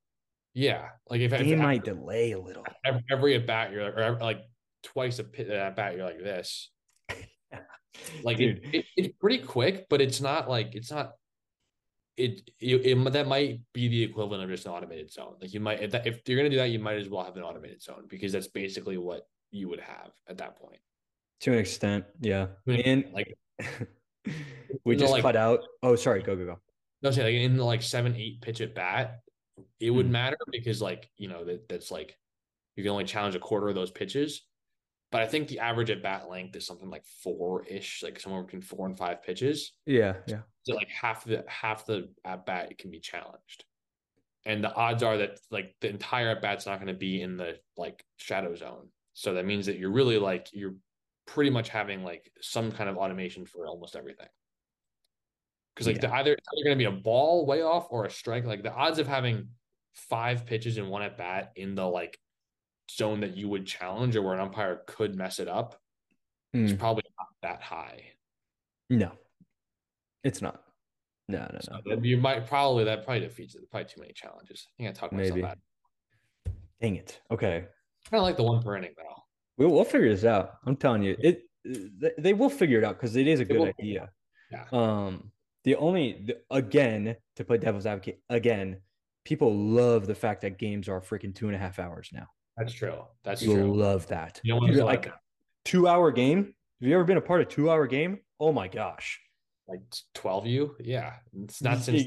yeah 0.55 0.88
like 1.09 1.20
if, 1.20 1.32
after 1.32 1.56
might 1.56 1.84
delay 1.84 2.32
a 2.32 2.40
little. 2.40 2.64
every, 2.84 3.05
every 3.10 3.34
at 3.34 3.46
bat 3.46 3.70
you're 3.72 3.86
or 3.86 4.00
every, 4.00 4.20
like 4.20 4.40
twice 4.82 5.18
a 5.18 5.24
pit 5.24 5.48
uh, 5.50 5.55
at 5.55 5.76
bat 5.76 5.94
you're 5.94 6.06
like 6.06 6.18
this 6.18 6.70
like 8.24 8.40
it, 8.40 8.60
it, 8.72 8.84
it's 8.96 9.14
pretty 9.20 9.38
quick 9.38 9.86
but 9.90 10.00
it's 10.00 10.20
not 10.20 10.48
like 10.48 10.74
it's 10.74 10.90
not 10.90 11.12
it, 12.16 12.50
it, 12.59 12.86
it 12.86 13.12
that 13.12 13.28
might 13.28 13.60
be 13.72 13.88
the 13.88 14.02
equivalent 14.02 14.42
of 14.42 14.48
just 14.48 14.66
an 14.66 14.72
automated 14.72 15.12
zone 15.12 15.34
like 15.40 15.52
you 15.52 15.60
might 15.60 15.80
if, 15.82 15.90
that, 15.92 16.06
if 16.06 16.20
you're 16.26 16.38
gonna 16.38 16.50
do 16.50 16.56
that 16.56 16.70
you 16.70 16.78
might 16.78 16.96
as 16.96 17.09
well 17.09 17.22
have 17.22 17.36
an 17.36 17.42
automated 17.42 17.82
zone 17.82 18.05
because 18.09 18.32
that's 18.32 18.48
basically 18.48 18.96
what 18.96 19.28
you 19.50 19.68
would 19.68 19.80
have 19.80 20.10
at 20.26 20.38
that 20.38 20.56
point 20.56 20.80
To 21.40 21.52
an 21.52 21.59
extent, 21.59 22.05
yeah. 22.20 22.46
And 22.66 23.05
like 23.12 23.36
we 24.85 24.97
just 24.97 25.12
like- 25.12 25.22
cut 25.22 25.36
out. 25.36 25.60
Oh, 25.82 25.97
sorry. 25.97 26.22
Go 26.22 26.36
go 26.36 26.44
go. 26.44 26.60
no 27.02 27.10
say 27.10 27.22
like 27.24 27.35
in 27.35 27.56
the 27.56 27.64
like 27.64 27.82
seven 27.82 28.14
eight 28.16 28.40
pitch 28.40 28.60
at 28.60 28.74
bat 28.74 29.20
it 29.80 29.90
would 29.90 30.06
Mhm. 30.06 30.10
matter 30.10 30.36
because 30.52 30.80
like 30.82 31.10
you 31.16 31.28
know 31.28 31.44
that 31.44 31.68
that's 31.68 31.90
like 31.90 32.16
you 32.76 32.82
can 32.85 32.90
only 32.93 33.05
challenge 33.05 33.35
a 33.35 33.40
quarter 33.40 33.68
of 33.68 33.74
those 33.74 33.90
pitches 33.90 34.43
but 35.10 35.20
i 35.22 35.26
think 35.26 35.48
the 35.48 35.59
average 35.59 35.90
at 35.90 36.02
bat 36.02 36.28
length 36.30 36.55
is 36.55 36.64
something 36.66 36.90
like 36.90 37.05
four 37.24 37.64
ish 37.66 38.02
like 38.05 38.20
somewhere 38.20 38.43
between 38.44 38.62
four 38.62 38.86
and 38.86 38.97
five 38.97 39.22
pitches 39.22 39.72
Yeah, 39.86 40.14
yeah. 40.26 40.43
so 40.64 40.74
like 40.74 40.89
half 40.89 41.24
the 41.24 41.44
half 41.48 41.86
the 41.86 42.09
at 42.24 42.47
bat 42.47 42.76
can 42.78 42.90
be 42.93 43.01
challenged 43.01 43.64
and 44.44 44.62
the 44.62 44.72
odds 44.74 45.02
are 45.02 45.16
that 45.18 45.39
like 45.51 45.74
the 45.80 45.89
entire 45.89 46.28
at 46.30 46.43
bat's 46.43 46.66
not 46.66 46.76
going 46.78 46.86
to 46.89 46.94
be 46.94 47.20
in 47.22 47.36
the 47.36 47.59
like 47.76 48.05
shadow 48.16 48.55
zone 48.55 48.89
so 49.14 49.35
that 49.35 49.44
means 49.47 49.66
that 49.66 49.78
you're 49.78 49.90
really 49.93 50.18
like 50.18 50.48
you're 50.52 50.74
pretty 51.28 51.50
much 51.50 51.68
having 51.68 52.02
like 52.02 52.32
some 52.40 52.72
kind 52.72 52.88
of 52.88 52.96
automation 52.96 53.44
for 53.44 53.66
almost 53.66 53.94
everything 53.94 54.26
because 55.74 55.86
like 55.86 56.00
the, 56.00 56.10
either 56.14 56.32
it's 56.32 56.48
either 56.56 56.64
going 56.64 56.76
to 56.78 56.90
be 56.90 56.96
a 56.96 57.00
ball 57.02 57.44
way 57.44 57.60
off 57.62 57.86
or 57.90 58.06
a 58.06 58.10
strike 58.10 58.46
like 58.46 58.62
the 58.62 58.72
odds 58.72 58.98
of 58.98 59.06
having 59.06 59.46
five 59.94 60.46
pitches 60.46 60.78
in 60.78 60.88
one 60.88 61.02
at 61.02 61.18
bat 61.18 61.52
in 61.56 61.74
the 61.74 61.84
like 61.86 62.18
zone 62.90 63.20
that 63.20 63.36
you 63.36 63.46
would 63.48 63.66
challenge 63.66 64.16
or 64.16 64.22
where 64.22 64.32
an 64.32 64.40
umpire 64.40 64.80
could 64.86 65.14
mess 65.14 65.38
it 65.38 65.48
up 65.48 65.78
is 66.55 66.72
Mm, 66.72 66.78
probably 66.78 67.02
not 67.18 67.28
that 67.42 67.62
high 67.62 68.02
no, 68.88 69.12
it's 70.24 70.40
not. 70.40 70.62
No, 71.28 71.40
no, 71.52 71.59
So 71.60 71.78
no. 71.84 71.96
you 72.02 72.16
might 72.16 72.46
probably 72.46 72.84
that 72.84 73.05
probably 73.05 73.20
defeats 73.20 73.55
it. 73.55 73.70
Probably 73.70 73.84
too 73.86 74.00
many 74.00 74.14
challenges. 74.14 74.66
I 74.66 74.82
think 74.82 74.88
I 74.88 74.92
talked 74.98 75.12
myself 75.12 75.34
Maybe. 75.36 75.46
out. 75.46 75.59
Dang 76.80 76.96
it. 76.96 77.20
Okay, 77.30 77.66
Kind 78.10 78.18
of 78.18 78.22
like 78.22 78.38
the 78.38 78.44
one 78.44 78.62
per 78.62 78.78
inning 78.78 78.94
though. 78.96 79.22
We'll 79.59 79.70
we'll 79.70 79.85
figure 79.85 80.09
this 80.09 80.24
out. 80.24 80.55
I'm 80.66 80.76
telling 80.76 81.02
you, 81.02 81.16
it. 81.18 81.43
They, 82.18 82.32
will 82.32 82.48
figure 82.48 82.78
it 82.78 82.85
out 82.85 82.97
because 82.97 83.14
it 83.16 83.26
is 83.26 83.40
a 83.40 83.44
They 83.44 83.55
good 83.55 83.74
idea. 83.78 84.09
Yeah. 84.51 84.64
Um, 84.72 85.32
the 85.64 85.74
only 85.76 86.22
the, 86.26 86.39
again 86.51 87.16
to 87.36 87.44
play 87.44 87.59
devil's 87.59 87.85
advocate 87.85 88.22
again, 88.30 88.78
people 89.24 89.55
love 89.55 90.06
the 90.06 90.14
fact 90.14 90.40
that 90.43 90.56
games 90.59 90.89
are 90.89 91.01
freaking 91.01 91.35
two 91.35 91.48
and 91.48 91.55
a 91.55 91.59
half 91.59 91.78
hours 91.78 92.09
now. 92.12 92.26
That's 92.56 92.72
true. 92.72 93.02
That's 93.24 93.43
People 93.43 93.56
true. 93.56 93.76
love 93.76 94.06
that. 94.06 94.40
You 94.43 94.52
don't 94.55 94.60
want 94.62 94.72
to 94.72 94.78
Dude, 94.78 94.86
like 94.86 95.06
like 95.06 95.14
two 95.66 95.86
hour 95.86 96.10
game. 96.10 96.55
Have 96.80 96.89
you 96.89 96.94
ever 96.94 97.05
been 97.05 97.18
a 97.18 97.20
part 97.20 97.43
of 97.43 97.48
two 97.48 97.70
hour 97.70 97.86
game? 97.86 98.20
Oh 98.40 98.52
my 98.52 98.68
gosh. 98.68 99.20
like 99.66 99.80
twelve 100.14 100.47
you. 100.47 100.74
Yeah, 100.80 101.14
it's 101.43 101.60
not 101.60 101.78
since 101.82 102.05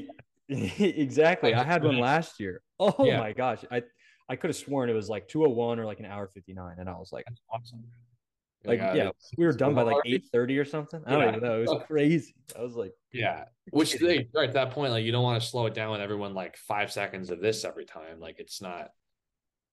exactly. 0.48 1.54
I 1.54 1.62
had 1.62 1.84
one 1.84 1.98
last 2.10 2.40
year. 2.40 2.62
Oh 2.80 3.04
Yeah. 3.04 3.18
my 3.18 3.32
gosh. 3.32 3.64
I 3.70 3.82
I 4.28 4.36
could 4.36 4.48
have 4.50 4.56
sworn 4.56 4.88
it 4.88 4.94
was 4.94 5.08
like 5.08 5.28
201 5.28 5.78
or 5.80 5.84
like 5.86 6.00
an 6.00 6.06
hour 6.06 6.26
59. 6.26 6.76
And 6.78 6.88
I 6.88 6.92
was 6.92 7.12
like, 7.12 7.24
awesome. 7.52 7.84
like, 8.64 8.80
uh, 8.80 8.92
yeah, 8.94 9.10
we 9.36 9.44
were 9.44 9.52
done 9.52 9.74
by 9.74 9.82
like 9.82 9.94
already- 9.94 10.18
8:30 10.32 10.58
or 10.60 10.64
something. 10.64 11.02
I 11.06 11.10
don't 11.12 11.20
Yeah. 11.22 11.28
even 11.28 11.42
know. 11.42 11.62
It 11.62 11.68
was 11.68 11.82
crazy. 11.86 12.34
I 12.56 12.62
was 12.62 12.74
like, 12.74 12.92
Yeah, 13.12 13.44
which 13.72 13.94
they 13.98 14.28
right 14.34 14.48
at 14.48 14.54
that 14.54 14.70
point, 14.70 14.92
like 14.92 15.04
you 15.04 15.12
don't 15.12 15.24
want 15.24 15.42
to 15.42 15.46
slow 15.48 15.66
it 15.66 15.74
down 15.74 15.90
with 15.90 16.00
everyone 16.00 16.34
like 16.34 16.56
five 16.56 16.92
seconds 16.92 17.30
of 17.30 17.40
this 17.40 17.64
every 17.64 17.84
time. 17.84 18.20
Like 18.20 18.36
it's 18.38 18.62
not. 18.62 18.90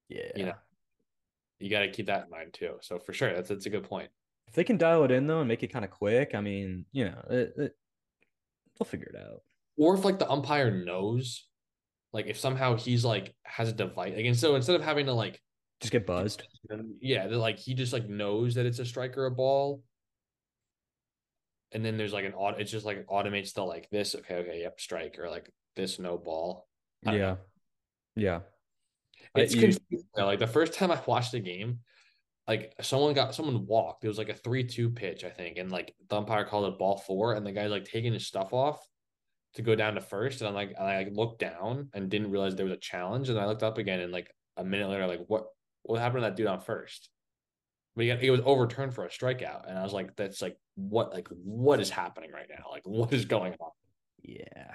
yeah. 0.10 0.32
You 0.36 0.46
know. 0.48 0.56
You 1.60 1.70
got 1.70 1.82
to 1.82 1.92
keep 1.92 2.06
that 2.08 2.24
in 2.26 2.30
mind 2.30 2.54
too. 2.54 2.78
So 2.82 3.00
for 3.00 3.12
sure, 3.14 3.34
that's 3.34 3.50
that's 3.50 3.66
a 3.66 3.70
good 3.70 3.84
point. 3.84 4.10
If 4.48 4.54
they 4.56 4.64
can 4.64 4.78
dial 4.78 5.04
it 5.04 5.12
in 5.12 5.28
though 5.28 5.40
and 5.40 5.48
make 5.48 5.62
it 5.62 5.68
kind 5.74 5.84
of 5.86 5.92
quick, 5.92 6.34
I 6.34 6.40
mean, 6.42 6.86
you 6.94 7.06
know, 7.06 7.22
it, 7.30 7.54
it, 7.58 7.76
they'll 8.80 8.86
figure 8.88 9.12
it 9.14 9.20
out. 9.20 9.42
or 9.78 9.94
if 9.94 10.04
like 10.06 10.18
the 10.20 10.30
umpire 10.30 10.72
knows 10.72 11.49
like 12.14 12.26
if 12.28 12.38
somehow 12.40 12.76
he's 12.76 13.06
like 13.06 13.36
has 13.44 13.70
a 13.70 13.74
device 13.74 14.14
like 14.16 14.26
and 14.26 14.38
so 14.38 14.56
instead 14.56 14.76
of 14.76 14.82
having 14.82 15.06
to 15.06 15.14
like 15.14 15.42
Just 15.80 15.92
get 15.92 16.06
buzzed. 16.08 16.44
yeah 17.02 17.28
they're 17.28 17.38
like 17.38 17.60
he 17.60 17.74
just 17.74 17.94
like 17.94 18.08
knows 18.10 18.56
that 18.56 18.66
it's 18.66 18.80
a 18.80 18.86
strike 18.86 19.18
or 19.18 19.26
a 19.26 19.32
ball 19.32 19.84
and 21.72 21.86
then 21.86 21.98
there's 21.98 22.14
like 22.14 22.26
an 22.26 22.34
auto 22.34 22.58
it's 22.58 22.72
just 22.72 22.86
like 22.86 23.06
automates 23.08 23.54
the 23.54 23.64
like 23.64 23.90
this 23.92 24.16
okay 24.16 24.36
okay 24.36 24.62
yep 24.62 24.80
strike 24.80 25.18
or 25.20 25.30
like 25.30 25.52
this 25.76 26.00
no 26.00 26.18
ball 26.18 26.68
I 27.06 27.14
Yeah. 27.14 27.20
know. 27.20 27.38
Yeah. 28.16 28.40
It's 29.36 29.54
you- 29.56 29.74
Like 30.18 30.40
the 30.40 30.48
first 30.48 30.74
time 30.74 30.92
I 30.92 31.00
watched 31.06 31.32
the 31.32 31.40
game, 31.40 31.80
like 32.48 32.74
someone 32.82 33.14
got 33.14 33.34
someone 33.36 33.66
walked. 33.68 34.04
It 34.04 34.10
was 34.10 34.18
like 34.18 34.28
a 34.30 34.34
three-two 34.34 34.90
pitch, 34.90 35.24
I 35.24 35.30
think, 35.30 35.58
and 35.58 35.72
like 35.72 35.96
the 36.10 36.18
umpire 36.18 36.44
called 36.44 36.74
it 36.74 36.80
ball 36.80 36.98
four, 36.98 37.36
and 37.36 37.46
the 37.46 37.52
guy's 37.54 37.70
like 37.72 37.86
taking 37.86 38.12
his 38.12 38.26
stuff 38.28 38.52
off 38.52 38.86
to 39.56 39.62
go 39.62 39.76
down 39.76 39.96
to 39.96 40.02
first, 40.02 40.42
and 40.42 40.48
I'm 40.48 40.54
like, 40.54 40.74
and 40.78 40.88
I 40.88 40.98
like 40.98 41.10
looked 41.14 41.40
down 41.40 41.90
and 41.94 42.10
didn't 42.10 42.32
realize 42.32 42.56
there 42.56 42.66
was 42.66 42.74
a 42.74 42.78
challenge, 42.78 43.30
and 43.30 43.40
I 43.40 43.46
looked 43.46 43.64
up 43.64 43.78
again, 43.78 44.00
and 44.00 44.12
like 44.12 44.32
a 44.58 44.64
minute 44.64 44.90
later, 44.90 45.08
like 45.08 45.22
what 45.28 45.46
what 45.84 46.00
happened 46.00 46.24
to 46.24 46.30
that 46.30 46.36
dude 46.36 46.48
on 46.48 46.60
first? 46.60 47.10
But 47.96 48.04
he, 48.04 48.08
got, 48.10 48.20
he 48.20 48.30
was 48.30 48.42
overturned 48.46 48.94
for 48.94 49.06
a 49.06 49.10
strikeout, 49.10 49.68
and 49.68 49.78
I 49.78 49.84
was 49.84 49.94
like, 49.94 50.16
that's 50.16 50.42
like 50.42 50.58
what 50.76 51.12
like 51.12 51.28
what 51.30 51.80
is 51.80 51.90
happening 51.90 52.32
right 52.32 52.48
now? 52.50 52.66
Like 52.72 52.84
what 52.86 53.12
is 53.12 53.26
going 53.26 53.54
on? 53.60 53.72
Yeah. 54.24 54.74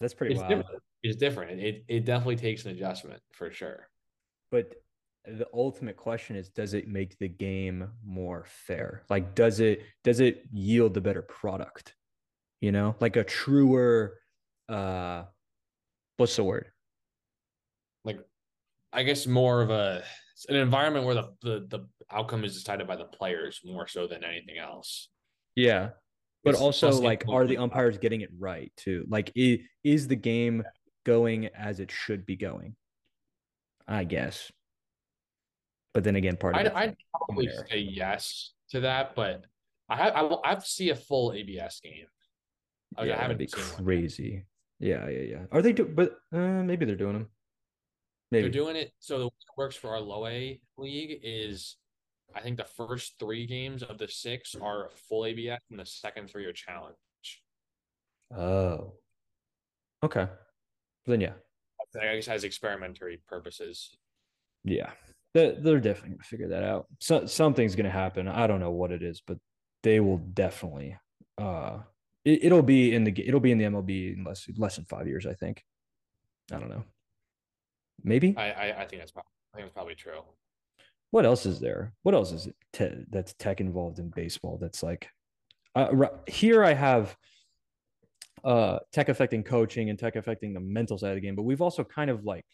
That's 0.00 0.14
pretty 0.14 0.34
It's 0.34 0.40
wild. 0.42 0.50
different. 0.50 0.82
It's 1.02 1.16
different. 1.16 1.60
It 1.60 1.84
it 1.88 2.04
definitely 2.04 2.36
takes 2.36 2.64
an 2.64 2.72
adjustment 2.72 3.20
for 3.32 3.50
sure. 3.50 3.88
But 4.50 4.74
the 5.24 5.46
ultimate 5.54 5.96
question 5.96 6.36
is 6.36 6.48
does 6.50 6.74
it 6.74 6.86
make 6.86 7.18
the 7.18 7.28
game 7.28 7.88
more 8.04 8.44
fair? 8.46 9.04
Like 9.08 9.34
does 9.34 9.60
it 9.60 9.82
does 10.04 10.20
it 10.20 10.44
yield 10.52 10.94
the 10.94 11.00
better 11.00 11.22
product? 11.22 11.94
You 12.60 12.72
know, 12.72 12.96
like 13.00 13.16
a 13.16 13.24
truer 13.24 14.18
uh 14.68 15.24
what's 16.16 16.34
the 16.36 16.44
word? 16.44 16.66
like 18.04 18.18
I 18.92 19.02
guess 19.02 19.26
more 19.26 19.62
of 19.62 19.70
a 19.70 20.02
an 20.48 20.56
environment 20.56 21.04
where 21.06 21.14
the, 21.14 21.32
the 21.42 21.66
the 21.68 21.88
outcome 22.10 22.44
is 22.44 22.54
decided 22.54 22.86
by 22.86 22.96
the 22.96 23.04
players 23.04 23.60
more 23.64 23.86
so 23.86 24.06
than 24.06 24.24
anything 24.24 24.58
else. 24.58 25.08
Yeah. 25.54 25.90
But 26.44 26.50
It's 26.54 26.60
also 26.60 26.90
like 26.92 27.24
are 27.28 27.46
the 27.46 27.58
umpires 27.58 27.98
getting 27.98 28.20
it 28.20 28.30
right 28.38 28.72
too? 28.76 29.04
Like 29.08 29.32
i- 29.36 29.60
is 29.84 30.06
the 30.08 30.16
game 30.16 30.62
going 31.04 31.46
as 31.46 31.80
it 31.80 31.90
should 31.90 32.24
be 32.26 32.36
going? 32.36 32.76
I 33.88 34.04
guess. 34.04 34.50
But 35.94 36.04
then 36.04 36.16
again, 36.16 36.36
part 36.36 36.54
of 36.56 36.60
I'd, 36.60 36.72
I'd 36.72 36.96
probably 37.14 37.48
say 37.70 37.78
yes 37.78 38.52
to 38.70 38.80
that, 38.80 39.14
but 39.14 39.44
I 39.88 39.96
have 39.96 40.14
I, 40.14 40.22
will- 40.22 40.42
I 40.44 40.50
have 40.50 40.64
to 40.64 40.70
see 40.70 40.90
a 40.90 40.96
full 40.96 41.32
ABS 41.32 41.80
game. 41.80 42.06
Like, 42.96 43.08
yeah, 43.08 43.18
I 43.18 43.22
haven't 43.22 43.38
be 43.38 43.46
crazy. 43.46 44.44
Yeah, 44.78 45.08
yeah, 45.08 45.20
yeah. 45.22 45.42
Are 45.52 45.62
they 45.62 45.72
do? 45.72 45.84
But 45.84 46.18
uh, 46.32 46.62
maybe 46.62 46.84
they're 46.84 46.96
doing 46.96 47.14
them. 47.14 47.28
Maybe. 48.30 48.42
They're 48.42 48.50
doing 48.50 48.76
it 48.76 48.92
so 48.98 49.18
the 49.18 49.24
way 49.26 49.28
it 49.28 49.58
works 49.58 49.76
for 49.76 49.90
our 49.90 50.00
low 50.00 50.26
A 50.26 50.60
league 50.76 51.20
is 51.22 51.76
I 52.34 52.40
think 52.40 52.56
the 52.56 52.64
first 52.64 53.14
three 53.18 53.46
games 53.46 53.82
of 53.82 53.98
the 53.98 54.08
six 54.08 54.54
are 54.60 54.90
full 55.08 55.24
ABS 55.24 55.60
and 55.70 55.78
the 55.78 55.86
second 55.86 56.28
three 56.28 56.44
are 56.44 56.52
challenge. 56.52 56.96
Oh. 58.36 58.94
Okay. 60.02 60.28
Then 61.06 61.20
yeah, 61.20 61.34
I 62.00 62.16
guess 62.16 62.26
has 62.26 62.44
experimentary 62.44 63.20
purposes. 63.28 63.96
yeah. 64.64 64.90
They're, 65.34 65.52
they're 65.52 65.80
definitely 65.80 66.12
gonna 66.12 66.22
figure 66.22 66.48
that 66.48 66.62
out. 66.62 66.86
So, 66.98 67.26
something's 67.26 67.76
gonna 67.76 67.90
happen. 67.90 68.26
I 68.26 68.46
don't 68.46 68.58
know 68.60 68.70
what 68.70 68.90
it 68.90 69.02
is, 69.02 69.20
but 69.20 69.36
they 69.82 70.00
will 70.00 70.16
definitely. 70.16 70.96
Uh, 71.36 71.80
it, 72.26 72.44
it'll 72.46 72.62
be 72.62 72.94
in 72.94 73.04
the 73.04 73.14
it'll 73.26 73.40
be 73.40 73.52
in 73.52 73.58
the 73.58 73.64
MLB 73.64 74.14
in 74.16 74.24
less 74.24 74.46
less 74.58 74.76
than 74.76 74.84
five 74.84 75.06
years. 75.06 75.26
I 75.26 75.32
think. 75.32 75.64
I 76.52 76.58
don't 76.58 76.68
know. 76.68 76.84
Maybe. 78.02 78.34
I 78.36 78.50
I, 78.50 78.82
I 78.82 78.86
think 78.86 79.00
that's 79.00 79.12
probably 79.12 79.30
I 79.54 79.56
think 79.56 79.66
that's 79.68 79.74
probably 79.74 79.94
true. 79.94 80.20
what 81.10 81.24
else 81.24 81.46
is 81.46 81.60
there? 81.60 81.94
What 82.02 82.14
else 82.14 82.32
is 82.32 82.46
it 82.48 82.56
te- 82.72 83.04
that's 83.10 83.32
tech 83.34 83.60
involved 83.60 83.98
in 83.98 84.10
baseball? 84.10 84.58
That's 84.60 84.82
like, 84.82 85.08
uh, 85.74 85.88
ri- 85.92 86.18
here 86.26 86.62
I 86.62 86.74
have 86.74 87.16
uh 88.44 88.78
tech 88.92 89.08
affecting 89.08 89.42
coaching 89.42 89.88
and 89.90 89.98
tech 89.98 90.14
affecting 90.16 90.52
the 90.52 90.60
mental 90.60 90.98
side 90.98 91.10
of 91.10 91.14
the 91.16 91.20
game, 91.20 91.36
but 91.36 91.44
we've 91.44 91.62
also 91.62 91.84
kind 91.84 92.10
of 92.10 92.24
like 92.24 92.44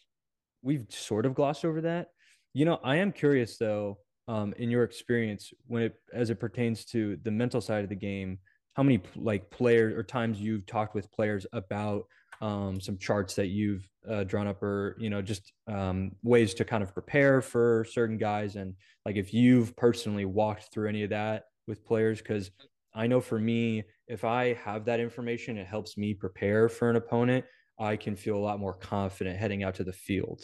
we've 0.61 0.85
sort 0.89 1.25
of 1.25 1.33
glossed 1.35 1.65
over 1.65 1.81
that. 1.81 2.07
You 2.53 2.65
know, 2.65 2.79
I 2.83 2.97
am 2.97 3.11
curious 3.11 3.57
though, 3.57 3.97
um, 4.27 4.53
in 4.57 4.69
your 4.69 4.83
experience 4.83 5.51
when 5.67 5.83
it 5.83 5.93
as 6.13 6.29
it 6.29 6.39
pertains 6.39 6.85
to 6.85 7.17
the 7.23 7.31
mental 7.31 7.59
side 7.61 7.83
of 7.83 7.89
the 7.89 7.95
game, 7.95 8.39
how 8.73 8.83
many 8.83 9.01
like 9.15 9.49
players 9.49 9.95
or 9.95 10.03
times 10.03 10.41
you've 10.41 10.65
talked 10.65 10.95
with 10.95 11.11
players 11.11 11.45
about 11.53 12.05
um, 12.41 12.81
some 12.81 12.97
charts 12.97 13.35
that 13.35 13.47
you've 13.47 13.87
uh, 14.09 14.23
drawn 14.23 14.47
up 14.47 14.61
or 14.61 14.95
you 14.99 15.09
know 15.09 15.21
just 15.21 15.53
um, 15.67 16.11
ways 16.23 16.53
to 16.55 16.65
kind 16.65 16.83
of 16.83 16.93
prepare 16.93 17.41
for 17.41 17.85
certain 17.89 18.17
guys 18.17 18.55
and 18.55 18.75
like 19.05 19.15
if 19.15 19.33
you've 19.33 19.75
personally 19.77 20.25
walked 20.25 20.71
through 20.73 20.89
any 20.89 21.03
of 21.03 21.09
that 21.11 21.45
with 21.67 21.85
players 21.85 22.19
because 22.19 22.51
i 22.93 23.07
know 23.07 23.21
for 23.21 23.39
me 23.39 23.83
if 24.07 24.25
i 24.25 24.53
have 24.53 24.83
that 24.85 24.99
information 24.99 25.57
it 25.57 25.67
helps 25.67 25.97
me 25.97 26.13
prepare 26.13 26.67
for 26.67 26.89
an 26.89 26.97
opponent 26.97 27.45
i 27.79 27.95
can 27.95 28.15
feel 28.15 28.35
a 28.35 28.39
lot 28.39 28.59
more 28.59 28.73
confident 28.73 29.37
heading 29.39 29.63
out 29.63 29.75
to 29.75 29.83
the 29.83 29.93
field 29.93 30.41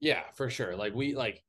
Yeah, 0.00 0.22
for 0.34 0.50
sure. 0.50 0.76
Like 0.76 0.94
we 0.94 1.14
like 1.14 1.42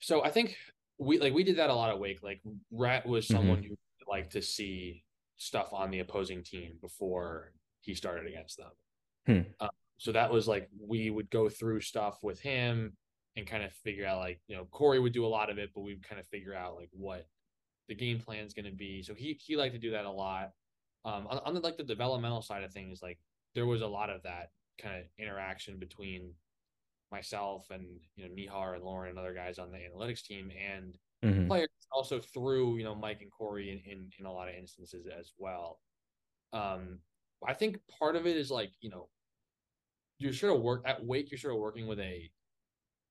so 0.00 0.22
I 0.24 0.30
think 0.30 0.56
we 0.98 1.18
like 1.18 1.32
we 1.32 1.44
did 1.44 1.56
that 1.56 1.70
a 1.70 1.74
lot 1.74 1.92
of 1.92 1.98
wake. 1.98 2.22
Like 2.22 2.40
Rat 2.70 3.06
was 3.06 3.26
Mhm. 3.26 3.32
someone 3.32 3.62
who 3.62 3.76
liked 4.10 4.32
to 4.32 4.42
see 4.42 5.04
stuff 5.36 5.72
on 5.72 5.90
the 5.90 6.00
opposing 6.00 6.42
team 6.42 6.72
before 6.80 7.52
he 7.80 7.94
started 7.94 8.26
against 8.26 8.58
them. 8.58 8.70
Hmm. 9.26 9.64
Uh, 9.64 9.68
so 9.98 10.12
that 10.12 10.30
was 10.30 10.48
like 10.48 10.68
we 10.78 11.10
would 11.10 11.30
go 11.30 11.48
through 11.48 11.80
stuff 11.80 12.18
with 12.22 12.40
him 12.40 12.96
and 13.36 13.46
kind 13.46 13.62
of 13.62 13.72
figure 13.72 14.06
out 14.06 14.18
like 14.18 14.40
you 14.48 14.56
know 14.56 14.66
Corey 14.70 14.98
would 14.98 15.12
do 15.12 15.24
a 15.24 15.28
lot 15.28 15.50
of 15.50 15.58
it, 15.58 15.70
but 15.74 15.82
we'd 15.82 16.06
kind 16.06 16.20
of 16.20 16.26
figure 16.26 16.54
out 16.54 16.76
like 16.76 16.90
what 16.92 17.26
the 17.88 17.94
game 17.94 18.18
plan 18.18 18.44
is 18.44 18.54
going 18.54 18.66
to 18.66 18.72
be. 18.72 19.02
So 19.02 19.14
he 19.14 19.38
he 19.40 19.56
liked 19.56 19.74
to 19.74 19.80
do 19.80 19.90
that 19.92 20.04
a 20.04 20.10
lot. 20.10 20.50
Um, 21.04 21.26
on, 21.28 21.38
on 21.38 21.54
the, 21.54 21.60
like 21.60 21.76
the 21.76 21.82
developmental 21.82 22.42
side 22.42 22.62
of 22.62 22.72
things, 22.72 23.00
like 23.02 23.18
there 23.54 23.66
was 23.66 23.82
a 23.82 23.86
lot 23.86 24.10
of 24.10 24.22
that 24.22 24.50
kind 24.80 24.96
of 24.96 25.04
interaction 25.18 25.78
between 25.78 26.32
myself 27.10 27.66
and 27.70 27.84
you 28.16 28.24
know 28.24 28.34
Nihar 28.34 28.74
and 28.74 28.84
Lauren 28.84 29.10
and 29.10 29.18
other 29.18 29.34
guys 29.34 29.58
on 29.58 29.70
the 29.70 29.78
analytics 29.78 30.22
team 30.22 30.50
and 30.50 30.96
Mhm. 31.22 31.48
players 31.48 31.68
also 31.92 32.20
through 32.20 32.76
you 32.76 32.84
know 32.84 32.94
Mike 32.94 33.20
and 33.20 33.30
Corey 33.30 33.70
in, 33.70 33.78
in 33.90 34.10
in 34.18 34.26
a 34.26 34.32
lot 34.32 34.48
of 34.48 34.54
instances 34.54 35.06
as 35.06 35.32
well. 35.38 35.80
Um, 36.52 37.00
I 37.46 37.54
think 37.54 37.78
part 37.98 38.16
of 38.16 38.26
it 38.26 38.36
is 38.36 38.50
like 38.50 38.72
you 38.80 38.90
know 38.90 39.08
you're 40.18 40.32
sort 40.32 40.54
of 40.54 40.62
work 40.62 40.82
at 40.86 41.04
Wake. 41.04 41.30
You're 41.30 41.38
sort 41.38 41.54
of 41.54 41.60
working 41.60 41.86
with 41.86 41.98
a 42.00 42.30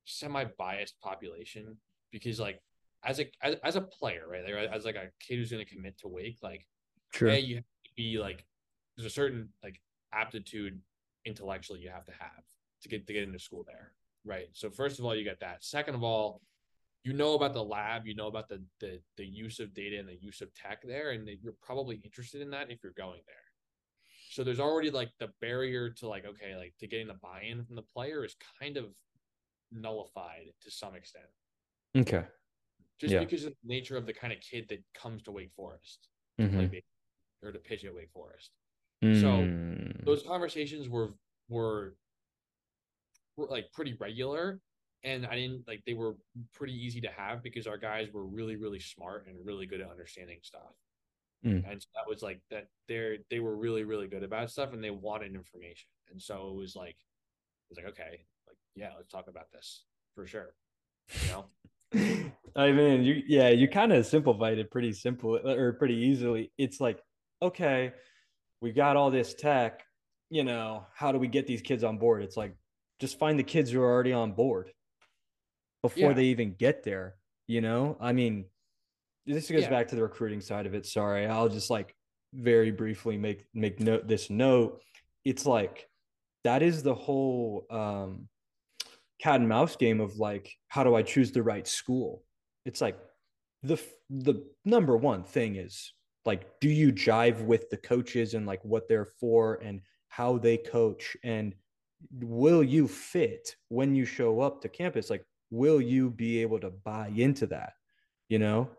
semi-biased 0.05 0.99
population 1.01 1.77
because 2.11 2.39
like 2.39 2.61
as 3.03 3.19
a 3.19 3.31
as, 3.41 3.55
as 3.63 3.75
a 3.75 3.81
player, 3.81 4.27
right? 4.27 4.43
Like, 4.43 4.71
as 4.71 4.85
like 4.85 4.95
a 4.95 5.11
kid 5.19 5.37
who's 5.37 5.51
going 5.51 5.65
to 5.65 5.71
commit 5.73 5.97
to 5.99 6.07
Wake, 6.07 6.37
like 6.41 6.67
sure 7.13 7.29
a, 7.29 7.39
you 7.39 7.55
have 7.55 7.63
to 7.63 7.91
be 7.95 8.17
like 8.19 8.45
there's 8.95 9.05
a 9.07 9.13
certain 9.13 9.49
like 9.63 9.81
aptitude 10.13 10.81
intellectually 11.25 11.79
you 11.79 11.89
have 11.89 12.05
to 12.05 12.11
have 12.13 12.43
to 12.81 12.89
get 12.89 13.05
to 13.07 13.13
get 13.13 13.23
into 13.23 13.39
school 13.39 13.63
there, 13.67 13.93
right? 14.23 14.47
So 14.53 14.69
first 14.69 14.99
of 14.99 15.05
all, 15.05 15.15
you 15.15 15.23
get 15.23 15.39
that. 15.41 15.63
Second 15.63 15.95
of 15.95 16.03
all, 16.03 16.41
you 17.03 17.13
know 17.13 17.33
about 17.35 17.53
the 17.53 17.63
lab, 17.63 18.05
you 18.05 18.15
know 18.15 18.27
about 18.27 18.49
the 18.49 18.65
the 18.79 19.01
the 19.17 19.25
use 19.25 19.59
of 19.59 19.73
data 19.73 19.99
and 19.99 20.07
the 20.09 20.15
use 20.21 20.41
of 20.41 20.53
tech 20.53 20.81
there, 20.83 21.11
and 21.11 21.27
you're 21.27 21.55
probably 21.61 21.97
interested 22.03 22.41
in 22.41 22.49
that 22.51 22.71
if 22.71 22.83
you're 22.83 22.93
going 22.93 23.21
there. 23.25 23.35
So 24.31 24.43
there's 24.43 24.59
already 24.59 24.91
like 24.91 25.11
the 25.19 25.29
barrier 25.41 25.89
to 25.91 26.07
like 26.07 26.25
okay, 26.25 26.55
like 26.55 26.75
to 26.79 26.87
getting 26.87 27.07
the 27.07 27.13
buy-in 27.15 27.65
from 27.65 27.75
the 27.75 27.81
player 27.83 28.23
is 28.25 28.35
kind 28.59 28.77
of 28.77 28.95
nullified 29.71 30.51
to 30.61 30.71
some 30.71 30.95
extent, 30.95 31.27
okay 31.95 32.25
just 32.99 33.13
Yeah. 33.13 33.19
because 33.21 33.45
of 33.45 33.53
the 33.63 33.67
nature 33.67 33.97
of 33.97 34.05
the 34.05 34.13
kind 34.13 34.33
of 34.33 34.41
kid 34.41 34.67
that 34.69 34.83
comes 34.93 35.23
to 35.23 35.31
Wake 35.31 35.53
Forest 35.53 36.09
to 36.39 36.47
play 36.49 36.67
Mhm. 36.67 36.71
baseball 36.71 36.91
or 37.43 37.51
to 37.53 37.59
pitch 37.59 37.85
at 37.85 37.95
Wake 37.95 38.11
Forest. 38.11 38.51
Mm. 39.03 40.03
those 40.05 40.23
conversations 40.23 40.89
were 40.89 41.13
were 41.49 41.97
like 43.37 43.71
pretty 43.71 43.93
regular 43.93 44.61
and 45.03 45.25
i 45.27 45.35
didn't 45.35 45.67
like 45.67 45.81
they 45.85 45.93
were 45.93 46.15
pretty 46.53 46.73
easy 46.73 46.99
to 47.01 47.09
have 47.09 47.41
because 47.41 47.67
our 47.67 47.77
guys 47.77 48.07
were 48.13 48.25
really 48.25 48.55
really 48.55 48.79
smart 48.79 49.25
and 49.27 49.37
really 49.45 49.65
good 49.65 49.81
at 49.81 49.89
understanding 49.89 50.39
stuff 50.41 50.73
Mm. 51.45 51.71
and 51.71 51.81
so 51.81 51.87
that 51.95 52.05
was 52.05 52.21
like 52.21 52.41
that 52.51 52.67
they're 52.89 53.15
they 53.29 53.39
were 53.39 53.55
really 53.55 53.85
really 53.85 54.07
good 54.09 54.23
about 54.23 54.51
stuff 54.51 54.73
and 54.73 54.83
they 54.83 54.89
wanted 54.89 55.33
information 55.33 55.87
and 56.11 56.21
so 56.21 56.49
it 56.49 56.55
was 56.55 56.75
like 56.75 56.97
it 56.97 57.69
was 57.69 57.77
like 57.77 57.87
okay 57.87 58.25
like 58.45 58.57
yeah 58.75 58.89
let's 58.97 59.09
talk 59.09 59.29
about 59.29 59.49
this 59.53 59.85
for 60.15 60.27
sure 60.27 60.53
you 61.23 61.31
know 61.31 61.45
I 62.55 62.71
mean, 62.71 63.03
you 63.03 63.23
yeah, 63.27 63.49
you 63.49 63.67
kind 63.67 63.93
of 63.93 64.05
simplified 64.05 64.57
it 64.59 64.69
pretty 64.69 64.93
simple 64.93 65.37
or 65.37 65.73
pretty 65.73 65.95
easily. 65.95 66.51
It's 66.57 66.79
like, 66.79 66.99
okay, 67.41 67.93
we 68.61 68.71
got 68.71 68.95
all 68.95 69.09
this 69.09 69.33
tech, 69.33 69.81
you 70.29 70.43
know, 70.43 70.85
how 70.93 71.11
do 71.11 71.17
we 71.17 71.27
get 71.27 71.47
these 71.47 71.61
kids 71.61 71.83
on 71.83 71.97
board? 71.97 72.21
It's 72.21 72.37
like 72.37 72.55
just 72.99 73.17
find 73.17 73.39
the 73.39 73.43
kids 73.43 73.71
who 73.71 73.81
are 73.81 73.89
already 73.91 74.13
on 74.13 74.33
board 74.33 74.71
before 75.81 76.09
Yeah. 76.09 76.13
they 76.13 76.25
even 76.25 76.53
get 76.53 76.83
there, 76.83 77.15
you 77.47 77.61
know? 77.61 77.97
I 77.99 78.13
mean, 78.13 78.45
this 79.25 79.49
goes 79.49 79.63
Yeah. 79.63 79.69
back 79.69 79.87
to 79.89 79.95
the 79.95 80.01
recruiting 80.01 80.41
side 80.41 80.65
of 80.65 80.73
it. 80.73 80.85
Sorry. 80.85 81.25
I'll 81.25 81.49
just 81.49 81.69
like 81.69 81.95
very 82.33 82.71
briefly 82.71 83.17
make 83.17 83.45
make 83.53 83.79
note 83.79 84.07
this 84.07 84.29
note. 84.29 84.81
It's 85.25 85.45
like 85.45 85.89
that 86.43 86.61
is 86.61 86.83
the 86.83 86.95
whole 86.95 87.65
um 87.69 88.29
cat 89.19 89.39
and 89.39 89.49
mouse 89.49 89.75
game 89.75 89.99
of 89.99 90.15
like 90.17 90.49
how 90.69 90.81
do 90.81 90.95
i 90.95 91.01
choose 91.03 91.33
the 91.33 91.43
right 91.43 91.67
school 91.67 92.23
it's 92.63 92.79
like 92.79 92.97
the 93.63 93.77
the 94.09 94.35
number 94.63 94.95
one 94.95 95.25
thing 95.25 95.57
is 95.57 95.93
like 96.25 96.57
do 96.61 96.69
you 96.69 96.93
jive 96.93 97.43
with 97.43 97.69
the 97.69 97.75
coaches 97.75 98.33
and 98.33 98.45
like 98.45 98.63
what 98.63 98.87
they're 98.87 99.03
for 99.19 99.55
and 99.55 99.81
how 100.07 100.37
they 100.37 100.55
coach 100.55 101.17
and 101.23 101.53
will 102.21 102.63
you 102.63 102.87
fit 102.87 103.57
when 103.67 103.93
you 103.93 104.05
show 104.05 104.39
up 104.39 104.61
to 104.61 104.69
campus? 104.69 105.09
Like, 105.09 105.25
will 105.51 105.81
you 105.81 106.09
be 106.09 106.41
able 106.41 106.59
to 106.59 106.69
buy 106.69 107.11
into 107.15 107.47
that? 107.47 107.73
You 108.27 108.39
know, 108.39 108.69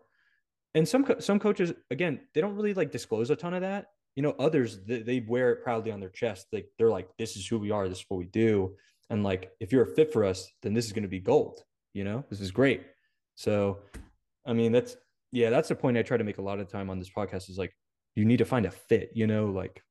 and 0.73 0.87
some 0.87 1.05
some 1.19 1.39
coaches 1.39 1.73
again 1.89 2.21
they 2.33 2.41
don't 2.41 2.55
really 2.55 2.73
like 2.73 2.91
disclose 2.91 3.29
a 3.29 3.35
ton 3.35 3.53
of 3.53 3.61
that. 3.61 3.87
You 4.15 4.23
know 4.23 4.35
others 4.39 4.79
they, 4.85 5.01
they 5.01 5.19
wear 5.21 5.51
it 5.51 5.63
proudly 5.63 5.91
on 5.91 5.99
their 5.99 6.09
chest. 6.09 6.47
They, 6.51 6.65
they're 6.77 6.89
like 6.89 7.09
this 7.17 7.35
is 7.35 7.45
who 7.47 7.59
we 7.59 7.71
are. 7.71 7.87
This 7.87 7.99
is 7.99 8.05
what 8.07 8.17
we 8.17 8.25
do. 8.25 8.75
And 9.09 9.23
like 9.23 9.51
if 9.59 9.71
you're 9.71 9.83
a 9.83 9.95
fit 9.95 10.13
for 10.13 10.23
us 10.23 10.49
then 10.61 10.73
this 10.73 10.85
is 10.85 10.93
going 10.93 11.03
to 11.03 11.09
be 11.09 11.19
gold 11.19 11.63
you 11.93 12.03
know? 12.03 12.23
This 12.29 12.41
is 12.41 12.51
great. 12.51 12.83
So 13.35 13.79
i 14.45 14.53
mean 14.53 14.71
that's 14.71 14.97
yeah 15.31 15.51
that's 15.51 15.69
the 15.69 15.75
point 15.75 15.95
i 15.95 16.01
try 16.01 16.17
to 16.17 16.23
make 16.23 16.39
a 16.39 16.41
lot 16.41 16.59
of 16.59 16.67
time 16.67 16.89
on 16.89 16.97
this 16.97 17.11
podcast 17.11 17.47
is 17.47 17.59
like 17.59 17.71
you 18.15 18.25
need 18.25 18.37
to 18.37 18.45
find 18.45 18.65
a 18.65 18.71
fit 18.71 19.11
you 19.13 19.27
know? 19.27 19.45
Like 19.47 19.83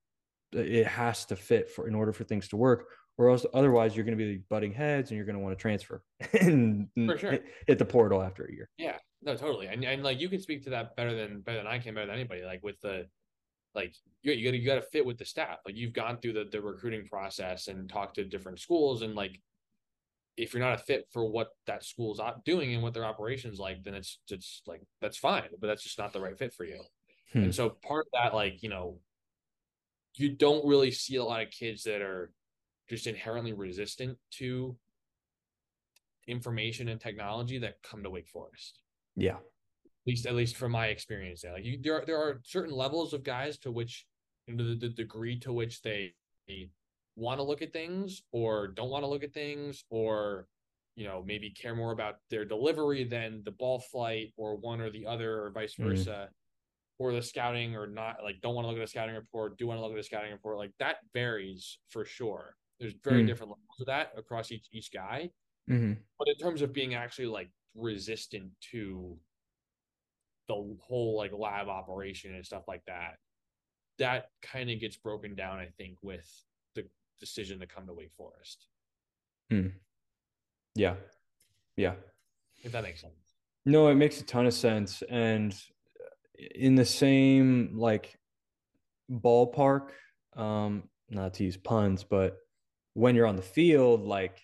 it 0.53 0.87
has 0.87 1.25
to 1.27 1.37
fit 1.37 1.71
for 1.71 1.87
in 1.87 1.95
order 1.95 2.13
for 2.13 2.25
things 2.25 2.49
to 2.49 2.57
work 2.57 2.87
or 3.21 3.29
else 3.29 3.45
otherwise 3.53 3.95
you're 3.95 4.05
going 4.05 4.17
to 4.17 4.25
be 4.25 4.39
butting 4.49 4.73
heads 4.73 5.11
and 5.11 5.17
you're 5.17 5.27
going 5.27 5.37
to 5.37 5.43
want 5.43 5.57
to 5.57 5.61
transfer 5.61 6.03
and 6.41 6.89
For 7.07 7.19
sure. 7.19 7.33
hit, 7.33 7.45
hit 7.67 7.79
the 7.79 7.85
portal 7.85 8.23
after 8.23 8.45
a 8.47 8.53
year 8.53 8.71
Yeah, 8.79 8.97
no, 9.23 9.37
totally, 9.37 9.67
and 9.67 9.85
and 9.85 10.03
like 10.03 10.19
you 10.19 10.31
can 10.31 10.41
speak 10.41 10.65
to 10.65 10.71
that 10.71 10.97
better 10.97 11.15
than 11.15 11.43
better 11.43 11.59
than 11.59 11.67
I 11.67 11.79
can, 11.79 11.95
better 11.95 12.07
than 12.07 12.15
anybody. 12.15 12.43
Like 12.43 12.63
with 12.63 12.81
the, 12.81 13.07
like 13.75 13.95
you 14.23 14.33
you 14.33 14.47
gotta 14.47 14.59
you 14.59 14.67
gotta 14.67 14.83
fit 14.83 15.05
with 15.05 15.19
the 15.19 15.27
staff. 15.27 15.59
Like 15.67 15.77
you've 15.77 15.93
gone 15.93 16.17
through 16.17 16.33
the 16.33 16.45
the 16.51 16.63
recruiting 16.63 17.05
process 17.07 17.69
and 17.69 17.89
talked 17.89 18.15
to 18.15 18.25
different 18.25 18.61
schools, 18.61 19.03
and 19.03 19.15
like 19.15 19.39
if 20.39 20.55
you're 20.55 20.63
not 20.63 20.81
a 20.81 20.83
fit 20.83 21.07
for 21.13 21.27
what 21.31 21.49
that 21.67 21.85
school's 21.85 22.19
op- 22.19 22.45
doing 22.47 22.73
and 22.73 22.83
what 22.83 22.95
their 22.95 23.05
operations 23.05 23.59
like, 23.59 23.85
then 23.85 23.95
it's 23.95 24.19
it's 24.31 24.63
like 24.67 24.81
that's 25.03 25.19
fine, 25.19 25.49
but 25.61 25.67
that's 25.67 25.83
just 25.83 25.99
not 25.99 26.15
the 26.15 26.21
right 26.21 26.39
fit 26.39 26.55
for 26.55 26.65
you. 26.65 26.81
Hmm. 27.35 27.43
And 27.45 27.55
so 27.55 27.69
part 27.69 28.07
of 28.07 28.23
that, 28.23 28.35
like 28.35 28.63
you 28.63 28.71
know, 28.71 29.01
you 30.15 30.31
don't 30.31 30.67
really 30.67 30.91
see 30.93 31.17
a 31.17 31.25
lot 31.25 31.43
of 31.43 31.51
kids 31.51 31.83
that 31.83 32.01
are 32.01 32.33
just 32.91 33.07
inherently 33.07 33.53
resistant 33.53 34.19
to 34.31 34.77
information 36.27 36.89
and 36.89 37.01
technology 37.01 37.59
that 37.59 37.83
come 37.83 38.03
to 38.03 38.11
Wake 38.11 38.29
Forest 38.29 38.81
yeah 39.17 39.37
at 39.87 40.07
least 40.07 40.27
at 40.27 40.35
least 40.35 40.57
from 40.57 40.73
my 40.73 40.87
experience 40.87 41.43
there. 41.43 41.53
Like 41.53 41.65
you, 41.65 41.79
there 41.81 42.01
are, 42.01 42.05
there 42.07 42.19
are 42.19 42.41
certain 42.45 42.75
levels 42.75 43.13
of 43.13 43.23
guys 43.23 43.59
to 43.59 43.71
which 43.71 44.07
you 44.47 44.55
know, 44.55 44.69
the, 44.69 44.75
the 44.75 44.89
degree 44.89 45.39
to 45.41 45.53
which 45.53 45.83
they, 45.83 46.15
they 46.49 46.71
want 47.17 47.39
to 47.39 47.43
look 47.43 47.61
at 47.61 47.73
things 47.73 48.23
or 48.33 48.69
don't 48.69 48.89
want 48.89 49.05
to 49.05 49.09
look 49.09 49.23
at 49.23 49.35
things 49.35 49.85
or 49.91 50.47
you 50.97 51.07
know 51.07 51.23
maybe 51.25 51.51
care 51.51 51.75
more 51.75 51.93
about 51.93 52.17
their 52.31 52.45
delivery 52.45 53.05
than 53.05 53.43
the 53.45 53.51
ball 53.51 53.79
flight 53.79 54.33
or 54.37 54.57
one 54.57 54.81
or 54.81 54.91
the 54.91 55.07
other 55.07 55.43
or 55.43 55.51
vice 55.51 55.75
Mhm. 55.75 55.85
versa 55.85 56.29
or 56.99 57.13
the 57.13 57.23
scouting 57.23 57.77
or 57.77 57.87
not 57.87 58.17
like 58.23 58.41
don't 58.41 58.55
want 58.55 58.65
to 58.65 58.69
look 58.69 58.79
at 58.79 58.85
a 58.85 58.87
scouting 58.87 59.15
report 59.15 59.59
do 59.59 59.67
want 59.67 59.79
to 59.79 59.83
look 59.83 59.93
at 59.93 59.99
a 59.99 60.03
scouting 60.03 60.33
report 60.33 60.57
like 60.57 60.73
that 60.79 60.97
varies 61.13 61.79
for 61.91 62.05
sure 62.05 62.57
there's 62.81 62.95
very 63.05 63.23
Mm. 63.23 63.27
different 63.27 63.51
levels 63.51 63.81
of 63.81 63.87
that 63.87 64.13
across 64.17 64.51
each 64.51 64.67
each 64.73 64.91
guy 64.91 65.31
Mhm. 65.69 66.03
but 66.19 66.29
in 66.29 66.37
terms 66.37 66.63
of 66.63 66.73
being 66.73 66.95
actually 66.95 67.27
like 67.27 67.51
resistant 67.75 68.59
to 68.73 69.21
the 70.49 70.77
whole 70.81 71.17
like 71.17 71.33
lab 71.33 71.69
operation 71.69 72.35
and 72.35 72.45
stuff 72.45 72.67
like 72.67 72.85
that 72.87 73.21
that 73.99 74.33
kind 74.43 74.71
of 74.71 74.81
gets 74.81 74.97
broken 74.97 75.35
down 75.37 75.59
i 75.59 75.67
think 75.77 76.03
with 76.03 76.29
the 76.75 76.89
decision 77.21 77.61
to 77.61 77.67
come 77.67 77.87
to 77.87 77.93
wake 77.93 78.13
forest 78.13 78.67
yeah 80.75 80.97
yeah 81.77 81.95
if 82.63 82.73
that 82.73 82.83
makes 82.83 83.01
sense 83.01 83.37
No, 83.67 83.89
it 83.89 83.95
makes 83.97 84.21
a 84.21 84.25
ton 84.25 84.47
of 84.47 84.55
sense. 84.55 85.03
And 85.03 85.55
in 86.39 86.75
the 86.75 86.85
same 86.85 87.77
like 87.77 88.19
ballpark, 89.11 89.91
um, 90.35 90.89
not 91.11 91.35
to 91.35 91.45
use 91.45 91.59
puns, 91.59 92.03
but 92.03 92.39
when 92.95 93.15
you're 93.15 93.27
on 93.27 93.37
the 93.37 93.43
field, 93.43 94.03
like 94.03 94.41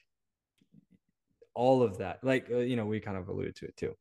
all 1.55 1.83
of 1.83 1.99
that, 1.99 2.23
like, 2.23 2.49
uh, 2.51 2.59
you 2.59 2.77
know, 2.77 2.87
we 2.87 3.01
kind 3.01 3.17
of 3.17 3.29
alluded 3.29 3.57
to 3.57 3.67
it 3.67 3.77
too. 3.77 3.95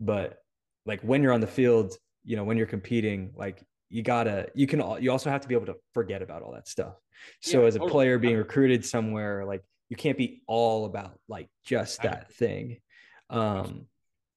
But 0.00 0.38
like 0.86 1.00
when 1.02 1.22
you're 1.22 1.32
on 1.32 1.40
the 1.40 1.46
field, 1.46 1.94
you 2.24 2.36
know, 2.36 2.44
when 2.44 2.56
you're 2.56 2.66
competing, 2.66 3.32
like 3.36 3.62
you 3.90 4.02
gotta, 4.02 4.48
you 4.54 4.66
can, 4.66 4.80
you 5.02 5.10
also 5.10 5.30
have 5.30 5.42
to 5.42 5.48
be 5.48 5.54
able 5.54 5.66
to 5.66 5.76
forget 5.92 6.22
about 6.22 6.42
all 6.42 6.52
that 6.52 6.66
stuff. 6.68 6.94
So 7.40 7.60
Yeah, 7.62 7.66
as 7.66 7.76
a 7.76 7.78
totally. 7.78 7.90
player 7.92 8.18
being 8.18 8.36
recruited 8.36 8.84
somewhere, 8.84 9.44
like 9.44 9.62
you 9.88 9.96
can't 9.96 10.16
be 10.18 10.42
all 10.46 10.86
about 10.86 11.18
like 11.28 11.48
just 11.64 12.02
that 12.02 12.32
thing. 12.32 12.78
Um, 13.30 13.86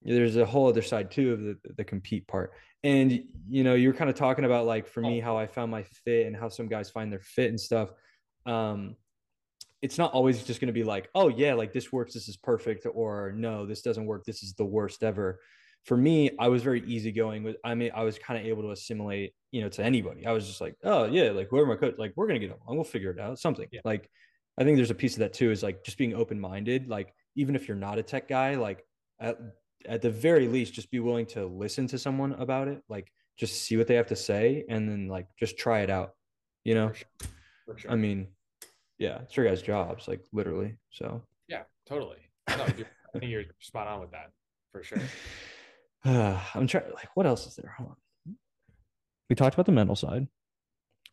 there's 0.03 0.35
a 0.35 0.45
whole 0.45 0.67
other 0.67 0.83
side 0.83 1.09
too 1.09 1.33
of 1.33 1.41
the 1.41 1.57
the 1.77 1.83
compete 1.83 2.27
part 2.27 2.53
and 2.83 3.11
you 3.49 3.63
know 3.63 3.73
you 3.73 3.87
were 3.87 3.93
kind 3.95 4.09
of 4.09 4.15
talking 4.15 4.45
about 4.45 4.67
like 4.67 4.85
for 4.87 5.01
me 5.01 5.19
Oh. 5.19 5.23
how 5.23 5.37
i 5.37 5.47
found 5.47 5.71
my 5.71 5.81
fit 5.81 6.27
and 6.27 6.35
how 6.35 6.47
some 6.47 6.67
guys 6.67 6.91
find 6.91 7.11
their 7.11 7.21
fit 7.21 7.49
and 7.49 7.59
stuff 7.59 7.89
um 8.45 8.95
it's 9.81 9.97
not 9.97 10.11
always 10.13 10.43
just 10.43 10.59
going 10.59 10.67
to 10.67 10.73
be 10.73 10.83
like 10.83 11.09
oh 11.15 11.27
yeah 11.27 11.53
like 11.53 11.73
this 11.73 11.91
works 11.91 12.13
this 12.13 12.27
is 12.27 12.37
perfect 12.37 12.87
or 12.93 13.33
no 13.35 13.65
this 13.65 13.81
doesn't 13.81 14.05
work 14.05 14.23
this 14.25 14.43
is 14.43 14.53
the 14.53 14.65
worst 14.65 15.03
ever. 15.03 15.39
For 15.83 15.95
me 15.95 16.31
i 16.39 16.47
was 16.47 16.63
very 16.63 16.81
easygoing 16.87 17.43
with 17.43 17.57
i 17.63 17.75
mean 17.75 17.91
i 17.93 18.03
was 18.03 18.17
kind 18.17 18.39
of 18.39 18.45
able 18.47 18.63
to 18.63 18.71
assimilate 18.71 19.33
you 19.51 19.61
know 19.61 19.69
to 19.69 19.83
anybody. 19.83 20.25
I 20.25 20.31
was 20.31 20.47
just 20.47 20.59
like 20.59 20.75
oh 20.83 21.05
yeah 21.05 21.29
like 21.29 21.47
whoever 21.49 21.67
my 21.67 21.75
coach 21.75 21.95
like 21.97 22.13
we're 22.15 22.27
gonna 22.27 22.39
get 22.39 22.49
along 22.49 22.75
we'll 22.75 22.83
figure 22.83 23.11
it 23.11 23.19
out 23.19 23.37
something. 23.39 23.67
Yeah. 23.71 23.81
like 23.85 24.09
i 24.57 24.63
think 24.63 24.77
there's 24.77 24.91
a 24.91 24.95
piece 24.95 25.13
of 25.13 25.19
that 25.19 25.33
too 25.33 25.51
is 25.51 25.61
like 25.61 25.83
just 25.83 25.97
being 25.97 26.15
open-minded 26.15 26.89
like 26.89 27.13
even 27.35 27.55
if 27.55 27.67
you're 27.67 27.77
not 27.77 27.99
a 27.99 28.03
tech 28.03 28.27
guy 28.27 28.55
like 28.55 28.83
at, 29.19 29.37
at 29.85 30.01
the 30.01 30.09
very 30.09 30.47
least 30.47 30.73
just 30.73 30.89
be 30.89 30.99
willing 30.99 31.27
to 31.27 31.45
listen 31.45 31.85
to 31.87 31.99
someone 31.99 32.33
about 32.33 32.67
it 32.67 32.81
like 32.89 33.11
just 33.37 33.61
see 33.63 33.77
what 33.77 33.85
they 33.85 33.95
have 33.95 34.07
to 34.07 34.15
say 34.15 34.65
and 34.69 34.89
then 34.89 35.07
like 35.07 35.27
just 35.37 35.57
try 35.57 35.81
it 35.81 35.89
out 35.89 36.13
you 36.63 36.73
know? 36.73 36.89
For 36.89 36.95
sure, 36.95 37.29
for 37.67 37.77
sure. 37.77 37.91
i 37.91 37.95
mean 37.95 38.27
yeah 38.97 39.19
it's 39.21 39.35
your 39.35 39.45
guys 39.45 39.61
jobs 39.61 40.07
like 40.07 40.21
literally 40.33 40.77
so. 40.91 41.21
Yeah 41.47 41.63
totally. 41.87 42.17
No, 42.49 42.65
you're, 42.77 42.87
i 43.15 43.19
think 43.19 43.31
you're 43.31 43.43
spot 43.59 43.87
on 43.87 43.99
with 44.01 44.11
that 44.11 44.31
for 44.71 44.83
sure. 44.83 44.99
I'm 46.05 46.67
trying 46.67 46.91
like 46.93 47.09
what 47.15 47.25
else 47.25 47.47
is 47.47 47.55
there? 47.55 47.73
Hold 47.77 47.91
on. 47.91 48.35
We 49.29 49.35
talked 49.35 49.55
about 49.55 49.65
the 49.65 49.71
mental 49.71 49.95
side. 49.95 50.27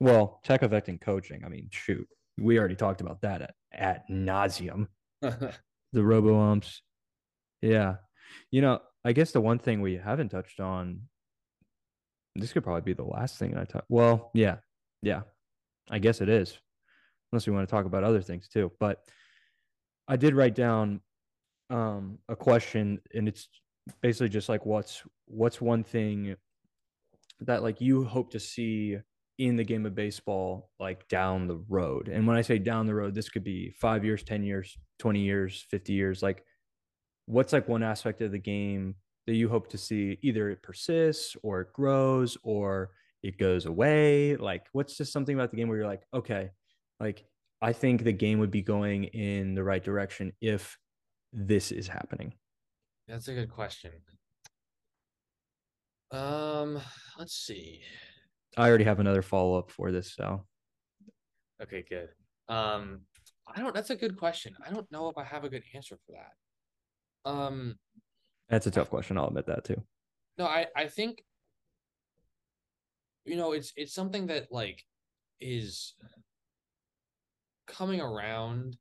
Well 0.01 0.41
tech 0.45 0.63
affecting 0.63 0.99
coaching 0.99 1.43
i 1.45 1.49
mean 1.49 1.69
shoot 1.71 2.07
we 2.39 2.59
already 2.59 2.77
talked 2.77 3.01
about 3.01 3.21
that 3.23 3.43
at, 3.43 3.55
at 3.73 4.09
nauseum. 4.11 4.89
The 5.95 6.03
robo 6.03 6.41
umps 6.41 6.81
yeah. 7.61 7.97
You 8.51 8.63
know 8.63 8.81
i 9.05 9.13
guess 9.13 9.33
the 9.33 9.41
one 9.41 9.59
thing 9.59 9.81
we 9.83 9.97
haven't 9.97 10.31
touched 10.31 10.61
on 10.61 11.03
this 12.35 12.53
could 12.53 12.65
probably 12.65 12.81
be 12.83 12.95
the 12.95 13.05
last 13.05 13.37
thing 13.39 13.57
i 13.57 13.65
talk 13.65 13.85
well 13.89 14.31
yeah 14.33 14.57
yeah 15.03 15.23
i 15.91 15.99
guess 15.99 16.21
it 16.21 16.29
is 16.29 16.59
unless 17.33 17.47
we 17.47 17.53
want 17.53 17.67
to 17.67 17.71
talk 17.71 17.87
about 17.87 18.05
other 18.05 18.21
things 18.21 18.49
too 18.49 18.71
but 18.79 19.05
i 20.09 20.17
did 20.17 20.35
write 20.35 20.55
down 20.55 21.01
um 21.71 22.19
a 22.29 22.37
question 22.37 23.01
and 23.15 23.27
it's 23.27 23.49
basically 24.01 24.29
just 24.29 24.49
like 24.49 24.65
what's 24.67 25.03
what's 25.27 25.61
one 25.61 25.83
thing 25.83 26.37
that 27.41 27.63
like 27.63 27.81
you 27.81 28.05
hope 28.05 28.31
to 28.31 28.41
see 28.41 28.99
in 29.39 29.57
the 29.57 29.65
game 29.65 29.87
of 29.87 29.95
baseball 29.95 30.71
like 30.79 31.09
down 31.09 31.49
the 31.49 31.61
road? 31.69 32.09
And 32.09 32.27
when 32.27 32.37
i 32.37 32.43
say 32.43 32.59
down 32.59 32.87
the 32.87 32.95
road 32.95 33.15
this 33.15 33.29
could 33.29 33.45
be 33.45 33.71
5 33.81 34.05
years 34.05 34.23
10 34.23 34.45
years 34.45 34.77
20 34.99 35.21
years 35.21 35.67
50 35.71 35.93
years 35.93 36.23
like 36.23 36.45
what's 37.27 37.53
like 37.53 37.69
one 37.69 37.83
aspect 37.83 38.21
of 38.21 38.31
the 38.31 38.39
game 38.39 38.95
that 39.27 39.35
you 39.35 39.49
hope 39.49 39.69
to 39.69 39.79
see? 39.79 40.19
Either 40.23 40.51
it 40.51 40.63
persists 40.63 41.37
or 41.43 41.61
it 41.61 41.73
grows 41.73 42.37
or 42.43 42.91
it 43.23 43.39
goes 43.39 43.67
away? 43.67 44.37
Like 44.37 44.67
what's 44.73 44.97
just 44.97 45.13
something 45.13 45.35
about 45.35 45.51
the 45.51 45.57
game 45.57 45.69
where 45.69 45.79
you're 45.79 45.87
like 45.87 46.03
okay 46.13 46.51
like 47.03 47.25
i 47.61 47.73
think 47.73 48.03
the 48.03 48.13
game 48.13 48.39
would 48.39 48.51
be 48.51 48.63
going 48.63 49.05
in 49.05 49.55
the 49.55 49.63
right 49.63 49.85
direction 49.85 50.33
if 50.41 50.79
this 51.33 51.71
is 51.71 51.87
happening 51.89 52.33
that's 53.09 53.29
a 53.29 53.35
good 53.35 53.51
question 53.51 53.93
um 56.11 56.81
let's 57.19 57.35
see 57.35 57.83
i 58.57 58.67
already 58.67 58.85
have 58.85 59.01
another 59.01 59.23
follow-up 59.23 59.71
for 59.71 59.93
this 59.93 60.15
so 60.15 60.45
Okay, 61.63 61.85
good. 61.89 62.09
Um, 62.49 63.03
I 63.47 63.61
don't. 63.61 63.73
That's 63.73 63.91
a 63.91 63.95
good 63.95 64.19
question. 64.19 64.53
I 64.67 64.71
don't 64.73 64.91
know 64.91 65.09
if 65.09 65.17
I 65.17 65.23
have 65.23 65.45
a 65.45 65.49
good 65.49 65.63
answer 65.77 65.97
for 66.05 66.17
that. 66.17 67.31
Um, 67.31 67.77
that's 68.53 68.67
a 68.67 68.71
tough 68.71 68.91
question 68.91 69.17
i'll 69.17 69.29
admit 69.29 69.47
that 69.47 69.65
too 69.65 69.83
no, 70.39 70.47
I 70.47 70.67
I 70.77 70.89
think 70.89 71.23
you 73.25 73.37
know 73.37 73.53
it's 73.53 73.73
it's 73.77 73.95
something 73.95 74.27
that 74.29 74.51
like 74.51 74.83
is 75.41 75.95
coming 77.73 78.01
around 78.01 78.77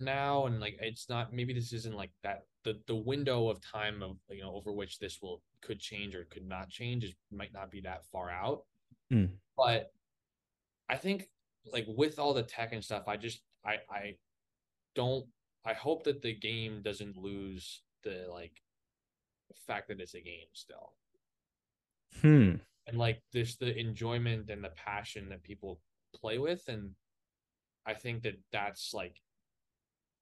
now, 0.00 0.46
and 0.46 0.60
like 0.60 0.78
it's 0.80 1.08
not. 1.08 1.32
Maybe 1.32 1.54
this 1.54 1.72
isn't 1.72 1.94
like 1.94 2.10
that. 2.22 2.44
The 2.64 2.80
the 2.86 2.96
window 2.96 3.48
of 3.48 3.60
time 3.60 4.02
of 4.02 4.16
you 4.30 4.42
know 4.42 4.54
over 4.54 4.72
which 4.72 4.98
this 4.98 5.20
will 5.22 5.42
could 5.62 5.80
change 5.80 6.14
or 6.14 6.24
could 6.30 6.46
not 6.46 6.68
change 6.68 7.04
is 7.04 7.14
might 7.30 7.52
not 7.52 7.70
be 7.70 7.80
that 7.82 8.04
far 8.12 8.30
out. 8.30 8.64
Mm. 9.12 9.30
But 9.56 9.92
I 10.88 10.96
think 10.96 11.28
like 11.72 11.86
with 11.88 12.18
all 12.18 12.34
the 12.34 12.42
tech 12.42 12.72
and 12.72 12.84
stuff, 12.84 13.04
I 13.06 13.16
just 13.16 13.40
I 13.64 13.76
I 13.90 14.16
don't 14.94 15.26
I 15.64 15.74
hope 15.74 16.04
that 16.04 16.22
the 16.22 16.34
game 16.34 16.82
doesn't 16.82 17.16
lose 17.16 17.82
the 18.02 18.26
like 18.30 18.62
fact 19.66 19.88
that 19.88 20.00
it's 20.00 20.14
a 20.14 20.20
game 20.20 20.48
still. 20.52 20.92
hmm 22.20 22.54
And 22.86 22.98
like 22.98 23.22
this 23.32 23.56
the 23.56 23.76
enjoyment 23.76 24.50
and 24.50 24.62
the 24.62 24.70
passion 24.70 25.28
that 25.30 25.42
people 25.42 25.80
play 26.14 26.38
with 26.38 26.62
and 26.68 26.92
I 27.86 27.94
think 27.94 28.22
that 28.22 28.38
that's 28.52 28.92
like 28.92 29.20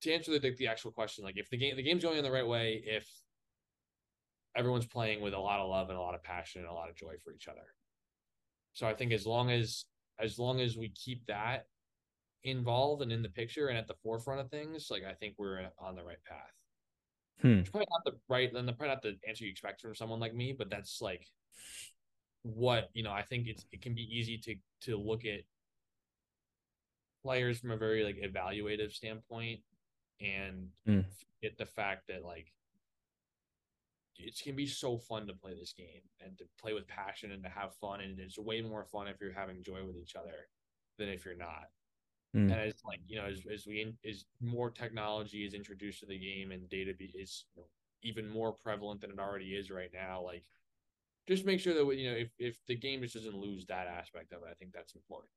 to 0.02 0.12
answer 0.12 0.38
the 0.38 0.54
the 0.56 0.68
actual 0.68 0.92
question. 0.92 1.24
Like 1.24 1.38
if 1.38 1.48
the 1.50 1.56
game 1.56 1.76
the 1.76 1.82
game's 1.82 2.02
going 2.02 2.18
in 2.18 2.24
the 2.24 2.30
right 2.30 2.46
way, 2.46 2.82
if 2.84 3.08
everyone's 4.56 4.86
playing 4.86 5.20
with 5.20 5.34
a 5.34 5.38
lot 5.38 5.60
of 5.60 5.68
love 5.68 5.88
and 5.88 5.98
a 5.98 6.00
lot 6.00 6.14
of 6.14 6.22
passion 6.22 6.60
and 6.60 6.70
a 6.70 6.74
lot 6.74 6.88
of 6.88 6.94
joy 6.94 7.14
for 7.24 7.32
each 7.32 7.48
other. 7.48 7.74
So 8.72 8.86
I 8.86 8.94
think 8.94 9.12
as 9.12 9.26
long 9.26 9.50
as 9.50 9.84
as 10.18 10.38
long 10.38 10.60
as 10.60 10.76
we 10.76 10.90
keep 10.90 11.26
that 11.26 11.66
involved 12.44 13.02
and 13.02 13.10
in 13.10 13.22
the 13.22 13.28
picture 13.28 13.68
and 13.68 13.78
at 13.78 13.88
the 13.88 13.94
forefront 14.02 14.40
of 14.40 14.50
things, 14.50 14.88
like 14.90 15.02
I 15.04 15.14
think 15.14 15.34
we're 15.38 15.68
on 15.78 15.96
the 15.96 16.04
right 16.04 16.22
path. 16.26 16.52
Hmm. 17.40 17.60
It's 17.60 17.70
probably 17.70 17.88
not 17.90 18.04
the 18.04 18.18
right, 18.28 18.52
then 18.52 18.66
probably 18.66 18.88
not 18.88 19.02
the 19.02 19.16
answer 19.26 19.44
you 19.44 19.50
expect 19.50 19.80
from 19.80 19.94
someone 19.94 20.20
like 20.20 20.34
me, 20.34 20.54
but 20.56 20.70
that's 20.70 21.00
like 21.00 21.26
what 22.42 22.90
you 22.92 23.02
know. 23.02 23.12
I 23.12 23.22
think 23.22 23.48
it's 23.48 23.64
it 23.72 23.82
can 23.82 23.94
be 23.94 24.02
easy 24.02 24.38
to 24.38 24.54
to 24.82 24.96
look 24.96 25.24
at 25.24 25.40
players 27.24 27.58
from 27.58 27.70
a 27.70 27.76
very 27.76 28.04
like 28.04 28.18
evaluative 28.22 28.92
standpoint 28.92 29.60
and 30.20 30.68
Hmm. 30.86 31.00
get 31.42 31.56
the 31.58 31.66
fact 31.66 32.08
that 32.08 32.24
like 32.24 32.52
it 34.16 34.38
can 34.42 34.54
be 34.54 34.66
so 34.66 34.96
fun 34.96 35.26
to 35.26 35.34
play 35.34 35.54
this 35.58 35.72
game 35.72 36.02
and 36.20 36.38
to 36.38 36.44
play 36.60 36.72
with 36.72 36.86
passion 36.86 37.32
and 37.32 37.42
to 37.42 37.48
have 37.48 37.74
fun 37.80 38.00
and 38.00 38.20
it's 38.20 38.38
way 38.38 38.60
more 38.60 38.84
fun 38.84 39.08
if 39.08 39.20
you're 39.20 39.32
having 39.32 39.62
joy 39.62 39.84
with 39.84 39.96
each 39.96 40.14
other 40.14 40.48
than 40.98 41.08
if 41.08 41.24
you're 41.24 41.36
not 41.36 41.70
Mm. 42.36 42.50
and 42.50 42.60
as 42.60 42.74
like 42.84 42.98
you 43.06 43.16
know 43.16 43.26
as, 43.26 43.42
as 43.52 43.64
we 43.64 43.94
as 44.04 44.24
more 44.40 44.68
technology 44.68 45.46
is 45.46 45.54
introduced 45.54 46.00
to 46.00 46.06
the 46.06 46.18
game 46.18 46.50
and 46.50 46.68
data 46.68 46.92
be, 46.92 47.04
is 47.14 47.44
you 47.54 47.62
know, 47.62 47.68
even 48.02 48.28
more 48.28 48.52
prevalent 48.52 49.00
than 49.00 49.12
it 49.12 49.20
already 49.20 49.54
is 49.54 49.70
right 49.70 49.90
now 49.94 50.20
like 50.20 50.44
just 51.28 51.44
make 51.46 51.60
sure 51.60 51.74
that 51.74 51.96
you 51.96 52.10
know 52.10 52.16
if, 52.16 52.30
if 52.40 52.56
the 52.66 52.74
game 52.74 53.02
just 53.02 53.14
doesn't 53.14 53.36
lose 53.36 53.64
that 53.66 53.86
aspect 53.86 54.32
of 54.32 54.42
it 54.42 54.48
i 54.50 54.54
think 54.54 54.72
that's 54.72 54.96
important 54.96 55.30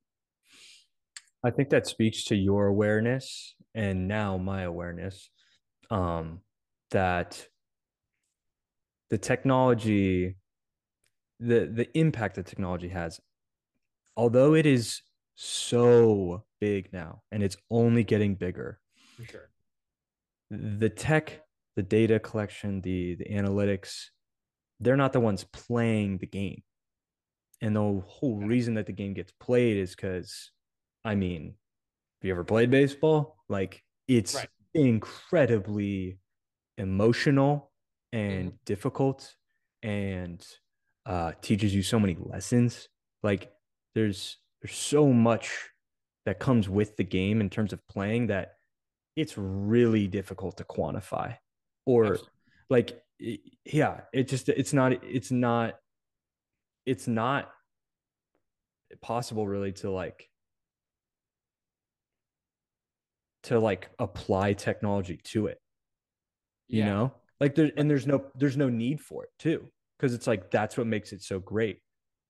I 1.44 1.52
think 1.52 1.70
that 1.70 1.88
speaks 1.88 2.24
to 2.26 2.36
your 2.36 2.68
awareness 2.68 3.56
and 3.76 4.08
now 4.08 4.38
my 4.38 4.64
awareness 4.64 5.30
um, 5.90 6.42
that 6.92 7.48
the 9.10 9.18
technology, 9.18 10.36
the 11.40 11.72
the 11.72 11.88
impact 11.98 12.36
that 12.36 12.46
technology 12.46 12.90
has, 12.90 13.20
although 14.16 14.54
it 14.54 14.66
is 14.66 15.02
so 15.36 16.44
big 16.60 16.92
now 16.92 17.22
and 17.32 17.44
it's 17.44 17.58
only 17.70 18.04
getting 18.04 18.36
bigger, 18.36 18.80
for 19.16 19.24
sure 19.24 19.50
the 20.50 20.90
tech, 20.90 21.42
the 21.76 21.84
data 21.84 22.20
collection, 22.20 22.82
the 22.82 23.16
the 23.16 23.26
analytics, 23.26 24.06
they're 24.80 24.98
not 24.98 25.14
the 25.14 25.20
ones 25.20 25.44
playing 25.44 26.18
the 26.18 26.28
game. 26.28 26.64
And 27.62 27.76
the 27.76 28.02
whole 28.06 28.38
reason 28.38 28.76
that 28.76 28.86
the 28.86 28.94
game 28.94 29.14
gets 29.14 29.34
played 29.40 29.78
is 29.78 29.96
because, 29.96 30.52
I 31.08 31.16
mean, 31.16 31.44
have 31.46 32.28
you 32.28 32.32
ever 32.32 32.44
played 32.44 32.70
baseball? 32.70 33.38
Like 33.48 33.82
it's 34.10 34.36
Right. 34.36 34.50
incredibly 34.74 36.20
emotional 36.78 37.72
and 38.12 38.54
difficult 38.66 39.36
and 39.82 40.46
uh 41.06 41.32
teaches 41.42 41.74
you 41.74 41.82
so 41.82 41.98
many 41.98 42.18
lessons. 42.20 42.90
Like 43.24 43.54
there's 43.96 44.38
there's 44.62 44.76
so 44.76 45.14
much 45.14 45.70
that 46.26 46.40
comes 46.40 46.68
with 46.68 46.98
the 46.98 47.06
game 47.06 47.40
in 47.40 47.50
terms 47.50 47.72
of 47.72 47.88
playing 47.88 48.28
that 48.28 48.56
it's 49.16 49.38
really 49.38 50.08
difficult 50.08 50.58
to 50.58 50.66
quantify 50.66 51.38
or 51.86 52.06
Absolutely. 52.06 52.32
like 52.70 53.02
yeah 53.64 54.02
it 54.14 54.28
just 54.28 54.50
it's 54.50 54.74
not 54.74 55.04
it's 55.04 55.32
not 55.32 55.76
it's 56.86 57.08
not 57.08 57.50
possible 59.02 59.48
really 59.48 59.72
to 59.72 59.90
like 59.90 60.30
to 63.44 63.60
like 63.60 63.90
apply 64.00 64.54
technology 64.54 65.20
to 65.24 65.48
it 65.48 65.60
you 66.68 66.80
Yeah. 66.80 66.86
know 66.86 67.14
like 67.40 67.56
there 67.56 67.72
and 67.78 67.90
there's 67.90 68.08
no 68.08 68.26
there's 68.36 68.58
no 68.58 68.70
need 68.70 69.00
for 69.00 69.24
it 69.24 69.30
too 69.40 69.70
because 69.98 70.14
it's 70.14 70.28
like 70.28 70.52
that's 70.52 70.78
what 70.78 70.88
makes 70.88 71.14
it 71.14 71.22
so 71.22 71.40
great 71.40 71.80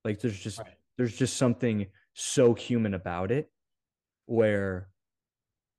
like 0.03 0.19
there's 0.19 0.39
just 0.39 0.59
Right. 0.59 0.73
there's 0.97 1.15
just 1.15 1.37
something 1.37 1.87
so 2.13 2.53
human 2.53 2.93
about 2.93 3.31
it 3.31 3.49
where 4.25 4.89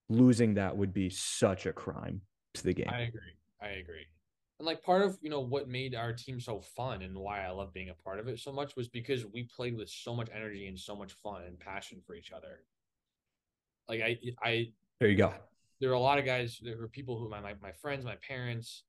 losing 0.08 0.54
that 0.54 0.76
would 0.76 0.92
be 0.92 1.10
such 1.10 1.66
a 1.66 1.72
crime 1.72 2.22
to 2.54 2.64
the 2.64 2.72
game 2.72 2.88
I 2.88 3.00
agree. 3.00 3.20
I 3.60 3.68
agree. 3.68 4.06
And 4.58 4.66
like 4.66 4.82
part 4.82 5.02
of 5.02 5.18
you 5.20 5.30
know 5.30 5.40
what 5.40 5.68
made 5.68 5.94
our 5.94 6.12
team 6.12 6.40
so 6.40 6.60
fun 6.60 7.02
and 7.02 7.16
why 7.16 7.44
I 7.44 7.50
love 7.50 7.72
being 7.72 7.90
a 7.90 7.94
part 7.94 8.18
of 8.18 8.26
it 8.26 8.40
so 8.40 8.52
much 8.52 8.74
was 8.74 8.88
because 8.88 9.24
we 9.26 9.44
played 9.44 9.76
with 9.76 9.88
so 9.88 10.14
much 10.14 10.28
energy 10.34 10.66
and 10.66 10.78
so 10.78 10.96
much 10.96 11.12
fun 11.12 11.42
and 11.42 11.58
passion 11.60 12.00
for 12.04 12.14
each 12.14 12.32
other. 12.32 12.64
Like 13.88 14.00
I 14.00 14.18
I 14.42 14.72
there 15.00 15.08
you 15.08 15.16
go 15.16 15.32
there 15.80 15.90
are 15.90 15.94
a 15.94 16.00
lot 16.00 16.18
of 16.18 16.24
guys 16.24 16.58
there 16.62 16.76
were 16.76 16.88
people 16.88 17.18
who 17.18 17.28
my, 17.28 17.40
my 17.40 17.54
my 17.62 17.72
friends, 17.72 18.04
my 18.04 18.16
parents, 18.26 18.82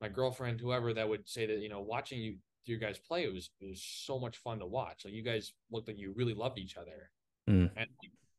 my 0.00 0.08
girlfriend, 0.08 0.60
whoever 0.60 0.92
that 0.92 1.08
would 1.08 1.26
say 1.28 1.46
that, 1.46 1.58
you 1.58 1.68
know, 1.68 1.80
watching 1.80 2.20
you 2.20 2.36
your 2.66 2.78
guys 2.78 2.98
play 2.98 3.24
it 3.24 3.32
was 3.32 3.50
it 3.60 3.68
was 3.68 3.82
so 3.82 4.18
much 4.18 4.36
fun 4.38 4.58
to 4.58 4.66
watch. 4.66 5.04
Like 5.04 5.14
you 5.14 5.22
guys 5.22 5.54
looked 5.70 5.88
like 5.88 5.98
you 5.98 6.12
really 6.14 6.34
loved 6.34 6.58
each 6.58 6.76
other. 6.76 7.10
Mm. 7.48 7.70
And 7.76 7.86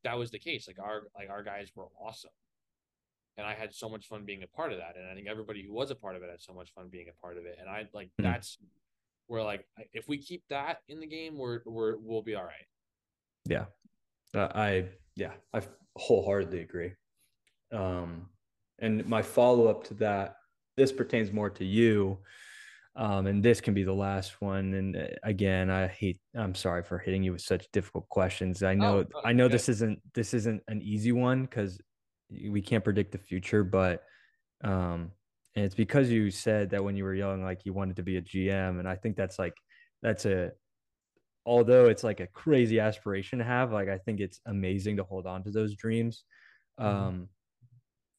that 0.04 0.18
was 0.18 0.32
the 0.32 0.40
case. 0.40 0.68
Like 0.68 0.80
our 0.80 1.04
like 1.18 1.30
our 1.30 1.44
guys 1.44 1.72
were 1.76 1.88
awesome 2.00 2.32
and 3.38 3.46
I 3.48 3.54
had 3.54 3.74
so 3.74 3.90
much 3.90 4.08
fun 4.08 4.24
being 4.24 4.44
a 4.44 4.48
part 4.48 4.72
of 4.72 4.78
that. 4.78 4.96
And 4.96 5.10
I 5.10 5.14
think 5.14 5.28
everybody 5.28 5.64
who 5.66 5.74
was 5.74 5.92
a 5.92 5.96
part 5.96 6.16
of 6.16 6.24
it 6.24 6.30
had 6.30 6.42
so 6.42 6.54
much 6.54 6.72
fun 6.74 6.90
being 6.92 7.08
a 7.10 7.22
part 7.22 7.38
of 7.38 7.46
it. 7.46 7.58
And 7.60 7.70
I 7.70 7.88
like 7.94 8.10
Hmm. 8.18 8.24
that's 8.24 8.58
where 9.28 9.42
like 9.44 9.66
if 9.94 10.08
we 10.08 10.20
keep 10.20 10.44
that 10.50 10.82
in 10.88 11.00
the 11.00 11.08
game, 11.08 11.38
we're 11.38 11.62
we're 11.66 11.98
we'll 11.98 12.22
be 12.22 12.36
all 12.36 12.44
right. 12.44 12.68
Yeah. 13.46 13.66
Uh, 14.34 14.50
I 14.54 14.90
yeah, 15.16 15.34
I 15.54 15.62
wholeheartedly 15.96 16.62
agree. 16.62 16.94
Um 17.72 18.30
and 18.80 19.06
my 19.08 19.22
follow-up 19.22 19.86
to 19.86 19.94
that 19.96 20.36
this 20.78 20.92
pertains 20.92 21.32
more 21.32 21.50
to 21.52 21.66
you. 21.66 22.20
Um 22.96 23.28
and 23.28 23.44
this 23.44 23.62
can 23.62 23.74
be 23.74 23.84
the 23.84 23.94
last 23.94 24.42
one 24.42 24.74
and 24.74 24.96
uh, 24.96 25.08
again, 25.24 25.70
I 25.70 25.88
hate 25.88 26.20
I'm 26.36 26.56
sorry 26.56 26.84
for 26.84 26.98
hitting 26.98 27.24
you 27.24 27.34
with 27.34 27.42
such 27.42 27.72
difficult 27.72 28.08
questions. 28.10 28.64
I 28.64 28.74
know 28.76 29.02
no, 29.04 29.22
I 29.24 29.34
know 29.34 29.48
this 29.48 29.70
isn't 29.70 30.00
this 30.14 30.34
isn't 30.34 30.64
an 30.68 30.82
easy 30.82 31.12
one 31.12 31.48
cuz 31.48 31.80
we 32.30 32.62
can't 32.62 32.84
predict 32.84 33.12
the 33.12 33.18
future, 33.18 33.64
but 33.64 34.04
um 34.64 35.12
and 35.56 35.64
it's 35.66 35.76
because 35.76 36.10
you 36.12 36.32
said 36.32 36.70
that 36.72 36.84
when 36.84 36.96
you 36.98 37.04
were 37.06 37.14
young 37.16 37.44
like 37.44 37.66
you 37.66 37.74
wanted 37.74 37.96
to 37.98 38.04
be 38.04 38.18
a 38.18 38.22
GM 38.22 38.80
and 38.80 38.88
I 38.88 38.96
think 38.96 39.16
that's 39.16 39.40
like 39.40 39.56
that's 40.02 40.26
a 40.26 40.52
although 41.46 41.86
it's 41.90 42.04
like 42.04 42.20
a 42.20 42.28
crazy 42.28 42.80
aspiration 42.80 43.40
to 43.40 43.46
have, 43.46 43.72
like 43.72 43.88
I 43.90 43.98
think 44.00 44.20
it's 44.20 44.40
amazing 44.48 44.98
to 44.98 45.04
hold 45.04 45.28
on 45.28 45.44
to 45.44 45.52
those 45.52 45.76
dreams. 45.76 46.24
Mhm. 46.80 46.86
Um, 46.86 47.30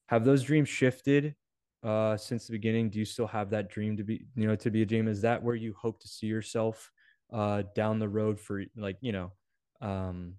have 0.06 0.24
those 0.24 0.42
dreams 0.42 0.68
shifted 0.68 1.34
uh, 1.82 2.16
since 2.16 2.46
the 2.46 2.52
beginning? 2.52 2.90
Do 2.90 2.98
you 2.98 3.04
still 3.04 3.26
have 3.26 3.50
that 3.50 3.68
dream 3.70 3.96
to 3.96 4.04
be, 4.04 4.26
you 4.34 4.46
know, 4.46 4.56
to 4.56 4.70
be 4.70 4.82
a 4.82 4.86
GM? 4.86 5.08
Is 5.08 5.22
that 5.22 5.42
where 5.42 5.54
you 5.54 5.74
hope 5.74 6.00
to 6.00 6.08
see 6.08 6.26
yourself 6.26 6.90
uh, 7.32 7.64
down 7.74 7.98
the 7.98 8.08
road 8.08 8.40
for, 8.40 8.64
like, 8.76 8.98
you 9.00 9.12
know, 9.12 9.32
um, 9.80 10.34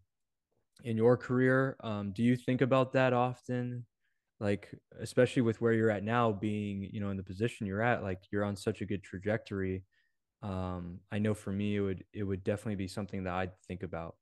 in 0.84 0.98
your 0.98 1.18
career? 1.18 1.76
Um, 1.82 2.12
do 2.12 2.24
you 2.24 2.36
think 2.36 2.62
about 2.62 2.94
that 2.94 3.14
often? 3.14 3.86
Like, 4.40 4.74
especially 5.00 5.42
with 5.42 5.62
where 5.62 5.74
you're 5.74 5.90
at 5.92 6.04
now, 6.04 6.32
being, 6.32 6.84
you 6.84 7.00
know, 7.00 7.10
in 7.10 7.18
the 7.18 7.24
position 7.24 7.68
you're 7.68 7.82
at, 7.82 8.04
like 8.04 8.22
you're 8.32 8.46
on 8.46 8.56
such 8.56 8.82
a 8.82 8.86
good 8.86 9.04
trajectory 9.04 9.84
um 10.42 11.00
i 11.12 11.20
know 11.20 11.34
for 11.36 11.52
me 11.52 11.76
it 11.76 11.82
would 11.82 12.04
it 12.14 12.24
would 12.24 12.44
definitely 12.44 12.76
be 12.76 12.88
something 12.88 13.26
that 13.26 13.34
i'd 13.36 13.60
think 13.68 13.84
about 13.84 14.16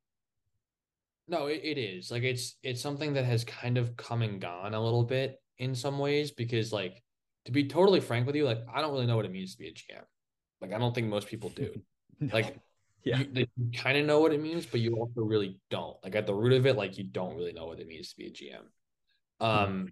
No, 1.28 1.48
it, 1.48 1.62
it 1.64 1.78
is. 1.78 2.12
Like 2.12 2.24
it's 2.24 2.58
it's 2.64 2.82
something 2.82 3.14
that 3.14 3.26
has 3.26 3.44
kind 3.44 3.78
of 3.78 3.95
come 3.98 4.22
and 4.22 4.40
gone 4.40 4.74
a 4.74 4.84
little 4.84 5.04
bit 5.04 5.42
in 5.58 5.74
some 5.74 5.98
ways 5.98 6.32
because 6.32 6.72
like 6.72 7.02
to 7.45 7.52
be 7.52 7.68
totally 7.68 8.00
frank 8.00 8.28
with 8.28 8.36
you, 8.36 8.45
like 8.45 8.60
I 8.74 8.82
don't 8.82 8.92
really 8.92 9.06
know 9.06 9.16
what 9.16 9.26
it 9.26 9.32
means 9.32 9.54
to 9.54 9.60
be 9.60 9.70
a 9.70 9.74
GM. 9.74 10.04
Like 10.62 10.74
I 10.74 10.78
don't 10.78 10.94
think 10.94 11.08
most 11.08 11.28
people 11.28 11.50
do. 11.50 11.72
Like 12.32 12.56
yeah 13.04 13.20
you, 13.20 13.45
you 13.58 13.72
kind 13.78 13.98
of 13.98 14.06
know 14.06 14.22
what 14.22 14.32
it 14.32 14.42
means, 14.42 14.66
but 14.66 14.80
you 14.80 14.95
also 14.95 15.22
really 15.22 15.60
don't. 15.70 15.98
Like 16.02 16.16
at 16.16 16.26
the 16.26 16.34
root 16.34 16.54
of 16.54 16.66
it, 16.66 16.78
like 16.78 16.98
you 16.98 17.04
don't 17.04 17.36
really 17.36 17.52
know 17.52 17.66
what 17.66 17.82
it 17.82 17.88
means 17.88 18.12
to 18.12 18.18
be 18.18 18.28
a 18.28 18.32
GM. 18.32 19.45
Um, 19.45 19.90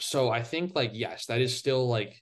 so 0.00 0.30
I 0.30 0.42
think 0.42 0.74
like 0.74 0.92
yes, 0.94 1.26
that 1.26 1.40
is 1.40 1.56
still 1.56 1.86
like 1.86 2.20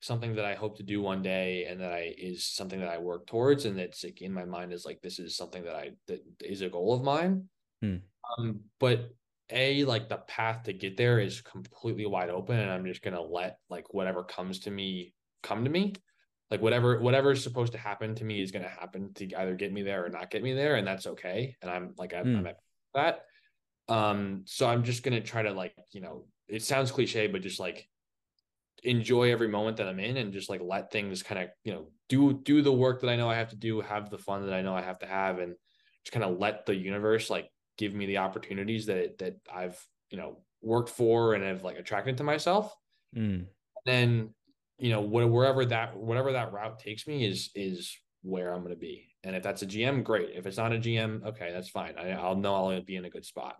something 0.00 0.34
that 0.34 0.44
I 0.44 0.54
hope 0.54 0.76
to 0.76 0.82
do 0.82 1.00
one 1.00 1.22
day, 1.22 1.64
and 1.64 1.80
that 1.80 1.92
I 1.92 2.14
is 2.16 2.44
something 2.44 2.80
that 2.80 2.88
I 2.88 2.98
work 2.98 3.26
towards, 3.26 3.64
and 3.64 3.78
that's 3.78 4.04
like 4.04 4.20
in 4.20 4.32
my 4.32 4.44
mind 4.44 4.72
is 4.72 4.84
like 4.84 5.00
this 5.00 5.18
is 5.18 5.36
something 5.36 5.64
that 5.64 5.74
I 5.74 5.92
that 6.08 6.22
is 6.40 6.60
a 6.60 6.68
goal 6.68 6.92
of 6.92 7.02
mine. 7.02 7.48
Hmm. 7.82 7.96
Um, 8.38 8.60
but 8.80 9.10
a 9.50 9.84
like 9.84 10.08
the 10.08 10.16
path 10.16 10.62
to 10.64 10.72
get 10.72 10.96
there 10.96 11.18
is 11.20 11.42
completely 11.42 12.06
wide 12.06 12.30
open, 12.30 12.58
and 12.58 12.70
I'm 12.70 12.86
just 12.86 13.02
gonna 13.02 13.20
let 13.20 13.58
like 13.68 13.92
whatever 13.92 14.22
comes 14.22 14.60
to 14.60 14.70
me 14.70 15.14
come 15.42 15.64
to 15.64 15.70
me 15.70 15.94
like 16.52 16.60
whatever 16.60 17.00
whatever 17.00 17.32
is 17.32 17.42
supposed 17.42 17.72
to 17.72 17.78
happen 17.78 18.14
to 18.14 18.24
me 18.24 18.42
is 18.42 18.52
going 18.52 18.62
to 18.62 18.68
happen 18.68 19.12
to 19.14 19.34
either 19.34 19.54
get 19.54 19.72
me 19.72 19.82
there 19.82 20.04
or 20.04 20.10
not 20.10 20.30
get 20.30 20.42
me 20.42 20.52
there 20.52 20.76
and 20.76 20.86
that's 20.86 21.06
okay 21.06 21.56
and 21.62 21.70
i'm 21.70 21.94
like 21.96 22.12
i'm, 22.14 22.26
Mm. 22.26 22.38
I'm 22.38 22.46
at 22.46 22.58
that 22.94 23.20
um 23.88 24.42
so 24.44 24.68
i'm 24.68 24.84
just 24.84 25.02
going 25.02 25.14
to 25.14 25.26
try 25.26 25.42
to 25.42 25.52
like 25.52 25.74
you 25.92 26.02
know 26.02 26.26
it 26.48 26.62
sounds 26.62 26.92
cliche 26.92 27.26
but 27.26 27.40
just 27.40 27.58
like 27.58 27.88
enjoy 28.84 29.32
every 29.32 29.48
moment 29.48 29.78
that 29.78 29.88
i'm 29.88 29.98
in 29.98 30.18
and 30.18 30.34
just 30.34 30.50
like 30.50 30.60
let 30.62 30.92
things 30.92 31.22
kind 31.22 31.42
of 31.42 31.48
you 31.64 31.72
know 31.72 31.88
do 32.10 32.34
do 32.34 32.60
the 32.60 32.72
work 32.72 33.00
that 33.00 33.08
i 33.08 33.16
know 33.16 33.30
i 33.30 33.34
have 33.34 33.48
to 33.48 33.56
do 33.56 33.80
have 33.80 34.10
the 34.10 34.18
fun 34.18 34.44
that 34.44 34.54
i 34.54 34.60
know 34.60 34.74
i 34.74 34.82
have 34.82 34.98
to 34.98 35.06
have 35.06 35.38
and 35.38 35.54
just 36.04 36.12
kind 36.12 36.24
of 36.24 36.38
let 36.38 36.66
the 36.66 36.74
universe 36.74 37.30
like 37.30 37.48
give 37.82 37.94
me 37.94 38.06
the 38.06 38.18
opportunities 38.18 38.86
that 38.86 39.18
that 39.18 39.34
i've 39.52 39.78
you 40.10 40.18
know 40.18 40.38
worked 40.62 40.90
for 40.90 41.34
and 41.34 41.44
have 41.44 41.64
like 41.64 41.78
attracted 41.78 42.16
to 42.18 42.24
myself. 42.24 42.74
Mm. 43.16 43.46
Then 43.84 44.30
you 44.78 44.90
know 44.90 45.00
wherever 45.00 45.64
that 45.66 45.96
whatever 45.96 46.32
that 46.32 46.52
route 46.52 46.78
takes 46.78 47.06
me 47.06 47.26
is 47.26 47.50
is 47.54 47.96
where 48.22 48.52
I'm 48.52 48.62
going 48.62 48.74
to 48.74 48.80
be. 48.80 49.08
And 49.24 49.36
if 49.36 49.42
that's 49.42 49.62
a 49.62 49.66
GM, 49.66 50.02
great. 50.02 50.30
If 50.34 50.46
it's 50.46 50.56
not 50.56 50.72
a 50.72 50.78
GM, 50.78 51.24
okay, 51.26 51.52
that's 51.52 51.68
fine. 51.68 51.94
I, 51.98 52.10
I'll 52.12 52.36
know 52.36 52.54
I'll 52.54 52.80
be 52.82 52.96
in 52.96 53.04
a 53.04 53.10
good 53.10 53.24
spot. 53.24 53.56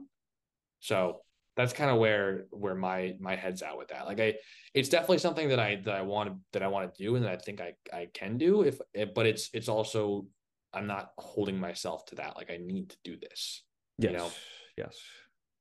So 0.81 1.21
that's 1.57 1.73
kind 1.73 1.91
of 1.91 1.99
where 1.99 2.47
where 2.51 2.75
my 2.75 3.15
my 3.21 3.37
head's 3.37 3.63
at 3.63 3.77
with 3.77 3.89
that. 3.89 4.07
Like 4.07 4.21
I, 4.21 4.35
it's 4.75 4.89
definitely 4.89 5.19
something 5.19 5.49
that 5.49 5.61
I 5.61 5.77
that 5.85 5.95
I 5.95 6.03
want 6.03 6.31
to 6.31 6.37
that 6.53 6.63
I 6.63 6.69
want 6.69 6.95
to 6.95 7.03
do 7.03 7.17
and 7.17 7.25
that 7.25 7.33
I 7.33 7.37
think 7.37 7.61
I 7.61 7.75
I 7.93 8.09
can 8.15 8.39
do. 8.39 8.63
If 8.63 8.81
but 9.15 9.27
it's 9.27 9.51
it's 9.53 9.69
also 9.69 10.27
I'm 10.73 10.87
not 10.87 11.11
holding 11.19 11.59
myself 11.59 12.07
to 12.07 12.15
that. 12.17 12.37
Like 12.37 12.51
I 12.51 12.57
need 12.57 12.91
to 12.91 12.97
do 13.05 13.17
this. 13.19 13.63
Yes. 13.99 14.11
You 14.11 14.17
know? 14.17 14.31
Yes. 14.77 14.99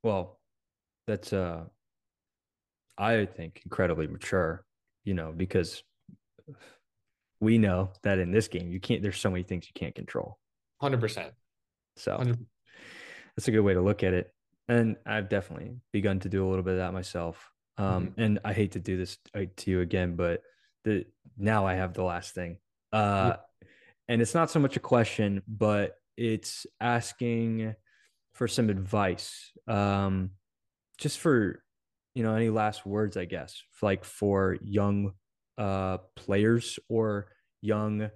Well, 0.03 0.40
that's 1.08 1.34
uh 1.34 1.66
I 2.98 3.26
think 3.26 3.61
incredibly 3.66 4.08
mature, 4.08 4.64
you 5.03 5.14
know, 5.14 5.34
because 5.35 5.84
we 7.42 7.58
know 7.58 7.90
that 8.03 8.19
in 8.19 8.32
this 8.32 8.48
game 8.48 8.72
you 8.72 8.80
can't 8.80 9.01
there's 9.01 9.19
so 9.19 9.30
many 9.30 9.43
things 9.43 9.66
you 9.66 9.74
can't 9.74 9.95
control 9.95 10.38
100% 10.82 11.32
so 11.98 12.18
100%. 12.18 12.38
that's 13.35 13.48
a 13.48 13.51
good 13.51 13.61
way 13.61 13.74
to 13.74 13.82
look 13.82 14.03
at 14.03 14.14
it 14.14 14.34
and 14.69 14.95
i've 15.06 15.27
definitely 15.27 15.76
begun 15.92 16.19
to 16.19 16.30
do 16.30 16.48
a 16.48 16.48
little 16.48 16.64
bit 16.64 16.74
of 16.74 16.80
that 16.80 16.93
myself 16.93 17.51
um, 17.77 18.08
mm-hmm. 18.08 18.22
and 18.22 18.40
i 18.45 18.53
hate 18.53 18.72
to 18.74 18.80
do 18.80 18.95
this 18.95 19.18
uh, 19.35 19.42
to 19.58 19.72
you 19.72 19.82
again 19.82 20.16
but 20.16 20.42
the 20.85 21.03
now 21.38 21.66
i 21.66 21.74
have 21.74 21.93
the 21.93 22.03
last 22.03 22.34
thing 22.34 22.58
uh, 22.93 23.34
yeah. 23.34 23.68
and 24.08 24.22
it's 24.22 24.35
not 24.35 24.50
so 24.50 24.60
much 24.60 24.77
a 24.77 24.80
question 24.80 25.42
but 25.48 25.95
it's 26.18 26.66
asking 26.80 27.76
for 28.34 28.48
some 28.48 28.69
advice 28.69 29.51
um, 29.68 30.32
just 30.98 31.19
for 31.19 31.64
you 32.14 32.24
know 32.24 32.35
any 32.35 32.50
last 32.50 32.85
words 32.85 33.18
i 33.18 33.26
guess 33.26 33.61
like 33.82 34.03
for 34.03 34.58
young 34.64 35.11
uh, 35.58 35.98
players 36.16 36.80
or 36.90 37.27
young 37.61 38.10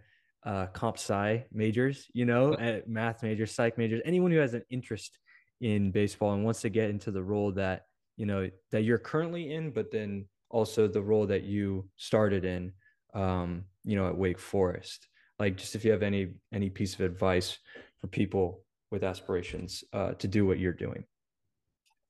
uh, 0.45 0.67
comp 0.67 0.97
sci 0.97 1.43
majors, 1.51 2.07
you 2.13 2.25
know, 2.25 2.53
at 2.53 2.87
math 2.87 3.23
majors, 3.23 3.51
psych 3.51 3.77
majors, 3.77 4.01
anyone 4.05 4.31
who 4.31 4.37
has 4.37 4.53
an 4.53 4.63
interest 4.69 5.17
in 5.61 5.91
baseball 5.91 6.33
and 6.33 6.43
wants 6.43 6.61
to 6.61 6.69
get 6.69 6.89
into 6.89 7.11
the 7.11 7.23
role 7.23 7.51
that, 7.51 7.85
you 8.17 8.25
know, 8.25 8.49
that 8.71 8.83
you're 8.83 8.99
currently 8.99 9.53
in, 9.53 9.71
but 9.71 9.91
then 9.91 10.25
also 10.49 10.87
the 10.87 11.01
role 11.01 11.25
that 11.25 11.43
you 11.43 11.89
started 11.95 12.45
in, 12.45 12.71
um, 13.13 13.63
you 13.83 13.95
know, 13.95 14.07
at 14.07 14.17
Wake 14.17 14.39
Forest. 14.39 15.07
Like, 15.39 15.57
just 15.57 15.75
if 15.75 15.83
you 15.83 15.91
have 15.91 16.03
any 16.03 16.33
any 16.53 16.69
piece 16.69 16.93
of 16.93 17.01
advice 17.01 17.57
for 17.99 18.07
people 18.07 18.63
with 18.91 19.03
aspirations 19.03 19.83
uh, 19.93 20.13
to 20.13 20.27
do 20.27 20.45
what 20.45 20.59
you're 20.59 20.73
doing. 20.73 21.03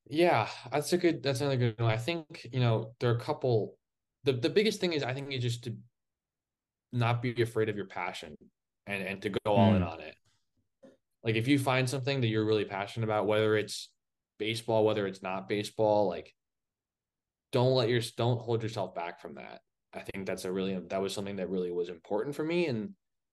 Yeah, 0.07 0.47
that's 0.71 0.93
a 0.93 0.97
good. 0.97 1.23
That's 1.23 1.41
another 1.41 1.57
good 1.57 1.79
one. 1.79 1.91
I 1.91 1.97
think 1.97 2.47
you 2.51 2.59
know 2.59 2.93
there 2.99 3.09
are 3.11 3.17
a 3.17 3.19
couple 3.19 3.75
the 4.25 4.33
the 4.33 4.49
biggest 4.49 4.81
thing 4.81 4.93
is 4.93 5.03
I 5.03 5.13
think 5.13 5.31
is 5.31 5.41
just 5.41 5.63
to 5.63 5.75
not 6.91 7.21
be 7.21 7.41
afraid 7.41 7.69
of 7.69 7.75
your 7.75 7.87
passion 7.87 8.35
and 8.87 9.03
and 9.03 9.21
to 9.21 9.29
go 9.29 9.39
all 9.45 9.71
mm. 9.71 9.77
in 9.77 9.83
on 9.83 10.01
it. 10.01 10.15
Like 11.23 11.35
if 11.35 11.47
you 11.47 11.57
find 11.57 11.89
something 11.89 12.21
that 12.21 12.27
you're 12.27 12.45
really 12.45 12.65
passionate 12.65 13.05
about, 13.05 13.25
whether 13.25 13.55
it's 13.55 13.89
baseball, 14.37 14.85
whether 14.85 15.07
it's 15.07 15.23
not 15.23 15.47
baseball, 15.47 16.07
like 16.07 16.33
don't 17.51 17.73
let 17.73 17.89
your 17.89 18.01
don't 18.17 18.41
hold 18.41 18.63
yourself 18.63 18.93
back 18.93 19.21
from 19.21 19.35
that. 19.35 19.61
I 19.93 20.01
think 20.01 20.25
that's 20.25 20.45
a 20.45 20.51
really 20.51 20.77
that 20.89 21.01
was 21.01 21.13
something 21.13 21.37
that 21.37 21.49
really 21.49 21.71
was 21.71 21.89
important 21.89 22.35
for 22.35 22.43
me 22.43 22.67
and 22.67 22.89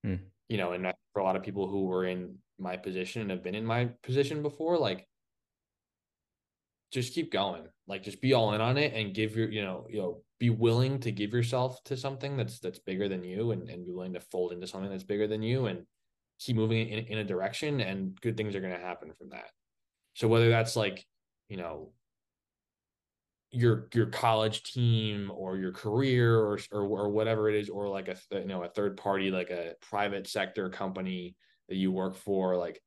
mm. 0.07 0.21
you 0.49 0.59
know, 0.59 0.73
and 0.73 0.93
for 1.13 1.21
a 1.21 1.25
lot 1.25 1.37
of 1.37 1.43
people 1.43 1.69
who 1.69 1.85
were 1.87 2.05
in 2.05 2.37
my 2.63 2.77
position 2.77 3.23
and 3.23 3.31
have 3.31 3.43
been 3.43 3.55
in 3.55 3.67
my 3.67 3.91
position 4.03 4.43
before, 4.43 4.79
like 4.79 5.07
just 6.93 7.15
keep 7.15 7.33
going. 7.33 7.65
Like 7.89 8.03
just 8.03 8.21
be 8.21 8.33
all 8.33 8.53
in 8.53 8.61
on 8.61 8.79
it 8.79 8.95
and 8.95 9.15
give 9.15 9.37
your, 9.37 9.51
you 9.51 9.63
know, 9.63 9.87
you 9.91 9.99
know, 9.99 10.23
be 10.39 10.51
willing 10.51 11.01
to 11.01 11.11
give 11.11 11.33
yourself 11.33 11.83
to 11.85 11.97
something 11.97 12.37
that's 12.37 12.61
that's 12.61 12.79
bigger 12.79 13.09
than 13.09 13.25
you 13.25 13.51
and, 13.51 13.69
and 13.69 13.85
be 13.85 13.93
willing 13.93 14.13
to 14.13 14.21
fold 14.21 14.53
into 14.53 14.67
something 14.67 14.91
that's 14.91 15.03
bigger 15.03 15.27
than 15.27 15.43
you 15.43 15.67
and 15.67 15.85
keep 16.39 16.57
moving 16.57 16.89
in, 16.89 17.07
in 17.07 17.19
a 17.19 17.25
direction 17.25 17.81
and 17.81 18.21
good 18.21 18.37
things 18.37 18.55
are 18.55 18.61
going 18.61 18.75
to 18.75 18.81
happen 18.81 19.13
from 19.13 19.31
that. 19.31 19.51
So 20.15 20.29
whether 20.29 20.51
that's 20.51 20.77
like, 20.77 21.05
you 21.49 21.57
know, 21.57 21.93
your 23.53 23.89
your 23.93 24.07
college 24.07 24.63
team 24.63 25.31
or 25.35 25.59
your 25.59 25.73
career 25.73 26.39
or 26.39 26.59
or, 26.73 26.83
or 26.83 27.09
whatever 27.11 27.51
it 27.51 27.55
is 27.55 27.69
or 27.69 27.89
like 27.89 28.09
a 28.09 28.17
you 28.33 28.47
know 28.47 28.65
a 28.65 28.69
third 28.69 28.97
party 28.97 29.31
like 29.31 29.51
a 29.51 29.75
private 29.83 30.27
sector 30.27 30.71
company 30.71 31.37
that 31.69 31.77
you 31.77 31.93
work 31.93 32.17
for 32.17 32.57
like 32.57 32.83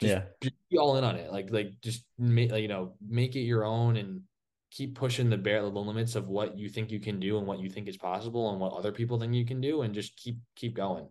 just, 0.00 0.12
yeah. 0.12 0.22
just 0.40 0.54
be 0.70 0.78
all 0.78 0.96
in 0.96 1.04
on 1.04 1.16
it. 1.16 1.32
Like 1.32 1.50
like 1.50 1.80
just 1.80 2.04
make 2.18 2.50
like, 2.50 2.62
you 2.62 2.68
know 2.68 2.94
make 3.06 3.36
it 3.36 3.40
your 3.40 3.64
own 3.64 3.96
and 3.96 4.22
keep 4.70 4.94
pushing 4.94 5.30
the 5.30 5.36
bare 5.36 5.62
the 5.62 5.68
limits 5.68 6.16
of 6.16 6.28
what 6.28 6.58
you 6.58 6.68
think 6.68 6.90
you 6.90 6.98
can 6.98 7.20
do 7.20 7.38
and 7.38 7.46
what 7.46 7.60
you 7.60 7.68
think 7.68 7.88
is 7.88 7.96
possible 7.96 8.50
and 8.50 8.60
what 8.60 8.72
other 8.72 8.90
people 8.90 9.18
think 9.18 9.34
you 9.34 9.44
can 9.44 9.60
do 9.60 9.82
and 9.82 9.94
just 9.94 10.16
keep 10.16 10.38
keep 10.56 10.74
going. 10.74 11.08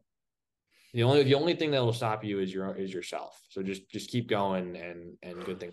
The 0.93 1.03
only 1.03 1.23
the 1.23 1.35
only 1.35 1.55
thing 1.55 1.71
that 1.71 1.83
will 1.83 1.93
stop 1.93 2.23
you 2.23 2.39
is 2.39 2.53
your 2.53 2.75
is 2.75 2.93
yourself. 2.93 3.39
So 3.49 3.63
just 3.63 3.89
just 3.89 4.09
keep 4.09 4.27
going 4.27 4.75
and 4.75 5.17
and 5.23 5.45
good 5.45 5.59
thing. 5.59 5.71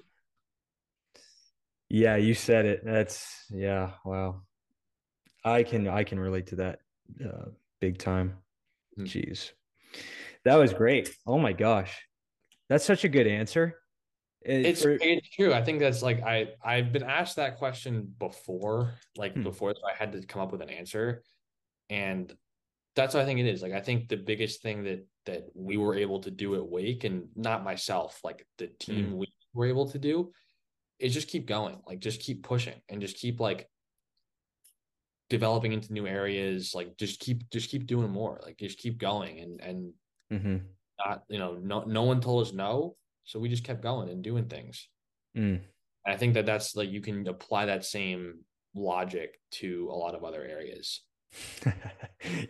Yeah 1.88 2.16
you 2.16 2.34
said 2.34 2.66
it. 2.66 2.84
That's 2.84 3.46
yeah 3.50 3.92
wow. 4.04 4.42
I 5.44 5.62
can 5.62 5.88
i 5.88 6.04
can 6.04 6.20
relate 6.20 6.48
to 6.48 6.56
that 6.56 6.80
uh, 7.24 7.50
big 7.80 7.98
time. 7.98 8.38
Mm-hmm. 8.98 9.06
jeez 9.06 9.52
that 10.48 10.56
was 10.56 10.72
great 10.72 11.14
oh 11.26 11.38
my 11.38 11.52
gosh 11.52 11.96
that's 12.68 12.84
such 12.84 13.04
a 13.04 13.08
good 13.08 13.26
answer. 13.26 13.78
It, 14.42 14.66
it's 14.66 14.82
for... 14.82 14.96
it's 15.00 15.28
true. 15.30 15.52
I 15.52 15.62
think 15.62 15.80
that's 15.80 16.02
like 16.02 16.22
I 16.22 16.48
I've 16.62 16.92
been 16.92 17.02
asked 17.02 17.36
that 17.36 17.58
question 17.58 18.14
before, 18.18 18.94
like 19.16 19.34
hmm. 19.34 19.42
before, 19.42 19.74
so 19.74 19.80
I 19.88 19.96
had 19.96 20.12
to 20.12 20.24
come 20.26 20.42
up 20.42 20.52
with 20.52 20.62
an 20.62 20.70
answer, 20.70 21.22
and 21.90 22.32
that's 22.94 23.14
what 23.14 23.22
I 23.22 23.26
think 23.26 23.40
it 23.40 23.46
is. 23.46 23.62
Like 23.62 23.72
I 23.72 23.80
think 23.80 24.08
the 24.08 24.16
biggest 24.16 24.62
thing 24.62 24.84
that 24.84 25.06
that 25.26 25.44
we 25.54 25.76
were 25.76 25.96
able 25.96 26.20
to 26.20 26.30
do 26.30 26.54
at 26.54 26.66
Wake, 26.66 27.04
and 27.04 27.28
not 27.34 27.64
myself, 27.64 28.20
like 28.22 28.46
the 28.58 28.68
team 28.78 29.10
hmm. 29.10 29.16
we 29.16 29.32
were 29.54 29.66
able 29.66 29.90
to 29.90 29.98
do, 29.98 30.30
is 30.98 31.14
just 31.14 31.28
keep 31.28 31.46
going. 31.46 31.80
Like 31.86 32.00
just 32.00 32.20
keep 32.20 32.42
pushing 32.42 32.80
and 32.88 33.00
just 33.00 33.16
keep 33.16 33.40
like 33.40 33.68
developing 35.30 35.72
into 35.72 35.92
new 35.92 36.06
areas. 36.06 36.74
Like 36.74 36.96
just 36.98 37.18
keep 37.18 37.48
just 37.50 37.70
keep 37.70 37.86
doing 37.86 38.10
more. 38.10 38.40
Like 38.44 38.58
just 38.58 38.78
keep 38.78 38.98
going 38.98 39.40
and 39.40 39.60
and. 39.62 39.92
Mm-hmm. 40.32 40.56
Not 40.98 41.24
you 41.28 41.38
know 41.38 41.58
no 41.62 41.84
no 41.84 42.02
one 42.02 42.20
told 42.20 42.46
us 42.46 42.52
no 42.52 42.96
so 43.24 43.38
we 43.38 43.48
just 43.48 43.64
kept 43.64 43.82
going 43.82 44.08
and 44.08 44.22
doing 44.22 44.46
things. 44.46 44.88
Mm. 45.36 45.60
i 46.06 46.16
think 46.16 46.34
that 46.34 46.46
that's 46.46 46.74
like 46.74 46.88
you 46.88 47.02
can 47.02 47.28
apply 47.28 47.66
that 47.66 47.84
same 47.84 48.40
logic 48.74 49.38
to 49.50 49.88
a 49.92 49.94
lot 49.94 50.14
of 50.14 50.24
other 50.24 50.42
areas. 50.42 51.02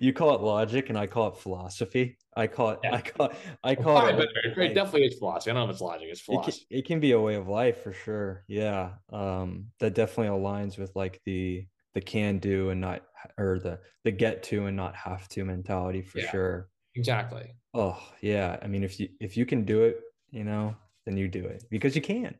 You 0.01 0.13
call 0.15 0.35
it 0.35 0.41
logic 0.41 0.89
and 0.89 0.97
i 0.97 1.07
call 1.07 1.29
it 1.29 1.37
philosophy. 1.37 2.17
I 2.35 2.47
call 2.47 2.71
it 2.71 2.79
yeah. 2.85 2.95
i 2.95 3.01
call 3.01 3.33
i 3.65 3.75
call 3.75 4.07
it, 4.07 4.29
it 4.57 4.75
definitely 4.75 5.09
is 5.09 5.19
philosophy. 5.19 5.51
I 5.51 5.55
don't 5.55 5.65
know 5.65 5.71
if 5.71 5.75
it's 5.75 5.83
logic 5.83 6.09
it's 6.11 6.21
philosophy 6.21 6.63
it 6.63 6.69
can, 6.69 6.79
it 6.79 6.87
can 6.87 7.01
be 7.01 7.13
a 7.13 7.21
way 7.21 7.35
of 7.35 7.49
life 7.49 7.83
for 7.83 7.93
sure. 7.93 8.45
Yeah 8.49 8.93
um 9.13 9.67
that 9.81 9.95
definitely 9.95 10.39
aligns 10.39 10.79
with 10.79 10.93
like 10.95 11.21
the 11.27 11.67
the 11.95 12.01
can 12.01 12.39
do 12.39 12.71
and 12.71 12.81
not 12.81 13.03
or 13.37 13.59
the 13.59 13.81
the 14.05 14.13
get 14.13 14.43
to 14.45 14.67
and 14.67 14.77
not 14.77 14.95
have 14.95 15.29
to 15.31 15.45
mentality 15.45 16.01
for 16.01 16.21
yeah. 16.21 16.31
sure 16.31 16.69
Exactly. 16.99 17.53
Oh 17.75 17.99
yeah. 18.21 18.59
I 18.61 18.67
mean, 18.67 18.83
if 18.83 18.99
you 18.99 19.09
if 19.21 19.37
you 19.37 19.47
can 19.47 19.65
do 19.65 19.83
it, 19.83 20.01
you 20.31 20.45
know, 20.45 20.75
then 21.07 21.17
you 21.17 21.29
do 21.29 21.45
it 21.45 21.65
because 21.71 21.95
you 21.95 22.03
can. 22.03 22.35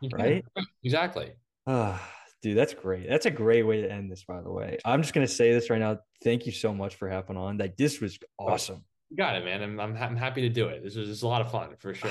You 0.00 0.10
right? 0.12 0.44
Exactly. 0.84 1.32
Ah, 1.66 2.00
dude, 2.42 2.56
that's 2.56 2.74
great. 2.74 3.08
That's 3.08 3.26
a 3.26 3.30
great 3.30 3.62
way 3.62 3.80
to 3.80 3.90
end 3.90 4.10
this, 4.10 4.22
by 4.24 4.40
the 4.42 4.52
way. 4.52 4.78
I'm 4.84 5.02
just 5.02 5.14
gonna 5.14 5.26
say 5.26 5.52
this 5.52 5.70
right 5.70 5.80
now. 5.80 5.98
Thank 6.22 6.46
you 6.46 6.52
so 6.52 6.72
much 6.72 6.94
for 6.94 7.08
having 7.08 7.36
on. 7.36 7.58
Like 7.58 7.76
this 7.76 8.00
was 8.00 8.18
awesome. 8.38 8.84
You 9.10 9.16
got 9.16 9.36
it, 9.36 9.44
man. 9.44 9.62
I'm, 9.62 9.80
I'm 9.80 9.96
I'm 9.96 10.16
happy 10.16 10.42
to 10.42 10.48
do 10.48 10.68
it. 10.68 10.84
This 10.84 10.94
was, 10.94 11.08
was 11.08 11.22
a 11.22 11.28
lot 11.28 11.40
of 11.40 11.50
fun 11.50 11.70
for 11.78 11.94
sure. 11.94 12.10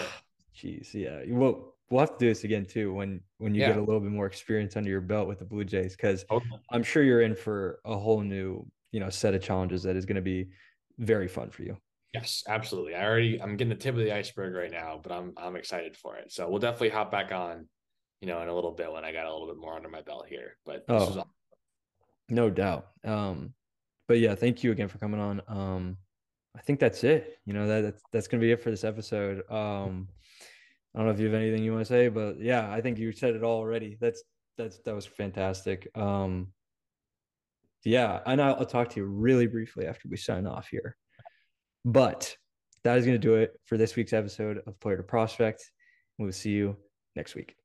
Jeez, 0.55 0.93
yeah. 0.93 1.21
Well, 1.27 1.75
we'll 1.89 2.01
have 2.01 2.17
to 2.17 2.25
do 2.25 2.27
this 2.27 2.43
again 2.43 2.65
too 2.65 2.93
when 2.93 3.21
when 3.37 3.55
you 3.55 3.61
yeah. 3.61 3.69
get 3.69 3.77
a 3.77 3.81
little 3.81 4.01
bit 4.01 4.11
more 4.11 4.25
experience 4.25 4.75
under 4.75 4.89
your 4.89 5.01
belt 5.01 5.27
with 5.27 5.39
the 5.39 5.45
Blue 5.45 5.63
Jays, 5.63 5.95
because 5.95 6.25
okay. 6.29 6.45
I'm 6.71 6.83
sure 6.83 7.03
you're 7.03 7.21
in 7.21 7.35
for 7.35 7.79
a 7.85 7.95
whole 7.95 8.21
new, 8.21 8.65
you 8.91 8.99
know, 8.99 9.09
set 9.09 9.35
of 9.35 9.41
challenges 9.41 9.83
that 9.83 9.95
is 9.95 10.05
going 10.05 10.15
to 10.15 10.21
be 10.21 10.49
very 10.97 11.27
fun 11.27 11.49
for 11.49 11.63
you. 11.63 11.77
Yes, 12.13 12.43
absolutely. 12.47 12.95
I 12.95 13.05
already 13.05 13.41
I'm 13.41 13.57
getting 13.57 13.69
the 13.69 13.75
tip 13.75 13.95
of 13.95 14.01
the 14.01 14.15
iceberg 14.15 14.53
right 14.53 14.71
now, 14.71 14.99
but 15.01 15.11
I'm 15.11 15.33
I'm 15.35 15.55
excited 15.55 15.97
for 15.97 16.15
it. 16.17 16.31
So 16.31 16.47
we'll 16.47 16.59
definitely 16.59 16.89
hop 16.89 17.11
back 17.11 17.31
on, 17.31 17.67
you 18.21 18.27
know, 18.27 18.41
in 18.41 18.49
a 18.49 18.53
little 18.53 18.71
bit 18.71 18.91
when 18.91 19.03
I 19.03 19.11
got 19.11 19.25
a 19.25 19.31
little 19.31 19.47
bit 19.47 19.57
more 19.57 19.75
under 19.75 19.89
my 19.89 20.01
belt 20.01 20.27
here. 20.29 20.57
But 20.63 20.85
oh, 20.89 20.97
awesome. 20.97 21.23
no 22.29 22.51
doubt. 22.51 22.87
Um, 23.03 23.53
but 24.07 24.19
yeah, 24.19 24.35
thank 24.35 24.63
you 24.63 24.71
again 24.71 24.89
for 24.89 24.99
coming 24.99 25.19
on. 25.19 25.41
Um, 25.47 25.97
I 26.55 26.61
think 26.61 26.79
that's 26.79 27.03
it. 27.03 27.39
You 27.45 27.53
know 27.53 27.67
that 27.67 27.81
that's 27.81 28.03
that's 28.11 28.27
gonna 28.27 28.41
be 28.41 28.51
it 28.51 28.61
for 28.61 28.69
this 28.69 28.83
episode. 28.83 29.39
Um, 29.49 30.07
I 30.93 30.99
don't 30.99 31.07
know 31.07 31.13
if 31.13 31.19
you 31.19 31.25
have 31.25 31.33
anything 31.33 31.63
you 31.63 31.73
want 31.73 31.85
to 31.87 31.91
say, 31.91 32.09
but 32.09 32.39
yeah, 32.39 32.71
I 32.71 32.79
think 32.81 32.99
you 32.99 33.11
said 33.11 33.35
it 33.35 33.43
all 33.43 33.57
already. 33.57 33.97
That's 33.99 34.23
that's 34.55 34.77
that 34.85 34.93
was 34.93 35.07
fantastic. 35.07 35.87
Um, 35.95 36.49
yeah, 37.83 38.19
and 38.27 38.39
I'll, 38.39 38.55
I'll 38.55 38.65
talk 38.67 38.89
to 38.89 38.99
you 38.99 39.05
really 39.07 39.47
briefly 39.47 39.87
after 39.87 40.07
we 40.07 40.17
sign 40.17 40.45
off 40.45 40.67
here. 40.67 40.95
But 41.85 42.35
that 42.83 42.97
is 42.97 43.05
going 43.05 43.19
to 43.19 43.27
do 43.27 43.35
it 43.35 43.51
for 43.65 43.77
this 43.77 43.95
week's 43.95 44.13
episode 44.13 44.61
of 44.67 44.79
Player 44.79 44.97
to 44.97 45.03
Prospect. 45.03 45.71
We'll 46.17 46.31
see 46.31 46.51
you 46.51 46.77
next 47.15 47.35
week. 47.35 47.55